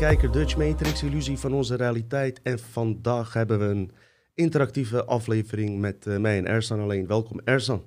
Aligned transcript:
kijker, 0.00 0.32
Dutch 0.32 0.56
Matrix, 0.56 1.02
illusie 1.02 1.38
van 1.38 1.52
onze 1.52 1.74
realiteit. 1.74 2.40
En 2.42 2.58
vandaag 2.58 3.32
hebben 3.32 3.58
we 3.58 3.64
een 3.64 3.90
interactieve 4.34 5.04
aflevering 5.04 5.78
met 5.78 6.06
uh, 6.06 6.16
mij 6.16 6.38
en 6.38 6.46
Ersan 6.46 6.80
alleen. 6.80 7.06
Welkom 7.06 7.40
Ersan. 7.44 7.84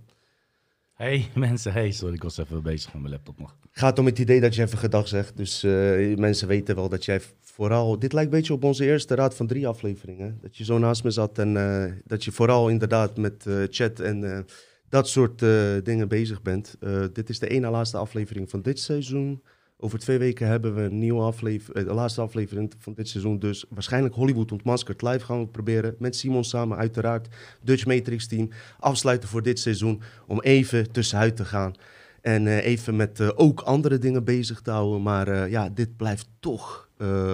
Hey 0.94 1.30
mensen, 1.36 1.73
hey, 1.73 1.92
sorry, 1.92 2.14
ik 2.14 2.23
was 2.23 2.38
even 2.38 2.64
bezig 2.64 2.94
met 2.94 3.02
mijn 3.02 3.14
laptop 3.14 3.40
nog. 3.40 3.58
Gaat 3.72 4.00
om 4.00 4.06
het 4.06 4.20
idee 4.20 4.42
dat 4.42 4.56
je 4.56 4.62
even 4.62 4.78
gedag 4.78 5.08
zegt, 5.08 5.38
dus 5.38 5.64
uh, 5.64 6.18
mensen 6.18 6.48
weten 6.48 6.76
wel 6.76 6.90
dat 6.90 7.06
jij 7.06 7.22
vooral... 7.42 8.00
Dit 8.00 8.14
lijkt 8.14 8.32
een 8.32 8.38
beetje 8.38 8.54
op 8.54 8.64
onze 8.64 8.86
eerste 8.86 9.16
Raad 9.16 9.36
van 9.36 9.48
Drie 9.48 9.68
afleveringen. 9.68 10.38
Dat 10.42 10.58
je 10.58 10.64
zo 10.64 10.78
naast 10.78 11.04
me 11.04 11.12
zat 11.12 11.40
en 11.40 11.56
uh, 11.56 11.92
dat 12.06 12.23
je 12.23 12.32
vooral 12.32 12.70
inderdaad 12.70 13.18
met 13.18 13.45
chat 13.70 14.00
en 14.00 14.45
dat 14.90 15.08
soort 15.08 15.40
dingen 15.84 16.08
bezig 16.08 16.42
bent. 16.42 16.78
dit 17.14 17.30
is 17.30 17.40
de 17.40 17.48
ene 17.48 17.70
laatste 17.70 17.98
aflevering 17.98 18.50
van 18.50 18.62
dit 18.62 18.80
seizoen. 18.80 19.42
Over 19.84 20.00
twee 20.00 20.18
weken 20.18 20.48
hebben 20.48 20.76
we 20.76 20.82
een 20.82 21.00
nieuwe 21.00 21.22
aflevering, 21.22 21.78
eh, 21.78 21.88
de 21.88 21.94
laatste 21.94 22.22
aflevering 22.22 22.73
van 22.78 22.94
dit 22.94 23.10
seizoen. 23.10 23.40
Dus 23.40 23.66
waarschijnlijk 23.70 24.16
Hollywood 24.16 24.52
ontmaskerd 24.52 25.02
live 25.02 25.26
gaan 25.26 25.40
we 25.40 25.48
proberen. 25.48 25.96
Met 26.00 26.16
Simon 26.16 26.44
samen 26.44 26.78
uiteraard, 26.78 27.28
Dutch 27.62 27.86
Matrix 27.86 28.28
team. 28.28 28.50
Afsluiten 28.80 29.30
voor 29.30 29.44
dit 29.44 29.59
seizoen 29.59 30.02
om 30.28 30.42
even 30.42 30.92
tussenuit 30.92 31.36
te 31.36 31.45
gaan. 31.45 31.73
En 32.22 32.45
uh, 32.45 32.66
even 32.66 32.95
met 32.95 33.20
uh, 33.20 33.30
ook 33.36 33.61
andere 33.61 33.98
dingen 33.98 34.23
bezig 34.23 34.61
te 34.61 34.72
houden. 34.72 35.02
Maar 35.02 35.50
ja, 35.50 35.70
dit 35.70 35.98
blijft 35.98 36.30
toch 36.39 36.89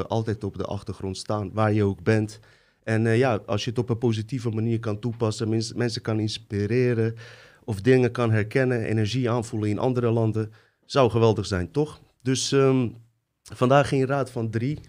altijd 0.07 0.43
op 0.43 0.57
de 0.57 0.65
achtergrond 0.65 1.17
staan, 1.17 1.51
waar 1.53 1.73
je 1.73 1.83
ook 1.83 2.03
bent. 2.03 2.39
En 2.83 3.17
ja, 3.17 3.39
als 3.45 3.63
je 3.63 3.69
het 3.69 3.79
op 3.79 3.89
een 3.89 3.97
positieve 3.97 4.49
manier 4.49 4.79
kan 4.79 4.99
toepassen, 4.99 5.49
mens, 5.49 5.73
mensen 5.73 6.01
kan 6.01 6.19
inspireren 6.19 7.15
of 7.63 7.81
dingen 7.81 8.11
kan 8.11 8.31
herkennen, 8.31 8.83
energie 8.83 9.29
aanvoelen 9.29 9.69
in 9.69 9.79
andere 9.79 10.09
landen, 10.09 10.51
zou 10.85 11.09
geweldig 11.09 11.45
zijn, 11.45 11.71
toch? 11.71 11.99
Dus 12.29 12.51
um, 12.51 12.95
vandaag 13.53 13.87
geen 13.87 14.05
raad 14.05 14.31
van 14.31 14.49
drie. 14.49 14.79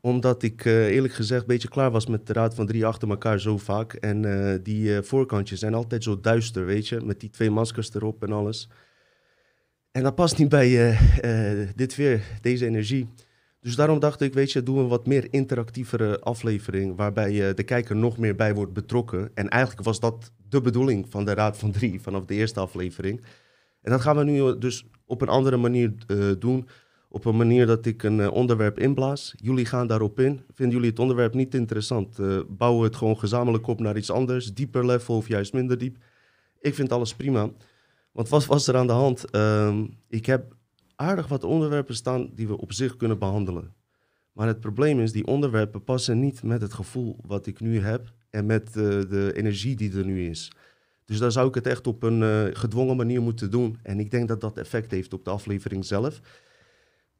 Omdat 0.00 0.42
ik 0.42 0.64
uh, 0.64 0.86
eerlijk 0.86 1.14
gezegd 1.14 1.40
een 1.40 1.46
beetje 1.46 1.68
klaar 1.68 1.90
was 1.90 2.06
met 2.06 2.26
de 2.26 2.32
raad 2.32 2.54
van 2.54 2.66
drie 2.66 2.86
achter 2.86 3.08
elkaar 3.08 3.40
zo 3.40 3.58
vaak. 3.58 3.92
En 3.92 4.22
uh, 4.22 4.54
die 4.62 4.88
uh, 4.88 5.02
voorkantjes 5.02 5.58
zijn 5.58 5.74
altijd 5.74 6.02
zo 6.02 6.20
duister, 6.20 6.66
weet 6.66 6.88
je. 6.88 7.00
Met 7.00 7.20
die 7.20 7.30
twee 7.30 7.50
maskers 7.50 7.94
erop 7.94 8.22
en 8.22 8.32
alles. 8.32 8.68
En 9.90 10.02
dat 10.02 10.14
past 10.14 10.38
niet 10.38 10.48
bij 10.48 10.98
dit 11.76 11.96
weer, 11.96 12.22
deze 12.40 12.66
energie. 12.66 13.08
Dus 13.60 13.76
daarom 13.76 13.98
dacht 13.98 14.20
ik, 14.20 14.34
weet 14.34 14.52
je, 14.52 14.62
doen 14.62 14.76
we 14.76 14.82
een 14.82 14.88
wat 14.88 15.06
meer 15.06 15.26
interactievere 15.30 16.20
aflevering. 16.20 16.96
Waarbij 16.96 17.54
de 17.54 17.62
kijker 17.62 17.96
nog 17.96 18.18
meer 18.18 18.34
bij 18.34 18.54
wordt 18.54 18.72
betrokken. 18.72 19.30
En 19.34 19.48
eigenlijk 19.48 19.84
was 19.84 20.00
dat 20.00 20.32
de 20.48 20.60
bedoeling 20.60 21.06
van 21.08 21.24
de 21.24 21.34
Raad 21.34 21.58
van 21.58 21.72
Drie 21.72 22.00
vanaf 22.00 22.24
de 22.24 22.34
eerste 22.34 22.60
aflevering. 22.60 23.24
En 23.82 23.90
dat 23.90 24.00
gaan 24.00 24.16
we 24.16 24.24
nu 24.24 24.58
dus 24.58 24.86
op 25.06 25.20
een 25.20 25.28
andere 25.28 25.56
manier 25.56 25.92
uh, 26.06 26.32
doen. 26.38 26.68
Op 27.08 27.24
een 27.24 27.36
manier 27.36 27.66
dat 27.66 27.86
ik 27.86 28.02
een 28.02 28.18
uh, 28.18 28.32
onderwerp 28.32 28.78
inblaas. 28.78 29.34
Jullie 29.36 29.64
gaan 29.64 29.86
daarop 29.86 30.20
in. 30.20 30.40
Vinden 30.52 30.74
jullie 30.74 30.90
het 30.90 30.98
onderwerp 30.98 31.34
niet 31.34 31.54
interessant? 31.54 32.18
Uh, 32.18 32.40
bouwen 32.48 32.80
we 32.80 32.86
het 32.86 32.96
gewoon 32.96 33.18
gezamenlijk 33.18 33.66
op 33.66 33.80
naar 33.80 33.96
iets 33.96 34.10
anders. 34.10 34.54
Dieper 34.54 34.86
level 34.86 35.16
of 35.16 35.28
juist 35.28 35.52
minder 35.52 35.78
diep. 35.78 35.96
Ik 36.60 36.74
vind 36.74 36.92
alles 36.92 37.14
prima. 37.14 37.50
Want 38.12 38.28
wat 38.28 38.46
was 38.46 38.66
er 38.66 38.76
aan 38.76 38.86
de 38.86 38.92
hand? 38.92 39.30
Ehm, 39.30 39.86
ik 40.08 40.26
heb 40.26 40.56
aardig 40.96 41.28
wat 41.28 41.44
onderwerpen 41.44 41.94
staan 41.94 42.30
die 42.34 42.46
we 42.46 42.58
op 42.58 42.72
zich 42.72 42.96
kunnen 42.96 43.18
behandelen. 43.18 43.74
Maar 44.32 44.46
het 44.46 44.60
probleem 44.60 45.00
is, 45.00 45.12
die 45.12 45.26
onderwerpen 45.26 45.84
passen 45.84 46.20
niet 46.20 46.42
met 46.42 46.60
het 46.60 46.74
gevoel 46.74 47.16
wat 47.26 47.46
ik 47.46 47.60
nu 47.60 47.80
heb 47.80 48.12
en 48.30 48.46
met 48.46 48.72
de 48.72 49.32
energie 49.34 49.76
die 49.76 49.96
er 49.96 50.04
nu 50.04 50.28
is. 50.28 50.52
Dus 51.04 51.18
daar 51.18 51.32
zou 51.32 51.48
ik 51.48 51.54
het 51.54 51.66
echt 51.66 51.86
op 51.86 52.02
een 52.02 52.20
uh, 52.20 52.44
gedwongen 52.52 52.96
manier 52.96 53.22
moeten 53.22 53.50
doen. 53.50 53.78
En 53.82 54.00
ik 54.00 54.10
denk 54.10 54.28
dat 54.28 54.40
dat 54.40 54.58
effect 54.58 54.90
heeft 54.90 55.12
op 55.12 55.24
de 55.24 55.30
aflevering 55.30 55.84
zelf. 55.84 56.20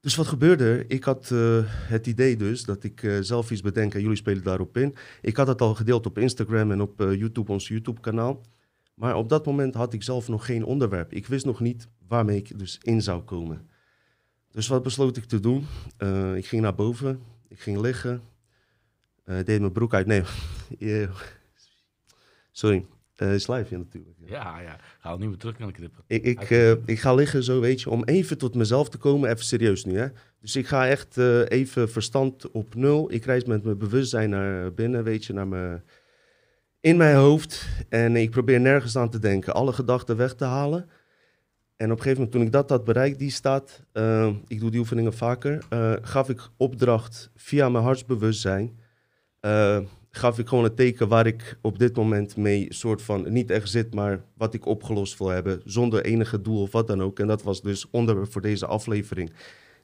Dus 0.01 0.15
wat 0.15 0.27
gebeurde? 0.27 0.85
Ik 0.89 1.05
had 1.05 1.31
uh, 1.33 1.61
het 1.67 2.07
idee 2.07 2.37
dus 2.37 2.65
dat 2.65 2.85
ik 2.85 3.03
uh, 3.03 3.19
zelf 3.21 3.51
iets 3.51 3.61
bedenk 3.61 3.95
en 3.95 4.01
jullie 4.01 4.17
spelen 4.17 4.43
daarop 4.43 4.77
in. 4.77 4.95
Ik 5.21 5.37
had 5.37 5.47
het 5.47 5.61
al 5.61 5.75
gedeeld 5.75 6.07
op 6.07 6.19
Instagram 6.19 6.71
en 6.71 6.81
op 6.81 7.01
YouTube, 7.01 7.53
ons 7.53 7.69
YouTube-kanaal. 7.69 8.41
Maar 8.95 9.17
op 9.17 9.29
dat 9.29 9.47
moment 9.47 9.75
had 9.75 9.93
ik 9.93 10.03
zelf 10.03 10.29
nog 10.29 10.47
geen 10.47 10.65
onderwerp. 10.65 11.13
Ik 11.13 11.27
wist 11.27 11.45
nog 11.45 11.61
niet 11.61 11.89
waarmee 12.07 12.37
ik 12.37 12.59
dus 12.59 12.79
in 12.83 13.03
zou 13.03 13.23
komen. 13.23 13.69
Dus 14.51 14.69
wat 14.69 14.83
besloot 14.83 15.17
ik 15.17 15.25
te 15.25 15.41
doen? 15.41 15.67
ik 16.37 16.47
ging 16.47 16.63
naar 16.63 16.75
boven, 16.75 17.21
ik 17.49 17.61
ging 17.61 17.81
liggen, 17.81 18.23
deed 19.25 19.61
mijn 19.61 19.73
broek 19.73 19.95
uit. 19.95 20.07
Nee, 20.07 20.23
sorry. 22.53 22.87
Uh, 23.23 23.35
is 23.35 23.47
live, 23.47 23.67
ja, 23.71 23.79
natuurlijk. 23.79 24.17
Ja, 24.25 24.61
ja. 24.61 24.79
Ga 24.99 25.09
al 25.09 25.19
niet 25.19 25.29
meer 25.29 25.39
terug 25.39 25.61
aan 25.61 25.67
de 25.67 25.73
knippen. 25.73 26.03
Ik, 26.07 26.25
ik, 26.25 26.51
uh, 26.51 26.71
ik 26.71 27.01
ga 27.01 27.15
liggen 27.15 27.43
zo, 27.43 27.61
weet 27.61 27.81
je, 27.81 27.91
om 27.91 28.05
even 28.05 28.39
tot 28.39 28.55
mezelf 28.55 28.89
te 28.89 28.99
komen. 28.99 29.31
Even 29.31 29.45
serieus 29.45 29.85
nu, 29.85 29.99
hè. 29.99 30.07
Dus 30.41 30.57
ik 30.57 30.67
ga 30.67 30.89
echt 30.89 31.17
uh, 31.17 31.49
even 31.49 31.91
verstand 31.91 32.51
op 32.51 32.75
nul. 32.75 33.13
Ik 33.13 33.25
reis 33.25 33.45
met 33.45 33.65
mijn 33.65 33.79
bewustzijn 33.79 34.31
naar 34.31 34.73
binnen, 34.73 35.05
weet 35.05 35.25
je, 35.25 35.33
naar 35.33 35.49
mijn... 35.49 35.85
In 36.81 36.97
mijn 36.97 37.17
hoofd. 37.17 37.69
En 37.89 38.17
ik 38.17 38.31
probeer 38.31 38.61
nergens 38.61 38.97
aan 38.97 39.11
te 39.11 39.19
denken. 39.19 39.55
Alle 39.55 39.73
gedachten 39.73 40.17
weg 40.17 40.35
te 40.35 40.45
halen. 40.45 40.89
En 41.77 41.91
op 41.91 41.97
een 41.97 42.03
gegeven 42.03 42.15
moment, 42.15 42.33
toen 42.33 42.43
ik 42.43 42.53
dat 42.53 42.71
had 42.71 42.85
bereikt, 42.85 43.19
die 43.19 43.31
staat... 43.31 43.83
ik 44.47 44.61
doe 44.61 44.71
die 44.71 44.81
oefeningen 44.81 45.15
vaker. 45.15 45.65
gaf 46.03 46.29
ik 46.29 46.49
opdracht 46.57 47.31
via 47.35 47.69
mijn 47.69 47.85
hartsbewustzijn 47.85 48.79
gaf 50.17 50.39
ik 50.39 50.49
gewoon 50.49 50.65
een 50.65 50.75
teken 50.75 51.09
waar 51.09 51.27
ik 51.27 51.59
op 51.61 51.79
dit 51.79 51.97
moment 51.97 52.37
mee 52.37 52.67
soort 52.69 53.03
van 53.03 53.33
niet 53.33 53.51
echt 53.51 53.71
zit, 53.71 53.95
maar 53.95 54.25
wat 54.37 54.55
ik 54.55 54.67
opgelost 54.67 55.19
wil 55.19 55.29
hebben, 55.29 55.61
zonder 55.65 56.05
enige 56.05 56.41
doel 56.41 56.63
of 56.63 56.73
wat 56.73 56.87
dan 56.87 57.03
ook. 57.03 57.19
En 57.19 57.27
dat 57.27 57.43
was 57.43 57.63
dus 57.63 57.91
onderwerp 57.91 58.33
voor 58.33 58.43
deze 58.43 58.67
aflevering. 58.67 59.33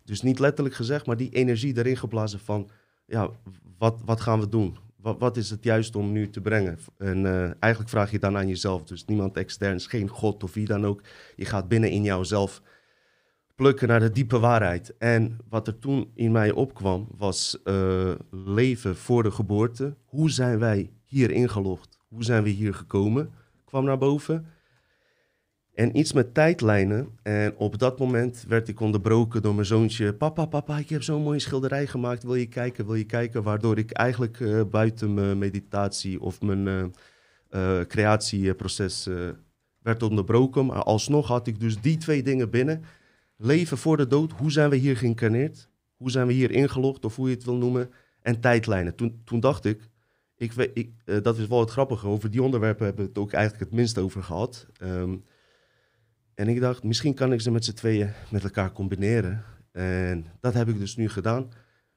Dus 0.04 0.22
niet 0.22 0.38
letterlijk 0.38 0.74
gezegd, 0.74 1.06
maar 1.06 1.16
die 1.16 1.30
energie 1.30 1.76
erin 1.76 1.96
geblazen 1.96 2.38
van, 2.38 2.68
ja, 3.06 3.30
wat, 3.78 4.00
wat 4.04 4.20
gaan 4.20 4.41
we 4.41 4.48
doen? 4.48 4.76
Wat, 4.96 5.18
wat 5.18 5.36
is 5.36 5.50
het 5.50 5.64
juist 5.64 5.96
om 5.96 6.12
nu 6.12 6.30
te 6.30 6.41
brengen? 6.41 6.78
En 6.98 7.24
uh, 7.24 7.42
eigenlijk 7.58 7.91
vraag 7.91 8.10
je 8.10 8.18
dan 8.18 8.36
aan 8.36 8.48
jezelf, 8.48 8.82
dus 8.82 9.04
niemand 9.04 9.36
extern, 9.36 9.80
geen 9.80 10.08
god 10.08 10.42
of 10.42 10.54
wie 10.54 10.66
dan 10.66 10.86
ook. 10.86 11.02
Je 11.36 11.44
gaat 11.44 11.68
binnen 11.68 11.91
in 11.91 12.02
jouzelf 12.02 12.62
plukken 13.60 13.88
naar 13.88 14.00
de 14.00 14.10
diepe 14.10 14.38
waarheid. 14.38 14.97
En 14.98 15.38
wat 15.48 15.66
er 15.66 15.78
toen 15.78 16.10
in 16.15 16.32
mij 16.32 16.50
opkwam, 16.50 17.09
was 17.16 17.60
uh, 17.65 18.10
leven 18.31 18.97
voor 18.97 19.22
de 19.22 19.31
geboorte. 19.31 19.94
Hoe 20.04 20.31
zijn 20.31 20.59
wij 20.59 20.91
hier 21.04 21.31
ingelogd? 21.31 21.98
Hoe 22.09 22.25
zijn 22.25 22.43
we 22.43 22.48
hier 22.48 22.75
gekomen? 22.75 23.31
Kwam 23.65 23.84
naar 23.84 23.98
boven. 23.98 24.47
En 25.75 25.98
iets 25.98 26.12
met 26.12 26.34
tijdlijnen. 26.34 27.09
En 27.22 27.56
op 27.56 27.78
dat 27.78 27.98
moment 27.98 28.44
werd 28.48 28.69
ik 28.69 28.81
onderbroken 28.81 29.43
door 29.43 29.54
mijn 29.54 29.66
zoontje. 29.66 30.15
Papa, 30.15 30.47
papa, 30.47 30.78
ik 30.78 30.88
heb 30.88 31.03
zo'n 31.03 31.22
mooie 31.22 31.38
schilderij 31.38 31.87
gemaakt. 31.87 32.22
Wil 32.22 32.34
je 32.34 32.48
kijken? 32.48 32.87
Wil 32.87 32.94
je 32.94 33.04
kijken? 33.04 33.42
Waardoor 33.42 33.78
ik 33.78 33.91
eigenlijk 33.91 34.41
uh, 34.41 34.60
buiten 34.71 35.15
mijn 35.15 35.38
meditatie 35.38 36.21
of 36.21 36.41
mijn 36.41 36.92
uh, 37.50 37.81
creatieproces 37.81 39.09
werd 39.82 40.03
onderbroken. 40.03 40.66
Maar 40.66 40.82
alsnog 40.82 41.28
had 41.28 41.47
ik 41.47 41.60
dus 41.60 41.81
die 41.81 41.97
twee 41.97 42.22
dingen 42.22 42.50
binnen 42.50 42.84
leven 43.43 43.78
voor 43.78 43.97
de 43.97 44.06
dood, 44.06 44.33
hoe 44.33 44.51
zijn 44.51 44.71
we 44.71 44.77
hier 44.77 44.97
geïncarneerd? 44.97 45.69
Hoe 45.97 46.11
zijn 46.11 46.27
we 46.27 46.33
hier 46.33 46.51
ingelogd, 46.51 47.05
of 47.05 47.17
hoe 47.17 47.28
je 47.28 47.34
het 47.34 47.45
wil 47.45 47.56
noemen? 47.56 47.91
En 48.21 48.41
tijdlijnen. 48.41 48.95
Toen, 48.95 49.21
toen 49.25 49.41
dacht 49.41 49.65
ik, 49.65 49.89
ik, 50.37 50.53
uh, 51.04 51.22
dat 51.22 51.39
is 51.39 51.47
wel 51.47 51.60
het 51.60 51.71
grappige, 51.71 52.07
over 52.07 52.31
die 52.31 52.42
onderwerpen 52.42 52.84
hebben 52.84 53.03
we 53.04 53.09
het 53.09 53.19
ook 53.19 53.33
eigenlijk 53.33 53.65
het 53.65 53.78
minst 53.78 53.98
over 53.98 54.22
gehad. 54.22 54.66
Um, 54.83 55.25
en 56.34 56.48
ik 56.48 56.60
dacht, 56.60 56.83
misschien 56.83 57.15
kan 57.15 57.33
ik 57.33 57.41
ze 57.41 57.51
met 57.51 57.65
z'n 57.65 57.72
tweeën 57.72 58.13
met 58.31 58.45
elkaar 58.45 58.72
combineren. 58.72 59.45
En 59.72 60.27
dat 60.41 60.54
heb 60.54 60.69
ik 60.69 60.78
dus 60.78 60.97
nu 60.97 61.09
gedaan. 61.09 61.48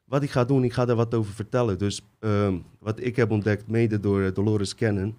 Wat 0.03 0.23
ik 0.23 0.31
ga 0.31 0.45
doen, 0.45 0.63
ik 0.63 0.73
ga 0.73 0.85
daar 0.85 0.95
wat 0.95 1.13
over 1.13 1.33
vertellen. 1.33 1.77
Dus 1.77 2.01
um, 2.19 2.65
wat 2.79 2.99
ik 2.99 3.15
heb 3.15 3.31
ontdekt, 3.31 3.67
mede 3.67 3.99
door 3.99 4.33
Dolores 4.33 4.75
Cannon. 4.75 5.15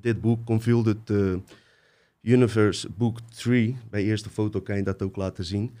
Dit 0.00 0.20
boek, 0.20 0.44
Confulded... 0.44 1.10
Uh, 1.10 1.36
Universe 2.26 2.88
Book 2.96 3.20
3. 3.20 3.76
Bij 3.90 4.04
eerste 4.04 4.30
foto 4.30 4.60
kan 4.60 4.76
je 4.76 4.82
dat 4.82 5.02
ook 5.02 5.16
laten 5.16 5.44
zien. 5.44 5.76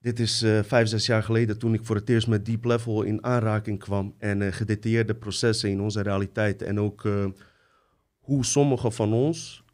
Dit 0.00 0.20
is 0.20 0.42
uh, 0.42 0.62
vijf, 0.62 0.88
zes 0.88 1.06
jaar 1.06 1.22
geleden 1.22 1.58
toen 1.58 1.74
ik 1.74 1.84
voor 1.84 1.96
het 1.96 2.08
eerst 2.08 2.28
met 2.28 2.46
Deep 2.46 2.64
Level 2.64 3.02
in 3.02 3.24
aanraking 3.24 3.78
kwam. 3.78 4.14
En 4.18 4.40
uh, 4.40 4.52
gedetailleerde 4.52 5.14
processen 5.14 5.70
in 5.70 5.80
onze 5.80 6.02
realiteit. 6.02 6.62
En 6.62 6.80
ook 6.80 7.04
uh, 7.04 7.26
hoe 8.18 8.44
sommige 8.44 8.90
van 8.90 9.12
ons, 9.12 9.64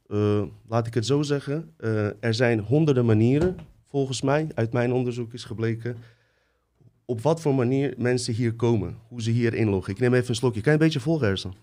laat 0.68 0.86
ik 0.86 0.94
het 0.94 1.06
zo 1.06 1.22
zeggen, 1.22 1.74
er 2.20 2.34
zijn 2.34 2.58
honderden 2.58 3.04
manieren, 3.04 3.56
volgens 3.88 4.22
mij, 4.22 4.46
uit 4.54 4.72
mijn 4.72 4.92
onderzoek 4.92 5.32
is 5.32 5.44
gebleken, 5.44 5.96
op 7.04 7.20
wat 7.20 7.40
voor 7.40 7.54
manier 7.54 7.94
mensen 7.98 8.34
hier 8.34 8.54
komen. 8.54 8.96
Hoe 9.08 9.22
ze 9.22 9.30
hier 9.30 9.54
inloggen. 9.54 9.92
Ik 9.92 10.00
neem 10.00 10.14
even 10.14 10.28
een 10.28 10.34
slokje. 10.34 10.60
Kan 10.60 10.72
je 10.72 10.78
een 10.78 10.84
beetje 10.84 11.00
volgen, 11.00 11.28
Ersan? 11.28 11.54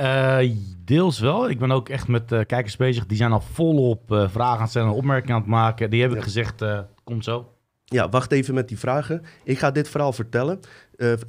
Uh, 0.00 0.38
deels 0.84 1.18
wel. 1.18 1.50
Ik 1.50 1.58
ben 1.58 1.70
ook 1.70 1.88
echt 1.88 2.08
met 2.08 2.32
uh, 2.32 2.40
kijkers 2.46 2.76
bezig. 2.76 3.06
Die 3.06 3.16
zijn 3.16 3.32
al 3.32 3.40
volop 3.40 4.12
uh, 4.12 4.28
vragen 4.28 4.54
aan 4.54 4.60
het 4.60 4.70
stellen, 4.70 4.92
opmerkingen 4.92 5.34
aan 5.34 5.40
het 5.40 5.50
maken. 5.50 5.90
Die 5.90 6.02
heb 6.02 6.14
ik 6.14 6.22
gezegd, 6.22 6.64
komt 7.04 7.24
zo. 7.24 7.52
Ja, 7.84 8.08
wacht 8.08 8.32
even 8.32 8.54
met 8.54 8.68
die 8.68 8.78
vragen. 8.78 9.22
Ik 9.44 9.58
ga 9.58 9.70
dit 9.70 9.88
verhaal 9.88 10.12
vertellen. 10.12 10.60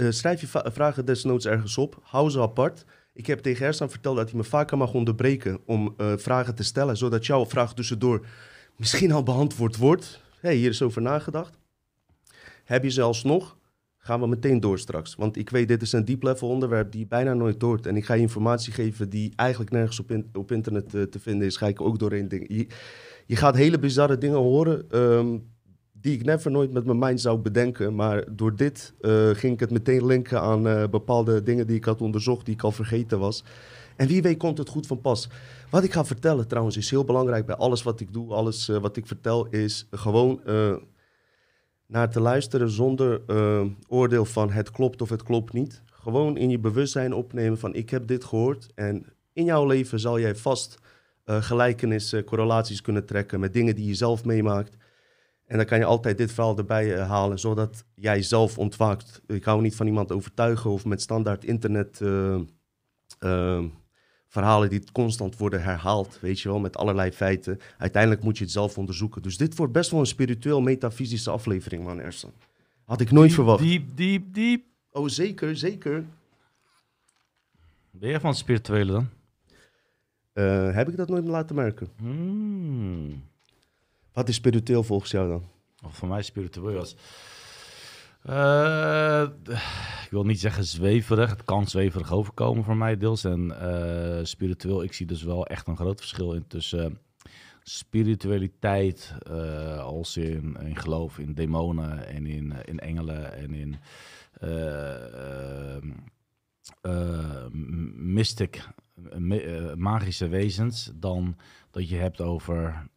schrijf 0.09 0.41
je 0.41 0.47
vragen 0.63 1.05
desnoods 1.05 1.45
ergens 1.45 1.77
op. 1.77 1.99
Hou 2.03 2.29
ze 2.29 2.41
apart. 2.41 2.85
Ik 3.13 3.27
heb 3.27 3.39
tegen 3.39 3.65
Ersan 3.65 3.89
verteld 3.89 4.17
dat 4.17 4.29
hij 4.29 4.37
me 4.37 4.43
vaker 4.43 4.77
mag 4.77 4.93
onderbreken 4.93 5.59
om 5.65 5.95
vragen 5.97 6.55
te 6.55 6.63
stellen, 6.63 6.97
zodat 6.97 7.25
jouw 7.25 7.45
vraag 7.45 7.73
tussendoor 7.73 8.25
misschien 8.75 9.11
al 9.11 9.23
beantwoord 9.23 9.77
wordt. 9.77 10.21
hey, 10.39 10.55
hier 10.55 10.69
is 10.69 10.81
over 10.81 11.01
nagedacht. 11.01 11.57
Heb 12.63 12.83
je 12.83 12.89
zelfs 12.89 13.23
nog 13.23 13.56
gaan 14.07 14.19
we 14.19 14.27
meteen 14.27 14.59
door 14.59 14.79
straks. 14.79 15.15
Want 15.15 15.37
ik 15.37 15.49
weet, 15.49 15.67
dit 15.67 15.81
is 15.81 15.91
een 15.91 16.05
deep 16.05 16.23
level 16.23 16.49
onderwerp 16.49 16.91
die 16.91 17.07
bijna 17.07 17.33
nooit 17.33 17.61
hoort. 17.61 17.85
En 17.85 17.95
ik 17.97 18.05
ga 18.05 18.13
je 18.13 18.21
informatie 18.21 18.73
geven 18.73 19.09
die 19.09 19.33
eigenlijk 19.35 19.71
nergens 19.71 19.99
op, 19.99 20.11
in- 20.11 20.29
op 20.33 20.51
internet 20.51 20.93
eh, 20.95 21.01
te 21.01 21.19
vinden 21.19 21.47
is. 21.47 21.57
Ga 21.57 21.67
ik 21.67 21.81
ook 21.81 21.99
doorheen 21.99 22.27
dingen. 22.27 22.55
Je, 22.55 22.67
je 23.25 23.35
gaat 23.35 23.55
hele 23.55 23.79
bizarre 23.79 24.17
dingen 24.17 24.37
horen 24.37 24.85
ehm, 24.91 25.37
die 25.91 26.13
ik 26.13 26.25
never 26.25 26.51
nooit 26.51 26.71
met 26.71 26.85
mijn 26.85 26.99
mind 26.99 27.21
zou 27.21 27.37
bedenken. 27.37 27.95
Maar 27.95 28.23
door 28.35 28.55
dit 28.55 28.93
eh, 29.01 29.29
ging 29.29 29.53
ik 29.53 29.59
het 29.59 29.71
meteen 29.71 30.05
linken 30.05 30.41
aan 30.41 30.67
eh, 30.67 30.83
bepaalde 30.89 31.43
dingen 31.43 31.67
die 31.67 31.75
ik 31.75 31.85
had 31.85 32.01
onderzocht, 32.01 32.45
die 32.45 32.53
ik 32.53 32.63
al 32.63 32.71
vergeten 32.71 33.19
was. 33.19 33.43
En 33.95 34.07
wie 34.07 34.21
weet 34.21 34.37
komt 34.37 34.57
het 34.57 34.69
goed 34.69 34.87
van 34.87 35.01
pas. 35.01 35.29
Wat 35.69 35.83
ik 35.83 35.93
ga 35.93 36.05
vertellen 36.05 36.47
trouwens 36.47 36.77
is 36.77 36.89
heel 36.89 37.03
belangrijk 37.03 37.45
bij 37.45 37.55
alles 37.55 37.83
wat 37.83 37.99
ik 37.99 38.13
doe, 38.13 38.33
alles 38.33 38.67
wat 38.67 38.97
ik 38.97 39.07
vertel, 39.07 39.47
is 39.49 39.87
gewoon 39.91 40.39
naar 41.87 42.09
te 42.09 42.19
luisteren 42.19 42.69
zonder 42.69 43.21
eh, 43.27 43.65
oordeel 43.87 44.25
van 44.25 44.51
het 44.51 44.71
klopt 44.71 45.01
of 45.01 45.09
het 45.09 45.23
klopt 45.23 45.53
niet. 45.53 45.81
Gewoon 45.85 46.37
in 46.37 46.49
je 46.49 46.59
bewustzijn 46.59 47.13
opnemen 47.13 47.59
van 47.59 47.73
ik 47.73 47.89
heb 47.89 48.07
dit 48.07 48.23
gehoord 48.23 48.67
en 48.75 49.05
in 49.33 49.45
jouw 49.45 49.65
leven 49.65 49.99
zal 49.99 50.19
jij 50.19 50.35
vast 50.35 50.77
eh, 51.23 51.41
gelijkenissen, 51.41 52.23
correlaties 52.23 52.81
kunnen 52.81 53.05
trekken 53.05 53.39
met 53.39 53.53
dingen 53.53 53.75
die 53.75 53.87
je 53.87 53.93
zelf 53.93 54.25
meemaakt. 54.25 54.77
En 55.47 55.57
dan 55.57 55.65
kan 55.65 55.77
je 55.77 55.85
altijd 55.85 56.17
dit 56.17 56.31
verhaal 56.31 56.57
erbij 56.57 56.95
eh, 56.95 57.09
halen, 57.09 57.39
zodat 57.39 57.85
jij 57.95 58.21
zelf 58.21 58.57
ontwaakt. 58.57 59.21
Ik 59.27 59.43
hou 59.43 59.61
niet 59.61 59.75
van 59.75 59.85
iemand 59.85 60.11
overtuigen 60.11 60.69
of 60.69 60.85
met 60.85 61.01
standaard 61.01 61.43
internet 61.43 62.01
eh, 62.01 62.39
eh, 63.19 63.63
verhalen 64.27 64.69
die 64.69 64.83
constant 64.91 65.37
worden 65.37 65.63
herhaald, 65.63 66.17
weet 66.21 66.39
je 66.39 66.49
wel, 66.49 66.59
met 66.59 66.77
allerlei 66.77 67.11
feiten. 67.11 67.59
Uiteindelijk 67.77 68.23
moet 68.23 68.37
je 68.37 68.43
het 68.43 68.53
zelf 68.53 68.77
onderzoeken. 68.77 69.21
Dus 69.21 69.37
dit 69.37 69.55
wordt 69.55 69.73
best 69.73 69.91
wel 69.91 69.99
een 69.99 70.05
spiritueel, 70.05 70.61
metafysische 70.61 71.29
aflevering, 71.29 71.83
man, 71.83 71.99
Ersan. 71.99 72.33
Had 72.85 73.01
ik 73.01 73.11
nooit 73.11 73.33
verwacht. 73.33 73.63
Diep, 73.63 73.89
diep, 73.95 74.33
diep. 74.33 74.65
Oh, 74.91 75.07
zeker, 75.07 75.57
zeker. 75.57 76.05
Ben 77.91 78.09
jij 78.09 78.19
van 78.19 78.29
het 78.29 78.39
spirituele 78.39 78.91
dan? 78.91 79.09
Eh, 80.33 80.73
heb 80.73 80.89
ik 80.89 80.97
dat 80.97 81.09
nooit 81.09 81.25
laten 81.25 81.55
merken? 81.55 81.89
Hmm. 81.97 83.23
Wat 84.13 84.29
is 84.29 84.35
spiritueel 84.35 84.83
volgens 84.83 85.11
jou 85.11 85.29
dan? 85.29 85.43
Of 85.85 85.95
voor 85.95 86.07
mij 86.07 86.21
spiritueel 86.21 86.73
was. 86.73 86.95
Eh, 88.21 89.27
ik 90.03 90.11
wil 90.11 90.23
niet 90.23 90.39
zeggen 90.39 90.63
zweverig. 90.63 91.29
Het 91.29 91.43
kan 91.43 91.67
zweverig 91.67 92.11
overkomen 92.11 92.63
voor 92.63 92.77
mij 92.77 92.97
deels. 92.97 93.23
En 93.23 93.59
eh, 93.59 94.23
spiritueel, 94.23 94.83
ik 94.83 94.93
zie 94.93 95.05
dus 95.05 95.23
wel 95.23 95.45
echt 95.45 95.67
een 95.67 95.75
groot 95.75 95.99
verschil 95.99 96.33
in 96.33 96.47
tussen 96.47 96.99
spiritualiteit 97.63 99.13
eh, 99.29 99.79
als 99.79 100.17
in, 100.17 100.57
in 100.61 100.75
geloof 100.75 101.19
in 101.19 101.33
demonen 101.33 102.07
en 102.07 102.25
in, 102.25 102.53
in 102.65 102.79
engelen 102.79 103.33
en 103.33 103.53
in 103.53 103.75
mystic, 107.95 108.67
magische 109.75 110.27
wezens, 110.27 110.91
dan 110.95 111.37
dat 111.71 111.89
je 111.89 111.95
hebt 111.95 112.21
over 112.21 112.89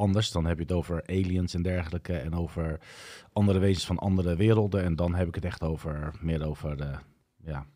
anders. 0.00 0.30
Dan 0.30 0.44
heb 0.46 0.56
je 0.56 0.62
het 0.62 0.72
over 0.72 1.02
aliens 1.06 1.54
en 1.54 1.62
dergelijke 1.62 2.16
en 2.16 2.34
over 2.34 2.80
andere 3.32 3.58
wezens 3.58 3.86
van 3.86 3.98
andere 3.98 4.36
werelden. 4.36 4.82
En 4.82 4.96
dan 4.96 5.14
heb 5.14 5.28
ik 5.28 5.34
het 5.34 5.44
echt 5.44 5.62
over 5.62 6.14
meer 6.20 6.46
over 6.46 6.76
de, 6.76 6.92
ja, 7.44 7.66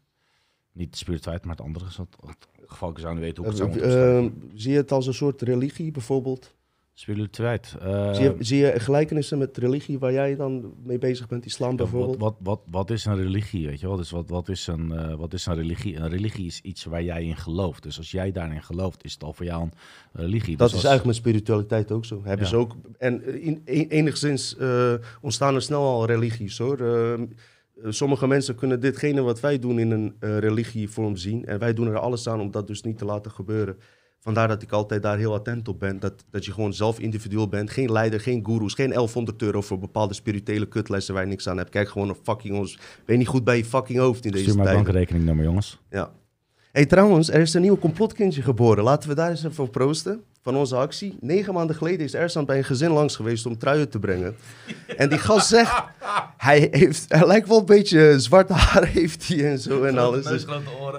niet 0.72 0.90
de 0.90 0.96
spiritualiteit, 0.98 1.44
maar 1.46 1.56
het 1.56 1.64
andere. 1.64 1.90
Zodat 1.90 2.16
het 2.26 2.48
geval 2.66 2.90
ik 2.90 2.98
zou 2.98 3.14
niet 3.14 3.22
weten 3.22 3.44
hoe 3.44 3.52
ik 3.52 3.58
het 3.58 3.68
zou 3.68 3.80
Eh, 3.82 3.88
moeten 3.88 4.14
eh, 4.16 4.22
beschrijven. 4.22 4.58
zie 4.60 4.72
je 4.72 4.76
het 4.78 4.92
als 4.92 5.06
een 5.06 5.14
soort 5.14 5.42
religie 5.42 5.90
bijvoorbeeld? 5.90 6.54
Spiritualiteit. 6.96 7.74
eh, 7.80 8.12
zie, 8.14 8.22
je, 8.24 8.34
zie 8.38 8.58
je 8.58 8.80
gelijkenissen 8.80 9.38
met 9.38 9.56
religie 9.56 9.98
waar 9.98 10.12
jij 10.12 10.36
dan 10.36 10.74
mee 10.84 10.98
bezig 10.98 11.28
bent, 11.28 11.46
islam 11.46 11.70
Ja, 11.70 11.76
bijvoorbeeld? 11.76 12.18
Wat, 12.20 12.34
wat, 12.40 12.58
wat, 12.58 12.60
wat 12.70 12.90
is 12.90 13.04
een 13.04 13.16
religie, 13.16 13.66
weet 13.66 13.80
je 13.80 13.86
wel? 13.86 13.96
Dus 13.96 14.10
wat, 14.10 14.28
wat, 14.28 14.48
is 14.48 14.66
een, 14.66 14.92
eh, 14.92 15.14
wat 15.14 15.32
is 15.32 15.46
een 15.46 15.54
religie? 15.54 15.96
Een 15.96 16.08
religie 16.08 16.46
is 16.46 16.60
iets 16.60 16.84
waar 16.84 17.02
jij 17.02 17.24
in 17.24 17.36
gelooft. 17.36 17.82
Dus 17.82 17.98
als 17.98 18.10
jij 18.10 18.32
daarin 18.32 18.62
gelooft, 18.62 19.04
is 19.04 19.12
het 19.12 19.22
al 19.24 19.32
voor 19.32 19.46
jou 19.46 19.62
een 19.62 19.72
religie. 20.12 20.56
Dat 20.56 20.68
Dus 20.70 20.78
is 20.78 20.84
als- 20.84 20.84
eigenlijk 20.90 21.04
met 21.04 21.14
spiritualiteit 21.26 21.92
ook 21.92 22.04
zo. 22.04 22.20
Hebben 22.24 22.44
Ja. 22.44 22.50
ze 22.50 22.56
ook. 22.56 22.74
En 22.98 23.22
eh, 23.22 23.46
in, 23.46 23.62
en- 23.64 23.88
enigszins 23.88 24.56
eh, 24.56 24.92
ontstaan 25.20 25.54
er 25.54 25.62
snel 25.62 25.82
al 25.82 26.06
religies 26.06 26.58
hoor. 26.58 26.80
Eh, 26.80 27.12
eh, 27.12 27.20
sommige 27.88 28.26
mensen 28.26 28.54
kunnen 28.54 28.80
ditgene 28.80 29.20
wat 29.22 29.40
wij 29.40 29.58
doen 29.58 29.78
in 29.78 29.90
een 29.90 30.14
eh, 30.20 30.38
religievorm 30.38 31.16
zien. 31.16 31.44
En 31.44 31.58
wij 31.58 31.74
doen 31.74 31.86
er 31.86 31.98
alles 31.98 32.28
aan 32.28 32.40
om 32.40 32.50
dat 32.50 32.66
dus 32.66 32.82
niet 32.82 32.98
te 32.98 33.04
laten 33.04 33.30
gebeuren. 33.30 33.76
Vandaar 34.24 34.48
dat 34.48 34.62
ik 34.62 34.72
altijd 34.72 35.02
daar 35.02 35.18
heel 35.18 35.34
attent 35.34 35.68
op 35.68 35.78
ben. 35.78 36.00
Dat, 36.00 36.24
dat 36.30 36.44
je 36.44 36.52
gewoon 36.52 36.74
zelf 36.74 36.98
individueel 36.98 37.48
bent. 37.48 37.70
Geen 37.70 37.92
leider, 37.92 38.20
geen 38.20 38.44
goeroes, 38.44 38.74
geen 38.74 38.90
1100 38.90 39.42
euro 39.42 39.60
voor 39.60 39.78
bepaalde 39.78 40.14
spirituele 40.14 40.66
kutlessen 40.68 41.14
waar 41.14 41.22
je 41.22 41.28
niks 41.28 41.48
aan 41.48 41.56
hebt. 41.56 41.70
Kijk 41.70 41.88
gewoon 41.88 42.08
een 42.08 42.16
fucking 42.22 42.56
ons. 42.56 42.76
Ben 42.76 43.14
je 43.14 43.16
niet 43.16 43.28
goed 43.28 43.44
bij 43.44 43.56
je 43.56 43.64
fucking 43.64 43.98
hoofd 43.98 44.24
in 44.24 44.30
deze 44.30 44.44
Stuur 44.44 44.56
mijn 44.56 44.68
tijd. 44.68 44.84
bankrekeningnummer, 44.84 45.44
jongens. 45.44 45.80
Ja. 45.90 46.12
Hey, 46.74 46.86
trouwens, 46.86 47.30
er 47.30 47.40
is 47.40 47.54
een 47.54 47.62
nieuw 47.62 47.78
complotkindje 47.78 48.42
geboren. 48.42 48.84
Laten 48.84 49.08
we 49.08 49.14
daar 49.14 49.30
eens 49.30 49.44
even 49.44 49.64
op 49.64 49.72
proosten. 49.72 50.22
Van 50.42 50.56
onze 50.56 50.76
actie. 50.76 51.16
Negen 51.20 51.54
maanden 51.54 51.76
geleden 51.76 52.06
is 52.06 52.14
Ersan 52.14 52.44
bij 52.44 52.58
een 52.58 52.64
gezin 52.64 52.90
langs 52.90 53.16
geweest 53.16 53.46
om 53.46 53.58
truien 53.58 53.88
te 53.88 53.98
brengen. 53.98 54.36
En 54.96 55.08
die 55.08 55.18
gast 55.18 55.48
zegt, 55.48 55.82
hij, 56.36 56.68
heeft, 56.70 57.04
hij 57.08 57.26
lijkt 57.26 57.48
wel 57.48 57.58
een 57.58 57.64
beetje 57.64 58.20
zwarte 58.20 58.52
haar 58.52 58.86
heeft 58.86 59.28
hij 59.28 59.50
en 59.50 59.58
zo 59.58 59.82
en 59.82 59.98
alles. 59.98 60.24
Dus 60.24 60.46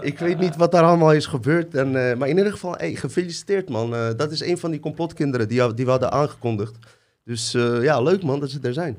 ik 0.02 0.20
weet 0.20 0.40
niet 0.40 0.56
wat 0.56 0.72
daar 0.72 0.84
allemaal 0.84 1.14
is 1.14 1.26
gebeurd. 1.26 1.76
En, 1.76 2.10
eh, 2.10 2.18
maar 2.18 2.28
in 2.28 2.38
ieder 2.38 2.52
geval, 2.52 2.76
hey, 2.78 2.96
gefeliciteerd 2.96 3.70
man. 3.70 3.96
Eh, 3.96 4.08
dat 4.18 4.32
is 4.32 4.42
een 4.42 4.58
van 4.58 4.72
die 4.72 4.80
complotkinderen 4.80 5.48
die, 5.48 5.74
die 5.74 5.86
we 5.86 5.92
hadden 5.92 6.12
aangekondigd. 6.12 6.78
Dus 7.24 7.54
eh, 7.54 7.84
ja, 7.84 8.02
leuk 8.02 8.24
man 8.24 8.40
dat 8.40 8.50
ze 8.50 8.60
er 8.62 8.74
zijn. 8.74 8.98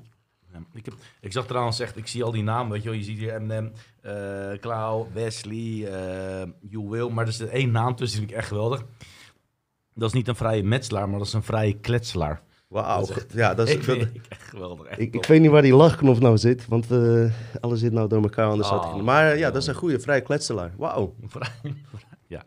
Ja, 0.58 0.64
ik, 0.78 0.84
heb, 0.84 0.94
ik 1.20 1.32
zag 1.32 1.46
trouwens 1.46 1.80
echt, 1.80 1.96
ik 1.96 2.06
zie 2.06 2.24
al 2.24 2.30
die 2.30 2.42
namen, 2.42 2.72
weet 2.72 2.82
je 2.82 2.88
wel. 2.88 2.98
Je 2.98 3.04
ziet 3.04 3.18
hier 3.18 3.34
Eminem, 3.34 3.72
eh 4.00 4.12
Klauw, 4.60 5.08
Wesley, 5.12 5.88
You 6.60 6.88
Will. 6.88 7.08
Maar 7.08 7.26
er 7.26 7.32
zit 7.32 7.48
één 7.48 7.70
naam 7.70 7.96
tussen, 7.96 8.18
die 8.18 8.26
vind 8.26 8.30
ik 8.30 8.36
echt 8.36 8.48
geweldig. 8.48 8.84
Dat 9.94 10.08
is 10.08 10.14
niet 10.14 10.28
een 10.28 10.36
vrije 10.36 10.62
metselaar, 10.62 11.08
maar 11.08 11.18
dat 11.18 11.26
is 11.26 11.32
een 11.32 11.42
vrije 11.42 11.72
kletselaar. 11.80 12.42
Wauw. 12.68 13.00
Is 13.00 13.10
Ja, 13.32 13.54
dat 13.54 13.68
is, 13.68 13.74
ik 13.76 13.82
vind 13.82 14.00
dat- 14.00 14.08
ik 14.14 14.26
echt 14.28 14.42
geweldig. 14.42 14.86
Echt 14.86 15.00
Ik, 15.00 15.14
ik 15.14 15.24
weet 15.24 15.40
niet 15.40 15.50
waar 15.50 15.62
die 15.62 15.74
lachknop 15.74 16.18
nou 16.20 16.38
zit, 16.38 16.66
want 16.68 16.90
eh, 16.90 17.30
alles 17.60 17.80
zit 17.80 17.92
nou 17.92 18.08
door 18.08 18.22
elkaar, 18.22 18.48
anders 18.48 18.68
had 18.68 18.84
ik... 18.84 18.90
Oh. 18.94 19.02
Maar 19.02 19.38
ja, 19.38 19.50
dat 19.50 19.62
is 19.62 19.68
een 19.68 19.74
goede, 19.74 20.00
vrij 20.00 20.22
kletselaar. 20.22 20.72
Wauw. 20.76 21.14
Ja. 22.28 22.42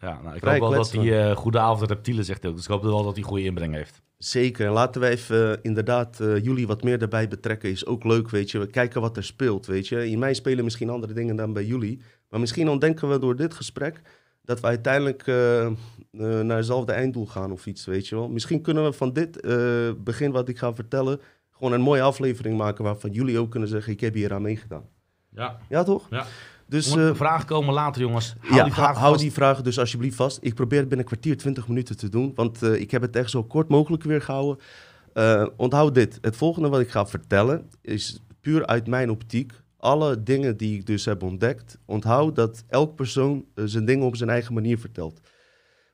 Ja, 0.00 0.20
nou, 0.22 0.36
ik 0.36 0.44
hoop 0.44 0.58
wel 0.58 0.70
dat 0.70 0.92
hij 0.92 1.28
eh 1.30 1.36
goede 1.36 1.58
avond 1.58 1.88
reptielen 1.90 2.24
zegt 2.24 2.46
ook. 2.46 2.54
Dus 2.54 2.64
ik 2.64 2.70
hoop 2.70 2.82
wel 2.82 3.04
dat 3.04 3.14
hij 3.14 3.22
goede 3.24 3.44
inbreng 3.44 3.74
heeft. 3.74 4.02
Zeker. 4.24 4.66
En 4.66 4.72
laten 4.72 5.00
we 5.00 5.08
even 5.08 5.52
eh, 5.52 5.58
inderdaad 5.62 6.20
eh, 6.20 6.44
jullie 6.44 6.66
wat 6.66 6.82
meer 6.82 6.98
daarbij 6.98 7.28
betrekken. 7.28 7.70
Is 7.70 7.86
ook 7.86 8.04
leuk, 8.04 8.30
weet 8.30 8.50
je. 8.50 8.58
We 8.58 8.66
kijken 8.66 9.00
wat 9.00 9.16
er 9.16 9.24
speelt, 9.24 9.66
weet 9.66 9.88
je. 9.88 10.08
In 10.08 10.18
mij 10.18 10.34
spelen 10.34 10.64
misschien 10.64 10.90
andere 10.90 11.12
dingen 11.12 11.36
dan 11.36 11.52
bij 11.52 11.64
jullie. 11.64 12.00
Maar 12.28 12.40
misschien 12.40 12.68
ontdekken 12.68 13.08
we 13.08 13.18
door 13.18 13.36
dit 13.36 13.54
gesprek 13.54 14.00
dat 14.42 14.60
we 14.60 14.66
uiteindelijk 14.66 15.26
eh, 15.26 15.70
naar 16.42 16.56
hetzelfde 16.56 16.92
einddoel 16.92 17.26
gaan 17.26 17.52
of 17.52 17.66
iets, 17.66 17.84
weet 17.84 18.08
je 18.08 18.14
wel. 18.14 18.28
Misschien 18.28 18.62
kunnen 18.62 18.84
we 18.84 18.92
van 18.92 19.12
dit 19.12 19.40
begin 20.04 20.30
wat 20.30 20.48
ik 20.48 20.58
ga 20.58 20.74
vertellen... 20.74 21.20
gewoon 21.50 21.72
een 21.72 21.80
mooie 21.80 22.02
aflevering 22.02 22.56
maken 22.56 22.84
waarvan 22.84 23.10
jullie 23.10 23.38
ook 23.38 23.50
kunnen 23.50 23.68
zeggen... 23.68 23.92
ik 23.92 24.00
heb 24.00 24.14
hier 24.14 24.32
aan 24.32 24.42
meegedaan. 24.42 24.88
Ja. 25.28 25.58
Ja, 25.68 25.82
toch? 25.82 26.06
ja. 26.10 26.26
Dus... 26.72 26.90
Dus, 26.90 27.10
eh, 27.10 27.14
vragen 27.14 27.46
komen 27.46 27.74
later, 27.74 28.02
jongens. 28.02 28.34
Hou 28.40 28.54
ja, 28.54 28.64
die 28.64 28.72
hou 28.72 29.16
die 29.16 29.32
vragen 29.32 29.64
dus 29.64 29.78
alsjeblieft 29.78 30.16
vast. 30.16 30.38
Ik 30.40 30.54
probeer 30.54 30.78
het 30.78 30.88
binnen 30.88 31.06
een 31.06 31.12
kwartier, 31.12 31.36
20 31.36 31.68
minuten 31.68 31.96
te 31.96 32.08
doen. 32.08 32.32
Want 32.34 32.62
eh, 32.62 32.80
ik 32.80 32.90
heb 32.90 33.02
het 33.02 33.16
echt 33.16 33.30
zo 33.30 33.44
kort 33.44 33.68
mogelijk 33.68 34.02
weer 34.02 34.22
gehouden. 34.22 34.64
Eh, 35.12 35.46
onthoud 35.56 35.94
dit. 35.94 36.18
Het 36.20 36.36
volgende 36.36 36.68
wat 36.68 36.80
ik 36.80 36.90
ga 36.90 37.06
vertellen 37.06 37.70
is 37.80 38.22
puur 38.40 38.66
uit 38.66 38.86
mijn 38.86 39.10
optiek. 39.10 39.52
Alle 39.76 40.22
dingen 40.22 40.56
die 40.56 40.78
ik 40.78 40.86
dus 40.86 41.04
heb 41.04 41.22
ontdekt. 41.22 41.78
Onthoud 41.84 42.36
dat 42.36 42.64
elk 42.68 42.94
persoon 42.94 43.44
zijn 43.54 43.84
dingen 43.84 44.06
op 44.06 44.16
zijn 44.16 44.30
eigen 44.30 44.54
manier 44.54 44.78
vertelt. 44.78 45.20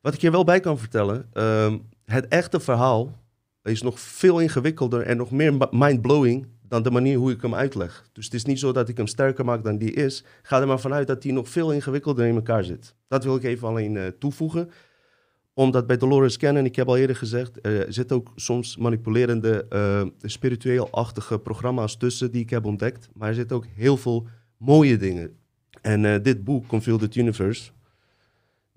Wat 0.01 0.15
ik 0.15 0.21
je 0.21 0.31
wel 0.31 0.45
bij 0.45 0.61
kan 0.61 0.79
vertellen. 0.79 1.29
ehm, 1.33 1.79
het 2.05 2.29
echte 2.29 2.61
verhaal 2.61 3.19
is 3.63 3.83
nog 3.83 4.01
veel 4.01 4.39
ingewikkelder 4.39 5.03
en 5.03 5.17
nog 5.17 5.31
meer 5.31 5.69
mind-blowing 5.71 6.47
dan 6.69 6.83
de 6.83 6.91
manier 6.91 7.17
hoe 7.17 7.33
ik 7.33 7.43
hem 7.43 7.55
uitleg. 7.55 8.09
Dus 8.13 8.25
het 8.25 8.35
is 8.35 8.45
niet 8.45 8.59
zo 8.59 8.73
dat 8.73 8.89
ik 8.89 8.97
hem 8.97 9.07
sterker 9.07 9.45
maak 9.45 9.65
dan 9.65 9.79
die 9.79 9.93
is. 9.93 10.25
Ga 10.43 10.61
er 10.61 10.67
maar 10.67 10.81
vanuit 10.81 11.07
dat 11.07 11.23
die 11.23 11.33
nog 11.33 11.49
veel 11.49 11.73
ingewikkelder 11.73 12.27
in 12.27 12.35
elkaar 12.35 12.65
zit. 12.65 12.95
Dat 13.09 13.25
wil 13.25 13.37
ik 13.37 13.45
even 13.45 13.69
alleen 13.69 13.97
eh, 13.97 14.07
toevoegen. 14.07 14.71
Omdat 15.55 15.87
bij 15.87 15.97
Dolores 15.97 16.37
Cannon, 16.37 16.65
ik 16.65 16.77
heb 16.77 16.89
al 16.89 16.97
eerder 16.97 17.17
gezegd, 17.17 17.67
er 17.67 17.93
zitten 17.93 18.17
ook 18.17 18.33
soms 18.35 18.77
manipulerende, 18.77 19.67
eh, 19.69 20.07
spiritueel-achtige 20.23 21.39
programma's 21.39 21.97
tussen 21.97 22.31
die 22.31 22.43
ik 22.43 22.51
heb 22.51 22.65
ontdekt. 22.65 23.09
Maar 23.13 23.29
er 23.29 23.35
zitten 23.35 23.57
ook 23.57 23.67
heel 23.75 23.97
veel 23.97 24.27
mooie 24.57 24.97
dingen. 24.97 25.37
En 25.83 26.05
eh, 26.05 26.23
dit 26.23 26.45
boek, 26.45 26.67
Concealed 26.67 27.15
Universe, 27.15 27.71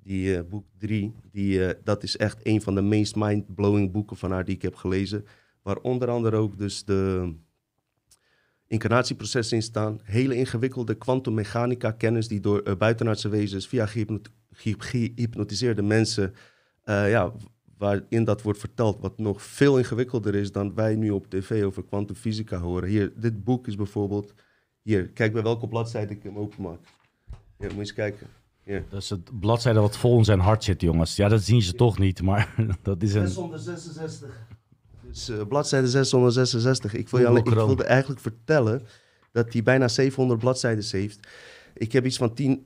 die 0.03 0.36
eh, 0.36 0.43
boek 0.50 0.65
3, 0.77 1.13
die, 1.31 1.65
eh, 1.65 1.79
dat 1.83 2.03
is 2.03 2.17
echt 2.17 2.39
een 2.43 2.62
van 2.62 2.75
de 2.75 2.81
meest 2.81 3.15
mind-blowing 3.15 3.91
boeken 3.91 4.17
van 4.17 4.31
haar 4.31 4.45
die 4.45 4.55
ik 4.55 4.62
heb 4.62 4.75
gelezen. 4.75 5.25
Waar 5.62 5.77
onder 5.77 6.10
andere 6.10 6.36
ook 6.36 6.57
dus 6.57 6.86
de 6.86 7.33
incarnatieprocessen 8.72 9.58
in 9.58 9.63
staan. 9.63 10.00
Hele 10.04 10.36
ingewikkelde 10.36 10.94
kwantummechanica 10.96 11.92
kennis 11.92 12.28
die 12.28 12.40
door 12.40 12.60
eh, 12.62 12.75
buitenaardse 12.75 13.30
wezens 13.30 13.68
via 13.68 13.86
gehypnot- 13.86 14.30
ge- 14.51 14.75
gehypnotiseerde 14.78 15.82
mensen, 15.82 16.34
eh, 16.84 17.10
ja, 17.10 17.32
waarin 17.78 18.24
dat 18.24 18.42
wordt 18.42 18.60
verteld, 18.60 19.00
wat 19.00 19.18
nog 19.18 19.42
veel 19.42 19.78
ingewikkelder 19.78 20.36
is 20.36 20.51
dan 20.51 20.74
wij 20.75 20.96
nu 20.96 21.10
op 21.10 21.30
tv 21.30 21.63
over 21.63 21.84
kwantumfysica 21.84 22.58
horen. 22.58 22.90
Hier, 22.90 23.12
dit 23.16 23.44
boek 23.44 23.68
is 23.68 23.75
bijvoorbeeld, 23.75 24.34
hier, 24.82 25.08
kijk 25.10 25.34
bij 25.34 25.44
welke 25.44 25.68
bladzijde 25.68 26.13
ik 26.13 26.24
hem 26.24 26.38
openmaak. 26.38 26.80
Hier, 27.58 27.68
moet 27.68 27.72
je 27.74 27.80
eens 27.80 27.94
kijken. 27.94 28.28
Hier. 28.63 28.84
Dat 28.90 29.01
is 29.01 29.10
het 29.10 29.40
bladzijde 29.40 29.80
wat 29.80 29.98
vol 29.98 30.18
in 30.18 30.25
zijn 30.25 30.40
hart 30.40 30.63
zit, 30.63 30.82
jongens. 30.82 31.16
Ja, 31.16 31.28
dat 31.28 31.42
zien 31.42 31.62
ze 31.62 31.74
toch 31.74 31.98
niet, 32.00 32.22
maar 32.22 32.56
dat 32.82 33.04
is 33.04 33.13
een... 33.13 33.28
666. 33.28 34.48
Dus 35.12 35.30
eh, 35.30 35.48
bladzijde 35.48 35.88
666. 35.88 36.94
Ik, 36.94 37.10
wil 37.10 37.34
je 37.34 37.39
ik 37.39 37.50
wilde 37.50 37.84
eigenlijk 37.84 38.22
vertellen 38.22 38.82
dat 39.32 39.53
hij 39.53 39.63
bijna 39.63 39.88
700 39.88 40.39
bladzijden 40.39 40.86
heeft. 40.89 41.27
Ik 41.74 41.91
heb 41.91 42.06
iets 42.06 42.18
van 42.18 42.34
10 42.34 42.65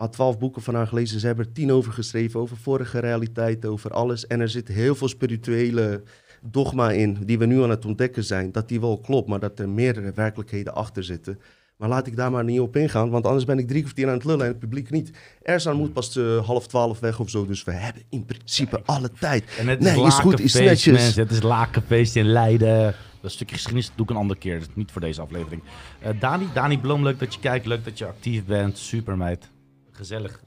à 0.00 0.08
12 0.08 0.38
boeken 0.38 0.62
van 0.62 0.74
haar 0.74 0.86
gelezen. 0.86 1.20
Ze 1.20 1.26
hebben 1.26 1.46
er 1.46 1.52
10 1.52 1.72
over 1.72 1.92
geschreven, 1.92 2.40
over 2.40 2.56
vorige 2.56 2.98
realiteit, 2.98 3.66
over 3.66 3.90
alles. 3.90 4.26
En 4.26 4.40
er 4.40 4.48
zit 4.48 4.68
heel 4.68 4.94
veel 4.94 5.08
spirituele 5.08 6.02
dogma 6.42 6.90
in, 6.90 7.18
die 7.24 7.38
we 7.38 7.46
nu 7.46 7.62
aan 7.62 7.70
het 7.70 7.84
ontdekken 7.84 8.24
zijn. 8.24 8.52
Dat 8.52 8.68
die 8.68 8.80
wel 8.80 8.98
klopt, 8.98 9.28
maar 9.28 9.40
dat 9.40 9.58
er 9.58 9.68
meerdere 9.68 10.12
werkelijkheden 10.12 10.74
achter 10.74 11.04
zitten. 11.04 11.38
Maar 11.78 11.88
laat 11.88 12.06
ik 12.06 12.16
daar 12.16 12.30
maar 12.30 12.44
niet 12.44 12.60
op 12.60 12.76
ingaan, 12.76 13.10
want 13.10 13.26
anders 13.26 13.44
ben 13.44 13.58
ik 13.58 13.68
drie 13.68 13.82
kwartier 13.82 14.06
aan 14.08 14.14
het 14.14 14.24
lullen 14.24 14.44
en 14.46 14.50
het 14.50 14.58
publiek 14.58 14.90
niet. 14.90 15.10
Erzan 15.42 15.76
moet 15.76 15.92
pas 15.92 16.16
eh, 16.16 16.46
half 16.46 16.66
twaalf 16.66 17.00
weg 17.00 17.20
of 17.20 17.30
zo, 17.30 17.46
dus 17.46 17.64
we 17.64 17.72
hebben 17.72 18.02
in 18.08 18.24
principe 18.24 18.82
alle 18.84 19.10
tijd. 19.12 19.44
En 19.58 19.68
het 19.68 19.84
is 19.84 19.94
Nee, 19.94 20.06
is 20.06 20.14
goed, 20.14 20.40
is 20.40 20.54
netjes. 20.54 20.92
mensen. 20.92 21.22
Het 21.22 21.30
is 21.30 21.42
lakenfeest 21.42 22.16
in 22.16 22.26
Leiden. 22.26 22.94
Dat 23.20 23.30
stukje 23.30 23.54
geschiedenis 23.54 23.92
doe 23.94 24.04
ik 24.04 24.10
een 24.10 24.16
andere 24.16 24.40
keer. 24.40 24.58
Dat 24.58 24.68
is 24.68 24.74
niet 24.74 24.90
voor 24.90 25.00
deze 25.00 25.20
aflevering. 25.20 25.62
Eh, 26.00 26.20
Dani, 26.20 26.48
Dani 26.54 26.78
Bloem, 26.78 27.02
leuk 27.02 27.18
dat 27.18 27.34
je 27.34 27.40
kijkt. 27.40 27.66
Leuk 27.66 27.84
dat 27.84 27.98
je 27.98 28.06
actief 28.06 28.44
bent. 28.44 28.78
Super, 28.78 29.16
meid. 29.16 29.50
Gezellig. 29.90 30.40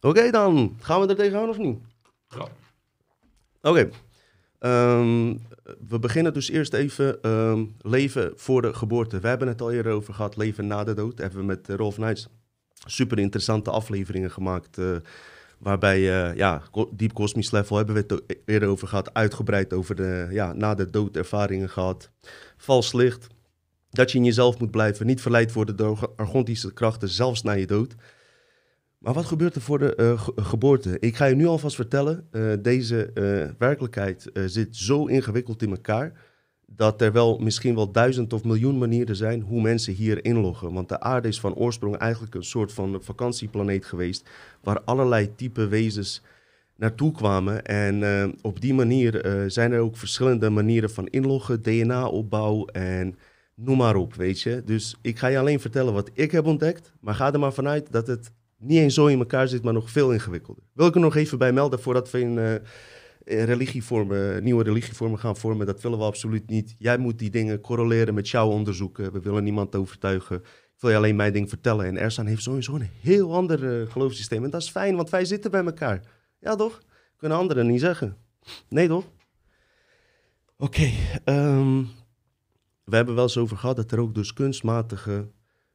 Oké 0.00 0.30
dan, 0.30 0.76
gaan 0.80 1.00
we 1.00 1.06
er 1.06 1.16
tegenaan 1.16 1.48
of 1.48 1.58
niet? 1.58 1.78
Oké. 3.62 3.90
Ehm, 4.58 5.34
we 5.88 5.98
beginnen 5.98 6.32
dus 6.32 6.50
eerst 6.50 6.72
even 6.72 7.22
ehm, 7.22 7.64
leven 7.80 8.32
voor 8.36 8.62
de 8.62 8.74
geboorte. 8.74 9.20
We 9.20 9.28
hebben 9.28 9.48
het 9.48 9.60
al 9.60 9.72
eerder 9.72 9.92
over 9.92 10.14
gehad, 10.14 10.36
leven 10.36 10.66
na 10.66 10.84
de 10.84 10.94
dood. 10.94 11.18
Hebben 11.18 11.38
we 11.38 11.44
met 11.44 11.68
eh, 11.68 11.76
Rolf 11.76 11.98
Nijs 11.98 12.28
super 12.86 13.18
interessante 13.18 13.70
afleveringen 13.70 14.30
gemaakt. 14.30 14.78
eh, 14.78 14.96
waarbij, 15.58 16.28
eh, 16.30 16.36
ja, 16.36 16.62
ko- 16.70 16.90
Deep 16.94 17.12
Cosmic 17.12 17.50
Level 17.50 17.76
hebben 17.76 17.94
we 17.94 18.00
het 18.06 18.22
eerder 18.44 18.68
over 18.68 18.88
gehad. 18.88 19.14
Uitgebreid 19.14 19.72
over 19.72 19.94
de 19.94 20.26
ja, 20.30 20.52
na 20.52 20.74
de 20.74 20.90
dood 20.90 21.16
ervaringen 21.16 21.68
gehad. 21.70 22.10
Vals 22.56 22.92
licht. 22.92 23.26
Dat 23.90 24.12
je 24.12 24.18
in 24.18 24.24
jezelf 24.24 24.58
moet 24.58 24.70
blijven. 24.70 25.06
Niet 25.06 25.20
verleid 25.20 25.52
worden 25.52 25.76
door 25.76 26.12
argontische 26.16 26.72
krachten, 26.72 27.08
zelfs 27.08 27.42
na 27.42 27.52
je 27.52 27.66
dood. 27.66 27.94
Maar 29.00 29.14
wat 29.14 29.24
gebeurt 29.24 29.54
er 29.54 29.60
voor 29.60 29.78
de 29.78 29.94
eh, 29.94 30.20
ge- 30.20 30.32
geboorte? 30.36 30.96
Ik 30.98 31.16
ga 31.16 31.24
je 31.24 31.34
nu 31.34 31.46
alvast 31.46 31.76
vertellen, 31.76 32.26
eh, 32.30 32.52
deze 32.62 33.12
eh, 33.12 33.50
werkelijkheid 33.58 34.30
zit 34.46 34.76
zo 34.76 35.06
ingewikkeld 35.06 35.62
in 35.62 35.70
elkaar 35.70 36.12
dat 36.66 37.00
er 37.02 37.12
wel 37.12 37.38
misschien 37.38 37.74
wel 37.74 37.90
duizend 37.92 38.32
of 38.32 38.44
miljoen 38.44 38.78
manieren 38.78 39.16
zijn 39.16 39.40
hoe 39.40 39.60
mensen 39.62 39.92
hier 39.94 40.24
inloggen. 40.24 40.72
Want 40.72 40.88
de 40.88 41.00
aarde 41.00 41.28
is 41.28 41.40
van 41.40 41.54
oorsprong 41.54 41.96
eigenlijk 41.96 42.34
een 42.34 42.44
soort 42.44 42.72
van 42.72 42.98
vakantieplaneet 43.02 43.84
geweest 43.84 44.28
waar 44.62 44.80
allerlei 44.80 45.34
type 45.34 45.66
wezens 45.68 46.22
naartoe 46.76 47.12
kwamen. 47.12 47.64
En 47.64 48.34
op 48.42 48.60
die 48.60 48.74
manier 48.74 49.44
zijn 49.46 49.72
er 49.72 49.80
ook 49.80 49.96
verschillende 49.96 50.50
manieren 50.50 50.90
van 50.90 51.06
inloggen, 51.06 51.62
DNA-opbouw 51.62 52.64
en 52.66 53.16
noem 53.54 53.76
maar 53.76 53.96
op, 53.96 54.14
weet 54.14 54.40
je. 54.40 54.62
Dus 54.64 54.96
ik 55.02 55.18
ga 55.18 55.26
je 55.26 55.38
alleen 55.38 55.60
vertellen 55.60 55.92
wat 55.92 56.10
ik 56.12 56.30
heb 56.30 56.46
ontdekt, 56.46 56.92
maar 57.00 57.14
ga 57.14 57.32
er 57.32 57.38
maar 57.40 57.52
vanuit 57.52 57.92
dat 57.92 58.06
het 58.06 58.32
niet 58.60 58.78
eens 58.78 58.94
zo 58.94 59.06
in 59.06 59.18
elkaar 59.18 59.48
zit, 59.48 59.62
maar 59.62 59.72
nog 59.72 59.90
veel 59.90 60.12
ingewikkelder. 60.12 60.64
Wil 60.72 60.86
ik 60.86 60.94
er 60.94 61.00
nog 61.00 61.16
even 61.16 61.38
bij 61.38 61.52
melden 61.52 61.80
voordat 61.80 62.10
we 62.10 62.60
eh, 63.24 63.44
religievormen, 63.44 64.42
nieuwe 64.42 64.62
religievormen 64.62 65.18
gaan 65.18 65.36
vormen. 65.36 65.66
Dat 65.66 65.82
willen 65.82 65.98
we 65.98 66.04
absoluut 66.04 66.48
niet. 66.48 66.74
Jij 66.78 66.98
moet 66.98 67.18
die 67.18 67.30
dingen 67.30 67.60
correleren 67.60 68.14
met 68.14 68.28
jouw 68.28 68.48
onderzoeken. 68.48 69.12
We 69.12 69.20
willen 69.20 69.44
niemand 69.44 69.74
overtuigen. 69.74 70.36
Ik 70.36 70.80
wil 70.80 70.90
je 70.90 70.96
alleen 70.96 71.16
mijn 71.16 71.32
ding 71.32 71.48
vertellen. 71.48 71.86
En 71.86 71.96
Ersan 71.96 72.26
heeft 72.26 72.42
sowieso 72.42 72.74
een 72.74 72.90
heel 73.00 73.34
ander 73.34 73.80
eh, 73.80 73.90
geloofssysteem. 73.90 74.44
En 74.44 74.50
dat 74.50 74.62
is 74.62 74.70
fijn, 74.70 74.96
want 74.96 75.10
wij 75.10 75.24
zitten 75.24 75.50
bij 75.50 75.64
elkaar. 75.64 76.00
Ja, 76.40 76.56
toch? 76.56 76.82
Kunnen 77.16 77.38
anderen 77.38 77.66
niet 77.66 77.80
zeggen. 77.80 78.16
Nee, 78.68 78.88
toch? 78.88 79.04
Oké. 80.56 80.90
ehm, 81.24 81.82
we 82.84 82.96
hebben 82.96 83.14
wel 83.14 83.24
eens 83.24 83.38
over 83.38 83.56
gehad 83.56 83.76
dat 83.76 83.92
er 83.92 84.00
ook 84.00 84.14
dus 84.14 84.32
kunstmatige 84.32 85.30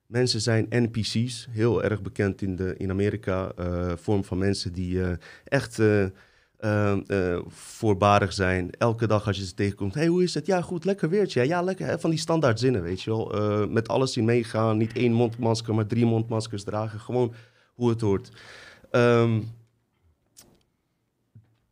mensen 0.06 0.42
zijn, 0.42 0.66
NPC's. 0.70 1.48
Heel 1.52 1.84
erg 1.84 2.02
bekend 2.02 2.42
in, 2.42 2.56
de, 2.56 2.76
in 2.78 2.90
Amerika. 2.90 3.52
eh, 3.58 3.92
vorm 3.96 4.24
van 4.24 4.38
mensen 4.38 4.74
die 4.74 5.04
eh, 5.04 5.12
echt 5.44 5.80
eh, 5.80 7.38
voorbarig 7.48 8.34
zijn. 8.34 8.72
Elke 8.72 9.08
dag 9.08 9.28
als 9.28 9.38
je 9.38 9.46
ze 9.46 9.54
tegenkomt. 9.54 9.94
hey, 9.94 10.08
hoe 10.08 10.24
is 10.24 10.34
het? 10.34 10.46
Ja, 10.46 10.62
goed. 10.62 10.86
Lekker 10.86 11.10
weertje. 11.10 11.48
Ja, 11.48 11.62
lekker. 11.62 11.88
Hè? 11.88 12.00
Van 12.00 12.10
die 12.10 12.20
standaard 12.20 12.60
zinnen, 12.60 12.82
weet 12.82 13.02
je 13.02 13.10
wel. 13.10 13.68
Met 13.68 13.88
alles 13.88 14.18
in 14.18 14.26
meegaan. 14.26 14.78
Niet 14.78 14.94
één 14.94 15.14
mondmasker, 15.14 15.76
maar 15.76 15.88
drie 15.88 16.06
mondmaskers 16.06 16.64
dragen. 16.64 17.00
Gewoon 17.00 17.34
hoe 17.74 17.90
het 17.90 18.02
hoort. 18.02 18.32
Ehm, 18.92 19.42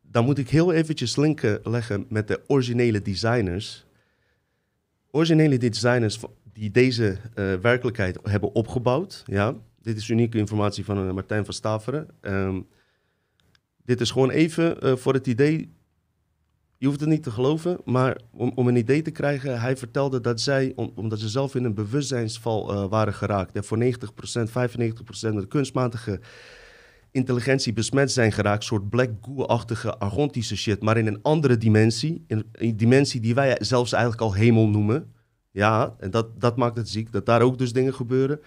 dan 0.02 0.26
moet 0.26 0.38
ik 0.38 0.50
heel 0.50 0.74
eventjes 0.74 1.16
linken 1.16 1.60
leggen 1.64 2.06
met 2.10 2.28
de 2.28 2.42
originele 2.48 3.02
designers. 3.02 3.86
Originele 5.12 5.58
designers 5.58 6.20
die 6.54 6.72
deze 6.72 7.18
eh, 7.34 7.54
werkelijkheid 7.54 8.18
hebben 8.24 8.54
opgebouwd. 8.56 9.24
Ja, 9.26 9.56
dit 9.82 9.98
is 9.98 10.10
unieke 10.10 10.38
informatie 10.38 10.86
van 10.86 11.08
eh, 11.08 11.14
Martijn 11.14 11.46
van 11.46 11.54
Staveren. 11.54 12.08
Ehm, 12.22 12.62
dit 13.86 14.02
is 14.02 14.12
gewoon 14.12 14.30
even 14.30 14.82
eh, 14.82 14.96
voor 14.96 15.14
het 15.14 15.28
idee. 15.28 15.74
Je 16.78 16.86
hoeft 16.90 17.00
het 17.00 17.10
niet 17.10 17.24
te 17.24 17.32
geloven, 17.32 17.78
maar 17.86 18.18
om, 18.32 18.52
om 18.56 18.68
een 18.68 18.76
idee 18.76 19.02
te 19.02 19.12
krijgen, 19.12 19.62
hij 19.62 19.78
vertelde 19.78 20.22
dat 20.22 20.42
zij, 20.42 20.72
om- 20.76 20.92
omdat 20.96 21.20
ze 21.20 21.30
zelf 21.30 21.56
in 21.56 21.64
een 21.64 21.74
bewustzijnsval 21.74 22.90
waren 22.90 23.14
geraakt, 23.14 23.56
en 23.56 23.64
voor 23.64 23.78
90%, 23.78 24.50
95% 24.52 25.34
met 25.34 25.48
kunstmatige 25.48 26.20
intelligentie 27.12 27.74
besmet 27.74 28.12
zijn 28.12 28.32
geraakt, 28.32 28.64
soort 28.64 28.90
black 28.90 29.10
goo-achtige 29.22 29.98
argontische 29.98 30.58
shit, 30.58 30.82
maar 30.82 30.98
in 30.98 31.08
een 31.08 31.22
andere 31.22 31.58
dimensie, 31.58 32.24
in 32.28 32.44
een 32.52 32.78
dimensie 32.78 33.22
die 33.22 33.36
wij 33.36 33.58
zelfs 33.60 33.92
eigenlijk 33.92 34.22
al 34.24 34.34
hemel 34.34 34.68
noemen. 34.70 35.13
Ja, 35.54 35.96
en 36.00 36.12
dat, 36.12 36.42
dat 36.42 36.58
maakt 36.58 36.78
het 36.78 36.90
ziek, 36.90 37.12
dat 37.12 37.26
daar 37.26 37.42
ook 37.42 37.58
dus 37.58 37.74
dingen 37.74 37.94
gebeuren. 37.94 38.40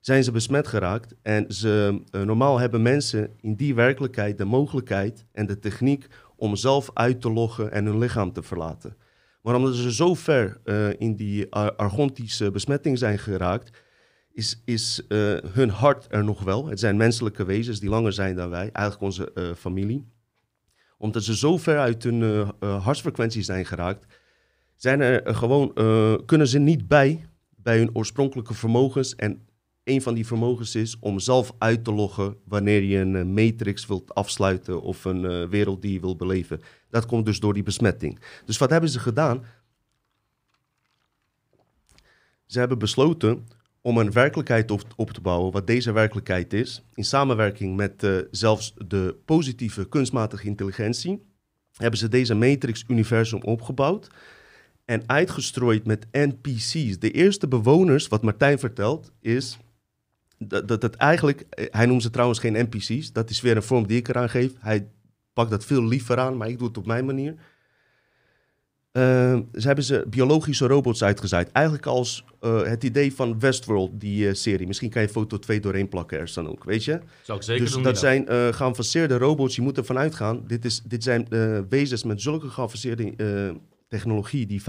Zijn 0.00 0.24
ze 0.24 0.32
besmet 0.32 0.66
geraakt 0.66 1.14
en 1.22 1.52
ze, 1.52 2.02
eh, 2.10 2.22
normaal 2.22 2.58
hebben 2.58 2.82
mensen 2.82 3.30
in 3.40 3.54
die 3.54 3.74
werkelijkheid 3.74 4.38
de 4.38 4.44
mogelijkheid 4.44 5.26
en 5.32 5.46
de 5.46 5.58
techniek 5.58 6.06
om 6.36 6.56
zelf 6.56 6.90
uit 6.94 7.20
te 7.20 7.30
loggen 7.30 7.72
en 7.72 7.84
hun 7.84 7.98
lichaam 7.98 8.32
te 8.32 8.42
verlaten. 8.42 8.96
Maar 9.42 9.54
omdat 9.54 9.74
ze 9.74 9.92
zo 9.92 10.14
ver 10.14 10.60
eh, 10.64 11.00
in 11.00 11.16
die 11.16 11.52
ar- 11.52 11.74
argontische 11.74 12.50
besmetting 12.50 12.98
zijn 12.98 13.18
geraakt, 13.18 13.82
is, 14.32 14.62
is 14.64 15.06
eh, 15.08 15.18
hun 15.52 15.70
hart 15.70 16.06
er 16.10 16.24
nog 16.24 16.42
wel. 16.42 16.66
Het 16.66 16.80
zijn 16.80 16.96
menselijke 16.96 17.44
wezens 17.44 17.80
die 17.80 17.90
langer 17.90 18.12
zijn 18.12 18.36
dan 18.36 18.50
wij, 18.50 18.70
eigenlijk 18.72 19.00
onze 19.00 19.54
familie. 19.58 20.08
Omdat 20.98 21.22
ze 21.22 21.36
zo 21.36 21.56
ver 21.56 21.78
uit 21.78 22.02
hun 22.02 22.52
hartsfrequentie 22.60 23.42
zijn 23.42 23.66
geraakt, 23.66 24.06
zijn 24.76 25.00
er 25.00 25.22
eh, 25.22 25.36
gewoon, 25.36 25.74
eh, 25.74 26.14
kunnen 26.26 26.48
ze 26.48 26.58
niet 26.58 26.88
bij, 26.88 27.26
bij 27.56 27.78
hun 27.78 27.94
oorspronkelijke 27.94 28.54
vermogens. 28.54 29.14
En 29.14 29.46
een 29.84 30.02
van 30.02 30.14
die 30.14 30.26
vermogens 30.26 30.74
is 30.74 30.96
om 31.00 31.18
zelf 31.18 31.52
uit 31.58 31.84
te 31.84 31.92
loggen 31.92 32.36
wanneer 32.44 32.82
je 32.82 32.98
een 32.98 33.16
eh, 33.16 33.24
matrix 33.24 33.86
wilt 33.86 34.14
afsluiten 34.14 34.82
of 34.82 35.04
een 35.04 35.48
wereld 35.48 35.82
die 35.82 35.92
je 35.92 36.00
wilt 36.00 36.18
beleven. 36.18 36.60
Dat 36.90 37.06
komt 37.06 37.26
dus 37.26 37.40
door 37.40 37.54
die 37.54 37.62
besmetting. 37.62 38.18
Dus 38.44 38.58
wat 38.58 38.70
hebben 38.70 38.90
ze 38.90 38.98
gedaan? 38.98 39.44
Ze 42.46 42.58
hebben 42.58 42.78
besloten 42.78 43.46
om 43.80 43.98
een 43.98 44.12
werkelijkheid 44.12 44.70
op, 44.70 44.82
op 44.96 45.10
te 45.10 45.20
bouwen, 45.20 45.52
wat 45.52 45.66
deze 45.66 45.92
werkelijkheid 45.92 46.52
is, 46.52 46.82
in 46.94 47.04
samenwerking 47.04 47.76
met 47.76 48.06
zelfs 48.30 48.74
de 48.86 49.16
positieve 49.24 49.88
kunstmatige 49.88 50.46
intelligentie, 50.46 51.26
hebben 51.72 51.98
ze 51.98 52.08
deze 52.08 52.34
Matrix-universum 52.34 53.42
opgebouwd 53.42 54.08
en 54.86 55.02
uitgestrooid 55.06 55.86
met 55.86 56.06
NPC's. 56.12 56.98
De 56.98 57.10
eerste 57.10 57.48
bewoners, 57.48 58.08
wat 58.08 58.22
Martijn 58.22 58.58
vertelt, 58.58 59.12
is 59.20 59.58
dat, 60.38 60.68
dat 60.68 60.82
het 60.82 60.94
eigenlijk, 60.94 61.40
eh, 61.40 61.66
hij 61.70 61.86
noemt 61.86 62.02
ze 62.02 62.10
trouwens 62.10 62.38
geen 62.38 62.68
NPC's, 62.68 63.12
dat 63.12 63.30
is 63.30 63.40
weer 63.40 63.56
een 63.56 63.62
vorm 63.62 63.86
die 63.86 63.98
ik 63.98 64.08
eraan 64.08 64.30
geef. 64.30 64.52
Hij 64.58 64.88
pakt 65.32 65.50
dat 65.50 65.64
veel 65.64 65.84
liever 65.84 66.18
aan, 66.18 66.36
maar 66.36 66.48
ik 66.48 66.58
doe 66.58 66.68
het 66.68 66.78
op 66.78 66.86
mijn 66.86 67.04
manier. 67.04 67.34
Eh, 68.96 69.38
ze 69.52 69.66
hebben 69.66 69.84
ze 69.84 70.04
biologische 70.10 70.66
robots 70.66 71.04
uitgezaaid. 71.04 71.52
Eigenlijk 71.52 71.86
als 71.86 72.24
eh, 72.40 72.62
het 72.62 72.84
idee 72.84 73.14
van 73.14 73.40
Westworld, 73.40 74.00
die 74.00 74.28
eh, 74.28 74.34
serie. 74.34 74.66
Misschien 74.66 74.90
kan 74.90 75.02
je 75.02 75.08
foto 75.08 75.38
2 75.38 75.60
doorheen 75.60 75.88
plakken 75.88 76.18
er 76.18 76.30
dan 76.34 76.48
ook, 76.48 76.64
weet 76.64 76.84
je? 76.84 77.00
Zou 77.22 77.38
ik 77.38 77.44
zeker 77.44 77.64
dus 77.64 77.72
doen. 77.72 77.82
dat 77.82 77.98
zijn 77.98 78.26
geavanceerde 78.54 79.18
robots. 79.18 79.56
Je 79.56 79.62
moet 79.62 79.76
ervan 79.76 79.98
uitgaan. 79.98 80.44
Dit, 80.46 80.64
is, 80.64 80.82
dit 80.82 81.02
zijn 81.02 81.28
wezens 81.68 82.04
met 82.04 82.22
zulke 82.22 82.48
geavanceerde 82.48 83.14
technologie 83.96 84.46
die 84.46 84.62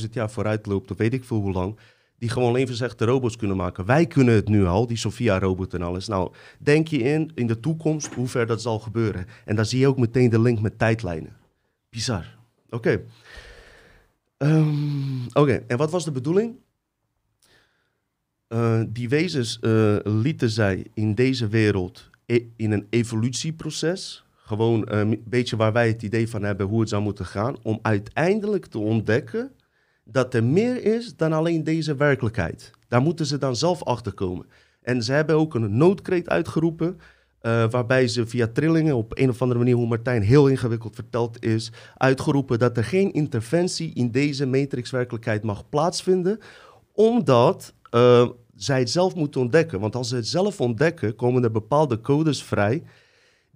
500.000 0.00 0.10
jaar 0.10 0.30
vooruit 0.30 0.66
loopt, 0.66 0.90
of 0.90 0.96
weet 0.98 1.12
ik 1.14 1.24
veel 1.24 1.40
hoe 1.40 1.52
lang. 1.52 1.78
die 2.18 2.28
gewoon 2.32 2.52
levensechte 2.52 3.04
robots 3.04 3.36
kunnen 3.36 3.56
maken. 3.56 3.84
Wij 3.84 4.06
kunnen 4.06 4.34
het 4.34 4.48
nu 4.48 4.64
al, 4.66 4.86
die 4.86 4.96
Sophia-robot 4.96 5.74
en 5.74 5.82
alles. 5.82 6.08
Nou, 6.08 6.32
denk 6.58 6.88
je 6.88 6.98
in, 6.98 7.30
in 7.34 7.46
de 7.46 7.60
toekomst, 7.60 8.14
hoe 8.14 8.26
ver 8.28 8.46
dat 8.46 8.62
zal 8.62 8.78
gebeuren. 8.78 9.26
En 9.44 9.56
daar 9.56 9.66
zie 9.66 9.78
je 9.80 9.86
ook 9.86 9.98
meteen 9.98 10.30
de 10.30 10.40
link 10.40 10.60
met 10.60 10.78
tijdlijnen. 10.78 11.36
Bizar. 11.90 12.24
Oké. 12.70 13.02
Ehm, 14.36 15.26
Oké, 15.32 15.64
en 15.66 15.76
wat 15.76 15.90
was 15.90 16.04
de 16.04 16.10
bedoeling? 16.12 16.54
Eh, 18.48 18.82
die 18.88 19.08
wezens 19.08 19.58
eh, 19.60 19.96
lieten 20.04 20.50
zij 20.50 20.86
in 20.94 21.14
deze 21.14 21.48
wereld 21.48 22.10
e- 22.26 22.44
in 22.56 22.72
een 22.72 22.86
evolutieproces. 22.90 24.24
Gewoon 24.46 24.84
eh, 24.84 24.98
een 24.98 25.22
beetje 25.28 25.56
waar 25.56 25.72
wij 25.72 25.88
het 25.88 26.02
idee 26.02 26.28
van 26.28 26.42
hebben 26.42 26.66
hoe 26.66 26.80
het 26.80 26.88
zou 26.88 27.02
moeten 27.02 27.26
gaan. 27.26 27.56
Om 27.62 27.78
uiteindelijk 27.82 28.66
te 28.66 28.78
ontdekken 28.78 29.52
dat 30.04 30.34
er 30.34 30.44
meer 30.44 30.84
is 30.84 31.16
dan 31.16 31.32
alleen 31.32 31.64
deze 31.64 31.96
werkelijkheid. 31.96 32.70
Daar 32.88 33.02
moeten 33.02 33.26
ze 33.26 33.38
dan 33.38 33.56
zelf 33.56 33.82
achter 33.82 34.12
komen. 34.12 34.46
En 34.82 35.02
ze 35.02 35.12
hebben 35.12 35.36
ook 35.36 35.54
een 35.54 35.76
noodkreet 35.76 36.28
uitgeroepen. 36.28 36.98
eh, 37.40 37.70
waarbij 37.70 38.08
ze 38.08 38.26
via 38.26 38.46
trillingen 38.52 38.96
op 38.96 39.18
een 39.18 39.28
of 39.28 39.42
andere 39.42 39.58
manier, 39.58 39.74
hoe 39.74 39.86
Martijn 39.86 40.22
heel 40.22 40.48
ingewikkeld 40.48 40.94
verteld 40.94 41.44
is, 41.44 41.72
uitgeroepen 41.96 42.58
dat 42.58 42.76
er 42.76 42.84
geen 42.84 43.12
interventie 43.12 43.94
in 43.94 44.10
deze 44.10 44.46
matrixwerkelijkheid 44.46 45.42
mag 45.42 45.68
plaatsvinden, 45.68 46.38
omdat 46.92 47.74
eh, 47.90 48.28
zij 48.54 48.78
het 48.78 48.90
zelf 48.90 49.14
moeten 49.14 49.40
ontdekken. 49.40 49.80
Want 49.80 49.96
als 49.96 50.08
ze 50.08 50.16
het 50.16 50.26
zelf 50.26 50.60
ontdekken, 50.60 51.16
komen 51.16 51.44
er 51.44 51.50
bepaalde 51.50 52.00
codes 52.00 52.42
vrij 52.42 52.82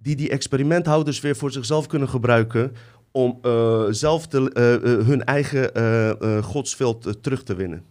die 0.01 0.15
die 0.15 0.29
experimenthouders 0.29 1.19
weer 1.19 1.35
voor 1.35 1.51
zichzelf 1.51 1.87
kunnen 1.87 2.09
gebruiken 2.09 2.71
om 3.11 3.39
eh, 3.41 3.85
zelf 3.89 4.27
te, 4.27 4.51
eh, 4.53 4.73
eh, 4.73 4.81
hun 5.05 5.23
eigen 5.23 6.43
godsveld 6.43 7.23
terug 7.23 7.43
te 7.43 7.55
winnen. 7.55 7.83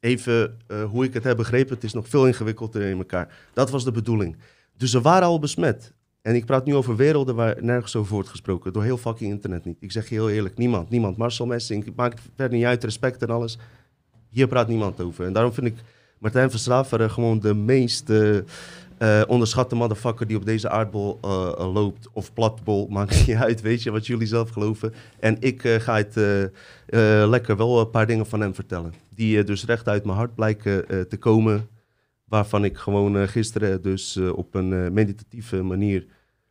Even 0.00 0.56
hoe 0.90 1.04
ik 1.04 1.14
het 1.14 1.24
heb 1.24 1.36
begrepen, 1.36 1.74
het 1.74 1.84
is 1.84 1.92
nog 1.92 2.08
veel 2.08 2.26
ingewikkelder 2.26 2.82
in 2.82 2.98
elkaar. 2.98 3.36
Dat 3.52 3.70
was 3.70 3.84
de 3.84 3.90
bedoeling. 3.90 4.36
Dus 4.76 4.90
ze 4.90 5.00
waren 5.00 5.28
al 5.28 5.38
besmet. 5.38 5.92
En 6.22 6.34
ik 6.34 6.44
praat 6.46 6.64
nu 6.64 6.74
over 6.74 6.96
werelden 6.96 7.34
waar 7.34 7.64
nergens 7.64 7.96
over 7.96 8.12
wordt 8.12 8.28
gesproken. 8.28 8.72
Door 8.72 8.82
heel 8.82 8.96
fucking 8.96 9.30
internet 9.30 9.64
niet. 9.64 9.76
Ik 9.80 9.92
zeg 9.92 10.08
je 10.08 10.14
heel 10.14 10.30
eerlijk, 10.30 10.56
niemand. 10.56 10.90
Niemand. 10.90 11.16
Marcel 11.16 11.46
Messing, 11.46 11.92
maakt 11.96 12.20
verder 12.36 12.58
niet 12.58 12.66
uit, 12.66 12.84
respect 12.84 13.22
en 13.22 13.28
alles. 13.28 13.58
Hier 14.28 14.46
praat 14.46 14.68
niemand 14.68 15.00
over. 15.00 15.24
En 15.26 15.32
daarom 15.32 15.52
vind 15.52 15.66
ik 15.66 15.74
Martijn 16.18 16.50
Verstraver 16.50 17.10
gewoon 17.10 17.40
de 17.40 17.54
meest 17.54 18.10
eh, 18.98 19.20
eh, 19.20 19.28
onderschatte 19.28 19.74
motherfucker 19.74 20.26
die 20.26 20.36
op 20.36 20.44
deze 20.44 20.68
aardbol 20.68 21.18
eh, 21.22 21.52
eh, 21.58 21.72
loopt. 21.72 22.08
Of 22.12 22.32
platbol, 22.32 22.86
maakt 22.96 23.26
niet 23.26 23.36
uit, 23.36 23.60
weet 23.60 23.82
je, 23.82 23.90
wat 23.90 24.06
jullie 24.06 24.26
zelf 24.26 24.50
geloven. 24.50 24.94
En 25.20 25.36
ik 25.40 25.60
ga 25.60 25.96
het 25.96 26.14
lekker 27.28 27.56
wel 27.56 27.80
een 27.80 27.90
paar 27.90 28.06
dingen 28.06 28.26
van 28.26 28.40
hem 28.40 28.54
vertellen. 28.54 28.94
Die 29.14 29.44
dus 29.44 29.64
recht 29.64 29.88
uit 29.88 30.04
mijn 30.04 30.16
hart 30.16 30.34
blijken 30.34 31.08
te 31.08 31.16
komen. 31.16 31.68
Waarvan 32.24 32.64
ik 32.64 32.76
gewoon 32.76 33.28
gisteren 33.28 33.82
dus 33.82 34.16
op 34.16 34.54
een 34.54 34.92
meditatieve 34.92 35.62
manier, 35.62 36.06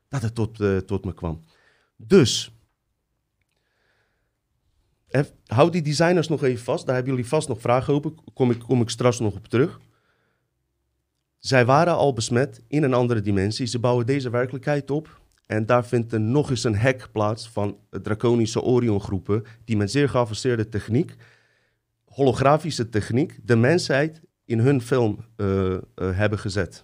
dat 0.10 0.22
het 0.22 0.36
tot, 0.36 0.60
tot 0.86 1.06
me 1.06 1.13
kwam. 1.13 1.44
Dus, 1.96 2.51
hou 5.46 5.72
die 5.72 5.82
designers 5.82 6.27
nog 6.27 6.44
even 6.44 6.63
vast. 6.63 6.86
Daar 6.86 6.96
hebben 6.96 7.13
jullie 7.13 7.30
vast 7.30 7.48
nog 7.48 7.62
vragen 7.62 7.94
over. 7.94 8.12
Kom 8.34 8.51
ik, 8.51 8.60
kom 8.60 8.82
ik 8.82 8.89
straks 8.89 9.20
nog 9.20 9.36
op 9.36 9.48
terug. 9.48 9.80
Zij 11.48 11.66
waren 11.66 11.96
al 11.96 12.13
besmet 12.13 12.62
in 12.68 12.84
een 12.84 12.94
andere 12.94 13.22
dimensie. 13.22 13.66
Ze 13.66 13.79
bouwen 13.79 14.05
deze 14.05 14.29
werkelijkheid 14.29 14.92
op. 14.92 15.22
En 15.46 15.66
daar 15.66 15.86
vindt 15.86 16.14
er 16.14 16.20
nog 16.20 16.50
eens 16.50 16.64
een 16.64 16.75
hack 16.75 17.10
plaats 17.12 17.50
van 17.50 17.77
draconische 17.90 18.62
Orion-groepen... 18.62 19.44
die 19.66 19.77
met 19.77 19.92
zeer 19.92 20.10
geavanceerde 20.10 20.70
techniek, 20.70 21.16
holografische 22.05 22.90
techniek... 22.90 23.40
de 23.44 23.55
mensheid 23.55 24.22
in 24.46 24.60
hun 24.60 24.81
film 24.81 25.25
eh, 25.36 25.74
eh, 25.74 25.79
hebben 25.96 26.40
gezet. 26.40 26.83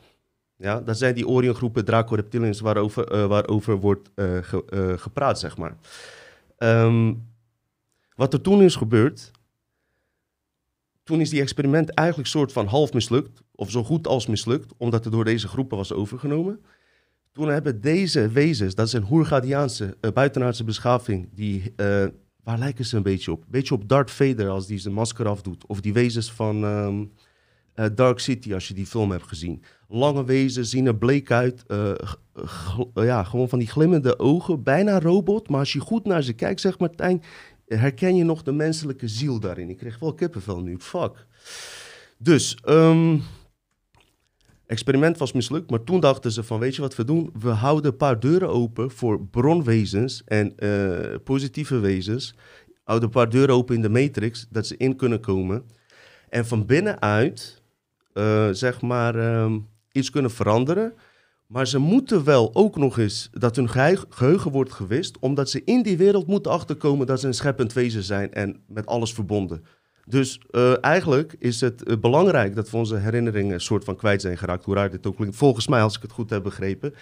Ja, 0.55 0.81
dat 0.81 0.97
zijn 0.97 1.15
die 1.15 1.27
Orion-groepen, 1.27 1.85
Draco 1.85 2.15
Reptilians... 2.15 2.59
waarover, 2.59 3.07
eh, 3.07 3.25
waarover 3.25 3.75
wordt 3.79 4.09
ge- 4.15 4.95
gepraat, 4.97 5.39
zeg 5.39 5.57
maar. 5.57 5.75
Ehm, 6.57 7.13
wat 8.15 8.33
er 8.33 8.41
toen 8.41 8.61
is 8.61 8.75
gebeurd, 8.75 9.31
toen 11.03 11.21
is 11.21 11.29
die 11.29 11.41
experiment 11.41 11.89
eigenlijk 11.89 12.29
soort 12.29 12.51
van 12.51 12.67
half 12.67 12.93
mislukt, 12.93 13.42
of 13.55 13.71
zo 13.71 13.83
goed 13.83 14.07
als 14.07 14.27
mislukt, 14.27 14.73
omdat 14.77 15.03
het 15.03 15.13
door 15.13 15.25
deze 15.25 15.47
groepen 15.47 15.77
was 15.77 15.93
overgenomen. 15.93 16.59
Toen 17.31 17.47
hebben 17.47 17.81
deze 17.81 18.29
wezens, 18.29 18.75
dat 18.75 18.87
is 18.87 18.93
een 18.93 19.03
Hoergadiaanse 19.03 19.97
uh, 20.01 20.11
buitenaardse 20.11 20.63
beschaving, 20.63 21.29
die, 21.33 21.73
eh, 21.75 22.05
waar 22.43 22.57
lijken 22.57 22.85
ze 22.85 22.97
een 22.97 23.03
beetje 23.03 23.31
op? 23.31 23.41
Een 23.41 23.51
beetje 23.51 23.73
op 23.73 23.89
Darth 23.89 24.11
Vader 24.11 24.49
als 24.49 24.67
die 24.67 24.77
zijn 24.77 24.93
masker 24.93 25.27
afdoet, 25.27 25.65
of 25.67 25.81
die 25.81 25.93
wezens 25.93 26.31
van 26.31 26.63
ehm, 26.63 27.05
eh, 27.73 27.85
Dark 27.95 28.19
City, 28.19 28.53
als 28.53 28.67
je 28.67 28.73
die 28.73 28.85
film 28.85 29.11
hebt 29.11 29.27
gezien. 29.27 29.63
Lange 29.87 30.25
wezens, 30.25 30.69
zien 30.69 30.85
er 30.85 30.95
bleek 30.95 31.31
uit, 31.31 31.63
eh, 31.67 31.91
ja, 32.93 33.23
gewoon 33.23 33.49
van 33.49 33.59
die 33.59 33.67
glimmende 33.67 34.19
ogen, 34.19 34.63
bijna 34.63 34.99
robot, 34.99 35.49
maar 35.49 35.59
als 35.59 35.73
je 35.73 35.79
goed 35.79 36.05
naar 36.05 36.23
ze 36.23 36.33
kijkt, 36.33 36.61
zegt 36.61 36.79
Martijn, 36.79 37.23
herken 37.67 38.15
je 38.15 38.23
nog 38.23 38.43
de 38.43 38.51
menselijke 38.51 39.07
ziel 39.07 39.39
daarin. 39.39 39.69
Ik 39.69 39.77
kreeg 39.77 39.99
wel 39.99 40.13
kippenvel 40.13 40.61
nu, 40.61 40.77
fuck. 40.79 41.25
Dus, 42.17 42.57
ehm 42.63 43.17
experiment 44.65 45.17
was 45.17 45.31
mislukt, 45.31 45.69
maar 45.69 45.83
toen 45.83 45.99
dachten 45.99 46.31
ze 46.31 46.43
van, 46.43 46.59
weet 46.59 46.75
je 46.75 46.81
wat 46.81 46.95
we 46.95 47.05
doen? 47.05 47.29
We 47.39 47.49
houden 47.49 47.91
een 47.91 47.97
paar 47.97 48.19
deuren 48.19 48.49
open 48.49 48.91
voor 48.91 49.25
bronwezens 49.25 50.21
en 50.25 50.57
eh, 50.57 51.15
positieve 51.23 51.79
wezens. 51.79 52.35
Houden 52.83 53.07
een 53.07 53.13
paar 53.13 53.29
deuren 53.29 53.55
open 53.55 53.75
in 53.75 53.81
de 53.81 53.89
matrix, 53.89 54.47
dat 54.49 54.67
ze 54.67 54.77
in 54.77 54.95
kunnen 54.95 55.19
komen. 55.19 55.63
En 56.29 56.45
van 56.45 56.65
binnenuit, 56.65 57.61
eh, 58.13 58.49
zeg 58.51 58.81
maar, 58.81 59.15
ehm, 59.15 59.59
iets 59.91 60.09
kunnen 60.09 60.31
veranderen. 60.31 60.93
Maar 61.47 61.67
ze 61.67 61.77
moeten 61.77 62.23
wel 62.23 62.55
ook 62.55 62.77
nog 62.77 62.97
eens 62.97 63.29
dat 63.31 63.55
hun 63.55 63.69
gehe- 63.69 64.05
geheugen 64.09 64.51
wordt 64.51 64.71
gewist, 64.71 65.19
omdat 65.19 65.49
ze 65.49 65.61
in 65.63 65.81
die 65.83 65.97
wereld 65.97 66.27
moeten 66.27 66.51
achterkomen 66.51 67.07
dat 67.07 67.19
ze 67.19 67.27
een 67.27 67.33
scheppend 67.33 67.73
wezen 67.73 68.03
zijn 68.03 68.33
en 68.33 68.63
met 68.67 68.85
alles 68.85 69.13
verbonden. 69.13 69.63
Dus 70.05 70.39
eh, 70.49 70.83
eigenlijk 70.83 71.35
is 71.39 71.61
het 71.61 71.83
eh, 71.83 71.97
belangrijk 71.97 72.55
dat 72.55 72.69
we 72.69 72.77
onze 72.77 72.95
herinneringen 72.95 73.53
een 73.53 73.61
soort 73.61 73.83
van 73.83 73.95
kwijt 73.95 74.21
zijn 74.21 74.37
geraakt, 74.37 74.65
hoe 74.65 74.75
raar 74.75 74.89
dit 74.89 75.07
ook 75.07 75.15
klinkt. 75.15 75.35
Volgens 75.35 75.67
mij, 75.67 75.81
als 75.81 75.95
ik 75.95 76.01
het 76.01 76.11
goed 76.11 76.29
heb 76.29 76.43
begrepen. 76.43 76.93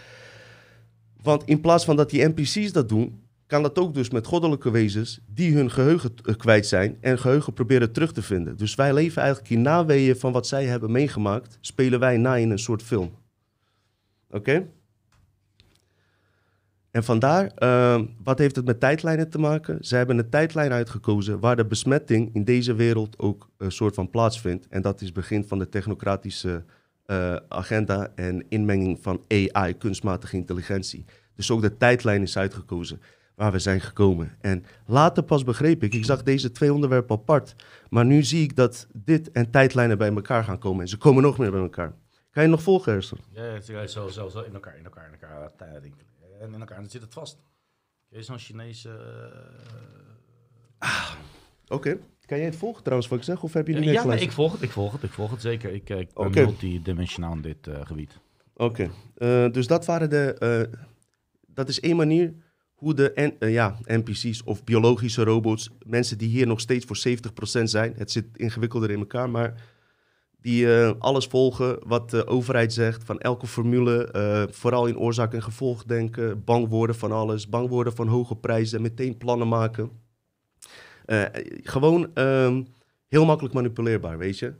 Want 1.21 1.43
in 1.45 1.61
plaats 1.61 1.85
van 1.85 1.95
dat 1.95 2.09
die 2.09 2.27
NPC's 2.27 2.71
dat 2.71 2.89
doen, 2.89 3.21
kan 3.47 3.61
dat 3.61 3.79
ook 3.79 3.93
dus 3.93 4.09
met 4.09 4.25
goddelijke 4.25 4.71
wezens 4.71 5.19
die 5.25 5.55
hun 5.55 5.71
geheugen 5.71 6.13
eh, 6.23 6.35
kwijt 6.35 6.67
zijn 6.67 6.97
en 7.01 7.19
geheugen 7.19 7.53
proberen 7.53 7.91
terug 7.91 8.13
te 8.13 8.21
vinden. 8.21 8.57
Dus 8.57 8.75
wij 8.75 8.93
leven 8.93 9.21
eigenlijk 9.21 9.51
in 9.51 9.61
naweeën 9.61 10.15
van 10.15 10.31
wat 10.31 10.47
zij 10.47 10.65
hebben 10.65 10.91
meegemaakt, 10.91 11.57
spelen 11.61 11.99
wij 11.99 12.17
na 12.17 12.35
in 12.35 12.49
een 12.49 12.59
soort 12.59 12.83
film. 12.83 13.11
Oké? 14.29 14.67
En 16.91 17.03
vandaar, 17.03 17.51
eh, 17.55 18.01
wat 18.23 18.39
heeft 18.39 18.55
het 18.55 18.65
met 18.65 18.79
tijdlijnen 18.79 19.29
te 19.29 19.39
maken? 19.39 19.85
Ze 19.85 19.95
hebben 19.95 20.17
een 20.17 20.29
tijdlijn 20.29 20.71
uitgekozen 20.71 21.39
waar 21.39 21.55
de 21.55 21.65
besmetting 21.65 22.29
in 22.33 22.43
deze 22.43 22.73
wereld 22.73 23.19
ook 23.19 23.49
een 23.57 23.71
soort 23.71 23.95
van 23.95 24.09
plaatsvindt. 24.09 24.67
En 24.67 24.81
dat 24.81 24.99
is 24.99 25.05
het 25.05 25.15
begin 25.15 25.45
van 25.45 25.59
de 25.59 25.69
technocratische 25.69 26.63
eh, 27.05 27.35
agenda 27.47 28.11
en 28.15 28.45
inmenging 28.49 28.99
van 29.01 29.23
AI, 29.27 29.77
kunstmatige 29.77 30.35
intelligentie. 30.35 31.05
Dus 31.35 31.51
ook 31.51 31.61
de 31.61 31.77
tijdlijn 31.77 32.21
is 32.21 32.37
uitgekozen 32.37 33.01
waar 33.35 33.51
we 33.51 33.59
zijn 33.59 33.81
gekomen. 33.81 34.37
En 34.41 34.65
later 34.85 35.23
pas 35.23 35.43
begreep 35.43 35.83
ik, 35.83 35.93
ik 35.93 36.05
zag 36.05 36.23
deze 36.23 36.51
twee 36.51 36.73
onderwerpen 36.73 37.15
apart. 37.15 37.55
Maar 37.89 38.05
nu 38.05 38.23
zie 38.23 38.43
ik 38.43 38.55
dat 38.55 38.87
dit 38.93 39.31
en 39.31 39.51
tijdlijnen 39.51 39.97
bij 39.97 40.13
elkaar 40.13 40.43
gaan 40.43 40.59
komen. 40.59 40.81
En 40.81 40.87
ze 40.87 40.97
komen 40.97 41.23
nog 41.23 41.37
meer 41.37 41.51
bij 41.51 41.61
elkaar. 41.61 41.93
Kan 42.31 42.43
je 42.43 42.49
nog 42.49 42.61
volgen, 42.61 42.93
Erster? 42.93 43.17
Ja, 43.31 43.59
ja, 43.65 43.87
zo, 43.87 44.07
zo 44.07 44.27
in 44.27 44.53
elkaar, 44.53 44.77
in 44.77 44.83
elkaar, 44.83 45.05
in 45.05 45.11
elkaar. 45.11 45.81
Eh. 46.41 46.47
En 46.47 46.53
in 46.53 46.59
elkaar, 46.59 46.75
en 46.77 46.81
dan 46.83 46.91
zit 46.91 47.01
het 47.01 47.13
vast. 47.13 47.37
Je 48.07 48.23
zo'n 48.23 48.37
Chinese... 48.39 48.89
eh, 50.79 51.11
Oké. 51.67 51.97
Kan 52.25 52.37
jij 52.37 52.45
het 52.45 52.55
volgen 52.55 52.83
trouwens, 52.83 53.09
wat 53.09 53.19
ik 53.19 53.25
zeg? 53.25 53.43
Of 53.43 53.53
heb 53.53 53.67
je 53.67 53.73
Ja, 53.73 53.79
niet 53.79 53.89
meer 53.89 54.05
nee, 54.05 54.19
ik 54.19 54.31
volg 54.31 54.51
het, 54.51 54.61
ik 54.61 54.71
volg 54.71 54.91
het, 54.91 55.03
ik 55.03 55.11
volg 55.11 55.31
het 55.31 55.41
zeker. 55.41 55.73
Ik, 55.73 55.89
eh, 55.89 55.99
ik 55.99 56.13
ben 56.13 56.25
Oké. 56.25 56.41
multidimensionaal 56.43 57.33
in 57.33 57.41
dit 57.41 57.67
eh, 57.67 57.85
gebied. 57.85 58.19
Oké, 58.53 58.91
eh, 59.15 59.51
dus 59.51 59.67
dat 59.67 59.85
waren 59.85 60.09
de. 60.09 60.33
eh, 60.33 60.79
dat 61.47 61.69
is 61.69 61.79
één 61.79 61.95
manier 61.95 62.33
hoe 62.73 62.93
de 62.93 63.11
N- 63.15 63.35
eh, 63.39 63.51
ja, 63.53 63.77
NPC's 63.85 64.41
of 64.45 64.63
biologische 64.63 65.23
robots, 65.23 65.69
mensen 65.85 66.17
die 66.17 66.29
hier 66.29 66.47
nog 66.47 66.59
steeds 66.59 66.85
voor 66.85 66.95
70% 66.97 67.69
zijn, 67.69 67.93
het 67.97 68.11
zit 68.11 68.25
ingewikkelder 68.37 68.91
in 68.91 68.99
elkaar, 68.99 69.29
maar 69.29 69.61
die 70.41 70.75
eh, 70.75 70.91
alles 70.99 71.25
volgen 71.25 71.79
wat 71.87 72.09
de 72.09 72.27
overheid 72.27 72.73
zegt, 72.73 73.03
van 73.03 73.19
elke 73.19 73.47
formule, 73.47 74.11
eh, 74.11 74.43
vooral 74.49 74.85
in 74.85 74.97
oorzaak 74.97 75.33
en 75.33 75.43
gevolg 75.43 75.83
denken, 75.83 76.43
bang 76.43 76.67
worden 76.67 76.95
van 76.95 77.11
alles, 77.11 77.49
bang 77.49 77.69
worden 77.69 77.95
van 77.95 78.07
hoge 78.07 78.35
prijzen, 78.35 78.81
meteen 78.81 79.17
plannen 79.17 79.47
maken. 79.47 79.89
Eh, 81.05 81.23
gewoon 81.63 82.09
ehm, 82.13 82.63
heel 83.07 83.25
makkelijk 83.25 83.53
manipuleerbaar, 83.53 84.17
weet 84.17 84.39
je. 84.39 84.53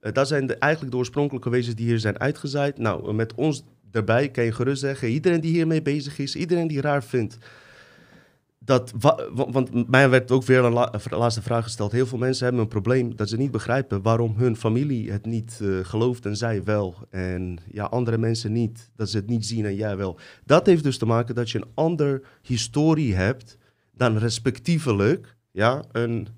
Dat 0.00 0.28
zijn 0.28 0.46
de, 0.46 0.54
eigenlijk 0.54 0.92
de 0.92 0.98
oorspronkelijke 0.98 1.50
wezens 1.50 1.74
die 1.74 1.86
hier 1.86 1.98
zijn 1.98 2.18
uitgezaaid. 2.18 2.78
Nou, 2.78 3.12
met 3.14 3.34
ons 3.34 3.64
daarbij 3.90 4.30
kan 4.30 4.44
je 4.44 4.52
gerust 4.52 4.80
zeggen, 4.80 5.08
iedereen 5.08 5.40
die 5.40 5.52
hiermee 5.52 5.82
bezig 5.82 6.18
is, 6.18 6.36
iedereen 6.36 6.68
die 6.68 6.80
raar 6.80 7.04
vindt 7.04 7.38
dat, 8.68 8.92
wa- 8.98 9.18
wa- 9.32 9.50
want 9.50 9.88
mij 9.90 10.10
werd 10.10 10.30
ook 10.30 10.44
weer 10.44 10.64
een 10.64 10.72
laatste 11.10 11.42
vraag 11.42 11.62
gesteld. 11.64 11.92
Heel 11.92 12.06
veel 12.06 12.18
mensen 12.18 12.44
hebben 12.44 12.62
een 12.62 12.68
probleem 12.68 13.16
dat 13.16 13.28
ze 13.28 13.36
niet 13.36 13.50
begrijpen 13.50 14.02
waarom 14.02 14.34
hun 14.36 14.56
familie 14.56 15.12
het 15.12 15.26
niet 15.26 15.58
eh, 15.62 15.68
gelooft 15.82 16.26
en 16.26 16.36
zij 16.36 16.64
wel. 16.64 16.94
En 17.10 17.58
ja, 17.72 17.84
andere 17.84 18.18
mensen 18.18 18.52
niet, 18.52 18.90
dat 18.96 19.08
ze 19.08 19.16
het 19.16 19.26
niet 19.26 19.46
zien 19.46 19.64
en 19.64 19.74
jij 19.74 19.96
wel. 19.96 20.18
Dat 20.44 20.66
heeft 20.66 20.82
dus 20.82 20.98
te 20.98 21.06
maken 21.06 21.34
dat 21.34 21.50
je 21.50 21.58
een 21.58 21.70
ander 21.74 22.22
historie 22.42 23.14
hebt 23.14 23.58
dan 23.92 24.18
respectievelijk 24.18 25.36
ja, 25.50 25.82
een 25.92 26.28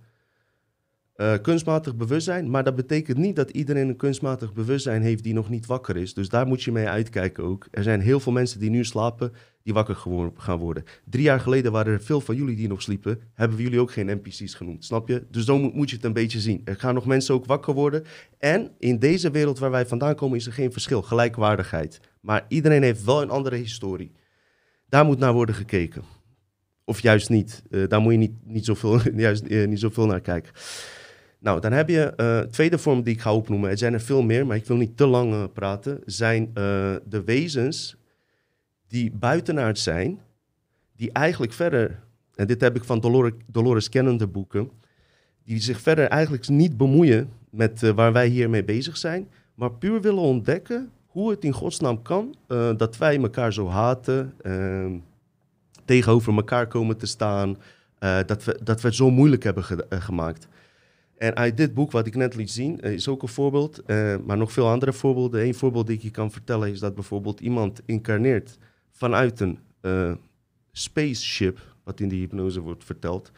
eh, 1.20 1.35
kunstmatig 1.42 1.96
bewustzijn. 1.96 2.50
Maar 2.50 2.64
dat 2.64 2.76
betekent 2.76 3.18
niet 3.18 3.37
dat 3.37 3.50
iedereen 3.50 3.88
een 3.88 3.96
kunstmatig 3.96 4.52
bewustzijn 4.52 5.02
heeft 5.02 5.22
die 5.22 5.35
nog 5.35 5.48
niet 5.48 5.66
wakker 5.66 5.96
is. 5.96 6.14
Dus 6.14 6.28
daar 6.28 6.46
moet 6.46 6.62
je 6.62 6.72
mee 6.72 6.88
uitkijken 6.88 7.44
ook. 7.44 7.68
Er 7.70 7.83
zijn 7.83 8.00
heel 8.00 8.20
veel 8.20 8.33
mensen 8.33 8.61
die 8.61 8.70
nu 8.70 8.85
slapen, 8.85 9.33
die 9.62 9.74
wakker 9.74 9.96
gaan 10.37 10.59
worden. 10.59 10.85
Drie 11.04 11.22
jaar 11.22 11.40
geleden 11.40 11.72
waren 11.72 11.92
er 11.92 12.02
veel 12.02 12.20
van 12.20 12.37
jullie 12.37 12.56
die 12.56 12.68
nog 12.68 12.83
sliepen. 12.83 13.20
Hebben 13.35 13.56
we 13.56 13.62
jullie 13.62 13.80
ook 13.80 13.92
geen 13.92 14.06
NPC's 14.06 14.54
genoemd, 14.54 14.85
snap 14.85 15.09
je? 15.09 15.26
Dus 15.30 15.44
zo 15.44 15.59
moet, 15.59 15.74
moet 15.74 15.90
je 15.90 15.96
het 15.96 16.04
een 16.04 16.12
beetje 16.12 16.40
zien. 16.40 16.61
Er 16.64 16.76
gaan 16.76 16.94
nog 16.94 17.06
mensen 17.06 17.35
ook 17.35 17.46
wakker 17.46 17.74
worden. 17.74 18.04
En 18.38 18.70
in 18.78 18.98
deze 18.98 19.30
wereld 19.30 19.59
waar 19.59 19.70
wij 19.70 19.87
vandaan 19.87 20.14
komen 20.14 20.37
is 20.37 20.46
er 20.46 20.52
geen 20.52 20.72
verschil, 20.72 21.02
gelijkwaardigheid. 21.02 22.00
Maar 22.20 22.44
iedereen 22.48 22.83
heeft 22.83 23.04
wel 23.04 23.22
een 23.22 23.30
andere 23.30 23.56
historie. 23.56 24.12
Daar 24.88 25.04
moet 25.04 25.18
naar 25.18 25.33
worden 25.33 25.54
gekeken. 25.54 26.02
Of 26.85 27.00
juist 27.00 27.28
niet. 27.28 27.62
Eh, 27.70 27.88
daar 27.88 28.00
moet 28.00 28.12
je 28.12 28.18
niet, 28.18 28.35
niet, 28.44 28.64
zoveel, 28.64 29.00
juist, 29.16 29.42
eh, 29.42 29.66
niet 29.66 29.80
zoveel 29.80 30.06
naar 30.06 30.20
kijken. 30.20 30.52
Nou, 31.40 31.61
dan 31.61 31.72
heb 31.72 31.88
je 31.88 32.03
eh 32.16 32.40
tweede 32.40 32.79
vorm 32.79 33.03
die 33.03 33.14
ik 33.14 33.20
ga 33.20 33.35
opnoemen. 33.35 33.70
Er 33.70 33.79
zijn 33.79 33.92
er 33.92 34.00
veel 34.00 34.22
meer, 34.22 34.46
maar 34.46 34.57
ik 34.57 34.66
wil 34.66 34.76
niet 34.76 34.96
te 34.96 35.07
lang 35.07 35.33
eh, 35.33 35.44
praten. 35.53 36.00
Zijn 36.05 36.44
eh, 36.55 36.94
de 37.05 37.22
wezens 37.24 37.96
die 38.88 39.11
buitenaard 39.11 39.79
zijn, 39.79 40.20
die 40.96 41.12
eigenlijk 41.12 41.53
verder, 41.53 41.98
en 42.35 42.46
dit 42.46 42.61
heb 42.61 42.76
ik 42.76 42.85
van 42.85 43.00
Dolores, 43.00 43.33
Dolores 43.46 43.88
Cannon 43.88 44.16
de 44.16 44.26
boeken, 44.26 44.70
die 45.44 45.61
zich 45.61 45.81
verder 45.81 46.07
eigenlijk 46.07 46.48
niet 46.48 46.76
bemoeien 46.76 47.29
met 47.50 47.81
waar 47.81 48.12
wij 48.12 48.26
hiermee 48.29 48.64
bezig 48.64 48.96
zijn, 48.96 49.29
maar 49.55 49.72
puur 49.72 50.00
willen 50.00 50.22
ontdekken 50.22 50.90
hoe 51.07 51.31
het 51.31 51.44
in 51.44 51.53
godsnaam 51.53 52.03
kan 52.03 52.35
dat 52.76 52.96
wij 52.96 53.20
elkaar 53.20 53.53
zo 53.53 53.68
haten, 53.68 54.35
ehm, 54.42 54.98
tegenover 55.85 56.35
elkaar 56.35 56.66
komen 56.66 56.96
te 56.96 57.07
staan, 57.07 57.57
dat, 58.26 58.44
we, 58.44 58.61
dat 58.62 58.81
we 58.81 58.87
het 58.87 58.96
zo 58.96 59.11
moeilijk 59.11 59.42
hebben 59.42 59.64
ge- 59.64 59.87
gemaakt. 59.88 60.48
En 61.20 61.37
uit 61.37 61.56
dit 61.56 61.74
boek, 61.74 61.90
wat 61.90 62.06
ik 62.06 62.14
net 62.14 62.35
liet 62.35 62.50
zien, 62.50 62.80
eh, 62.80 62.92
is 62.92 63.09
ook 63.09 63.22
een 63.22 63.28
voorbeeld, 63.28 63.83
eh, 63.83 64.16
maar 64.26 64.37
nog 64.37 64.52
veel 64.52 64.68
andere 64.68 64.92
voorbeelden. 64.92 65.44
Eén 65.44 65.54
voorbeeld 65.54 65.87
die 65.87 65.96
ik 65.96 66.02
je 66.02 66.11
kan 66.11 66.30
vertellen 66.30 66.70
is 66.70 66.80
dat 66.80 66.94
bijvoorbeeld 66.94 67.40
iemand 67.40 67.80
incarneert 67.87 68.59
vanuit 68.90 69.40
een 69.40 69.59
eh, 69.80 70.12
spaceship, 70.72 71.76
wat 71.85 72.00
in 72.00 72.09
die 72.09 72.20
hypnose 72.20 72.61
wordt 72.61 72.85
verteld, 72.85 73.30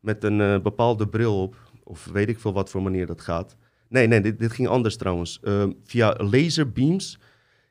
met 0.00 0.24
een 0.24 0.62
bepaalde 0.62 1.08
bril 1.08 1.42
op, 1.42 1.56
of 1.84 2.04
weet 2.12 2.28
ik 2.28 2.40
veel 2.40 2.52
wat 2.52 2.70
voor 2.70 2.82
manier 2.82 3.06
dat 3.06 3.20
gaat. 3.20 3.56
Nee, 3.88 4.06
nee, 4.06 4.20
dit, 4.20 4.38
dit 4.38 4.52
ging 4.52 4.68
anders 4.68 4.96
trouwens. 4.96 5.40
Eh, 5.42 5.66
via 5.84 6.14
laserbeams 6.18 7.18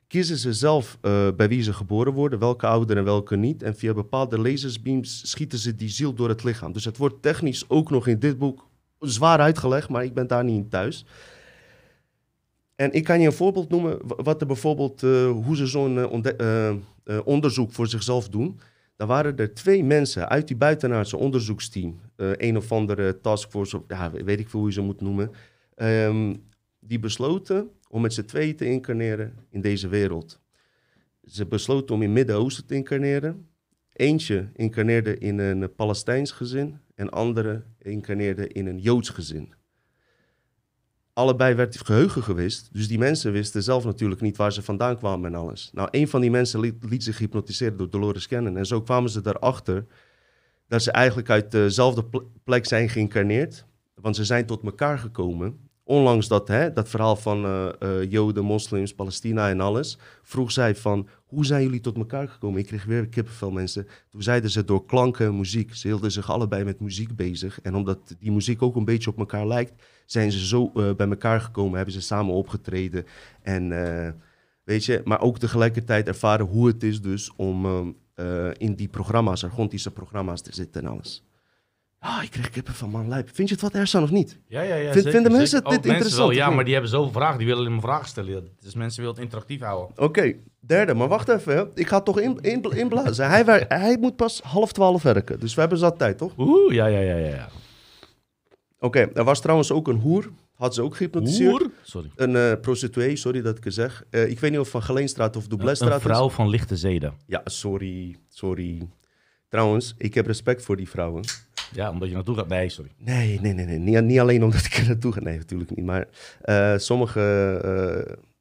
kiezen 0.07 0.37
ze 0.37 0.53
zelf 0.53 0.97
bij 1.35 1.47
wie 1.47 1.61
ze 1.61 1.73
geboren 1.73 2.13
worden, 2.13 2.39
welke 2.39 2.67
ouder 2.67 2.97
en 2.97 3.03
welke 3.03 3.35
niet. 3.35 3.63
En 3.63 3.75
via 3.75 3.93
bepaalde 3.93 4.39
laserbeams 4.39 5.29
schieten 5.29 5.59
ze 5.59 5.75
die 5.75 5.89
ziel 5.89 6.13
door 6.13 6.29
het 6.29 6.43
lichaam. 6.43 6.71
Dus 6.71 6.85
het 6.85 6.97
wordt 6.97 7.21
technisch 7.21 7.69
ook 7.69 7.89
nog 7.89 8.07
in 8.07 8.19
dit 8.19 8.37
boek 8.37 8.67
zwaar 8.99 9.39
uitgelegd, 9.39 9.89
maar 9.89 10.03
ik 10.03 10.13
ben 10.13 10.27
daar 10.27 10.43
niet 10.43 10.55
in 10.63 10.69
thuis. 10.69 11.05
En 12.75 12.91
ik 12.93 13.03
kan 13.03 13.19
je 13.19 13.25
een 13.25 13.33
voorbeeld 13.33 13.69
noemen, 13.69 13.99
wa- 14.07 14.23
wat 14.23 14.41
er 14.41 14.47
bijvoorbeeld, 14.47 15.03
eh, 15.03 15.29
hoe 15.31 15.55
ze 15.55 15.65
zo'n 15.65 15.97
eh, 16.23 16.69
eh, 16.69 16.75
onderzoek 17.23 17.71
voor 17.71 17.87
zichzelf 17.87 18.29
doen. 18.29 18.59
Dan 18.95 19.07
waren 19.07 19.37
er 19.37 19.53
twee 19.53 19.83
mensen 19.83 20.29
uit 20.29 20.47
die 20.47 20.57
buitenaardse 20.57 21.17
onderzoeksteam, 21.17 21.99
een 22.15 22.57
of 22.57 22.71
andere 22.71 23.21
taskforce, 23.21 23.77
of, 23.77 23.83
ja, 23.87 24.11
weet 24.11 24.39
ik 24.39 24.49
veel 24.49 24.59
hoe 24.59 24.67
je 24.69 24.73
ze 24.75 24.81
moet 24.81 25.01
noemen, 25.01 25.31
ehm, 25.75 26.35
die 26.79 26.99
besloten 26.99 27.69
om 27.89 28.01
met 28.01 28.13
z'n 28.13 28.25
tweeën 28.25 28.55
te 28.55 28.65
incarneren 28.65 29.33
in 29.49 29.61
deze 29.61 29.87
wereld. 29.87 30.39
Ze 31.25 31.45
besloten 31.45 31.95
om 31.95 32.01
in 32.01 32.13
Midden-Oosten 32.13 32.65
te 32.65 32.75
incarneren. 32.75 33.47
Eentje 33.93 34.49
incarneerde 34.53 35.17
in 35.17 35.39
een 35.39 35.75
Palestijns 35.75 36.31
gezin 36.31 36.79
en 36.97 37.09
andere 37.09 37.63
incarneerde 37.79 38.47
in 38.47 38.67
een 38.67 38.79
Joods 38.79 39.09
gezin. 39.09 39.53
Allebei 41.13 41.55
werd 41.55 41.77
geheugen 41.85 42.23
gewist, 42.23 42.69
dus 42.73 42.87
die 42.87 42.97
mensen 42.97 43.31
wisten 43.31 43.63
zelf 43.63 43.85
natuurlijk 43.85 44.21
niet 44.21 44.37
waar 44.37 44.53
ze 44.53 44.61
vandaan 44.61 44.97
kwamen 44.97 45.33
en 45.33 45.39
alles. 45.39 45.69
Nou, 45.73 45.87
een 45.91 46.07
van 46.07 46.21
die 46.21 46.31
mensen 46.31 46.59
liet, 46.59 47.03
zich 47.03 47.17
hypnotiseren 47.17 47.77
door 47.77 47.89
Dolores 47.89 48.27
Cannon 48.27 48.57
en 48.57 48.65
zo 48.65 48.81
kwamen 48.81 49.09
ze 49.09 49.21
erachter 49.23 49.85
dat 50.67 50.81
ze 50.83 50.91
eigenlijk 50.91 51.29
uit 51.29 51.51
dezelfde 51.51 52.05
pl- 52.05 52.23
plek 52.43 52.65
zijn 52.65 52.89
geïncarneerd, 52.89 53.65
want 53.93 54.15
ze 54.15 54.25
zijn 54.25 54.45
tot 54.45 54.63
elkaar 54.63 54.99
gekomen. 54.99 55.66
Onlangs 55.87 56.27
dat, 56.27 56.47
hè, 56.47 56.73
dat 56.73 56.89
verhaal 56.89 57.15
van 57.15 57.45
eh, 57.45 57.67
eh, 57.79 58.11
Joden, 58.11 58.43
moslims, 58.43 58.93
Palestina 58.93 59.49
en 59.49 59.61
alles, 59.61 59.97
vroeg 60.21 60.51
zij 60.51 60.75
van, 60.75 61.07
hoe 61.25 61.45
zijn 61.45 61.63
jullie 61.63 61.79
tot 61.79 61.97
elkaar 61.97 62.27
gekomen? 62.27 62.59
Ik 62.59 62.65
kreeg 62.65 62.85
weer 62.85 63.07
kippenvel 63.07 63.51
mensen. 63.51 63.87
Toen 64.11 64.23
zeiden 64.23 64.49
ze 64.49 64.65
door 64.65 64.85
klanken 64.85 65.25
en 65.25 65.37
muziek. 65.37 65.75
Ze 65.75 65.87
hielden 65.87 66.11
zich 66.11 66.31
allebei 66.31 66.63
met 66.63 66.79
muziek 66.79 67.15
bezig. 67.15 67.61
En 67.61 67.75
omdat 67.75 68.15
die 68.19 68.31
muziek 68.31 68.61
ook 68.61 68.75
een 68.75 68.85
beetje 68.85 69.09
op 69.09 69.17
elkaar 69.17 69.47
lijkt, 69.47 69.83
zijn 70.05 70.31
ze 70.31 70.45
zo 70.45 70.71
eh, 70.73 70.95
bij 70.95 71.07
elkaar 71.07 71.41
gekomen, 71.41 71.75
hebben 71.75 71.93
ze 71.93 72.01
samen 72.01 72.33
opgetreden. 72.33 73.05
En 73.41 73.69
weet 74.63 74.85
je, 74.85 75.01
maar 75.05 75.21
ook 75.21 75.39
tegelijkertijd 75.39 76.07
ervaren 76.07 76.45
hoe 76.45 76.67
het 76.67 76.83
is 76.83 77.01
dus 77.01 77.31
om 77.35 77.65
ehm, 77.65 77.87
eh, 78.17 78.49
in 78.57 78.75
die 78.75 78.87
programma's, 78.87 79.43
argontische 79.43 79.91
programma's 79.91 80.41
te 80.41 80.53
zitten 80.53 80.81
en 80.81 80.89
alles. 80.89 81.26
Ah, 81.99 82.23
ik 82.23 82.31
kreeg 82.31 82.49
kippen 82.49 82.73
van 82.73 82.89
man 82.89 83.07
lijp. 83.07 83.29
Vind 83.33 83.47
je 83.49 83.53
het 83.53 83.63
wat 83.63 83.73
erg 83.73 83.95
of 83.95 84.11
niet? 84.11 84.39
Ja, 84.47 84.61
ja, 84.61 84.75
ja. 84.75 84.81
Vind- 84.81 84.93
zeker, 84.95 85.11
vinden 85.11 85.31
mensen 85.31 85.49
zeker. 85.57 85.63
dit 85.69 85.77
mensen 85.79 85.91
interessant, 85.91 86.27
Wel, 86.29 86.37
ja, 86.37 86.49
maar 86.49 86.63
die 86.63 86.73
hebben 86.73 86.91
zoveel 86.91 87.11
vragen. 87.11 87.37
Die 87.37 87.47
willen 87.47 87.71
maar 87.71 87.81
vragen 87.81 88.07
stellen. 88.07 88.49
Dus 88.59 88.73
mensen 88.75 88.99
willen 89.01 89.15
het 89.15 89.23
interactief 89.25 89.59
houden. 89.61 89.97
Oké, 90.03 90.33
derde. 90.59 90.93
Maar 90.93 91.07
wacht 91.07 91.29
even. 91.29 91.55
hè. 91.55 91.63
Ik 91.73 91.87
ga 91.87 92.01
toch 92.01 92.19
in, 92.19 92.37
in, 92.41 92.61
inblazen. 92.63 93.29
hij, 93.29 93.45
wer- 93.45 93.65
hij 93.67 93.97
moet 93.99 94.15
pas 94.15 94.41
half 94.41 94.71
twaalf 94.71 95.03
werken. 95.03 95.39
Dus 95.39 95.53
we 95.53 95.59
hebben 95.59 95.77
zat 95.79 95.97
tijd, 95.97 96.17
toch? 96.17 96.33
Oeh, 96.37 96.73
ja, 96.73 96.85
ja, 96.85 96.99
ja, 96.99 97.15
ja. 97.15 97.27
ja. 97.35 97.49
Oké, 98.79 98.99
er 99.13 99.23
was 99.23 99.41
trouwens 99.41 99.71
ook 99.71 99.87
een 99.87 99.99
hoer. 99.99 100.29
Had 100.53 100.73
ze 100.73 100.81
ook 100.81 100.95
gehypnotiseerd. 100.95 101.49
Hoer? 101.51 101.69
Sorry. 101.83 102.11
Een 102.15 102.35
eh, 102.35 102.51
prostituee, 102.61 103.15
sorry 103.15 103.41
dat 103.41 103.57
ik 103.57 103.63
het 103.63 103.73
zeg. 103.73 104.03
Eh, 104.09 104.29
ik 104.29 104.39
weet 104.39 104.51
niet 104.51 104.59
of 104.59 104.69
van 104.69 104.83
Geleenstraat 104.83 105.35
of 105.35 105.43
Een 105.43 105.49
Dublesstraat 105.49 106.01
vrouw 106.01 106.29
van 106.29 106.49
lichte 106.49 106.75
zeden. 106.75 107.13
Ja, 107.25 107.41
sorry, 107.45 108.15
sorry. 108.29 108.87
Trouwens, 109.49 109.93
ik 109.97 110.13
heb 110.13 110.25
respect 110.25 110.63
voor 110.63 110.75
die 110.75 110.89
vrouwen. 110.89 111.23
Ja, 111.73 111.91
omdat 111.91 112.07
je 112.07 112.13
naartoe 112.13 112.35
gaat. 112.35 112.47
Nee, 112.47 112.69
sorry. 112.69 112.91
Nee, 112.97 113.39
nee, 113.41 113.53
nee, 113.53 113.65
nee. 113.65 113.77
Niet, 113.77 114.03
niet 114.03 114.19
alleen 114.19 114.43
omdat 114.43 114.65
ik 114.65 114.73
er 114.73 114.87
naartoe 114.87 115.11
ga. 115.11 115.19
Nee, 115.19 115.37
natuurlijk 115.37 115.75
niet. 115.75 115.85
Maar 115.85 116.07
eh, 116.41 116.77
sommige... 116.77 117.19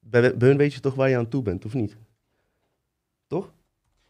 bij, 0.00 0.36
bij 0.36 0.48
hun 0.48 0.56
weet 0.56 0.74
je 0.74 0.80
toch 0.80 0.94
waar 0.94 1.08
je 1.08 1.16
aan 1.16 1.28
toe 1.28 1.42
bent, 1.42 1.64
of 1.64 1.74
niet? 1.74 1.96
Toch? 3.26 3.52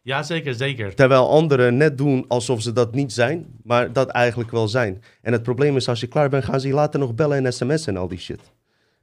Ja, 0.02 0.22
zeker, 0.22 0.54
zeker. 0.54 0.94
Terwijl 0.94 1.30
anderen 1.30 1.76
net 1.76 1.98
doen 1.98 2.24
alsof 2.28 2.62
ze 2.62 2.72
dat 2.72 2.94
niet 2.94 3.12
zijn, 3.12 3.46
maar 3.62 3.92
dat 3.92 4.08
eigenlijk 4.08 4.50
wel 4.50 4.68
zijn. 4.68 5.02
En 5.22 5.32
het 5.32 5.42
probleem 5.42 5.76
is, 5.76 5.88
als 5.88 6.00
je 6.00 6.06
klaar 6.06 6.28
bent, 6.28 6.44
gaan 6.44 6.60
ze 6.60 6.68
je 6.68 6.74
later 6.74 7.00
nog 7.00 7.14
bellen 7.14 7.44
en 7.44 7.52
sms'en 7.52 7.94
en 7.94 8.00
al 8.00 8.08
die 8.08 8.18
shit. 8.18 8.40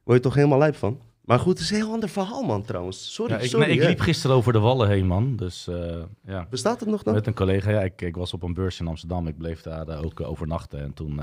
Word 0.02 0.16
je 0.16 0.24
toch 0.24 0.34
helemaal 0.34 0.58
lijp 0.58 0.76
van? 0.76 1.00
Maar 1.24 1.38
goed, 1.38 1.52
het 1.52 1.60
is 1.60 1.70
een 1.70 1.76
heel 1.76 1.92
ander 1.92 2.08
verhaal, 2.08 2.42
man, 2.42 2.62
trouwens. 2.62 3.14
Sorry, 3.14 3.32
Ja, 3.32 3.38
ik, 3.38 3.48
sorry. 3.48 3.66
nee, 3.66 3.76
ik 3.76 3.84
liep 3.88 4.00
gisteren 4.00 4.36
over 4.36 4.52
de 4.52 4.58
wallen 4.58 4.88
heen, 4.88 5.06
man. 5.06 5.36
Dus 5.36 5.68
eh, 5.68 6.02
ja. 6.24 6.46
Bestaat 6.50 6.80
het 6.80 6.88
nog 6.88 7.02
dan? 7.02 7.14
Met 7.14 7.26
een 7.26 7.34
collega, 7.34 7.70
ja, 7.70 7.80
ik, 7.80 8.02
ik 8.02 8.16
was 8.16 8.32
op 8.32 8.42
een 8.42 8.54
beurs 8.54 8.80
in 8.80 8.86
Amsterdam. 8.86 9.26
Ik 9.26 9.38
bleef 9.38 9.62
daar 9.62 9.88
eh, 9.88 10.04
ook 10.04 10.20
eh, 10.20 10.30
overnachten. 10.30 10.80
En 10.80 10.92
toen 10.94 11.20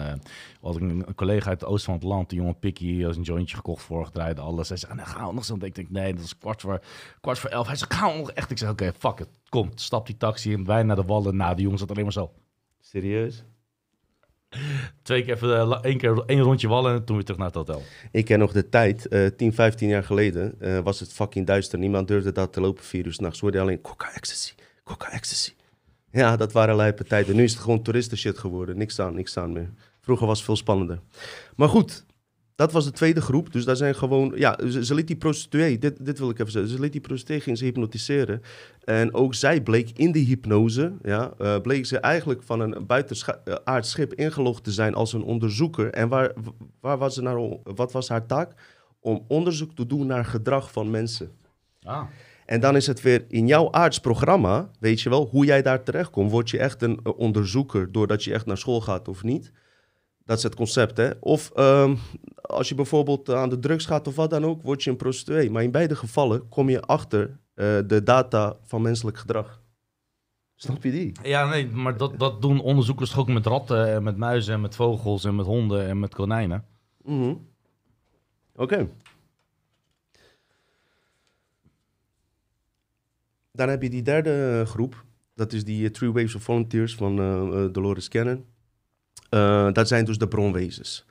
had 0.61 0.75
ik 0.75 0.81
een, 0.81 1.15
collega 1.15 1.49
uit 1.49 1.59
het 1.61 1.69
oosten 1.69 1.85
van 1.85 1.93
het 1.93 2.03
land, 2.03 2.29
die 2.29 2.39
jonge 2.39 2.53
Pikkie, 2.53 3.07
als 3.07 3.17
een 3.17 3.23
jointje 3.23 3.55
gekocht, 3.55 3.83
voorgedraaid, 3.83 4.39
alles. 4.39 4.69
Hij 4.69 4.77
zei, 4.77 4.93
nou, 4.93 5.07
gaan 5.07 5.27
we 5.27 5.33
nog 5.33 5.45
zo? 5.45 5.57
Ik 5.59 5.75
denk, 5.75 5.89
nee, 5.89 6.13
dat 6.13 6.23
is 6.23 6.37
kwart 6.37 6.61
voor, 6.61 6.81
kwart 7.21 7.39
voor 7.39 7.49
elf. 7.49 7.67
Hij 7.67 7.75
zei, 7.75 7.93
gaan 7.93 8.11
we 8.11 8.17
nog 8.17 8.31
echt? 8.31 8.51
Ik 8.51 8.57
zei, 8.57 8.71
oké, 8.71 8.91
fuck 8.97 9.19
it. 9.19 9.29
Kom, 9.49 9.71
stap 9.75 10.05
die 10.05 10.17
taxi 10.17 10.51
in, 10.51 10.65
wij 10.65 10.83
naar 10.83 10.95
de 10.95 11.03
wallen. 11.03 11.35
Nou, 11.35 11.53
die 11.55 11.63
jongen 11.63 11.79
zat 11.79 11.89
alleen 11.91 12.03
maar 12.03 12.13
zo. 12.13 12.31
Serieus? 12.79 13.43
Twee 15.03 15.23
keer 15.23 15.33
even, 15.33 15.57
eh, 15.57 15.79
één 15.81 15.97
keer 15.97 16.23
één 16.25 16.39
rondje 16.39 16.67
wallen 16.67 16.93
en 16.93 17.05
toen 17.05 17.15
weer 17.15 17.25
terug 17.25 17.39
naar 17.39 17.49
het 17.49 17.55
hotel. 17.55 17.83
Ik 18.11 18.25
ken 18.25 18.39
nog 18.39 18.51
de 18.51 18.69
tijd, 18.69 19.07
eh 19.07 19.25
10, 19.37 19.53
15 19.53 19.87
jaar 19.87 20.03
geleden, 20.03 20.55
eh, 20.59 20.79
was 20.79 20.99
het 20.99 21.13
fucking 21.13 21.45
duister. 21.47 21.79
Niemand 21.79 22.07
durfde 22.07 22.31
daar 22.31 22.49
te 22.49 22.61
lopen 22.61 22.83
vier 22.83 23.05
uur 23.05 23.13
s'nachts. 23.13 23.39
Hoorde 23.39 23.59
alleen 23.59 23.81
coca 23.81 24.13
ecstasy, 24.13 24.53
coca 24.83 25.11
ecstasy. 25.11 25.51
Ja, 26.11 26.37
dat 26.37 26.51
waren 26.51 26.75
lijpe 26.75 27.03
tijden. 27.03 27.35
Nu 27.35 27.43
is 27.43 27.51
het 27.51 27.61
gewoon 27.61 27.81
toeristen 27.81 28.17
shit 28.17 28.37
geworden. 28.37 28.77
Niks 28.77 28.99
aan, 28.99 29.15
niks 29.15 29.37
aan 29.37 29.51
meer. 29.51 29.69
Vroeger 30.01 30.27
was 30.27 30.37
het 30.37 30.45
veel 30.45 30.55
spannender. 30.55 30.99
Maar 31.55 31.69
goed, 31.69 32.05
dat 32.61 32.71
was 32.71 32.85
de 32.85 32.91
tweede 32.91 33.21
groep. 33.21 33.51
Dus 33.51 33.65
daar 33.65 33.75
zijn 33.75 33.95
gewoon... 33.95 34.33
Ja, 34.35 34.57
ze, 34.69 34.85
ze 34.85 34.95
liet 34.95 35.07
die 35.07 35.15
prostituee... 35.15 35.77
Dit, 35.77 36.05
dit 36.05 36.19
wil 36.19 36.29
ik 36.29 36.39
even 36.39 36.51
zeggen. 36.51 36.71
Ze 36.71 36.79
liet 36.79 36.91
die 36.91 37.01
prostituee 37.01 37.39
ging 37.39 37.57
ze 37.57 37.63
hypnotiseren. 37.63 38.41
En 38.83 39.13
ook 39.13 39.33
zij 39.33 39.61
bleek 39.61 39.89
in 39.95 40.11
die 40.11 40.25
hypnose... 40.25 40.93
Ja, 41.01 41.33
eh, 41.37 41.61
bleek 41.61 41.85
ze 41.85 41.99
eigenlijk 41.99 42.43
van 42.43 42.59
een 42.59 42.85
buitenaards 42.85 43.89
schip 43.89 44.13
ingelogd 44.13 44.63
te 44.63 44.71
zijn 44.71 44.93
als 44.93 45.13
een 45.13 45.23
onderzoeker. 45.23 45.89
En 45.89 46.09
waar, 46.09 46.33
waar 46.79 46.97
was 46.97 47.13
ze 47.13 47.21
naar... 47.21 47.57
Wat 47.63 47.91
was 47.91 48.09
haar 48.09 48.25
taak? 48.25 48.53
Om 48.99 49.25
onderzoek 49.27 49.75
te 49.75 49.85
doen 49.85 50.07
naar 50.07 50.25
gedrag 50.25 50.71
van 50.71 50.89
mensen. 50.89 51.31
Ah. 51.83 52.03
En 52.45 52.59
dan 52.59 52.75
is 52.75 52.87
het 52.87 53.01
weer 53.01 53.25
in 53.27 53.47
jouw 53.47 53.71
aardsprogramma, 53.71 54.69
weet 54.79 55.01
je 55.01 55.09
wel, 55.09 55.27
hoe 55.27 55.45
jij 55.45 55.61
daar 55.61 55.83
terechtkomt. 55.83 56.31
Word 56.31 56.49
je 56.49 56.57
echt 56.57 56.81
een 56.81 56.99
eh, 57.03 57.17
onderzoeker 57.17 57.91
doordat 57.91 58.23
je 58.23 58.33
echt 58.33 58.45
naar 58.45 58.57
school 58.57 58.81
gaat 58.81 59.07
of 59.07 59.23
niet? 59.23 59.51
Dat 60.25 60.37
is 60.37 60.43
het 60.43 60.55
concept, 60.55 60.97
hè? 60.97 61.11
Of 61.19 61.51
ehm, 61.51 61.95
als 62.41 62.69
je 62.69 62.75
bijvoorbeeld 62.75 63.29
aan 63.29 63.49
de 63.49 63.59
drugs 63.59 63.85
gaat 63.85 64.07
of 64.07 64.15
wat 64.15 64.29
dan 64.29 64.45
ook, 64.45 64.61
word 64.61 64.83
je 64.83 64.89
een 64.89 64.95
prostituee. 64.95 65.51
Maar 65.51 65.63
in 65.63 65.71
beide 65.71 65.95
gevallen 65.95 66.49
kom 66.49 66.69
je 66.69 66.81
achter 66.81 67.39
eh, 67.53 67.77
de 67.87 68.03
data 68.03 68.57
van 68.63 68.81
menselijk 68.81 69.17
gedrag. 69.17 69.61
Snap 70.55 70.83
je 70.83 70.91
die? 70.91 71.11
Ja, 71.23 71.49
nee, 71.49 71.67
maar 71.67 71.97
dat, 71.97 72.19
dat 72.19 72.41
doen 72.41 72.61
onderzoekers 72.61 73.09
toch 73.09 73.19
ook 73.19 73.27
met 73.27 73.45
ratten 73.45 73.93
en 73.93 74.03
met 74.03 74.17
muizen 74.17 74.53
en 74.53 74.61
met 74.61 74.75
vogels 74.75 75.23
en 75.23 75.35
met 75.35 75.45
honden 75.45 75.87
en 75.87 75.99
met 75.99 76.15
konijnen. 76.15 76.65
Mhm. 77.03 77.33
Oké. 78.55 78.89
Dan 83.51 83.69
heb 83.69 83.81
je 83.81 83.89
die 83.89 84.01
derde 84.01 84.59
eh, 84.59 84.71
groep. 84.71 85.03
Dat 85.41 85.53
is 85.53 85.63
die 85.63 85.85
eh, 85.85 85.91
Three 85.91 86.11
Waves 86.11 86.35
of 86.35 86.43
Volunteers 86.43 86.95
van 86.95 87.19
eh, 87.19 87.63
eh, 87.63 87.73
Dolores 87.73 88.09
Cannon. 88.09 88.45
Eh, 89.29 89.71
dat 89.71 89.87
zijn 89.87 90.05
dus 90.05 90.17
de 90.17 90.27
bronwezens. 90.27 91.05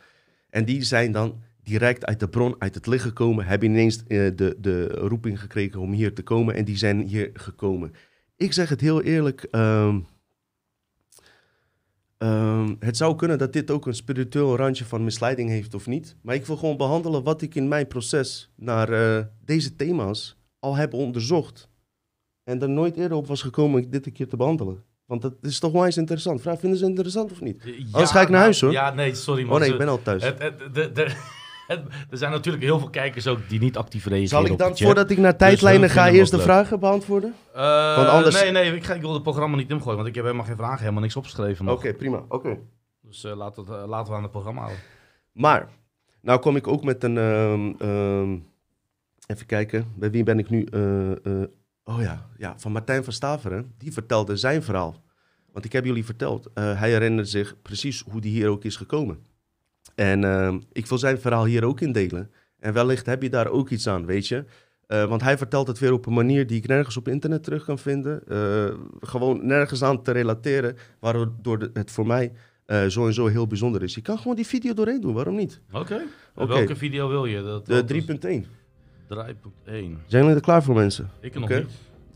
En 0.50 0.64
die 0.64 0.82
zijn 0.82 1.12
dan 1.12 1.42
direct 1.62 2.06
uit 2.06 2.20
de 2.20 2.28
bron, 2.28 2.54
uit 2.58 2.74
het 2.74 2.86
licht 2.86 3.04
gekomen. 3.04 3.46
Hebben 3.46 3.68
ineens 3.68 3.96
eh, 3.96 4.06
de, 4.34 4.56
de 4.58 4.86
roeping 4.86 5.40
gekregen 5.40 5.80
om 5.80 5.92
hier 5.92 6.14
te 6.14 6.22
komen. 6.22 6.54
En 6.54 6.64
die 6.64 6.76
zijn 6.76 7.00
hier 7.00 7.30
gekomen. 7.32 7.92
Ik 8.36 8.52
zeg 8.52 8.68
het 8.68 8.80
heel 8.80 9.02
eerlijk. 9.02 9.42
ehm, 9.42 10.00
ehm, 12.18 12.74
het 12.78 12.96
zou 12.96 13.16
kunnen 13.16 13.38
dat 13.38 13.52
dit 13.52 13.70
ook 13.70 13.86
een 13.86 13.94
spiritueel 13.94 14.56
randje 14.56 14.84
van 14.84 15.04
misleiding 15.04 15.48
heeft 15.48 15.74
of 15.74 15.86
niet. 15.86 16.16
Maar 16.22 16.34
ik 16.34 16.46
wil 16.46 16.56
gewoon 16.56 16.76
behandelen 16.76 17.22
wat 17.22 17.42
ik 17.42 17.54
in 17.54 17.68
mijn 17.68 17.86
proces 17.86 18.52
naar 18.56 18.92
eh, 18.92 19.24
deze 19.44 19.76
thema's 19.76 20.38
al 20.58 20.76
heb 20.76 20.92
onderzocht. 20.94 21.68
En 22.44 22.62
er 22.62 22.70
nooit 22.70 22.96
eerder 22.96 23.16
op 23.16 23.26
was 23.26 23.42
gekomen 23.42 23.84
om 23.84 23.90
dit 23.90 24.06
een 24.06 24.12
keer 24.12 24.28
te 24.28 24.36
behandelen. 24.36 24.84
Want 25.10 25.22
dat 25.22 25.34
is 25.42 25.58
toch 25.58 25.72
wel 25.72 25.84
eens 25.84 25.96
interessant. 25.96 26.40
Vraag, 26.40 26.58
vinden 26.58 26.78
ze 26.78 26.84
het 26.84 26.92
interessant 26.92 27.32
of 27.32 27.40
niet? 27.40 27.62
Anders 27.92 28.10
ga 28.10 28.20
ik 28.20 28.28
naar 28.28 28.40
huis, 28.40 28.60
hoor. 28.60 28.72
Ja, 28.72 28.94
nee, 28.94 29.14
sorry. 29.14 29.42
Maar 29.44 29.52
Oh 29.52 29.58
nee, 29.58 29.66
ze- 29.66 29.72
ik 29.72 29.78
ben 29.78 29.88
al 29.88 30.02
thuis. 30.02 30.22
het, 30.22 30.38
het, 30.42 30.58
de, 30.74 30.92
de, 30.92 31.02
het- 31.66 31.82
er 32.10 32.18
zijn 32.18 32.30
natuurlijk 32.30 32.64
heel 32.64 32.78
veel 32.78 32.90
kijkers 32.90 33.26
ook 33.26 33.38
die 33.48 33.60
niet 33.60 33.76
actief 33.76 34.04
reageren 34.06 34.28
Zal 34.28 34.44
ik 34.52 34.58
dan, 34.58 34.76
voordat 34.76 35.10
ik 35.10 35.16
naar 35.16 35.26
hun 35.28 35.36
tijdlijnen 35.36 35.90
ga, 35.90 36.08
eerst 36.08 36.30
de 36.30 36.38
vragen 36.40 36.80
beantwoorden? 36.80 37.34
Want 37.52 38.08
anders- 38.08 38.42
Nee, 38.42 38.50
nee, 38.50 38.74
ik, 38.74 38.84
ga, 38.84 38.94
ik 38.94 39.00
wil 39.00 39.12
het 39.14 39.22
programma 39.22 39.56
niet 39.56 39.70
ingooien, 39.70 39.96
want 39.96 40.08
ik 40.08 40.14
heb 40.14 40.24
helemaal 40.24 40.46
geen 40.46 40.56
vragen, 40.56 40.78
helemaal 40.78 41.02
niks 41.02 41.16
opgeschreven. 41.16 41.68
Oké, 41.68 41.94
prima. 41.94 42.22
Oké. 42.28 42.58
Dus 43.02 43.24
eh, 43.24 43.36
laat 43.36 43.56
het, 43.56 43.68
eh, 43.68 43.82
laten 43.86 44.10
we 44.10 44.16
aan 44.16 44.22
het 44.22 44.32
programma 44.32 44.60
houden. 44.60 44.80
Maar, 45.32 45.68
nou 46.20 46.40
kom 46.40 46.56
ik 46.56 46.66
ook 46.66 46.84
met 46.84 47.04
een... 47.04 47.18
ehm, 47.18 47.72
ehm, 47.78 48.36
even 49.26 49.46
kijken, 49.46 49.92
bij 49.96 50.10
wie 50.10 50.22
ben 50.22 50.38
ik 50.38 50.50
nu? 50.50 50.66
Oh 51.90 52.00
ja, 52.00 52.26
ja, 52.36 52.54
van 52.58 52.72
Martijn 52.72 53.04
van 53.04 53.12
Staveren. 53.12 53.74
Die 53.78 53.92
vertelde 53.92 54.36
zijn 54.36 54.62
verhaal. 54.62 55.02
Want 55.52 55.64
ik 55.64 55.72
heb 55.72 55.84
jullie 55.84 56.04
verteld, 56.04 56.48
eh, 56.54 56.78
hij 56.78 56.90
herinnert 56.90 57.28
zich 57.28 57.62
precies 57.62 58.04
hoe 58.10 58.20
die 58.20 58.32
hier 58.32 58.48
ook 58.48 58.64
is 58.64 58.76
gekomen. 58.76 59.18
En 59.94 60.24
ehm, 60.24 60.60
ik 60.72 60.86
wil 60.86 60.98
zijn 60.98 61.20
verhaal 61.20 61.44
hier 61.44 61.64
ook 61.64 61.80
in 61.80 61.92
delen. 61.92 62.30
En 62.58 62.72
wellicht 62.72 63.06
heb 63.06 63.22
je 63.22 63.30
daar 63.30 63.48
ook 63.48 63.70
iets 63.70 63.88
aan, 63.88 64.06
weet 64.06 64.28
je. 64.28 64.44
Eh, 64.86 65.04
want 65.04 65.22
hij 65.22 65.38
vertelt 65.38 65.66
het 65.66 65.78
weer 65.78 65.92
op 65.92 66.06
een 66.06 66.12
manier 66.12 66.46
die 66.46 66.56
ik 66.56 66.66
nergens 66.66 66.96
op 66.96 67.08
internet 67.08 67.42
terug 67.42 67.64
kan 67.64 67.78
vinden. 67.78 68.22
Eh, 68.28 68.74
gewoon 69.00 69.46
nergens 69.46 69.82
aan 69.82 70.02
te 70.02 70.10
relateren, 70.10 70.76
waardoor 71.00 71.70
het 71.72 71.90
voor 71.90 72.06
mij 72.06 72.32
eh 72.66 72.86
zo 72.86 73.06
en 73.06 73.14
zo 73.14 73.26
heel 73.26 73.46
bijzonder 73.46 73.82
is. 73.82 73.94
Je 73.94 74.00
kan 74.00 74.18
gewoon 74.18 74.36
die 74.36 74.46
video 74.46 74.74
doorheen 74.74 75.00
doen, 75.00 75.14
waarom 75.14 75.36
niet? 75.36 75.60
Oké. 75.72 76.02
Welke 76.34 76.76
video 76.76 77.08
wil 77.08 77.24
je? 77.24 77.42
Dat, 77.42 77.66
De 77.66 77.72
dat 77.72 77.90
is 77.90 78.04
3.1. 78.44 78.59
3.1. 79.10 79.16
Zijn 79.64 79.96
jullie 80.06 80.34
er 80.34 80.40
klaar 80.40 80.62
voor, 80.62 80.74
mensen? 80.74 81.10
Ik 81.20 81.38
nog 81.38 81.48
niet. 81.48 81.66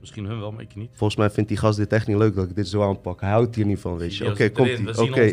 Misschien 0.00 0.24
hun 0.24 0.40
wel, 0.40 0.52
maar 0.52 0.62
ik 0.62 0.74
niet. 0.74 0.90
Volgens 0.92 1.18
mij 1.18 1.30
vindt 1.30 1.48
die 1.48 1.58
gast 1.58 1.78
dit 1.78 1.92
echt 1.92 2.06
niet 2.06 2.16
leuk 2.16 2.34
dat 2.34 2.48
ik 2.48 2.56
dit 2.56 2.68
zo 2.68 2.82
aanpak. 2.82 3.20
Hij 3.20 3.30
houdt 3.30 3.54
hier 3.54 3.66
niet 3.66 3.78
van, 3.80 3.96
weet 3.98 4.16
je. 4.16 4.30
Oké, 4.30 4.50
komt 4.50 4.68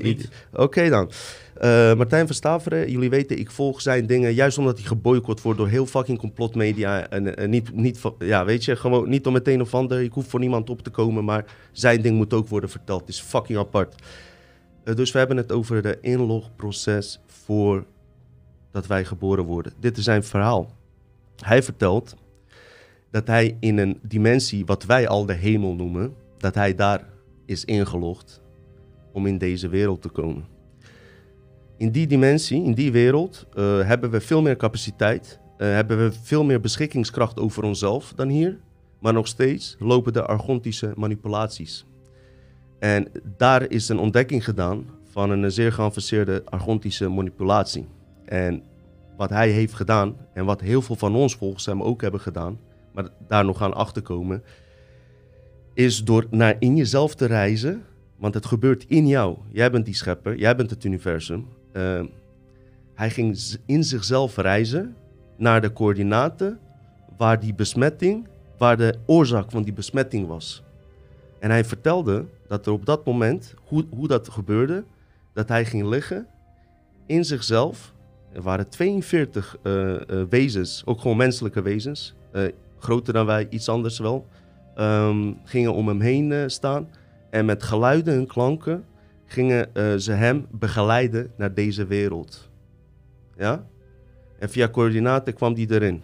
ie. 0.04 0.18
Oké, 0.54 0.90
dan. 0.90 1.12
Eh, 1.54 1.94
Martijn 1.94 2.26
van 2.26 2.36
Staveren, 2.36 2.92
jullie 2.92 3.10
weten, 3.10 3.40
ik 3.40 3.52
volg 3.52 3.82
zijn 3.82 4.06
dingen 4.06 4.34
juist 4.34 4.58
omdat 4.58 4.78
hij 4.78 4.88
geboycott 4.88 5.42
wordt 5.42 5.60
door 5.60 5.68
heel 5.68 5.86
fucking 5.86 6.18
complotmedia. 6.18 7.08
En, 7.10 7.38
en 7.38 7.50
niet, 7.50 7.74
niet, 7.76 8.02
ja, 8.20 8.46
weet 8.46 8.66
je, 8.66 8.76
gewoon 8.76 9.10
niet 9.10 9.26
om 9.26 9.34
meteen 9.34 9.62
of 9.62 9.74
ander. 9.74 10.02
Ik 10.02 10.14
hoef 10.14 10.28
voor 10.28 10.40
niemand 10.40 10.70
op 10.70 10.82
te 10.82 10.90
komen, 10.90 11.24
maar 11.24 11.46
zijn 11.72 12.02
ding 12.02 12.18
moet 12.18 12.34
ook 12.34 12.48
worden 12.48 12.70
verteld. 12.70 13.00
Het 13.00 13.10
is 13.10 13.22
fucking 13.22 13.60
apart. 13.60 13.96
Eh, 14.84 14.96
dus 14.96 15.12
we 15.12 15.18
hebben 15.18 15.38
het 15.38 15.52
over 15.52 15.82
de 15.82 15.98
inlogproces 16.02 17.20
voor 17.26 17.86
dat 18.72 18.88
wij 18.88 19.06
geboren 19.06 19.44
worden. 19.44 19.74
Dit 19.80 19.98
is 19.98 20.04
zijn 20.04 20.24
verhaal. 20.24 20.80
Hij 21.46 21.64
vertelt 21.64 22.16
dat 23.12 23.28
hij 23.28 23.58
in 23.60 23.78
een 23.78 24.00
dimensie, 24.02 24.66
wat 24.66 24.86
wij 24.86 25.08
al 25.08 25.26
de 25.26 25.34
hemel 25.34 25.74
noemen, 25.76 26.14
dat 26.38 26.56
hij 26.56 26.76
daar 26.76 27.08
is 27.46 27.66
ingelogd 27.66 28.42
om 29.14 29.26
in 29.26 29.38
deze 29.38 29.70
wereld 29.70 30.02
te 30.02 30.10
komen. 30.10 30.46
In 31.78 31.92
die 31.92 32.08
dimensie, 32.08 32.64
in 32.64 32.74
die 32.74 32.92
wereld, 32.92 33.48
eh, 33.54 33.88
hebben 33.88 34.10
we 34.10 34.22
veel 34.22 34.42
meer 34.42 34.58
capaciteit, 34.58 35.40
eh, 35.58 35.68
hebben 35.68 35.98
we 35.98 36.12
veel 36.12 36.44
meer 36.44 36.60
beschikkingskracht 36.60 37.40
over 37.40 37.64
onszelf 37.64 38.14
dan 38.16 38.28
hier, 38.28 38.60
maar 39.00 39.14
nog 39.14 39.28
steeds 39.28 39.76
lopen 39.80 40.14
de 40.14 40.26
argontische 40.26 40.94
manipulaties. 40.96 41.86
En 42.80 43.08
daar 43.38 43.70
is 43.70 43.90
een 43.90 44.00
ontdekking 44.00 44.44
gedaan 44.44 44.86
van 45.04 45.30
een 45.30 45.52
zeer 45.52 45.72
geavanceerde 45.72 46.42
argontische 46.46 47.10
manipulatie. 47.10 47.88
En 48.26 48.64
wat 49.22 49.30
hij 49.30 49.50
heeft 49.50 49.74
gedaan, 49.74 50.16
en 50.34 50.46
wat 50.46 50.62
heel 50.62 50.82
veel 50.82 50.96
van 50.96 51.16
ons 51.16 51.36
volgens 51.36 51.66
hem 51.66 51.84
ook 51.84 52.02
hebben 52.02 52.20
gedaan, 52.20 52.60
maar 52.92 53.10
daar 53.28 53.46
nog 53.46 53.62
aan 53.62 53.74
achterkomen, 53.74 54.44
is 55.74 56.04
door 56.04 56.26
naar 56.30 56.56
in 56.60 56.76
jezelf 56.76 57.16
te 57.16 57.26
reizen, 57.26 57.86
want 58.16 58.34
het 58.34 58.46
gebeurt 58.46 58.86
in 58.88 59.08
jou. 59.08 59.38
Jij 59.52 59.72
bent 59.72 59.86
die 59.86 59.96
schepper, 59.96 60.38
jij 60.38 60.56
bent 60.56 60.70
het 60.70 60.84
universum. 60.84 61.48
Eh, 61.72 62.04
hij 62.94 63.10
ging 63.10 63.58
in 63.66 63.84
zichzelf 63.84 64.38
reizen 64.38 64.96
naar 65.38 65.62
de 65.62 65.74
coördinaten 65.74 66.60
waar 67.18 67.40
die 67.40 67.54
besmetting, 67.54 68.28
waar 68.58 68.78
de 68.78 68.96
oorzaak 69.06 69.52
van 69.52 69.64
die 69.64 69.74
besmetting 69.74 70.28
was. 70.28 70.64
En 71.40 71.50
hij 71.50 71.66
vertelde 71.66 72.26
dat 72.48 72.66
er 72.66 72.72
op 72.72 72.86
dat 72.86 73.06
moment, 73.06 73.54
hoe, 73.64 73.86
hoe 73.90 74.08
dat 74.08 74.30
gebeurde, 74.30 74.84
dat 75.34 75.48
hij 75.48 75.66
ging 75.66 75.88
liggen 75.88 76.28
in 77.06 77.26
zichzelf. 77.26 77.94
Er 78.34 78.42
waren 78.42 78.70
42 78.70 79.58
eh, 79.64 79.94
eh, 79.96 80.28
wezens, 80.30 80.82
ook 80.86 81.02
gewoon 81.02 81.18
menselijke 81.18 81.62
wezens, 81.62 82.16
eh, 82.32 82.44
groter 82.80 83.14
dan 83.14 83.26
wij, 83.26 83.48
iets 83.50 83.70
anders 83.70 84.00
wel, 84.00 84.28
ehm, 84.76 85.34
gingen 85.44 85.74
om 85.74 85.88
hem 85.88 86.02
heen 86.02 86.50
staan. 86.50 86.90
En 87.30 87.46
met 87.46 87.64
geluiden 87.64 88.14
en 88.14 88.28
klanken 88.28 88.86
gingen 89.26 89.70
ze 90.02 90.12
hem 90.12 90.48
begeleiden 90.52 91.32
naar 91.38 91.54
deze 91.54 91.86
wereld. 91.86 92.50
Ja? 93.38 93.68
En 94.40 94.50
via 94.50 94.70
coördinaten 94.70 95.34
kwam 95.34 95.54
die 95.54 95.72
erin. 95.72 96.04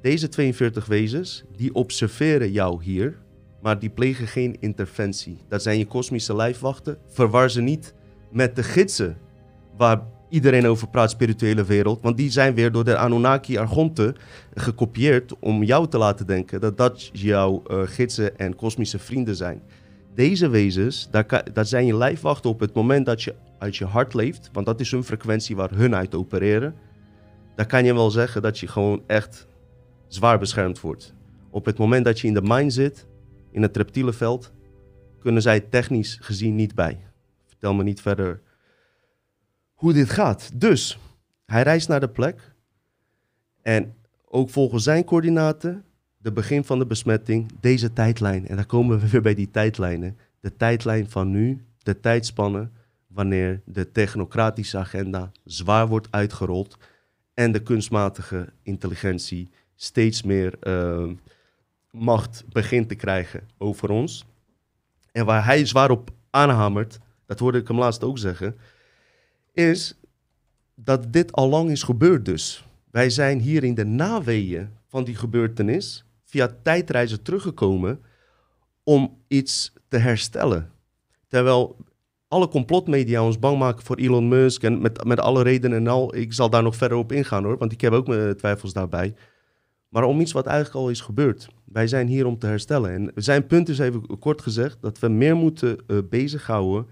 Deze 0.00 0.28
42 0.28 0.86
wezens, 0.86 1.44
die 1.56 1.74
observeren 1.74 2.52
jou 2.52 2.82
hier, 2.82 3.18
maar 3.62 3.78
die 3.78 3.90
plegen 3.90 4.26
geen 4.26 4.56
interventie. 4.60 5.38
Dat 5.48 5.62
zijn 5.62 5.78
je 5.78 5.86
kosmische 5.86 6.36
lijfwachten. 6.36 6.98
Verwar 7.06 7.50
ze 7.50 7.60
niet 7.60 7.94
met 8.30 8.56
de 8.56 8.62
gidsen 8.62 9.16
waar 9.76 10.02
iedereen 10.28 10.66
over 10.66 10.88
praat, 10.88 11.10
spirituele 11.10 11.64
wereld. 11.64 12.02
Want 12.02 12.16
die 12.16 12.30
zijn 12.30 12.54
weer 12.54 12.72
door 12.72 12.84
de 12.84 12.96
Anunnaki 12.96 13.58
Argonte 13.58 14.14
gekopieerd 14.54 15.38
om 15.38 15.62
jou 15.62 15.88
te 15.88 15.98
laten 15.98 16.26
denken 16.26 16.60
dat 16.60 16.76
dat 16.76 17.10
jouw 17.12 17.62
eh, 17.66 17.80
gidsen 17.84 18.38
en 18.38 18.56
kosmische 18.56 18.98
vrienden 18.98 19.36
zijn. 19.36 19.62
Deze 20.14 20.48
wezens, 20.48 21.08
daar, 21.10 21.66
zijn 21.66 21.86
je 21.86 21.96
lijfwachten 21.96 22.50
op 22.50 22.60
het 22.60 22.74
moment 22.74 23.06
dat 23.06 23.22
je 23.22 23.34
uit 23.58 23.76
je 23.76 23.84
hart 23.84 24.14
leeft. 24.14 24.50
Want 24.52 24.66
dat 24.66 24.80
is 24.80 24.90
hun 24.90 25.04
frequentie 25.04 25.56
waar 25.56 25.70
hun 25.70 25.94
uit 25.94 26.14
opereren. 26.14 26.74
Dan 27.56 27.66
kan 27.66 27.84
je 27.84 27.94
wel 27.94 28.10
zeggen 28.10 28.42
dat 28.42 28.58
je 28.58 28.66
gewoon 28.66 29.02
echt 29.06 29.46
zwaar 30.08 30.38
beschermd 30.38 30.80
wordt. 30.80 31.14
Op 31.50 31.64
het 31.64 31.78
moment 31.78 32.04
dat 32.04 32.20
je 32.20 32.26
in 32.26 32.34
de 32.34 32.42
mind 32.42 32.72
zit, 32.72 33.06
in 33.50 33.62
het 33.62 33.76
reptiele 33.76 34.12
veld, 34.12 34.52
kunnen 35.20 35.42
zij 35.42 35.60
technisch 35.60 36.18
gezien 36.20 36.54
niet 36.54 36.74
bij. 36.74 37.00
Vertel 37.46 37.74
me 37.74 37.82
niet 37.82 38.00
verder 38.00 38.40
hoe 39.76 39.92
dit 39.92 40.10
gaat. 40.10 40.50
Dus, 40.54 40.98
hij 41.44 41.62
reist 41.62 41.88
naar 41.88 42.00
de 42.00 42.08
plek. 42.08 42.54
En 43.62 43.94
ook 44.24 44.50
volgens 44.50 44.84
zijn 44.84 45.04
coördinaten, 45.04 45.84
de 46.16 46.32
begin 46.32 46.64
van 46.64 46.78
de 46.78 46.86
besmetting, 46.86 47.52
deze 47.60 47.92
tijdlijn. 47.92 48.48
En 48.48 48.56
daar 48.56 48.66
komen 48.66 49.00
we 49.00 49.08
weer 49.10 49.22
bij 49.22 49.34
die 49.34 49.50
tijdlijnen. 49.50 50.18
De 50.40 50.56
tijdlijn 50.56 51.10
van 51.10 51.30
nu, 51.30 51.64
de 51.82 52.00
tijdspannen, 52.00 52.72
wanneer 53.06 53.60
de 53.64 53.92
technocratische 53.92 54.78
agenda 54.78 55.32
zwaar 55.44 55.88
wordt 55.88 56.08
uitgerold 56.10 56.78
en 57.34 57.52
de 57.52 57.62
kunstmatige 57.62 58.52
intelligentie 58.62 59.50
steeds 59.74 60.22
meer 60.22 60.56
eh, 60.60 61.08
macht 61.90 62.44
begint 62.48 62.88
te 62.88 62.94
krijgen 62.94 63.48
over 63.58 63.90
ons. 63.90 64.24
En 65.12 65.24
waar 65.24 65.44
hij 65.44 65.66
zwaar 65.66 65.90
op 65.90 66.10
aanhamert, 66.30 66.98
dat 67.26 67.38
hoorde 67.38 67.58
ik 67.58 67.68
hem 67.68 67.78
laatst 67.78 68.04
ook 68.04 68.18
zeggen, 68.18 68.56
is 69.56 69.98
dat 70.74 71.12
dit 71.12 71.32
al 71.32 71.48
lang 71.48 71.70
is 71.70 71.82
gebeurd 71.82 72.24
dus. 72.24 72.64
Wij 72.90 73.10
zijn 73.10 73.40
hier 73.40 73.64
in 73.64 73.74
de 73.74 73.84
naweeën 73.84 74.68
van 74.88 75.04
die 75.04 75.14
gebeurtenis. 75.14 76.04
via 76.24 76.56
tijdreizen 76.62 77.22
teruggekomen 77.22 78.00
om 78.82 79.18
iets 79.28 79.72
te 79.88 79.96
herstellen. 79.96 80.70
Terwijl 81.28 81.76
alle 82.28 82.48
complotmedia 82.48 83.24
ons 83.24 83.38
bang 83.38 83.58
maken 83.58 83.84
voor 83.84 83.96
Elon 83.96 84.28
Musk 84.28 84.62
en 84.62 84.80
met, 84.80 85.04
met 85.04 85.20
alle 85.20 85.42
redenen 85.42 85.78
en 85.78 85.86
al. 85.86 86.16
Ik 86.16 86.32
zal 86.32 86.50
daar 86.50 86.62
nog 86.62 86.76
verder 86.76 86.98
op 86.98 87.12
ingaan 87.12 87.44
hoor, 87.44 87.58
want 87.58 87.72
ik 87.72 87.80
heb 87.80 87.92
ook 87.92 88.06
mijn 88.06 88.36
twijfels 88.36 88.72
daarbij. 88.72 89.14
Maar 89.88 90.04
om 90.04 90.20
iets 90.20 90.32
wat 90.32 90.46
eigenlijk 90.46 90.76
al 90.76 90.90
is 90.90 91.00
gebeurd. 91.00 91.48
Wij 91.64 91.86
zijn 91.86 92.06
hier 92.06 92.26
om 92.26 92.38
te 92.38 92.46
herstellen. 92.46 92.90
En 92.90 93.12
zijn 93.14 93.46
punt 93.46 93.68
is 93.68 93.78
even 93.78 94.18
kort 94.18 94.42
gezegd 94.42 94.78
dat 94.80 94.98
we 94.98 95.08
meer 95.08 95.36
moeten 95.36 95.78
uh, 95.86 95.98
bezighouden 96.10 96.86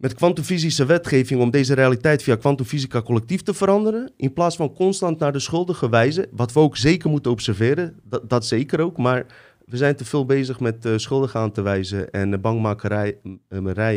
met 0.00 0.14
kwantumfysische 0.14 0.86
wetgeving 0.86 1.40
om 1.40 1.50
deze 1.50 1.74
realiteit 1.74 2.22
via 2.22 2.36
kwantumfysica 2.36 3.02
collectief 3.02 3.42
te 3.42 3.54
veranderen. 3.54 4.12
In 4.16 4.32
plaats 4.32 4.56
van 4.56 4.74
constant 4.74 5.18
naar 5.18 5.32
de 5.32 5.38
schuldige 5.38 5.88
wijzen, 5.88 6.26
wat 6.30 6.52
we 6.52 6.60
ook 6.60 6.76
zeker 6.76 7.10
moeten 7.10 7.30
observeren, 7.30 8.00
dat, 8.04 8.30
dat 8.30 8.46
zeker 8.46 8.80
ook. 8.80 8.96
Maar 8.96 9.26
we 9.64 9.76
zijn 9.76 9.96
te 9.96 10.04
veel 10.04 10.24
bezig 10.26 10.60
met 10.60 10.86
uh, 10.86 10.92
schuldigen 10.96 11.40
aan 11.40 11.52
te 11.52 11.62
wijzen 11.62 12.10
en 12.10 12.32
uh, 12.32 12.38
bangmakerij 12.38 13.18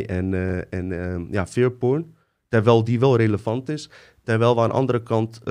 en, 0.06 0.66
en 0.70 1.28
ja, 1.32 1.48
fearporn. 1.48 2.16
Terwijl 2.48 2.84
die 2.84 3.00
wel 3.00 3.18
relevant 3.18 3.70
is. 3.70 3.90
Terwijl 4.24 4.56
we 4.56 4.62
aan 4.62 4.70
de 4.70 4.76
andere 4.76 5.04
kant 5.04 5.42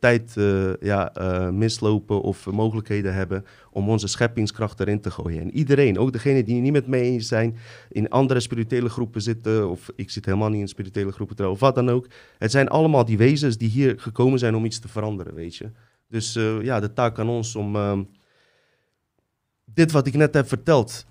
tijd 0.00 0.34
ja, 0.80 1.12
mislopen 1.52 2.20
of 2.20 2.46
mogelijkheden 2.46 3.14
hebben 3.14 3.44
om 3.70 3.88
onze 3.88 4.06
scheppingskracht 4.06 4.80
erin 4.80 5.00
te 5.00 5.10
gooien. 5.10 5.40
En 5.40 5.50
iedereen, 5.50 5.98
ook 5.98 6.12
degenen 6.12 6.44
die 6.44 6.60
niet 6.60 6.72
met 6.72 6.86
mij 6.86 7.00
eens 7.00 7.28
zijn, 7.28 7.56
in 7.88 8.08
andere 8.08 8.40
spirituele 8.40 8.88
groepen 8.88 9.22
zitten, 9.22 9.70
of 9.70 9.90
ik 9.96 10.10
zit 10.10 10.24
helemaal 10.24 10.48
niet 10.48 10.60
in 10.60 10.68
spirituele 10.68 11.12
groepen 11.12 11.36
trouwens, 11.36 11.62
of 11.62 11.68
wat 11.68 11.84
dan 11.84 11.94
ook. 11.94 12.06
Het 12.38 12.50
zijn 12.50 12.68
allemaal 12.68 13.04
die 13.04 13.18
wezens 13.18 13.56
die 13.56 13.68
hier 13.68 13.94
gekomen 13.96 14.38
zijn 14.38 14.54
om 14.54 14.64
iets 14.64 14.78
te 14.78 14.88
veranderen, 14.88 15.34
weet 15.34 15.56
je. 15.56 15.70
Dus 16.08 16.32
ja, 16.62 16.80
de 16.80 16.92
taak 16.92 17.18
aan 17.18 17.28
ons 17.28 17.56
om 17.56 17.76
ehm, 17.76 18.02
dit 19.64 19.92
wat 19.92 20.06
ik 20.06 20.14
net 20.14 20.34
heb 20.34 20.48
verteld 20.48 21.06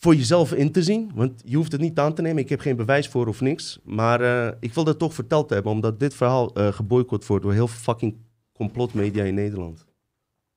voor 0.00 0.14
jezelf 0.14 0.52
in 0.52 0.72
te 0.72 0.82
zien. 0.82 1.10
Want 1.14 1.42
je 1.44 1.56
hoeft 1.56 1.72
het 1.72 1.80
niet 1.80 1.98
aan 1.98 2.14
te 2.14 2.22
nemen. 2.22 2.42
Ik 2.42 2.48
heb 2.48 2.60
geen 2.60 2.76
bewijs 2.76 3.08
voor 3.08 3.26
of 3.26 3.40
niks. 3.40 3.78
Maar 3.84 4.20
uh, 4.20 4.50
ik 4.60 4.74
wil 4.74 4.84
dat 4.84 4.98
toch 4.98 5.14
verteld 5.14 5.50
hebben. 5.50 5.72
Omdat 5.72 6.00
dit 6.00 6.14
verhaal 6.14 6.58
uh, 6.58 6.72
geboycott 6.72 7.26
wordt 7.26 7.44
door 7.44 7.52
heel 7.52 7.68
fucking 7.68 8.16
complotmedia 8.52 9.24
in 9.24 9.34
Nederland. 9.34 9.86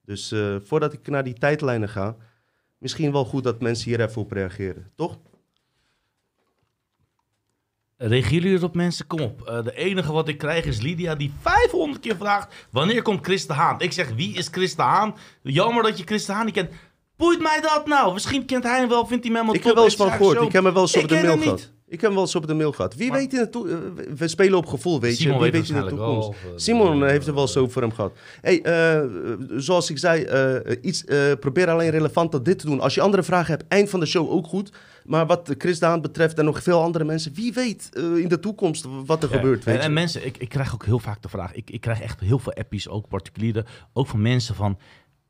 Dus 0.05 0.31
uh, 0.31 0.55
voordat 0.63 0.93
ik 0.93 1.07
naar 1.07 1.23
die 1.23 1.33
tijdlijnen 1.33 1.89
ga. 1.89 2.15
Misschien 2.77 3.11
wel 3.11 3.25
goed 3.25 3.43
dat 3.43 3.61
mensen 3.61 3.89
hier 3.89 4.01
even 4.01 4.21
op 4.21 4.31
reageren. 4.31 4.91
Toch? 4.95 5.19
Reageren 7.97 8.41
jullie 8.41 8.57
erop, 8.57 8.75
mensen? 8.75 9.07
Kom 9.07 9.19
op. 9.19 9.45
De 9.63 9.75
enige 9.75 10.11
wat 10.11 10.27
ik 10.27 10.37
krijg 10.37 10.65
is 10.65 10.81
Lydia 10.81 11.15
die 11.15 11.33
500 11.39 12.01
keer 12.01 12.15
vraagt... 12.15 12.67
Wanneer 12.69 13.01
komt 13.01 13.25
Chris 13.25 13.47
Haan? 13.47 13.81
Ik 13.81 13.91
zeg, 13.91 14.13
wie 14.13 14.35
is 14.35 14.47
Chris 14.47 14.75
Haan? 14.75 15.15
Jammer 15.41 15.83
dat 15.83 15.97
je 15.97 16.03
Chris 16.03 16.27
Haan 16.27 16.45
niet 16.45 16.53
kent. 16.53 16.69
Boeit 17.15 17.41
mij 17.41 17.61
dat 17.61 17.87
nou? 17.87 18.13
Misschien 18.13 18.45
kent 18.45 18.63
hij 18.63 18.79
hem 18.79 18.89
wel, 18.89 19.05
vindt 19.05 19.25
hij 19.25 19.35
hem 19.35 19.45
wel 19.45 19.55
Ik 19.55 19.63
heb 19.63 19.75
wel 19.75 19.83
eens 19.83 19.95
van 19.95 20.11
gehoord. 20.11 20.41
Ik 20.41 20.51
heb 20.51 20.63
hem 20.63 20.73
wel 20.73 20.81
eens 20.81 20.97
op 20.97 21.07
de 21.07 21.21
mail 21.21 21.37
gehad. 21.37 21.71
Ik 21.87 22.01
heb 22.01 22.09
hem 22.09 22.13
wel 22.13 22.21
eens 22.21 22.35
op 22.35 22.47
de 22.47 22.53
mail 22.53 22.71
gehad. 22.71 22.95
Wie 22.95 23.09
maar, 23.09 23.19
weet 23.19 23.33
in 23.33 23.39
het 23.39 23.51
toe... 23.51 23.93
We 24.15 24.27
spelen 24.27 24.57
op 24.57 24.65
gevoel, 24.65 24.99
weet 24.99 25.17
Simon 25.17 25.33
je. 25.33 25.41
Wie 25.41 25.51
weet, 25.51 25.67
weet 25.67 25.77
in 25.77 25.83
de 25.83 25.89
toekomst. 25.89 26.29
Wel, 26.43 26.53
of, 26.53 26.61
Simon 26.61 27.01
uh, 27.01 27.07
heeft 27.07 27.27
er 27.27 27.33
wel 27.33 27.47
zo 27.47 27.67
voor 27.67 27.81
hem 27.81 27.91
gehad. 27.91 28.13
hey, 28.41 28.65
uh, 28.65 29.09
zoals 29.57 29.89
ik 29.89 29.97
zei, 29.97 30.25
uh, 30.65 30.75
iets, 30.81 31.03
probeer 31.39 31.69
alleen 31.69 31.89
relevant 31.89 32.31
tot 32.31 32.45
dit 32.45 32.59
te 32.59 32.65
doen. 32.65 32.79
Als 32.79 32.93
je 32.93 33.01
andere 33.01 33.23
vragen 33.23 33.51
hebt, 33.57 33.67
eind 33.67 33.89
van 33.89 33.99
de 33.99 34.05
show 34.05 34.31
ook 34.31 34.47
goed. 34.47 34.71
Maar 35.05 35.25
wat 35.25 35.55
Chris 35.57 35.79
Daan 35.79 36.01
betreft 36.01 36.37
en 36.37 36.45
nog 36.45 36.63
veel 36.63 36.81
andere 36.81 37.03
mensen, 37.03 37.33
wie 37.33 37.53
weet 37.53 37.89
in 37.95 38.27
de 38.27 38.39
toekomst 38.39 38.85
wat 39.05 39.23
er 39.23 39.29
ja. 39.29 39.35
gebeurt. 39.35 39.63
Weet 39.63 39.75
en, 39.75 39.81
je? 39.81 39.87
en 39.87 39.93
mensen, 39.93 40.25
ik, 40.25 40.37
ik 40.37 40.49
krijg 40.49 40.73
ook 40.73 40.85
heel 40.85 40.99
vaak 40.99 41.21
de 41.21 41.29
vraag. 41.29 41.53
Ik, 41.53 41.69
ik 41.69 41.81
krijg 41.81 42.01
echt 42.01 42.19
heel 42.19 42.39
veel 42.39 42.53
appies, 42.53 42.89
ook 42.89 43.07
particulieren. 43.07 43.65
Ook 43.93 44.07
van 44.07 44.21
mensen 44.21 44.55
van 44.55 44.77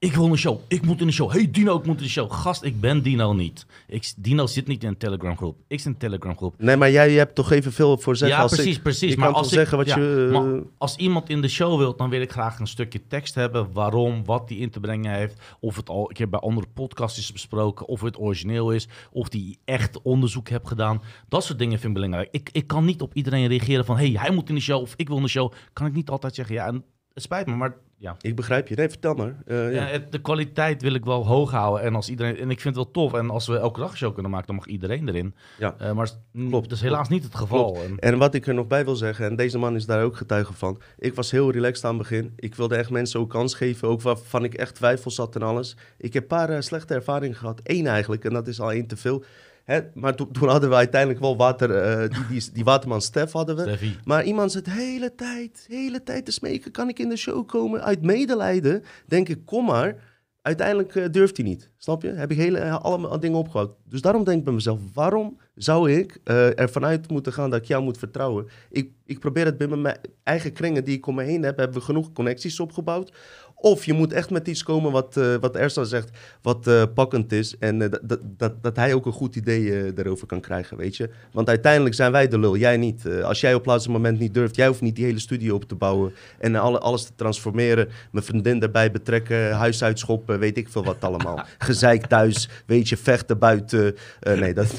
ik 0.04 0.14
wil 0.14 0.26
een 0.26 0.38
show. 0.38 0.60
Ik 0.68 0.86
moet 0.86 1.02
in 1.02 1.08
de 1.08 1.14
show. 1.14 1.32
Hey 1.32 1.52
Dino, 1.52 1.78
ik 1.78 1.86
moet 1.86 1.98
in 1.98 2.04
de 2.04 2.10
show. 2.10 2.32
Gast, 2.32 2.64
ik 2.64 2.80
ben 2.80 3.04
Dino 3.04 3.34
niet. 3.34 3.66
Ik, 3.88 4.14
Dino 4.18 4.48
zit 4.48 4.68
niet 4.68 4.84
in 4.84 4.90
een 4.90 4.98
Telegram 4.98 5.38
groep. 5.38 5.58
Ik 5.68 5.78
zit 5.78 5.86
in 5.86 5.92
een 5.92 5.98
Telegram 5.98 6.38
groep. 6.38 6.56
Nee, 6.58 6.78
maar 6.78 6.92
jij 6.92 7.12
hebt 7.12 7.36
toch 7.36 7.52
even 7.52 7.74
veel 7.74 7.98
voor 7.98 8.16
zeggen 8.16 8.38
ja, 8.38 8.44
als 8.44 8.54
precies, 8.56 8.76
ik. 8.76 8.84
precies. 8.84 9.12
Je 9.12 9.18
maar 9.18 9.28
kan 9.28 9.38
als 9.38 9.50
zeggen 9.50 9.78
wat 9.78 9.88
ja, 9.88 9.98
je... 9.98 10.30
maar 10.32 10.62
als 10.78 10.96
iemand 10.96 11.30
in 11.30 11.42
de 11.42 11.48
show 11.48 11.78
wilt, 11.78 11.98
dan 11.98 12.10
wil 12.10 12.22
ik 12.22 12.32
graag 12.32 12.60
een 12.60 12.68
stukje 12.68 13.08
tekst 13.08 13.36
hebben. 13.36 13.74
Waarom, 13.74 14.26
wat 14.26 14.48
die 14.48 14.58
in 14.58 14.70
te 14.70 14.80
brengen 14.80 15.14
heeft. 15.14 15.42
Of 15.60 15.76
het 15.76 15.90
al, 15.90 16.10
ik 16.10 16.18
heb 16.18 16.30
bij 16.30 16.40
andere 16.40 16.68
podcasts 16.74 17.20
is 17.20 17.32
besproken. 17.32 17.88
Of 17.88 18.02
het 18.02 18.20
origineel 18.20 18.72
is. 18.72 18.88
Of 19.12 19.30
die 19.30 19.60
echt 19.66 20.02
onderzoek 20.02 20.50
heb 20.50 20.66
gedaan. 20.66 21.02
Dat 21.28 21.44
soort 21.44 21.60
dingen 21.60 21.80
vind 21.80 21.98
ik 21.98 22.02
belangrijk. 22.02 22.28
Ik, 22.32 22.50
ik 22.52 22.68
kan 22.68 22.86
niet 22.86 23.02
op 23.02 23.14
iedereen 23.14 23.48
reageren 23.48 23.86
van... 23.86 23.98
hey, 23.98 24.12
hij 24.18 24.32
moet 24.32 24.50
in 24.50 24.56
de 24.56 24.62
show 24.62 24.82
of 24.82 24.94
ik 24.96 25.08
wil 25.08 25.18
in 25.18 25.24
de 25.24 25.30
show. 25.30 25.52
Kan 25.74 25.88
ik 25.88 25.94
niet 25.94 26.10
altijd 26.10 26.36
zeggen, 26.36 26.56
ja, 26.56 26.66
en 26.66 26.84
het 27.14 27.24
spijt 27.24 27.48
me, 27.48 27.56
maar 27.56 27.76
ja. 28.04 28.16
Ik 28.22 28.36
begrijp 28.36 28.68
je. 28.68 28.76
Nee, 28.76 28.90
vertel 28.90 29.14
maar. 29.14 29.36
Uh, 29.46 29.74
ja. 29.74 29.88
ja. 29.88 30.00
de 30.10 30.22
kwaliteit 30.22 30.82
wil 30.82 30.94
ik 30.94 31.06
wel 31.06 31.28
hoog 31.28 31.52
houden. 31.52 31.84
En, 31.84 31.96
als 31.96 32.10
iedereen, 32.10 32.38
en 32.38 32.50
ik 32.50 32.60
vind 32.60 32.76
het 32.76 32.84
wel 32.84 32.92
tof. 32.92 33.14
En 33.14 33.30
als 33.30 33.48
we 33.48 33.58
elke 33.58 33.80
dag 33.80 33.92
een 33.92 33.98
show 33.98 34.14
kunnen 34.14 34.32
maken, 34.32 34.48
dan 34.48 34.56
mag 34.56 34.66
iedereen 34.66 35.08
erin. 35.08 35.36
Ja. 35.60 35.76
Uh, 35.82 35.92
maar 35.92 36.10
Klopt. 36.34 36.70
dat 36.70 36.78
is 36.78 36.84
helaas 36.84 37.10
niet 37.10 37.24
het 37.24 37.36
geval. 37.36 37.78
En... 37.84 38.00
en... 38.00 38.18
wat 38.18 38.34
ik 38.34 38.48
er 38.48 38.54
nog 38.54 38.68
bij 38.68 38.86
wil 38.86 38.96
zeggen, 38.96 39.26
en 39.26 39.36
deze 39.36 39.58
man 39.58 39.76
is 39.76 39.86
daar 39.86 40.04
ook 40.04 40.18
getuige 40.18 40.54
van. 40.54 40.82
Ik 40.98 41.16
was 41.16 41.32
heel 41.32 41.52
relaxed 41.52 41.86
aan 41.86 41.98
het 41.98 42.10
begin. 42.10 42.34
Ik 42.36 42.56
wilde 42.56 42.76
echt 42.76 42.90
mensen 42.90 43.20
ook 43.20 43.30
kans 43.30 43.54
geven. 43.54 43.88
Ook 43.88 44.02
waarvan 44.02 44.44
ik 44.44 44.54
echt 44.54 44.76
twijfels 44.76 45.18
had 45.18 45.36
en 45.36 45.42
alles. 45.42 45.78
Ik 45.98 46.14
heb 46.14 46.22
een 46.22 46.30
paar 46.30 46.50
uh, 46.50 46.60
slechte 46.60 46.94
ervaringen 46.94 47.38
gehad. 47.38 47.60
Eén 47.64 47.88
eigenlijk, 47.88 48.26
en 48.26 48.34
dat 48.34 48.48
is 48.48 48.60
al 48.60 48.72
één 48.72 48.88
te 48.88 48.98
veel. 48.98 49.24
Hè, 49.64 49.82
maar 49.94 50.16
to, 50.16 50.28
toen 50.32 50.50
hadden 50.50 50.70
we 50.70 50.76
uiteindelijk 50.76 51.20
wel 51.20 51.38
water, 51.38 52.02
uh, 52.02 52.10
die, 52.10 52.28
die, 52.30 52.52
die, 52.54 52.64
waterman 52.64 53.02
Stef 53.02 53.32
hadden 53.32 53.56
we. 53.56 53.92
Maar 54.04 54.24
iemand 54.24 54.52
zit 54.52 54.66
de 54.66 54.72
hele 54.72 55.16
tijd, 55.16 55.66
hele 55.70 56.04
tijd 56.04 56.26
te 56.26 56.32
smeken, 56.32 56.72
kan 56.72 56.90
ik 56.90 57.00
in 57.00 57.10
de 57.10 57.16
show 57.16 57.48
komen? 57.48 57.84
Uit 57.84 58.02
medelijden 58.02 58.84
denk 59.06 59.30
ik, 59.30 59.46
kom 59.46 59.66
maar. 59.66 60.12
Uiteindelijk 60.42 60.96
uh, 60.96 61.06
durft 61.12 61.38
hij 61.38 61.46
niet, 61.46 61.70
snap 61.78 62.02
je? 62.02 62.10
Heb 62.10 62.32
ik 62.32 62.38
hele, 62.38 62.60
uh, 62.60 62.80
allemaal 62.80 63.20
dingen 63.20 63.38
opgehouden. 63.38 63.76
Dus 63.90 64.02
daarom 64.02 64.24
denk 64.24 64.38
ik 64.38 64.44
bij 64.44 64.54
mezelf, 64.54 64.80
waarom 64.94 65.38
zou 65.56 65.92
ik 65.92 66.20
ervan 66.56 66.86
uit 66.86 67.10
moeten 67.10 67.34
gaan 67.34 67.50
dat 67.50 67.60
ik 67.60 67.68
jou 67.68 67.84
moet 67.84 67.98
vertrouwen? 67.98 68.48
Ik, 68.70 68.92
ik 69.14 69.20
probeer 69.20 69.46
het 69.46 69.58
binnen 69.58 69.82
mijn 69.82 69.98
eigen 70.24 70.54
kringen 70.54 70.84
die 70.84 70.98
ik 70.98 71.08
om 71.08 71.16
me 71.16 71.24
heen 71.24 71.44
heb, 71.44 71.58
hebben 71.58 71.78
we 71.78 71.84
genoeg 71.84 72.12
connecties 72.12 72.60
opgebouwd. 72.60 73.12
Of 73.56 73.86
je 73.86 73.94
moet 73.94 74.14
echt 74.14 74.30
met 74.30 74.48
iets 74.48 74.64
komen 74.64 74.92
wat, 74.92 75.18
uh, 75.18 75.36
wat 75.40 75.56
Ersan 75.56 75.86
zegt, 75.86 76.10
wat 76.42 76.68
uh, 76.68 76.84
pakkend 76.94 77.32
is. 77.32 77.58
En 77.58 77.82
uh, 77.82 77.90
dat, 78.02 78.20
dat, 78.24 78.64
dat 78.64 78.76
hij 78.76 78.94
ook 78.94 79.06
een 79.06 79.12
goed 79.12 79.36
idee 79.36 79.94
erover 79.96 80.28
kan 80.28 80.42
krijgen, 80.42 80.78
weet 80.78 80.98
je. 80.98 81.10
Want 81.32 81.50
uiteindelijk 81.50 81.96
zijn 81.96 82.12
wij 82.12 82.28
de 82.28 82.40
lul, 82.40 82.58
jij 82.58 82.78
niet. 82.78 83.08
als 83.24 83.42
jij 83.42 83.54
op 83.54 83.60
het 83.60 83.70
laatste 83.70 83.92
moment 83.92 84.20
niet 84.20 84.34
durft, 84.34 84.56
jij 84.56 84.68
hoeft 84.68 84.82
niet 84.82 84.96
die 84.96 85.06
hele 85.06 85.20
studio 85.20 85.56
op 85.56 85.64
te 85.64 85.76
bouwen. 85.76 86.14
En 86.40 86.56
alle, 86.56 86.80
alles 86.80 87.04
te 87.04 87.16
transformeren, 87.16 87.90
mijn 88.12 88.26
vriendin 88.26 88.62
erbij 88.62 88.92
betrekken, 88.92 89.52
huis 89.52 89.84
uitschoppen, 89.84 90.40
weet 90.40 90.58
ik 90.58 90.70
veel 90.70 90.84
wat 90.84 91.04
allemaal. 91.04 91.46
Gezeik 91.58 92.06
thuis, 92.06 92.50
weet 92.66 92.90
je, 92.90 92.98
vechten 92.98 93.38
buiten. 93.40 93.96
nee, 94.22 94.54
dat... 94.54 94.74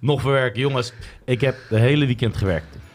Nog 0.00 0.20
verwerken, 0.20 0.60
jongens. 0.60 0.92
Ik 1.24 1.40
heb 1.40 1.56
de 1.68 1.78
hele 1.78 2.06
weekend 2.06 2.36
gewerkt. 2.36 2.89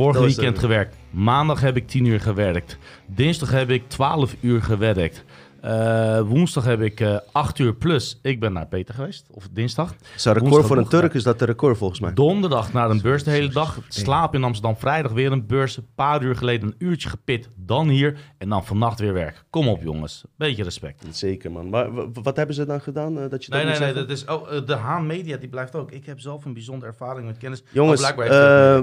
Vorige 0.00 0.24
weekend 0.24 0.58
gewerkt. 0.58 0.96
Maandag 1.10 1.60
heb 1.60 1.76
ik 1.76 1.88
10 1.88 2.04
uur 2.04 2.20
gewerkt. 2.20 2.78
Dinsdag 3.06 3.50
heb 3.50 3.70
ik 3.70 3.88
12 3.88 4.34
uur 4.40 4.62
gewerkt. 4.62 5.24
Uh, 5.64 6.20
woensdag 6.20 6.64
heb 6.64 6.80
ik 6.80 7.00
uh, 7.00 7.18
8 7.32 7.58
uur 7.58 7.74
plus. 7.74 8.18
Ik 8.22 8.40
ben 8.40 8.52
naar 8.52 8.66
Peter 8.66 8.94
geweest. 8.94 9.26
Of 9.30 9.48
dinsdag. 9.50 9.94
Is 10.16 10.22
dat 10.22 10.36
record 10.36 10.66
voor 10.66 10.76
een 10.76 10.88
Turk? 10.88 11.14
Is 11.14 11.22
dat 11.22 11.38
de 11.38 11.44
record 11.44 11.78
volgens 11.78 12.00
mij? 12.00 12.14
Donderdag 12.14 12.72
naar 12.72 12.90
een 12.90 13.00
beurs 13.00 13.24
de 13.24 13.30
hele 13.30 13.48
dag. 13.48 13.78
Slaap 13.88 14.34
in 14.34 14.44
Amsterdam. 14.44 14.76
Vrijdag 14.76 15.12
weer 15.12 15.32
een 15.32 15.46
beurs. 15.46 15.76
Een 15.76 15.86
paar 15.94 16.22
uur 16.22 16.36
geleden 16.36 16.68
een 16.68 16.74
uurtje 16.88 17.08
gepit. 17.08 17.48
Dan 17.56 17.88
hier. 17.88 18.18
En 18.38 18.48
dan 18.48 18.64
vannacht 18.64 19.00
weer 19.00 19.12
werk. 19.12 19.44
Kom 19.50 19.68
op 19.68 19.82
jongens. 19.82 20.24
Beetje 20.36 20.62
respect. 20.62 21.04
Zeker 21.10 21.52
man. 21.52 21.68
Maar 21.68 22.12
wat 22.12 22.36
hebben 22.36 22.54
ze 22.54 22.66
dan 22.66 22.80
gedaan? 22.80 23.18
Uh, 23.18 23.30
dat 23.30 23.44
je 23.44 23.52
nee, 23.52 23.64
nee, 23.64 23.78
nee. 23.78 23.92
Dat 23.92 24.10
is, 24.10 24.24
oh, 24.24 24.66
de 24.66 24.74
Haan 24.74 25.06
Media 25.06 25.36
die 25.36 25.48
blijft 25.48 25.74
ook. 25.74 25.90
Ik 25.90 26.06
heb 26.06 26.20
zelf 26.20 26.44
een 26.44 26.52
bijzondere 26.52 26.90
ervaring 26.90 27.26
met 27.26 27.38
kennis. 27.38 27.62
Jongens, 27.70 28.02
oh, 28.02 28.08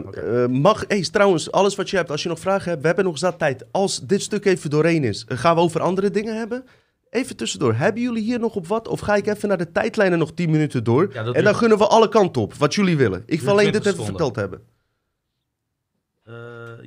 okay. 0.05 0.47
mag... 0.47 0.83
Hey, 0.87 1.01
trouwens, 1.01 1.51
alles 1.51 1.75
wat 1.75 1.89
je 1.89 1.97
hebt. 1.97 2.11
Als 2.11 2.23
je 2.23 2.29
nog 2.29 2.39
vragen 2.39 2.69
hebt. 2.69 2.81
We 2.81 2.87
hebben 2.87 3.05
nog 3.05 3.17
zat 3.17 3.39
tijd. 3.39 3.65
Als 3.71 3.99
dit 3.99 4.21
stuk 4.21 4.45
even 4.45 4.69
doorheen 4.69 5.03
is. 5.03 5.25
gaan 5.27 5.55
we 5.55 5.61
over 5.61 5.81
andere 5.81 6.11
dingen 6.11 6.37
hebben? 6.37 6.65
Even 7.17 7.35
tussendoor, 7.35 7.73
hebben 7.73 8.01
jullie 8.01 8.23
hier 8.23 8.39
nog 8.39 8.55
op 8.55 8.67
wat? 8.67 8.87
Of 8.87 8.99
ga 8.99 9.15
ik 9.15 9.27
even 9.27 9.47
naar 9.47 9.57
de 9.57 9.71
tijdlijnen 9.71 10.19
nog 10.19 10.33
10 10.33 10.49
minuten 10.49 10.83
door? 10.83 11.09
Ja, 11.13 11.23
en 11.23 11.43
dan 11.43 11.55
gunnen 11.55 11.77
we 11.77 11.87
alle 11.87 12.09
kanten 12.09 12.41
op, 12.41 12.53
wat 12.53 12.75
jullie 12.75 12.97
willen. 12.97 13.23
Ik 13.25 13.41
wil 13.41 13.51
alleen 13.51 13.71
dit 13.71 13.75
even 13.75 13.91
stonden. 13.91 14.05
verteld 14.05 14.35
hebben. 14.35 14.61
Uh, 16.29 16.33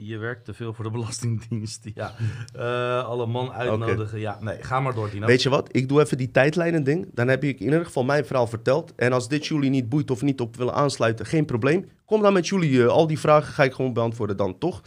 je 0.08 0.18
werkt 0.18 0.44
te 0.44 0.54
veel 0.54 0.74
voor 0.74 0.84
de 0.84 0.90
Belastingdienst. 0.90 1.86
Ja. 1.94 2.14
Uh, 2.56 3.04
alle 3.04 3.26
man 3.26 3.52
uitnodigen. 3.52 4.04
Okay. 4.04 4.20
Ja, 4.20 4.38
nee, 4.40 4.62
ga 4.62 4.80
maar 4.80 4.94
door, 4.94 5.10
Dino. 5.10 5.26
Weet 5.26 5.42
je 5.42 5.48
wat? 5.48 5.68
Ik 5.70 5.88
doe 5.88 6.00
even 6.00 6.16
die 6.16 6.30
tijdlijnen 6.30 6.84
ding. 6.84 7.08
Dan 7.14 7.28
heb 7.28 7.44
ik 7.44 7.58
in 7.58 7.64
ieder 7.64 7.84
geval 7.84 8.04
mijn 8.04 8.26
verhaal 8.26 8.46
verteld. 8.46 8.92
En 8.96 9.12
als 9.12 9.28
dit 9.28 9.46
jullie 9.46 9.70
niet 9.70 9.88
boeit 9.88 10.10
of 10.10 10.22
niet 10.22 10.40
op 10.40 10.56
willen 10.56 10.74
aansluiten, 10.74 11.26
geen 11.26 11.44
probleem. 11.44 11.88
Kom 12.04 12.22
dan 12.22 12.32
met 12.32 12.48
jullie. 12.48 12.70
Uh, 12.70 12.86
al 12.86 13.06
die 13.06 13.18
vragen 13.18 13.52
ga 13.52 13.62
ik 13.64 13.72
gewoon 13.72 13.92
beantwoorden 13.92 14.36
dan, 14.36 14.58
toch? 14.58 14.82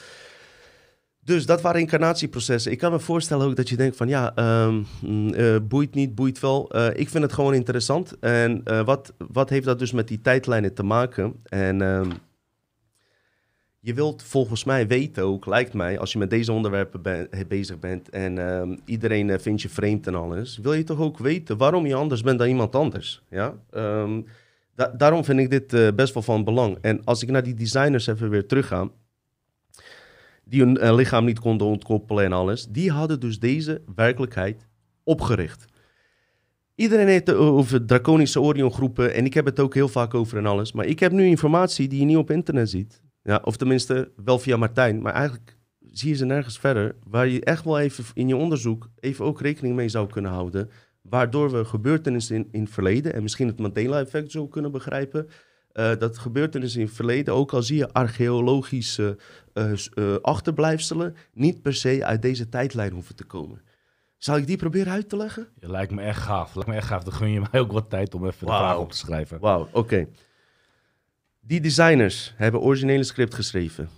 Dus 1.26 1.46
dat 1.46 1.62
waren 1.62 1.82
incarnatieprocessen. 1.82 2.72
Ik 2.72 2.78
kan 2.78 2.92
me 2.92 3.00
voorstellen 3.00 3.46
ook 3.48 3.56
dat 3.56 3.70
je 3.70 3.76
denkt 3.76 3.98
van 3.98 4.08
ja, 4.08 4.34
um, 4.66 4.86
uh, 5.04 5.56
boeit 5.62 5.94
niet, 5.94 6.16
boeit 6.16 6.40
wel. 6.40 6.76
Uh, 6.76 6.88
ik 6.94 7.10
vind 7.10 7.24
het 7.24 7.34
gewoon 7.34 7.54
interessant. 7.54 8.20
En 8.20 8.62
uh, 8.66 8.86
wat, 8.86 9.14
wat 9.18 9.50
heeft 9.50 9.66
dat 9.66 9.80
dus 9.80 9.92
met 9.92 10.08
die 10.08 10.22
tijdlijnen 10.22 10.74
te 10.74 10.84
maken? 10.84 11.34
En 11.44 11.82
um, 11.82 12.12
je 13.84 13.94
wilt 13.94 14.24
volgens 14.24 14.64
mij 14.64 14.88
weten 14.88 15.24
ook, 15.24 15.46
lijkt 15.46 15.74
mij, 15.74 16.00
als 16.00 16.12
je 16.12 16.18
met 16.18 16.30
deze 16.30 16.52
onderwerpen 16.52 17.32
eh, 17.32 17.40
bezig 17.48 17.80
bent 17.80 18.10
en 18.10 18.38
ehm, 18.38 18.76
iedereen 18.86 19.30
eh, 19.30 19.40
vindt 19.40 19.62
je 19.62 19.70
vreemd 19.70 20.08
en 20.08 20.16
alles, 20.16 20.58
wil 20.58 20.74
je 20.74 20.84
toch 20.84 21.00
ook 21.00 21.18
weten 21.18 21.58
waarom 21.58 21.86
je 21.86 21.96
anders 21.96 22.22
bent 22.22 22.40
dan 22.40 22.48
iemand 22.48 22.76
anders. 22.76 23.24
Ja? 23.30 23.56
Ehm, 23.70 24.22
da- 24.76 24.94
daarom 24.98 25.24
vind 25.24 25.40
ik 25.40 25.50
dit 25.50 25.74
eh, 25.74 25.88
best 25.96 26.14
wel 26.14 26.24
van 26.24 26.44
belang. 26.44 26.78
En 26.82 27.04
als 27.04 27.24
ik 27.24 27.32
naar 27.32 27.44
die 27.44 27.54
designers 27.54 28.08
even 28.08 28.30
weer 28.30 28.48
terugga, 28.48 28.90
die 30.54 30.62
hun 30.62 30.78
eh, 30.78 30.96
lichaam 30.96 31.26
niet 31.26 31.40
konden 31.40 31.68
ontkoppelen 31.68 32.24
en 32.24 32.34
alles, 32.34 32.68
die 32.68 32.92
hadden 32.92 33.20
dus 33.20 33.40
deze 33.40 33.82
werkelijkheid 33.96 34.68
opgericht. 35.04 35.66
Iedereen 36.76 37.08
heeft 37.08 37.34
over 37.34 37.86
draconische 37.86 38.42
Orion-groepen 38.42 39.14
en 39.14 39.26
ik 39.26 39.34
heb 39.34 39.46
het 39.46 39.60
ook 39.60 39.74
heel 39.74 39.88
vaak 39.88 40.14
over 40.14 40.38
en 40.38 40.46
alles. 40.46 40.72
Maar 40.72 40.86
ik 40.86 41.00
heb 41.00 41.12
nu 41.12 41.26
informatie 41.26 41.88
die 41.88 42.00
je 42.00 42.06
niet 42.06 42.18
op 42.18 42.32
internet 42.32 42.70
ziet. 42.70 43.02
Ja, 43.24 43.42
of 43.44 43.58
tenminste 43.58 44.12
wel 44.16 44.40
via 44.40 44.58
Martijn, 44.58 45.02
maar 45.02 45.14
eigenlijk 45.14 45.58
zie 45.80 46.10
je 46.10 46.16
ze 46.16 46.26
nergens 46.26 46.60
verder. 46.60 46.96
Waar 47.08 47.28
je 47.28 47.44
echt 47.44 47.64
wel 47.64 47.80
even 47.80 48.04
in 48.14 48.28
je 48.28 48.36
onderzoek 48.36 48.90
even 49.00 49.26
ook 49.26 49.42
rekening 49.42 49.76
mee 49.76 49.90
zou 49.90 50.08
kunnen 50.08 50.32
houden. 50.32 50.70
Waardoor 51.02 51.52
we 51.52 51.66
gebeurtenissen 51.66 52.36
in, 52.36 52.48
in 52.52 52.62
het 52.62 52.72
verleden 52.72 53.14
en 53.14 53.22
misschien 53.22 53.48
het 53.48 53.60
Mandela-effect 53.60 54.32
zo 54.32 54.48
kunnen 54.48 54.72
begrijpen. 54.72 55.28
eh, 55.72 55.92
dat 55.98 56.18
gebeurtenissen 56.18 56.80
in 56.80 56.86
het 56.86 56.96
verleden, 56.96 57.34
ook 57.34 57.54
al 57.54 57.64
zie 57.64 57.78
je 57.78 57.94
archeologische 57.94 59.18
eh, 59.54 60.16
achterblijfselen, 60.22 61.16
niet 61.34 61.62
per 61.62 61.74
se 61.76 62.06
uit 62.06 62.22
deze 62.22 62.50
tijdlijn 62.50 62.92
hoeven 62.92 63.16
te 63.16 63.24
komen. 63.24 63.62
Zal 64.18 64.38
ik 64.38 64.48
die 64.48 64.58
proberen 64.58 64.92
uit 64.94 65.10
te 65.10 65.18
leggen? 65.18 65.48
Ja, 65.60 65.68
lijkt 65.70 65.92
me 65.92 66.02
echt 66.02 66.22
gaaf. 66.22 66.56
Lijkt 66.56 66.70
me 66.70 66.76
echt 66.76 66.88
gaaf. 66.88 67.04
Dan 67.04 67.14
gun 67.14 67.30
je 67.30 67.42
mij 67.52 67.62
ook 67.62 67.72
wat 67.72 67.90
tijd 67.90 68.14
om 68.14 68.26
even 68.26 68.48
Wauw. 68.48 68.60
de 68.60 68.66
vraag 68.66 68.78
op 68.78 68.92
te 68.92 68.98
schrijven. 68.98 69.40
Wauw, 69.40 69.68
oké. 69.72 70.08
Die 71.40 71.62
designers 71.62 72.34
hebben 72.36 72.62
originele 72.62 73.04
script 73.04 73.34
geschreven. 73.34 73.90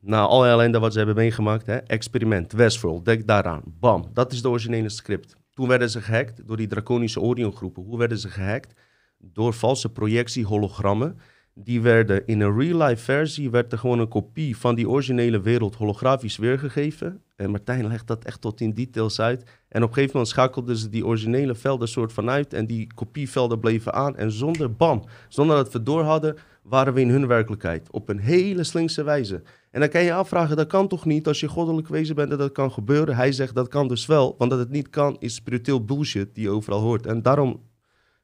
Na 0.00 0.20
alle 0.20 0.48
ellende 0.48 0.78
wat 0.78 0.92
ze 0.92 0.98
hebben 0.98 1.16
meegemaakt, 1.16 1.66
hè? 1.66 1.76
experiment, 1.76 2.52
Westworld, 2.52 3.04
denk 3.04 3.26
daaraan. 3.26 3.62
Bam, 3.66 4.10
dat 4.12 4.32
is 4.32 4.42
de 4.42 4.48
originele 4.48 4.88
script. 4.88 5.36
Toen 5.54 5.68
werden 5.68 5.90
ze 5.90 6.00
gehackt 6.00 6.46
door 6.46 6.56
die 6.56 6.66
draconische 6.66 7.20
Orion-groepen. 7.20 7.82
Hoe 7.82 7.98
werden 7.98 8.18
ze 8.18 8.28
gehackt? 8.28 8.80
Door 9.18 9.52
valse 9.52 9.92
projectie-hologrammen. 9.92 11.18
Die 11.54 11.80
werden 11.80 12.26
in 12.26 12.40
een 12.40 12.58
real-life 12.58 13.02
versie, 13.02 13.50
werd 13.50 13.72
er 13.72 13.78
gewoon 13.78 13.98
een 13.98 14.08
kopie 14.08 14.56
van 14.56 14.74
die 14.74 14.88
originele 14.88 15.40
wereld 15.40 15.74
holografisch 15.74 16.36
weergegeven. 16.36 17.22
En 17.36 17.50
Martijn 17.50 17.86
legt 17.86 18.06
dat 18.06 18.24
echt 18.24 18.40
tot 18.40 18.60
in 18.60 18.72
details 18.72 19.20
uit. 19.20 19.42
En 19.68 19.82
op 19.82 19.88
een 19.88 19.94
gegeven 19.94 20.10
moment 20.12 20.32
schakelden 20.32 20.76
ze 20.76 20.88
die 20.88 21.06
originele 21.06 21.54
velden 21.54 21.88
soort 21.88 22.12
van 22.12 22.30
uit. 22.30 22.52
En 22.52 22.66
die 22.66 22.86
kopievelden 22.94 23.60
bleven 23.60 23.92
aan. 23.92 24.16
En 24.16 24.32
zonder 24.32 24.72
bam, 24.72 25.04
zonder 25.28 25.56
dat 25.56 25.72
we 25.72 25.82
door 25.82 26.02
hadden, 26.02 26.36
waren 26.62 26.94
we 26.94 27.00
in 27.00 27.08
hun 27.08 27.26
werkelijkheid. 27.26 27.90
Op 27.90 28.08
een 28.08 28.18
hele 28.18 28.64
slinkse 28.64 29.02
wijze. 29.02 29.42
En 29.70 29.80
dan 29.80 29.88
kan 29.88 30.02
je 30.02 30.12
afvragen, 30.12 30.56
dat 30.56 30.66
kan 30.66 30.88
toch 30.88 31.04
niet 31.04 31.26
als 31.26 31.40
je 31.40 31.48
goddelijk 31.48 31.88
wezen 31.88 32.14
bent 32.14 32.30
dat 32.30 32.38
dat 32.38 32.52
kan 32.52 32.72
gebeuren? 32.72 33.16
Hij 33.16 33.32
zegt, 33.32 33.54
dat 33.54 33.68
kan 33.68 33.88
dus 33.88 34.06
wel. 34.06 34.34
Want 34.38 34.50
dat 34.50 34.58
het 34.58 34.70
niet 34.70 34.90
kan, 34.90 35.16
is 35.18 35.34
spiritueel 35.34 35.84
bullshit 35.84 36.34
die 36.34 36.50
overal 36.50 36.80
hoort. 36.80 37.06
En 37.06 37.22
daarom, 37.22 37.62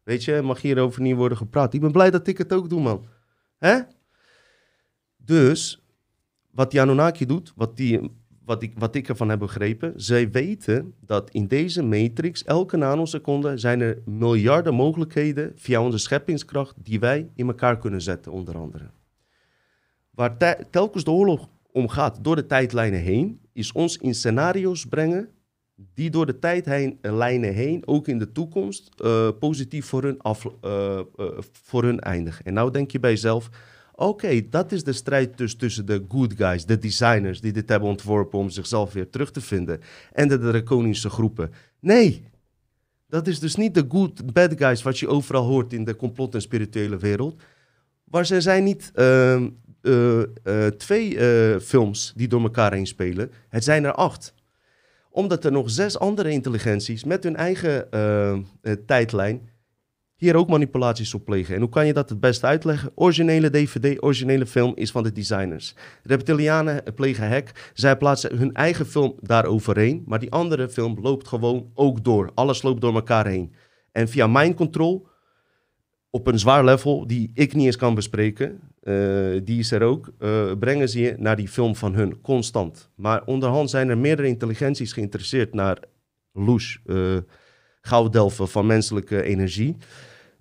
weet 0.03 0.25
je, 0.25 0.41
mag 0.43 0.61
hierover 0.63 1.03
niet 1.03 1.17
worden 1.17 1.39
gepraat. 1.39 1.75
Ik 1.75 1.81
ben 1.81 1.93
blij 1.93 2.11
dat 2.11 2.27
ik 2.27 2.39
het 2.39 2.53
ook 2.53 2.69
doe, 2.69 2.81
man. 2.81 3.07
Hè? 3.59 3.81
Dus, 5.17 5.83
wat 6.51 6.71
die 6.71 6.81
Anunnaki 6.81 7.27
doet, 7.27 7.53
wat, 7.57 7.77
die, 7.77 8.11
wat, 8.45 8.63
ik, 8.63 8.73
wat 8.79 8.95
ik 8.95 9.09
ervan 9.09 9.29
heb 9.29 9.39
begrepen, 9.39 9.93
zij 9.97 10.31
weten 10.31 10.95
dat 11.01 11.31
in 11.31 11.47
deze 11.47 11.83
matrix, 11.83 12.45
elke 12.45 12.77
nanoseconde, 12.77 13.59
zijn 13.59 13.81
er 13.81 14.03
miljarden 14.05 14.75
mogelijkheden 14.75 15.53
via 15.57 15.83
onze 15.83 15.99
scheppingskracht 15.99 16.75
die 16.85 17.01
wij 17.01 17.31
in 17.35 17.47
elkaar 17.47 17.79
kunnen 17.79 18.03
zetten, 18.03 18.33
onder 18.33 18.59
andere. 18.59 18.91
Waar 20.11 20.37
te- 20.37 20.67
telkens 20.71 21.05
de 21.05 21.11
oorlog 21.11 21.49
om 21.73 21.89
gaat, 21.89 22.25
door 22.25 22.37
de 22.37 22.47
tijdlijnen 22.47 23.01
heen, 23.01 23.41
is 23.53 23.73
ons 23.73 23.97
in 23.97 24.15
scenario's 24.15 24.87
brengen 24.87 25.29
die 25.95 26.11
door 26.11 26.27
de 26.27 26.39
tijdlijnen 26.39 27.55
heen, 27.55 27.83
ook 27.87 28.09
in 28.09 28.19
de 28.19 28.33
toekomst, 28.33 28.91
eh, 28.97 29.29
positief 29.39 29.87
voor 29.87 30.03
hun, 30.03 30.19
af, 30.19 30.47
eh, 30.61 30.99
eh, 30.99 31.05
voor 31.63 31.83
hun 31.83 32.01
eindigen. 32.01 32.45
En 32.45 32.55
nou 32.55 32.71
denk 32.71 32.91
je 32.91 33.01
bij 33.01 33.11
jezelf, 33.11 33.49
oké, 33.95 34.49
dat 34.49 34.73
is 34.73 34.85
de 34.85 34.93
strijd 34.93 35.39
dus 35.39 35.55
tussen 35.55 35.87
de 35.87 36.05
good 36.09 36.35
guys, 36.37 36.65
de 36.67 36.79
designers 36.79 37.41
die 37.41 37.53
dit 37.53 37.69
hebben 37.69 37.89
ontworpen 37.89 38.39
om 38.39 38.51
zichzelf 38.51 38.93
weer 38.93 39.11
terug 39.11 39.31
te 39.31 39.41
vinden, 39.41 39.81
en 40.13 40.29
de 40.29 40.39
draconische 40.39 41.11
groepen. 41.11 41.51
Nee, 41.81 42.25
dat 43.09 43.27
is 43.27 43.39
dus 43.39 43.55
niet 43.55 43.75
de 43.75 43.85
good 43.89 44.33
bad 44.33 44.53
guys 44.57 44.83
wat 44.83 44.99
je 44.99 45.09
overal 45.09 45.45
hoort 45.45 45.73
in 45.73 45.85
de 45.85 45.97
complot- 45.97 46.35
en 46.35 46.43
spirituele 46.43 46.97
wereld. 46.97 47.43
Waar 48.05 48.27
ze 48.27 48.41
zijn 48.41 48.65
niet 48.65 48.91
ehm, 48.95 49.49
eh, 49.83 50.21
eh, 50.23 50.67
twee 50.77 51.19
eh, 51.19 51.61
films 51.61 52.13
die 52.17 52.29
door 52.29 52.43
elkaar 52.43 52.73
heen 52.73 52.87
spelen. 52.87 53.31
Het 53.49 53.65
zijn 53.65 53.85
er 53.85 53.93
acht. 53.93 54.35
Omdat 55.11 55.45
er 55.45 55.53
nog 55.53 55.71
zes 55.71 55.99
andere 55.99 56.31
intelligenties 56.31 57.05
met 57.05 57.25
hun 57.25 57.37
eigen 57.37 57.91
eh, 57.91 58.33
eh, 58.33 58.41
tijdlijn 58.87 59.51
hier 60.19 60.37
ook 60.37 60.49
manipulaties 60.49 61.15
op 61.15 61.25
plegen. 61.25 61.55
En 61.55 61.61
hoe 61.61 61.71
kan 61.71 61.87
je 61.87 61.93
dat 61.93 62.09
het 62.09 62.21
beste 62.21 62.47
uitleggen? 62.47 62.91
Originele 62.95 63.51
DVD, 63.51 64.03
originele 64.03 64.47
film 64.47 64.73
is 64.75 64.91
van 64.91 65.03
de 65.03 65.13
designers. 65.13 65.75
Reptilianen 66.03 66.83
plegen 66.95 67.29
hack. 67.29 67.71
Zij 67.75 67.97
plaatsen 67.97 68.37
hun 68.37 68.55
eigen 68.55 68.87
film 68.87 69.15
daar 69.21 69.45
overheen. 69.45 70.03
Maar 70.07 70.19
die 70.19 70.31
andere 70.31 70.69
film 70.69 70.99
loopt 71.01 71.29
gewoon 71.29 71.71
ook 71.75 72.05
door. 72.05 72.31
Alles 72.35 72.63
loopt 72.63 72.81
door 72.81 72.95
elkaar 72.95 73.27
heen. 73.27 73.53
En 73.93 74.09
via 74.09 74.27
mind 74.27 74.55
control, 74.55 75.07
op 76.11 76.27
een 76.27 76.39
zwaar 76.39 76.65
level, 76.65 77.07
die 77.07 77.31
ik 77.35 77.55
niet 77.55 77.67
eens 77.67 77.77
kan 77.77 77.95
bespreken, 77.95 78.61
eh, 78.83 79.41
die 79.45 79.59
is 79.59 79.71
er 79.71 79.83
ook, 79.83 80.13
eh, 80.19 80.53
brengen 80.59 80.89
ze 80.89 81.01
je 81.01 81.15
naar 81.19 81.37
die 81.37 81.49
film 81.49 81.77
van 81.77 81.95
hun, 81.95 82.21
constant. 82.21 82.91
Maar 82.95 83.25
onderhand 83.25 83.71
zijn 83.71 83.89
er 83.89 83.99
meerdere 83.99 84.29
intelligenties 84.29 84.93
geïnteresseerd 84.93 85.55
naar 85.55 85.79
Loes, 86.33 86.81
eh 86.87 87.17
gouddelven 87.81 88.49
van 88.49 88.67
menselijke 88.67 89.23
energie. 89.23 89.77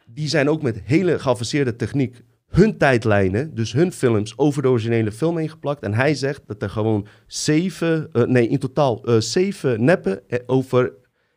Die 0.05 0.27
zijn 0.27 0.49
ook 0.49 0.61
met 0.61 0.81
hele 0.83 1.19
geavanceerde 1.19 1.75
techniek 1.75 2.21
hun 2.47 2.77
tijdlijnen, 2.77 3.55
dus 3.55 3.73
hun 3.73 3.91
films, 3.91 4.37
over 4.37 4.61
de 4.61 4.69
originele 4.69 5.11
film 5.11 5.37
heen 5.37 5.49
geplakt. 5.49 5.83
En 5.83 5.93
hij 5.93 6.13
zegt 6.13 6.41
dat 6.47 6.61
er 6.61 6.69
gewoon 6.69 7.07
zeven, 7.27 8.09
nee, 8.25 8.47
in 8.47 8.59
totaal 8.59 9.01
zeven 9.19 9.83
neppen 9.83 10.21
over 10.45 10.93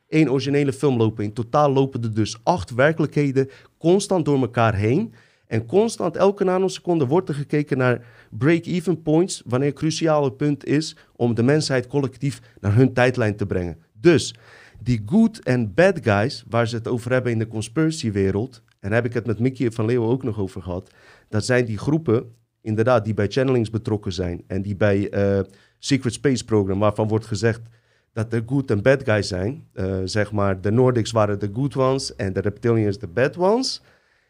één 0.09 0.31
originele 0.31 0.73
film 0.73 0.97
lopen. 0.97 1.25
In 1.25 1.33
totaal 1.33 1.73
lopen 1.73 2.03
er 2.03 2.15
dus 2.15 2.41
acht 2.43 2.75
werkelijkheden 2.75 3.51
constant 3.79 4.25
door 4.25 4.41
elkaar 4.41 4.75
heen. 4.75 5.15
En 5.51 5.67
constant, 5.67 6.17
elke 6.17 6.45
nanoseconde, 6.45 7.07
wordt 7.07 7.29
er 7.29 7.35
gekeken 7.35 7.79
naar 7.79 8.05
break-even 8.31 9.03
points, 9.03 9.43
wanneer 9.47 9.69
een 9.69 9.75
cruciale 9.75 10.33
punt 10.33 10.65
is 10.65 10.97
om 11.17 11.35
de 11.35 11.43
mensheid 11.43 11.87
collectief 11.87 12.41
naar 12.61 12.75
hun 12.75 12.93
tijdlijn 12.93 13.37
te 13.37 13.47
brengen. 13.47 13.79
Dus 13.93 14.35
die 14.83 15.03
good 15.07 15.39
en 15.39 15.75
bad 15.75 15.99
guys, 16.03 16.45
waar 16.49 16.69
ze 16.69 16.77
het 16.77 16.89
over 16.89 17.13
hebben 17.13 17.33
in 17.33 17.39
de 17.39 17.49
conspiracy-wereld, 17.49 18.63
en 18.81 18.93
heb 18.93 19.05
ik 19.05 19.15
het 19.15 19.27
met 19.27 19.39
Mickey 19.39 19.71
van 19.71 19.85
Leeuwen 19.87 20.09
ook 20.09 20.23
nog 20.23 20.39
over 20.39 20.63
gehad, 20.63 20.91
dat 21.29 21.45
zijn 21.45 21.65
die 21.65 21.79
groepen, 21.79 22.35
inderdaad, 22.61 23.05
die 23.05 23.15
bij 23.15 23.29
channelings 23.29 23.71
betrokken 23.71 24.13
zijn 24.13 24.43
en 24.47 24.63
die 24.63 24.77
bij 24.77 25.11
eh, 25.11 25.41
Secret 25.79 26.13
Space 26.13 26.45
Program, 26.45 26.79
waarvan 26.79 27.09
wordt 27.09 27.27
gezegd 27.27 27.61
dat 28.13 28.31
de 28.31 28.43
good 28.47 28.71
en 28.71 28.83
bad 28.83 29.05
guys 29.05 29.29
zijn. 29.29 29.67
Eh, 29.73 29.99
zeg 30.05 30.33
maar, 30.33 30.61
de 30.61 30.71
Nordics 30.71 31.11
waren 31.11 31.39
de 31.39 31.51
good 31.53 31.77
ones 31.77 32.17
en 32.17 32.33
de 32.33 32.41
reptilians 32.41 32.99
de 32.99 33.07
bad 33.07 33.37
ones. 33.37 33.83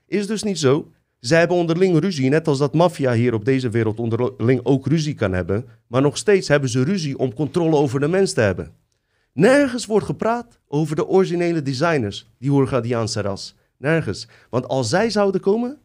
Is 0.06 0.26
dus 0.26 0.42
niet 0.42 0.58
zo. 0.58 0.90
Zij 1.20 1.38
hebben 1.38 1.56
onderling 1.56 1.98
ruzie, 1.98 2.28
net 2.28 2.48
als 2.48 2.58
dat 2.58 2.74
maffia 2.74 3.12
hier 3.12 3.34
op 3.34 3.44
deze 3.44 3.68
wereld 3.68 3.98
onderling 3.98 4.60
ook 4.62 4.86
ruzie 4.86 5.14
kan 5.14 5.32
hebben. 5.32 5.68
Maar 5.86 6.02
nog 6.02 6.16
steeds 6.16 6.48
hebben 6.48 6.68
ze 6.68 6.82
ruzie 6.84 7.18
om 7.18 7.34
controle 7.34 7.76
over 7.76 8.00
de 8.00 8.08
mens 8.08 8.32
te 8.32 8.40
hebben. 8.40 8.74
Nergens 9.32 9.86
wordt 9.86 10.06
gepraat 10.06 10.60
over 10.68 10.96
de 10.96 11.06
originele 11.06 11.62
designers, 11.62 12.30
die 12.38 12.50
Hoergadiaanse 12.50 13.20
ras. 13.20 13.54
Nergens. 13.76 14.28
Want 14.50 14.68
als 14.68 14.88
zij 14.88 15.10
zouden 15.10 15.40
komen, 15.40 15.78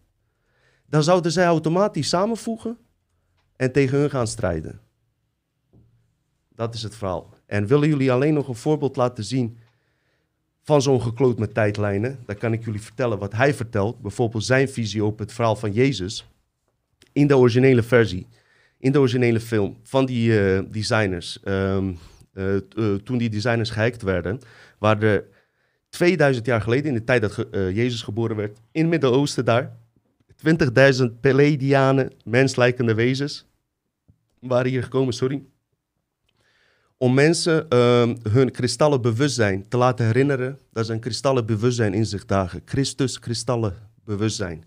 dan 0.86 1.04
zouden 1.04 1.32
zij 1.32 1.46
automatisch 1.46 2.10
samenvoegen 2.10 2.78
en 3.56 3.72
tegen 3.72 3.98
hun 3.98 4.10
gaan 4.10 4.28
strijden. 4.28 4.80
Dat 6.50 6.74
is 6.74 6.84
het 6.84 6.96
verhaal. 6.96 7.34
En 7.46 7.68
willen 7.68 7.88
jullie 7.88 8.12
alleen 8.12 8.34
nog 8.34 8.48
een 8.48 8.56
voorbeeld 8.56 8.96
laten 8.96 9.24
zien 9.24 9.58
van 10.66 10.82
zo'n 10.82 11.02
gekloot 11.02 11.40
met 11.40 11.54
tijdlijnen? 11.54 12.20
Dan 12.26 12.38
kan 12.38 12.54
ik 12.54 12.66
jullie 12.66 12.82
vertellen 12.82 13.20
wat 13.20 13.34
hij 13.34 13.54
vertelt. 13.54 14.02
Bijvoorbeeld 14.02 14.44
zijn 14.44 14.70
visie 14.70 15.06
op 15.06 15.20
het 15.20 15.34
verhaal 15.34 15.56
van 15.56 15.72
Jezus. 15.72 16.28
In 17.12 17.28
de 17.28 17.38
originele 17.38 17.84
versie, 17.84 18.28
in 18.80 18.92
de 18.92 19.00
originele 19.00 19.40
film 19.40 19.78
van 19.84 20.06
die 20.06 20.40
eh, 20.40 20.62
designers. 20.70 21.40
ehm, 21.44 21.94
eh, 22.34 22.56
eh, 22.56 22.62
toen 23.04 23.18
die 23.18 23.30
designers 23.30 23.70
gehackt 23.70 24.02
werden, 24.02 24.40
waren 24.80 25.10
er 25.10 25.26
2000 25.90 26.46
jaar 26.46 26.62
geleden, 26.62 26.86
in 26.86 26.94
de 26.94 27.04
tijd 27.04 27.22
dat 27.22 27.46
Jezus 27.52 28.02
geboren 28.02 28.36
werd, 28.36 28.58
in 28.72 28.82
het 28.82 28.90
Midden-Oosten 28.90 29.46
daar, 29.46 29.78
20.000 30.36 31.20
Palladianen, 31.22 32.12
menslijkende 32.24 32.94
wezens, 32.94 33.46
waren 34.40 34.72
hier 34.72 34.84
gekomen, 34.84 35.14
sorry 35.14 35.44
om 36.98 37.14
mensen 37.14 37.70
ehm, 37.70 38.16
hun 38.30 38.52
kristallen 38.52 39.02
bewustzijn 39.02 39.68
te 39.68 39.78
laten 39.78 40.06
herinneren 40.06 40.60
dat 40.72 40.86
ze 40.86 40.94
een 40.94 41.00
kristallen 41.00 41.46
bewustzijn 41.46 41.94
in 41.94 42.06
zich 42.06 42.26
dragen. 42.26 42.62
Christus 42.66 43.20
kristallen 43.20 43.74
bewustzijn. 44.04 44.64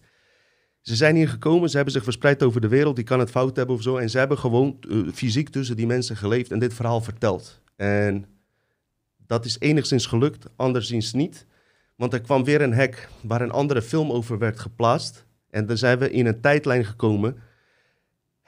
Ze 0.81 0.97
zijn 0.97 1.17
hier 1.17 1.29
gekomen, 1.29 1.69
ze 1.69 1.77
hebben 1.77 1.95
zich 1.95 2.05
verspreid 2.05 2.43
over 2.43 2.61
de 2.61 2.69
wereld. 2.69 2.97
Die 2.97 3.05
kan 3.05 3.19
het 3.19 3.31
fout 3.31 3.57
hebben 3.57 3.75
of 3.75 3.83
zo. 3.83 3.97
En 3.97 4.11
ze 4.11 4.19
hebben 4.19 4.39
gewoon 4.39 4.77
eh, 4.91 4.99
fysiek 5.13 5.49
tussen 5.49 5.77
die 5.77 5.87
mensen 5.87 6.17
geleefd 6.17 6.51
en 6.51 6.59
dit 6.59 6.75
verhaal 6.75 7.01
verteld. 7.01 7.61
En 7.77 8.27
dat 9.27 9.45
is 9.45 9.57
enigszins 9.59 10.07
gelukt, 10.07 10.47
anderszins 10.57 11.13
niet. 11.13 11.47
Want 11.97 12.13
er 12.13 12.21
kwam 12.21 12.45
weer 12.45 12.61
een 12.61 12.75
hack 12.75 13.09
waar 13.21 13.41
een 13.41 13.51
andere 13.51 13.83
film 13.83 14.11
over 14.11 14.39
werd 14.39 14.59
geplaatst. 14.59 15.25
En 15.51 15.67
dan 15.67 15.77
zijn 15.77 15.99
we 15.99 16.11
in 16.11 16.27
een 16.27 16.41
tijdlijn 16.41 16.85
gekomen. 16.85 17.37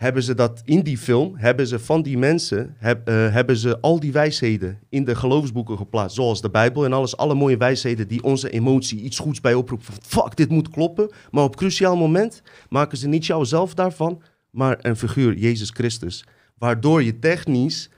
Hebben 0.00 0.22
ze 0.22 0.34
dat 0.34 0.62
in 0.64 0.80
die 0.80 0.98
film, 0.98 1.32
hebben 1.36 1.66
ze 1.66 1.78
van 1.78 2.02
die 2.02 2.18
mensen, 2.18 2.76
eh, 2.78 2.94
hebben 3.06 3.56
ze 3.56 3.80
al 3.80 4.00
die 4.00 4.12
wijsheden 4.12 4.78
in 4.88 5.04
de 5.04 5.14
geloofsboeken 5.14 5.76
geplaatst. 5.76 6.16
Zoals 6.16 6.40
de 6.40 6.50
Bijbel 6.50 6.84
en 6.84 6.92
alles, 6.92 7.16
alle 7.16 7.34
mooie 7.34 7.56
wijsheden 7.56 8.08
die 8.08 8.22
onze 8.22 8.50
emotie 8.50 9.00
iets 9.00 9.18
goeds 9.18 9.40
bij 9.40 9.54
oproepen. 9.54 9.86
Van, 9.86 9.94
fuck, 10.02 10.36
dit 10.36 10.48
moet 10.48 10.70
kloppen. 10.70 11.10
Maar 11.30 11.44
op 11.44 11.56
cruciaal 11.56 11.96
moment 11.96 12.42
maken 12.68 12.98
ze 12.98 13.08
niet 13.08 13.26
jouzelf 13.26 13.74
daarvan, 13.74 14.22
maar 14.50 14.78
een 14.80 14.96
figuur, 14.96 15.36
Jezus 15.36 15.70
Christus. 15.70 16.24
Waardoor 16.58 17.02
je 17.02 17.18
technisch 17.18 17.90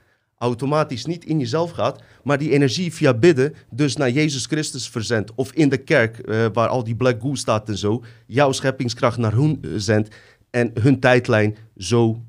automatisch 0.42 1.04
niet 1.04 1.24
in 1.24 1.38
jezelf 1.38 1.70
gaat, 1.70 2.02
maar 2.22 2.38
die 2.38 2.50
energie 2.50 2.92
via 2.92 3.14
bidden 3.14 3.54
dus 3.70 3.96
naar 3.96 4.10
Jezus 4.10 4.46
Christus 4.46 4.88
verzendt. 4.88 5.34
Of 5.34 5.52
in 5.52 5.68
de 5.68 5.76
kerk, 5.76 6.18
eh, 6.18 6.46
waar 6.52 6.68
al 6.68 6.84
die 6.84 6.94
black 6.94 7.20
goo 7.20 7.34
staat 7.34 7.68
en 7.68 7.78
zo, 7.78 8.02
jouw 8.26 8.52
scheppingskracht 8.52 9.18
naar 9.18 9.32
hun 9.32 9.58
eh, 9.62 9.70
zendt 9.76 10.14
en 10.52 10.70
hun 10.80 11.00
tijdlijn 11.00 11.56
zo 11.76 12.24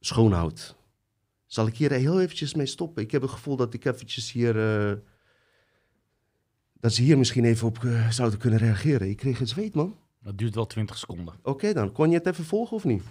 schoonhoudt. 0.00 0.76
Zal 1.46 1.66
ik 1.66 1.76
hier 1.76 1.92
heel 1.92 2.20
eventjes 2.20 2.54
mee 2.54 2.66
stoppen? 2.66 3.02
Ik 3.02 3.10
heb 3.10 3.22
het 3.22 3.30
gevoel 3.30 3.56
dat 3.56 3.74
ik 3.74 3.84
eventjes 3.84 4.32
hier... 4.32 4.88
eh, 4.90 4.96
dat 6.80 6.92
ze 6.92 7.02
hier 7.02 7.18
misschien 7.18 7.44
even 7.44 7.66
op 7.66 7.84
eh, 7.84 8.08
zouden 8.10 8.38
kunnen 8.38 8.58
reageren. 8.58 9.08
Ik 9.08 9.16
kreeg 9.16 9.38
het 9.38 9.48
zweet, 9.48 9.74
man. 9.74 9.96
Dat 10.22 10.38
duurt 10.38 10.54
wel 10.54 10.66
20 10.66 10.98
seconden. 10.98 11.34
Oké 11.42 11.72
dan, 11.72 11.92
kon 11.92 12.10
je 12.10 12.16
het 12.16 12.26
even 12.26 12.44
volgen 12.44 12.76
of 12.76 12.84
niet? 12.84 13.02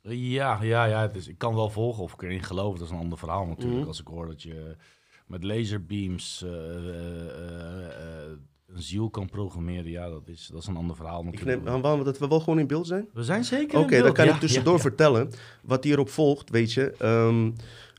Ja, 0.00 0.62
ja, 0.62 0.84
ja. 0.84 1.06
Dus 1.08 1.28
ik 1.28 1.38
kan 1.38 1.54
wel 1.54 1.70
volgen 1.70 2.02
of 2.02 2.12
ik 2.12 2.22
erin 2.22 2.42
geloof. 2.42 2.78
Dat 2.78 2.86
is 2.86 2.92
een 2.92 2.98
ander 2.98 3.18
verhaal 3.18 3.46
natuurlijk. 3.46 3.78
Mhm. 3.78 3.88
Als 3.88 4.00
ik 4.00 4.06
hoor 4.06 4.26
dat 4.26 4.42
je 4.42 4.76
met 5.26 5.44
laserbeams 5.44 6.42
eh, 6.42 6.50
een 8.74 8.82
ziel 8.82 9.10
kan 9.10 9.28
programmeren. 9.28 9.90
Ja, 9.90 10.08
dat 10.08 10.22
is, 10.28 10.48
dat 10.52 10.62
is 10.62 10.66
een 10.66 10.76
ander 10.76 10.96
verhaal 10.96 11.24
Ik 11.30 11.44
neem 11.44 11.68
aan 11.68 12.04
dat 12.04 12.18
we 12.18 12.28
wel 12.28 12.40
gewoon 12.40 12.58
in 12.58 12.66
beeld 12.66 12.86
zijn. 12.86 13.08
We 13.12 13.22
zijn 13.24 13.44
zeker 13.44 13.78
Oké, 13.78 14.02
dan 14.02 14.12
kan 14.12 14.24
Ja, 14.26 14.34
ik 14.34 14.40
tussendoor 14.40 14.72
ja, 14.72 14.76
ja. 14.78 14.82
vertellen 14.82 15.30
wat 15.62 15.84
hierop 15.84 16.08
volgt, 16.08 16.50
weet 16.50 16.72
je. 16.72 16.94
Ehm, 16.98 17.50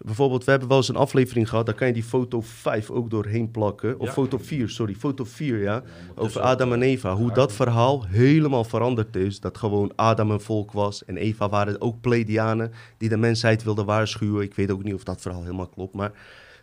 bijvoorbeeld, 0.05 0.43
we 0.43 0.51
hebben 0.51 0.69
wel 0.69 0.77
eens 0.77 0.87
een 0.89 0.95
aflevering 0.95 1.49
gehad, 1.49 1.65
daar 1.65 1.75
kan 1.75 1.87
je 1.87 1.93
die 1.93 2.03
foto 2.03 2.41
5 2.41 2.89
ook 2.89 3.09
doorheen 3.09 3.51
plakken. 3.51 3.99
Of 3.99 4.05
Ja. 4.05 4.11
foto 4.13 4.37
4, 4.37 4.69
sorry, 4.69 4.95
foto 4.95 5.23
4, 5.23 5.57
ja. 5.61 5.83
Over 6.15 6.41
Adam 6.41 6.73
en 6.73 6.81
Eva. 6.81 7.15
Hoe 7.15 7.31
dat 7.31 7.53
verhaal 7.53 8.05
helemaal 8.05 8.63
veranderd 8.63 9.15
is. 9.15 9.39
Dat 9.39 9.57
gewoon 9.57 9.91
Adam 9.95 10.31
een 10.31 10.41
volk 10.41 10.71
was 10.71 11.05
en 11.05 11.17
Eva 11.17 11.49
waren 11.49 11.81
ook 11.81 12.01
Pleiadianen 12.01 12.71
die 12.97 13.09
de 13.09 13.17
mensheid 13.17 13.63
wilden 13.63 13.85
waarschuwen. 13.85 14.43
Ik 14.43 14.53
weet 14.53 14.71
ook 14.71 14.83
niet 14.83 14.93
of 14.93 15.03
dat 15.03 15.21
verhaal 15.21 15.41
helemaal 15.43 15.67
klopt, 15.67 15.93
maar... 15.93 16.11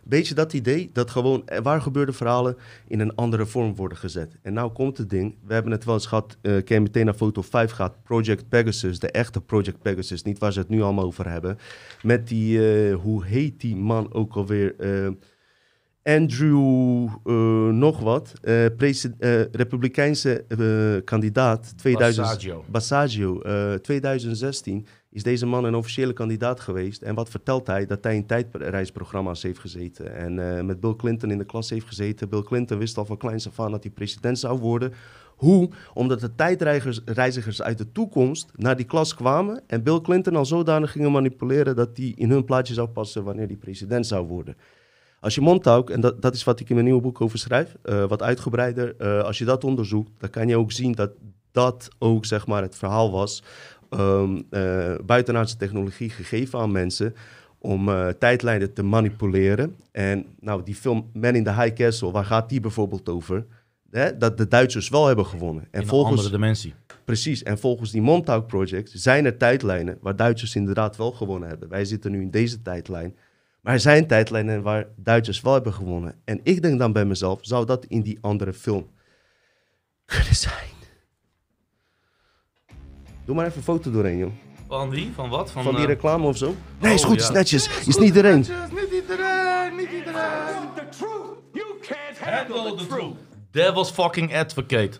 Beetje 0.07 0.33
dat 0.33 0.53
idee 0.53 0.89
dat 0.93 1.09
gewoon 1.09 1.47
eh, 1.47 1.59
waar 1.59 1.81
gebeurde 1.81 2.13
verhalen 2.13 2.57
in 2.87 2.99
een 2.99 3.15
andere 3.15 3.45
vorm 3.45 3.75
worden 3.75 3.97
gezet. 3.97 4.37
En 4.41 4.53
nou 4.53 4.71
komt 4.71 4.97
het 4.97 5.09
ding, 5.09 5.35
we 5.45 5.53
hebben 5.53 5.71
het 5.71 5.85
wel 5.85 5.93
eens 5.93 6.05
gehad, 6.05 6.37
eh 6.41 6.51
kan 6.51 6.75
je 6.75 6.81
meteen 6.81 7.05
naar 7.05 7.13
foto 7.13 7.41
5 7.41 7.71
gaat, 7.71 8.03
Project 8.03 8.49
Pegasus, 8.49 8.99
de 8.99 9.11
echte 9.11 9.41
Project 9.41 9.81
Pegasus, 9.81 10.23
niet 10.23 10.39
waar 10.39 10.53
ze 10.53 10.59
het 10.59 10.69
nu 10.69 10.81
allemaal 10.81 11.05
over 11.05 11.29
hebben. 11.29 11.57
Met 12.01 12.27
die, 12.27 12.75
eh, 12.89 12.95
hoe 12.95 13.25
heet 13.25 13.61
die 13.61 13.75
man 13.75 14.13
ook 14.13 14.35
alweer? 14.35 14.75
Andrew 16.05 17.07
eh, 17.23 17.33
nog 17.67 17.99
wat, 17.99 18.33
eh, 18.41 18.65
Republikeinse 19.51 20.45
kandidaat 21.05 21.77
2000, 21.77 22.25
Passaggio. 22.25 22.63
Bassagio, 22.67 23.41
eh, 23.41 23.73
2016 23.73 24.85
is 25.15 25.23
deze 25.23 25.45
man 25.45 25.63
een 25.63 25.75
officiële 25.75 26.13
kandidaat 26.13 26.59
geweest. 26.59 27.01
En 27.01 27.15
wat 27.15 27.29
vertelt 27.29 27.67
hij? 27.67 27.85
Dat 27.85 28.03
hij 28.03 28.15
in 28.15 28.25
tijdreisprogramma's 28.25 29.43
heeft 29.43 29.59
gezeten. 29.59 30.15
En 30.15 30.57
eh, 30.57 30.63
met 30.63 30.79
Bill 30.79 30.95
Clinton 30.95 31.31
in 31.31 31.37
de 31.37 31.45
klas 31.45 31.69
heeft 31.69 31.87
gezeten. 31.87 32.29
Bill 32.29 32.41
Clinton 32.41 32.77
wist 32.77 32.97
al 32.97 33.05
van 33.05 33.17
kleins 33.17 33.47
af 33.47 33.59
aan 33.59 33.71
dat 33.71 33.83
hij 33.83 33.91
president 33.91 34.39
zou 34.39 34.59
worden. 34.59 34.93
Hoe? 35.35 35.69
Omdat 35.93 36.19
de 36.19 36.35
tijdreizigers 36.35 37.61
uit 37.61 37.77
de 37.77 37.91
toekomst 37.91 38.51
naar 38.55 38.75
die 38.75 38.85
klas 38.85 39.15
kwamen. 39.15 39.61
En 39.67 39.83
Bill 39.83 40.01
Clinton 40.01 40.35
al 40.35 40.45
zodanig 40.45 40.91
gingen 40.91 41.11
manipuleren 41.11 41.75
dat 41.75 41.89
hij 41.93 42.13
in 42.15 42.29
hun 42.29 42.45
plaatje 42.45 42.73
zou 42.73 42.87
passen 42.87 43.23
wanneer 43.23 43.47
hij 43.47 43.55
president 43.55 44.07
zou 44.07 44.27
worden. 44.27 44.55
Als 45.19 45.35
je 45.35 45.41
Montauk, 45.41 45.89
en 45.89 46.01
dat, 46.01 46.21
dat 46.21 46.35
is 46.35 46.43
wat 46.43 46.59
ik 46.59 46.69
in 46.69 46.75
mijn 46.75 46.87
nieuwe 46.87 47.01
boek 47.01 47.21
over 47.21 47.39
schrijf, 47.39 47.75
eh, 47.81 48.05
wat 48.07 48.21
uitgebreider, 48.21 48.95
eh, 48.97 49.23
als 49.23 49.37
je 49.37 49.45
dat 49.45 49.63
onderzoekt, 49.63 50.11
dan 50.17 50.29
kan 50.29 50.47
je 50.47 50.57
ook 50.57 50.71
zien 50.71 50.91
dat 50.91 51.11
dat 51.55 51.89
ook 51.99 52.25
zeg 52.25 52.47
maar 52.47 52.61
het 52.61 52.75
verhaal 52.75 53.11
was. 53.11 53.43
Eh, 53.89 54.95
buitenaardse 55.05 55.57
technologie 55.57 56.09
gegeven 56.09 56.59
aan 56.59 56.71
mensen 56.71 57.15
om 57.57 57.89
eh, 57.89 58.07
tijdlijnen 58.07 58.73
te 58.73 58.83
manipuleren. 58.83 59.75
En 59.91 60.25
nou, 60.39 60.63
die 60.63 60.75
film 60.75 61.09
Man 61.13 61.35
in 61.35 61.43
the 61.43 61.53
High 61.53 61.73
Castle, 61.73 62.11
waar 62.11 62.25
gaat 62.25 62.49
die 62.49 62.59
bijvoorbeeld 62.59 63.09
over? 63.09 63.45
Hè? 63.91 64.17
Dat 64.17 64.37
de 64.37 64.47
Duitsers 64.47 64.89
wel 64.89 65.07
hebben 65.07 65.25
gewonnen. 65.25 65.63
En 65.63 65.69
in 65.71 65.79
een 65.81 65.87
volgens, 65.87 66.15
andere 66.15 66.31
dimensie. 66.31 66.73
Precies, 67.05 67.43
en 67.43 67.59
volgens 67.59 67.91
die 67.91 68.01
Montauk 68.01 68.47
Project 68.47 68.91
zijn 68.93 69.25
er 69.25 69.37
tijdlijnen 69.37 69.97
waar 70.01 70.15
Duitsers 70.15 70.55
inderdaad 70.55 70.97
wel 70.97 71.11
gewonnen 71.11 71.49
hebben. 71.49 71.69
Wij 71.69 71.85
zitten 71.85 72.11
nu 72.11 72.21
in 72.21 72.31
deze 72.31 72.61
tijdlijn. 72.61 73.15
Maar 73.61 73.73
er 73.73 73.79
zijn 73.79 74.07
tijdlijnen 74.07 74.61
waar 74.61 74.87
Duitsers 74.95 75.41
wel 75.41 75.53
hebben 75.53 75.73
gewonnen. 75.73 76.15
En 76.23 76.39
ik 76.43 76.61
denk 76.61 76.79
dan 76.79 76.91
bij 76.91 77.05
mezelf, 77.05 77.39
zou 77.41 77.65
dat 77.65 77.85
in 77.85 78.01
die 78.01 78.17
andere 78.21 78.53
film 78.53 78.87
kunnen 80.05 80.35
zijn? 80.35 80.74
Doe 83.25 83.35
maar 83.35 83.45
even 83.45 83.57
een 83.57 83.63
foto 83.63 83.91
doorheen, 83.91 84.17
joh. 84.17 84.31
Van 84.67 84.89
wie? 84.89 85.11
Van 85.15 85.29
wat? 85.29 85.51
Van, 85.51 85.63
Van 85.63 85.73
die 85.73 85.83
eh, 85.83 85.89
reclame 85.89 86.27
of 86.27 86.37
zo? 86.37 86.55
Nee, 86.79 86.93
is 86.93 87.01
oh, 87.01 87.07
goed, 87.07 87.19
ja. 87.19 87.23
is 87.23 87.31
netjes. 87.31 87.67
Is 87.87 87.97
niet 87.97 88.07
iedereen. 88.07 88.37
Niet 88.37 88.91
iedereen, 88.91 89.75
niet 89.75 89.91
iedereen. 89.91 90.73
The 90.75 90.87
truth. 90.89 91.37
You 91.51 91.79
can't 91.81 92.17
Handle 92.19 92.57
handle 92.57 92.77
the 92.77 92.83
the 92.83 92.95
truth. 92.95 93.15
Devil's 93.51 93.91
fucking 93.91 94.35
advocate. 94.35 94.99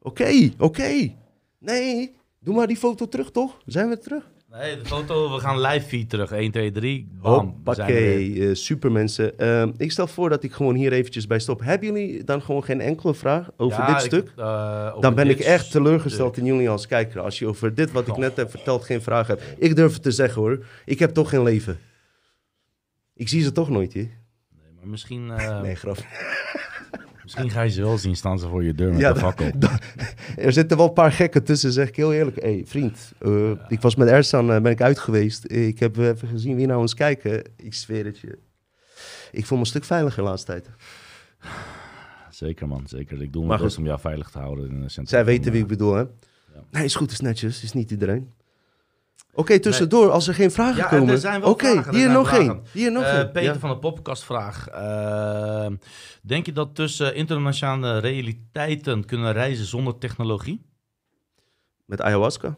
Oké, 0.00 0.50
oké. 0.58 1.14
Nee, 1.58 2.16
doe 2.40 2.54
maar 2.54 2.66
die 2.66 2.76
foto 2.76 3.08
terug, 3.08 3.30
toch? 3.30 3.58
Zijn 3.66 3.88
we 3.88 3.98
terug? 3.98 4.30
Nee, 4.58 4.76
de 4.78 4.84
foto, 4.84 5.32
we 5.34 5.40
gaan 5.40 5.60
live 5.60 5.86
feed 5.88 6.10
terug. 6.10 6.30
1, 6.32 6.50
2, 6.50 6.70
3. 6.70 7.08
Bam. 7.22 7.32
Hoppakee, 7.34 8.48
eh, 8.48 8.54
super 8.54 8.92
mensen. 8.92 9.38
Ehm, 9.38 9.72
ik 9.76 9.92
stel 9.92 10.06
voor 10.06 10.28
dat 10.28 10.42
ik 10.42 10.52
gewoon 10.52 10.74
hier 10.74 10.92
eventjes 10.92 11.26
bij 11.26 11.38
stop. 11.38 11.60
Hebben 11.60 11.88
jullie 11.92 12.24
dan 12.24 12.42
gewoon 12.42 12.64
geen 12.64 12.80
enkele 12.80 13.14
vraag 13.14 13.50
over 13.56 13.78
Ja, 13.78 13.86
dit 13.86 13.96
ik- 13.96 14.00
stuk? 14.10 14.32
eh, 14.36 14.86
over 14.90 15.00
Dan 15.02 15.14
ben 15.14 15.28
ik 15.28 15.38
echt 15.40 15.70
teleurgesteld 15.70 16.32
stuk. 16.34 16.44
in 16.46 16.52
jullie 16.52 16.68
als 16.70 16.86
kijker. 16.86 17.20
Als 17.20 17.38
je 17.38 17.46
over 17.46 17.74
dit 17.74 17.92
wat 17.92 18.06
ik 18.06 18.12
Oh. 18.12 18.18
net 18.18 18.36
heb 18.36 18.50
verteld 18.50 18.84
geen 18.84 19.02
vraag 19.02 19.26
hebt. 19.26 19.42
Ik 19.58 19.76
durf 19.76 19.92
het 19.92 20.02
te 20.02 20.10
zeggen 20.10 20.40
hoor. 20.42 20.64
Ik 20.84 20.98
heb 20.98 21.10
toch 21.14 21.28
geen 21.28 21.42
leven. 21.42 21.78
Ik 23.14 23.28
zie 23.28 23.42
ze 23.42 23.52
toch 23.52 23.70
nooit 23.70 23.92
hier. 23.92 24.02
Nee, 24.02 24.72
maar 24.78 24.88
misschien, 24.88 25.30
eh, 25.30 25.60
Nee, 25.60 25.74
grap. 25.74 25.96
Misschien 27.24 27.50
ga 27.50 27.62
je 27.62 27.70
ze 27.70 27.82
wel 27.82 27.98
zien 27.98 28.16
staan 28.16 28.38
ze 28.38 28.48
voor 28.48 28.64
je 28.64 28.74
deur 28.74 28.90
met 28.90 29.00
Ja, 29.00 29.12
de 29.12 29.18
fakkel. 29.18 29.50
er 30.36 30.52
zitten 30.52 30.76
wel 30.76 30.86
een 30.86 30.92
paar 30.92 31.12
gekken 31.12 31.44
tussen, 31.44 31.72
zeg 31.72 31.88
ik 31.88 31.96
heel 31.96 32.12
eerlijk. 32.12 32.42
Hé, 32.42 32.54
hey, 32.54 32.62
vriend, 32.66 33.12
eh, 33.18 33.50
ik 33.68 33.80
was 33.80 33.94
met 33.94 34.08
Ersan 34.08 34.52
eh, 34.52 34.60
ben 34.60 34.72
ik 34.72 34.80
uit 34.80 34.98
geweest. 34.98 35.50
Ik 35.52 35.78
heb 35.78 35.96
even 35.96 36.28
gezien 36.28 36.56
wie 36.56 36.66
nou 36.66 36.80
eens 36.80 36.94
kijken. 36.94 37.42
Ik 37.56 37.74
zweer 37.74 38.04
het 38.04 38.18
je. 38.18 38.38
Ik 39.32 39.46
voel 39.46 39.58
me 39.58 39.64
een 39.64 39.70
stuk 39.70 39.84
veiliger 39.84 40.22
de 40.22 40.28
laatste 40.28 40.50
tijd. 40.52 40.68
Zeker 42.30 42.68
man, 42.68 42.82
zeker. 42.86 43.22
Ik 43.22 43.32
doe 43.32 43.46
mijn 43.46 43.60
best 43.60 43.78
om 43.78 43.84
jou 43.84 44.00
veilig 44.00 44.30
te 44.30 44.38
houden. 44.38 44.70
In 44.70 45.06
Zij 45.06 45.24
weten 45.24 45.44
wie 45.44 45.52
eh, 45.52 45.60
ik 45.60 45.66
bedoel, 45.66 45.94
hè? 45.94 46.00
Ja. 46.00 46.08
Nee, 46.70 46.84
is 46.84 46.94
goed, 46.94 47.10
is 47.10 47.20
netjes. 47.20 47.62
Is 47.62 47.72
niet 47.72 47.90
iedereen. 47.90 48.32
Oké, 49.34 49.58
tussendoor, 49.58 50.10
als 50.10 50.28
er 50.28 50.34
geen 50.34 50.50
vragen 50.50 50.76
Ja, 50.76 50.88
komen. 50.88 51.18
zijn 51.18 51.40
wel 51.40 51.50
Oké, 51.50 51.66
er 51.66 51.94
hier 51.94 52.10
nog 52.10 52.28
vragen. 52.28 52.44
één. 52.46 52.62
Hier 52.72 52.92
nog 52.92 53.02
Eh, 53.02 53.18
één. 53.18 53.32
Peter 53.32 53.52
Ja. 53.52 53.58
van 53.58 53.70
de 53.70 53.76
podcast 53.78 54.24
vraag. 54.24 54.68
eh, 54.68 55.66
denk 56.22 56.46
je 56.46 56.52
dat 56.52 56.74
tussen 56.74 57.14
internationale 57.14 57.98
realiteiten 57.98 59.04
kunnen 59.04 59.32
reizen 59.32 59.64
zonder 59.64 59.98
technologie? 59.98 60.66
Met 61.84 62.00
ayahuasca. 62.00 62.56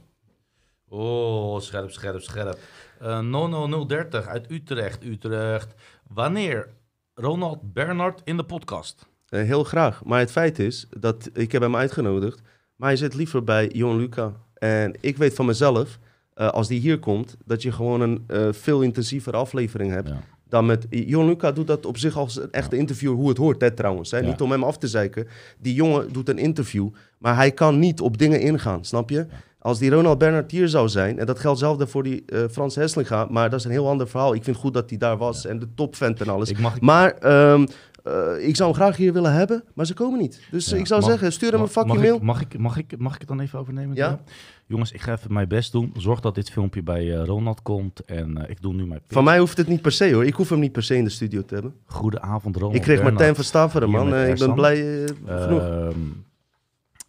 Oh, 0.89 1.61
scherp, 1.61 1.91
scherp, 1.91 2.21
scherp. 2.23 2.59
Eh 3.01 3.19
00030 3.21 4.27
uit 4.27 4.51
Utrecht, 4.51 5.05
Utrecht. 5.05 5.75
Wanneer 6.09 6.69
Ronald 7.15 7.73
Bernard 7.73 8.21
in 8.25 8.37
de 8.37 8.45
podcast? 8.45 9.07
Eh, 9.29 9.43
heel 9.43 9.65
graag. 9.65 10.05
Maar 10.05 10.19
het 10.19 10.31
feit 10.31 10.59
is 10.59 10.87
dat 10.99 11.31
ik 11.33 11.53
heb 11.53 11.63
hem 11.63 11.77
uitgenodigd. 11.77 12.41
Maar 12.77 12.89
hij 12.89 12.97
zit 12.99 13.15
liever 13.15 13.45
bij 13.45 13.69
Jon 13.69 13.97
Luca. 13.97 14.33
En 14.55 14.97
ik 15.01 15.17
weet 15.17 15.35
van 15.35 15.47
mezelf, 15.47 15.99
eh, 16.37 16.49
als 16.49 16.69
die 16.69 16.81
hier 16.81 16.99
komt, 16.99 17.37
dat 17.45 17.63
je 17.63 17.73
gewoon 17.73 18.01
een 18.01 18.25
eh, 18.27 18.49
veel 18.51 18.81
intensievere 18.83 19.37
aflevering 19.37 19.93
hebt. 19.93 20.09
Ja. 20.09 20.21
Dan 20.49 20.67
met 20.67 20.87
Jon 20.91 21.27
Luca 21.27 21.53
doet 21.53 21.67
dat 21.67 21.87
op 21.87 21.99
zich 21.99 22.17
als 22.17 22.37
een 22.37 22.53
echte 22.53 22.77
interview, 22.77 23.15
hoe 23.15 23.29
het 23.29 23.39
hoort, 23.39 23.61
hè, 23.61 23.71
trouwens. 23.71 24.11
Hè? 24.11 24.19
Ja. 24.19 24.27
Niet 24.27 24.41
om 24.41 24.51
hem 24.51 24.65
af 24.65 24.79
te 24.79 24.89
zeiken. 24.89 25.27
Die 25.59 25.75
jongen 25.75 26.13
doet 26.13 26.29
een 26.29 26.39
interview, 26.39 26.89
maar 27.19 27.37
hij 27.37 27.51
kan 27.51 27.79
niet 27.79 28.01
op 28.01 28.19
dingen 28.19 28.41
ingaan, 28.41 28.85
snap 28.85 29.11
je? 29.11 29.27
Als 29.59 29.79
die 29.79 29.91
Ronald 29.91 30.19
Bernard 30.19 30.51
hier 30.51 30.69
zou 30.69 30.89
zijn, 30.89 31.19
en 31.19 31.27
dat 31.27 31.39
geldt 31.39 31.59
zelfde 31.59 31.87
voor 31.87 32.03
die 32.03 32.23
eh, 32.27 32.45
Frans 32.51 32.75
Heslinga, 32.75 33.27
maar 33.31 33.51
dat 33.51 33.59
is 33.59 33.65
een 33.65 33.71
heel 33.71 33.89
ander 33.89 34.09
verhaal. 34.09 34.35
Ik 34.35 34.45
vind 34.45 34.57
goed 34.57 34.75
dat 34.75 34.89
hij 34.91 34.99
daar 34.99 35.17
was 35.17 35.47
en 35.47 35.59
de 35.59 35.69
topvent 35.75 36.21
en 36.21 36.29
alles. 36.29 36.51
Ik 36.51 36.59
mag, 36.59 36.81
Maar 36.81 37.13
ehm, 37.13 37.67
eh, 38.05 38.47
ik 38.49 38.57
zou 38.57 38.71
hem 38.71 38.79
graag 38.81 38.97
hier 38.97 39.13
willen 39.13 39.33
hebben, 39.33 39.65
maar 39.75 39.87
ze 39.87 39.95
komen 39.95 40.19
niet. 40.19 40.41
Dus 40.51 40.69
Ja, 40.69 40.77
ik 40.77 40.87
zou 40.87 41.01
mag- 41.01 41.11
zeggen, 41.11 41.33
stuur 41.33 41.53
hem 41.53 41.61
een 41.61 41.69
fucking 41.69 41.95
mag 41.95 42.03
mail. 42.03 42.17
Ik, 42.17 42.23
mag, 42.23 42.41
ik, 42.41 42.59
mag, 42.59 42.79
ik, 42.79 42.99
mag 42.99 43.13
ik 43.15 43.19
het 43.21 43.29
dan 43.29 43.41
even 43.41 43.59
overnemen? 43.59 43.97
Ja. 43.97 44.21
Jongens, 44.69 44.93
ik 44.93 45.01
ga 45.01 45.13
even 45.13 45.33
mijn 45.33 45.49
best 45.49 45.73
doen. 45.73 45.93
Zorg 45.97 46.21
dat 46.21 46.35
dit 46.35 46.51
filmpje 46.51 46.83
bij 46.83 47.15
eh, 47.15 47.25
Ronald 47.25 47.63
komt. 47.63 48.05
En 48.05 48.45
eh, 48.45 48.51
ik 48.51 48.63
doe 48.63 48.75
nu 48.75 48.87
mijn 48.87 49.01
pitch. 49.01 49.13
Van 49.13 49.25
mij 49.25 49.39
hoeft 49.39 49.57
het 49.57 49.69
niet 49.69 49.83
per 49.83 49.93
se 49.93 50.13
hoor. 50.13 50.25
Ik 50.25 50.35
hoef 50.35 50.49
hem 50.49 50.59
niet 50.59 50.73
per 50.73 50.83
se 50.83 50.97
in 50.97 51.05
de 51.05 51.11
studio 51.11 51.45
te 51.45 51.55
hebben. 51.55 51.75
Goedenavond, 51.85 52.57
Ronald. 52.57 52.75
ik 52.75 52.83
kreeg. 52.83 53.03
Martijn 53.03 53.35
van 53.35 53.45
Staveren, 53.45 53.91
man. 53.91 54.15
Eh, 54.15 54.29
ik 54.29 54.39
ben 54.39 54.55
blij 54.55 55.05
eh, 55.05 55.43
genoeg. 55.43 55.61
Ehm, 55.61 56.01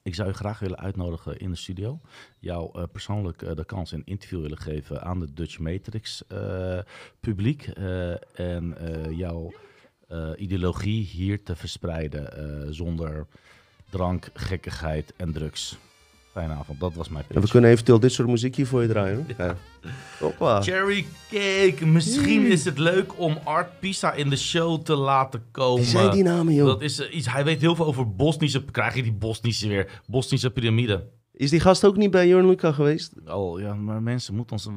ik 0.04 0.16
zou 0.16 0.28
je 0.28 0.34
graag 0.34 0.60
willen 0.60 0.78
uitnodigen 0.78 1.38
in 1.38 1.50
de 1.50 1.58
studio. 1.58 2.00
Jou 2.40 2.86
persoonlijk 2.88 3.56
de 3.56 3.66
kans 3.66 3.92
een 3.92 4.06
interview 4.06 4.42
willen 4.42 4.58
geven 4.58 5.02
aan 5.02 5.20
de 5.20 5.34
Dutch 5.34 5.60
Matrix 5.60 6.24
publiek. 7.20 7.68
en 8.34 8.76
jouw 9.16 9.54
ideologie 10.36 11.04
hier 11.04 11.44
te 11.44 11.56
verspreiden 11.56 12.76
zonder 12.76 13.28
drank, 13.90 14.30
gekkigheid 14.34 15.14
en 15.18 15.32
drugs. 15.32 15.78
Fijne 16.38 16.54
avond, 16.54 16.80
dat 16.80 16.94
was 16.94 17.10
mijn 17.10 17.26
En 17.34 17.42
we 17.42 17.48
kunnen 17.48 17.70
eventueel 17.70 18.00
dit 18.00 18.12
soort 18.12 18.28
muziek 18.28 18.56
hier 18.56 18.68
voor 18.68 18.82
je 18.82 18.88
draaien. 18.88 19.16
Hoor. 19.38 19.48
Ja. 19.48 19.56
Hoppa. 20.20 20.62
Cherry 20.62 21.06
Cake, 21.30 21.86
misschien 21.86 22.46
is 22.46 22.66
het 22.66 22.78
leuk 22.78 23.20
om 23.20 23.38
Art 23.44 23.80
Pisa 23.80 24.14
in 24.14 24.30
de 24.30 24.36
show 24.38 24.82
te 24.82 24.96
laten 24.96 25.44
komen. 25.52 25.82
Wie 25.82 25.90
zijn 25.90 26.12
die 26.12 26.24
namen, 26.24 26.54
joh? 26.54 26.66
Dat 26.66 26.82
is 26.82 27.00
eh, 27.00 27.16
iets, 27.16 27.32
hij 27.32 27.44
weet 27.44 27.62
heel 27.62 27.76
veel 27.76 27.86
over 27.86 28.16
Bosnische, 28.16 28.64
krijg 28.72 28.96
je 28.96 29.04
die 29.04 29.14
Bosnische 29.14 29.68
weer, 29.68 30.02
Bosnische 30.08 30.50
piramide. 30.52 31.04
Is 31.34 31.50
die 31.50 31.60
gast 31.60 31.86
ook 31.86 31.98
niet 31.98 32.12
bij 32.12 32.28
Jorn 32.28 32.48
Luca 32.48 32.72
geweest? 32.72 33.12
Oh 33.26 33.60
ja, 33.60 33.74
maar 33.74 34.02
mensen 34.02 34.36
moeten 34.36 34.56
ons... 34.56 34.70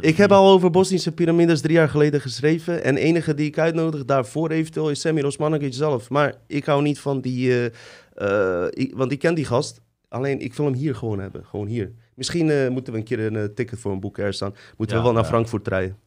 Ik 0.00 0.16
heb 0.16 0.32
al 0.32 0.50
over 0.52 0.70
Bosnische 0.70 1.12
piramides 1.12 1.60
drie 1.60 1.74
jaar 1.74 1.88
geleden 1.88 2.20
geschreven. 2.20 2.84
En 2.84 2.96
enige 2.96 3.34
die 3.34 3.46
ik 3.46 3.58
uitnodig 3.58 4.04
daarvoor 4.04 4.50
eventueel 4.50 4.90
is 4.90 5.00
Semir 5.00 5.26
Osmanagic 5.26 5.74
zelf. 5.74 6.10
Maar 6.10 6.34
ik 6.46 6.64
hou 6.64 6.82
niet 6.82 6.98
van 6.98 7.20
die... 7.20 7.70
eh, 8.14 8.64
eh, 8.64 8.68
ik- 8.70 8.92
want 8.96 9.12
ik 9.12 9.18
ken 9.18 9.34
die 9.34 9.44
gast. 9.44 9.80
Alleen 10.12 10.40
ik 10.40 10.54
wil 10.54 10.66
hem 10.66 10.74
hier 10.74 10.94
gewoon 10.94 11.18
hebben. 11.18 11.46
Gewoon 11.46 11.66
hier. 11.66 11.92
Misschien 12.14 12.50
eh, 12.50 12.68
moeten 12.68 12.92
we 12.92 12.98
een 12.98 13.04
keer 13.04 13.20
een 13.20 13.36
eh, 13.36 13.44
ticket 13.44 13.78
voor 13.78 13.92
een 13.92 14.00
boek 14.00 14.20
staan. 14.30 14.54
Moeten 14.76 14.96
Ja, 14.96 15.02
we 15.02 15.08
wel 15.08 15.12
naar 15.12 15.22
ja. 15.22 15.28
Frankfurt 15.28 15.68
rijden. 15.68 15.98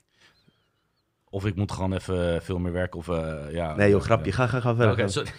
Of 1.30 1.46
ik 1.46 1.56
moet 1.56 1.72
gewoon 1.72 1.94
even 1.94 2.42
veel 2.42 2.60
meer 2.60 2.72
werken 2.72 3.00
of 3.00 3.10
eh, 3.10 3.52
ja... 3.52 3.76
Nee 3.76 3.90
joh, 3.90 4.02
grapje. 4.02 4.32
Ga, 4.32 4.48
ga, 4.48 4.60
ga 4.60 4.76
verder. 4.76 4.94
Oké, 4.94 5.08
sorry. 5.08 5.30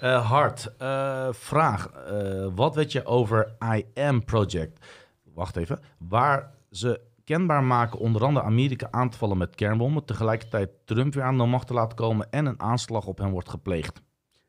Eh, 0.00 0.30
Hart, 0.30 0.72
eh, 0.78 1.28
vraag. 1.30 1.90
Eh, 1.90 2.46
wat 2.54 2.74
weet 2.74 2.92
je 2.92 3.04
over 3.06 3.54
I 3.74 3.84
Am 3.94 4.24
Project? 4.24 4.86
Wacht 5.34 5.56
even. 5.56 5.78
Waar 5.98 6.50
ze 6.70 7.00
kenbaar 7.24 7.64
maken 7.64 7.98
onder 7.98 8.24
andere 8.24 8.46
Amerika 8.46 8.88
aan 8.90 9.10
te 9.10 9.18
vallen 9.18 9.38
met 9.38 9.54
kernbommen. 9.54 10.04
Tegelijkertijd 10.04 10.70
Trump 10.84 11.14
weer 11.14 11.24
aan 11.24 11.38
de 11.38 11.44
macht 11.44 11.66
te 11.66 11.74
laten 11.74 11.96
komen 11.96 12.30
en 12.30 12.46
een 12.46 12.60
aanslag 12.60 13.06
op 13.06 13.18
hem 13.18 13.30
wordt 13.30 13.48
gepleegd. 13.48 14.02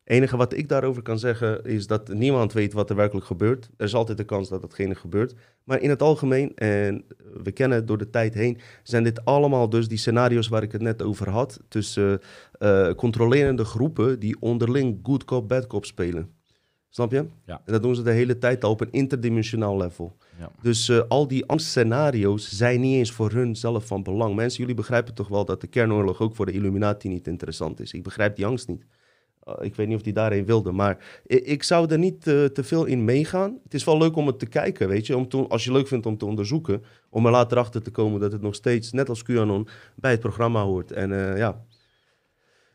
Enige 0.07 0.37
wat 0.37 0.53
ik 0.53 0.69
daarover 0.69 1.01
kan 1.01 1.19
zeggen 1.19 1.63
is 1.63 1.87
dat 1.87 2.13
niemand 2.13 2.53
weet 2.53 2.73
wat 2.73 2.89
er 2.89 2.95
werkelijk 2.95 3.25
gebeurt. 3.25 3.69
Er 3.77 3.85
is 3.85 3.93
altijd 3.93 4.17
de 4.17 4.23
kans 4.23 4.49
dat 4.49 4.61
datgene 4.61 4.95
gebeurt. 4.95 5.33
Maar 5.63 5.81
in 5.81 5.89
het 5.89 6.01
algemeen, 6.01 6.55
en 6.55 7.03
we 7.43 7.51
kennen 7.51 7.77
het 7.77 7.87
door 7.87 7.97
de 7.97 8.09
tijd 8.09 8.33
heen, 8.33 8.57
zijn 8.83 9.03
dit 9.03 9.25
allemaal 9.25 9.69
dus 9.69 9.87
die 9.87 9.97
scenario's 9.97 10.47
waar 10.47 10.63
ik 10.63 10.71
het 10.71 10.81
net 10.81 11.01
over 11.01 11.29
had. 11.29 11.59
Tussen 11.67 12.21
eh, 12.51 12.89
controlerende 12.93 13.65
groepen 13.65 14.19
die 14.19 14.37
onderling 14.39 14.99
good 15.03 15.25
cop, 15.25 15.47
bad 15.47 15.67
cop 15.67 15.85
spelen. 15.85 16.35
Snap 16.89 17.11
je? 17.11 17.25
Ja. 17.45 17.61
En 17.65 17.73
dat 17.73 17.81
doen 17.81 17.95
ze 17.95 18.01
de 18.01 18.11
hele 18.11 18.37
tijd 18.37 18.63
al 18.63 18.71
op 18.71 18.81
een 18.81 18.91
interdimensionaal 18.91 19.77
level. 19.77 20.17
Ja. 20.39 20.51
Dus 20.61 20.89
eh, 20.89 21.01
al 21.07 21.27
die 21.27 21.45
angstscenario's 21.45 22.57
zijn 22.57 22.81
niet 22.81 22.95
eens 22.95 23.11
voor 23.11 23.31
hun 23.31 23.55
zelf 23.55 23.85
van 23.85 24.03
belang. 24.03 24.35
Mensen, 24.35 24.59
jullie 24.59 24.75
begrijpen 24.75 25.13
toch 25.13 25.27
wel 25.27 25.45
dat 25.45 25.61
de 25.61 25.67
kernoorlog 25.67 26.21
ook 26.21 26.35
voor 26.35 26.45
de 26.45 26.51
Illuminati 26.51 27.09
niet 27.09 27.27
interessant 27.27 27.79
is. 27.79 27.93
Ik 27.93 28.03
begrijp 28.03 28.35
die 28.35 28.45
angst 28.45 28.67
niet. 28.67 28.85
Uh, 29.47 29.53
ik 29.59 29.75
weet 29.75 29.87
niet 29.87 29.95
of 29.95 30.01
die 30.01 30.13
daarheen 30.13 30.45
wilde, 30.45 30.71
maar 30.71 31.21
ik, 31.25 31.63
zou 31.63 31.91
er 31.91 31.97
niet 31.97 32.27
eh, 32.27 32.45
te 32.45 32.63
veel 32.63 32.85
in 32.85 33.05
meegaan. 33.05 33.59
Het 33.63 33.73
is 33.73 33.83
wel 33.83 33.97
leuk 33.97 34.15
om 34.15 34.27
het 34.27 34.39
te 34.39 34.45
kijken, 34.45 34.87
weet 34.87 35.05
je. 35.05 35.17
Om 35.17 35.45
als 35.49 35.63
je 35.63 35.71
leuk 35.71 35.87
vindt 35.87 36.05
om 36.05 36.17
te 36.17 36.25
onderzoeken. 36.25 36.83
Om 37.09 37.25
er 37.25 37.31
later 37.31 37.57
achter 37.57 37.81
te 37.81 37.91
komen 37.91 38.19
dat 38.19 38.31
het 38.31 38.41
nog 38.41 38.55
steeds, 38.55 38.91
net 38.91 39.09
als 39.09 39.23
QAnon, 39.23 39.67
bij 39.95 40.11
het 40.11 40.19
programma 40.19 40.63
hoort. 40.63 40.91
En 40.91 41.11
eh, 41.11 41.37
ja, 41.37 41.61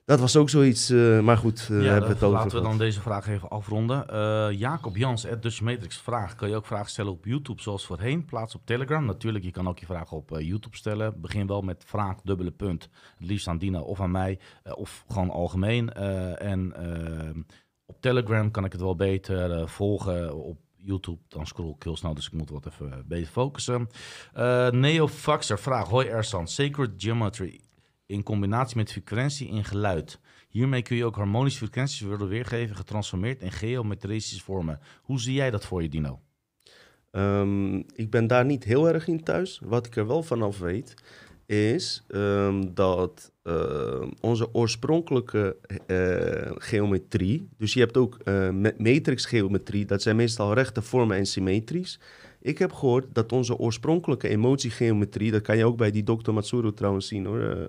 dat 0.04 0.20
was 0.20 0.36
ook 0.36 0.50
zoiets. 0.50 0.90
eh, 0.90 1.20
maar 1.20 1.36
goed, 1.36 1.68
eh, 1.70 1.82
Ja, 1.82 1.90
hebben 1.90 2.08
we 2.08 2.14
het 2.14 2.22
over 2.22 2.28
laten 2.36 2.44
we 2.50 2.56
gehad. 2.56 2.64
dan 2.70 2.78
deze 2.78 3.00
vraag 3.00 3.28
even 3.28 3.48
afronden. 3.48 4.08
Eh, 4.08 4.48
Jacob 4.58 4.96
Jans, 4.96 5.26
at 5.26 5.42
Dutch 5.42 5.60
Matrix, 5.60 5.96
vraagt... 5.96 6.34
Kan 6.34 6.48
je 6.48 6.56
ook 6.56 6.66
vragen 6.66 6.90
stellen 6.90 7.12
op 7.12 7.24
YouTube 7.24 7.62
zoals 7.62 7.86
voorheen? 7.86 8.24
Plaats 8.24 8.54
op 8.54 8.60
Telegram. 8.66 9.04
Natuurlijk, 9.04 9.44
je 9.44 9.50
kan 9.50 9.68
ook 9.68 9.78
je 9.78 9.86
vragen 9.86 10.16
op 10.16 10.32
eh, 10.36 10.46
YouTube 10.46 10.76
stellen. 10.76 11.20
Begin 11.20 11.46
wel 11.46 11.60
met 11.62 11.84
vraag, 11.86 12.16
dubbele 12.24 12.50
punt. 12.50 12.88
Het 13.18 13.26
liefst 13.28 13.48
aan 13.48 13.58
Dina 13.58 13.80
of 13.80 14.00
aan 14.00 14.10
mij. 14.10 14.38
eh, 14.62 14.72
of 14.76 15.04
gewoon 15.08 15.30
algemeen. 15.30 15.92
Eh, 15.92 16.42
en 16.42 16.72
eh, 16.76 17.42
op 17.86 18.00
Telegram 18.00 18.50
kan 18.50 18.64
ik 18.64 18.72
het 18.72 18.80
wel 18.80 18.96
beter 18.96 19.50
eh, 19.52 19.66
volgen. 19.66 20.34
Op 20.36 20.58
YouTube, 20.84 21.18
dan 21.28 21.46
scroll 21.46 21.74
ik 21.76 21.82
heel 21.82 21.96
snel, 21.96 22.14
dus 22.14 22.26
ik 22.26 22.32
moet 22.32 22.50
wat 22.50 22.66
even 22.66 22.92
eh, 22.92 22.98
beter 23.06 23.32
focussen. 23.32 23.88
Eh 24.32 24.70
Neo 24.70 25.08
Faxer 25.08 25.58
vraagt... 25.58 25.88
Hoi 25.88 26.06
Ersan, 26.08 26.48
Sacred 26.48 26.90
Geometry 26.96 27.60
in 28.12 28.22
combinatie 28.22 28.76
met 28.76 28.92
frequentie 28.92 29.48
in 29.48 29.64
geluid. 29.64 30.20
Hiermee 30.48 30.82
kun 30.82 30.96
je 30.96 31.04
ook 31.04 31.16
harmonische 31.16 31.58
frequenties 31.58 32.00
worden 32.00 32.28
weergegeven, 32.28 32.76
getransformeerd 32.76 33.42
in 33.42 33.52
geometrische 33.52 34.40
vormen. 34.40 34.80
Hoe 35.02 35.20
zie 35.20 35.34
jij 35.34 35.50
dat 35.50 35.66
voor 35.66 35.82
je, 35.82 35.88
Dino? 35.88 36.20
Ehm, 37.10 37.76
ik 37.76 38.10
ben 38.10 38.26
daar 38.26 38.44
niet 38.44 38.64
heel 38.64 38.88
erg 38.88 39.06
in 39.06 39.22
thuis. 39.22 39.60
Wat 39.64 39.86
ik 39.86 39.96
er 39.96 40.06
wel 40.06 40.22
vanaf 40.22 40.58
weet, 40.58 40.94
is 41.46 42.04
ehm, 42.08 42.64
dat 42.74 43.32
ehm, 43.42 44.10
onze 44.20 44.54
oorspronkelijke 44.54 45.56
eh, 45.86 46.52
geometrie, 46.54 47.48
dus 47.58 47.72
je 47.74 47.80
hebt 47.80 47.96
ook 47.96 48.24
me- 48.24 48.74
matrixgeometrie, 48.78 49.84
dat 49.84 50.02
zijn 50.02 50.16
meestal 50.16 50.54
rechte 50.54 50.82
vormen 50.82 51.16
en 51.16 51.26
symmetrisch. 51.26 52.00
Ik 52.42 52.58
heb 52.58 52.72
gehoord 52.72 53.06
dat 53.12 53.32
onze 53.32 53.58
oorspronkelijke 53.58 54.28
emotiegeometrie, 54.28 55.30
dat 55.30 55.42
kan 55.42 55.56
je 55.56 55.64
ook 55.64 55.76
bij 55.76 55.90
die 55.90 56.02
Dr. 56.02 56.32
Matsuru 56.32 56.72
trouwens 56.72 57.08
zien 57.08 57.26
hoor, 57.26 57.40
eh, 57.40 57.64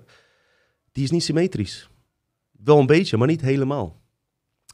die 0.94 1.04
is 1.04 1.10
niet 1.10 1.22
symmetrisch. 1.22 1.88
Wel 2.64 2.78
een 2.78 2.86
beetje, 2.86 3.16
maar 3.16 3.28
niet 3.28 3.40
helemaal. 3.40 4.02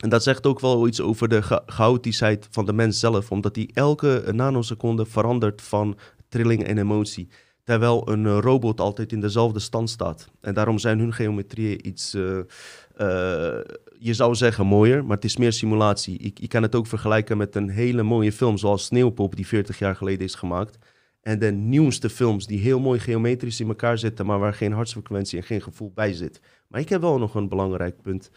En 0.03 0.09
dat 0.09 0.23
zegt 0.23 0.47
ook 0.47 0.61
wel 0.61 0.87
iets 0.87 1.01
over 1.01 1.29
de 1.29 1.43
cha- 1.43 1.63
chaotischheid 1.67 2.49
van 2.51 2.67
de 2.67 2.73
mens 2.73 2.99
zelf, 2.99 3.31
omdat 3.31 3.55
die 3.55 3.71
elke 3.75 4.25
nanoseconde 4.33 5.07
verandert 5.07 5.63
van 5.63 5.99
trilling 6.29 6.65
en 6.65 6.79
emotie. 6.79 7.29
Terwijl 7.65 8.09
een 8.09 8.41
robot 8.41 8.81
altijd 8.81 9.13
in 9.13 9.21
dezelfde 9.21 9.59
stand 9.59 9.91
staat. 9.91 10.29
En 10.41 10.55
daarom 10.55 10.79
zijn 10.79 10.99
hun 10.99 11.13
geometrieën 11.13 11.87
iets, 11.87 12.15
eh, 12.15 12.39
eh, 12.39 13.65
je 13.99 14.15
zou 14.15 14.35
zeggen 14.35 14.67
mooier, 14.67 15.05
maar 15.05 15.17
het 15.17 15.25
is 15.25 15.37
meer 15.37 15.53
simulatie. 15.53 16.19
Ik, 16.19 16.39
je 16.41 16.49
kan 16.49 16.63
het 16.63 16.75
ook 16.75 16.87
vergelijken 16.87 17.37
met 17.37 17.55
een 17.55 17.69
hele 17.69 18.03
mooie 18.03 18.33
film 18.33 18.59
zoals 18.59 18.85
Sneeuwpop, 18.85 19.37
die 19.37 19.47
40 19.47 19.79
jaar 19.79 19.97
geleden 19.97 20.25
is 20.25 20.35
gemaakt. 20.35 20.79
En 21.23 21.39
de 21.39 21.51
nieuwste 21.53 22.11
films 22.11 22.47
die 22.47 22.59
heel 22.59 22.81
mooi 22.81 23.01
geometrisch 23.01 23.61
in 23.61 23.69
elkaar 23.69 23.99
zitten, 23.99 24.27
maar 24.27 24.39
waar 24.39 24.55
geen 24.55 24.73
hartsfrequentie 24.73 25.39
en 25.39 25.45
geen 25.45 25.63
gevoel 25.63 25.93
bij 25.95 26.13
zit. 26.13 26.41
Maar 26.69 26.81
ik 26.81 26.89
heb 26.89 27.01
wel 27.01 27.19
nog 27.19 27.35
een 27.35 27.49
belangrijk 27.49 28.03
punt 28.03 28.31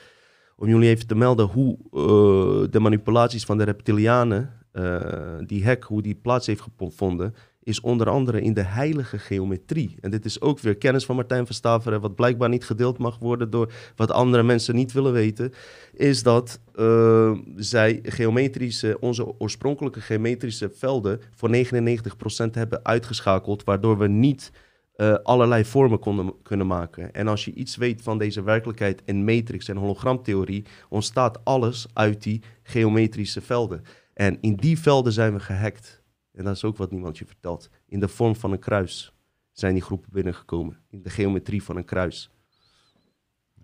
om 0.56 0.68
jullie 0.68 0.90
even 0.90 1.08
te 1.08 1.16
melden 1.16 1.46
hoe 1.46 1.78
eh, 1.92 2.72
de 2.72 2.80
manipulaties 2.80 3.46
van 3.46 3.58
de 3.58 3.64
reptilianen, 3.64 4.54
eh, 4.72 5.38
die 5.46 5.66
hack, 5.66 5.84
hoe 5.84 6.02
die 6.02 6.16
plaats 6.16 6.48
heeft 6.48 6.64
gevonden, 6.78 7.34
is 7.64 7.82
onder 7.82 8.10
andere 8.10 8.42
in 8.42 8.54
de 8.54 8.62
heilige 8.62 9.18
geometrie. 9.18 9.96
En 10.02 10.12
dit 10.12 10.26
is 10.26 10.42
ook 10.42 10.60
weer 10.60 10.76
kennis 10.76 11.06
van 11.06 11.16
Martijn 11.16 11.46
van 11.46 11.56
Staveren, 11.56 12.02
wat 12.02 12.16
blijkbaar 12.16 12.50
niet 12.50 12.66
gedeeld 12.66 12.98
mag 12.98 13.20
worden 13.20 13.50
door 13.50 13.72
wat 13.96 14.12
andere 14.12 14.44
mensen 14.44 14.76
niet 14.76 14.92
willen 14.92 15.14
weten, 15.14 15.54
is 15.94 16.24
dat 16.24 16.60
eh, 16.76 17.32
zij 17.56 18.00
geometrische, 18.04 18.98
onze 19.00 19.40
oorspronkelijke 19.40 20.02
geometrische 20.02 20.70
velden 20.74 21.22
voor 21.36 21.50
99% 21.56 22.52
hebben 22.52 22.86
uitgeschakeld, 22.86 23.64
waardoor 23.64 23.98
we 23.98 24.08
niet 24.08 24.52
eh, 24.94 25.14
allerlei 25.14 25.66
vormen 25.66 26.00
konden, 26.00 26.34
kunnen 26.44 26.68
maken. 26.68 27.14
En 27.14 27.28
als 27.28 27.46
je 27.46 27.54
iets 27.54 27.76
weet 27.76 28.02
van 28.02 28.18
deze 28.18 28.44
werkelijkheid 28.44 29.04
en 29.06 29.24
matrix 29.24 29.68
en 29.68 29.78
hologramtheorie, 29.78 30.66
ontstaat 30.90 31.40
alles 31.44 31.86
uit 31.94 32.24
die 32.24 32.42
geometrische 32.64 33.42
velden. 33.42 33.82
En 34.14 34.38
in 34.42 34.56
die 34.56 34.80
velden 34.80 35.14
zijn 35.14 35.34
we 35.34 35.40
gehackt. 35.40 36.03
En 36.34 36.44
dat 36.44 36.56
is 36.56 36.64
ook 36.64 36.78
wat 36.78 36.92
niemand 36.92 37.18
je 37.18 37.26
vertelt. 37.26 37.70
In 37.86 38.00
de 38.00 38.08
vorm 38.08 38.36
van 38.36 38.52
een 38.52 38.60
kruis 38.60 39.14
zijn 39.52 39.74
die 39.74 39.84
groepen 39.84 40.10
binnengekomen. 40.12 40.78
In 40.90 41.02
de 41.02 41.10
geometrie 41.10 41.64
van 41.64 41.78
een 41.78 41.86
kruis. 41.86 42.30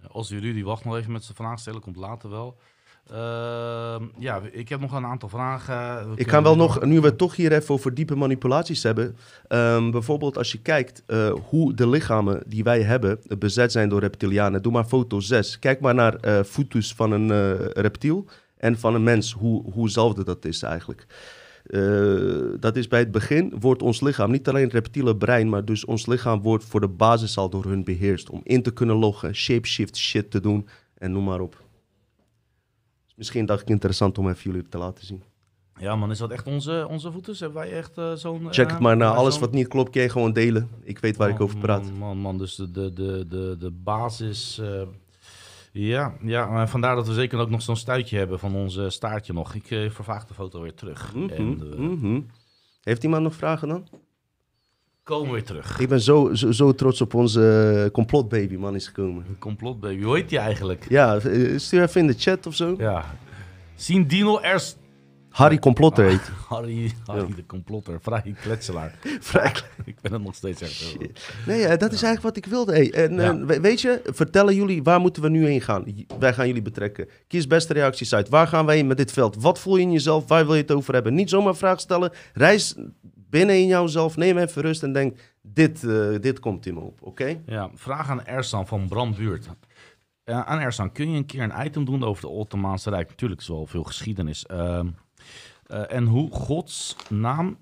Als 0.07 0.29
jullie 0.29 0.53
die 0.53 0.65
wacht 0.65 0.85
nog 0.85 0.95
even 0.95 1.11
met 1.11 1.23
zijn 1.23 1.35
vraag 1.35 1.59
stellen, 1.59 1.81
komt 1.81 1.95
later 1.95 2.29
wel. 2.29 2.57
Ehm, 3.07 4.03
ja, 4.17 4.41
ik 4.51 4.69
heb 4.69 4.79
nog 4.79 4.91
een 4.91 5.05
aantal 5.05 5.29
vragen. 5.29 6.09
We 6.09 6.15
Ik 6.15 6.27
kan 6.27 6.43
wel 6.43 6.55
nog, 6.55 6.85
nu 6.85 6.99
we 6.99 7.07
het 7.07 7.17
toch 7.17 7.35
hier 7.35 7.51
even 7.51 7.73
over 7.73 7.93
diepe 7.93 8.15
manipulaties 8.15 8.83
hebben. 8.83 9.17
ehm, 9.47 9.91
bijvoorbeeld 9.91 10.37
als 10.37 10.51
je 10.51 10.61
kijkt 10.61 11.03
eh, 11.05 11.31
hoe 11.49 11.73
de 11.73 11.87
lichamen 11.87 12.43
die 12.47 12.63
wij 12.63 12.81
hebben 12.81 13.19
eh, 13.27 13.37
bezet 13.37 13.71
zijn 13.71 13.89
door 13.89 13.99
reptilianen. 13.99 14.61
Doe 14.61 14.71
maar 14.71 14.85
foto 14.85 15.19
6. 15.19 15.59
Kijk 15.59 15.79
maar 15.79 15.95
naar 15.95 16.43
foto's 16.45 16.93
van 16.93 17.11
een 17.11 17.57
reptiel 17.73 18.25
en 18.57 18.79
van 18.79 18.95
een 18.95 19.03
mens. 19.03 19.33
Hoe, 19.33 19.71
hoezelfde 19.71 20.23
dat 20.23 20.45
is 20.45 20.63
eigenlijk. 20.63 21.07
Eh, 21.63 22.59
dat 22.59 22.75
is 22.75 22.87
bij 22.87 22.99
het 22.99 23.11
begin 23.11 23.53
wordt 23.59 23.81
ons 23.81 24.01
lichaam, 24.01 24.31
niet 24.31 24.47
alleen 24.49 24.63
het 24.63 24.73
reptiele 24.73 25.15
brein, 25.15 25.49
maar 25.49 25.65
dus 25.65 25.85
ons 25.85 26.05
lichaam 26.05 26.41
wordt 26.41 26.63
voor 26.63 26.79
de 26.79 26.87
basis 26.87 27.37
al 27.37 27.49
door 27.49 27.65
hun 27.65 27.83
beheerst. 27.83 28.29
Om 28.29 28.41
in 28.43 28.61
te 28.61 28.71
kunnen 28.71 28.95
loggen, 28.95 29.35
shapeshift 29.35 29.97
shit 29.97 30.31
te 30.31 30.39
doen 30.41 30.67
en 30.97 31.11
noem 31.11 31.23
maar 31.23 31.39
op. 31.39 31.63
Misschien 33.15 33.45
dacht 33.45 33.61
ik 33.61 33.69
interessant 33.69 34.17
om 34.17 34.29
even 34.29 34.51
jullie 34.51 34.67
te 34.69 34.77
laten 34.77 35.05
zien. 35.05 35.23
Ja, 35.79 35.95
man, 35.95 36.11
is 36.11 36.17
dat 36.17 36.31
echt 36.31 36.47
onze, 36.47 36.87
onze 36.89 37.11
voeters? 37.11 37.39
Hebben 37.39 37.61
wij 37.61 37.71
echt 37.71 37.97
eh, 37.97 38.13
zo'n... 38.13 38.47
Check 38.53 38.65
eh, 38.65 38.71
het 38.71 38.81
maar 38.81 38.97
na. 38.97 39.11
eh, 39.11 39.17
Alles 39.17 39.39
wat 39.39 39.51
niet 39.51 39.67
klopt, 39.67 39.89
kun 39.91 40.01
je 40.01 40.09
gewoon 40.09 40.33
delen. 40.33 40.69
Ik 40.83 40.99
weet 40.99 41.17
waar 41.17 41.29
ik 41.29 41.41
over 41.41 41.57
praat. 41.59 41.83
Man, 41.83 41.97
man, 41.97 42.17
man, 42.17 42.37
dus 42.37 42.55
de, 42.55 42.71
de, 42.71 42.93
de, 42.93 43.25
de, 43.29 43.55
de 43.59 43.71
basis... 43.71 44.61
ja, 45.71 46.13
ja, 46.21 46.67
vandaar 46.67 46.95
dat 46.95 47.07
we 47.07 47.13
zeker 47.13 47.39
ook 47.39 47.49
nog 47.49 47.61
zo'n 47.61 47.75
stuitje 47.75 48.17
hebben 48.17 48.39
van 48.39 48.55
onze 48.55 48.89
staartje 48.89 49.33
nog. 49.33 49.53
Ik 49.53 49.71
eh, 49.71 49.89
vervaag 49.89 50.25
de 50.25 50.33
foto 50.33 50.61
weer 50.61 50.73
terug. 50.73 51.13
Mhm, 51.15 51.29
En 51.29 51.59
eh, 51.71 51.79
mhm. 51.79 52.21
Heeft 52.83 53.03
iemand 53.03 53.23
nog 53.23 53.35
vragen 53.35 53.67
dan? 53.67 53.87
komen 55.03 55.31
weer 55.31 55.43
terug. 55.43 55.79
Ik 55.79 55.89
ben 55.89 56.01
zo, 56.01 56.33
zo, 56.33 56.51
zo 56.51 56.73
trots 56.73 57.01
op 57.01 57.13
onze 57.13 57.81
eh, 57.85 57.91
complotbaby 57.91 58.55
man 58.55 58.75
is 58.75 58.87
gekomen. 58.87 59.25
Een 59.27 59.37
complotbaby. 59.37 60.03
Hoe 60.03 60.15
heet 60.15 60.29
die 60.29 60.37
eigenlijk? 60.37 60.85
Ja, 60.89 61.19
stuur 61.55 61.81
even 61.81 62.01
in 62.01 62.07
de 62.07 62.15
chat 62.17 62.45
of 62.47 62.55
zo. 62.55 62.75
Ja. 62.77 63.05
Zien 63.75 64.07
Dino 64.07 64.39
Ers... 64.39 64.75
Harry 65.39 65.59
Complotter 65.59 66.05
heet. 66.05 66.21
hij. 66.27 66.35
Harry, 66.57 66.91
Harry 67.05 67.35
de 67.35 67.45
complotter. 67.45 68.01
Vrij 68.01 68.35
kletselaar. 68.41 68.93
Vrij 69.19 69.53
Ik 69.85 70.01
ben 70.01 70.13
het 70.13 70.23
nog 70.23 70.35
steeds 70.35 70.61
echt... 70.61 70.97
Nee, 71.45 71.61
eh, 71.65 71.77
dat 71.77 71.91
is 71.91 72.03
eigenlijk 72.03 72.21
wat 72.21 72.37
ik 72.37 72.45
wilde. 72.45 72.71
Hey, 72.71 72.93
en, 72.93 73.19
eh, 73.19 73.45
we- 73.45 73.59
weet 73.61 73.81
je, 73.81 74.01
vertellen 74.05 74.55
jullie, 74.55 74.83
waar 74.83 74.99
moeten 74.99 75.21
we 75.21 75.29
nu 75.29 75.45
heen 75.45 75.61
gaan? 75.61 75.85
Wij 76.19 76.33
gaan 76.33 76.47
jullie 76.47 76.61
betrekken. 76.61 77.07
Kies 77.27 77.47
beste 77.47 77.73
reacties 77.73 78.13
uit. 78.13 78.29
Waar 78.29 78.47
gaan 78.47 78.65
wij 78.65 78.75
heen 78.75 78.87
met 78.87 78.97
dit 78.97 79.11
veld? 79.11 79.35
Wat 79.41 79.59
voel 79.59 79.75
je 79.75 79.81
in 79.81 79.91
jezelf? 79.91 80.27
Waar 80.27 80.45
wil 80.45 80.55
je 80.55 80.61
het 80.61 80.71
over 80.71 80.93
hebben? 80.93 81.13
Niet 81.13 81.29
zomaar 81.29 81.55
vragen 81.55 81.79
stellen. 81.79 82.11
Reis 82.33 82.75
binnen 83.29 83.55
in 83.55 83.67
jouzelf. 83.67 84.17
Neem 84.17 84.37
even 84.37 84.61
rust 84.61 84.83
en 84.83 84.93
denk, 84.93 85.17
dit, 85.41 85.83
eh, 85.83 86.07
dit 86.21 86.39
komt 86.39 86.65
in 86.65 86.73
me 86.73 86.79
op, 86.79 86.99
oké? 87.01 87.41
Ja, 87.45 87.69
vraag 87.73 88.09
aan 88.09 88.25
Ersan 88.25 88.67
van 88.67 88.87
Bram 88.87 89.15
Buurt. 89.15 89.47
Eh, 90.23 90.39
aan 90.41 90.59
Ersan, 90.59 90.91
kun 90.91 91.11
je 91.11 91.17
een 91.17 91.25
keer 91.25 91.41
een 91.41 91.65
item 91.65 91.85
doen 91.85 92.03
over 92.03 92.21
de 92.21 92.27
Ottomaanse 92.29 92.89
Rijk? 92.89 93.09
Natuurlijk 93.09 93.41
is 93.41 93.47
wel 93.47 93.65
veel 93.65 93.83
geschiedenis. 93.83 94.45
Ehm, 94.45 94.87
eh, 95.69 95.95
en 95.95 96.05
hoe 96.05 96.31
Gods 96.31 96.95
naam 97.09 97.57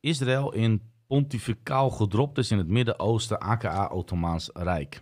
Israël 0.00 0.52
in 0.52 0.82
pontificaal 1.06 1.90
gedropt 1.90 2.38
is 2.38 2.50
in 2.50 2.58
het 2.58 2.68
Midden-Oosten, 2.68 3.40
aka 3.40 3.86
Ottomaans 3.86 4.50
Rijk. 4.52 5.00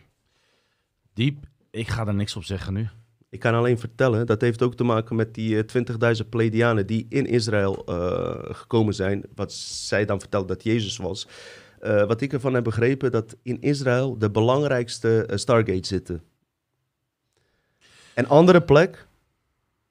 Diep, 1.13 1.47
ik 1.71 1.89
ga 1.89 2.07
er 2.07 2.15
niks 2.15 2.37
op 2.37 2.45
zeggen 2.45 2.73
nu. 2.73 2.89
Ik 3.31 3.41
kan 3.41 3.55
alleen 3.55 3.79
vertellen, 3.79 4.27
dat 4.27 4.41
heeft 4.41 4.63
ook 4.63 4.75
te 4.75 4.85
maken 4.85 5.17
met 5.17 5.35
die 5.35 5.65
eh, 5.65 6.17
20.000 6.23 6.29
Pleiadianen 6.29 6.87
die 6.87 7.07
in 7.09 7.27
Israël 7.27 7.85
eh, 7.85 8.55
gekomen 8.55 8.95
zijn. 8.95 9.25
Wat 9.35 9.53
zij 9.53 10.05
dan 10.05 10.21
vertelt 10.21 10.49
dat 10.49 10.63
Jezus 10.63 10.97
was. 10.97 11.27
Eh, 11.81 12.07
wat 12.07 12.21
ik 12.21 12.33
ervan 12.33 12.55
heb 12.55 12.65
begrepen, 12.65 13.11
dat 13.11 13.37
in 13.43 13.61
Israël 13.61 14.19
de 14.19 14.31
belangrijkste 14.31 15.27
eh, 15.27 15.37
Stargates 15.37 15.89
zitten. 15.89 16.23
En 18.15 18.27
andere 18.27 18.63
plek, 18.63 19.08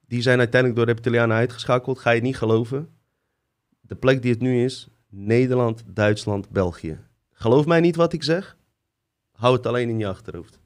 die 0.08 0.22
zijn 0.22 0.40
uiteindelijk 0.40 0.80
door 0.80 0.90
reptilianen 0.90 1.38
uitgeschakeld, 1.38 2.00
ga 2.00 2.12
je 2.12 2.22
niet 2.22 2.38
geloven. 2.38 2.90
De 3.82 3.96
plek 3.96 4.22
die 4.22 4.32
het 4.32 4.42
nu 4.42 4.64
is, 4.64 4.88
Nederland, 5.10 5.84
Duitsland, 5.88 6.50
België. 6.50 7.00
Geloof 7.32 7.66
mij 7.66 7.80
niet 7.80 7.96
wat 7.96 8.14
ik 8.14 8.24
zeg? 8.24 8.58
Hou 9.32 9.56
het 9.56 9.66
alleen 9.66 9.90
in 9.90 10.00
je 10.00 10.08
achterhoofd. 10.08 10.60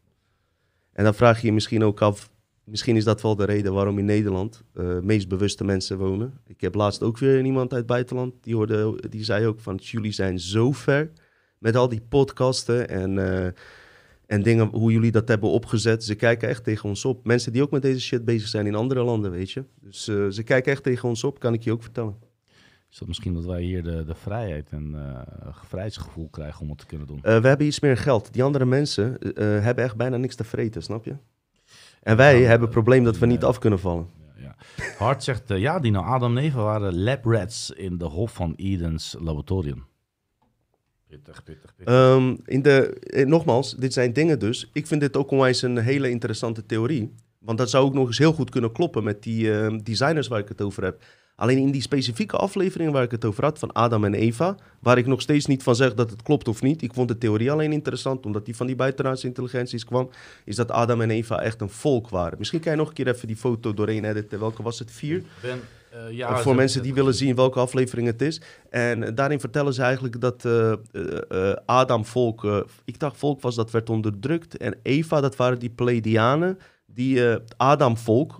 En 0.91 1.03
dan 1.03 1.13
vraag 1.13 1.41
je 1.41 1.47
je 1.47 1.53
misschien 1.53 1.83
ook 1.83 2.01
af, 2.01 2.31
misschien 2.63 2.95
is 2.95 3.03
dat 3.03 3.21
wel 3.21 3.35
de 3.35 3.45
reden 3.45 3.73
waarom 3.73 3.99
in 3.99 4.05
Nederland 4.05 4.63
eh 4.73 4.99
meest 4.99 5.27
bewuste 5.27 5.63
mensen 5.63 5.97
wonen. 5.97 6.39
Ik 6.47 6.61
heb 6.61 6.75
laatst 6.75 7.03
ook 7.03 7.17
weer 7.17 7.45
iemand 7.45 7.71
uit 7.71 7.79
het 7.79 7.89
buitenland, 7.89 8.33
die, 8.41 8.55
hoorde, 8.55 9.09
die 9.09 9.23
zei 9.23 9.45
ook 9.45 9.59
van, 9.59 9.75
jullie 9.75 10.11
zijn 10.11 10.39
zo 10.39 10.71
ver 10.71 11.11
met 11.57 11.75
al 11.75 11.89
die 11.89 12.01
podcasten 12.01 12.89
en, 12.89 13.17
eh, 13.17 13.51
en 14.31 14.41
dingen, 14.41 14.67
hoe 14.67 14.91
jullie 14.91 15.11
dat 15.11 15.27
hebben 15.27 15.49
opgezet. 15.49 16.03
Ze 16.03 16.15
kijken 16.15 16.49
echt 16.49 16.63
tegen 16.63 16.89
ons 16.89 17.05
op. 17.05 17.25
Mensen 17.25 17.51
die 17.51 17.61
ook 17.61 17.71
met 17.71 17.81
deze 17.81 17.99
shit 17.99 18.25
bezig 18.25 18.47
zijn 18.47 18.65
in 18.67 18.75
andere 18.75 19.03
landen, 19.03 19.31
weet 19.31 19.51
je. 19.51 19.63
Dus 19.81 20.07
eh, 20.07 20.27
ze 20.27 20.43
kijken 20.43 20.71
echt 20.71 20.83
tegen 20.83 21.09
ons 21.09 21.23
op, 21.23 21.39
kan 21.39 21.53
ik 21.53 21.63
je 21.63 21.71
ook 21.71 21.81
vertellen. 21.83 22.15
Is 22.91 22.97
dat 22.97 23.07
misschien 23.07 23.33
dat 23.33 23.45
wij 23.45 23.61
hier 23.61 23.83
de, 23.83 24.03
de 24.05 24.15
vrijheid 24.15 24.69
en 24.71 24.95
eh 24.95 25.53
vrijheidsgevoel 25.67 26.29
krijgen 26.29 26.61
om 26.61 26.69
het 26.69 26.77
te 26.77 26.85
kunnen 26.85 27.07
doen? 27.07 27.19
Eh, 27.21 27.41
we 27.41 27.47
hebben 27.47 27.67
iets 27.67 27.79
meer 27.79 27.97
geld. 27.97 28.33
Die 28.33 28.43
andere 28.43 28.65
mensen 28.65 29.17
hebben 29.63 29.83
echt 29.83 29.95
bijna 29.95 30.17
niks 30.17 30.35
te 30.35 30.43
vreten, 30.43 30.83
snap 30.83 31.05
je? 31.05 31.15
En 32.01 32.17
wij 32.17 32.39
Ja, 32.39 32.41
hebben 32.47 32.61
het 32.61 32.75
probleem 32.75 33.03
dat 33.03 33.17
we 33.17 33.25
niet 33.25 33.43
af 33.43 33.59
kunnen 33.59 33.79
vallen. 33.79 34.07
Ja. 34.35 34.55
Hart 34.97 35.23
zegt, 35.23 35.43
ja 35.47 35.79
Dino, 35.79 36.01
Adam 36.01 36.37
en 36.37 36.43
Eva 36.43 36.63
waren 36.63 37.03
lab 37.03 37.25
rats 37.25 37.71
in 37.71 37.97
de 37.97 38.05
Hof 38.05 38.33
van 38.33 38.53
Edens 38.55 39.15
laboratorium. 39.19 39.85
Pittig, 41.11 41.43
pittig, 41.43 41.75
pittig. 41.75 41.93
Ehm, 41.93 42.35
in 42.45 42.61
de, 42.61 42.93
eh, 42.99 43.25
nogmaals, 43.25 43.75
dit 43.75 43.93
zijn 43.93 44.13
dingen 44.13 44.39
dus. 44.39 44.69
Ik 44.73 44.87
vind 44.87 45.01
dit 45.01 45.17
ook 45.17 45.31
onwijs 45.31 45.61
een 45.61 45.77
hele 45.77 46.09
interessante 46.09 46.65
theorie. 46.65 47.13
Want 47.39 47.57
dat 47.57 47.69
zou 47.69 47.85
ook 47.85 47.93
nog 47.93 48.07
eens 48.07 48.17
heel 48.17 48.33
goed 48.33 48.49
kunnen 48.49 48.71
kloppen 48.71 49.03
met 49.03 49.23
die 49.23 49.53
ehm, 49.53 49.77
designers 49.77 50.27
waar 50.27 50.39
ik 50.39 50.47
het 50.47 50.61
over 50.61 50.83
heb. 50.83 51.03
Alleen 51.35 51.57
in 51.57 51.71
die 51.71 51.81
specifieke 51.81 52.37
aflevering 52.37 52.91
waar 52.91 53.03
ik 53.03 53.11
het 53.11 53.25
over 53.25 53.43
had, 53.43 53.59
van 53.59 53.71
Adam 53.71 54.03
en 54.03 54.13
Eva, 54.13 54.55
waar 54.79 54.97
ik 54.97 55.05
nog 55.05 55.21
steeds 55.21 55.45
niet 55.45 55.63
van 55.63 55.75
zeg 55.75 55.93
dat 55.93 56.09
het 56.09 56.21
klopt 56.21 56.47
of 56.47 56.61
niet. 56.61 56.81
Ik 56.81 56.93
vond 56.93 57.07
de 57.07 57.17
theorie 57.17 57.51
alleen 57.51 57.71
interessant, 57.71 58.25
omdat 58.25 58.45
die 58.45 58.55
van 58.55 58.67
die 58.67 58.75
buitenaardse 58.75 59.27
intelligenties 59.27 59.85
kwam, 59.85 60.09
is 60.45 60.55
dat 60.55 60.71
Adam 60.71 61.01
en 61.01 61.11
Eva 61.11 61.41
echt 61.41 61.61
een 61.61 61.69
volk 61.69 62.09
waren. 62.09 62.37
Misschien 62.37 62.59
kan 62.59 62.71
je 62.71 62.77
nog 62.77 62.87
een 62.87 62.93
keer 62.93 63.07
even 63.07 63.27
die 63.27 63.35
foto 63.35 63.73
doorheen 63.73 64.05
editen. 64.05 64.39
Welke 64.39 64.63
was 64.63 64.79
het? 64.79 64.91
Vier? 64.91 65.23
Ben, 65.41 65.59
eh, 65.91 66.11
ja, 66.11 66.37
voor 66.37 66.55
mensen 66.55 66.83
die 66.83 66.93
willen 66.93 67.13
zien 67.13 67.35
welke 67.35 67.59
aflevering 67.59 68.07
het 68.07 68.21
is. 68.21 68.41
En 68.69 69.03
eh, 69.03 69.11
daarin 69.15 69.39
vertellen 69.39 69.73
ze 69.73 69.81
eigenlijk 69.81 70.21
dat 70.21 70.45
eh, 70.45 70.71
eh, 70.71 71.55
Adam 71.65 72.05
volk, 72.05 72.65
ik 72.85 72.99
dacht 72.99 73.17
volk 73.17 73.41
was 73.41 73.55
dat 73.55 73.71
werd 73.71 73.89
onderdrukt. 73.89 74.57
En 74.57 74.75
Eva, 74.83 75.21
dat 75.21 75.35
waren 75.35 75.59
die 75.59 75.69
Pleiadianen. 75.69 76.57
Die 76.85 77.21
Adam 77.57 77.97
volk, 77.97 78.39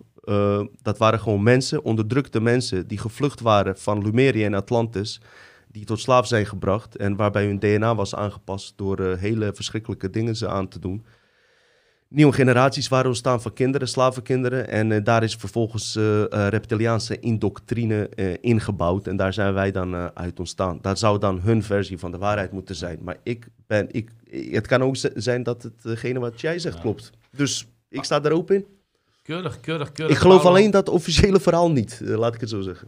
dat 0.82 0.98
waren 0.98 1.20
gewoon 1.20 1.44
mensen, 1.44 1.84
onderdrukte 1.84 2.42
mensen 2.42 2.88
die 2.88 2.98
gevlucht 2.98 3.40
waren 3.40 3.78
van 3.78 4.04
Lumerië 4.04 4.44
en 4.44 4.54
Atlantis. 4.54 5.22
Die 5.68 5.86
tot 5.86 6.00
slaaf 6.00 6.28
zijn 6.28 6.46
gebracht 6.46 6.96
en 6.96 7.16
waarbij 7.16 7.46
hun 7.46 7.60
DNA 7.60 7.96
was 7.96 8.16
aangepast 8.16 8.74
door 8.76 9.02
hele 9.02 9.52
verschrikkelijke 9.54 10.10
dingen 10.10 10.36
ze 10.36 10.48
aan 10.48 10.68
te 10.68 10.80
doen. 10.80 11.06
Nieuwe 12.14 12.34
generaties 12.34 12.88
waren 12.88 13.08
ontstaan 13.08 13.42
van 13.42 13.54
kinderen, 13.54 13.88
slavenkinderen. 13.88 14.68
En 14.68 14.92
eh, 14.92 15.04
daar 15.04 15.24
is 15.24 15.36
vervolgens 15.36 15.96
eh, 15.96 16.22
eh, 16.22 16.48
reptiliaanse 16.48 17.20
indoctrine 17.20 18.10
ingebouwd. 18.42 19.08
En 19.08 19.16
daar 19.16 19.34
zijn 19.34 19.54
wij 19.54 19.72
dan 19.72 19.96
uit 19.96 20.40
ontstaan. 20.40 20.80
Dat 20.82 21.00
zou 21.00 21.20
dan 21.20 21.40
hun 21.40 21.64
versie 21.64 21.98
van 21.98 22.12
de 22.12 22.18
waarheid 22.18 22.52
moeten 22.52 22.76
zijn. 22.76 23.00
Maar 23.02 23.18
ik 23.24 23.48
ben, 23.68 23.88
ik, 23.92 24.10
het 24.52 24.68
kan 24.68 24.82
ook 24.84 24.96
zijn 25.16 25.44
dat 25.44 25.70
hetgene 25.82 26.20
wat 26.20 26.42
jij 26.42 26.60
zegt 26.60 26.76
Ja. 26.76 26.82
klopt. 26.82 27.12
Dus 27.36 27.68
ik 27.90 28.04
sta 28.04 28.24
er 28.24 28.32
open 28.32 28.56
in. 28.56 28.66
Keurig, 29.24 29.60
keurig, 29.60 29.92
keurig. 29.92 30.16
Ik 30.16 30.22
geloof 30.22 30.46
alleen 30.46 30.72
dat 30.72 30.90
officiële 30.90 31.40
verhaal 31.40 31.72
niet. 31.72 32.02
laat 32.04 32.34
ik 32.34 32.40
het 32.42 32.50
zo 32.50 32.62
zeggen. 32.62 32.88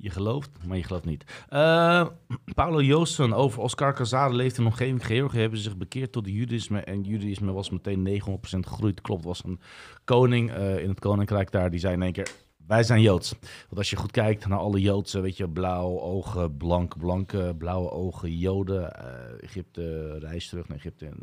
Je 0.00 0.10
gelooft, 0.10 0.50
maar 0.66 0.76
je 0.76 0.82
gelooft 0.82 1.04
niet. 1.04 1.24
Eh 1.48 2.06
Paulo 2.54 2.82
Joosten 2.82 3.32
over 3.32 3.60
Oscar 3.62 3.94
Cazade 3.94 4.34
leeft 4.34 4.56
in 4.58 4.62
de 4.64 4.68
omgeving. 4.70 5.06
Georgië 5.06 5.38
hebben 5.38 5.58
zich 5.58 5.76
bekeerd 5.76 6.12
tot 6.12 6.26
judaïsme. 6.28 6.80
En 6.80 7.02
judaïsme 7.02 7.52
was 7.52 7.70
meteen 7.70 8.20
900% 8.22 8.30
gegroeid. 8.40 9.00
Klopt, 9.00 9.24
was 9.24 9.44
een 9.44 9.60
koning 10.04 10.50
eh, 10.50 10.78
in 10.82 10.88
het 10.88 11.00
koninkrijk 11.00 11.50
daar. 11.50 11.70
Die 11.70 11.80
zei 11.80 11.94
in 11.94 12.02
één 12.02 12.12
keer, 12.12 12.30
wij 12.66 12.82
zijn 12.82 13.00
Joods. 13.00 13.34
Want 13.40 13.76
als 13.76 13.90
je 13.90 13.96
goed 13.96 14.10
kijkt 14.10 14.46
naar 14.48 14.58
alle 14.58 14.80
Joodse, 14.80 15.20
weet 15.20 15.36
je, 15.36 15.48
blauwe 15.48 16.00
ogen, 16.00 16.56
blank, 16.56 16.98
blanke, 16.98 17.54
blauwe 17.58 17.90
ogen, 17.90 18.36
Joden. 18.36 18.94
eh, 18.94 19.42
Egypte, 19.42 20.18
reis 20.18 20.48
terug 20.48 20.68
naar 20.68 20.76
Egypte 20.78 21.06
en 21.06 21.18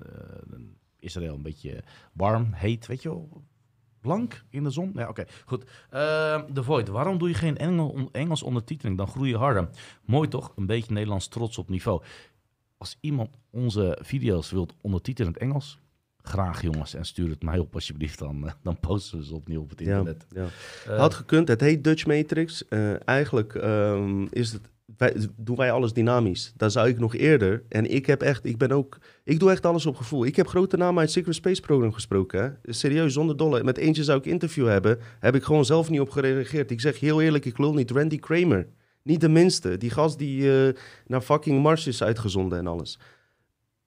Israël 1.00 1.34
een 1.36 1.42
beetje 1.42 1.84
warm, 2.14 2.50
heet, 2.54 2.88
weet 2.88 3.02
je 3.02 3.10
wel. 3.10 3.44
Blank 4.06 4.44
in 4.50 4.64
de 4.64 4.70
zon? 4.70 4.92
Ja, 4.96 5.08
oké, 5.10 5.26
goed. 5.46 5.64
Uh, 5.64 5.70
The 6.54 6.64
Void, 6.64 6.88
waarom 6.88 7.18
doe 7.18 7.28
je 7.28 7.34
geen 7.34 7.58
Engel, 7.58 8.10
Engels 8.12 8.44
ondertiteling? 8.44 8.98
Dan 8.98 9.08
groei 9.08 9.30
je 9.30 9.38
harder. 9.38 9.70
Mooi 10.06 10.28
toch? 10.28 10.54
Een 10.56 10.66
beetje 10.66 10.94
Nederlands 10.94 11.28
trots 11.28 11.58
op 11.58 11.70
niveau. 11.70 12.04
Als 12.78 12.98
iemand 13.02 13.30
onze 13.50 13.98
video's 14.02 14.52
wilt 14.52 14.74
ondertitelen 14.82 15.28
in 15.28 15.34
het 15.34 15.44
Engels, 15.44 15.80
graag 16.22 16.62
jongens. 16.62 16.94
En 16.94 17.06
stuur 17.06 17.30
het 17.30 17.44
mij 17.44 17.60
op 17.60 17.74
alsjeblieft, 17.74 18.20
dan, 18.20 18.48
eh, 18.48 18.54
dan 18.64 18.80
posten 18.80 19.18
we 19.18 19.26
ze 19.26 19.36
opnieuw 19.36 19.62
op 19.62 19.70
het 19.70 19.80
Ja, 19.80 19.86
internet. 19.98 20.26
ja. 20.30 20.46
Eh, 20.92 20.98
Had 21.00 21.14
gekund. 21.14 21.48
Het 21.48 21.62
heet 21.62 21.84
Dutch 21.84 22.06
Matrix. 22.06 22.68
Eh, 22.68 23.08
eigenlijk 23.08 23.56
ehm, 23.56 24.26
is 24.30 24.52
het, 24.52 24.70
doen 25.36 25.56
wij 25.56 25.72
alles 25.72 25.94
dynamisch. 25.94 26.54
Dat 26.58 26.72
zou 26.72 26.88
ik 26.88 27.00
nog 27.00 27.16
eerder. 27.16 27.64
En 27.70 27.92
ik 27.92 28.06
heb 28.06 28.22
echt, 28.22 28.46
ik 28.46 28.58
ben 28.58 28.72
ook, 28.72 28.98
ik 29.24 29.40
doe 29.40 29.52
echt 29.52 29.66
alles 29.66 29.86
op 29.86 29.96
gevoel. 29.96 30.26
Ik 30.26 30.36
heb 30.36 30.48
grote 30.48 30.78
namen 30.78 31.00
uit 31.00 31.12
Secret 31.12 31.36
Space 31.36 31.62
Program 31.62 31.94
gesproken. 31.94 32.60
Serieus, 32.64 33.14
zonder 33.14 33.38
dolle. 33.38 33.64
Met 33.64 33.78
eentje 33.78 34.04
zou 34.04 34.18
ik 34.18 34.26
interview 34.26 34.68
hebben. 34.68 35.00
Heb 35.20 35.36
ik 35.36 35.44
gewoon 35.44 35.66
zelf 35.66 35.90
niet 35.90 36.00
op 36.00 36.10
gereageerd. 36.10 36.72
Ik 36.72 36.82
zeg 36.82 37.00
heel 37.00 37.22
eerlijk, 37.22 37.46
ik 37.46 37.58
lul 37.58 37.74
niet. 37.74 37.92
Randy 37.92 38.20
Kramer. 38.20 38.68
Niet 39.02 39.22
de 39.22 39.30
minste. 39.30 39.78
Die 39.78 39.90
gast 39.90 40.18
die 40.18 40.68
eh, 40.68 40.74
naar 41.08 41.22
fucking 41.22 41.62
Mars 41.64 41.88
is 41.88 42.04
uitgezonden 42.04 42.58
en 42.58 42.68
alles. 42.68 43.00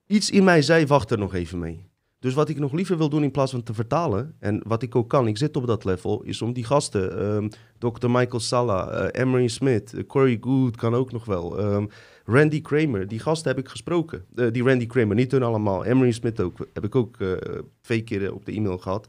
Iets 0.07 0.31
in 0.31 0.45
mij 0.45 0.63
zei, 0.63 0.87
wacht 0.87 1.11
er 1.11 1.19
nog 1.19 1.35
even 1.35 1.59
mee. 1.59 1.88
Dus 2.21 2.35
wat 2.35 2.49
ik 2.49 2.59
nog 2.59 2.73
liever 2.73 2.99
wil 2.99 3.09
doen 3.09 3.23
in 3.23 3.31
plaats 3.31 3.51
van 3.51 3.63
te 3.63 3.75
vertalen, 3.75 4.35
en 4.39 4.61
wat 4.67 4.83
ik 4.83 4.95
ook 4.95 5.09
kan, 5.09 5.27
ik 5.27 5.39
zit 5.39 5.57
op 5.57 5.67
dat 5.67 5.85
level, 5.85 6.23
is 6.23 6.43
om 6.43 6.53
die 6.53 6.65
gasten, 6.65 7.19
ehm, 7.19 7.49
Dr. 7.79 8.11
Michael 8.11 8.41
Salla, 8.41 8.89
eh, 8.91 9.23
Emery 9.23 9.49
Smith, 9.49 9.95
eh, 9.95 10.07
Corey 10.07 10.39
Good 10.41 10.77
kan 10.77 10.95
ook 10.95 11.13
nog 11.13 11.25
wel, 11.25 11.59
ehm, 11.59 11.87
Randy 12.25 12.61
Kramer, 12.61 13.09
die 13.09 13.19
gasten 13.19 13.51
heb 13.51 13.59
ik 13.59 13.69
gesproken. 13.69 14.25
Eh, 14.35 14.47
die 14.53 14.63
Randy 14.63 14.87
Kramer, 14.87 15.17
niet 15.17 15.33
hun 15.33 15.43
allemaal, 15.43 15.85
Emery 15.85 16.13
Smith 16.13 16.41
ook, 16.41 16.59
heb 16.73 16.85
ik 16.85 16.95
ook 16.95 17.21
eh, 17.21 17.33
twee 17.81 18.03
keer 18.03 18.35
op 18.35 18.45
de 18.45 18.53
e-mail 18.53 18.79
gehad. 18.79 19.09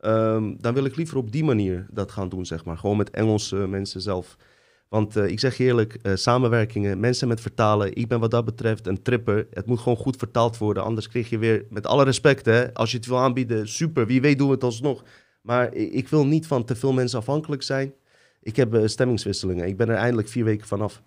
Ehm, 0.00 0.54
dan 0.58 0.74
wil 0.74 0.84
ik 0.84 0.96
liever 0.96 1.16
op 1.16 1.32
die 1.32 1.44
manier 1.44 1.86
dat 1.90 2.12
gaan 2.12 2.28
doen, 2.28 2.46
zeg 2.46 2.64
maar. 2.64 2.78
Gewoon 2.78 2.96
met 2.96 3.10
Engelse 3.10 3.56
mensen 3.56 4.00
zelf. 4.00 4.36
Want 4.88 5.16
eh, 5.16 5.26
ik 5.26 5.40
zeg 5.40 5.56
je 5.56 5.64
eerlijk, 5.64 5.98
eh, 6.02 6.12
samenwerkingen, 6.14 7.00
mensen 7.00 7.28
met 7.28 7.40
vertalen. 7.40 7.94
Ik 7.94 8.08
ben 8.08 8.20
wat 8.20 8.30
dat 8.30 8.44
betreft 8.44 8.86
een 8.86 9.02
tripper. 9.02 9.46
Het 9.50 9.66
moet 9.66 9.78
gewoon 9.78 9.98
goed 9.98 10.16
vertaald 10.16 10.58
worden. 10.58 10.82
Anders 10.82 11.08
krijg 11.08 11.30
je 11.30 11.38
weer, 11.38 11.64
met 11.70 11.86
alle 11.86 12.04
respect, 12.04 12.44
hè, 12.46 12.74
als 12.74 12.90
je 12.90 12.96
het 12.96 13.06
wil 13.06 13.18
aanbieden, 13.18 13.68
super. 13.68 14.06
Wie 14.06 14.20
weet 14.20 14.38
doen 14.38 14.48
we 14.48 14.54
het 14.54 14.64
alsnog. 14.64 15.02
Maar 15.40 15.74
ik 15.74 16.08
wil 16.08 16.26
niet 16.26 16.46
van 16.46 16.64
te 16.64 16.76
veel 16.76 16.92
mensen 16.92 17.18
afhankelijk 17.18 17.62
zijn. 17.62 17.94
Ik 18.42 18.56
heb 18.56 18.74
eh, 18.74 18.86
stemmingswisselingen. 18.86 19.66
Ik 19.66 19.76
ben 19.76 19.88
er 19.88 19.96
eindelijk 19.96 20.28
vier 20.28 20.44
weken 20.44 20.66
vanaf. 20.66 21.02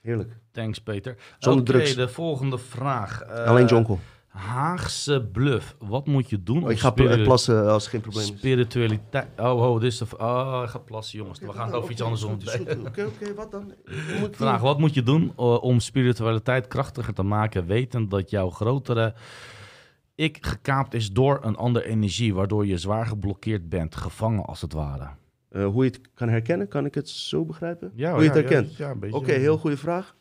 Heerlijk. 0.00 0.36
Thanks, 0.52 0.78
Peter. 0.78 1.16
Zonder 1.38 1.62
Oké, 1.62 1.72
drugs. 1.72 1.94
de 1.94 2.08
volgende 2.08 2.58
vraag. 2.58 3.28
Alleen 3.28 3.66
Jonkel. 3.66 4.00
Haagse 4.36 5.28
bluff. 5.32 5.76
Wat 5.78 6.06
moet 6.06 6.30
je 6.30 6.42
doen 6.42 6.64
Oh, 6.64 6.70
ik 6.70 6.78
ga 6.78 6.90
plassen 6.90 7.68
als 7.70 7.84
er 7.84 7.90
geen 7.90 8.00
probleem 8.00 8.22
is. 8.22 8.38
spiritualiteit... 8.38 9.26
Oh, 9.36 9.70
oh, 9.70 9.80
dit 9.80 9.92
is 9.92 9.98
de... 9.98 10.06
v- 10.06 10.12
Oh, 10.12 10.58
hij 10.58 10.68
gaat 10.68 10.84
plassen, 10.84 11.18
jongens. 11.18 11.38
We 11.40 11.52
gaan 11.52 11.66
het 11.66 11.74
over 11.76 11.90
iets 11.90 12.02
anders 12.02 12.22
om. 12.22 12.38
Oké, 12.86 13.04
oké, 13.04 13.34
wat 13.34 13.50
dan? 13.50 13.72
Moet 14.20 14.28
ik 14.28 14.36
Vraag, 14.36 14.60
wat 14.60 14.78
moet 14.78 14.94
je 14.94 15.02
doen 15.02 15.32
eh, 15.36 15.62
om 15.62 15.80
spiritualiteit 15.80 16.66
krachtiger 16.68 17.14
te 17.14 17.22
maken, 17.22 17.66
wetend 17.66 18.10
dat 18.10 18.30
jouw 18.30 18.50
grotere 18.50 19.14
ik 20.14 20.38
gekaapt 20.46 20.94
is 20.94 21.12
door 21.12 21.38
een 21.42 21.56
andere 21.56 21.86
energie, 21.86 22.34
waardoor 22.34 22.66
je 22.66 22.78
zwaar 22.78 23.06
geblokkeerd 23.06 23.68
bent, 23.68 23.96
gevangen 23.96 24.44
als 24.44 24.60
het 24.60 24.72
ware? 24.72 25.08
Eh, 25.48 25.64
hoe 25.66 25.84
je 25.84 25.90
het 25.90 26.00
kan 26.14 26.28
herkennen, 26.28 26.68
kan 26.68 26.84
ik 26.84 26.94
het 26.94 27.08
zo 27.08 27.44
begrijpen? 27.44 27.92
Ja, 27.94 28.10
hoe 28.12 28.22
je 28.22 28.26
het 28.30 28.34
herkent? 28.34 28.76
Ja. 28.76 28.94
Oké, 29.10 29.32
heel 29.32 29.58
goede 29.58 29.76
vraag. 29.76 30.16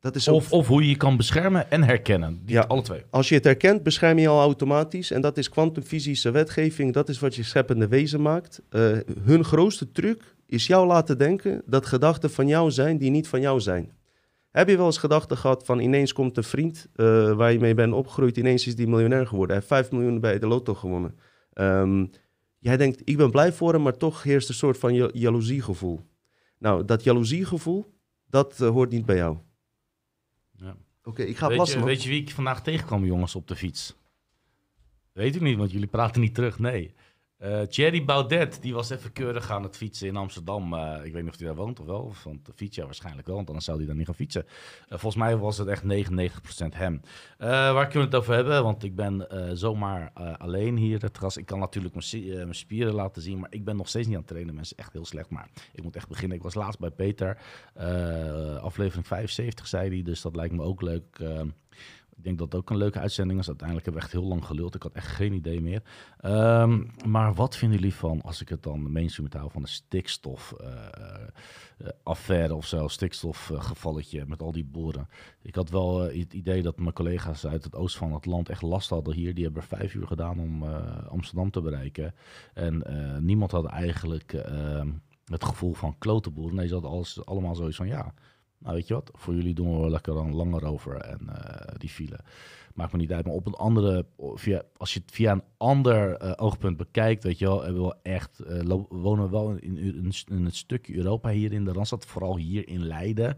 Dat 0.00 0.14
is 0.16 0.28
ook, 0.28 0.36
Of, 0.36 0.52
of 0.52 0.66
hoe 0.66 0.82
je 0.82 0.88
je 0.88 0.96
kan 0.96 1.16
beschermen 1.16 1.70
en 1.70 1.82
herkennen. 1.82 2.40
Die 2.44 2.54
Ja. 2.54 2.60
alle 2.68 2.82
twee. 2.82 3.02
Als 3.10 3.28
je 3.28 3.34
het 3.34 3.44
herkent, 3.44 3.82
bescherm 3.82 4.18
je 4.18 4.28
al 4.28 4.40
automatisch. 4.40 5.10
En 5.10 5.20
dat 5.20 5.38
is 5.38 5.48
kwantumfysische 5.48 6.30
wetgeving. 6.30 6.92
Dat 6.92 7.08
is 7.08 7.18
wat 7.18 7.34
je 7.34 7.42
scheppende 7.42 7.88
wezen 7.88 8.22
maakt. 8.22 8.62
Eh, 8.68 8.96
hun 9.22 9.44
grootste 9.44 9.92
truc 9.92 10.34
is 10.46 10.66
jou 10.66 10.86
laten 10.86 11.18
denken 11.18 11.62
dat 11.66 11.86
gedachten 11.86 12.30
van 12.30 12.46
jou 12.46 12.70
zijn 12.70 12.98
die 12.98 13.10
niet 13.10 13.28
van 13.28 13.40
jou 13.40 13.60
zijn. 13.60 13.92
Heb 14.50 14.68
je 14.68 14.76
wel 14.76 14.86
eens 14.86 14.98
gedachten 14.98 15.36
gehad 15.36 15.64
van 15.64 15.78
ineens 15.80 16.12
komt 16.12 16.36
een 16.36 16.44
vriend 16.44 16.86
eh, 16.94 17.32
waar 17.32 17.52
je 17.52 17.58
mee 17.58 17.74
bent 17.74 17.92
opgegroeid, 17.92 18.36
ineens 18.36 18.66
is 18.66 18.76
die 18.76 18.86
miljonair 18.88 19.26
geworden. 19.26 19.56
Hij 19.56 19.64
heeft 19.68 19.82
5 19.86 19.90
miljoen 19.90 20.20
bij 20.20 20.38
de 20.38 20.46
loto 20.46 20.74
gewonnen. 20.74 21.18
Ehm, 21.52 22.06
jij 22.58 22.76
denkt, 22.76 23.02
ik 23.04 23.16
ben 23.16 23.30
blij 23.30 23.52
voor 23.52 23.72
hem, 23.72 23.82
maar 23.82 23.96
toch 23.96 24.22
heerst 24.22 24.48
een 24.48 24.54
soort 24.54 24.78
van 24.78 24.94
ja- 24.94 25.10
jaloeziegevoel. 25.12 26.00
Nou, 26.58 26.84
dat 26.84 27.04
jaloeziegevoel, 27.04 27.94
dat 28.26 28.60
eh, 28.60 28.68
hoort 28.68 28.90
niet 28.90 29.06
bij 29.06 29.16
jou. 29.16 29.36
Oké, 31.04 31.22
ik 31.22 31.36
ga 31.36 31.46
Weet 31.46 31.56
plassen, 31.56 31.78
je, 31.78 31.84
weet 31.84 32.02
je 32.02 32.08
wie 32.08 32.22
ik 32.22 32.30
vandaag 32.30 32.62
tegenkwam, 32.62 33.04
jongens, 33.04 33.34
op 33.34 33.48
de 33.48 33.56
fiets? 33.56 33.96
Weet 35.12 35.34
ik 35.34 35.40
niet, 35.40 35.56
want 35.56 35.70
jullie 35.70 35.86
praten 35.86 36.20
niet 36.20 36.34
terug. 36.34 36.58
Nee. 36.58 36.94
Eh 37.40 37.62
Thierry 37.62 38.04
Baudet, 38.04 38.62
die 38.62 38.74
was 38.74 38.90
even 38.90 39.12
keurig 39.12 39.50
aan 39.50 39.62
het 39.62 39.76
fietsen 39.76 40.08
in 40.08 40.16
Amsterdam. 40.16 40.74
Eh, 40.74 41.04
ik 41.04 41.12
weet 41.12 41.22
niet 41.22 41.32
of 41.32 41.38
hij 41.38 41.46
daar 41.46 41.56
woont 41.56 41.80
of 41.80 41.86
wel. 41.86 42.12
Want 42.24 42.46
de 42.46 42.52
fiets, 42.56 42.76
ja, 42.76 42.84
waarschijnlijk 42.84 43.26
wel, 43.26 43.36
want 43.36 43.48
anders 43.48 43.66
zou 43.66 43.78
hij 43.78 43.86
daar 43.86 43.96
niet 43.96 44.06
gaan 44.06 44.14
fietsen. 44.14 44.46
Eh, 44.46 44.88
volgens 44.88 45.14
mij 45.14 45.36
was 45.36 45.58
het 45.58 45.68
echt 45.68 45.82
99% 45.82 46.74
hem. 46.74 47.00
Waar 47.38 47.88
kunnen 47.88 48.10
we 48.10 48.16
het 48.16 48.24
over 48.24 48.34
hebben? 48.34 48.62
Want 48.62 48.84
ik 48.84 48.94
ben 48.94 49.26
zomaar 49.52 50.12
alleen 50.38 50.76
hier 50.76 51.02
het 51.02 51.16
gras. 51.16 51.36
Ik 51.36 51.46
kan 51.46 51.58
natuurlijk 51.58 51.94
mijn, 51.94 52.54
spieren 52.54 52.94
laten 52.94 53.22
zien, 53.22 53.38
maar 53.38 53.52
ik 53.52 53.64
ben 53.64 53.76
nog 53.76 53.88
steeds 53.88 54.06
niet 54.06 54.16
aan 54.16 54.22
het 54.22 54.30
trainen. 54.30 54.54
Mensen, 54.54 54.76
echt 54.76 54.92
heel 54.92 55.04
slecht. 55.04 55.30
Maar 55.30 55.48
ik 55.72 55.82
moet 55.82 55.96
echt 55.96 56.08
beginnen. 56.08 56.36
Ik 56.36 56.42
was 56.42 56.54
laatst 56.54 56.78
bij 56.78 56.90
Peter. 56.90 57.38
Aflevering 58.60 59.06
75 59.06 59.66
zei 59.66 59.88
hij, 59.88 60.02
dus 60.02 60.20
dat 60.20 60.36
lijkt 60.36 60.54
me 60.54 60.62
ook 60.62 60.82
leuk. 60.82 61.18
Eh, 62.20 62.20
ik 62.20 62.24
denk 62.24 62.38
dat 62.38 62.52
het 62.52 62.60
ook 62.60 62.70
een 62.70 62.76
leuke 62.76 62.98
uitzending 62.98 63.38
is. 63.38 63.48
Uiteindelijk 63.48 63.86
hebben 63.86 64.02
we 64.02 64.08
echt 64.08 64.18
heel 64.18 64.28
lang 64.30 64.44
geluld. 64.44 64.74
Ik 64.74 64.82
had 64.82 64.92
echt 64.92 65.06
geen 65.06 65.32
idee 65.32 65.60
meer. 65.60 65.82
Ehm, 66.18 66.84
maar 67.06 67.34
wat 67.34 67.56
vinden 67.56 67.78
jullie 67.78 67.94
van, 67.94 68.22
als 68.22 68.40
ik 68.40 68.48
het 68.48 68.62
dan 68.62 68.92
mainstream 68.92 69.28
hou, 69.32 69.50
van 69.50 69.62
een 69.62 69.68
stikstofaffaire 69.68 72.54
of 72.54 72.66
zo, 72.66 72.88
stikstofgevalletje 72.88 74.24
met 74.26 74.42
al 74.42 74.52
die 74.52 74.64
boeren. 74.64 75.08
Ik 75.42 75.54
had 75.54 75.70
wel 75.70 76.08
eh, 76.08 76.20
het 76.20 76.32
idee 76.32 76.62
dat 76.62 76.78
mijn 76.78 76.92
collega's 76.92 77.46
uit 77.46 77.64
het 77.64 77.74
oosten 77.74 78.00
van 78.00 78.12
het 78.12 78.26
land 78.26 78.48
echt 78.48 78.62
last 78.62 78.90
hadden 78.90 79.14
hier. 79.14 79.34
Die 79.34 79.44
hebben 79.44 79.62
vijf 79.62 79.94
uur 79.94 80.06
gedaan 80.06 80.38
om 80.38 80.62
eh, 80.62 81.06
Amsterdam 81.08 81.50
te 81.50 81.60
bereiken. 81.60 82.14
En 82.54 82.82
eh, 82.82 83.18
niemand 83.18 83.50
had 83.50 83.66
eigenlijk 83.66 84.32
eh, 84.32 84.84
het 85.24 85.44
gevoel 85.44 85.72
van 85.72 85.98
klote 85.98 86.30
boeren. 86.30 86.56
Nee, 86.56 86.66
ze 86.66 86.72
hadden 86.72 86.90
alles, 86.90 87.24
allemaal 87.24 87.54
zoiets 87.54 87.76
van 87.76 87.86
ja. 87.86 88.14
Nou, 88.60 88.74
weet 88.74 88.88
je 88.88 88.94
wat? 88.94 89.10
Voor 89.14 89.34
jullie 89.34 89.54
doen 89.54 89.80
we 89.80 89.90
lekker 89.90 90.14
dan 90.14 90.34
langer 90.34 90.64
over 90.64 90.96
en 90.96 91.20
eh, 91.28 91.74
die 91.78 91.88
file. 91.88 92.18
Maakt 92.74 92.92
me 92.92 92.98
niet 92.98 93.12
uit. 93.12 93.24
Maar 93.24 93.34
op 93.34 93.46
een 93.46 93.54
andere, 93.54 94.06
via, 94.18 94.62
als 94.76 94.94
je 94.94 95.00
het 95.00 95.10
via 95.10 95.32
een 95.32 95.44
ander 95.56 96.16
eh, 96.16 96.32
oogpunt 96.36 96.76
bekijkt, 96.76 97.24
weet 97.24 97.38
je 97.38 97.44
wel, 97.44 97.72
we 97.72 97.94
echt, 98.02 98.38
eh, 98.38 98.76
wonen 98.88 99.24
we 99.24 99.30
wel 99.30 99.50
in, 99.50 99.76
in, 99.76 100.12
in 100.28 100.44
het 100.44 100.56
stukje 100.56 100.96
Europa 100.96 101.28
hier 101.28 101.52
in 101.52 101.64
de 101.64 101.72
Randstad, 101.72 102.06
vooral 102.06 102.36
hier 102.36 102.68
in 102.68 102.86
Leiden. 102.86 103.36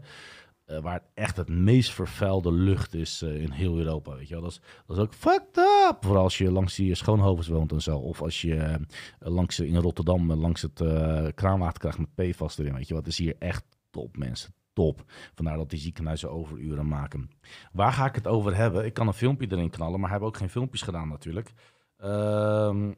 waar 0.65 0.93
het 0.93 1.09
echt 1.13 1.37
het 1.37 1.49
meest 1.49 1.91
vervuilde 1.91 2.51
lucht 2.51 2.93
is 2.93 3.21
in 3.21 3.51
heel 3.51 3.77
Europa, 3.77 4.15
weet 4.15 4.27
je 4.27 4.33
wel. 4.33 4.43
Dat 4.43 4.51
is, 4.51 4.61
dat 4.85 4.97
is 4.97 5.03
ook 5.03 5.13
fucked 5.13 5.57
up. 5.57 5.97
Vooral 5.99 6.23
als 6.23 6.37
je 6.37 6.51
langs 6.51 6.75
die 6.75 6.95
Schoonhovens 6.95 7.47
woont 7.47 7.71
en 7.71 7.81
zo. 7.81 7.97
Of 7.97 8.21
als 8.21 8.41
je 8.41 8.79
langs, 9.19 9.59
in 9.59 9.75
Rotterdam 9.75 10.33
langs 10.33 10.61
het 10.61 10.81
eh, 10.81 11.27
kraanwater 11.35 11.79
krijgt 11.79 11.97
met 11.97 12.15
PFAS 12.15 12.57
erin, 12.57 12.73
weet 12.73 12.87
je 12.87 12.93
wat. 12.93 13.07
Is 13.07 13.17
hier 13.17 13.35
echt 13.39 13.63
top, 13.89 14.17
mensen. 14.17 14.53
Top. 14.73 15.03
Vandaar 15.35 15.57
dat 15.57 15.69
die 15.69 15.79
ziekenhuizen 15.79 16.31
overuren 16.31 16.87
maken. 16.87 17.29
Waar 17.71 17.93
ga 17.93 18.05
ik 18.05 18.15
het 18.15 18.27
over 18.27 18.55
hebben? 18.55 18.85
Ik 18.85 18.93
kan 18.93 19.07
een 19.07 19.13
filmpje 19.13 19.47
erin 19.51 19.69
knallen, 19.69 19.99
maar 19.99 20.09
hebben 20.09 20.27
ook 20.27 20.37
geen 20.37 20.49
filmpjes 20.49 20.81
gedaan 20.81 21.07
natuurlijk. 21.07 21.51
Ehm 21.97 22.91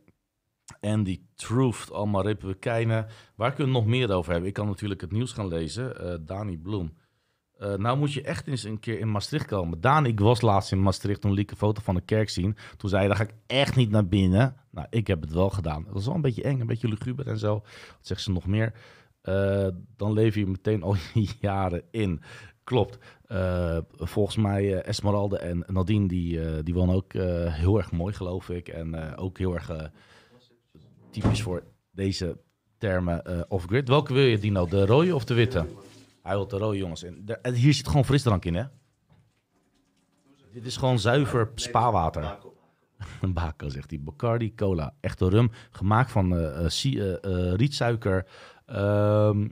Andy 0.81 1.21
Truth, 1.35 1.91
allemaal 1.91 2.23
republikeinen. 2.23 3.07
Waar 3.35 3.53
kunnen 3.53 3.73
we 3.73 3.79
nog 3.79 3.89
meer 3.89 4.11
over 4.11 4.31
hebben? 4.31 4.49
Ik 4.49 4.55
kan 4.55 4.67
natuurlijk 4.67 5.01
het 5.01 5.11
nieuws 5.11 5.31
gaan 5.31 5.47
lezen. 5.47 5.99
Eh 5.99 6.17
Dani 6.21 6.57
Bloem. 6.57 6.93
Eh, 7.57 7.73
nou 7.73 7.97
moet 7.97 8.13
je 8.13 8.21
echt 8.21 8.47
eens 8.47 8.63
een 8.63 8.79
keer 8.79 8.99
in 8.99 9.11
Maastricht 9.11 9.45
komen. 9.45 9.81
Daan, 9.81 10.05
ik 10.05 10.19
was 10.19 10.41
laatst 10.41 10.71
in 10.71 10.81
Maastricht 10.81 11.21
toen 11.21 11.31
liet 11.31 11.43
ik 11.43 11.51
een 11.51 11.57
foto 11.57 11.81
van 11.81 11.95
de 11.95 12.01
kerk 12.01 12.29
zien. 12.29 12.57
Toen 12.77 12.89
zei 12.89 13.01
hij, 13.01 13.07
daar 13.07 13.25
ga 13.25 13.33
ik 13.33 13.39
echt 13.47 13.75
niet 13.75 13.89
naar 13.89 14.07
binnen. 14.07 14.55
Nou, 14.71 14.87
ik 14.89 15.07
heb 15.07 15.21
het 15.21 15.31
wel 15.31 15.49
gedaan. 15.49 15.83
Het 15.83 15.93
was 15.93 16.05
wel 16.05 16.15
een 16.15 16.21
beetje 16.21 16.43
eng, 16.43 16.59
een 16.59 16.67
beetje 16.67 16.87
luguber 16.87 17.27
en 17.27 17.37
zo. 17.37 17.53
Wat 17.53 17.97
zegt 18.01 18.21
ze 18.21 18.31
nog 18.31 18.45
meer? 18.45 18.73
Eh, 19.25 19.67
dan 19.95 20.13
leef 20.13 20.35
je 20.35 20.45
meteen 20.47 20.83
al 20.83 20.95
jaren 21.39 21.83
in. 21.91 22.21
Klopt. 22.63 22.97
Eh, 23.27 23.77
volgens 23.97 24.35
mij 24.35 24.73
eh, 24.73 24.87
Esmeralda 24.87 25.37
en 25.37 25.63
Nadine, 25.67 26.07
die, 26.07 26.63
die 26.63 26.73
wonen 26.73 26.95
ook 26.95 27.13
heel 27.51 27.77
erg 27.77 27.91
mooi, 27.91 28.13
geloof 28.13 28.49
ik. 28.49 28.67
En 28.67 29.15
ook 29.15 29.37
heel 29.37 29.53
erg 29.53 29.91
typisch 31.11 31.41
voor 31.41 31.63
deze 31.91 32.37
termen 32.77 33.45
off-grid. 33.51 33.87
Welke 33.87 34.13
wil 34.13 34.23
je, 34.23 34.37
Dino? 34.37 34.67
De 34.67 34.85
rode 34.85 35.15
of 35.15 35.25
de 35.25 35.33
witte? 35.33 35.65
Hij 36.21 36.35
wil 36.35 36.47
de 36.47 36.57
rode, 36.57 36.77
jongens. 36.77 37.03
En 37.03 37.53
hier 37.53 37.73
zit 37.73 37.87
gewoon 37.87 38.05
frisdrank 38.05 38.45
in, 38.45 38.55
hè? 38.55 38.63
Dit 40.51 40.65
is 40.65 40.77
gewoon 40.77 40.99
zuiver 40.99 41.51
spaarwater. 41.55 42.37
Een 43.21 43.35
zegt 43.67 43.89
hij. 43.89 43.99
Bacardi 44.01 44.55
Cola. 44.55 44.93
Echte 44.99 45.29
rum. 45.29 45.51
Gemaakt 45.71 46.11
van 46.11 46.35
rietsuiker. 47.55 48.25
Ehm, 48.65 49.47